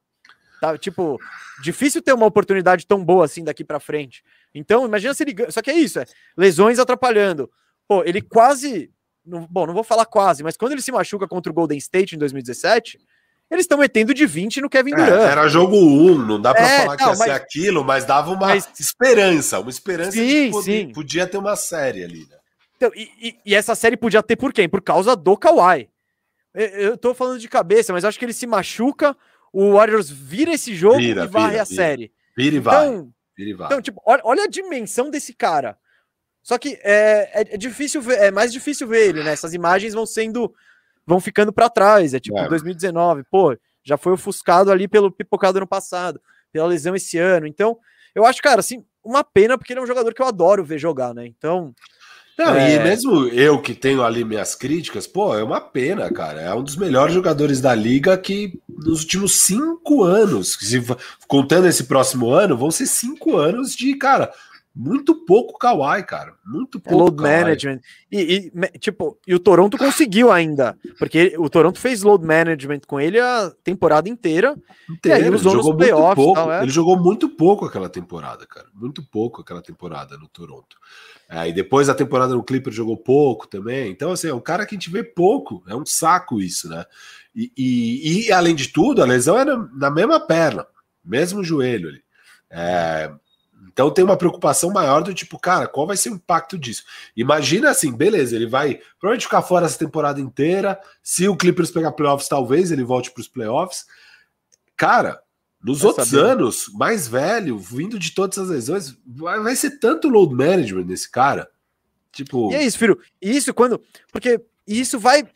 Tá, 0.60 0.76
tipo, 0.76 1.20
difícil 1.62 2.02
ter 2.02 2.12
uma 2.12 2.26
oportunidade 2.26 2.84
tão 2.84 3.04
boa 3.04 3.24
assim 3.24 3.44
daqui 3.44 3.62
para 3.62 3.78
frente. 3.78 4.24
Então, 4.52 4.84
imagina 4.84 5.14
se 5.14 5.22
ele 5.22 5.32
ganha. 5.32 5.50
Só 5.52 5.62
que 5.62 5.70
é 5.70 5.74
isso, 5.74 6.00
é 6.00 6.06
lesões 6.36 6.80
atrapalhando. 6.80 7.48
Pô, 7.86 8.02
ele 8.02 8.20
quase. 8.20 8.90
Não, 9.24 9.46
bom, 9.48 9.64
não 9.64 9.74
vou 9.74 9.84
falar 9.84 10.04
quase, 10.04 10.42
mas 10.42 10.56
quando 10.56 10.72
ele 10.72 10.82
se 10.82 10.90
machuca 10.90 11.28
contra 11.28 11.52
o 11.52 11.54
Golden 11.54 11.78
State 11.78 12.16
em 12.16 12.18
2017, 12.18 12.98
eles 13.48 13.64
estão 13.64 13.78
metendo 13.78 14.12
de 14.12 14.26
20 14.26 14.60
no 14.60 14.68
Kevin 14.68 14.92
é, 14.92 14.96
Durant. 14.96 15.20
É, 15.20 15.30
era 15.30 15.48
jogo 15.48 15.76
1, 15.76 15.78
um, 15.80 16.18
não 16.18 16.40
dá 16.40 16.52
para 16.52 16.68
é, 16.68 16.80
falar 16.80 16.96
que 16.96 17.02
ia 17.02 17.08
mas... 17.10 17.18
ser 17.18 17.30
aquilo, 17.30 17.84
mas 17.84 18.04
dava 18.04 18.30
uma 18.30 18.48
mas... 18.48 18.68
esperança, 18.78 19.60
uma 19.60 19.70
esperança 19.70 20.12
sim, 20.12 20.46
de 20.46 20.50
poder, 20.50 20.86
sim. 20.86 20.92
podia 20.92 21.26
ter 21.28 21.38
uma 21.38 21.54
série 21.54 22.02
ali, 22.02 22.26
né? 22.28 22.36
Então, 22.76 22.90
e, 22.94 23.10
e, 23.18 23.36
e, 23.46 23.54
essa 23.54 23.74
série 23.74 23.96
podia 23.96 24.22
ter 24.22 24.36
por 24.36 24.52
quem? 24.52 24.68
Por 24.68 24.82
causa 24.82 25.16
do 25.16 25.36
Kawhi. 25.36 25.88
Eu, 26.54 26.66
eu 26.66 26.96
tô 26.96 27.14
falando 27.14 27.38
de 27.38 27.48
cabeça, 27.48 27.92
mas 27.92 28.04
acho 28.04 28.18
que 28.18 28.24
ele 28.24 28.32
se 28.32 28.46
machuca, 28.46 29.16
o 29.52 29.72
Warriors 29.72 30.10
vira 30.10 30.52
esse 30.52 30.74
jogo 30.74 30.98
vira, 30.98 31.24
e 31.24 31.26
varre 31.28 31.50
vira, 31.50 31.62
a 31.62 31.64
vira. 31.64 31.76
série. 31.76 32.12
Vira 32.36 32.56
e 32.56 32.58
então, 32.58 32.72
vai. 32.72 33.08
Vira 33.36 33.50
e 33.50 33.54
vai. 33.54 33.66
Então, 33.66 33.80
tipo, 33.80 34.02
olha, 34.04 34.22
olha, 34.24 34.44
a 34.44 34.48
dimensão 34.48 35.10
desse 35.10 35.32
cara. 35.32 35.78
Só 36.42 36.58
que 36.58 36.78
é, 36.82 37.30
é, 37.32 37.54
é, 37.54 37.56
difícil 37.56 38.00
ver, 38.00 38.18
é 38.18 38.30
mais 38.30 38.52
difícil 38.52 38.86
ver 38.86 39.08
ele, 39.08 39.24
né? 39.24 39.32
Essas 39.32 39.52
imagens 39.52 39.94
vão 39.94 40.06
sendo, 40.06 40.54
vão 41.04 41.18
ficando 41.18 41.52
para 41.52 41.70
trás. 41.70 42.14
É 42.14 42.20
tipo 42.20 42.38
é. 42.38 42.48
2019, 42.48 43.24
pô, 43.24 43.56
já 43.82 43.96
foi 43.96 44.12
ofuscado 44.12 44.70
ali 44.70 44.86
pelo 44.86 45.10
pipocado 45.10 45.58
ano 45.58 45.66
passado, 45.66 46.20
pela 46.52 46.66
lesão 46.66 46.94
esse 46.94 47.18
ano. 47.18 47.46
Então, 47.46 47.78
eu 48.14 48.24
acho, 48.24 48.40
cara, 48.42 48.60
assim, 48.60 48.84
uma 49.02 49.24
pena, 49.24 49.56
porque 49.56 49.72
ele 49.72 49.80
é 49.80 49.82
um 49.82 49.86
jogador 49.86 50.12
que 50.14 50.22
eu 50.22 50.26
adoro 50.26 50.64
ver 50.64 50.78
jogar, 50.78 51.14
né? 51.14 51.26
Então, 51.26 51.74
não, 52.38 52.54
é... 52.54 52.74
e 52.74 52.80
mesmo 52.80 53.26
eu 53.28 53.60
que 53.60 53.74
tenho 53.74 54.02
ali 54.02 54.22
minhas 54.24 54.54
críticas, 54.54 55.06
pô, 55.06 55.34
é 55.34 55.42
uma 55.42 55.60
pena, 55.60 56.12
cara. 56.12 56.40
É 56.40 56.54
um 56.54 56.62
dos 56.62 56.76
melhores 56.76 57.14
jogadores 57.14 57.60
da 57.60 57.74
liga 57.74 58.16
que 58.18 58.60
nos 58.68 59.00
últimos 59.00 59.40
cinco 59.40 60.02
anos, 60.02 60.58
se, 60.60 60.84
contando 61.26 61.66
esse 61.66 61.84
próximo 61.84 62.30
ano, 62.30 62.56
vão 62.56 62.70
ser 62.70 62.86
cinco 62.86 63.36
anos 63.36 63.74
de, 63.74 63.94
cara, 63.94 64.30
muito 64.78 65.14
pouco 65.24 65.58
Kawhi, 65.58 66.02
cara. 66.02 66.34
Muito 66.44 66.78
pouco. 66.78 66.98
load 66.98 67.16
Kawhi. 67.16 67.30
management. 67.30 67.80
E, 68.12 68.52
e, 68.54 68.78
tipo, 68.78 69.18
e 69.26 69.34
o 69.34 69.38
Toronto 69.38 69.78
conseguiu 69.78 70.30
ainda. 70.30 70.76
Porque 70.98 71.34
o 71.38 71.48
Toronto 71.48 71.80
fez 71.80 72.02
load 72.02 72.26
management 72.26 72.80
com 72.86 73.00
ele 73.00 73.18
a 73.18 73.50
temporada 73.64 74.06
inteira. 74.06 74.54
inteira. 74.90 75.18
E 75.18 75.22
aí 75.22 75.26
ele 75.26 75.38
jogou 75.38 75.72
muito 75.72 76.14
pouco. 76.14 76.34
Tal, 76.34 76.52
é. 76.52 76.62
Ele 76.62 76.70
jogou 76.70 76.98
muito 76.98 77.26
pouco 77.26 77.64
aquela 77.64 77.88
temporada, 77.88 78.46
cara. 78.46 78.66
Muito 78.74 79.02
pouco 79.02 79.40
aquela 79.40 79.62
temporada 79.62 80.18
no 80.18 80.28
Toronto. 80.28 80.76
É, 81.26 81.48
e 81.48 81.54
depois 81.54 81.88
a 81.88 81.94
temporada 81.94 82.34
no 82.34 82.44
Clipper 82.44 82.72
jogou 82.72 82.98
pouco 82.98 83.48
também. 83.48 83.90
Então, 83.90 84.12
assim, 84.12 84.28
é 84.28 84.34
um 84.34 84.40
cara 84.40 84.66
que 84.66 84.74
a 84.74 84.78
gente 84.78 84.90
vê 84.90 85.02
pouco. 85.02 85.64
É 85.66 85.74
um 85.74 85.86
saco 85.86 86.38
isso, 86.38 86.68
né? 86.68 86.84
E, 87.34 87.50
e, 87.56 88.26
e 88.26 88.32
além 88.32 88.54
de 88.54 88.68
tudo, 88.68 89.02
a 89.02 89.06
lesão 89.06 89.38
era 89.38 89.56
na 89.72 89.90
mesma 89.90 90.20
perna, 90.20 90.66
mesmo 91.02 91.42
joelho 91.42 91.88
ali. 91.88 92.02
É, 92.50 93.10
então 93.76 93.90
tem 93.90 94.02
uma 94.02 94.16
preocupação 94.16 94.70
maior 94.70 95.02
do 95.02 95.12
tipo, 95.12 95.38
cara, 95.38 95.68
qual 95.68 95.86
vai 95.86 95.98
ser 95.98 96.08
o 96.08 96.14
impacto 96.14 96.56
disso? 96.56 96.82
Imagina 97.14 97.68
assim, 97.68 97.92
beleza, 97.92 98.34
ele 98.34 98.46
vai 98.46 98.80
provavelmente 98.98 99.26
ficar 99.26 99.42
fora 99.42 99.66
essa 99.66 99.78
temporada 99.78 100.18
inteira. 100.18 100.80
Se 101.02 101.28
o 101.28 101.36
Clippers 101.36 101.70
pegar 101.70 101.92
playoffs, 101.92 102.26
talvez 102.26 102.72
ele 102.72 102.82
volte 102.82 103.10
para 103.10 103.20
os 103.20 103.28
playoffs. 103.28 103.84
Cara, 104.78 105.20
nos 105.62 105.80
vai 105.80 105.88
outros 105.88 106.08
saber. 106.08 106.24
anos, 106.24 106.70
mais 106.72 107.06
velho, 107.06 107.58
vindo 107.58 107.98
de 107.98 108.14
todas 108.14 108.38
as 108.38 108.48
lesões, 108.48 108.96
vai, 109.06 109.40
vai 109.40 109.54
ser 109.54 109.72
tanto 109.72 110.08
load 110.08 110.34
management 110.34 110.86
nesse 110.86 111.10
cara. 111.10 111.46
Tipo. 112.10 112.50
E 112.52 112.54
é 112.54 112.64
isso, 112.64 112.78
filho. 112.78 112.98
Isso 113.20 113.52
quando. 113.52 113.78
Porque 114.10 114.40
isso 114.66 114.98
vai 114.98 115.28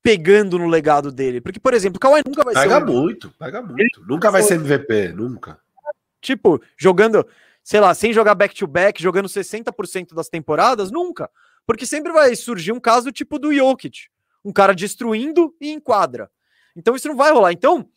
pegando 0.00 0.60
no 0.60 0.68
legado 0.68 1.10
dele. 1.10 1.40
Porque, 1.40 1.58
por 1.58 1.74
exemplo, 1.74 1.96
o 1.96 2.00
Kawhi 2.00 2.22
nunca 2.24 2.44
vai 2.44 2.54
pega 2.54 2.68
ser. 2.68 2.80
Pega 2.80 2.92
muito, 2.92 3.30
pega 3.36 3.60
muito. 3.60 3.80
Ele 3.80 4.06
nunca 4.08 4.30
vai 4.30 4.44
ser 4.44 4.54
MVP, 4.60 5.08
nunca. 5.08 5.58
Tipo, 6.20 6.62
jogando, 6.76 7.26
sei 7.62 7.80
lá, 7.80 7.94
sem 7.94 8.12
jogar 8.12 8.34
back-to-back, 8.34 8.98
-back, 8.98 9.02
jogando 9.02 9.28
60% 9.28 10.14
das 10.14 10.28
temporadas, 10.28 10.90
nunca. 10.90 11.30
Porque 11.66 11.86
sempre 11.86 12.12
vai 12.12 12.34
surgir 12.34 12.72
um 12.72 12.80
caso 12.80 13.12
tipo 13.12 13.38
do 13.38 13.54
Jokic. 13.54 14.08
Um 14.44 14.52
cara 14.52 14.74
destruindo 14.74 15.54
e 15.60 15.70
enquadra. 15.70 16.30
Então 16.74 16.96
isso 16.96 17.08
não 17.08 17.16
vai 17.16 17.32
rolar. 17.32 17.52
Então, 17.52 17.88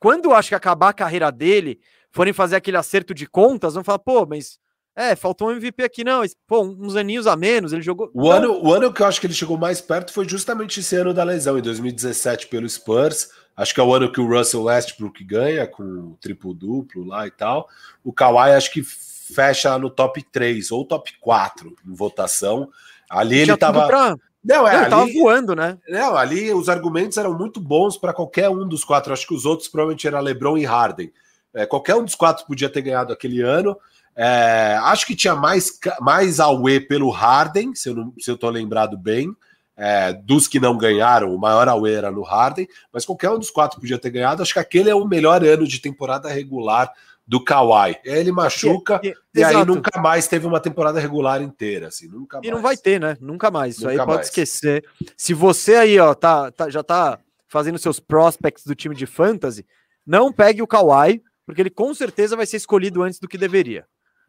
quando 0.00 0.32
acho 0.32 0.48
que 0.48 0.54
acabar 0.54 0.88
a 0.88 0.94
carreira 0.94 1.30
dele, 1.30 1.80
forem 2.10 2.32
fazer 2.32 2.56
aquele 2.56 2.76
acerto 2.76 3.14
de 3.14 3.26
contas, 3.26 3.74
vão 3.74 3.84
falar, 3.84 3.98
pô, 3.98 4.26
mas 4.26 4.58
é, 4.96 5.14
faltou 5.14 5.48
um 5.48 5.52
MVP 5.52 5.84
aqui, 5.84 6.02
não. 6.02 6.22
Pô, 6.46 6.62
uns 6.62 6.96
aninhos 6.96 7.26
a 7.26 7.36
menos, 7.36 7.72
ele 7.74 7.82
jogou. 7.82 8.10
O 8.14 8.30
ano, 8.30 8.58
o 8.64 8.72
ano 8.72 8.90
que 8.90 9.02
eu 9.02 9.06
acho 9.06 9.20
que 9.20 9.26
ele 9.26 9.34
chegou 9.34 9.58
mais 9.58 9.80
perto 9.80 10.12
foi 10.12 10.26
justamente 10.26 10.80
esse 10.80 10.96
ano 10.96 11.12
da 11.12 11.22
lesão, 11.22 11.58
em 11.58 11.62
2017, 11.62 12.46
pelo 12.46 12.66
Spurs. 12.68 13.28
Acho 13.56 13.72
que 13.72 13.80
é 13.80 13.82
o 13.82 13.94
ano 13.94 14.12
que 14.12 14.20
o 14.20 14.28
Russell 14.28 14.64
Westbrook 14.64 15.24
ganha, 15.24 15.66
com 15.66 15.82
o 15.82 16.18
triplo-duplo 16.20 17.04
lá 17.04 17.26
e 17.26 17.30
tal. 17.30 17.68
O 18.04 18.12
Kawhi 18.12 18.52
acho 18.52 18.70
que 18.70 18.82
fecha 18.82 19.78
no 19.78 19.88
top 19.88 20.22
3 20.30 20.70
ou 20.70 20.84
top 20.84 21.12
4 21.20 21.74
em 21.86 21.94
votação. 21.94 22.68
Ali 23.08 23.38
ele 23.38 23.56
tava. 23.56 23.86
Pra... 23.86 24.16
Não, 24.44 24.68
é, 24.68 24.74
ele 24.74 24.80
ali, 24.82 24.90
tava 24.90 25.06
voando, 25.12 25.56
né? 25.56 25.78
Não, 25.88 26.16
ali 26.16 26.52
os 26.52 26.68
argumentos 26.68 27.16
eram 27.16 27.36
muito 27.36 27.60
bons 27.60 27.96
para 27.96 28.12
qualquer 28.12 28.48
um 28.50 28.68
dos 28.68 28.84
quatro. 28.84 29.12
Acho 29.12 29.26
que 29.26 29.34
os 29.34 29.46
outros 29.46 29.68
provavelmente 29.68 30.06
era 30.06 30.20
LeBron 30.20 30.58
e 30.58 30.64
Harden. 30.64 31.10
É, 31.54 31.64
qualquer 31.64 31.94
um 31.94 32.04
dos 32.04 32.14
quatro 32.14 32.46
podia 32.46 32.68
ter 32.68 32.82
ganhado 32.82 33.12
aquele 33.12 33.40
ano. 33.40 33.76
É, 34.14 34.78
acho 34.82 35.06
que 35.06 35.16
tinha 35.16 35.34
mais, 35.34 35.78
mais 36.00 36.40
Aue 36.40 36.80
pelo 36.80 37.10
Harden, 37.10 37.74
se 37.74 37.88
eu, 37.88 37.94
não, 37.94 38.12
se 38.18 38.30
eu 38.30 38.36
tô 38.36 38.48
lembrado 38.50 38.96
bem. 38.96 39.34
É, 39.76 40.12
dos 40.12 40.48
que 40.48 40.58
não 40.58 40.78
ganharam, 40.78 41.34
o 41.34 41.38
maior 41.38 41.68
Aue 41.68 41.92
era 41.92 42.10
no 42.10 42.22
Harden, 42.22 42.66
mas 42.90 43.04
qualquer 43.04 43.30
um 43.30 43.38
dos 43.38 43.50
quatro 43.50 43.78
podia 43.78 43.98
ter 43.98 44.10
ganhado. 44.10 44.42
Acho 44.42 44.54
que 44.54 44.58
aquele 44.58 44.88
é 44.88 44.94
o 44.94 45.06
melhor 45.06 45.44
ano 45.44 45.66
de 45.66 45.78
temporada 45.80 46.30
regular 46.30 46.90
do 47.26 47.42
Kawhi. 47.42 47.98
Ele 48.04 48.30
machuca 48.30 49.00
e, 49.02 49.08
e, 49.08 49.40
e 49.40 49.44
aí 49.44 49.64
nunca 49.64 50.00
mais 50.00 50.28
teve 50.28 50.46
uma 50.46 50.60
temporada 50.60 51.00
regular 51.00 51.42
inteira, 51.42 51.88
assim, 51.88 52.06
nunca 52.06 52.40
E 52.42 52.50
não 52.50 52.62
vai 52.62 52.76
ter, 52.76 53.00
né? 53.00 53.16
Nunca 53.20 53.50
mais. 53.50 53.76
Isso 53.76 53.86
nunca 53.86 53.92
aí 53.92 53.98
pode 53.98 54.16
mais. 54.18 54.28
esquecer. 54.28 54.84
Se 55.16 55.34
você 55.34 55.74
aí, 55.74 55.98
ó, 55.98 56.14
tá, 56.14 56.52
tá, 56.52 56.70
já 56.70 56.82
tá 56.82 57.18
fazendo 57.48 57.78
seus 57.78 57.98
prospects 57.98 58.64
do 58.64 58.74
time 58.74 58.94
de 58.94 59.06
fantasy, 59.06 59.66
não 60.06 60.32
pegue 60.32 60.62
o 60.62 60.66
Kawhi, 60.66 61.22
porque 61.44 61.60
ele 61.60 61.70
com 61.70 61.92
certeza 61.92 62.36
vai 62.36 62.46
ser 62.46 62.58
escolhido 62.58 63.02
antes 63.02 63.18
do 63.18 63.28
que 63.28 63.36
deveria. 63.36 63.84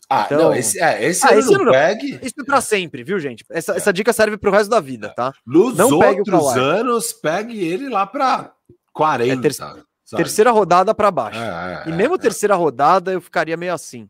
Ah, 0.10 0.24
então... 0.26 0.38
não, 0.38 0.56
esse, 0.56 0.80
é, 0.80 1.04
esse, 1.06 1.28
ah, 1.28 1.38
esse 1.38 1.52
não 1.52 1.72
pegue. 1.72 2.20
Isso 2.22 2.36
é 2.40 2.44
pra 2.46 2.62
sempre, 2.62 3.04
viu, 3.04 3.20
gente? 3.20 3.44
Essa, 3.52 3.74
é. 3.74 3.78
essa 3.78 3.92
dica 3.92 4.14
serve 4.14 4.38
pro 4.38 4.52
resto 4.52 4.70
da 4.70 4.80
vida, 4.80 5.10
tá? 5.10 5.34
Nos 5.46 5.76
não 5.76 5.90
outros 5.90 6.56
anos, 6.56 7.12
pegue 7.12 7.60
ele 7.60 7.90
lá 7.90 8.08
pra 8.08 8.54
40. 8.94 9.34
É 9.34 9.52
ter... 9.52 9.86
Terceira 10.16 10.52
rodada 10.52 10.96
para 10.96 11.12
baixo. 11.12 11.40
É, 11.40 11.84
é, 11.86 11.90
e 11.90 11.92
mesmo 11.92 12.16
é, 12.16 12.18
terceira 12.18 12.56
rodada, 12.56 13.12
eu 13.12 13.20
ficaria 13.20 13.58
meio 13.58 13.74
assim. 13.74 14.10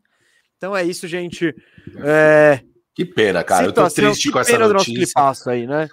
Então 0.56 0.76
é 0.76 0.84
isso, 0.84 1.08
gente. 1.08 1.56
É... 2.04 2.62
Que 2.94 3.04
pena, 3.04 3.44
cara. 3.44 3.68
Situação, 3.68 4.04
eu 4.04 4.10
tô 4.10 4.14
triste 4.14 4.32
com 4.32 4.40
essa 4.40 4.52
notícia. 4.52 4.68
do 4.68 4.74
nosso 4.74 4.94
clipaço 4.94 5.50
aí, 5.50 5.66
né? 5.66 5.90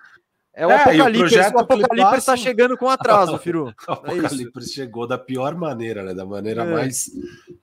É 0.55 0.67
o 0.67 0.71
é, 0.71 0.77
Apocalipse. 0.77 1.39
O, 1.39 1.57
o 1.57 1.59
Apocalipse 1.59 2.19
está 2.19 2.37
chegando 2.37 2.77
com 2.77 2.89
atraso, 2.89 3.37
Firu. 3.39 3.75
o 3.89 3.93
Apocalipse 3.93 4.73
chegou 4.73 5.07
da 5.07 5.19
pior 5.19 5.55
maneira, 5.55 6.03
né? 6.03 6.15
Da 6.15 6.25
maneira 6.25 6.65
mais 6.65 7.11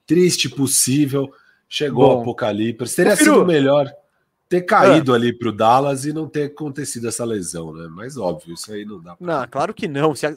triste 0.06 0.48
possível. 0.48 1.32
Chegou 1.72 2.06
Bom, 2.06 2.18
o 2.18 2.20
Apocalipse. 2.20 2.94
Teria 2.94 3.16
sido 3.16 3.46
melhor 3.46 3.90
ter 4.46 4.60
caído 4.60 5.14
é. 5.14 5.16
ali 5.16 5.32
para 5.32 5.48
o 5.48 5.52
Dallas 5.52 6.04
e 6.04 6.12
não 6.12 6.28
ter 6.28 6.48
acontecido 6.48 7.08
essa 7.08 7.24
lesão, 7.24 7.72
né? 7.72 7.88
Mas 7.90 8.18
óbvio, 8.18 8.52
isso 8.52 8.70
aí 8.70 8.84
não 8.84 9.00
dá 9.00 9.16
pra... 9.16 9.26
Não, 9.26 9.48
claro 9.48 9.72
que 9.72 9.88
não. 9.88 10.14
Se, 10.14 10.36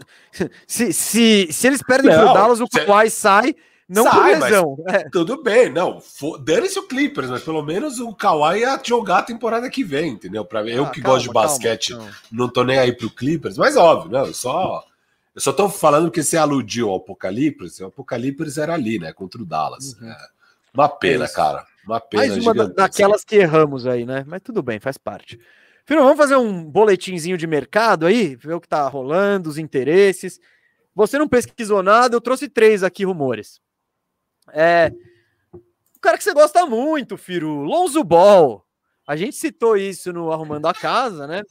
se, 0.65 0.93
se, 0.93 1.47
se 1.51 1.67
eles 1.67 1.83
perdem 1.83 2.09
para 2.09 2.31
o 2.31 2.33
Dallas, 2.33 2.61
o 2.61 2.67
Kawhi 2.69 3.09
sai, 3.09 3.53
não 3.87 4.05
sai, 4.05 4.39
lesão. 4.39 4.77
É. 4.87 5.09
Tudo 5.09 5.43
bem, 5.43 5.69
não. 5.69 6.01
Dane-se 6.41 6.79
o 6.79 6.87
Clippers, 6.87 7.29
mas 7.29 7.43
pelo 7.43 7.61
menos 7.61 7.99
o 7.99 8.15
Kawhi 8.15 8.61
ia 8.61 8.81
jogar 8.81 9.17
a 9.17 9.23
temporada 9.23 9.69
que 9.69 9.83
vem, 9.83 10.11
entendeu? 10.11 10.45
Para 10.45 10.61
ah, 10.61 10.69
eu 10.69 10.89
que 10.89 11.01
calma, 11.01 11.15
gosto 11.17 11.27
de 11.27 11.33
basquete, 11.33 11.91
calma, 11.91 12.11
não 12.31 12.47
tô 12.47 12.63
nem 12.63 12.79
aí 12.79 12.93
pro 12.93 13.09
Clippers, 13.09 13.57
mas 13.57 13.75
óbvio, 13.75 14.09
não, 14.09 14.33
só 14.33 14.85
Eu 15.35 15.41
só 15.41 15.51
tô 15.51 15.67
falando 15.67 16.09
que 16.09 16.23
você 16.23 16.37
aludiu 16.37 16.91
ao 16.91 16.95
Apocalipse, 16.95 17.83
o 17.83 17.87
Apocalipse 17.87 18.57
era 18.57 18.73
ali, 18.73 18.99
né? 18.99 19.11
Contra 19.11 19.41
o 19.41 19.45
Dallas. 19.45 19.97
Uhum. 19.99 20.09
É. 20.09 20.34
Uma 20.75 20.89
pena, 20.89 21.25
é 21.25 21.27
cara. 21.27 21.65
Uma 21.85 21.99
pena. 21.99 22.27
Mais 22.27 22.37
uma 22.37 22.67
daquelas 22.67 23.23
que 23.23 23.37
erramos 23.37 23.87
aí, 23.87 24.05
né? 24.05 24.23
Mas 24.27 24.41
tudo 24.41 24.61
bem, 24.61 24.79
faz 24.79 24.97
parte. 24.97 25.39
Filho, 25.85 26.01
vamos 26.01 26.17
fazer 26.17 26.35
um 26.35 26.63
boletinzinho 26.63 27.37
de 27.37 27.47
mercado 27.47 28.05
aí, 28.05 28.35
ver 28.35 28.53
o 28.53 28.61
que 28.61 28.67
tá 28.67 28.87
rolando, 28.87 29.49
os 29.49 29.57
interesses. 29.57 30.39
Você 30.93 31.17
não 31.17 31.27
pesquisou 31.27 31.81
nada, 31.81 32.15
eu 32.15 32.21
trouxe 32.21 32.49
três 32.49 32.83
aqui 32.83 33.05
rumores. 33.05 33.61
É. 34.51 34.91
O 35.53 35.99
cara 36.01 36.17
que 36.17 36.23
você 36.23 36.33
gosta 36.33 36.65
muito, 36.65 37.17
Firo, 37.17 37.61
Lonzo 37.63 38.03
Ball. 38.03 38.65
A 39.07 39.15
gente 39.15 39.35
citou 39.35 39.77
isso 39.77 40.11
no 40.11 40.31
Arrumando 40.31 40.65
a 40.65 40.73
Casa, 40.73 41.27
né? 41.27 41.43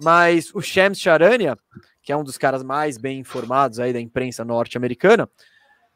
Mas 0.00 0.54
o 0.54 0.60
Shams 0.60 1.00
Charania, 1.00 1.58
que 2.02 2.12
é 2.12 2.16
um 2.16 2.22
dos 2.22 2.38
caras 2.38 2.62
mais 2.62 2.96
bem 2.96 3.18
informados 3.18 3.80
aí 3.80 3.92
da 3.92 4.00
imprensa 4.00 4.44
norte-americana, 4.44 5.28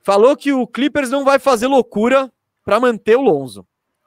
falou 0.02 0.36
que 0.36 0.52
o 0.52 0.66
Clippers 0.66 1.10
não 1.10 1.24
vai 1.24 1.38
fazer 1.38 1.68
loucura 1.68 2.30
para 2.64 2.80
manter 2.80 3.16
o 3.16 3.20
Lonzo. 3.22 3.66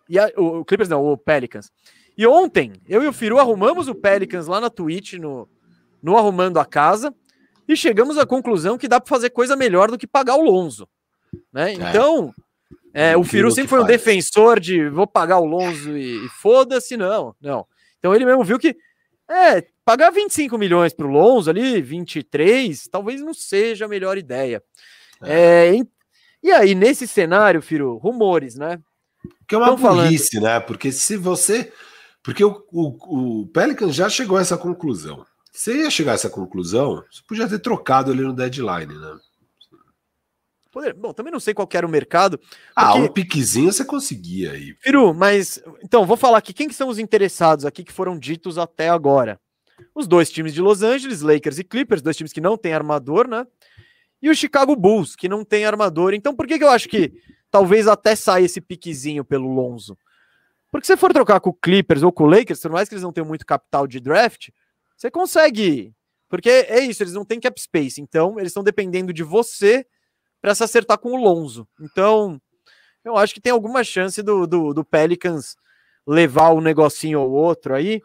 E 0.10 0.20
a, 0.20 0.32
o, 0.38 0.60
o, 0.60 0.66
Clippers 0.66 0.90
não, 0.90 1.04
o 1.06 1.18
Pelicans. 1.18 1.72
E 2.18 2.26
ontem, 2.26 2.74
eu 2.88 3.04
e 3.04 3.08
o 3.08 3.14
Firu 3.14 3.40
arrumamos 3.40 3.88
o 3.88 3.96
Pelicans 3.96 4.48
lá 4.48 4.62
na 4.62 4.70
Twitch, 4.70 5.14
no, 5.14 5.50
no 6.02 6.18
Arrumando 6.18 6.60
a 6.60 6.66
Casa, 6.66 7.14
e 7.68 7.76
chegamos 7.76 8.18
à 8.18 8.26
conclusão 8.26 8.78
que 8.78 8.88
dá 8.88 9.02
para 9.02 9.10
fazer 9.10 9.32
coisa 9.32 9.56
melhor 9.56 9.90
do 9.90 9.98
que 9.98 10.08
pagar 10.08 10.36
o 10.36 10.44
Lonzo. 10.44 10.88
Né? 11.52 11.72
É. 11.72 11.74
Então, 11.74 12.34
é, 12.94 13.18
o 13.18 13.24
Firu 13.24 13.52
sempre 13.52 13.70
foi 13.70 13.80
um 13.80 13.86
faz. 13.86 13.92
defensor 13.92 14.60
de 14.60 14.88
vou 14.88 15.06
pagar 15.06 15.40
o 15.40 15.46
Lonzo 15.46 15.98
e, 15.98 16.26
e 16.26 16.30
foda-se, 16.30 16.96
não, 16.96 17.36
não. 17.42 17.68
Então 18.00 18.16
ele 18.16 18.26
mesmo 18.26 18.44
viu 18.44 18.60
que 18.60 18.78
é, 19.30 19.64
pagar 19.84 20.12
25 20.12 20.58
milhões 20.58 20.94
para 20.94 21.06
o 21.06 21.10
Lonzo 21.12 21.50
ali, 21.50 21.82
23, 21.82 22.88
talvez 22.90 23.22
não 23.22 23.34
seja 23.34 23.86
a 23.86 23.90
melhor 23.90 24.18
ideia. 24.18 24.64
É. 25.22 25.74
E 26.44 26.52
aí, 26.52 26.76
nesse 26.76 27.08
cenário, 27.08 27.62
Firo, 27.62 27.98
rumores, 27.98 28.56
né? 28.56 28.80
Que 29.48 29.56
é 29.56 29.58
uma 29.58 29.76
burrice, 29.76 30.40
falando... 30.40 30.54
né? 30.54 30.60
Porque 30.60 30.92
se 30.92 31.18
você. 31.18 31.72
Porque 32.24 32.44
o, 32.44 32.64
o, 32.72 33.42
o 33.42 33.48
Pelican 33.48 33.92
já 33.92 34.10
chegou 34.10 34.38
a 34.38 34.42
essa 34.42 34.58
conclusão. 34.58 35.26
Se 35.52 35.74
ia 35.74 35.90
chegar 35.90 36.12
a 36.12 36.16
essa 36.16 36.30
conclusão, 36.30 37.04
você 37.10 37.22
podia 37.28 37.48
ter 37.48 37.60
trocado 37.60 38.12
ali 38.12 38.22
no 38.22 38.34
deadline, 38.34 38.94
né? 38.94 39.18
Bom, 40.98 41.14
também 41.14 41.32
não 41.32 41.40
sei 41.40 41.54
qual 41.54 41.70
era 41.74 41.88
o 41.88 41.90
mercado. 41.90 42.38
Porque... 42.38 42.52
Ah, 42.76 42.96
um 42.96 43.08
piquezinho 43.08 43.72
você 43.72 43.86
conseguia 43.86 44.52
aí. 44.52 44.76
Firu, 44.82 45.14
mas. 45.14 45.64
Então, 45.82 46.06
vou 46.06 46.18
falar 46.18 46.40
aqui. 46.40 46.54
Quem 46.54 46.68
que 46.68 46.76
são 46.76 46.90
os 46.90 47.00
interessados 47.00 47.66
aqui 47.66 47.84
que 47.84 47.94
foram 47.94 48.20
ditos 48.20 48.58
até 48.58 48.90
agora? 48.90 49.40
Os 49.94 50.08
dois 50.08 50.30
times 50.30 50.54
de 50.54 50.62
Los 50.62 50.84
Angeles, 50.84 51.22
Lakers 51.22 51.60
e 51.60 51.64
Clippers, 51.64 52.02
dois 52.02 52.18
times 52.18 52.34
que 52.34 52.42
não 52.42 52.58
têm 52.58 52.74
armador, 52.74 53.28
né? 53.28 53.48
E 54.26 54.30
o 54.32 54.34
Chicago 54.34 54.76
Bulls, 54.76 55.16
que 55.16 55.30
não 55.30 55.46
tem 55.46 55.66
armador. 55.66 56.16
Então, 56.16 56.36
por 56.36 56.48
que, 56.48 56.58
que 56.58 56.64
eu 56.64 56.72
acho 56.72 56.90
que 56.90 57.14
talvez 57.52 57.88
até 57.88 58.16
saia 58.16 58.44
esse 58.44 58.60
piquezinho 58.60 59.24
pelo 59.24 59.54
Lonzo? 59.54 59.96
Porque 60.72 60.88
se 60.88 60.98
for 60.98 61.14
trocar 61.14 61.40
com 61.40 61.52
o 61.52 61.54
Clippers 61.54 62.02
ou 62.02 62.12
com 62.12 62.24
o 62.24 62.28
Lakers, 62.28 62.60
por 62.60 62.72
mais 62.72 62.90
que 62.90 62.96
eles 62.96 63.04
não 63.04 63.14
tenham 63.14 63.28
muito 63.28 63.46
capital 63.46 63.86
de 63.86 64.00
draft, 64.00 64.50
você 64.98 65.12
consegue. 65.12 65.94
Porque 66.28 66.50
é 66.50 66.80
isso, 66.80 67.04
eles 67.04 67.14
não 67.14 67.24
têm 67.24 67.40
cap 67.40 67.62
space. 67.62 68.02
Então, 68.02 68.40
eles 68.40 68.50
estão 68.50 68.64
dependendo 68.64 69.14
de 69.14 69.22
você 69.22 69.86
para 70.42 70.56
se 70.56 70.64
acertar 70.64 70.98
com 70.98 71.12
o 71.12 71.18
Lonzo. 71.18 71.68
Então, 71.80 72.42
eu 73.04 73.16
acho 73.18 73.32
que 73.32 73.40
tem 73.40 73.52
alguma 73.52 73.84
chance 73.84 74.24
do, 74.24 74.48
do, 74.48 74.74
do 74.74 74.84
Pelicans 74.84 75.56
levar 76.08 76.52
um 76.52 76.62
negocinho 76.62 77.22
ou 77.22 77.30
outro 77.30 77.76
aí. 77.76 78.02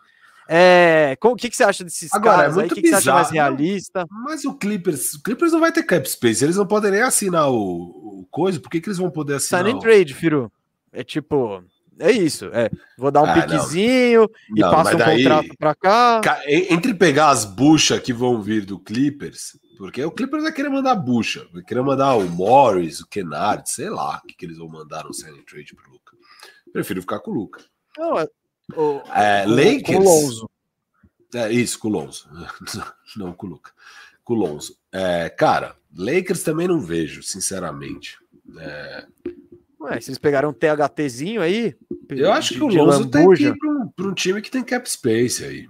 É, 0.53 1.17
o 1.23 1.37
que, 1.37 1.49
que 1.49 1.57
você 1.57 1.63
acha 1.63 1.85
desses 1.85 2.13
Agora, 2.13 2.39
caras 2.39 2.57
é 2.57 2.61
aí? 2.63 2.67
O 2.67 2.75
que, 2.75 2.83
que, 2.83 2.89
você 2.89 2.97
acha 2.97 3.13
mais 3.13 3.31
realista? 3.31 4.05
Mas 4.11 4.45
o 4.45 4.55
Clippers, 4.55 5.15
o 5.15 5.23
Clippers 5.23 5.53
não 5.53 5.61
vai 5.61 5.71
ter 5.71 5.85
cap 5.85 6.09
space, 6.11 6.43
eles 6.43 6.57
não 6.57 6.67
podem 6.67 6.91
nem 6.91 7.03
assinar 7.03 7.49
o, 7.51 7.55
o 7.55 8.27
coisa, 8.31 8.59
por 8.59 8.69
que, 8.69 8.81
que 8.81 8.89
eles 8.89 8.99
vão 8.99 9.11
poder 9.11 9.35
assinar? 9.35 9.63
Sign 9.63 9.79
o... 9.79 9.81
trade, 9.81 10.13
Firu. 10.13 10.51
É 10.93 11.05
tipo, 11.05 11.63
é 12.01 12.11
isso. 12.11 12.47
É, 12.47 12.69
vou 12.99 13.13
dar 13.13 13.23
um 13.23 13.27
ah, 13.27 13.35
piquezinho 13.35 14.23
não. 14.49 14.57
e 14.57 14.61
não, 14.61 14.71
passo 14.73 14.95
um 14.97 14.99
daí, 14.99 15.23
contrato 15.23 15.57
para 15.57 15.75
cá. 15.77 16.21
Entre 16.47 16.95
pegar 16.95 17.31
as 17.31 17.45
buchas 17.45 18.01
que 18.01 18.13
vão 18.13 18.43
vir 18.43 18.65
do 18.65 18.79
Clippers 18.79 19.53
porque 19.81 20.05
o 20.05 20.11
Clippers 20.11 20.43
vai 20.43 20.53
querer 20.53 20.69
mandar 20.69 20.95
bucha, 20.95 21.49
vai 21.55 21.63
querer 21.63 21.81
mandar 21.81 22.15
o 22.15 22.29
Morris, 22.29 23.01
o 23.01 23.09
Kennard, 23.09 23.63
sei 23.65 23.89
lá 23.89 24.21
o 24.23 24.27
que, 24.27 24.35
que 24.35 24.45
eles 24.45 24.59
vão 24.59 24.69
mandar 24.69 25.05
no 25.05 25.15
signing 25.15 25.43
trade 25.43 25.75
pro 25.75 25.91
Luca. 25.91 26.15
Prefiro 26.71 27.01
ficar 27.01 27.19
com 27.21 27.31
o 27.31 27.35
Luca. 27.35 27.65
Não, 27.97 28.19
é, 29.15 29.47
o, 29.47 29.51
Lakers. 29.51 30.45
É 31.35 31.53
isso, 31.53 31.79
com 31.79 31.89
o 31.89 31.91
Lonzo. 31.93 32.29
não 33.17 33.33
com 33.33 33.47
o 33.47 33.51
Luca. 33.51 33.73
Com 34.25 34.35
o 34.35 34.37
Lonzo. 34.37 34.77
É, 34.93 35.29
cara, 35.29 35.77
Lakers 35.97 36.43
também 36.43 36.69
não 36.69 36.81
vejo, 36.81 37.23
sinceramente. 37.23 38.19
É... 38.59 39.07
Ué, 39.81 40.01
se 40.01 40.11
eles 40.11 40.19
pegaram 40.19 40.51
um 40.51 40.53
THTzinho 40.53 41.41
aí. 41.41 41.75
Eu 42.11 42.33
acho 42.33 42.55
que 42.55 42.63
o 42.63 42.69
Lonzo 42.69 43.09
tem 43.09 43.29
que 43.33 43.45
ir 43.45 43.57
para 43.57 43.69
um, 43.69 43.91
um, 43.99 44.15
time 44.15 44.43
que 44.43 44.51
tem 44.51 44.63
cap 44.63 44.89
space 44.91 45.45
aí. 45.45 45.69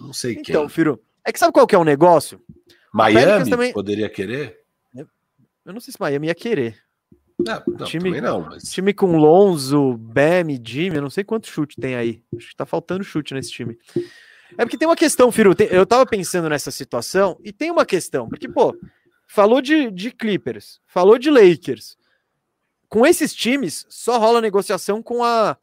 Não 0.00 0.12
sei 0.12 0.32
então, 0.32 0.42
quem. 0.42 0.54
Então, 0.54 0.68
Firo, 0.68 1.00
é 1.24 1.32
que 1.32 1.38
sabe 1.38 1.52
qual 1.52 1.66
que 1.66 1.74
é 1.74 1.78
o 1.78 1.84
negócio? 1.84 2.40
Miami 2.92 3.50
também... 3.50 3.72
poderia 3.72 4.08
querer? 4.08 4.60
Eu 5.66 5.72
não 5.72 5.80
sei 5.80 5.92
se 5.92 6.00
Miami 6.00 6.28
ia 6.28 6.34
querer. 6.34 6.85
Não, 7.38 7.62
não, 7.66 7.86
time, 7.86 8.20
não, 8.20 8.40
mas... 8.40 8.70
time 8.72 8.94
com 8.94 9.16
Lonzo, 9.18 9.96
Bam, 9.98 10.48
Jimmy, 10.64 10.96
eu 10.96 11.02
não 11.02 11.10
sei 11.10 11.22
quanto 11.22 11.48
chute 11.48 11.76
tem 11.78 11.94
aí. 11.94 12.22
Acho 12.34 12.48
que 12.48 12.56
tá 12.56 12.64
faltando 12.64 13.04
chute 13.04 13.34
nesse 13.34 13.50
time. 13.50 13.78
É 14.56 14.64
porque 14.64 14.78
tem 14.78 14.88
uma 14.88 14.96
questão, 14.96 15.30
Firu. 15.30 15.54
eu 15.70 15.84
tava 15.84 16.06
pensando 16.06 16.48
nessa 16.48 16.70
situação 16.70 17.38
e 17.44 17.52
tem 17.52 17.70
uma 17.70 17.84
questão, 17.84 18.28
porque, 18.28 18.48
pô, 18.48 18.74
falou 19.26 19.60
de, 19.60 19.90
de 19.90 20.10
Clippers, 20.10 20.80
falou 20.86 21.18
de 21.18 21.30
Lakers. 21.30 21.96
Com 22.88 23.06
esses 23.06 23.34
times, 23.34 23.84
só 23.88 24.18
rola 24.18 24.40
negociação 24.40 25.02
com 25.02 25.22
a, 25.22 25.58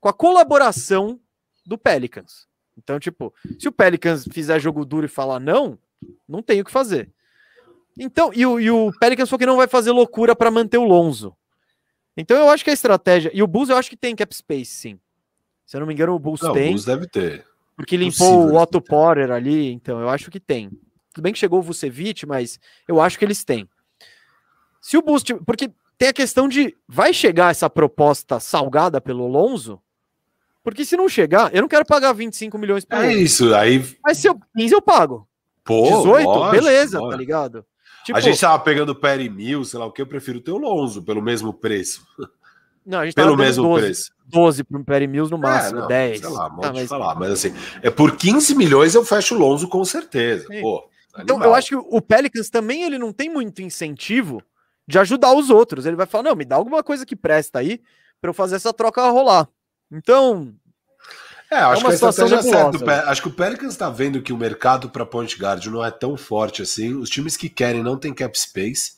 com 0.00 0.08
a 0.08 0.12
colaboração 0.12 1.18
do 1.64 1.78
Pelicans. 1.78 2.46
Então, 2.76 2.98
tipo, 2.98 3.32
se 3.58 3.68
o 3.68 3.72
Pelicans 3.72 4.24
fizer 4.30 4.60
jogo 4.60 4.84
duro 4.84 5.06
e 5.06 5.08
falar 5.08 5.40
não, 5.40 5.78
não 6.28 6.42
tem 6.42 6.60
o 6.60 6.64
que 6.64 6.70
fazer. 6.70 7.10
Então, 7.98 8.30
e 8.34 8.44
o, 8.44 8.60
e 8.60 8.70
o 8.70 8.92
Pelicans 9.00 9.28
falou 9.28 9.38
que 9.38 9.46
não 9.46 9.56
vai 9.56 9.66
fazer 9.66 9.90
loucura 9.90 10.36
para 10.36 10.50
manter 10.50 10.78
o 10.78 10.84
Lonzo. 10.84 11.34
Então 12.16 12.36
eu 12.36 12.48
acho 12.48 12.64
que 12.64 12.70
a 12.70 12.72
estratégia. 12.74 13.30
E 13.34 13.42
o 13.42 13.46
Bulls 13.46 13.68
eu 13.68 13.76
acho 13.76 13.90
que 13.90 13.96
tem 13.96 14.16
cap 14.16 14.34
space, 14.34 14.72
sim. 14.72 15.00
Se 15.66 15.76
eu 15.76 15.80
não 15.80 15.86
me 15.86 15.94
engano, 15.94 16.14
o 16.14 16.18
Bulls 16.18 16.40
não, 16.40 16.52
tem. 16.52 16.66
O 16.66 16.68
Bulls 16.68 16.84
deve 16.84 17.06
ter. 17.06 17.44
Porque 17.76 17.96
limpou 17.96 18.48
o 18.48 18.56
Otto 18.56 18.80
Porter 18.80 19.30
ali, 19.30 19.70
então 19.72 20.00
eu 20.00 20.08
acho 20.08 20.30
que 20.30 20.40
tem. 20.40 20.70
Tudo 21.12 21.22
bem 21.22 21.32
que 21.32 21.38
chegou 21.38 21.58
o 21.58 21.62
Vucevic, 21.62 22.24
mas 22.26 22.58
eu 22.88 23.00
acho 23.00 23.18
que 23.18 23.24
eles 23.24 23.44
têm. 23.44 23.68
Se 24.80 24.96
o 24.96 25.02
Bulls. 25.02 25.24
Porque 25.44 25.70
tem 25.98 26.08
a 26.08 26.12
questão 26.12 26.48
de. 26.48 26.74
Vai 26.88 27.12
chegar 27.12 27.50
essa 27.50 27.68
proposta 27.68 28.40
salgada 28.40 29.00
pelo 29.00 29.26
Lonzo? 29.26 29.80
Porque 30.62 30.84
se 30.84 30.96
não 30.96 31.08
chegar, 31.08 31.54
eu 31.54 31.62
não 31.62 31.68
quero 31.68 31.84
pagar 31.84 32.12
25 32.12 32.58
milhões 32.58 32.84
por 32.84 32.98
É 32.98 33.14
isso, 33.14 33.54
aí. 33.54 33.84
Mas 34.04 34.18
se 34.18 34.28
eu 34.28 34.38
15 34.56 34.74
eu 34.74 34.82
pago. 34.82 35.28
Pô, 35.62 35.82
18, 35.82 36.26
lógico, 36.28 36.50
beleza, 36.50 36.98
lógico. 36.98 37.10
tá 37.10 37.16
ligado? 37.16 37.66
Tipo, 38.06 38.18
a 38.18 38.20
gente 38.20 38.40
tava 38.40 38.56
pegando 38.60 38.94
Perry 38.94 39.28
Mil, 39.28 39.64
sei 39.64 39.80
lá 39.80 39.86
o 39.86 39.90
que, 39.90 40.00
eu 40.00 40.06
prefiro 40.06 40.40
ter 40.40 40.52
o 40.52 40.58
Lonzo 40.58 41.02
pelo 41.02 41.20
mesmo 41.20 41.52
preço. 41.52 42.06
Não, 42.86 43.00
a 43.00 43.04
gente 43.04 43.16
pelo 43.16 43.36
mesmo 43.36 43.64
12, 43.64 43.82
preço. 43.84 44.10
12 44.26 44.62
para 44.62 44.80
o 44.80 44.84
Perry 44.84 45.08
Mills 45.08 45.28
no 45.28 45.38
é, 45.38 45.40
máximo, 45.40 45.78
é, 45.78 45.80
não, 45.80 45.88
10. 45.88 46.20
Sei 46.20 46.28
lá, 46.28 46.46
ah, 46.46 46.72
mas... 46.72 46.88
falar, 46.88 47.16
mas 47.16 47.32
assim, 47.32 47.52
é 47.82 47.90
por 47.90 48.16
15 48.16 48.54
milhões 48.54 48.94
eu 48.94 49.04
fecho 49.04 49.34
o 49.34 49.38
Lonzo 49.38 49.66
com 49.66 49.84
certeza. 49.84 50.46
Pô, 50.60 50.88
então 51.18 51.42
eu 51.42 51.52
acho 51.52 51.70
que 51.70 51.74
o 51.74 52.00
Pelicans 52.00 52.48
também 52.48 52.84
ele 52.84 52.96
não 52.96 53.12
tem 53.12 53.28
muito 53.28 53.60
incentivo 53.60 54.40
de 54.86 55.00
ajudar 55.00 55.34
os 55.34 55.50
outros. 55.50 55.84
Ele 55.84 55.96
vai 55.96 56.06
falar: 56.06 56.22
"Não, 56.22 56.36
me 56.36 56.44
dá 56.44 56.54
alguma 56.54 56.84
coisa 56.84 57.04
que 57.04 57.16
presta 57.16 57.58
aí 57.58 57.80
para 58.20 58.30
eu 58.30 58.34
fazer 58.34 58.54
essa 58.54 58.72
troca 58.72 59.10
rolar". 59.10 59.48
Então, 59.90 60.54
é, 61.50 61.56
acho 61.56 61.82
é 61.82 61.84
que 61.84 61.90
a 61.90 61.94
estratégia 61.94 62.36
é 62.36 62.42
certa. 62.42 63.10
Acho 63.10 63.22
que 63.22 63.28
o 63.28 63.32
Pelicans 63.32 63.72
está 63.72 63.88
vendo 63.88 64.20
que 64.20 64.32
o 64.32 64.36
mercado 64.36 64.90
para 64.90 65.06
point 65.06 65.36
guard 65.38 65.64
não 65.66 65.84
é 65.84 65.90
tão 65.90 66.16
forte 66.16 66.62
assim. 66.62 66.94
Os 66.94 67.08
times 67.08 67.36
que 67.36 67.48
querem 67.48 67.82
não 67.82 67.96
tem 67.96 68.12
cap 68.12 68.38
space. 68.38 68.96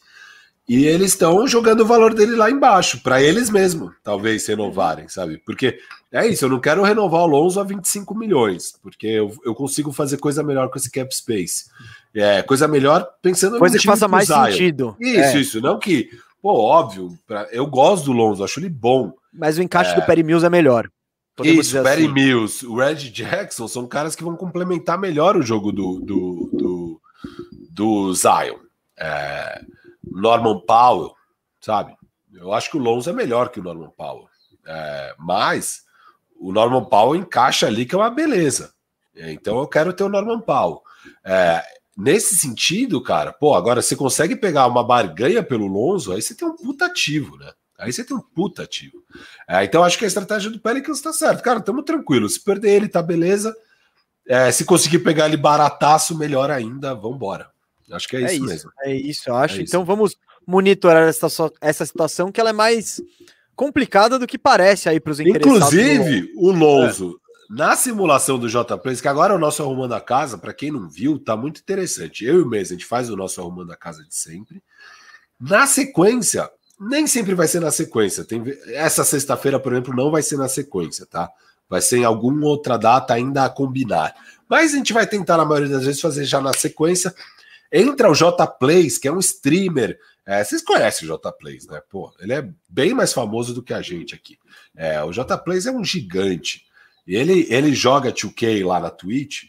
E 0.69 0.85
eles 0.85 1.13
estão 1.13 1.47
jogando 1.49 1.81
o 1.81 1.87
valor 1.87 2.13
dele 2.13 2.37
lá 2.37 2.51
embaixo, 2.51 3.03
para 3.03 3.23
eles 3.23 3.49
mesmos, 3.49 3.91
talvez 4.05 4.47
renovarem, 4.47 5.09
sabe? 5.09 5.39
Porque 5.39 5.79
é 6.13 6.27
isso, 6.27 6.45
eu 6.45 6.51
não 6.51 6.61
quero 6.61 6.83
renovar 6.83 7.23
o 7.23 7.27
Lonzo 7.27 7.59
a 7.59 7.65
25 7.65 8.15
milhões, 8.15 8.75
porque 8.83 9.07
eu, 9.07 9.35
eu 9.47 9.55
consigo 9.55 9.91
fazer 9.93 10.19
coisa 10.19 10.43
melhor 10.43 10.69
com 10.69 10.77
esse 10.77 10.91
cap 10.91 11.15
space. 11.15 11.71
É, 12.15 12.43
coisa 12.43 12.69
melhor 12.69 13.09
pensando 13.23 13.59
coisa 13.59 13.77
no 13.77 13.81
que 13.81 13.87
faça 13.87 14.07
mais 14.07 14.27
Zion. 14.27 14.45
sentido. 14.45 14.97
Isso, 15.01 15.37
é. 15.37 15.41
isso, 15.41 15.61
não 15.63 15.79
que, 15.79 16.11
pô, 16.43 16.53
óbvio, 16.53 17.19
pra, 17.27 17.49
eu 17.51 17.67
gosto 17.67 18.05
do 18.05 18.13
Lonzo, 18.13 18.45
acho 18.45 18.61
ele 18.61 18.69
bom. 18.69 19.15
Mas 19.33 19.57
o 19.57 19.63
encaixe 19.63 19.93
é... 19.93 19.95
do 19.95 20.03
Perry 20.03 20.23
Mills 20.23 20.45
é 20.45 20.51
melhor. 20.51 20.91
Isso, 21.45 21.83
Perry 21.83 22.05
assim. 22.05 22.13
Mills, 22.13 22.67
o 22.67 22.77
Red 22.77 22.97
Jackson 23.11 23.69
são 23.69 23.87
caras 23.87 24.17
que 24.17 24.25
vão 24.25 24.37
complementar 24.37 24.99
melhor 24.99 25.37
o 25.37 25.43
jogo 25.43 25.71
do, 25.73 26.01
do, 26.01 26.51
do, 26.53 27.01
do 27.71 28.15
Zion. 28.15 28.59
É, 28.97 29.63
Norman 30.05 30.61
Powell, 30.67 31.15
sabe? 31.61 31.97
Eu 32.33 32.53
acho 32.53 32.71
que 32.71 32.77
o 32.77 32.81
Lonzo 32.81 33.11
é 33.11 33.13
melhor 33.13 33.49
que 33.49 33.61
o 33.61 33.63
Norman 33.63 33.91
Powell. 33.97 34.29
É, 34.67 35.15
mas 35.19 35.83
o 36.39 36.53
Norman 36.53 36.85
Powell 36.85 37.17
encaixa 37.17 37.67
ali 37.67 37.87
que 37.87 37.95
é 37.95 37.99
uma 37.99 38.11
beleza. 38.11 38.73
Então 39.15 39.59
eu 39.59 39.67
quero 39.67 39.93
ter 39.93 40.05
o 40.05 40.09
Norman 40.09 40.41
Powell. 40.41 40.83
É, 41.25 41.63
nesse 41.97 42.37
sentido, 42.37 43.03
cara, 43.03 43.33
pô, 43.33 43.55
agora 43.55 43.83
você 43.83 43.97
consegue 43.97 44.37
pegar 44.37 44.67
uma 44.67 44.85
barganha 44.85 45.43
pelo 45.43 45.67
Lonzo, 45.67 46.13
aí 46.13 46.23
você 46.23 46.35
tem 46.35 46.47
um 46.47 46.57
puta 46.57 46.87
ativo, 46.87 47.37
né? 47.37 47.53
Aí 47.79 47.93
você 47.93 48.03
tem 48.03 48.17
um 48.17 48.21
puta 48.21 48.65
ativo. 48.65 49.05
É, 49.47 49.63
então 49.63 49.85
acho 49.85 49.97
que 49.97 50.05
a 50.05 50.09
estratégia 50.09 50.51
do 50.51 50.59
Pelicans 50.59 51.01
tá 51.01 51.13
certo. 51.13 51.43
Cara, 51.43 51.61
tamo 51.61 51.83
tranquilo. 51.83 52.29
Se 52.29 52.43
perder 52.43 52.73
ele, 52.73 52.89
tá 52.89 53.01
beleza. 53.01 53.55
É, 54.27 54.51
se 54.51 54.65
conseguir 54.65 54.99
pegar 54.99 55.27
ele 55.27 55.37
barataço, 55.37 56.19
melhor 56.19 56.51
ainda. 56.51 56.93
Vambora. 56.95 57.51
Acho 57.93 58.09
que 58.09 58.17
é, 58.17 58.23
é 58.23 58.25
isso, 58.25 58.35
isso, 58.35 58.45
mesmo. 58.45 58.71
É 58.83 58.95
isso, 58.95 59.31
eu 59.31 59.37
acho. 59.37 59.61
É 59.61 59.63
então 59.63 59.81
isso. 59.83 59.87
vamos 59.87 60.17
monitorar 60.47 61.09
essa, 61.09 61.29
essa 61.61 61.87
situação 61.87 62.33
que 62.33 62.41
ela 62.41 62.51
é 62.51 62.55
mais 62.55 63.01
complicada 63.55 64.19
do 64.19 64.27
que 64.27 64.39
parece 64.39 64.89
aí 64.89 64.99
para 64.99 65.13
os 65.13 65.21
interessados. 65.21 65.73
Inclusive, 65.73 66.33
o 66.37 66.51
Lonzo, 66.51 67.21
é. 67.51 67.55
na 67.55 67.77
simulação 67.77 68.39
do 68.39 68.49
J-Plays, 68.49 69.01
que 69.01 69.09
agora 69.09 69.33
é 69.33 69.37
o 69.37 69.41
nosso 69.41 69.63
Arrumando 69.63 69.95
a 69.95 70.01
Casa, 70.01 70.37
para 70.37 70.55
quem 70.55 70.71
não 70.71 70.89
viu, 70.89 71.19
tá 71.19 71.37
muito 71.37 71.61
interessante. 71.61 72.25
Eu 72.25 72.41
e 72.41 72.43
o 72.43 72.47
Mês, 72.47 72.69
a 72.69 72.75
gente 72.75 72.87
faz 72.87 73.09
o 73.09 73.17
nosso 73.17 73.41
Arrumando 73.41 73.73
a 73.73 73.77
Casa 73.77 74.03
de 74.05 74.15
sempre. 74.15 74.63
Na 75.41 75.67
sequência, 75.67 76.51
nem 76.81 77.07
sempre 77.07 77.35
vai 77.35 77.49
ser 77.49 77.61
na 77.61 77.71
sequência. 77.71 78.25
Tem, 78.25 78.43
essa 78.69 79.05
sexta-feira, 79.05 79.59
por 79.59 79.73
exemplo, 79.73 79.95
não 79.95 80.11
vai 80.11 80.23
ser 80.23 80.37
na 80.37 80.49
sequência, 80.49 81.07
tá? 81.07 81.29
Vai 81.69 81.81
ser 81.81 81.99
em 81.99 82.05
alguma 82.05 82.47
outra 82.47 82.77
data 82.77 83.15
ainda 83.15 83.45
a 83.45 83.51
combinar. 83.51 84.15
Mas 84.49 84.73
a 84.73 84.77
gente 84.77 84.93
vai 84.93 85.07
tentar, 85.07 85.37
na 85.37 85.45
maioria 85.45 85.69
das 85.69 85.85
vezes, 85.85 86.01
fazer 86.01 86.25
já 86.25 86.41
na 86.41 86.53
sequência. 86.53 87.15
Entra 87.71 88.11
o 88.11 88.15
J 88.15 88.47
Plays, 88.47 88.97
que 88.97 89.09
é 89.09 89.13
um 89.13 89.19
streamer. 89.19 89.99
É, 90.25 90.43
vocês 90.43 90.63
conhecem 90.63 91.07
o 91.07 91.11
J 91.11 91.33
Plays, 91.33 91.67
né? 91.67 91.83
Pô, 91.91 92.15
ele 92.21 92.33
é 92.33 92.49
bem 92.69 92.95
mais 92.95 93.13
famoso 93.13 93.53
do 93.53 93.63
que 93.63 93.75
a 93.75 93.83
gente 93.83 94.15
aqui. 94.15 94.39
É, 94.75 95.03
o 95.03 95.13
J 95.13 95.37
Plays 95.39 95.67
é 95.67 95.73
um 95.73 95.85
gigante. 95.85 96.68
Ele, 97.15 97.47
ele 97.49 97.75
joga 97.75 98.13
2K 98.13 98.65
lá 98.67 98.79
na 98.79 98.91
Twitch. 98.91 99.45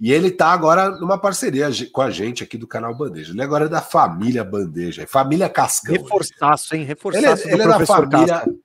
E 0.00 0.12
ele 0.12 0.30
tá 0.30 0.48
agora 0.48 0.90
numa 0.90 1.18
parceria 1.18 1.68
com 1.92 2.00
a 2.00 2.10
gente 2.10 2.42
aqui 2.42 2.56
do 2.56 2.66
canal 2.66 2.94
Bandeja. 2.94 3.32
Ele 3.32 3.42
agora 3.42 3.66
é 3.66 3.68
da 3.68 3.82
família 3.82 4.42
Bandeja, 4.42 5.02
é 5.02 5.06
família 5.06 5.48
Cascão. 5.48 5.94
Reforçaço, 5.94 6.74
hein? 6.74 6.84
Reforçaço. 6.84 7.46
Ele, 7.46 7.50
é, 7.50 7.54
ele 7.54 7.62
é 7.62 7.68
da 7.68 7.86
família 7.86 8.26
Cascão. 8.26 8.58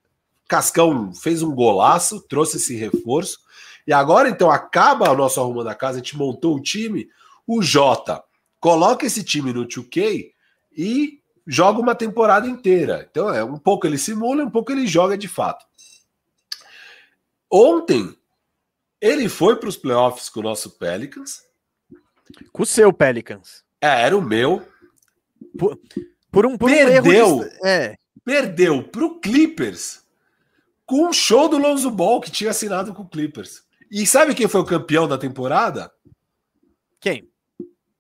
Cascão. 0.47 1.13
Fez 1.13 1.43
um 1.43 1.53
golaço, 1.53 2.21
trouxe 2.21 2.57
esse 2.57 2.75
reforço. 2.75 3.39
E 3.85 3.93
agora, 3.93 4.29
então, 4.29 4.49
acaba 4.49 5.09
o 5.11 5.17
nosso 5.17 5.39
arrumando 5.39 5.65
da 5.65 5.75
casa, 5.75 5.95
a 5.95 6.01
gente 6.01 6.17
montou 6.17 6.55
o 6.55 6.61
time. 6.61 7.09
O 7.45 7.61
Jota 7.61 8.23
coloca 8.59 9.05
esse 9.05 9.23
time 9.23 9.51
no 9.51 9.67
2K 9.67 10.31
e 10.75 11.19
joga 11.45 11.79
uma 11.79 11.95
temporada 11.95 12.47
inteira. 12.47 13.07
Então, 13.09 13.33
é 13.33 13.43
um 13.43 13.57
pouco 13.57 13.85
ele 13.85 13.97
simula, 13.97 14.43
um 14.43 14.49
pouco 14.49 14.71
ele 14.71 14.87
joga 14.87 15.17
de 15.17 15.27
fato. 15.27 15.65
Ontem, 17.51 18.15
ele 19.01 19.29
foi 19.29 19.55
para 19.55 19.69
os 19.69 19.77
playoffs 19.77 20.29
com 20.29 20.39
o 20.39 20.43
nosso 20.43 20.71
Pelicans. 20.77 21.43
Com 22.51 22.63
o 22.63 22.65
seu 22.65 22.91
Pelicans. 22.93 23.63
É, 23.81 24.03
era 24.03 24.17
o 24.17 24.21
meu. 24.21 24.67
Por, 25.57 25.79
por 26.31 26.45
um 26.45 26.57
por 26.57 26.69
perdeu, 26.69 27.37
um 27.37 27.39
de... 27.39 27.67
é. 27.67 27.95
perdeu 28.23 28.83
para 28.83 29.05
o 29.05 29.19
Clippers 29.19 30.03
com 30.85 31.07
um 31.07 31.13
show 31.13 31.47
do 31.47 31.57
Lonzo 31.57 31.89
Ball 31.89 32.19
que 32.19 32.31
tinha 32.31 32.51
assinado 32.51 32.93
com 32.93 33.03
o 33.03 33.07
Clippers. 33.07 33.63
E 33.91 34.05
sabe 34.05 34.35
quem 34.35 34.47
foi 34.47 34.61
o 34.61 34.65
campeão 34.65 35.07
da 35.07 35.17
temporada? 35.17 35.91
Quem? 36.99 37.29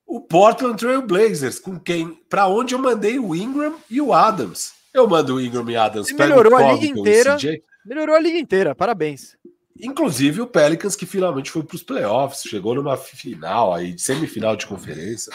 O 0.05 0.21
Portland 0.21 0.77
Trail 0.77 1.01
Blazers, 1.01 1.59
com 1.59 1.79
quem, 1.79 2.15
para 2.29 2.47
onde 2.47 2.73
eu 2.73 2.79
mandei 2.79 3.19
o 3.19 3.35
Ingram 3.35 3.75
e 3.89 4.01
o 4.01 4.13
Adams. 4.13 4.73
Eu 4.93 5.07
mando 5.07 5.35
o 5.35 5.41
Ingram 5.41 5.69
e 5.69 5.75
Adams. 5.75 6.11
Melhorou 6.11 6.55
a 6.55 6.73
liga 6.73 6.99
inteira. 6.99 7.37
Melhorou 7.85 8.15
a 8.15 8.19
liga 8.19 8.37
inteira. 8.37 8.75
Parabéns. 8.75 9.37
Inclusive 9.79 10.41
o 10.41 10.47
Pelicans, 10.47 10.95
que 10.95 11.05
finalmente 11.05 11.49
foi 11.49 11.63
para 11.63 11.75
os 11.75 11.83
playoffs, 11.83 12.43
chegou 12.43 12.75
numa 12.75 12.97
final 12.97 13.73
aí, 13.73 13.97
semifinal 13.97 14.55
de 14.55 14.67
conferência. 14.67 15.31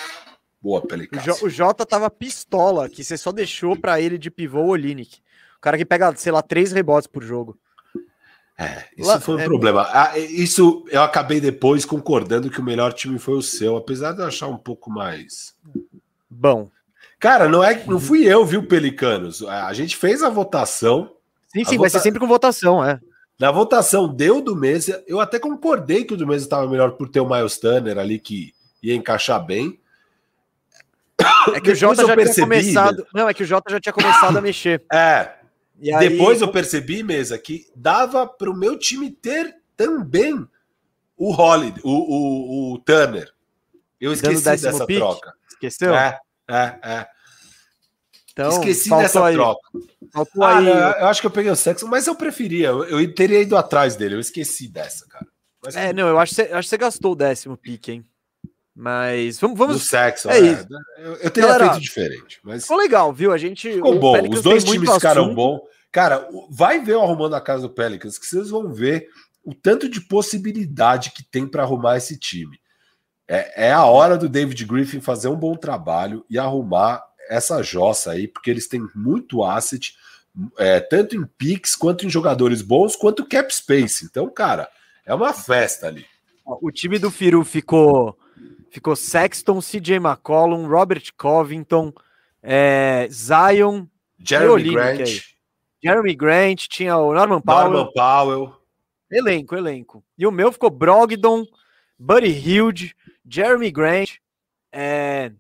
Boa, 0.61 0.83
Pelicans. 0.83 1.43
O, 1.43 1.49
Jota 1.49 1.87
tava 1.87 2.11
pistola, 2.11 2.89
que 2.89 3.03
você 3.03 3.17
só 3.17 3.33
deixou 3.33 3.77
para 3.77 4.01
ele 4.01 4.19
de 4.19 4.31
pivô 4.31 4.61
o 4.61 4.69
Olinick. 4.69 5.19
O 5.57 5.61
cara 5.61 5.79
que 5.79 5.85
pega, 5.85 6.15
sei 6.17 6.33
lá, 6.33 6.43
três 6.43 6.73
rebotes 6.73 7.07
por 7.07 7.23
jogo. 7.23 7.59
É, 8.57 8.85
isso 8.97 9.21
foi 9.21 9.35
um 9.37 9.41
é... 9.41 9.45
problema. 9.45 9.89
Ah, 9.91 10.19
isso 10.19 10.85
eu 10.89 11.03
acabei 11.03 11.41
depois 11.41 11.85
concordando 11.85 12.51
que 12.51 12.61
o 12.61 12.65
melhor 12.65 12.93
time 12.93 13.19
foi 13.19 13.35
o 13.35 13.43
seu, 13.43 13.77
apesar 13.77 14.13
de 14.13 14.21
eu 14.21 14.27
achar 14.27 14.47
um 14.47 14.57
pouco 14.57 14.91
mais. 14.91 15.55
Bom. 16.31 16.71
Cara, 17.19 17.49
não 17.49 17.65
é 17.65 17.85
não 17.87 17.99
fui 17.99 18.25
eu, 18.25 18.45
viu, 18.45 18.67
Pelicanos? 18.67 19.43
A 19.43 19.73
gente 19.73 19.97
fez 19.97 20.23
a 20.23 20.29
votação. 20.29 21.15
Sim, 21.49 21.65
sim, 21.65 21.71
vai 21.71 21.89
vota... 21.89 21.91
ser 21.91 22.01
sempre 22.01 22.21
com 22.21 22.27
votação, 22.27 22.85
é. 22.85 23.01
Na 23.39 23.51
votação 23.51 24.09
deu 24.09 24.41
do 24.41 24.55
Mesa, 24.55 25.03
eu 25.07 25.21
até 25.21 25.39
concordei 25.39 26.05
que 26.05 26.15
o 26.15 26.17
do 26.17 26.27
Mesa 26.27 26.45
estava 26.45 26.69
melhor 26.69 26.93
por 26.93 27.09
ter 27.09 27.21
o 27.21 27.29
Miles 27.29 27.59
Turner 27.59 27.99
ali 27.99 28.19
que 28.19 28.53
ia 28.83 28.95
encaixar 28.95 29.45
bem. 29.45 29.81
É 31.53 31.61
que 31.61 31.73
o 31.73 31.75
Jota 31.75 32.07
já 32.07 32.15
percebi, 32.15 32.35
tinha 32.35 32.47
começado. 32.47 32.99
Né? 32.99 33.05
Não, 33.15 33.29
é 33.29 33.35
que 33.35 33.43
o 33.43 33.47
Jota 33.47 33.71
já 33.71 33.81
tinha 33.81 33.93
começado 33.93 34.37
a 34.37 34.41
mexer. 34.43 34.85
É. 34.93 35.33
E 35.81 35.97
Depois 35.99 36.41
aí... 36.41 36.49
eu 36.49 36.53
percebi, 36.53 37.03
Mesa, 37.03 37.37
que 37.37 37.67
dava 37.75 38.27
para 38.27 38.51
o 38.51 38.57
meu 38.57 38.79
time 38.79 39.11
ter 39.11 39.57
também 39.77 40.47
o 41.17 41.33
Holiday, 41.33 41.81
o, 41.85 41.91
o, 41.91 42.75
o 42.75 42.79
Turner. 42.79 43.33
Eu 44.01 44.13
esqueci 44.13 44.45
dessa 44.45 44.87
pick? 44.87 44.99
troca. 44.99 45.33
Esqueceu? 45.49 45.95
É, 45.95 46.19
é, 46.49 46.79
é. 46.83 47.07
Então, 48.35 48.51
Esqueci 48.51 48.91
dessa 48.91 49.25
aí. 49.25 49.35
troca. 49.35 49.61
ah, 50.41 50.59
aí. 50.59 50.67
eu 51.03 51.07
acho 51.07 51.21
que 51.21 51.27
eu 51.29 51.31
peguei 51.31 51.53
o 51.53 51.57
sexo, 51.57 51.87
mas 51.87 52.09
eu 52.09 52.17
preferia. 52.17 52.69
Eu, 52.69 52.85
eu, 52.85 53.15
teria 53.15 53.41
ido 53.41 53.57
atrás 53.57 53.95
dele. 53.95 54.17
Eu 54.17 54.21
esqueci 54.21 54.67
dessa, 54.67 55.07
cara. 55.07 55.25
Mas, 55.65 55.77
é, 55.77 55.93
não, 55.93 56.09
eu 56.09 56.19
acho, 56.19 56.35
que 56.35 56.43
você, 56.43 56.53
acho 56.53 56.67
que 56.67 56.71
você 56.71 56.77
gastou 56.77 57.13
o 57.13 57.17
décimo 57.17 57.57
pique, 57.57 57.93
hein? 57.93 58.05
Mas 58.75 59.39
vamos. 59.39 59.57
vamos... 59.57 59.77
Do 59.77 59.83
sexo, 59.83 60.29
é, 60.29 60.39
é 60.39 60.41
isso. 60.41 60.67
Eu, 60.99 61.13
eu 61.15 61.31
teria 61.31 61.49
Galera, 61.49 61.71
feito 61.71 61.83
diferente. 61.83 62.41
Mas... 62.43 62.63
Ficou 62.63 62.77
legal, 62.77 63.13
viu? 63.13 63.33
A 63.33 63.39
gente. 63.39 63.73
Ficou 63.73 64.01
bom. 64.01 64.15
Pelicans 64.15 64.39
Os 64.39 64.45
dois 64.45 64.65
times 64.65 64.93
ficaram 64.93 65.33
bom. 65.33 65.61
Cara, 65.93 66.29
vai 66.51 66.81
ver 66.81 66.97
o 66.97 67.03
arrumando 67.03 67.37
a 67.37 67.41
casa 67.41 67.63
do 67.63 67.73
Pelicans, 67.73 68.19
que 68.19 68.27
vocês 68.27 68.51
vão 68.51 68.73
ver 68.73 69.07
o 69.45 69.55
tanto 69.55 69.89
de 69.89 70.01
possibilidade 70.01 71.13
que 71.13 71.23
tem 71.23 71.47
para 71.47 71.63
arrumar 71.63 71.97
esse 71.99 72.19
time. 72.19 72.59
É, 73.29 73.69
é 73.69 73.73
a 73.73 73.85
hora 73.85 74.19
do 74.19 74.29
David 74.29 74.65
Griffin 74.65 75.01
fazer 75.01 75.29
um 75.29 75.37
bom 75.37 75.55
trabalho 75.55 76.27
e 76.29 76.37
arrumar 76.37 77.01
essa 77.29 77.63
jossa 77.63 78.13
aí, 78.13 78.29
porque 78.29 78.51
eles 78.51 78.69
têm 78.69 78.89
muito 78.95 79.45
asset, 79.45 79.95
é, 80.59 80.81
tanto 80.81 81.17
em 81.17 81.25
picks, 81.25 81.77
quanto 81.77 82.07
em 82.07 82.11
jogadores 82.11 82.63
bons, 82.63 82.97
quanto 82.97 83.27
cap 83.27 83.55
space. 83.55 84.05
Então, 84.05 84.29
cara, 84.29 84.69
é 85.05 85.15
uma 85.15 85.33
festa 85.33 85.87
ali. 85.87 86.05
O 86.45 86.71
time 86.71 86.99
do 86.99 87.11
Firu 87.11 87.45
ficou 87.45 88.19
ficou 88.71 88.97
Sexton, 88.97 89.61
CJ 89.61 89.97
McCollum, 89.97 90.67
Robert 90.67 91.05
Covington, 91.17 91.93
é, 92.43 93.07
Zion, 93.09 93.87
Jeremy 94.19 94.73
Grant. 94.73 95.35
Jeremy 95.83 96.15
Grant, 96.15 96.67
tinha 96.69 96.97
o 96.97 97.15
Norman 97.15 97.41
Powell. 97.41 97.71
Norman 97.71 97.93
Powell. 97.95 98.57
Elenco, 99.11 99.55
elenco. 99.55 100.05
E 100.19 100.27
o 100.27 100.33
meu 100.33 100.51
ficou 100.51 100.71
Brogdon, 100.71 101.47
Buddy 101.97 102.31
Hilde, 102.31 102.97
Jeremy 103.29 103.71
Grant, 103.71 104.17
é, 104.73 105.31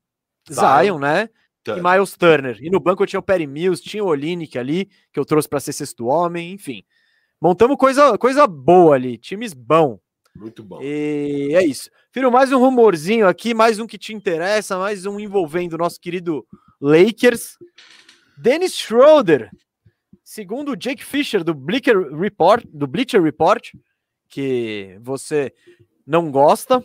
Zion, 0.48 0.98
Zion 1.00 1.28
né? 1.72 1.78
e 1.78 1.82
Miles 1.82 2.16
Turner. 2.16 2.58
E 2.60 2.70
no 2.70 2.80
banco 2.80 3.02
eu 3.02 3.06
tinha 3.06 3.20
o 3.20 3.22
Perry 3.22 3.46
Mills, 3.46 3.82
tinha 3.82 4.04
o 4.04 4.08
Olinick 4.08 4.58
ali, 4.58 4.88
que 5.12 5.18
eu 5.18 5.24
trouxe 5.24 5.48
para 5.48 5.60
ser 5.60 5.72
sexto 5.72 6.06
homem, 6.06 6.52
enfim. 6.52 6.84
Montamos 7.40 7.76
coisa, 7.76 8.16
coisa 8.18 8.46
boa 8.46 8.94
ali, 8.94 9.18
times 9.18 9.52
bom. 9.52 9.98
Muito 10.34 10.64
bom. 10.64 10.80
E 10.82 11.50
é 11.54 11.64
isso. 11.64 11.90
Filho, 12.10 12.30
mais 12.30 12.50
um 12.52 12.58
rumorzinho 12.58 13.28
aqui, 13.28 13.54
mais 13.54 13.78
um 13.78 13.86
que 13.86 13.98
te 13.98 14.12
interessa, 14.12 14.78
mais 14.78 15.06
um 15.06 15.20
envolvendo 15.20 15.74
o 15.74 15.78
nosso 15.78 16.00
querido 16.00 16.44
Lakers. 16.80 17.56
Dennis 18.36 18.74
Schroeder, 18.74 19.50
segundo 20.24 20.72
o 20.72 20.76
Jake 20.76 21.04
Fisher 21.04 21.44
do 21.44 21.54
Bleacher 21.54 21.96
Report, 22.16 22.64
do 22.72 22.86
Bleacher 22.86 23.22
Report, 23.22 23.72
que 24.28 24.98
você 25.00 25.52
não 26.04 26.30
gosta, 26.30 26.84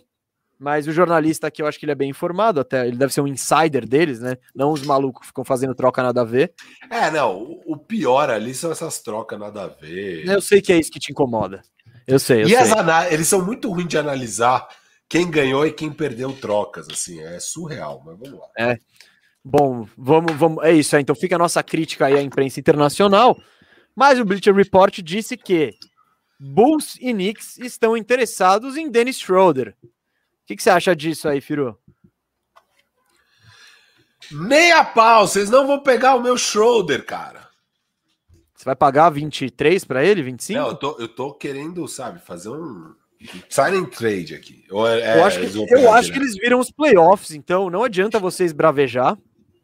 mas 0.60 0.88
o 0.88 0.92
jornalista 0.92 1.48
aqui 1.48 1.62
eu 1.62 1.68
acho 1.68 1.80
que 1.80 1.86
ele 1.86 1.94
é 1.94 1.96
bem 1.96 2.10
informado, 2.10 2.60
até 2.60 2.86
ele 2.86 2.98
deve 2.98 3.14
ser 3.14 3.22
um 3.22 3.28
insider 3.28 3.88
deles, 3.88 4.20
né? 4.20 4.38
Não 4.54 4.74
os 4.74 4.84
malucos 4.84 5.22
que 5.22 5.28
ficam 5.28 5.46
fazendo 5.46 5.74
troca 5.74 6.04
nada 6.04 6.20
a 6.20 6.26
ver. 6.26 6.54
É, 6.92 7.10
não, 7.10 7.62
o 7.66 7.78
pior 7.78 8.30
ali 8.30 8.54
são 8.54 8.70
essas 8.70 9.02
trocas 9.02 9.40
nada 9.40 9.64
a 9.64 9.68
ver. 9.68 10.28
Eu 10.28 10.42
sei 10.42 10.62
que 10.62 10.74
é 10.74 10.78
isso 10.78 10.92
que 10.92 11.00
te 11.00 11.14
incomoda. 11.14 11.62
Eu 12.06 12.20
sei. 12.20 12.44
Eu 12.44 12.48
e 12.48 12.50
sei. 12.50 12.58
As 12.58 13.12
eles 13.14 13.28
são 13.28 13.44
muito 13.44 13.72
ruins 13.72 13.88
de 13.88 13.98
analisar 13.98 14.68
quem 15.08 15.32
ganhou 15.32 15.66
e 15.66 15.72
quem 15.72 15.92
perdeu 15.92 16.34
trocas, 16.34 16.88
assim, 16.90 17.22
é 17.22 17.40
surreal, 17.40 18.04
mas 18.06 18.20
vamos 18.20 18.40
lá. 18.40 18.48
É. 18.58 18.78
Bom, 19.44 19.88
vamos, 19.98 20.36
vamos, 20.36 20.64
é 20.66 20.74
isso 20.74 20.94
aí. 20.96 21.02
Então 21.02 21.16
fica 21.16 21.36
a 21.36 21.40
nossa 21.40 21.64
crítica 21.64 22.08
aí 22.08 22.16
à 22.16 22.22
imprensa 22.22 22.60
internacional. 22.60 23.38
Mas 23.96 24.20
o 24.20 24.26
Bleacher 24.26 24.54
Report 24.54 25.02
disse 25.02 25.38
que 25.38 25.74
Bulls 26.38 26.98
e 27.00 27.14
Knicks 27.14 27.58
estão 27.58 27.96
interessados 27.96 28.76
em 28.76 28.90
Dennis 28.90 29.20
Schroeder 29.20 29.74
que, 30.50 30.56
que 30.56 30.64
você 30.64 30.72
acha 30.72 30.96
disso 30.96 31.30
aí, 31.30 31.40
Firu? 31.40 31.78
Meia 34.32 34.84
pau, 34.84 35.28
vocês 35.28 35.48
não 35.48 35.68
vão 35.68 35.80
pegar 35.80 36.16
o 36.16 36.22
meu 36.22 36.38
shoulder, 36.38 37.06
cara. 37.06 37.48
Você 38.56 38.66
vai 38.66 38.76
pagar 38.76 39.12
23 39.12 39.86
para 39.86 40.04
ele, 40.04 40.24
25? 40.24 40.60
Não, 40.60 40.70
eu 40.70 40.76
tô, 40.76 40.98
eu 41.00 41.08
tô 41.08 41.34
querendo, 41.34 41.88
sabe, 41.88 42.20
fazer 42.20 42.50
um 42.50 42.96
Signing 43.48 43.86
trade 43.86 44.34
aqui. 44.34 44.66
É, 44.72 45.20
eu 45.20 45.24
acho, 45.26 45.40
que, 45.40 45.76
eu 45.76 45.94
acho 45.94 46.12
que 46.12 46.18
eles 46.18 46.36
viram 46.36 46.60
os 46.60 46.72
playoffs, 46.72 47.32
então 47.32 47.70
não 47.70 47.84
adianta 47.84 48.18
vocês 48.18 48.52
bravejar, 48.52 49.18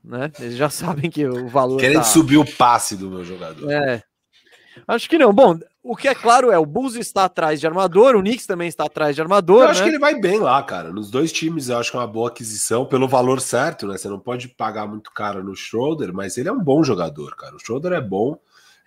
né? 0.04 0.32
Eles 0.40 0.56
já 0.56 0.70
sabem 0.70 1.10
que 1.10 1.26
o 1.26 1.48
valor. 1.48 1.80
Querendo 1.80 1.98
tá... 1.98 2.04
subir 2.04 2.38
o 2.38 2.46
passe 2.46 2.96
do 2.96 3.10
meu 3.10 3.26
jogador. 3.26 3.72
É. 3.72 4.04
Acho 4.88 5.10
que 5.10 5.18
não. 5.18 5.34
Bom, 5.34 5.58
o 5.86 5.96
que 5.96 6.08
é 6.08 6.16
claro 6.16 6.52
é 6.52 6.58
o 6.58 6.66
Bulls 6.66 6.96
está 6.96 7.26
atrás 7.26 7.60
de 7.60 7.68
armador, 7.68 8.16
o 8.16 8.20
Knicks 8.20 8.48
também 8.48 8.68
está 8.68 8.86
atrás 8.86 9.16
de 9.16 9.22
armador. 9.22 9.62
Eu 9.64 9.70
acho 9.70 9.82
né? 9.82 9.86
que 9.86 9.92
ele 9.92 10.00
vai 10.00 10.20
bem 10.20 10.40
lá, 10.40 10.62
cara. 10.64 10.92
Nos 10.92 11.12
dois 11.12 11.32
times 11.32 11.70
eu 11.70 11.78
acho 11.78 11.92
que 11.92 11.98
é 11.98 12.00
uma 12.00 12.08
boa 12.08 12.30
aquisição 12.30 12.88
pelo 12.88 13.08
valor 13.08 13.40
certo, 13.40 13.86
né? 13.88 13.96
Você 13.96 14.10
não 14.10 14.20
pode 14.20 14.48
pagar 14.48 14.88
muito 14.88 15.12
caro 15.12 15.44
no 15.44 15.56
Schroeder, 15.56 16.12
mas 16.12 16.40
ele 16.40 16.50
é 16.50 16.52
um 16.52 16.60
bom 16.60 16.84
jogador, 16.84 17.36
cara. 17.36 17.56
O 17.56 17.60
Schroeder 17.60 17.94
é 17.94 18.02
bom. 18.02 18.36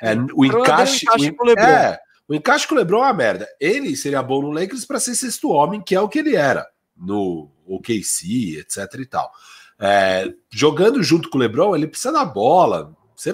É, 0.02 0.16
o 0.34 0.44
encaixe. 0.44 1.06
O, 1.08 1.50
é, 1.60 2.00
o 2.26 2.34
encaixe 2.34 2.66
com 2.66 2.74
o 2.74 2.78
Lebron 2.78 2.98
é 2.98 3.02
uma 3.02 3.12
merda. 3.12 3.46
Ele 3.60 3.96
seria 3.96 4.22
bom 4.22 4.42
no 4.42 4.50
Lakers 4.50 4.84
para 4.84 4.98
ser 4.98 5.14
sexto 5.14 5.50
homem, 5.50 5.80
que 5.80 5.94
é 5.94 6.00
o 6.00 6.08
que 6.08 6.18
ele 6.18 6.34
era 6.34 6.66
no 6.96 7.48
OKC, 7.64 8.58
etc 8.58 8.92
e 8.98 9.06
tal. 9.06 9.30
É, 9.80 10.32
jogando 10.50 11.00
junto 11.00 11.30
com 11.30 11.38
o 11.38 11.40
Lebron, 11.40 11.76
ele 11.76 11.86
precisa 11.86 12.12
da 12.12 12.24
bola. 12.24 12.92
Você, 13.18 13.32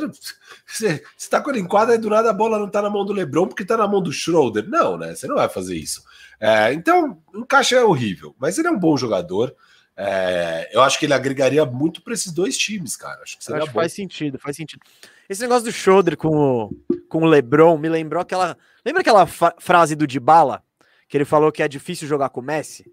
você, 0.66 1.04
você 1.14 1.28
tá 1.28 1.42
com 1.42 1.50
ele 1.50 1.60
em 1.60 1.68
quadra 1.68 1.94
e 1.94 1.98
do 1.98 2.08
nada 2.08 2.30
a 2.30 2.32
bola 2.32 2.58
não 2.58 2.70
tá 2.70 2.80
na 2.80 2.88
mão 2.88 3.04
do 3.04 3.12
Lebron 3.12 3.46
porque 3.46 3.66
tá 3.66 3.76
na 3.76 3.86
mão 3.86 4.02
do 4.02 4.10
Schroeder. 4.10 4.66
Não, 4.66 4.96
né? 4.96 5.14
Você 5.14 5.26
não 5.26 5.36
vai 5.36 5.48
fazer 5.48 5.76
isso. 5.76 6.02
É, 6.40 6.72
então, 6.72 7.20
o 7.34 7.40
encaixe 7.40 7.74
é 7.74 7.84
horrível, 7.84 8.34
mas 8.38 8.56
ele 8.56 8.68
é 8.68 8.70
um 8.70 8.78
bom 8.78 8.96
jogador. 8.96 9.54
É, 9.94 10.70
eu 10.72 10.80
acho 10.80 10.98
que 10.98 11.04
ele 11.04 11.12
agregaria 11.12 11.66
muito 11.66 12.02
para 12.02 12.14
esses 12.14 12.32
dois 12.32 12.56
times, 12.56 12.96
cara. 12.96 13.22
Acho 13.22 13.36
que, 13.36 13.44
seria 13.44 13.62
acho 13.62 13.72
bom. 13.72 13.80
faz 13.80 13.92
sentido, 13.92 14.38
faz 14.38 14.56
sentido. 14.56 14.80
Esse 15.28 15.42
negócio 15.42 15.64
do 15.64 15.72
Schroeder 15.72 16.16
com 16.16 16.34
o, 16.34 16.70
com 17.08 17.22
o 17.22 17.26
LeBron 17.26 17.76
me 17.76 17.88
lembrou 17.90 18.22
aquela. 18.22 18.56
Lembra 18.84 19.02
aquela 19.02 19.26
frase 19.26 19.94
do 19.94 20.06
Dybala? 20.06 20.62
Que 21.08 21.18
ele 21.18 21.26
falou 21.26 21.52
que 21.52 21.62
é 21.62 21.68
difícil 21.68 22.08
jogar 22.08 22.30
com 22.30 22.40
o 22.40 22.44
Messi? 22.44 22.90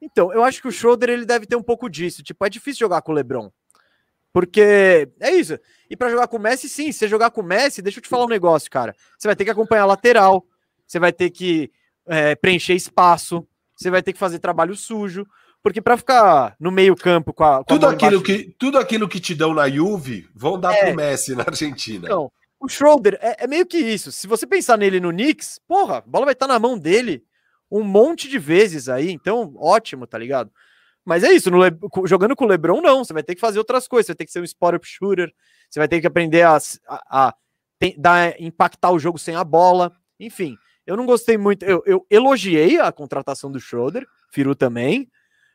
Então, 0.00 0.32
eu 0.32 0.42
acho 0.42 0.60
que 0.60 0.66
o 0.66 0.72
Schroeder 0.72 1.10
ele 1.10 1.24
deve 1.24 1.46
ter 1.46 1.54
um 1.54 1.62
pouco 1.62 1.88
disso. 1.88 2.24
Tipo, 2.24 2.44
é 2.44 2.50
difícil 2.50 2.80
jogar 2.80 3.02
com 3.02 3.12
o 3.12 3.14
LeBron. 3.14 3.50
Porque 4.32 5.08
é 5.20 5.30
isso. 5.34 5.58
E 5.90 5.96
para 5.96 6.10
jogar 6.10 6.26
com 6.26 6.38
o 6.38 6.40
Messi, 6.40 6.68
sim. 6.68 6.90
Se 6.90 7.00
você 7.00 7.08
jogar 7.08 7.30
com 7.30 7.42
o 7.42 7.44
Messi, 7.44 7.82
deixa 7.82 7.98
eu 7.98 8.02
te 8.02 8.08
falar 8.08 8.24
um 8.24 8.28
negócio, 8.28 8.70
cara. 8.70 8.94
Você 9.18 9.28
vai 9.28 9.36
ter 9.36 9.44
que 9.44 9.50
acompanhar 9.50 9.82
a 9.82 9.86
lateral, 9.86 10.46
você 10.86 10.98
vai 10.98 11.12
ter 11.12 11.30
que 11.30 11.70
é, 12.06 12.34
preencher 12.34 12.74
espaço, 12.74 13.46
você 13.76 13.90
vai 13.90 14.02
ter 14.02 14.12
que 14.12 14.18
fazer 14.18 14.38
trabalho 14.38 14.74
sujo. 14.74 15.26
Porque 15.62 15.80
para 15.80 15.96
ficar 15.96 16.56
no 16.58 16.72
meio-campo 16.72 17.32
com 17.32 17.44
a. 17.44 17.58
Com 17.58 17.64
tudo, 17.64 17.86
a 17.86 17.92
aquilo 17.92 18.22
que, 18.22 18.54
tudo 18.58 18.78
aquilo 18.78 19.08
que 19.08 19.20
te 19.20 19.34
dão 19.34 19.54
na 19.54 19.68
Juve 19.68 20.28
vão 20.34 20.58
dar 20.58 20.74
é, 20.74 20.86
pro 20.86 20.96
Messi 20.96 21.36
na 21.36 21.44
Argentina. 21.46 22.06
Então, 22.06 22.32
o 22.58 22.68
Schroeder 22.68 23.18
é, 23.20 23.44
é, 23.44 23.46
meio 23.46 23.66
que 23.66 23.78
isso. 23.78 24.10
Se 24.10 24.26
você 24.26 24.46
pensar 24.46 24.76
nele 24.76 24.98
no 24.98 25.10
Knicks, 25.10 25.60
porra, 25.68 25.98
a 25.98 26.00
bola 26.00 26.24
vai 26.24 26.32
estar 26.32 26.48
na 26.48 26.58
mão 26.58 26.76
dele 26.76 27.22
um 27.70 27.84
monte 27.84 28.28
de 28.28 28.38
vezes 28.38 28.88
aí. 28.88 29.10
Então, 29.12 29.52
ótimo, 29.56 30.06
tá 30.06 30.18
ligado? 30.18 30.50
Mas 31.04 31.24
é 31.24 31.32
isso, 31.32 31.50
Le... 31.50 31.76
jogando 32.06 32.36
com 32.36 32.44
o 32.44 32.48
LeBron, 32.48 32.80
não. 32.80 33.04
Você 33.04 33.12
vai 33.12 33.22
ter 33.22 33.34
que 33.34 33.40
fazer 33.40 33.58
outras 33.58 33.88
coisas. 33.88 34.06
Você 34.06 34.12
vai 34.12 34.16
ter 34.16 34.26
que 34.26 34.32
ser 34.32 34.40
um 34.40 34.44
spot-up 34.44 34.86
shooter. 34.86 35.32
Você 35.68 35.80
vai 35.80 35.88
ter 35.88 36.00
que 36.00 36.06
aprender 36.06 36.42
a, 36.42 36.58
a, 36.88 37.28
a 37.28 37.34
dar, 37.98 38.40
impactar 38.40 38.90
o 38.90 38.98
jogo 38.98 39.18
sem 39.18 39.34
a 39.34 39.42
bola. 39.42 39.92
Enfim, 40.20 40.56
eu 40.86 40.96
não 40.96 41.06
gostei 41.06 41.36
muito. 41.36 41.64
Eu, 41.64 41.82
eu 41.86 42.06
elogiei 42.10 42.78
a 42.78 42.92
contratação 42.92 43.50
do 43.50 43.60
Schroeder, 43.60 44.06
Firu 44.30 44.54
também. 44.54 45.10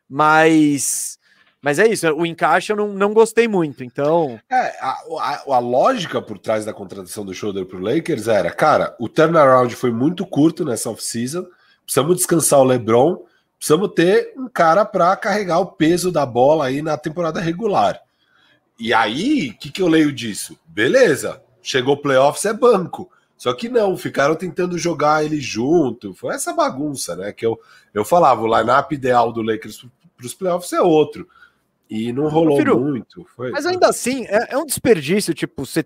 Mas. 0.10 1.18
Mas 1.60 1.80
é 1.80 1.88
isso, 1.88 2.08
o 2.14 2.26
encaixe 2.26 2.72
eu 2.72 2.78
não, 2.78 2.94
não 2.94 3.14
gostei 3.14 3.48
muito, 3.48 3.84
então. 3.84 4.40
É, 4.50 4.78
a, 4.80 4.96
a, 5.20 5.56
a 5.56 5.60
lógica 5.60 6.22
por 6.22 6.38
trás 6.38 6.64
da 6.64 6.72
contratação 6.72 7.26
do 7.26 7.34
Schroeder 7.34 7.66
para 7.66 7.78
o 7.78 7.82
Lakers 7.82 8.28
era, 8.28 8.52
cara, 8.52 8.96
o 9.00 9.10
turnaround 9.10 9.76
foi 9.76 9.92
muito 9.92 10.26
curto 10.26 10.64
nessa 10.64 10.90
off-season, 10.92 11.46
precisamos 11.84 12.18
descansar 12.18 12.60
o 12.60 12.64
LeBron, 12.64 13.26
precisamos 13.58 13.92
ter 13.94 14.34
um 14.38 14.48
cara 14.48 14.86
para 14.86 15.16
carregar 15.16 15.60
o 15.60 15.66
peso 15.66 16.12
da 16.12 16.26
bola 16.26 16.66
aí 16.66 16.82
na 16.82 16.98
temporada 16.98 17.40
regular. 17.40 18.02
E 18.80 18.94
aí, 18.94 19.50
o 19.50 19.58
que, 19.58 19.72
que 19.72 19.82
eu 19.82 19.88
leio 19.88 20.12
disso? 20.12 20.58
Beleza, 20.68 21.42
chegou 21.62 21.98
playoffs, 21.98 22.46
é 22.46 22.54
banco. 22.54 23.10
Só 23.38 23.54
que 23.54 23.70
não, 23.70 23.96
ficaram 23.96 24.36
tentando 24.36 24.78
jogar 24.78 25.24
ele 25.24 25.40
junto. 25.40 26.14
Foi 26.14 26.34
essa 26.34 26.54
bagunça, 26.54 27.16
né? 27.16 27.32
Que 27.32 27.46
eu, 27.46 27.60
eu 27.94 28.04
falava, 28.04 28.42
o 28.42 28.58
lineup 28.58 28.92
ideal 28.92 29.32
do 29.32 29.44
Lakers 29.44 29.86
para 30.16 30.26
os 30.26 30.34
playoffs 30.34 30.74
é 30.74 30.82
outro. 30.82 31.28
E 31.90 32.12
não 32.12 32.28
rolou 32.28 32.60
muito. 32.80 33.26
Foi, 33.36 33.52
mas 33.52 33.66
ainda 33.66 33.88
assim, 33.88 34.26
é, 34.26 34.54
é, 34.54 34.58
um 34.58 34.66
desperdício. 34.66 35.34
Tipo, 35.34 35.66
você. 35.66 35.86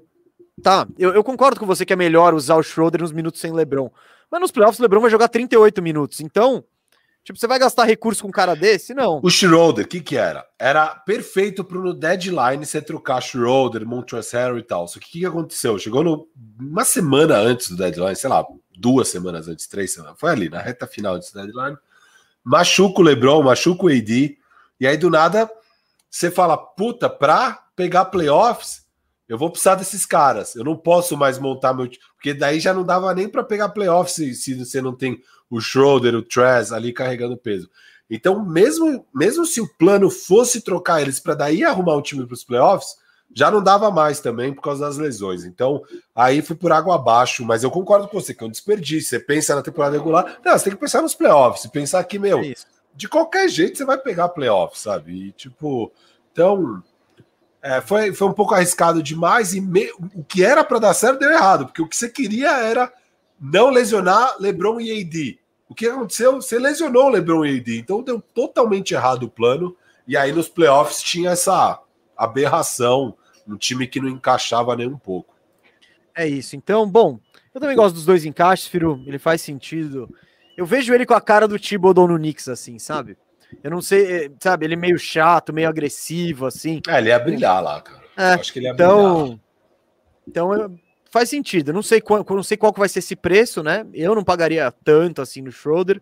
Tá, 0.63 0.87
eu, 0.97 1.13
eu, 1.13 1.23
concordo 1.23 1.59
com 1.59 1.65
você 1.65 1.85
que 1.85 1.93
é 1.93 1.95
melhor 1.95 2.33
usar 2.33 2.55
o 2.55 2.63
Schroeder 2.63 3.01
nos 3.01 3.11
minutos 3.11 3.41
sem 3.41 3.51
LeBron. 3.51 3.89
Mas 4.29 4.41
nos 4.41 4.51
playoffs, 4.51 4.79
o 4.79 4.81
LeBron 4.81 5.01
vai 5.01 5.11
jogar 5.11 5.27
38 5.27 5.81
minutos. 5.81 6.21
Então, 6.21 6.63
Tipo, 7.23 7.37
você 7.37 7.45
vai 7.45 7.59
gastar 7.59 7.83
recurso 7.83 8.23
com 8.23 8.29
um 8.29 8.31
cara 8.31 8.55
desse? 8.55 8.95
Não. 8.95 9.19
O 9.21 9.29
Schroeder, 9.29 9.85
o 9.85 9.87
que 9.87 10.01
que 10.01 10.17
era? 10.17 10.45
Era 10.57 10.87
perfeito 10.87 11.63
para 11.63 11.77
no 11.77 11.93
deadline 11.93 12.65
você 12.65 12.81
trocar 12.81 13.21
Schroeder, 13.21 13.85
Montrezl 13.85 14.35
Harrell 14.35 14.57
e 14.57 14.63
tal. 14.63 14.87
Só 14.87 14.99
que 14.99 15.05
o 15.05 15.09
que, 15.09 15.19
que 15.19 15.25
aconteceu? 15.25 15.77
Chegou 15.77 16.03
no, 16.03 16.27
uma 16.59 16.83
semana 16.83 17.37
antes 17.37 17.69
do 17.69 17.77
deadline, 17.77 18.15
sei 18.15 18.29
lá, 18.29 18.43
duas 18.75 19.07
semanas 19.07 19.47
antes, 19.47 19.67
três 19.67 19.93
semanas. 19.93 20.15
Foi 20.19 20.31
ali, 20.31 20.49
na 20.49 20.59
reta 20.59 20.87
final 20.87 21.17
desse 21.17 21.33
deadline. 21.33 21.77
Machuca 22.43 23.01
o 23.01 23.03
LeBron, 23.03 23.43
machuca 23.43 23.85
o 23.85 23.89
AD. 23.89 24.37
E 24.79 24.87
aí, 24.87 24.97
do 24.97 25.11
nada, 25.11 25.47
você 26.09 26.31
fala, 26.31 26.57
puta, 26.57 27.07
pra 27.07 27.65
pegar 27.75 28.05
playoffs, 28.05 28.83
eu 29.29 29.37
vou 29.37 29.51
precisar 29.51 29.75
desses 29.75 30.07
caras. 30.07 30.55
Eu 30.55 30.63
não 30.63 30.75
posso 30.75 31.15
mais 31.15 31.37
montar 31.37 31.71
meu... 31.73 31.87
Porque 32.15 32.33
daí 32.33 32.59
já 32.59 32.73
não 32.73 32.83
dava 32.83 33.13
nem 33.13 33.29
para 33.29 33.43
pegar 33.43 33.69
playoffs 33.69 34.15
se, 34.15 34.33
se 34.33 34.55
você 34.55 34.81
não 34.81 34.95
tem 34.95 35.21
o 35.51 35.59
Schroeder, 35.59 36.15
o 36.15 36.23
Trez 36.23 36.71
ali 36.71 36.93
carregando 36.93 37.35
peso. 37.35 37.69
Então, 38.09 38.43
mesmo, 38.43 39.05
mesmo 39.13 39.45
se 39.45 39.61
o 39.61 39.67
plano 39.77 40.09
fosse 40.09 40.61
trocar 40.61 41.01
eles 41.01 41.19
para 41.19 41.35
daí 41.35 41.63
arrumar 41.63 41.97
um 41.97 42.01
time 42.01 42.25
para 42.25 42.33
os 42.33 42.43
playoffs, 42.43 42.95
já 43.33 43.49
não 43.51 43.61
dava 43.61 43.91
mais 43.91 44.19
também 44.19 44.53
por 44.53 44.61
causa 44.61 44.85
das 44.85 44.97
lesões. 44.97 45.45
Então, 45.45 45.81
aí 46.15 46.41
foi 46.41 46.55
por 46.55 46.71
água 46.71 46.95
abaixo. 46.95 47.45
Mas 47.45 47.63
eu 47.63 47.71
concordo 47.71 48.07
com 48.07 48.19
você 48.19 48.33
que 48.33 48.43
é 48.43 48.47
um 48.47 48.51
desperdício. 48.51 49.09
Você 49.09 49.19
pensa 49.19 49.55
na 49.55 49.61
temporada 49.61 49.97
regular, 49.97 50.39
não, 50.43 50.57
você 50.57 50.65
tem 50.65 50.73
que 50.73 50.79
pensar 50.79 51.01
nos 51.01 51.15
playoffs. 51.15 51.65
Pensar 51.67 52.03
que, 52.03 52.19
meu, 52.19 52.39
é 52.39 52.53
de 52.93 53.07
qualquer 53.07 53.47
jeito 53.47 53.77
você 53.77 53.85
vai 53.85 53.97
pegar 53.97 54.29
playoffs, 54.29 54.81
sabe? 54.81 55.27
E, 55.27 55.31
tipo, 55.31 55.91
então. 56.31 56.81
É, 57.63 57.79
foi, 57.79 58.11
foi 58.11 58.27
um 58.27 58.33
pouco 58.33 58.55
arriscado 58.55 59.03
demais 59.03 59.53
e 59.53 59.61
me, 59.61 59.87
o 60.15 60.23
que 60.23 60.43
era 60.43 60.63
para 60.63 60.79
dar 60.79 60.95
certo 60.95 61.19
deu 61.19 61.29
errado, 61.29 61.67
porque 61.67 61.79
o 61.83 61.87
que 61.87 61.95
você 61.95 62.09
queria 62.09 62.57
era 62.57 62.91
não 63.39 63.69
lesionar 63.69 64.35
LeBron 64.39 64.81
e 64.81 64.99
AD. 64.99 65.40
O 65.71 65.73
que 65.73 65.87
aconteceu? 65.87 66.33
Você 66.33 66.59
lesionou 66.59 67.05
o 67.05 67.09
LeBron 67.09 67.45
e 67.45 67.57
AD, 67.57 67.79
então 67.79 68.03
deu 68.03 68.19
totalmente 68.19 68.93
errado 68.93 69.23
o 69.23 69.29
plano. 69.29 69.73
E 70.05 70.17
aí 70.17 70.33
nos 70.33 70.49
playoffs 70.49 71.01
tinha 71.01 71.29
essa 71.29 71.79
aberração, 72.17 73.15
um 73.47 73.55
time 73.55 73.87
que 73.87 74.01
não 74.01 74.09
encaixava 74.09 74.75
nem 74.75 74.85
um 74.85 74.97
pouco. 74.97 75.33
É 76.13 76.27
isso. 76.27 76.57
Então, 76.57 76.85
bom, 76.85 77.21
eu 77.55 77.61
também 77.61 77.77
gosto 77.77 77.95
dos 77.95 78.03
dois 78.03 78.25
encaixes, 78.25 78.67
Firu. 78.67 79.01
Ele 79.07 79.17
faz 79.17 79.41
sentido. 79.41 80.13
Eu 80.57 80.65
vejo 80.65 80.93
ele 80.93 81.05
com 81.05 81.13
a 81.13 81.21
cara 81.21 81.47
do 81.47 81.57
Thibodeau 81.57 82.05
no 82.05 82.17
Knicks, 82.17 82.49
assim, 82.49 82.77
sabe? 82.77 83.17
Eu 83.63 83.71
não 83.71 83.81
sei, 83.81 84.25
é, 84.25 84.31
sabe? 84.41 84.65
Ele 84.65 84.73
é 84.73 84.77
meio 84.77 84.99
chato, 84.99 85.53
meio 85.53 85.69
agressivo, 85.69 86.47
assim. 86.47 86.81
É, 86.85 86.97
ele 86.97 87.07
ia 87.07 87.19
brilhar 87.19 87.63
lá, 87.63 87.79
cara. 87.79 88.01
É, 88.17 88.33
acho 88.33 88.51
que 88.51 88.59
ele 88.59 88.65
ia 88.65 88.73
então, 88.73 89.21
brilhar. 89.21 89.39
Então, 90.27 90.53
eu, 90.53 90.79
faz 91.11 91.29
sentido. 91.29 91.73
Não 91.73 91.83
sei 91.83 92.01
qual, 92.01 92.25
não 92.27 92.41
sei 92.41 92.57
qual 92.57 92.73
que 92.73 92.79
vai 92.79 92.89
ser 92.89 92.99
esse 92.99 93.15
preço, 93.15 93.61
né? 93.61 93.85
Eu 93.93 94.15
não 94.15 94.23
pagaria 94.23 94.73
tanto 94.83 95.21
assim 95.21 95.41
no 95.41 95.51
Schroeder. 95.51 96.01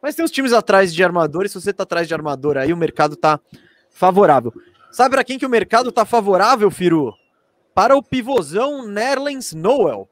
Mas 0.00 0.14
tem 0.14 0.24
os 0.24 0.30
times 0.30 0.52
atrás 0.52 0.94
de 0.94 1.02
armador, 1.02 1.44
e 1.44 1.48
se 1.48 1.60
você 1.60 1.72
tá 1.72 1.82
atrás 1.82 2.06
de 2.06 2.14
armador 2.14 2.56
aí, 2.56 2.72
o 2.72 2.76
mercado 2.76 3.16
tá 3.16 3.40
favorável. 3.90 4.52
Sabe 4.92 5.14
para 5.14 5.24
quem 5.24 5.38
que 5.38 5.46
o 5.46 5.50
mercado 5.50 5.90
tá 5.90 6.04
favorável, 6.04 6.70
Firu? 6.70 7.12
Para 7.74 7.96
o 7.96 8.02
pivôzão 8.02 8.86
Nerlens 8.86 9.52
Noel, 9.52 10.08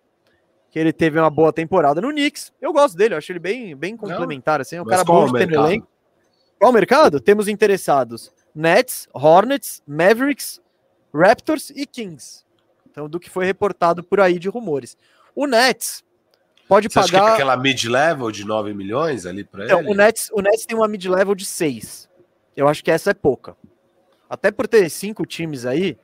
que 0.71 0.79
ele 0.79 0.93
teve 0.93 1.19
uma 1.19 1.31
boa 1.31 1.53
temporada 1.53 2.01
no 2.01 2.11
Knicks. 2.11 2.53
Eu 2.61 2.73
gosto 2.73 2.97
dele, 2.97 3.15
eu 3.15 3.19
acho 3.19 3.33
ele 3.33 3.39
bem, 3.39 3.75
bem 3.75 3.97
complementar, 3.97 4.61
assim, 4.61 4.77
é 4.77 4.83
um 4.83 4.85
cara 4.85 5.05
bom 5.05 5.27
de 5.27 5.33
ter 5.33 5.53
elenco. 5.53 5.89
Qual 6.59 6.71
o 6.71 6.75
mercado? 6.75 7.21
Temos 7.21 7.49
interessados 7.49 8.33
Nets, 8.55 9.09
Hornets, 9.13 9.83
Mavericks, 9.87 10.61
Raptors 11.15 11.71
e 11.71 11.87
Kings. 11.87 12.45
Então, 12.99 13.09
do 13.09 13.21
que 13.21 13.31
foi 13.31 13.45
reportado 13.45 14.03
por 14.03 14.19
aí 14.19 14.41
de 14.41 14.49
rumores. 14.49 14.97
O 15.33 15.47
Nets 15.47 16.03
pode 16.67 16.89
Você 16.89 16.95
pagar. 16.95 17.07
Acha 17.07 17.13
que 17.13 17.31
é 17.31 17.35
aquela 17.35 17.57
mid-level 17.57 18.33
de 18.33 18.45
9 18.45 18.75
milhões 18.75 19.25
ali 19.25 19.45
para 19.45 19.67
então, 19.67 19.79
ele? 19.81 19.91
O 19.91 19.95
Nets, 19.95 20.29
o 20.33 20.43
Nets 20.43 20.67
tem 20.67 20.77
uma 20.77 20.89
mid-level 20.89 21.35
de 21.37 21.45
6. 21.45 22.09
Eu 22.57 22.67
acho 22.67 22.83
que 22.83 22.91
essa 22.91 23.13
é 23.13 23.15
pouca. 23.15 23.57
Até 24.29 24.51
por 24.51 24.67
ter 24.67 24.91
cinco 24.91 25.25
times 25.25 25.65
aí. 25.65 25.97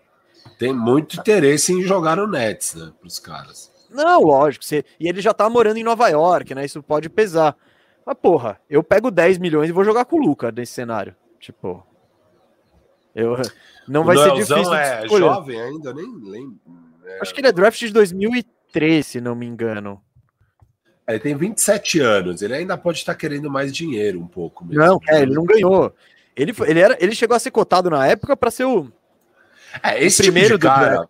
Tem 0.56 0.72
muito 0.72 1.18
interesse 1.18 1.72
em 1.72 1.82
jogar 1.82 2.16
no 2.16 2.28
Nets, 2.28 2.76
né? 2.76 2.92
Para 2.96 3.08
os 3.08 3.18
caras. 3.18 3.72
Não, 3.90 4.22
lógico. 4.22 4.64
Você... 4.64 4.84
E 5.00 5.08
ele 5.08 5.20
já 5.20 5.34
tá 5.34 5.50
morando 5.50 5.78
em 5.78 5.84
Nova 5.84 6.08
York, 6.08 6.54
né? 6.54 6.64
Isso 6.64 6.80
pode 6.80 7.10
pesar. 7.10 7.56
Mas, 8.06 8.16
porra, 8.22 8.60
eu 8.70 8.84
pego 8.84 9.10
10 9.10 9.38
milhões 9.38 9.68
e 9.68 9.72
vou 9.72 9.82
jogar 9.82 10.04
com 10.04 10.16
o 10.16 10.24
Luca 10.24 10.52
nesse 10.52 10.74
cenário. 10.74 11.16
Tipo. 11.40 11.84
Eu... 13.12 13.36
Não 13.86 14.02
o 14.02 14.04
vai 14.04 14.16
ser 14.16 14.32
difícil. 14.34 14.74
é 14.74 15.08
jovem 15.08 15.60
ainda, 15.60 15.92
nem 15.92 16.06
lembro. 16.22 16.83
É... 17.04 17.20
Acho 17.20 17.34
que 17.34 17.40
ele 17.40 17.48
é 17.48 17.52
draft 17.52 17.78
de 17.78 17.92
2003, 17.92 19.06
se 19.06 19.20
não 19.20 19.34
me 19.34 19.46
engano. 19.46 20.00
Ele 21.06 21.18
tem 21.18 21.36
27 21.36 22.00
anos, 22.00 22.40
ele 22.40 22.54
ainda 22.54 22.78
pode 22.78 22.98
estar 22.98 23.14
querendo 23.14 23.50
mais 23.50 23.74
dinheiro 23.74 24.18
um 24.18 24.26
pouco. 24.26 24.64
Mesmo. 24.64 24.82
Não, 24.82 24.98
é, 25.06 25.20
ele 25.20 25.34
não 25.34 25.44
ganhou. 25.44 25.94
Ele, 26.34 26.52
foi, 26.52 26.70
ele, 26.70 26.80
era, 26.80 26.96
ele 26.98 27.14
chegou 27.14 27.36
a 27.36 27.38
ser 27.40 27.50
cotado 27.50 27.90
na 27.90 28.06
época 28.06 28.36
para 28.36 28.50
ser 28.50 28.64
o, 28.64 28.90
é, 29.82 30.02
esse 30.04 30.20
o 30.20 30.24
primeiro 30.24 30.58
tipo 30.58 30.60
de 30.60 30.66
cara. 30.66 31.08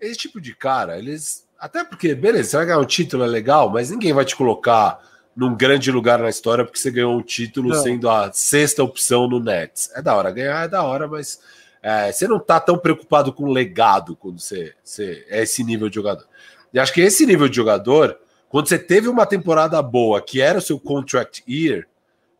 Esse 0.00 0.16
tipo 0.16 0.40
de 0.40 0.54
cara, 0.54 0.98
eles. 0.98 1.48
Até 1.58 1.84
porque, 1.84 2.14
beleza, 2.14 2.50
você 2.50 2.56
vai 2.56 2.66
ganhar 2.66 2.78
um 2.78 2.84
título, 2.84 3.22
é 3.22 3.26
legal, 3.26 3.70
mas 3.70 3.90
ninguém 3.90 4.12
vai 4.12 4.24
te 4.24 4.34
colocar 4.34 5.00
num 5.34 5.54
grande 5.56 5.90
lugar 5.90 6.18
na 6.18 6.28
história 6.28 6.64
porque 6.64 6.78
você 6.78 6.90
ganhou 6.90 7.16
um 7.16 7.22
título 7.22 7.70
não. 7.70 7.82
sendo 7.82 8.08
a 8.08 8.32
sexta 8.32 8.82
opção 8.82 9.28
no 9.28 9.40
Nets. 9.40 9.90
É 9.94 10.02
da 10.02 10.14
hora, 10.14 10.30
ganhar 10.30 10.64
é 10.64 10.68
da 10.68 10.82
hora, 10.82 11.06
mas 11.06 11.40
é, 11.82 12.12
você 12.12 12.28
não 12.28 12.38
tá 12.38 12.60
tão 12.60 12.78
preocupado 12.78 13.32
com 13.32 13.50
legado 13.50 14.14
quando 14.14 14.38
você, 14.38 14.74
você 14.82 15.26
é 15.28 15.42
esse 15.42 15.64
nível 15.64 15.88
de 15.88 15.96
jogador. 15.96 16.26
E 16.72 16.78
acho 16.78 16.92
que 16.92 17.00
esse 17.00 17.26
nível 17.26 17.48
de 17.48 17.56
jogador, 17.56 18.18
quando 18.48 18.68
você 18.68 18.78
teve 18.78 19.08
uma 19.08 19.26
temporada 19.26 19.82
boa, 19.82 20.22
que 20.22 20.40
era 20.40 20.58
o 20.58 20.62
seu 20.62 20.78
contract 20.78 21.42
year, 21.48 21.86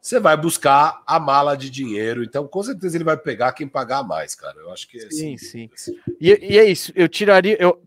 você 0.00 0.18
vai 0.18 0.36
buscar 0.36 1.02
a 1.06 1.20
mala 1.20 1.56
de 1.56 1.70
dinheiro. 1.70 2.24
Então, 2.24 2.46
com 2.46 2.62
certeza, 2.62 2.96
ele 2.96 3.04
vai 3.04 3.16
pegar 3.16 3.52
quem 3.52 3.68
pagar 3.68 4.02
mais, 4.02 4.34
cara. 4.34 4.58
Eu 4.58 4.72
acho 4.72 4.88
que 4.88 4.98
é 4.98 5.10
Sim, 5.10 5.34
assim, 5.34 5.70
sim. 5.76 5.96
E, 6.20 6.30
e, 6.30 6.58
é 6.58 6.64
isso. 6.64 6.92
Eu 6.94 7.08
tiraria. 7.08 7.56
Eu 7.60 7.80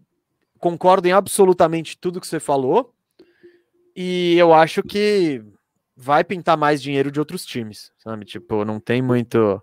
concordo 0.60 1.08
em 1.08 1.12
absolutamente 1.12 1.98
tudo 1.98 2.22
que 2.22 2.28
você 2.28 2.40
falou. 2.40 2.94
E 3.96 4.38
eu 4.38 4.54
acho 4.54 4.82
que 4.82 5.44
vai 5.96 6.24
pintar 6.24 6.58
mais 6.58 6.82
dinheiro 6.82 7.12
de 7.12 7.20
outros 7.20 7.46
times, 7.46 7.92
sabe? 7.98 8.26
Tipo, 8.26 8.64
não 8.64 8.80
tem 8.80 9.02
muito. 9.02 9.62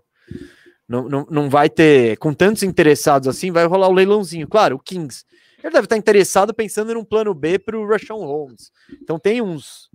Não, 0.87 1.07
não, 1.07 1.27
não 1.29 1.49
vai 1.49 1.69
ter. 1.69 2.17
Com 2.17 2.33
tantos 2.33 2.63
interessados 2.63 3.27
assim, 3.27 3.51
vai 3.51 3.65
rolar 3.65 3.87
o 3.87 3.93
leilãozinho. 3.93 4.47
Claro, 4.47 4.75
o 4.75 4.79
Kings. 4.79 5.23
Ele 5.63 5.71
deve 5.71 5.85
estar 5.85 5.97
interessado 5.97 6.53
pensando 6.53 6.91
em 6.91 6.95
um 6.95 7.05
plano 7.05 7.33
B 7.33 7.57
para 7.57 7.77
o 7.77 7.87
Rushon 7.87 8.25
Holmes. 8.25 8.71
Então 9.01 9.17
tem 9.17 9.41
uns. 9.41 9.89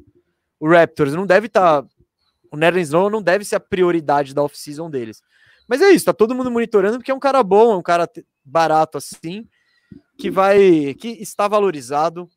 O 0.59 0.69
Raptors 0.69 1.15
não 1.15 1.27
deve 1.27 1.47
estar 1.47 1.85
o 2.51 2.57
Nerlens 2.57 2.91
Nolan 2.91 3.11
não 3.11 3.23
deve 3.23 3.45
ser 3.45 3.57
a 3.57 3.61
prioridade 3.61 4.35
da 4.35 4.43
off-season 4.43 4.91
deles. 4.91 5.23
Mas 5.67 5.83
é 5.83 5.91
isso, 5.91 6.07
tá 6.07 6.13
todo 6.13 6.35
mundo 6.35 6.51
monitorando 6.51 6.97
porque 6.97 7.11
é 7.11 7.15
um 7.15 7.21
cara 7.21 7.43
bom, 7.43 7.73
é 7.73 7.77
um 7.77 7.83
cara 7.83 8.09
barato 8.45 8.97
assim, 8.97 9.47
que 10.17 10.31
vai, 10.31 10.95
que 10.95 11.09
está 11.21 11.47
valorizado. 11.47 12.29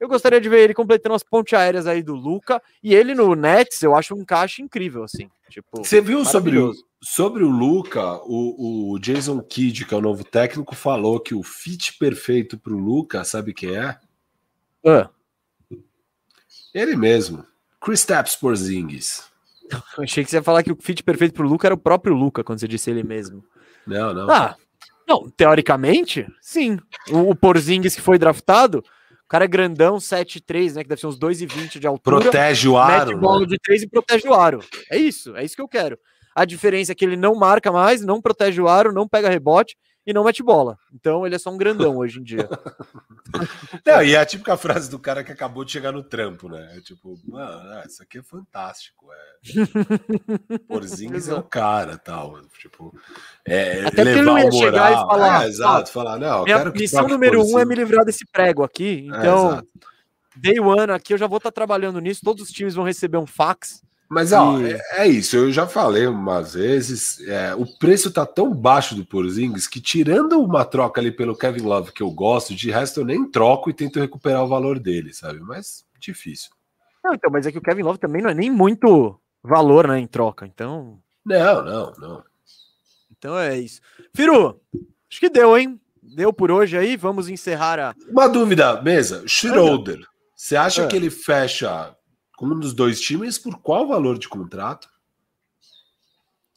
Eu 0.00 0.08
gostaria 0.08 0.40
de 0.40 0.48
ver 0.48 0.64
ele 0.64 0.74
completando 0.74 1.14
as 1.14 1.22
pontes 1.22 1.54
aéreas 1.54 1.86
aí 1.86 2.02
do 2.02 2.14
Luca 2.14 2.60
e 2.82 2.92
ele 2.92 3.14
no 3.14 3.36
Nets, 3.36 3.82
eu 3.82 3.94
acho 3.94 4.14
um 4.14 4.22
encaixe 4.22 4.60
incrível 4.60 5.04
assim. 5.04 5.30
Tipo, 5.48 5.84
você 5.84 6.00
viu 6.00 6.24
sobre 6.24 6.58
o, 6.58 6.72
sobre 7.02 7.42
o 7.42 7.50
Luca, 7.50 8.20
o, 8.24 8.92
o 8.92 8.98
Jason 9.00 9.40
Kidd, 9.40 9.84
que 9.84 9.92
é 9.92 9.96
o 9.96 10.00
novo 10.00 10.22
técnico, 10.22 10.74
falou 10.74 11.18
que 11.18 11.34
o 11.34 11.42
fit 11.42 11.98
perfeito 11.98 12.56
para 12.56 12.72
o 12.72 12.78
Luca, 12.78 13.24
sabe 13.24 13.52
quem 13.52 13.74
é? 13.74 13.98
Ah. 14.86 15.10
Ele 16.72 16.96
mesmo, 16.96 17.44
Chris 17.80 18.04
Tapps 18.04 18.36
Porzingis. 18.36 19.24
Eu 19.98 20.04
achei 20.04 20.22
que 20.24 20.30
você 20.30 20.36
ia 20.36 20.42
falar 20.42 20.62
que 20.62 20.72
o 20.72 20.78
fit 20.80 21.02
perfeito 21.02 21.34
pro 21.34 21.46
Luca 21.46 21.66
era 21.66 21.74
o 21.74 21.78
próprio 21.78 22.14
Luca, 22.14 22.44
quando 22.44 22.60
você 22.60 22.68
disse 22.68 22.90
ele 22.90 23.02
mesmo. 23.02 23.44
Não, 23.86 24.14
não. 24.14 24.30
Ah, 24.30 24.56
não, 25.08 25.28
teoricamente, 25.28 26.26
sim. 26.40 26.78
O, 27.10 27.30
o 27.30 27.34
Porzingis 27.34 27.96
que 27.96 28.00
foi 28.00 28.16
draftado, 28.16 28.78
o 28.78 29.28
cara 29.28 29.44
é 29.44 29.48
grandão, 29.48 29.96
7'3, 29.96 30.74
né? 30.74 30.82
Que 30.82 30.88
deve 30.88 31.00
ser 31.00 31.08
uns 31.08 31.18
2,20 31.18 31.80
de 31.80 31.86
altura. 31.86 32.20
Protege 32.20 32.68
o 32.68 32.78
aro. 32.78 33.10
Mete 33.10 33.20
bola 33.20 33.40
né? 33.40 33.46
de 33.46 33.58
3 33.58 33.82
e 33.82 33.88
protege 33.88 34.28
o 34.28 34.34
aro. 34.34 34.60
É 34.88 34.96
isso, 34.96 35.34
é 35.36 35.44
isso 35.44 35.56
que 35.56 35.62
eu 35.62 35.68
quero. 35.68 35.98
A 36.34 36.44
diferença 36.44 36.92
é 36.92 36.94
que 36.94 37.04
ele 37.04 37.16
não 37.16 37.34
marca 37.34 37.70
mais, 37.70 38.02
não 38.02 38.20
protege 38.20 38.60
o 38.60 38.68
aro, 38.68 38.92
não 38.92 39.08
pega 39.08 39.28
rebote 39.28 39.76
e 40.06 40.12
não 40.12 40.24
mete 40.24 40.42
bola. 40.42 40.76
Então 40.92 41.24
ele 41.24 41.34
é 41.34 41.38
só 41.38 41.50
um 41.50 41.56
grandão 41.56 41.96
hoje 41.96 42.18
em 42.18 42.22
dia. 42.22 42.48
não, 43.86 44.02
e 44.02 44.14
é 44.14 44.18
a 44.18 44.26
típica 44.26 44.56
frase 44.56 44.90
do 44.90 44.98
cara 44.98 45.22
que 45.22 45.30
acabou 45.30 45.64
de 45.64 45.70
chegar 45.70 45.92
no 45.92 46.02
trampo, 46.02 46.48
né? 46.48 46.76
É 46.76 46.80
tipo, 46.80 47.18
mano, 47.24 47.70
ah, 47.70 47.84
isso 47.86 48.02
aqui 48.02 48.18
é 48.18 48.22
fantástico. 48.22 49.06
É... 49.12 50.58
Porzingis 50.66 51.28
é 51.28 51.34
o 51.34 51.42
cara 51.42 51.96
tal. 51.96 52.40
Tipo, 52.58 52.94
é, 53.46 53.80
Até 53.82 53.90
porque 53.90 54.08
ele 54.08 54.22
não 54.22 54.38
ia 54.38 54.50
chegar 54.50 54.92
e 54.92 54.94
falar. 54.94 55.44
É, 55.44 55.48
exato, 55.48 55.92
falar, 55.92 56.18
não. 56.18 56.44
Minha 56.44 56.64
missão 56.70 57.06
número 57.06 57.44
um 57.44 57.58
é 57.58 57.64
me 57.64 57.74
livrar 57.74 58.04
desse 58.04 58.26
prego 58.26 58.64
aqui. 58.64 59.08
É, 59.12 59.18
então, 59.18 59.58
é, 59.58 59.62
day 60.36 60.58
one 60.58 60.92
aqui 60.92 61.14
eu 61.14 61.18
já 61.18 61.26
vou 61.26 61.38
estar 61.38 61.50
tá 61.50 61.54
trabalhando 61.54 62.00
nisso. 62.00 62.22
Todos 62.24 62.42
os 62.42 62.50
times 62.50 62.74
vão 62.74 62.84
receber 62.84 63.18
um 63.18 63.26
fax 63.26 63.82
mas 64.12 64.30
ó, 64.30 64.60
e... 64.60 64.74
é, 64.74 64.80
é, 64.98 65.08
isso, 65.08 65.34
eu 65.36 65.50
já 65.50 65.66
falei 65.66 66.06
umas 66.06 66.52
vezes, 66.52 67.18
é, 67.26 67.54
o 67.54 67.64
preço 67.78 68.12
tá 68.12 68.26
tão 68.26 68.54
baixo 68.54 68.94
do 68.94 69.06
Porzingis 69.06 69.66
que 69.66 69.80
tirando 69.80 70.38
uma 70.38 70.66
troca 70.66 71.00
ali 71.00 71.10
pelo 71.10 71.34
Kevin 71.34 71.62
Love 71.62 71.92
que 71.92 72.02
eu 72.02 72.10
gosto, 72.10 72.54
de 72.54 72.70
resto 72.70 73.00
eu 73.00 73.06
nem 73.06 73.24
troco 73.24 73.70
e 73.70 73.72
tento 73.72 73.98
recuperar 73.98 74.44
o 74.44 74.48
valor 74.48 74.78
dele, 74.78 75.14
sabe? 75.14 75.40
Mas 75.40 75.86
difícil. 75.98 76.50
Não, 77.02 77.14
então, 77.14 77.30
mas 77.30 77.46
é 77.46 77.52
que 77.52 77.56
o 77.56 77.62
Kevin 77.62 77.84
Love 77.84 77.98
também 77.98 78.20
não 78.20 78.28
é 78.28 78.34
nem 78.34 78.50
muito 78.50 79.18
valor, 79.42 79.88
né, 79.88 79.98
em 79.98 80.06
troca, 80.06 80.44
então... 80.44 80.98
Não, 81.24 81.64
não, 81.64 81.92
não. 81.96 82.24
Então 83.16 83.38
é 83.38 83.58
isso. 83.58 83.80
Firu, 84.14 84.60
acho 85.10 85.20
que 85.20 85.30
deu, 85.30 85.56
hein? 85.56 85.80
Deu 86.02 86.34
por 86.34 86.50
hoje 86.50 86.76
aí, 86.76 86.98
vamos 86.98 87.30
encerrar 87.30 87.80
a... 87.80 87.94
Uma 88.10 88.28
dúvida, 88.28 88.82
mesa, 88.82 89.26
Schroeder, 89.26 90.00
você 90.36 90.54
acha 90.54 90.84
ah. 90.84 90.86
que 90.86 90.96
ele 90.96 91.08
fecha 91.08 91.96
um 92.50 92.58
dos 92.58 92.72
dois 92.72 93.00
times 93.00 93.38
por 93.38 93.58
qual 93.58 93.86
valor 93.86 94.18
de 94.18 94.28
contrato? 94.28 94.88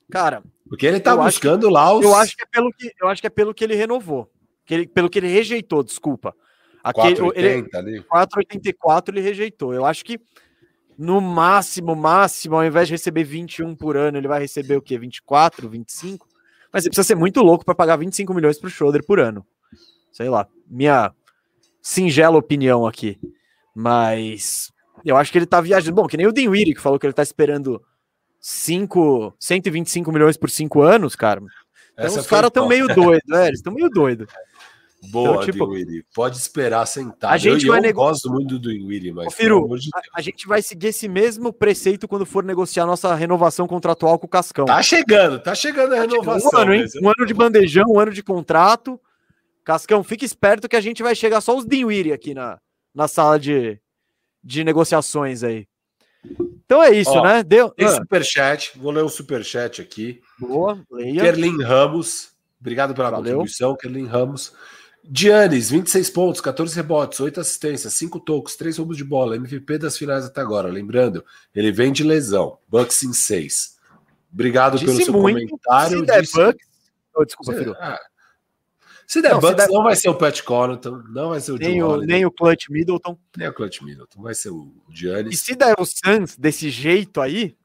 Cara, 0.09 0.43
porque 0.67 0.85
ele 0.85 0.99
tá 0.99 1.15
buscando 1.15 1.67
que, 1.67 1.73
lá 1.73 1.93
os. 1.93 2.03
Eu 2.03 2.15
acho 2.15 2.35
que 2.35 2.43
é 2.43 2.45
pelo 2.45 2.72
que 2.72 2.91
eu 2.99 3.07
acho 3.07 3.22
que 3.22 3.27
é 3.27 3.30
pelo 3.30 3.53
que 3.53 3.64
ele 3.64 3.75
renovou, 3.75 4.31
que 4.65 4.73
ele, 4.73 4.88
pelo 4.88 5.09
que 5.09 5.19
ele 5.19 5.27
rejeitou, 5.27 5.83
desculpa. 5.83 6.35
Aquele 6.83 7.15
480 7.15 7.77
ele, 7.80 7.95
ali. 7.97 8.03
484 8.03 9.14
ele 9.15 9.22
rejeitou. 9.22 9.73
Eu 9.73 9.85
acho 9.85 10.05
que 10.05 10.19
no 10.97 11.19
máximo, 11.19 11.95
máximo, 11.95 12.55
ao 12.55 12.64
invés 12.64 12.88
de 12.88 12.93
receber 12.93 13.23
21 13.23 13.75
por 13.75 13.97
ano, 13.97 14.17
ele 14.17 14.27
vai 14.27 14.39
receber 14.39 14.77
o 14.77 14.81
quê? 14.81 14.97
24, 14.97 15.67
25? 15.67 16.27
Mas 16.72 16.83
ele 16.83 16.89
precisa 16.91 17.07
ser 17.07 17.15
muito 17.15 17.41
louco 17.41 17.65
para 17.65 17.75
pagar 17.75 17.97
25 17.97 18.33
milhões 18.33 18.59
pro 18.59 18.69
Schroeder 18.69 19.03
por 19.05 19.19
ano. 19.19 19.45
Sei 20.11 20.30
lá, 20.30 20.47
minha 20.67 21.14
singela 21.81 22.38
opinião 22.38 22.85
aqui. 22.85 23.19
Mas 23.73 24.72
eu 25.09 25.17
acho 25.17 25.32
que 25.32 25.38
ele 25.38 25.45
tá 25.45 25.61
viajando. 25.61 25.95
Bom, 25.95 26.08
que 26.08 26.17
nem 26.17 26.27
o 26.27 26.34
Dinwiddie 26.34 26.74
que 26.74 26.82
falou 26.82 27.00
que 27.00 27.06
ele 27.06 27.14
tá 27.14 27.24
esperando 27.24 27.82
5, 28.40 29.34
125 29.40 30.11
milhões 30.11 30.38
por 30.38 30.50
5 30.50 30.82
anos, 30.82 31.16
cara. 31.16 31.42
Então 31.93 32.06
Essa 32.06 32.19
os 32.19 32.27
caras 32.27 32.50
estão 32.50 32.67
meio 32.67 32.88
doidos, 32.88 33.32
é, 33.34 33.48
eles 33.48 33.59
estão 33.59 33.74
meio 33.74 33.90
doidos. 33.90 34.27
Boa, 35.11 35.30
então, 35.30 35.45
tipo, 35.45 35.66
Dinwiddie. 35.67 36.06
Pode 36.14 36.38
esperar 36.38 36.85
sentado. 36.85 37.32
A 37.32 37.38
gente 37.38 37.66
eu, 37.66 37.72
vai 37.72 37.80
eu 37.80 37.84
nego... 37.84 38.01
gosto 38.01 38.30
muito 38.30 38.58
do 38.59 38.72
Dinwiddie, 38.72 39.11
mas... 39.11 39.27
Ô, 39.27 39.32
Firu, 39.32 39.67
de 39.77 39.90
a, 39.93 40.01
a, 40.16 40.22
gente 40.22 40.48
vai 40.48 40.61
seguir 40.61 40.88
esse 40.88 41.08
mesmo 41.08 41.53
preceito 41.53 42.08
quando 42.08 42.25
for 42.25 42.43
negociar 42.43 42.85
nossa 42.85 43.14
renovação 43.14 43.67
contratual 43.67 44.17
com 44.17 44.25
o 44.25 44.30
Cascão. 44.30 44.66
Tá 44.66 44.82
chegando, 44.82 45.40
tá 45.40 45.53
chegando 45.53 45.93
a 45.93 46.01
renovação. 46.01 46.51
Um 46.53 46.58
ano, 46.58 46.74
hein? 46.74 46.85
Um 47.01 47.09
ano 47.09 47.25
de 47.25 47.34
bandejão, 47.34 47.85
um 47.88 48.00
ano 48.00 48.11
de 48.11 48.24
contrato. 48.24 49.00
Cascão, 49.64 50.03
fique 50.03 50.25
esperto 50.25 50.67
que 50.67 50.75
a 50.75 50.82
gente 50.82 51.01
vai 51.01 51.16
chegar 51.16 51.42
só 51.42 51.56
os 51.56 51.66
Dinwiddie 51.66 52.14
aqui 52.14 52.34
na, 52.34 52.59
na 52.93 53.08
sala 53.08 53.40
de, 53.40 53.80
de 54.45 54.64
negociações 54.64 55.43
aí. 55.43 55.67
Então 56.65 56.82
é 56.82 56.91
isso, 56.91 57.11
Ó, 57.11 57.24
né? 57.24 57.43
Deu. 57.43 57.69
Tem 57.72 57.88
ah. 57.88 57.91
superchat, 57.91 58.77
vou 58.77 58.91
ler 58.91 59.03
o 59.03 59.09
superchat 59.09 59.82
aqui. 59.82 60.22
Boa, 60.40 60.80
leia. 60.91 61.22
Kerlin 61.22 61.61
Ramos, 61.64 62.30
obrigado 62.59 62.93
pela 62.93 63.09
Valeu. 63.09 63.24
contribuição, 63.24 63.75
Kerlin 63.75 64.06
Ramos. 64.06 64.53
Giannis, 65.11 65.69
26 65.69 66.09
pontos, 66.09 66.41
14 66.41 66.75
rebotes, 66.75 67.19
8 67.19 67.40
assistências, 67.40 67.93
5 67.93 68.19
tocos, 68.22 68.56
3 68.56 68.77
roubos 68.80 68.98
de 68.98 69.03
bola, 69.03 69.35
MVP 69.35 69.77
das 69.77 69.98
finais 69.98 70.25
até 70.25 70.41
agora. 70.41 70.67
Lembrando, 70.67 71.24
ele 71.53 71.72
vem 71.72 71.91
de 71.91 72.03
lesão, 72.03 72.57
Bucks 72.67 73.03
em 73.03 73.14
6. 73.14 73.75
Obrigado 74.33 74.80
Disse 74.80 74.85
pelo 74.85 75.03
seu 75.03 75.14
muito. 75.14 75.48
comentário. 75.48 75.99
Se 75.99 76.06
der 76.06 76.22
disse... 76.22 76.43
Bucks... 76.43 76.67
Oh, 77.15 77.24
desculpa, 77.24 77.53
filho. 77.53 77.75
Ah, 77.80 77.99
se 79.08 79.22
der 79.22 79.32
não, 79.32 79.40
Bucks, 79.40 79.56
der... 79.56 79.67
não 79.69 79.84
vai 79.84 79.95
ser 79.95 80.09
o 80.09 80.16
Pat 80.16 80.42
Connaughton, 80.42 81.03
não 81.09 81.30
vai 81.30 81.40
ser 81.40 81.51
o 81.51 81.58
nem 81.58 81.82
o, 81.82 81.98
nem 81.98 82.25
o 82.25 82.32
Clutch 82.32 82.69
Middleton. 82.69 83.17
Nem 83.38 83.48
o 83.48 83.53
Clutch 83.53 83.82
Middleton, 83.82 84.22
vai 84.22 84.34
ser 84.34 84.50
o 84.50 84.72
Giannis. 84.90 85.34
E 85.34 85.38
se 85.38 85.56
der 85.56 85.75
o 85.77 85.85
Suns 85.85 86.35
desse 86.38 86.69
jeito 86.69 87.22
aí, 87.22 87.56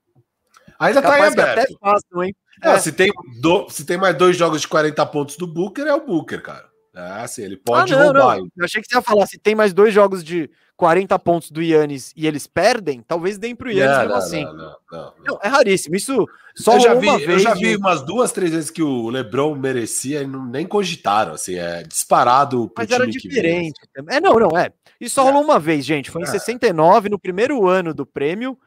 ainda 0.78 1.02
tá 1.02 1.15
aí 1.15 1.23
aberto. 1.23 1.60
Até 1.60 1.75
fácil, 1.81 2.23
hein? 2.23 2.35
É, 2.62 2.70
é. 2.70 2.78
Se, 2.78 2.93
tem 2.93 3.10
do, 3.41 3.69
se 3.70 3.85
tem 3.85 3.97
mais 3.97 4.17
dois 4.17 4.36
jogos 4.36 4.60
de 4.60 4.69
40 4.69 5.05
pontos 5.07 5.36
do 5.36 5.47
Booker, 5.47 5.86
é 5.86 5.94
o 5.94 6.05
Booker, 6.05 6.43
cara. 6.43 6.69
É 7.01 7.23
assim, 7.23 7.43
ele 7.43 7.57
pode 7.57 7.93
ah, 7.93 7.97
não, 7.97 8.05
roubar. 8.07 8.39
Não. 8.39 8.49
Eu 8.57 8.65
achei 8.65 8.81
que 8.81 8.89
você 8.89 8.97
ia 8.97 9.03
falar, 9.03 9.27
se 9.27 9.39
tem 9.39 9.55
mais 9.55 9.73
dois 9.73 9.93
jogos 9.93 10.23
de 10.23 10.51
40 10.77 11.19
pontos 11.19 11.51
do 11.51 11.62
Yannis 11.62 12.12
e 12.17 12.27
eles 12.27 12.47
perdem, 12.47 13.03
talvez 13.03 13.37
deem 13.37 13.55
pro 13.55 13.70
Yannis 13.70 13.97
não, 13.97 14.03
mesmo 14.03 14.15
assim. 14.15 14.45
Não, 14.45 14.55
não, 14.91 15.12
não, 15.27 15.39
É 15.43 15.49
raríssimo. 15.49 15.95
Isso 15.95 16.27
só 16.57 16.75
eu 16.75 16.81
já 16.81 16.95
vi, 16.95 17.07
Eu 17.07 17.39
já 17.39 17.55
vi 17.55 17.77
umas 17.77 18.03
duas, 18.03 18.33
três 18.33 18.51
vezes 18.51 18.70
que 18.70 18.83
o 18.83 19.11
LeBron 19.11 19.55
merecia 19.55 20.23
e 20.23 20.27
não, 20.27 20.45
nem 20.45 20.67
cogitaram, 20.67 21.35
assim, 21.35 21.57
é 21.57 21.83
disparado 21.83 22.70
Mas 22.77 22.91
era 22.91 23.07
diferente. 23.07 23.79
É, 24.09 24.20
não, 24.20 24.35
não, 24.35 24.57
é. 24.57 24.73
Isso 25.01 25.17
só 25.17 25.23
é. 25.23 25.25
rolou 25.27 25.43
uma 25.43 25.59
vez, 25.59 25.85
gente. 25.85 26.11
Foi 26.11 26.23
em 26.23 26.25
é. 26.25 26.29
69, 26.29 27.09
no 27.09 27.19
primeiro 27.19 27.67
ano 27.69 27.93
do 27.93 28.07
prêmio. 28.07 28.59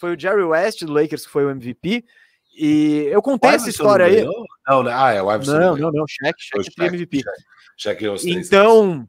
Foi 0.00 0.14
o 0.14 0.18
Jerry 0.18 0.44
West 0.44 0.84
do 0.84 0.92
Lakers 0.92 1.26
que 1.26 1.32
foi 1.32 1.44
o 1.44 1.50
MVP. 1.50 2.04
E 2.58 3.08
eu 3.10 3.22
contei 3.22 3.50
essa 3.50 3.70
história 3.70 4.04
aí. 4.04 4.24
Não, 4.66 4.82
né? 4.82 4.92
Ah, 4.92 5.12
é 5.12 5.22
o 5.22 5.32
Iverson. 5.32 5.58
Não, 5.58 5.76
não, 5.76 5.92
não, 5.92 6.04
Shaq, 6.08 6.34
Shaq, 6.36 6.64
Shaq, 6.64 6.94
MVP. 6.94 7.22
Então, 8.24 9.08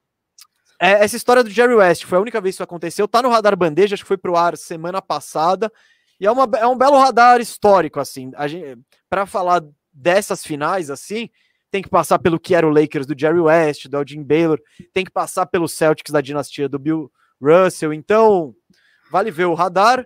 é, 0.79 1.03
essa 1.03 1.17
história 1.17 1.43
do 1.43 1.49
Jerry 1.49 1.73
West 1.73 2.05
foi 2.05 2.19
a 2.19 2.21
única 2.21 2.39
vez 2.39 2.53
que 2.53 2.57
isso 2.57 2.63
aconteceu. 2.63 3.07
Tá 3.07 3.23
no 3.23 3.29
radar 3.29 3.55
bandeja, 3.57 3.95
acho 3.95 4.03
que 4.03 4.07
foi 4.07 4.17
pro 4.17 4.37
ar 4.37 4.55
semana 4.55 5.01
passada. 5.01 5.71
E 6.19 6.27
é, 6.27 6.31
uma, 6.31 6.47
é 6.57 6.67
um 6.67 6.77
belo 6.77 6.97
radar 6.97 7.41
histórico, 7.41 7.99
assim. 7.99 8.31
Para 9.09 9.25
falar 9.25 9.63
dessas 9.91 10.45
finais, 10.45 10.91
assim, 10.91 11.29
tem 11.71 11.81
que 11.81 11.89
passar 11.89 12.19
pelo 12.19 12.39
que 12.39 12.53
era 12.53 12.67
o 12.67 12.71
Lakers 12.71 13.07
do 13.07 13.17
Jerry 13.17 13.39
West, 13.39 13.87
do 13.87 13.97
Elgin 13.97 14.23
Baylor, 14.23 14.59
tem 14.93 15.03
que 15.03 15.11
passar 15.11 15.45
pelo 15.47 15.67
Celtics 15.67 16.11
da 16.11 16.21
dinastia 16.21 16.69
do 16.69 16.77
Bill 16.77 17.11
Russell. 17.41 17.93
Então, 17.93 18.53
vale 19.11 19.31
ver 19.31 19.45
o 19.45 19.53
radar. 19.53 20.05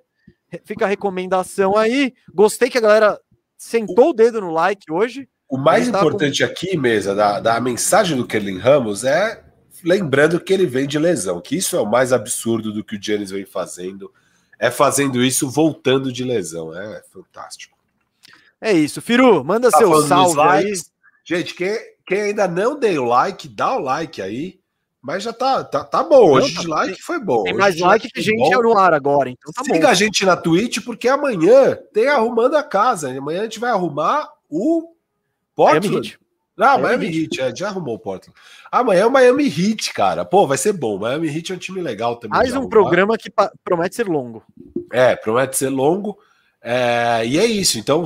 Fica 0.66 0.86
a 0.86 0.88
recomendação 0.88 1.76
aí. 1.76 2.14
Gostei 2.34 2.70
que 2.70 2.78
a 2.78 2.82
galera 2.82 3.20
sentou 3.64 4.10
o 4.10 4.14
dedo 4.14 4.42
no 4.42 4.52
like 4.52 4.92
hoje. 4.92 5.28
O 5.50 5.58
mais 5.58 5.88
importante 5.88 6.46
com... 6.46 6.52
aqui, 6.52 6.78
mesa, 6.78 7.16
da, 7.16 7.40
da 7.40 7.60
mensagem 7.62 8.18
do 8.18 8.28
Kerlin 8.28 8.58
Ramos 8.58 9.04
é 9.04 9.44
lembrando 9.84 10.40
que 10.40 10.54
ele 10.54 10.66
vem 10.66 10.88
de 10.88 10.98
lesão, 10.98 11.42
que 11.42 11.58
isso 11.58 11.76
é 11.76 11.82
o 11.82 11.86
mais 11.86 12.14
absurdo 12.14 12.72
do 12.72 12.84
que 12.84 12.96
o 12.96 13.02
Giannis 13.02 13.32
vem 13.32 13.46
fazendo, 13.46 14.12
é 14.58 14.72
fazendo 14.72 15.22
isso 15.22 15.50
voltando 15.50 16.12
de 16.12 16.24
lesão, 16.24 16.76
é, 16.76 16.98
é 16.98 17.04
fantástico. 17.12 17.78
É 18.62 18.72
isso, 18.72 19.02
Firu, 19.02 19.44
manda 19.44 19.70
tá 19.70 19.78
seu 19.78 20.02
salve 20.04 20.40
aí. 20.40 20.74
Gente, 21.26 21.54
quem, 21.54 21.78
quem 22.06 22.22
ainda 22.22 22.48
não 22.48 22.80
deu 22.80 23.04
like, 23.04 23.48
dá 23.50 23.76
o 23.76 23.82
like 23.82 24.22
aí. 24.22 24.60
Mas 25.04 25.22
já 25.22 25.34
tá, 25.34 25.66
tá, 25.66 25.84
tá 25.84 26.02
bom. 26.02 26.32
Hoje 26.32 26.54
de 26.54 26.66
like 26.66 27.02
foi 27.02 27.20
bom. 27.20 27.44
Tem 27.44 27.54
mais 27.54 27.78
like 27.78 28.10
que 28.10 28.22
gente 28.22 28.56
bom. 28.56 28.62
no 28.62 28.78
ar 28.78 28.94
agora, 28.94 29.30
então 29.30 29.52
tá 29.52 29.62
Siga 29.62 29.82
bom. 29.82 29.88
a 29.88 29.94
gente 29.94 30.26
na 30.26 30.38
Twitch, 30.38 30.80
porque 30.80 31.10
amanhã 31.10 31.78
tem 31.94 32.08
arrumando 32.08 32.56
a 32.56 32.64
casa. 32.64 33.12
Amanhã 33.12 33.42
a 33.42 33.44
gente 33.44 33.60
vai 33.60 33.70
arrumar 33.70 34.32
o 34.50 34.94
Portland. 35.54 35.90
Miami 35.90 36.08
Heat. 36.08 36.20
Não, 36.56 36.80
Miami, 36.80 36.84
Miami 36.88 37.24
Heat, 37.24 37.42
é, 37.42 37.54
já 37.54 37.68
arrumou 37.68 37.96
o 37.96 38.00
Portland. 38.00 38.34
Amanhã 38.72 39.02
é 39.02 39.06
o 39.06 39.12
Miami 39.12 39.46
Heat, 39.46 39.94
cara. 39.94 40.24
Pô, 40.24 40.48
vai 40.48 40.58
ser 40.58 40.72
bom. 40.72 40.98
Miami 40.98 41.28
Heat 41.28 41.52
é 41.52 41.56
um 41.56 41.60
time 41.60 41.82
legal 41.82 42.16
também. 42.16 42.40
Mais 42.40 42.56
um 42.56 42.70
programa 42.70 43.18
que 43.18 43.30
promete 43.62 43.98
ser 43.98 44.08
longo. 44.08 44.42
É, 44.90 45.18
promete 45.18 45.58
ser 45.58 45.70
longo. 45.70 46.18
É, 46.62 47.26
e 47.26 47.38
é 47.38 47.46
isso. 47.46 47.78
Então, 47.78 48.06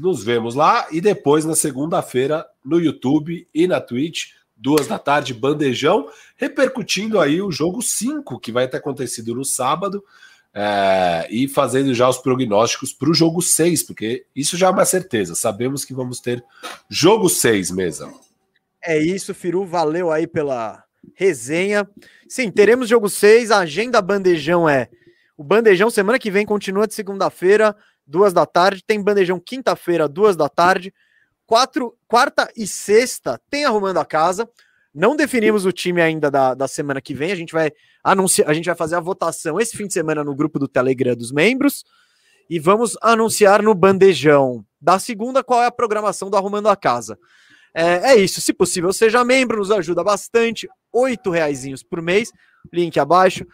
nos 0.00 0.24
vemos 0.24 0.56
lá 0.56 0.88
e 0.90 1.00
depois 1.00 1.44
na 1.44 1.54
segunda-feira 1.54 2.44
no 2.64 2.80
YouTube 2.80 3.46
e 3.54 3.68
na 3.68 3.80
Twitch 3.80 4.32
duas 4.62 4.86
da 4.86 4.98
tarde, 4.98 5.34
bandejão, 5.34 6.08
repercutindo 6.36 7.20
aí 7.20 7.42
o 7.42 7.50
jogo 7.50 7.82
5, 7.82 8.38
que 8.38 8.52
vai 8.52 8.68
ter 8.68 8.76
acontecido 8.76 9.34
no 9.34 9.44
sábado, 9.44 10.02
é, 10.54 11.26
e 11.30 11.48
fazendo 11.48 11.92
já 11.94 12.08
os 12.08 12.18
prognósticos 12.18 12.92
para 12.92 13.10
o 13.10 13.14
jogo 13.14 13.42
6, 13.42 13.82
porque 13.82 14.24
isso 14.36 14.56
já 14.56 14.68
é 14.68 14.70
uma 14.70 14.84
certeza, 14.84 15.34
sabemos 15.34 15.84
que 15.84 15.92
vamos 15.92 16.20
ter 16.20 16.44
jogo 16.88 17.28
6 17.28 17.70
mesmo. 17.72 18.20
É 18.84 18.98
isso, 18.98 19.34
Firu, 19.34 19.64
valeu 19.64 20.10
aí 20.10 20.26
pela 20.26 20.84
resenha. 21.14 21.88
Sim, 22.28 22.50
teremos 22.50 22.88
jogo 22.88 23.08
6, 23.08 23.50
a 23.50 23.58
agenda 23.58 24.00
bandejão 24.00 24.68
é 24.68 24.88
o 25.36 25.42
bandejão 25.42 25.90
semana 25.90 26.18
que 26.18 26.30
vem 26.30 26.46
continua 26.46 26.86
de 26.86 26.94
segunda-feira, 26.94 27.74
duas 28.06 28.32
da 28.32 28.46
tarde, 28.46 28.84
tem 28.86 29.02
bandejão 29.02 29.40
quinta-feira, 29.40 30.08
duas 30.08 30.36
da 30.36 30.48
tarde, 30.48 30.92
Quatro, 31.52 31.94
quarta 32.08 32.50
e 32.56 32.66
sexta 32.66 33.38
tem 33.50 33.66
arrumando 33.66 33.98
a 33.98 34.06
casa. 34.06 34.48
Não 34.94 35.14
definimos 35.14 35.66
o 35.66 35.70
time 35.70 36.00
ainda 36.00 36.30
da, 36.30 36.54
da 36.54 36.66
semana 36.66 36.98
que 36.98 37.12
vem. 37.12 37.30
A 37.30 37.34
gente 37.34 37.52
vai 37.52 37.70
anunciar, 38.02 38.48
a 38.48 38.54
gente 38.54 38.64
vai 38.64 38.74
fazer 38.74 38.96
a 38.96 39.00
votação 39.00 39.60
esse 39.60 39.76
fim 39.76 39.86
de 39.86 39.92
semana 39.92 40.24
no 40.24 40.34
grupo 40.34 40.58
do 40.58 40.66
Telegram 40.66 41.14
dos 41.14 41.30
membros 41.30 41.84
e 42.48 42.58
vamos 42.58 42.96
anunciar 43.02 43.62
no 43.62 43.74
bandejão 43.74 44.64
da 44.80 44.98
segunda 44.98 45.44
qual 45.44 45.62
é 45.62 45.66
a 45.66 45.70
programação 45.70 46.30
do 46.30 46.38
Arrumando 46.38 46.70
a 46.70 46.74
Casa. 46.74 47.18
É, 47.74 48.12
é 48.12 48.16
isso. 48.16 48.40
Se 48.40 48.54
possível, 48.54 48.90
seja 48.90 49.22
membro, 49.22 49.58
nos 49.58 49.70
ajuda 49.70 50.02
bastante. 50.02 50.66
Oito 50.90 51.28
reaisinhos 51.28 51.82
por 51.82 52.00
mês. 52.00 52.32
Link 52.72 52.98
abaixo. 52.98 53.46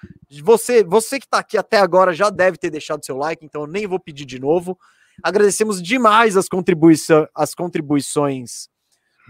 Você, 0.44 0.84
você 0.84 1.18
que 1.18 1.26
está 1.26 1.40
aqui 1.40 1.58
até 1.58 1.78
agora 1.78 2.12
já 2.12 2.30
deve 2.30 2.58
ter 2.58 2.70
deixado 2.70 3.04
seu 3.04 3.16
like, 3.16 3.44
então 3.44 3.62
eu 3.62 3.66
nem 3.66 3.88
vou 3.88 3.98
pedir 3.98 4.24
de 4.24 4.38
novo. 4.38 4.78
Agradecemos 5.22 5.82
demais 5.82 6.36
as, 6.36 6.48
contribuição, 6.48 7.26
as 7.34 7.54
contribuições 7.54 8.68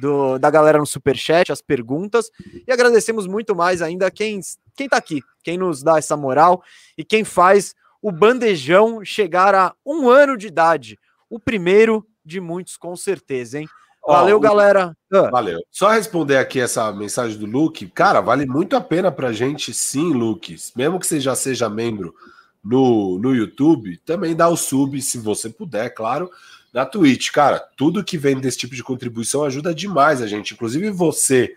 do, 0.00 0.38
da 0.38 0.50
galera 0.50 0.78
no 0.78 0.86
Superchat, 0.86 1.50
as 1.50 1.60
perguntas, 1.60 2.30
e 2.66 2.72
agradecemos 2.72 3.26
muito 3.26 3.54
mais 3.54 3.82
ainda 3.82 4.10
quem, 4.10 4.40
quem 4.76 4.88
tá 4.88 4.96
aqui, 4.96 5.22
quem 5.42 5.58
nos 5.58 5.82
dá 5.82 5.98
essa 5.98 6.16
moral 6.16 6.62
e 6.96 7.04
quem 7.04 7.24
faz 7.24 7.74
o 8.00 8.12
bandejão 8.12 9.04
chegar 9.04 9.54
a 9.54 9.74
um 9.84 10.08
ano 10.08 10.36
de 10.36 10.46
idade. 10.46 10.98
O 11.28 11.38
primeiro 11.40 12.06
de 12.24 12.40
muitos, 12.40 12.76
com 12.76 12.94
certeza, 12.94 13.58
hein? 13.58 13.68
Valeu, 14.06 14.38
oh, 14.38 14.40
galera. 14.40 14.96
Ah. 15.12 15.28
Valeu. 15.30 15.58
Só 15.70 15.90
responder 15.90 16.38
aqui 16.38 16.60
essa 16.60 16.90
mensagem 16.92 17.38
do 17.38 17.44
Luke. 17.44 17.86
Cara, 17.88 18.20
vale 18.20 18.46
muito 18.46 18.74
a 18.74 18.80
pena 18.80 19.12
pra 19.12 19.32
gente, 19.32 19.74
sim, 19.74 20.14
Luke. 20.14 20.56
Mesmo 20.74 20.98
que 20.98 21.06
você 21.06 21.20
já 21.20 21.34
seja 21.34 21.68
membro 21.68 22.14
no, 22.62 23.18
no 23.18 23.34
YouTube, 23.34 23.98
também 24.04 24.34
dá 24.34 24.48
o 24.48 24.56
sub, 24.56 25.00
se 25.00 25.18
você 25.18 25.48
puder, 25.48 25.90
claro, 25.90 26.30
na 26.72 26.84
Twitch. 26.84 27.30
Cara, 27.30 27.58
tudo 27.76 28.04
que 28.04 28.18
vem 28.18 28.38
desse 28.38 28.58
tipo 28.58 28.74
de 28.74 28.82
contribuição 28.82 29.44
ajuda 29.44 29.74
demais 29.74 30.20
a 30.20 30.26
gente. 30.26 30.54
Inclusive 30.54 30.90
você 30.90 31.54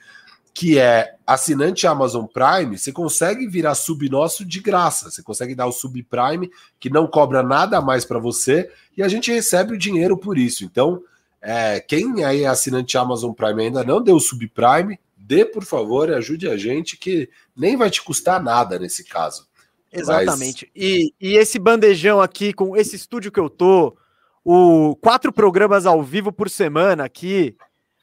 que 0.53 0.77
é 0.77 1.15
assinante 1.25 1.87
Amazon 1.87 2.25
Prime, 2.25 2.77
você 2.77 2.91
consegue 2.91 3.47
virar 3.47 3.73
sub 3.73 4.07
nosso 4.09 4.43
de 4.43 4.59
graça. 4.59 5.09
Você 5.09 5.23
consegue 5.23 5.55
dar 5.55 5.65
o 5.65 5.71
sub 5.71 6.01
Prime, 6.03 6.51
que 6.79 6.89
não 6.89 7.07
cobra 7.07 7.41
nada 7.41 7.79
mais 7.81 8.03
para 8.03 8.19
você, 8.19 8.69
e 8.95 9.01
a 9.01 9.07
gente 9.07 9.31
recebe 9.31 9.73
o 9.73 9.77
dinheiro 9.77 10.17
por 10.17 10.37
isso. 10.37 10.65
Então, 10.65 11.01
é, 11.41 11.79
quem 11.79 12.23
é 12.23 12.45
assinante 12.45 12.97
Amazon 12.97 13.31
Prime 13.31 13.63
ainda 13.63 13.83
não 13.83 14.01
deu 14.01 14.17
o 14.17 14.19
sub 14.19 14.45
Prime, 14.49 14.99
dê 15.17 15.45
por 15.45 15.63
favor 15.63 16.09
e 16.09 16.13
ajude 16.13 16.49
a 16.49 16.57
gente, 16.57 16.97
que 16.97 17.29
nem 17.55 17.77
vai 17.77 17.89
te 17.89 18.01
custar 18.01 18.43
nada 18.43 18.77
nesse 18.77 19.05
caso. 19.05 19.47
Exatamente. 19.91 20.71
Mas... 20.73 20.83
E, 20.83 21.13
e 21.19 21.35
esse 21.35 21.59
bandejão 21.59 22.21
aqui, 22.21 22.53
com 22.53 22.75
esse 22.75 22.95
estúdio 22.95 23.31
que 23.31 23.39
eu 23.39 23.49
tô, 23.49 23.97
o 24.43 24.95
quatro 24.95 25.31
programas 25.31 25.85
ao 25.85 26.01
vivo 26.01 26.31
por 26.31 26.49
semana 26.49 27.03
aqui, 27.03 27.55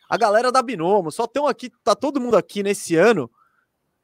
a 0.09 0.17
galera 0.17 0.53
da 0.53 0.63
Binomo, 0.63 1.11
só 1.11 1.25
estão 1.25 1.47
aqui, 1.47 1.71
tá 1.83 1.95
todo 1.95 2.21
mundo 2.21 2.37
aqui 2.37 2.63
nesse 2.63 2.97
ano, 2.97 3.31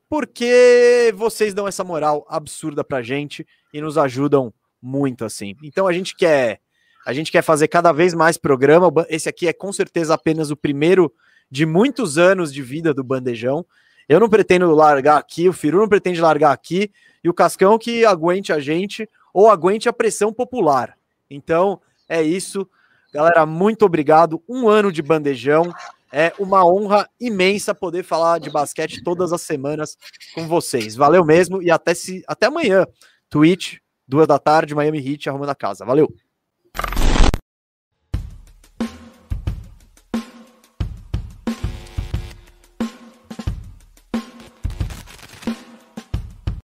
porque 0.09 1.13
vocês 1.17 1.55
dão 1.55 1.67
essa 1.67 1.83
moral 1.83 2.27
absurda 2.29 2.85
pra 2.85 3.03
gente 3.03 3.47
e 3.73 3.81
nos 3.81 3.97
ajudam 3.97 4.53
muito 4.81 5.25
assim. 5.25 5.57
Então 5.63 5.87
a 5.87 5.93
gente 5.93 6.15
quer 6.15 6.61
a 7.07 7.13
gente 7.13 7.31
quer 7.31 7.43
fazer 7.43 7.69
cada 7.69 7.93
vez 7.93 8.15
mais 8.15 8.39
programa. 8.39 8.91
Esse 9.11 9.29
aqui 9.29 9.47
é 9.47 9.53
com 9.53 9.71
certeza 9.73 10.15
apenas 10.15 10.51
o 10.51 10.57
primeiro 10.57 11.13
de 11.51 11.67
muitos 11.67 12.17
anos 12.17 12.53
de 12.53 12.63
vida 12.63 12.95
do 12.95 13.05
Bandejão. 13.05 13.65
Eu 14.09 14.19
não 14.19 14.29
pretendo 14.29 14.71
largar 14.75 15.19
aqui, 15.19 15.49
o 15.49 15.53
Firu 15.53 15.81
não 15.81 15.89
pretende 15.89 16.21
largar 16.21 16.53
aqui 16.53 16.91
e 17.25 17.29
o 17.29 17.35
Cascão 17.35 17.79
que 17.79 18.05
aguente 18.05 18.53
a 18.53 18.61
gente 18.61 19.09
ou 19.33 19.51
aguente 19.51 19.89
a 19.89 19.93
pressão 19.93 20.33
popular. 20.33 20.97
Então, 21.29 21.81
é 22.09 22.23
isso. 22.23 22.69
Galera, 23.13 23.47
muito 23.47 23.85
obrigado. 23.85 24.43
Um 24.49 24.69
ano 24.69 24.93
de 24.93 25.03
bandejão. 25.03 25.75
É 26.13 26.33
uma 26.39 26.65
honra 26.65 27.09
imensa 27.19 27.75
poder 27.75 28.05
falar 28.05 28.39
de 28.39 28.49
basquete 28.49 29.03
todas 29.03 29.33
as 29.33 29.43
semanas 29.43 29.97
com 30.33 30.47
vocês. 30.47 30.95
Valeu 30.95 31.25
mesmo 31.25 31.61
e 31.61 31.73
até, 31.73 31.93
se, 31.95 32.23
até 32.29 32.47
amanhã. 32.47 32.87
Twitch, 33.29 33.79
duas 34.07 34.29
da 34.29 34.39
tarde, 34.39 34.77
Miami 34.77 34.99
Heat, 34.99 35.29
arrumando 35.29 35.51
a 35.51 35.57
casa. 35.57 35.85
Valeu! 35.85 36.09